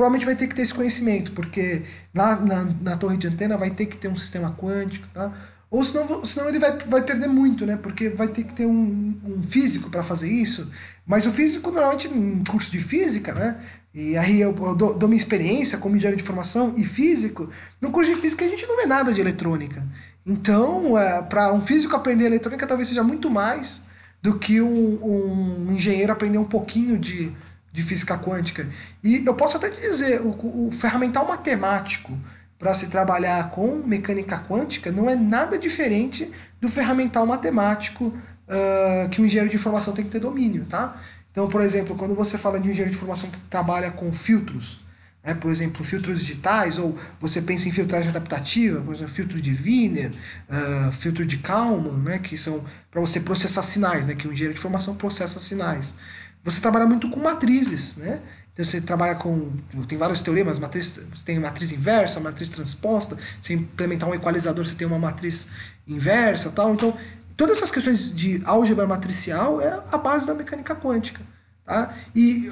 provavelmente 0.01 0.25
vai 0.25 0.35
ter 0.35 0.47
que 0.47 0.55
ter 0.55 0.63
esse 0.63 0.73
conhecimento, 0.73 1.33
porque 1.33 1.83
na, 2.15 2.35
na, 2.37 2.65
na 2.81 2.97
torre 2.97 3.19
de 3.19 3.27
antena 3.27 3.59
vai 3.59 3.69
ter 3.69 3.85
que 3.85 3.99
ter 3.99 4.09
um 4.09 4.17
sistema 4.17 4.51
quântico, 4.59 5.07
tá? 5.13 5.31
Ou 5.71 5.85
senão, 5.85 6.25
senão 6.25 6.49
ele 6.49 6.59
vai, 6.59 6.79
vai 6.79 7.03
perder 7.03 7.29
muito, 7.29 7.67
né? 7.67 7.77
Porque 7.77 8.09
vai 8.09 8.29
ter 8.29 8.45
que 8.45 8.55
ter 8.55 8.65
um, 8.65 9.15
um 9.23 9.43
físico 9.43 9.91
para 9.91 10.03
fazer 10.03 10.33
isso. 10.33 10.71
Mas 11.07 11.27
o 11.27 11.31
físico, 11.31 11.71
normalmente, 11.71 12.09
em 12.09 12.43
curso 12.45 12.73
de 12.73 12.81
física, 12.81 13.35
né? 13.35 13.61
E 13.93 14.17
aí 14.17 14.41
eu, 14.41 14.55
eu 14.57 14.75
dou, 14.75 14.95
dou, 14.95 15.07
minha 15.07 15.21
experiência 15.21 15.77
como 15.77 15.95
engenheiro 15.95 16.17
de 16.17 16.25
formação 16.25 16.73
e 16.79 16.85
físico. 16.87 17.51
No 17.79 17.91
curso 17.91 18.15
de 18.15 18.19
física 18.23 18.43
a 18.43 18.49
gente 18.49 18.67
não 18.67 18.79
vê 18.79 18.87
nada 18.87 19.13
de 19.13 19.21
eletrônica. 19.21 19.87
Então, 20.25 20.97
é, 20.97 21.21
para 21.21 21.53
um 21.53 21.61
físico 21.61 21.95
aprender 21.95 22.25
eletrônica 22.25 22.67
talvez 22.67 22.89
seja 22.89 23.05
muito 23.05 23.31
mais 23.31 23.85
do 24.23 24.39
que 24.39 24.63
um, 24.63 25.69
um 25.69 25.73
engenheiro 25.73 26.11
aprender 26.11 26.39
um 26.39 26.45
pouquinho 26.45 26.99
de, 26.99 27.33
de 27.73 27.83
física 27.83 28.19
quântica. 28.19 28.69
E 29.03 29.25
eu 29.25 29.35
posso 29.35 29.57
até 29.57 29.71
te 29.71 29.81
dizer, 29.81 30.21
o, 30.21 30.67
o 30.67 30.71
ferramental 30.71 31.27
matemático 31.27 32.19
para 32.59 32.75
se 32.75 32.91
trabalhar 32.91 33.51
com 33.51 33.77
mecânica 33.77 34.39
quântica 34.39 34.93
não 34.93 35.09
é 35.09 35.17
nada 35.17 35.59
diferente 35.59 36.31
do 36.61 36.69
ferramental 36.69 37.25
matemático 37.25 38.07
uh, 38.07 39.09
que 39.09 39.21
o 39.21 39.25
engenheiro 39.25 39.49
de 39.49 39.57
informação 39.57 39.95
tem 39.95 40.05
que 40.05 40.11
ter 40.11 40.21
domínio, 40.21 40.67
tá? 40.67 41.01
Então, 41.33 41.49
por 41.49 41.63
exemplo, 41.63 41.97
quando 41.97 42.15
você 42.15 42.37
fala 42.37 42.61
de 42.61 42.69
um 42.69 42.71
engenheiro 42.71 42.91
de 42.91 42.97
informação 42.97 43.31
que 43.31 43.39
trabalha 43.49 43.91
com 43.91 44.13
filtros, 44.13 44.81
né, 45.25 45.33
por 45.33 45.51
exemplo, 45.51 45.85
filtros 45.85 46.21
digitais, 46.21 46.79
ou 46.79 46.99
você 47.21 47.41
pensa 47.41 47.69
em 47.69 47.73
filtragem 47.73 48.11
adaptativa, 48.11 48.81
por 48.81 48.95
exemplo, 48.95 49.15
filtro 49.15 49.41
de 49.41 49.53
Wiener, 49.53 50.13
uh, 50.49 50.93
filtro 50.93 51.25
de 51.25 51.39
Kalman, 51.39 51.99
né, 52.03 52.19
que 52.19 52.37
são 52.37 52.65
para 52.91 53.01
você 53.01 53.21
processar 53.21 53.63
sinais, 53.63 54.05
né, 54.07 54.15
que 54.15 54.27
o 54.27 54.33
engenheiro 54.33 54.53
de 54.53 54.59
informação 54.59 54.97
processa 54.97 55.41
sinais. 55.41 55.97
Você 56.45 56.61
trabalha 56.61 56.87
muito 56.87 57.09
com 57.11 57.21
matrizes, 57.21 57.97
né? 57.97 58.21
Então 58.53 58.65
você 58.65 58.81
trabalha 58.81 59.15
com. 59.15 59.53
Tem 59.87 59.97
vários 59.97 60.23
teoremas, 60.23 60.59
matriz, 60.59 61.01
você 61.15 61.25
tem 61.25 61.39
matriz 61.39 61.73
inversa, 61.73 62.21
matriz 62.21 62.49
transposta, 62.49 63.17
você 63.41 63.55
implementar 63.55 64.09
um 64.09 64.15
equalizador, 64.15 64.67
você 64.67 64.75
tem 64.75 64.87
uma 64.87 64.99
matriz 64.99 65.49
inversa 65.87 66.51
tal. 66.51 66.75
Então, 66.75 66.97
todas 67.37 67.59
essas 67.59 67.71
questões 67.71 68.15
de 68.15 68.43
álgebra 68.45 68.87
matricial 68.87 69.61
é 69.61 69.83
a 69.91 69.97
base 69.97 70.27
da 70.27 70.35
mecânica 70.35 70.75
quântica. 70.75 71.21
Tá? 71.65 71.95
E 72.15 72.51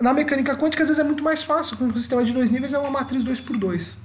na 0.00 0.12
mecânica 0.12 0.56
quântica, 0.56 0.82
às 0.82 0.88
vezes, 0.88 1.00
é 1.00 1.04
muito 1.04 1.22
mais 1.22 1.42
fácil, 1.42 1.76
quando 1.76 1.94
o 1.94 1.98
sistema 1.98 2.24
de 2.24 2.32
dois 2.32 2.50
níveis 2.50 2.72
é 2.72 2.78
uma 2.78 2.90
matriz 2.90 3.24
2 3.24 3.40
por 3.40 3.56
2 3.56 3.96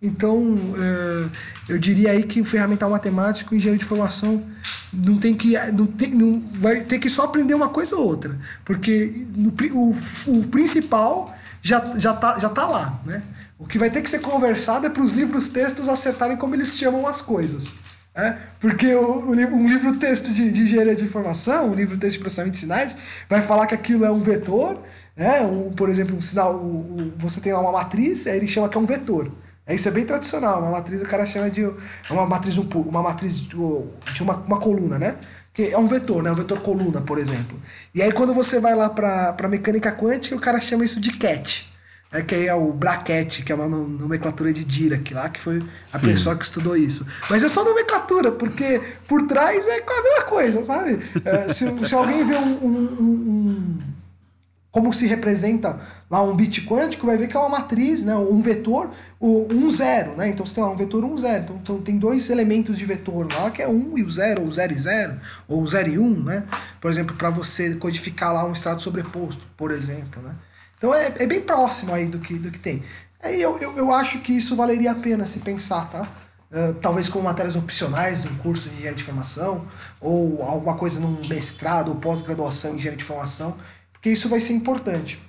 Então, 0.00 0.56
é, 0.78 1.72
eu 1.72 1.78
diria 1.78 2.12
aí 2.12 2.22
que 2.22 2.40
o 2.40 2.44
ferramental 2.44 2.88
matemático, 2.88 3.54
engenheiro 3.54 3.78
de 3.78 3.84
informação, 3.84 4.42
não 4.92 5.18
tem 5.18 5.34
que 5.34 5.56
não, 5.72 5.86
tem, 5.86 6.10
não 6.10 6.38
vai 6.54 6.82
ter 6.82 6.98
que 6.98 7.08
só 7.08 7.24
aprender 7.24 7.54
uma 7.54 7.68
coisa 7.68 7.96
ou 7.96 8.06
outra 8.06 8.38
porque 8.64 9.26
no, 9.34 9.52
o, 9.72 9.96
o 10.26 10.42
principal 10.48 11.34
já, 11.62 11.98
já, 11.98 12.12
tá, 12.12 12.38
já 12.38 12.48
tá 12.48 12.66
lá 12.66 13.00
né 13.06 13.22
o 13.58 13.66
que 13.66 13.78
vai 13.78 13.90
ter 13.90 14.02
que 14.02 14.10
ser 14.10 14.18
conversado 14.18 14.86
é 14.86 14.90
para 14.90 15.02
os 15.02 15.12
livros 15.12 15.48
textos 15.48 15.88
acertarem 15.88 16.36
como 16.36 16.54
eles 16.54 16.76
chamam 16.76 17.06
as 17.06 17.22
coisas 17.22 17.74
né? 18.14 18.38
porque 18.60 18.94
o, 18.94 19.30
um 19.30 19.68
livro 19.68 19.96
texto 19.96 20.30
de, 20.30 20.50
de 20.50 20.62
engenharia 20.62 20.94
de 20.94 21.04
informação 21.04 21.70
um 21.70 21.74
livro 21.74 21.96
texto 21.96 22.16
de 22.16 22.20
processamento 22.20 22.52
de 22.52 22.58
sinais 22.58 22.96
vai 23.30 23.40
falar 23.40 23.66
que 23.66 23.74
aquilo 23.74 24.04
é 24.04 24.10
um 24.10 24.22
vetor 24.22 24.78
né? 25.16 25.40
um, 25.40 25.72
por 25.72 25.88
exemplo 25.88 26.16
um 26.16 26.20
sinal 26.20 26.56
um, 26.56 27.12
você 27.16 27.40
tem 27.40 27.52
lá 27.52 27.60
uma 27.60 27.72
matriz 27.72 28.26
aí 28.26 28.36
ele 28.36 28.46
chama 28.46 28.68
que 28.68 28.76
é 28.76 28.80
um 28.80 28.86
vetor 28.86 29.32
isso 29.68 29.88
é 29.88 29.90
bem 29.92 30.04
tradicional. 30.04 30.60
Uma 30.60 30.72
matriz 30.72 31.00
o 31.00 31.06
cara 31.06 31.24
chama 31.24 31.50
de 31.50 31.64
uma 32.10 32.26
matriz 32.26 32.56
uma 32.56 33.02
matriz 33.02 33.36
de 33.36 33.56
uma, 34.22 34.36
uma 34.36 34.58
coluna, 34.58 34.98
né? 34.98 35.16
Que 35.54 35.70
é 35.70 35.78
um 35.78 35.86
vetor, 35.86 36.22
né? 36.22 36.30
Um 36.32 36.34
vetor 36.34 36.60
coluna, 36.60 37.00
por 37.00 37.18
exemplo. 37.18 37.60
E 37.94 38.02
aí 38.02 38.12
quando 38.12 38.34
você 38.34 38.58
vai 38.58 38.74
lá 38.74 38.88
para 38.88 39.48
mecânica 39.48 39.92
quântica, 39.92 40.34
o 40.34 40.40
cara 40.40 40.60
chama 40.60 40.84
isso 40.84 41.00
de 41.00 41.12
cat. 41.12 41.72
É 42.12 42.20
que 42.20 42.34
é 42.46 42.54
o 42.54 42.70
bracket, 42.74 43.42
que 43.42 43.50
é 43.50 43.54
uma 43.54 43.66
nomenclatura 43.66 44.52
de 44.52 44.66
Dirac 44.66 45.14
lá, 45.14 45.30
que 45.30 45.40
foi 45.40 45.60
a 45.60 45.64
Sim. 45.80 46.08
pessoa 46.08 46.36
que 46.36 46.44
estudou 46.44 46.76
isso. 46.76 47.06
Mas 47.30 47.42
é 47.42 47.48
só 47.48 47.64
nomenclatura, 47.64 48.30
porque 48.30 48.82
por 49.08 49.22
trás 49.26 49.66
é 49.66 49.78
a 49.78 50.02
mesma 50.02 50.24
coisa, 50.24 50.62
sabe? 50.62 51.00
É, 51.24 51.48
se, 51.48 51.64
se 51.86 51.94
alguém 51.94 52.26
vê 52.26 52.34
um, 52.36 52.66
um, 52.66 52.98
um 53.30 53.41
como 54.72 54.90
se 54.92 55.06
representa 55.06 55.78
lá 56.10 56.22
um 56.22 56.34
bit 56.34 56.62
quântico, 56.62 57.06
vai 57.06 57.18
ver 57.18 57.28
que 57.28 57.36
é 57.36 57.38
uma 57.38 57.50
matriz, 57.50 58.04
né, 58.04 58.16
um 58.16 58.40
vetor, 58.40 58.90
um 59.20 59.68
zero, 59.68 60.16
né? 60.16 60.28
Então 60.28 60.46
você 60.46 60.54
tem 60.54 60.64
lá 60.64 60.70
um 60.70 60.76
vetor 60.76 61.04
um 61.04 61.14
zero. 61.16 61.42
Então, 61.42 61.56
então, 61.62 61.82
tem 61.82 61.98
dois 61.98 62.30
elementos 62.30 62.78
de 62.78 62.86
vetor 62.86 63.30
lá, 63.30 63.50
que 63.50 63.60
é 63.60 63.68
um 63.68 63.98
e 63.98 64.02
o 64.02 64.10
zero, 64.10 64.42
ou 64.42 64.50
zero 64.50 64.72
e 64.72 64.78
zero, 64.78 65.20
ou 65.46 65.64
zero 65.66 65.90
e 65.90 65.98
um, 65.98 66.24
né? 66.24 66.44
Por 66.80 66.90
exemplo, 66.90 67.14
para 67.14 67.28
você 67.28 67.74
codificar 67.74 68.32
lá 68.32 68.46
um 68.46 68.52
estado 68.52 68.80
sobreposto, 68.80 69.42
por 69.58 69.70
exemplo, 69.70 70.22
né? 70.22 70.34
Então 70.78 70.92
é, 70.94 71.12
é 71.18 71.26
bem 71.26 71.42
próximo 71.42 71.92
aí 71.92 72.06
do 72.06 72.18
que, 72.18 72.38
do 72.38 72.50
que 72.50 72.58
tem. 72.58 72.82
Aí 73.22 73.40
eu, 73.40 73.58
eu, 73.58 73.76
eu 73.76 73.92
acho 73.92 74.20
que 74.20 74.32
isso 74.32 74.56
valeria 74.56 74.92
a 74.92 74.94
pena 74.94 75.26
se 75.26 75.40
pensar, 75.40 75.90
tá? 75.90 76.08
Uh, 76.50 76.74
talvez 76.80 77.08
com 77.08 77.20
matérias 77.20 77.56
opcionais 77.56 78.24
num 78.24 78.36
curso 78.36 78.68
de 78.68 78.74
engenharia 78.74 78.96
de 78.96 79.02
informação, 79.02 79.66
ou 80.00 80.42
alguma 80.42 80.76
coisa 80.76 80.98
num 80.98 81.20
mestrado 81.28 81.88
ou 81.88 81.96
pós-graduação 81.96 82.72
em 82.72 82.76
engenharia 82.76 82.98
de 82.98 83.04
informação, 83.04 83.56
porque 84.02 84.10
isso 84.10 84.28
vai 84.28 84.40
ser 84.40 84.52
importante. 84.52 85.22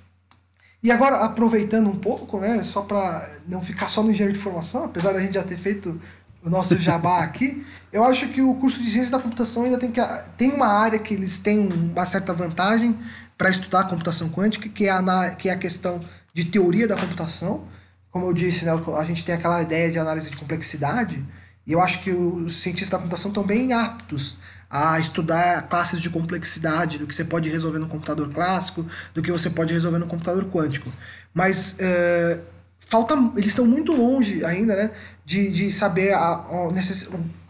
E 0.82 0.90
agora, 0.90 1.18
aproveitando 1.18 1.88
um 1.88 1.96
pouco, 1.96 2.40
né, 2.40 2.64
só 2.64 2.82
para 2.82 3.30
não 3.46 3.62
ficar 3.62 3.88
só 3.88 4.02
no 4.02 4.10
engenharia 4.10 4.34
de 4.34 4.40
informação, 4.40 4.86
apesar 4.86 5.12
da 5.12 5.20
gente 5.20 5.34
já 5.34 5.44
ter 5.44 5.56
feito 5.56 6.02
o 6.42 6.50
nosso 6.50 6.76
jabá 6.78 7.20
aqui, 7.22 7.64
eu 7.92 8.02
acho 8.02 8.30
que 8.30 8.42
o 8.42 8.52
curso 8.54 8.82
de 8.82 8.90
ciência 8.90 9.12
da 9.12 9.20
computação 9.20 9.62
ainda 9.62 9.78
tem, 9.78 9.92
que, 9.92 10.00
tem 10.36 10.50
uma 10.50 10.66
área 10.66 10.98
que 10.98 11.14
eles 11.14 11.38
têm 11.38 11.68
uma 11.68 12.04
certa 12.04 12.34
vantagem 12.34 12.98
para 13.38 13.48
estudar 13.48 13.82
a 13.82 13.84
computação 13.84 14.28
quântica, 14.28 14.68
que 14.68 14.88
é 14.88 14.90
a, 14.90 15.30
que 15.30 15.48
é 15.48 15.52
a 15.52 15.56
questão 15.56 16.00
de 16.32 16.44
teoria 16.44 16.88
da 16.88 16.96
computação. 16.96 17.68
Como 18.10 18.26
eu 18.26 18.32
disse, 18.32 18.64
né, 18.64 18.72
a 18.98 19.04
gente 19.04 19.22
tem 19.22 19.36
aquela 19.36 19.62
ideia 19.62 19.92
de 19.92 20.00
análise 20.00 20.32
de 20.32 20.36
complexidade, 20.36 21.24
e 21.64 21.72
eu 21.72 21.80
acho 21.80 22.02
que 22.02 22.10
os 22.10 22.56
cientistas 22.56 22.90
da 22.90 22.98
computação 22.98 23.30
estão 23.30 23.44
bem 23.44 23.72
aptos 23.72 24.36
a 24.76 24.98
estudar 24.98 25.68
classes 25.68 26.00
de 26.00 26.10
complexidade 26.10 26.98
do 26.98 27.06
que 27.06 27.14
você 27.14 27.24
pode 27.24 27.48
resolver 27.48 27.78
no 27.78 27.86
computador 27.86 28.28
clássico, 28.32 28.84
do 29.14 29.22
que 29.22 29.30
você 29.30 29.48
pode 29.48 29.72
resolver 29.72 29.98
no 29.98 30.06
computador 30.08 30.46
quântico. 30.46 30.90
Mas 31.32 31.76
é, 31.78 32.40
falta, 32.80 33.14
eles 33.36 33.52
estão 33.52 33.64
muito 33.66 33.92
longe 33.92 34.44
ainda 34.44 34.74
né, 34.74 34.90
de, 35.24 35.48
de 35.48 35.70
saber 35.70 36.12
a, 36.12 36.18
a, 36.18 36.68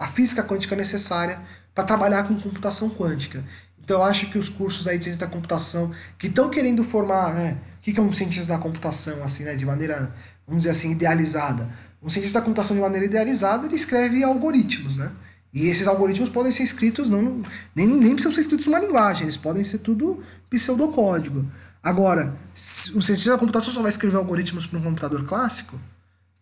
a 0.01 0.07
física 0.09 0.43
quântica 0.43 0.77
necessária 0.77 1.41
para 1.75 1.85
trabalhar 1.85 2.25
com 2.25 2.39
computação 2.39 2.91
quântica. 2.91 3.43
Então 3.83 4.01
eu 4.01 4.05
acho 4.05 4.31
que 4.31 4.36
os 4.36 4.51
cursos 4.51 4.86
aí 4.86 4.99
de 4.99 5.05
ciência 5.05 5.27
da 5.27 5.33
computação 5.33 5.93
que 6.19 6.27
estão 6.27 6.51
querendo 6.51 6.85
formar, 6.85 7.33
né, 7.33 7.57
o 7.78 7.81
que 7.81 7.99
é 7.99 8.03
um 8.03 8.12
cientista 8.12 8.53
da 8.53 8.59
computação, 8.59 9.25
assim, 9.25 9.44
né, 9.44 9.57
de 9.57 9.65
maneira, 9.65 10.15
vamos 10.47 10.65
dizer 10.65 10.73
assim, 10.73 10.91
idealizada. 10.91 11.70
Um 12.03 12.11
cientista 12.11 12.39
da 12.39 12.44
computação 12.44 12.77
de 12.77 12.83
maneira 12.83 13.07
idealizada, 13.07 13.65
ele 13.65 13.77
escreve 13.77 14.23
algoritmos, 14.23 14.94
né? 14.97 15.11
E 15.55 15.68
esses 15.68 15.86
algoritmos 15.86 16.28
podem 16.28 16.50
ser 16.50 16.65
escritos, 16.65 17.08
não, 17.08 17.41
nem, 17.76 17.86
nem 17.86 18.10
precisam 18.10 18.33
ser 18.33 18.41
escritos 18.41 18.66
numa 18.66 18.81
linguagem, 18.81 19.23
eles 19.23 19.36
podem 19.36 19.62
ser 19.62 19.78
tudo 19.78 20.20
pseudocódigo. 20.50 21.49
Agora, 21.81 22.36
se 22.52 22.97
um 22.97 23.00
cientista 23.00 23.31
da 23.31 23.39
computação 23.39 23.73
só 23.73 23.81
vai 23.81 23.89
escrever 23.89 24.16
algoritmos 24.16 24.66
para 24.66 24.81
um 24.81 24.83
computador 24.83 25.24
clássico, 25.24 25.81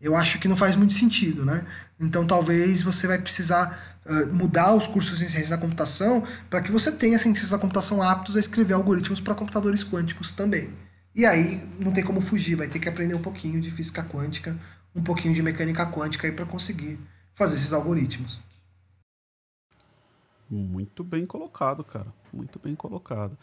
eu 0.01 0.17
acho 0.17 0.39
que 0.39 0.49
não 0.49 0.57
faz 0.57 0.75
muito 0.77 0.95
sentido, 0.95 1.45
né? 1.45 1.65
Então 2.01 2.27
talvez 2.27 2.83
você 2.83 3.07
vai 3.07 3.19
precisar 3.19 4.01
uh, 4.07 4.27
mudar 4.35 4.75
os 4.75 4.87
cursos 4.87 5.21
em 5.21 5.29
ciência 5.29 5.51
da 5.51 5.59
computação 5.59 6.25
para 6.49 6.63
que 6.63 6.73
você 6.73 6.91
tenha 6.91 7.19
cientistas 7.19 7.51
da 7.51 7.59
computação 7.59 8.03
aptos 8.03 8.37
a 8.37 8.41
escrever 8.41 8.73
algoritmos 8.73 9.21
para 9.21 9.35
computadores 9.35 9.85
quânticos 9.85 10.33
também. 10.33 10.71
E 11.15 11.27
aí 11.27 11.63
não 11.79 11.93
tem 11.93 12.03
como 12.03 12.21
fugir, 12.21 12.57
vai 12.57 12.67
ter 12.67 12.79
que 12.79 12.89
aprender 12.89 13.15
um 13.15 13.23
pouquinho 13.23 13.61
de 13.61 13.71
física 13.71 14.03
quântica, 14.03 14.59
um 14.95 15.03
pouquinho 15.03 15.35
de 15.35 15.43
mecânica 15.43 15.87
quântica 15.87 16.27
aí 16.27 16.33
para 16.33 16.47
conseguir 16.47 16.99
fazer 17.35 17.57
esses 17.57 17.75
algoritmos. 17.75 18.41
Muito 20.55 21.03
bem 21.03 21.25
colocado, 21.25 21.83
cara. 21.83 22.13
Muito 22.31 22.59
bem 22.59 22.75
colocado. 22.75 23.39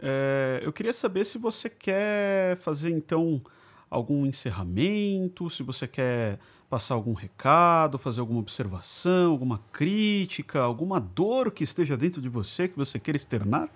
É, 0.00 0.60
eu 0.64 0.72
queria 0.72 0.92
saber 0.92 1.24
se 1.24 1.38
você 1.38 1.70
quer 1.70 2.56
fazer 2.56 2.90
então 2.90 3.40
algum 3.88 4.26
encerramento, 4.26 5.48
se 5.48 5.62
você 5.62 5.86
quer 5.86 6.40
passar 6.68 6.94
algum 6.94 7.12
recado, 7.12 7.98
fazer 7.98 8.18
alguma 8.18 8.40
observação, 8.40 9.30
alguma 9.30 9.62
crítica, 9.70 10.58
alguma 10.58 11.00
dor 11.00 11.52
que 11.52 11.62
esteja 11.62 11.96
dentro 11.96 12.20
de 12.20 12.28
você 12.28 12.66
que 12.66 12.76
você 12.76 12.98
queira 12.98 13.16
externar. 13.16 13.70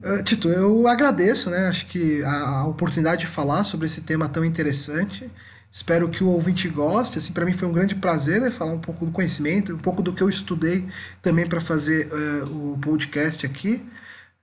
Uh, 0.00 0.24
Tito, 0.24 0.48
eu 0.48 0.88
agradeço, 0.88 1.50
né? 1.50 1.68
Acho 1.68 1.86
que 1.86 2.22
a 2.24 2.66
oportunidade 2.66 3.20
de 3.20 3.26
falar 3.26 3.64
sobre 3.64 3.84
esse 3.84 4.00
tema 4.00 4.30
tão 4.30 4.42
interessante. 4.42 5.30
Espero 5.74 6.08
que 6.08 6.22
o 6.22 6.28
ouvinte 6.28 6.68
goste. 6.68 7.18
Assim, 7.18 7.32
para 7.32 7.44
mim 7.44 7.52
foi 7.52 7.66
um 7.66 7.72
grande 7.72 7.96
prazer 7.96 8.40
né, 8.40 8.48
falar 8.48 8.70
um 8.70 8.78
pouco 8.78 9.04
do 9.04 9.10
conhecimento, 9.10 9.74
um 9.74 9.78
pouco 9.78 10.02
do 10.02 10.12
que 10.12 10.22
eu 10.22 10.28
estudei 10.28 10.86
também 11.20 11.48
para 11.48 11.60
fazer 11.60 12.06
uh, 12.12 12.74
o 12.74 12.78
podcast 12.78 13.44
aqui. 13.44 13.84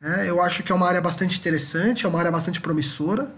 É, 0.01 0.29
eu 0.29 0.41
acho 0.41 0.61
que 0.61 0.73
é 0.73 0.75
uma 0.75 0.85
área 0.85 0.99
bastante 0.99 1.39
interessante, 1.39 2.05
é 2.05 2.09
uma 2.09 2.19
área 2.19 2.31
bastante 2.31 2.59
promissora. 2.59 3.31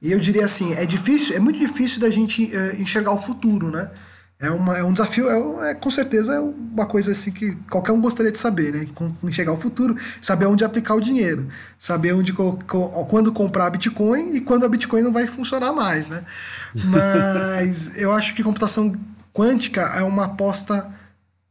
E 0.00 0.12
eu 0.12 0.18
diria 0.18 0.46
assim, 0.46 0.72
é 0.76 0.86
difícil, 0.86 1.36
é 1.36 1.38
muito 1.38 1.58
difícil 1.58 2.00
da 2.00 2.08
gente 2.08 2.44
uh, 2.44 2.80
enxergar 2.80 3.12
o 3.12 3.18
futuro, 3.18 3.70
né? 3.70 3.90
É, 4.38 4.50
uma, 4.50 4.76
é 4.76 4.84
um 4.84 4.92
desafio, 4.92 5.30
é, 5.30 5.70
é, 5.70 5.74
com 5.74 5.90
certeza 5.90 6.34
é 6.34 6.40
uma 6.40 6.84
coisa 6.84 7.12
assim 7.12 7.30
que 7.30 7.52
qualquer 7.70 7.92
um 7.92 8.00
gostaria 8.00 8.30
de 8.30 8.36
saber, 8.36 8.72
né? 8.72 8.86
Enxergar 9.22 9.52
o 9.52 9.56
futuro, 9.56 9.96
saber 10.20 10.44
onde 10.44 10.62
aplicar 10.62 10.94
o 10.94 11.00
dinheiro, 11.00 11.48
saber 11.78 12.12
onde 12.12 12.34
quando 12.34 13.32
comprar 13.32 13.70
Bitcoin 13.70 14.34
e 14.34 14.40
quando 14.42 14.66
a 14.66 14.68
Bitcoin 14.68 15.00
não 15.00 15.12
vai 15.12 15.26
funcionar 15.26 15.72
mais, 15.72 16.08
né? 16.08 16.22
Mas 16.84 17.96
eu 17.96 18.12
acho 18.12 18.34
que 18.34 18.42
computação 18.42 18.94
quântica 19.32 19.80
é 19.80 20.02
uma 20.02 20.26
aposta 20.26 20.86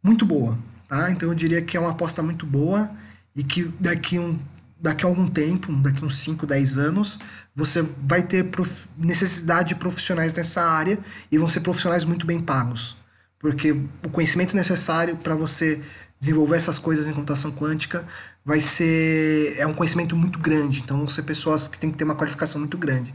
muito 0.04 0.24
boa, 0.24 0.56
tá? 0.88 1.10
Então 1.10 1.30
eu 1.30 1.36
diria 1.36 1.64
que 1.64 1.76
é 1.76 1.80
uma 1.80 1.92
aposta 1.92 2.22
muito 2.22 2.46
boa 2.46 2.92
e 3.36 3.44
que 3.44 3.64
daqui 3.80 4.20
um 4.20 4.38
daqui 4.80 5.06
a 5.06 5.08
algum 5.08 5.28
tempo, 5.28 5.72
daqui 5.74 6.04
a 6.04 6.06
uns 6.06 6.18
5, 6.18 6.46
10 6.46 6.78
anos, 6.78 7.20
você 7.56 7.82
vai 7.82 8.24
ter 8.24 8.50
necessidade 8.98 9.70
de 9.70 9.76
profissionais 9.76 10.34
nessa 10.34 10.64
área 10.64 11.00
e 11.32 11.38
vão 11.38 11.50
ser 11.50 11.62
profissionais 11.62 12.04
muito 12.04 12.26
bem 12.26 12.42
pagos. 12.42 12.98
Porque 13.40 13.72
o 13.72 14.10
conhecimento 14.10 14.56
necessário 14.56 15.18
para 15.18 15.36
você 15.36 15.82
desenvolver 16.20 16.58
essas 16.58 16.80
coisas 16.80 17.08
em 17.08 17.14
computação 17.14 17.52
quântica 17.52 18.06
vai 18.44 18.60
ser 18.62 19.56
é 19.58 19.66
um 19.68 19.74
conhecimento 19.74 20.16
muito 20.16 20.40
grande, 20.40 20.82
então 20.82 20.98
vão 20.98 21.08
ser 21.08 21.24
pessoas 21.24 21.68
que 21.68 21.78
têm 21.78 21.92
que 21.92 21.98
ter 21.98 22.04
uma 22.04 22.16
qualificação 22.16 22.60
muito 22.60 22.78
grande. 22.78 23.14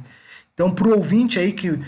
Então, 0.54 0.72
para 0.74 0.88
o 0.88 0.94
ouvinte 0.94 1.38
aí 1.38 1.52
que 1.52 1.78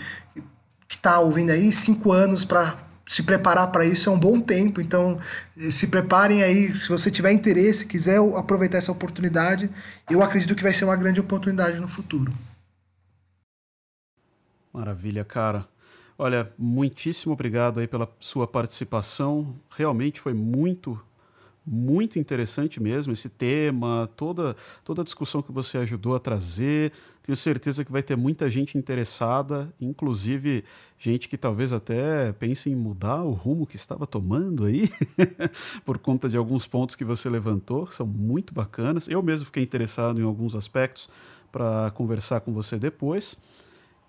está 0.89 1.19
ouvindo 1.19 1.51
aí, 1.51 1.71
cinco 1.71 2.11
anos 2.11 2.45
para 2.45 2.77
se 3.05 3.23
preparar 3.23 3.71
para 3.71 3.85
isso 3.85 4.09
é 4.09 4.13
um 4.13 4.19
bom 4.19 4.39
tempo, 4.39 4.79
então 4.79 5.19
eh, 5.57 5.69
se 5.69 5.87
preparem 5.87 6.41
aí, 6.41 6.75
se 6.77 6.89
você 6.89 7.11
tiver 7.11 7.31
interesse, 7.31 7.85
quiser 7.85 8.19
aproveitar 8.37 8.77
essa 8.77 8.91
oportunidade, 8.91 9.69
eu 10.09 10.23
acredito 10.23 10.55
que 10.55 10.63
vai 10.63 10.73
ser 10.73 10.85
uma 10.85 10.95
grande 10.95 11.19
oportunidade 11.19 11.79
no 11.79 11.87
futuro. 11.87 12.33
Maravilha, 14.71 15.23
cara. 15.23 15.67
Olha, 16.17 16.49
muitíssimo 16.57 17.33
obrigado 17.33 17.79
aí 17.79 17.87
pela 17.87 18.09
sua 18.19 18.47
participação. 18.47 19.53
Realmente 19.75 20.19
foi 20.19 20.33
muito 20.33 20.99
muito 21.65 22.19
interessante 22.19 22.81
mesmo 22.81 23.13
esse 23.13 23.29
tema, 23.29 24.09
toda, 24.15 24.55
toda 24.83 25.01
a 25.01 25.03
discussão 25.03 25.41
que 25.41 25.51
você 25.51 25.77
ajudou 25.77 26.15
a 26.15 26.19
trazer. 26.19 26.91
Tenho 27.21 27.35
certeza 27.35 27.85
que 27.85 27.91
vai 27.91 28.03
ter 28.03 28.17
muita 28.17 28.49
gente 28.49 28.77
interessada, 28.77 29.73
inclusive 29.79 30.63
gente 30.99 31.27
que 31.29 31.37
talvez 31.37 31.73
até 31.73 32.31
pense 32.33 32.69
em 32.69 32.75
mudar 32.75 33.23
o 33.23 33.31
rumo 33.31 33.65
que 33.65 33.75
estava 33.75 34.05
tomando 34.05 34.65
aí, 34.65 34.89
por 35.85 35.97
conta 35.97 36.29
de 36.29 36.37
alguns 36.37 36.67
pontos 36.67 36.95
que 36.95 37.03
você 37.03 37.29
levantou, 37.29 37.87
são 37.87 38.05
muito 38.05 38.53
bacanas. 38.53 39.07
Eu 39.07 39.21
mesmo 39.21 39.45
fiquei 39.45 39.63
interessado 39.63 40.19
em 40.19 40.23
alguns 40.23 40.55
aspectos 40.55 41.09
para 41.51 41.91
conversar 41.91 42.41
com 42.41 42.51
você 42.51 42.77
depois. 42.77 43.37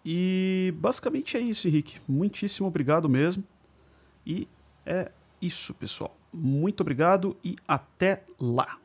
E 0.05 0.75
basicamente 0.77 1.37
é 1.37 1.41
isso, 1.41 1.67
Henrique. 1.67 2.01
Muitíssimo 2.07 2.67
obrigado 2.67 3.09
mesmo. 3.09 3.43
E 4.27 4.49
é 4.85 5.11
isso, 5.41 5.73
pessoal. 5.75 6.17
Muito 6.35 6.81
obrigado 6.81 7.37
e 7.45 7.57
até 7.67 8.25
lá! 8.41 8.84